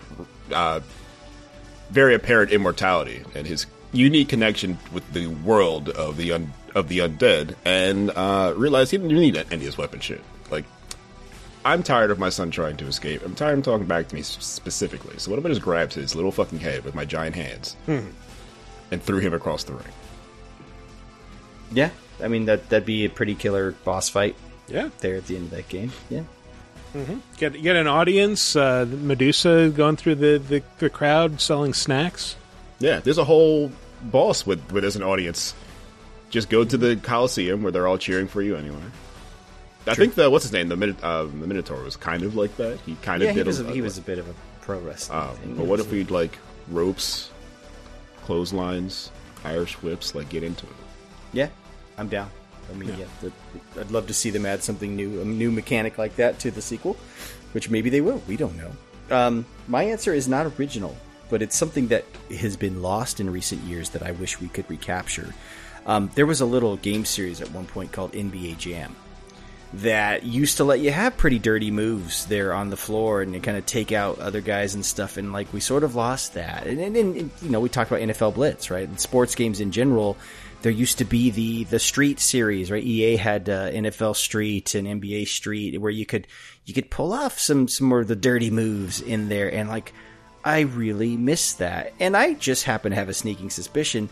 uh, 0.54 0.80
very 1.90 2.16
apparent 2.16 2.52
immortality 2.52 3.24
and 3.36 3.46
his 3.48 3.66
unique 3.94 4.30
connection 4.30 4.78
with 4.94 5.12
the 5.14 5.28
world 5.28 5.90
of 5.90 6.18
the 6.18 6.32
un- 6.32 6.54
of 6.76 6.88
the 6.88 7.00
undead, 7.00 7.56
and 7.66 8.10
uh, 8.12 8.54
realized 8.56 8.92
he 8.92 8.98
didn't 8.98 9.14
need 9.14 9.36
any 9.36 9.56
of 9.56 9.62
his 9.62 9.78
weapon 9.78 10.00
shit. 10.00 10.22
Like, 10.50 10.64
I'm 11.66 11.84
tired 11.84 12.12
of 12.12 12.18
my 12.20 12.30
son 12.30 12.50
trying 12.50 12.78
to 12.78 12.86
escape. 12.88 13.22
I'm 13.26 13.36
tired 13.36 13.52
of 13.52 13.58
him 13.58 13.64
talking 13.64 13.88
back 13.88 14.08
to 14.08 14.16
me 14.16 14.22
specifically. 14.22 15.16
So 15.18 15.30
what 15.32 15.40
if 15.40 15.46
I 15.46 15.50
just 15.50 15.62
grabbed 15.62 15.94
his 15.94 16.16
little 16.16 16.32
fucking 16.32 16.60
head 16.60 16.84
with 16.86 16.96
my 16.96 17.04
giant 17.06 17.36
hands 17.36 17.76
Hmm. 17.88 18.00
and 18.90 19.04
threw 19.04 19.20
him 19.20 19.34
across 19.34 19.66
the 19.66 19.74
ring? 19.74 19.92
Yeah, 21.72 21.90
I 22.22 22.28
mean 22.28 22.46
that 22.46 22.70
that'd 22.70 22.86
be 22.86 23.06
a 23.06 23.10
pretty 23.10 23.36
killer 23.36 23.72
boss 23.84 24.10
fight. 24.10 24.36
Yeah, 24.68 24.90
there 25.00 25.16
at 25.16 25.26
the 25.28 25.36
end 25.36 25.46
of 25.46 25.52
that 25.52 25.70
game. 25.70 25.92
Yeah, 26.10 26.24
hmm 26.94 27.20
Get 27.38 27.62
get 27.62 27.76
an 27.76 27.88
audience. 27.88 28.56
Uh, 28.56 28.86
Medusa 28.90 29.72
going 29.76 29.96
through 29.96 30.16
the, 30.16 30.38
the, 30.38 30.64
the 30.80 30.90
crowd 30.90 31.42
selling 31.42 31.74
snacks. 31.74 32.36
Yeah, 32.80 33.00
there's 33.00 33.18
a 33.18 33.26
whole 33.26 33.72
boss 34.04 34.46
with 34.46 34.72
with 34.72 34.84
as 34.84 34.96
an 34.96 35.04
audience. 35.04 35.54
Just 36.30 36.50
go 36.50 36.64
to 36.64 36.78
the 36.78 36.96
Coliseum 36.96 37.62
where 37.62 37.72
they're 37.72 37.88
all 37.88 37.98
cheering 37.98 38.28
for 38.28 38.42
you 38.42 38.56
anyway. 38.56 38.80
I 39.88 39.96
think 39.96 40.16
the 40.16 40.30
what's 40.30 40.46
his 40.46 40.54
name 40.54 40.70
the 40.70 40.78
Minot, 40.78 41.04
uh, 41.04 41.24
the 41.24 41.48
Minotaur 41.48 41.84
was 41.84 41.96
kind 41.98 42.24
of 42.24 42.36
like 42.36 42.56
that. 42.58 42.80
He 42.82 42.96
kind 43.02 43.22
of 43.24 43.28
yeah, 43.30 43.34
he 43.34 43.44
was, 43.44 43.60
a, 43.60 43.66
a, 43.68 43.72
he 43.72 43.82
was 43.82 43.98
a 43.98 44.02
bit 44.02 44.20
of 44.20 44.30
a 44.30 44.34
pro 44.62 44.80
wrestler. 44.80 45.16
Um, 45.16 45.36
thing. 45.38 45.56
but 45.56 45.66
what 45.66 45.80
if 45.80 45.92
we'd 45.92 46.12
like 46.12 46.38
ropes, 46.70 47.32
clotheslines, 48.24 49.12
Irish 49.44 49.82
whips, 49.82 50.14
like 50.14 50.30
get 50.30 50.44
into 50.44 50.66
it? 50.68 50.74
Yeah, 51.34 51.50
I'm 51.98 52.08
down. 52.10 52.30
I 52.70 52.74
mean, 52.76 52.90
yeah, 52.98 53.06
the- 53.22 53.80
I'd 53.80 53.92
love 53.92 54.08
to 54.08 54.14
see 54.14 54.30
them 54.30 54.46
add 54.46 54.64
something 54.64 54.96
new, 54.96 55.22
a 55.22 55.26
new 55.26 55.52
mechanic 55.52 55.98
like 55.98 56.16
that 56.18 56.40
to 56.40 56.52
the 56.52 56.62
sequel, 56.62 56.96
which 57.52 57.70
maybe 57.70 57.90
they 57.90 58.02
will. 58.02 58.22
We 58.28 58.38
don't 58.38 58.56
know. 58.58 58.72
Um, 59.16 59.46
my 59.68 59.84
answer 59.84 60.14
is 60.14 60.28
not 60.28 60.46
original, 60.58 60.96
but 61.30 61.42
it's 61.42 61.56
something 61.56 61.88
that 61.90 62.06
has 62.40 62.56
been 62.56 62.82
lost 62.82 63.20
in 63.20 63.30
recent 63.30 63.62
years 63.64 63.90
that 63.90 64.04
I 64.04 64.12
wish 64.12 64.40
we 64.40 64.48
could 64.48 64.70
recapture. 64.70 65.34
Um, 65.86 66.12
there 66.16 66.26
was 66.26 66.42
a 66.42 66.46
little 66.46 66.78
game 66.78 67.04
series 67.06 67.42
at 67.42 67.52
one 67.52 67.66
point 67.66 67.92
called 67.92 68.14
NBA 68.14 68.58
Jam 68.58 68.96
that 69.74 70.24
used 70.24 70.58
to 70.58 70.64
let 70.66 70.82
you 70.82 70.92
have 70.92 71.16
pretty 71.16 71.40
dirty 71.40 71.72
moves 71.72 72.26
there 72.26 72.54
on 72.54 72.70
the 72.70 72.78
floor 72.78 73.22
and 73.22 73.42
kind 73.42 73.58
of 73.58 73.66
take 73.66 73.92
out 73.94 74.20
other 74.20 74.42
guys 74.42 74.76
and 74.76 74.86
stuff. 74.86 75.16
And 75.18 75.32
like 75.32 75.52
we 75.54 75.60
sort 75.62 75.84
of 75.84 75.96
lost 75.96 76.34
that. 76.34 76.68
And, 76.68 76.80
and, 76.80 76.96
and 76.98 77.32
you 77.42 77.50
know, 77.50 77.62
we 77.62 77.70
talked 77.70 77.90
about 77.90 78.02
NFL 78.02 78.36
Blitz, 78.36 78.70
right? 78.70 78.88
And 78.88 79.00
sports 79.00 79.34
games 79.36 79.62
in 79.62 79.72
general. 79.72 80.18
There 80.62 80.72
used 80.72 81.00
to 81.00 81.06
be 81.06 81.32
the 81.32 81.64
the 81.66 81.80
Street 81.80 82.20
series, 82.20 82.70
right? 82.70 82.84
EA 82.84 83.16
had 83.16 83.50
uh, 83.50 83.72
NFL 83.72 84.16
Street 84.16 84.76
and 84.76 84.88
NBA 84.88 85.28
Street, 85.28 85.80
where 85.80 85.92
you 85.92 86.06
could 86.06 86.28
you 86.66 86.74
could 86.74 86.90
pull 86.90 87.14
off 87.14 87.40
some 87.40 87.68
some 87.68 87.88
more 87.88 88.02
of 88.02 88.08
the 88.08 88.16
dirty 88.16 88.52
moves 88.52 89.02
in 89.02 89.30
there, 89.30 89.54
and 89.54 89.70
like 89.70 89.94
I 90.44 90.62
really 90.62 91.18
miss 91.18 91.54
that. 91.54 91.94
And 92.00 92.16
I 92.16 92.34
just 92.34 92.64
happen 92.64 92.92
to 92.92 92.96
have 92.96 93.10
a 93.10 93.14
sneaking 93.14 93.50
suspicion 93.50 94.10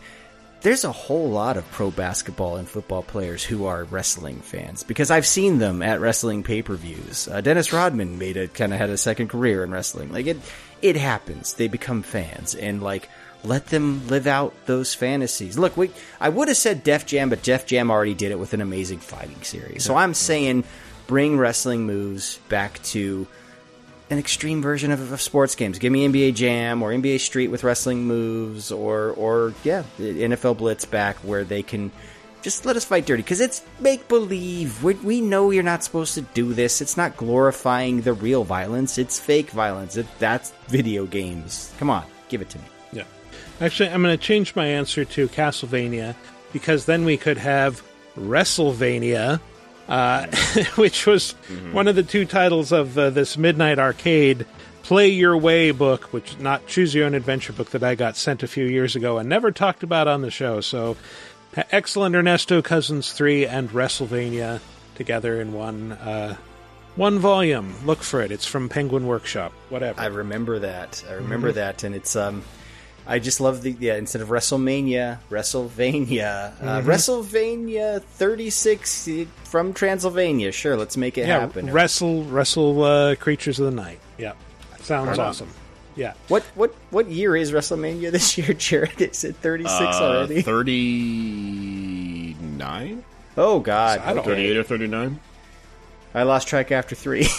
there's 0.62 0.84
a 0.84 0.92
whole 0.92 1.30
lot 1.30 1.56
of 1.56 1.70
pro 1.70 1.90
basketball 1.90 2.56
and 2.56 2.68
football 2.68 3.02
players 3.02 3.42
who 3.42 3.64
are 3.64 3.84
wrestling 3.84 4.40
fans 4.40 4.82
because 4.82 5.10
I've 5.10 5.26
seen 5.26 5.58
them 5.58 5.82
at 5.82 6.00
wrestling 6.00 6.42
pay 6.42 6.62
per 6.62 6.74
views. 6.74 7.28
Uh, 7.28 7.40
Dennis 7.40 7.72
Rodman 7.72 8.18
made 8.18 8.36
a 8.36 8.48
kind 8.48 8.72
of 8.72 8.78
had 8.78 8.90
a 8.90 8.98
second 8.98 9.28
career 9.28 9.64
in 9.64 9.70
wrestling. 9.70 10.12
Like 10.12 10.26
it, 10.26 10.36
it 10.82 10.96
happens. 10.96 11.54
They 11.54 11.68
become 11.68 12.02
fans 12.02 12.54
and 12.54 12.82
like 12.82 13.08
let 13.44 13.66
them 13.66 14.06
live 14.08 14.26
out 14.26 14.54
those 14.66 14.94
fantasies. 14.94 15.58
Look, 15.58 15.76
we 15.76 15.90
I 16.20 16.28
would 16.28 16.48
have 16.48 16.56
said 16.56 16.84
Def 16.84 17.06
Jam, 17.06 17.30
but 17.30 17.42
Def 17.42 17.66
Jam 17.66 17.90
already 17.90 18.14
did 18.14 18.32
it 18.32 18.38
with 18.38 18.54
an 18.54 18.60
amazing 18.60 18.98
fighting 18.98 19.42
series. 19.42 19.84
So 19.84 19.96
I'm 19.96 20.14
saying 20.14 20.64
bring 21.06 21.38
wrestling 21.38 21.86
moves 21.86 22.38
back 22.48 22.80
to 22.84 23.26
an 24.10 24.18
extreme 24.18 24.60
version 24.60 24.90
of, 24.90 25.12
of 25.12 25.20
sports 25.20 25.54
games. 25.54 25.78
Give 25.78 25.92
me 25.92 26.06
NBA 26.06 26.34
Jam 26.34 26.82
or 26.82 26.90
NBA 26.92 27.20
Street 27.20 27.48
with 27.48 27.64
wrestling 27.64 28.04
moves, 28.04 28.70
or 28.72 29.10
or 29.10 29.54
yeah, 29.64 29.84
NFL 29.98 30.58
Blitz 30.58 30.84
back 30.84 31.16
where 31.18 31.44
they 31.44 31.62
can 31.62 31.90
just 32.42 32.64
let 32.64 32.76
us 32.76 32.84
fight 32.84 33.06
dirty 33.06 33.22
because 33.22 33.40
it's 33.40 33.62
make 33.78 34.08
believe. 34.08 34.82
We, 34.82 34.94
we 34.94 35.20
know 35.20 35.50
you're 35.50 35.62
not 35.62 35.84
supposed 35.84 36.14
to 36.14 36.22
do 36.22 36.52
this. 36.52 36.80
It's 36.80 36.96
not 36.96 37.16
glorifying 37.16 38.02
the 38.02 38.12
real 38.12 38.44
violence. 38.44 38.98
It's 38.98 39.18
fake 39.18 39.50
violence. 39.50 39.96
It, 39.96 40.06
that's 40.18 40.50
video 40.68 41.06
games. 41.06 41.72
Come 41.78 41.90
on, 41.90 42.04
give 42.28 42.42
it 42.42 42.50
to 42.50 42.58
me. 42.58 42.64
Actually, 43.60 43.90
I'm 43.90 44.02
going 44.02 44.16
to 44.16 44.22
change 44.22 44.56
my 44.56 44.66
answer 44.66 45.04
to 45.04 45.28
Castlevania 45.28 46.14
because 46.52 46.86
then 46.86 47.04
we 47.04 47.16
could 47.16 47.36
have 47.38 47.82
WrestleVania, 48.16 49.40
uh, 49.88 50.26
which 50.76 51.06
was 51.06 51.32
one 51.72 51.86
of 51.88 51.94
the 51.96 52.02
two 52.02 52.24
titles 52.24 52.72
of 52.72 52.96
uh, 52.98 53.10
this 53.10 53.36
Midnight 53.36 53.78
Arcade 53.78 54.46
Play 54.82 55.08
Your 55.08 55.36
Way 55.36 55.70
book, 55.72 56.04
which 56.12 56.38
not 56.38 56.66
Choose 56.66 56.94
Your 56.94 57.04
Own 57.06 57.14
Adventure 57.14 57.52
book 57.52 57.70
that 57.70 57.82
I 57.82 57.94
got 57.94 58.16
sent 58.16 58.42
a 58.42 58.48
few 58.48 58.64
years 58.64 58.96
ago 58.96 59.18
and 59.18 59.28
never 59.28 59.52
talked 59.52 59.82
about 59.82 60.08
on 60.08 60.22
the 60.22 60.30
show. 60.30 60.60
So, 60.62 60.96
excellent 61.70 62.16
Ernesto 62.16 62.62
Cousins 62.62 63.12
3 63.12 63.46
and 63.46 63.68
WrestleVania 63.70 64.60
together 64.94 65.40
in 65.40 65.52
one 65.52 65.92
uh, 65.92 66.36
one 66.96 67.18
volume. 67.18 67.74
Look 67.86 68.02
for 68.02 68.20
it. 68.20 68.32
It's 68.32 68.46
from 68.46 68.68
Penguin 68.68 69.06
Workshop. 69.06 69.52
Whatever. 69.68 70.00
I 70.00 70.06
remember 70.06 70.58
that. 70.58 71.04
I 71.08 71.12
remember 71.12 71.52
Mhm. 71.52 71.54
that, 71.54 71.84
and 71.84 71.94
it's 71.94 72.16
um, 72.16 72.42
I 73.06 73.18
just 73.18 73.40
love 73.40 73.62
the 73.62 73.74
yeah. 73.80 73.96
Instead 73.96 74.22
of 74.22 74.28
WrestleMania, 74.28 75.18
WrestleVania, 75.30 76.52
uh, 76.62 76.80
Mhm. 76.80 76.84
WrestleVania 76.84 78.02
36 78.02 79.08
from 79.44 79.72
Transylvania. 79.72 80.52
Sure, 80.52 80.76
let's 80.76 80.96
make 80.96 81.18
it 81.18 81.26
yeah, 81.26 81.40
happen. 81.40 81.70
wrestle 81.72 82.24
wrestle 82.24 82.82
uh, 82.84 83.14
creatures 83.16 83.58
of 83.58 83.64
the 83.66 83.72
night. 83.72 83.98
Yeah, 84.18 84.32
sounds 84.82 85.08
Right 85.08 85.18
on. 85.18 85.26
awesome. 85.28 85.48
Yeah, 85.96 86.12
What 86.28 86.44
what 86.54 86.72
what 86.90 87.08
year 87.10 87.34
is 87.36 87.50
WrestleMania 87.52 88.12
this 88.12 88.38
year, 88.38 88.54
Jarrett? 88.58 89.00
Is 89.00 89.24
it 89.24 89.34
36 89.36 89.72
Uh, 89.96 90.02
already? 90.02 90.42
Thirty 90.42 92.34
nine. 92.56 93.02
Oh 93.36 93.58
God, 93.60 93.98
I 93.98 94.10
don't 94.14 94.18
okay. 94.20 94.30
38 94.30 94.56
or 94.58 94.62
39. 94.62 95.18
I 96.14 96.22
lost 96.24 96.46
track 96.48 96.70
after 96.72 96.94
three. 96.94 97.26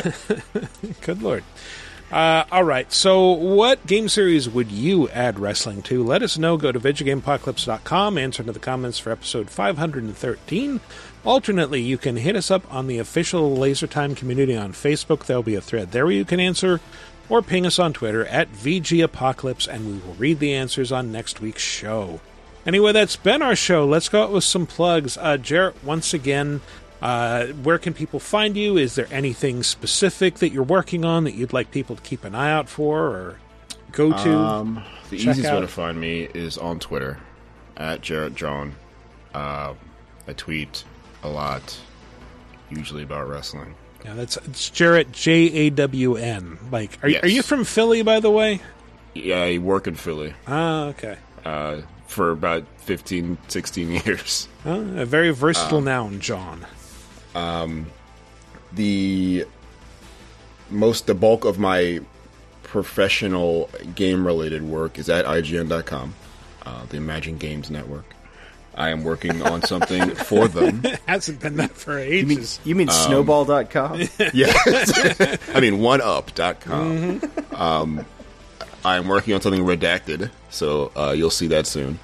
Good 1.02 1.22
lord. 1.22 1.44
Uh, 2.10 2.44
all 2.50 2.64
right. 2.64 2.92
So, 2.92 3.30
what 3.30 3.86
game 3.86 4.08
series 4.08 4.48
would 4.48 4.72
you 4.72 5.08
add 5.10 5.38
wrestling 5.38 5.80
to? 5.82 6.02
Let 6.02 6.22
us 6.22 6.36
know. 6.36 6.56
Go 6.56 6.72
to 6.72 6.80
VidjagameApocalypse.com, 6.80 8.18
answer 8.18 8.42
to 8.42 8.50
the 8.52 8.58
comments 8.58 8.98
for 8.98 9.12
episode 9.12 9.48
513. 9.48 10.80
Alternately, 11.24 11.80
you 11.80 11.96
can 11.98 12.16
hit 12.16 12.34
us 12.34 12.50
up 12.50 12.72
on 12.72 12.88
the 12.88 12.98
official 12.98 13.54
Laser 13.56 13.86
Time 13.86 14.16
community 14.16 14.56
on 14.56 14.72
Facebook. 14.72 15.26
There'll 15.26 15.44
be 15.44 15.54
a 15.54 15.60
thread 15.60 15.92
there 15.92 16.04
where 16.04 16.14
you 16.14 16.24
can 16.24 16.40
answer, 16.40 16.80
or 17.28 17.42
ping 17.42 17.64
us 17.64 17.78
on 17.78 17.92
Twitter 17.92 18.26
at 18.26 18.52
VGApocalypse, 18.52 19.68
and 19.68 19.86
we 19.86 19.92
will 20.06 20.14
read 20.14 20.40
the 20.40 20.54
answers 20.54 20.90
on 20.90 21.12
next 21.12 21.40
week's 21.40 21.62
show. 21.62 22.20
Anyway, 22.66 22.92
that's 22.92 23.16
been 23.16 23.40
our 23.40 23.56
show. 23.56 23.86
Let's 23.86 24.08
go 24.08 24.24
out 24.24 24.32
with 24.32 24.44
some 24.44 24.66
plugs. 24.66 25.16
Uh, 25.16 25.36
Jarrett, 25.36 25.82
once 25.82 26.12
again, 26.12 26.60
uh, 27.02 27.46
where 27.46 27.78
can 27.78 27.94
people 27.94 28.20
find 28.20 28.56
you? 28.56 28.76
Is 28.76 28.94
there 28.94 29.08
anything 29.10 29.62
specific 29.62 30.36
that 30.36 30.50
you're 30.50 30.62
working 30.62 31.04
on 31.04 31.24
that 31.24 31.34
you'd 31.34 31.52
like 31.52 31.70
people 31.70 31.96
to 31.96 32.02
keep 32.02 32.24
an 32.24 32.34
eye 32.34 32.50
out 32.52 32.68
for 32.68 33.06
or 33.08 33.38
go 33.92 34.12
to? 34.12 34.36
Um, 34.36 34.82
the 35.10 35.16
easiest 35.16 35.52
way 35.52 35.60
to 35.60 35.68
find 35.68 35.98
me 36.00 36.28
is 36.34 36.58
on 36.58 36.78
Twitter 36.78 37.18
at 37.76 38.00
Jarrett 38.02 38.34
Jawn. 38.34 38.74
Uh, 39.34 39.74
I 40.28 40.32
tweet 40.34 40.84
a 41.22 41.28
lot, 41.28 41.78
usually 42.70 43.02
about 43.02 43.28
wrestling. 43.28 43.74
Yeah, 44.04 44.14
that's 44.14 44.36
it's 44.38 44.70
Jarrett 44.70 45.12
J 45.12 45.32
A 45.52 45.70
W 45.70 46.16
N. 46.16 46.58
Like, 46.72 46.98
are, 47.02 47.08
you 47.08 47.14
Yes. 47.14 47.24
are 47.24 47.28
you 47.28 47.42
from 47.42 47.64
Philly, 47.64 48.02
by 48.02 48.20
the 48.20 48.30
way? 48.30 48.60
Yeah, 49.14 49.42
I 49.42 49.58
work 49.58 49.86
in 49.86 49.94
Philly 49.94 50.34
Ah, 50.46 50.84
okay. 50.86 51.16
uh, 51.44 51.80
for 52.06 52.30
about 52.30 52.64
15, 52.78 53.36
16 53.48 53.90
years. 54.06 54.48
Oh, 54.64 54.80
a 54.96 55.04
very 55.04 55.30
versatile 55.30 55.78
Um, 55.78 55.84
noun, 55.84 56.20
Jawn. 56.20 56.64
Um, 57.34 57.86
the 58.72 59.44
most, 60.70 61.06
the 61.06 61.14
bulk 61.14 61.44
of 61.44 61.58
my 61.58 62.00
professional 62.62 63.68
game 63.94 64.26
related 64.26 64.62
work 64.62 64.98
is 64.98 65.08
at 65.08 65.24
IGN.com, 65.24 66.14
uh, 66.64 66.84
the 66.88 66.96
Imagine 66.96 67.36
Games 67.38 67.70
Network. 67.70 68.04
I 68.76 68.90
am 68.90 69.02
working 69.02 69.42
on 69.42 69.62
something 69.62 70.10
for 70.14 70.46
them. 70.46 70.82
Hasn't 71.06 71.40
been 71.40 71.56
that 71.56 71.72
for 71.72 71.98
ages. 71.98 72.60
You 72.64 72.76
mean 72.76 72.88
Um, 72.88 72.94
snowball.com? 72.94 74.00
Yeah. 74.32 74.52
I 75.54 75.60
mean, 75.60 75.80
oneup.com. 75.80 77.20
Mm-hmm. 77.20 77.54
Um, 77.60 78.06
I'm 78.84 79.08
working 79.08 79.34
on 79.34 79.40
something 79.40 79.62
redacted, 79.64 80.30
so 80.48 80.92
uh, 80.96 81.10
you'll 81.16 81.30
see 81.30 81.48
that 81.48 81.66
soon. 81.66 81.98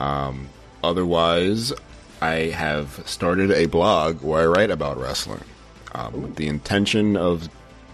Um, 0.00 0.48
otherwise, 0.82 1.72
I 2.20 2.50
have 2.50 3.02
started 3.06 3.50
a 3.50 3.66
blog 3.66 4.22
where 4.22 4.42
I 4.42 4.46
write 4.46 4.70
about 4.70 4.98
wrestling 5.00 5.42
um, 5.94 6.22
with 6.22 6.36
the 6.36 6.48
intention 6.48 7.16
of 7.16 7.48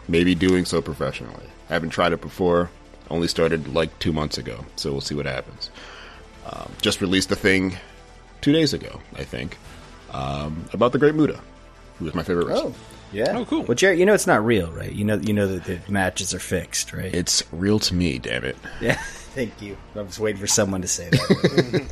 maybe 0.08 0.34
doing 0.34 0.64
so 0.64 0.82
professionally. 0.82 1.46
I 1.70 1.74
haven't 1.74 1.90
tried 1.90 2.12
it 2.12 2.20
before, 2.20 2.70
only 3.10 3.28
started 3.28 3.72
like 3.74 3.96
two 3.98 4.12
months 4.12 4.38
ago, 4.38 4.64
so 4.76 4.92
we'll 4.92 5.00
see 5.00 5.14
what 5.14 5.26
happens. 5.26 5.70
Um, 6.50 6.70
just 6.80 7.00
released 7.00 7.30
a 7.30 7.36
thing 7.36 7.76
two 8.40 8.52
days 8.52 8.72
ago, 8.72 9.00
I 9.16 9.24
think, 9.24 9.58
um, 10.12 10.64
about 10.72 10.92
the 10.92 10.98
Great 10.98 11.14
Muta, 11.14 11.40
who 11.98 12.06
is 12.08 12.14
my 12.14 12.22
favorite 12.22 12.46
wrestler. 12.46 12.70
Oh, 12.70 12.74
yeah. 13.12 13.38
Oh, 13.38 13.44
cool. 13.44 13.62
Well, 13.62 13.74
Jarrett, 13.76 13.98
you 13.98 14.06
know 14.06 14.14
it's 14.14 14.26
not 14.26 14.44
real, 14.44 14.70
right? 14.72 14.92
You 14.92 15.04
know, 15.04 15.16
you 15.16 15.32
know 15.32 15.46
that 15.46 15.64
the 15.64 15.80
matches 15.90 16.34
are 16.34 16.40
fixed, 16.40 16.92
right? 16.92 17.14
It's 17.14 17.42
real 17.52 17.78
to 17.80 17.94
me, 17.94 18.18
damn 18.18 18.44
it. 18.44 18.56
Yeah. 18.80 19.00
Thank 19.36 19.60
you. 19.60 19.76
I 19.94 20.00
was 20.00 20.18
waiting 20.18 20.40
for 20.40 20.46
someone 20.46 20.80
to 20.80 20.88
say 20.88 21.10
that. 21.10 21.86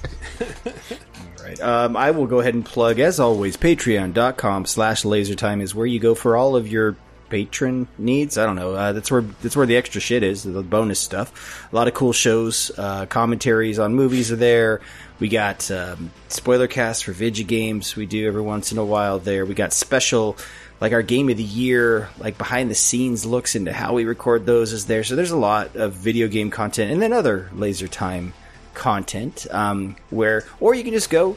Right. 1.44 1.60
Um, 1.60 1.96
I 1.96 2.10
will 2.12 2.26
go 2.26 2.40
ahead 2.40 2.54
and 2.54 2.64
plug, 2.64 2.98
as 2.98 3.20
always, 3.20 3.58
patreon.com 3.58 4.64
slash 4.64 5.02
lasertime 5.02 5.60
is 5.60 5.74
where 5.74 5.84
you 5.84 6.00
go 6.00 6.14
for 6.14 6.36
all 6.36 6.56
of 6.56 6.66
your 6.66 6.96
patron 7.28 7.86
needs. 7.98 8.38
I 8.38 8.46
don't 8.46 8.56
know. 8.56 8.74
Uh, 8.74 8.92
that's 8.92 9.10
where 9.10 9.20
that's 9.20 9.54
where 9.54 9.66
the 9.66 9.76
extra 9.76 10.00
shit 10.00 10.22
is, 10.22 10.42
the 10.44 10.62
bonus 10.62 11.00
stuff. 11.00 11.68
A 11.70 11.76
lot 11.76 11.86
of 11.86 11.92
cool 11.92 12.14
shows, 12.14 12.70
uh, 12.78 13.04
commentaries 13.06 13.78
on 13.78 13.94
movies 13.94 14.32
are 14.32 14.36
there. 14.36 14.80
We 15.20 15.28
got 15.28 15.70
um, 15.70 16.12
spoiler 16.28 16.66
casts 16.66 17.02
for 17.02 17.12
Vidya 17.12 17.44
games 17.44 17.94
we 17.94 18.06
do 18.06 18.26
every 18.26 18.42
once 18.42 18.72
in 18.72 18.78
a 18.78 18.84
while 18.84 19.18
there. 19.18 19.44
We 19.44 19.54
got 19.54 19.74
special 19.74 20.38
like 20.80 20.92
our 20.92 21.02
game 21.02 21.28
of 21.28 21.36
the 21.36 21.42
year, 21.42 22.08
like 22.18 22.38
behind 22.38 22.70
the 22.70 22.74
scenes 22.74 23.26
looks 23.26 23.54
into 23.54 23.72
how 23.72 23.94
we 23.94 24.04
record 24.04 24.46
those 24.46 24.72
is 24.72 24.86
there. 24.86 25.04
So 25.04 25.14
there's 25.14 25.30
a 25.30 25.36
lot 25.36 25.76
of 25.76 25.92
video 25.92 26.26
game 26.26 26.50
content 26.50 26.90
and 26.90 27.02
then 27.02 27.12
other 27.12 27.50
laser 27.52 27.88
time 27.88 28.32
content 28.74 29.46
um, 29.50 29.96
where, 30.10 30.44
or 30.60 30.74
you 30.74 30.84
can 30.84 30.92
just 30.92 31.10
go 31.10 31.36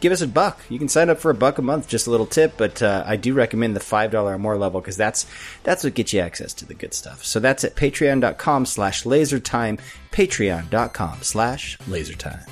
give 0.00 0.12
us 0.12 0.22
a 0.22 0.26
buck. 0.26 0.60
You 0.68 0.78
can 0.78 0.88
sign 0.88 1.10
up 1.10 1.18
for 1.18 1.30
a 1.30 1.34
buck 1.34 1.58
a 1.58 1.62
month, 1.62 1.86
just 1.86 2.06
a 2.06 2.10
little 2.10 2.26
tip. 2.26 2.54
But 2.56 2.82
uh, 2.82 3.04
I 3.06 3.16
do 3.16 3.34
recommend 3.34 3.76
the 3.76 3.80
five 3.80 4.10
dollar 4.10 4.34
or 4.34 4.38
more 4.38 4.56
level 4.56 4.80
because 4.80 4.96
that's 4.96 5.26
that's 5.62 5.84
what 5.84 5.94
gets 5.94 6.12
you 6.12 6.20
access 6.20 6.52
to 6.54 6.64
the 6.66 6.74
good 6.74 6.94
stuff. 6.94 7.24
So 7.24 7.38
that's 7.40 7.64
at 7.64 7.76
patreon.com 7.76 8.66
slash 8.66 9.04
lasertime, 9.04 9.78
patreon.com 10.10 11.22
slash 11.22 11.78
lasertime. 11.78 12.48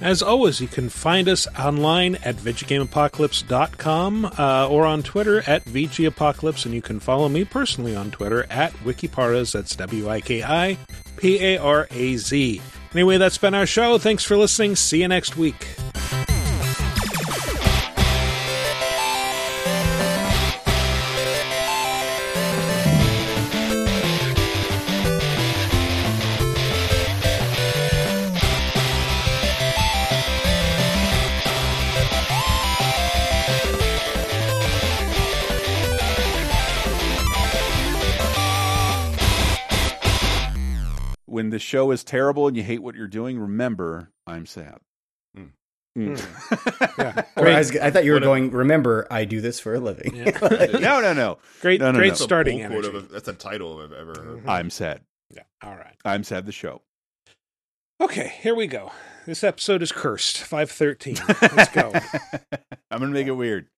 As 0.00 0.20
always, 0.20 0.60
you 0.60 0.66
can 0.66 0.88
find 0.88 1.28
us 1.28 1.46
online 1.56 2.16
at 2.24 2.34
VidjagameApocalypse.com 2.34 4.32
uh, 4.36 4.68
or 4.68 4.84
on 4.84 5.04
Twitter 5.04 5.48
at 5.48 5.64
VGApocalypse, 5.64 6.64
and 6.64 6.74
you 6.74 6.82
can 6.82 6.98
follow 6.98 7.28
me 7.28 7.44
personally 7.44 7.94
on 7.94 8.10
Twitter 8.10 8.44
at 8.50 8.72
Wikiparaz. 8.78 9.52
That's 9.52 9.76
W 9.76 10.08
I 10.08 10.20
K 10.20 10.42
I 10.42 10.76
P 11.16 11.40
A 11.40 11.58
R 11.58 11.86
A 11.92 12.16
Z. 12.16 12.60
Anyway, 12.94 13.16
that's 13.16 13.38
been 13.38 13.54
our 13.54 13.66
show. 13.66 13.98
Thanks 13.98 14.24
for 14.24 14.36
listening. 14.36 14.76
See 14.76 15.00
you 15.00 15.08
next 15.08 15.36
week. 15.36 15.76
The 41.52 41.58
show 41.58 41.90
is 41.90 42.02
terrible 42.02 42.48
and 42.48 42.56
you 42.56 42.62
hate 42.62 42.82
what 42.82 42.94
you're 42.94 43.06
doing, 43.06 43.38
remember, 43.38 44.10
I'm 44.26 44.46
sad. 44.46 44.78
Hmm. 45.36 45.44
Hmm. 45.94 46.14
Hmm. 46.14 46.54
Yeah. 46.98 47.22
Or 47.36 47.48
I, 47.48 47.58
was, 47.58 47.74
I 47.76 47.90
thought 47.90 48.04
you 48.04 48.12
were 48.12 48.20
going. 48.20 48.50
Remember, 48.50 49.06
I 49.10 49.24
do 49.24 49.40
this 49.40 49.58
for 49.60 49.74
a 49.74 49.80
living. 49.80 50.12
no, 50.42 51.00
no, 51.00 51.12
no. 51.14 51.38
Great, 51.62 51.80
No, 51.80 51.90
no, 51.90 51.98
great 51.98 52.10
no. 52.10 52.14
starting 52.14 52.58
Bull 52.58 52.68
quote 52.68 52.84
energy. 52.84 52.96
of 52.98 53.04
a- 53.10 53.12
that's 53.12 53.28
a 53.28 53.32
title 53.32 53.80
I've 53.80 53.92
ever 53.92 54.14
heard. 54.14 54.38
Mm-hmm. 54.40 54.50
I'm 54.50 54.70
sad. 54.70 55.00
Yeah. 55.30 55.42
All 55.62 55.74
right. 55.74 55.96
I'm 56.04 56.22
sad. 56.24 56.44
The 56.46 56.52
show. 56.52 56.82
Okay, 58.00 58.32
here 58.40 58.54
we 58.54 58.66
go. 58.66 58.92
This 59.26 59.42
episode 59.44 59.82
is 59.82 59.90
cursed. 59.92 60.38
513. 60.38 61.16
Let's 61.56 61.72
go. 61.72 61.92
I'm 62.90 63.00
gonna 63.00 63.08
make 63.12 63.26
it 63.28 63.32
weird. 63.32 63.68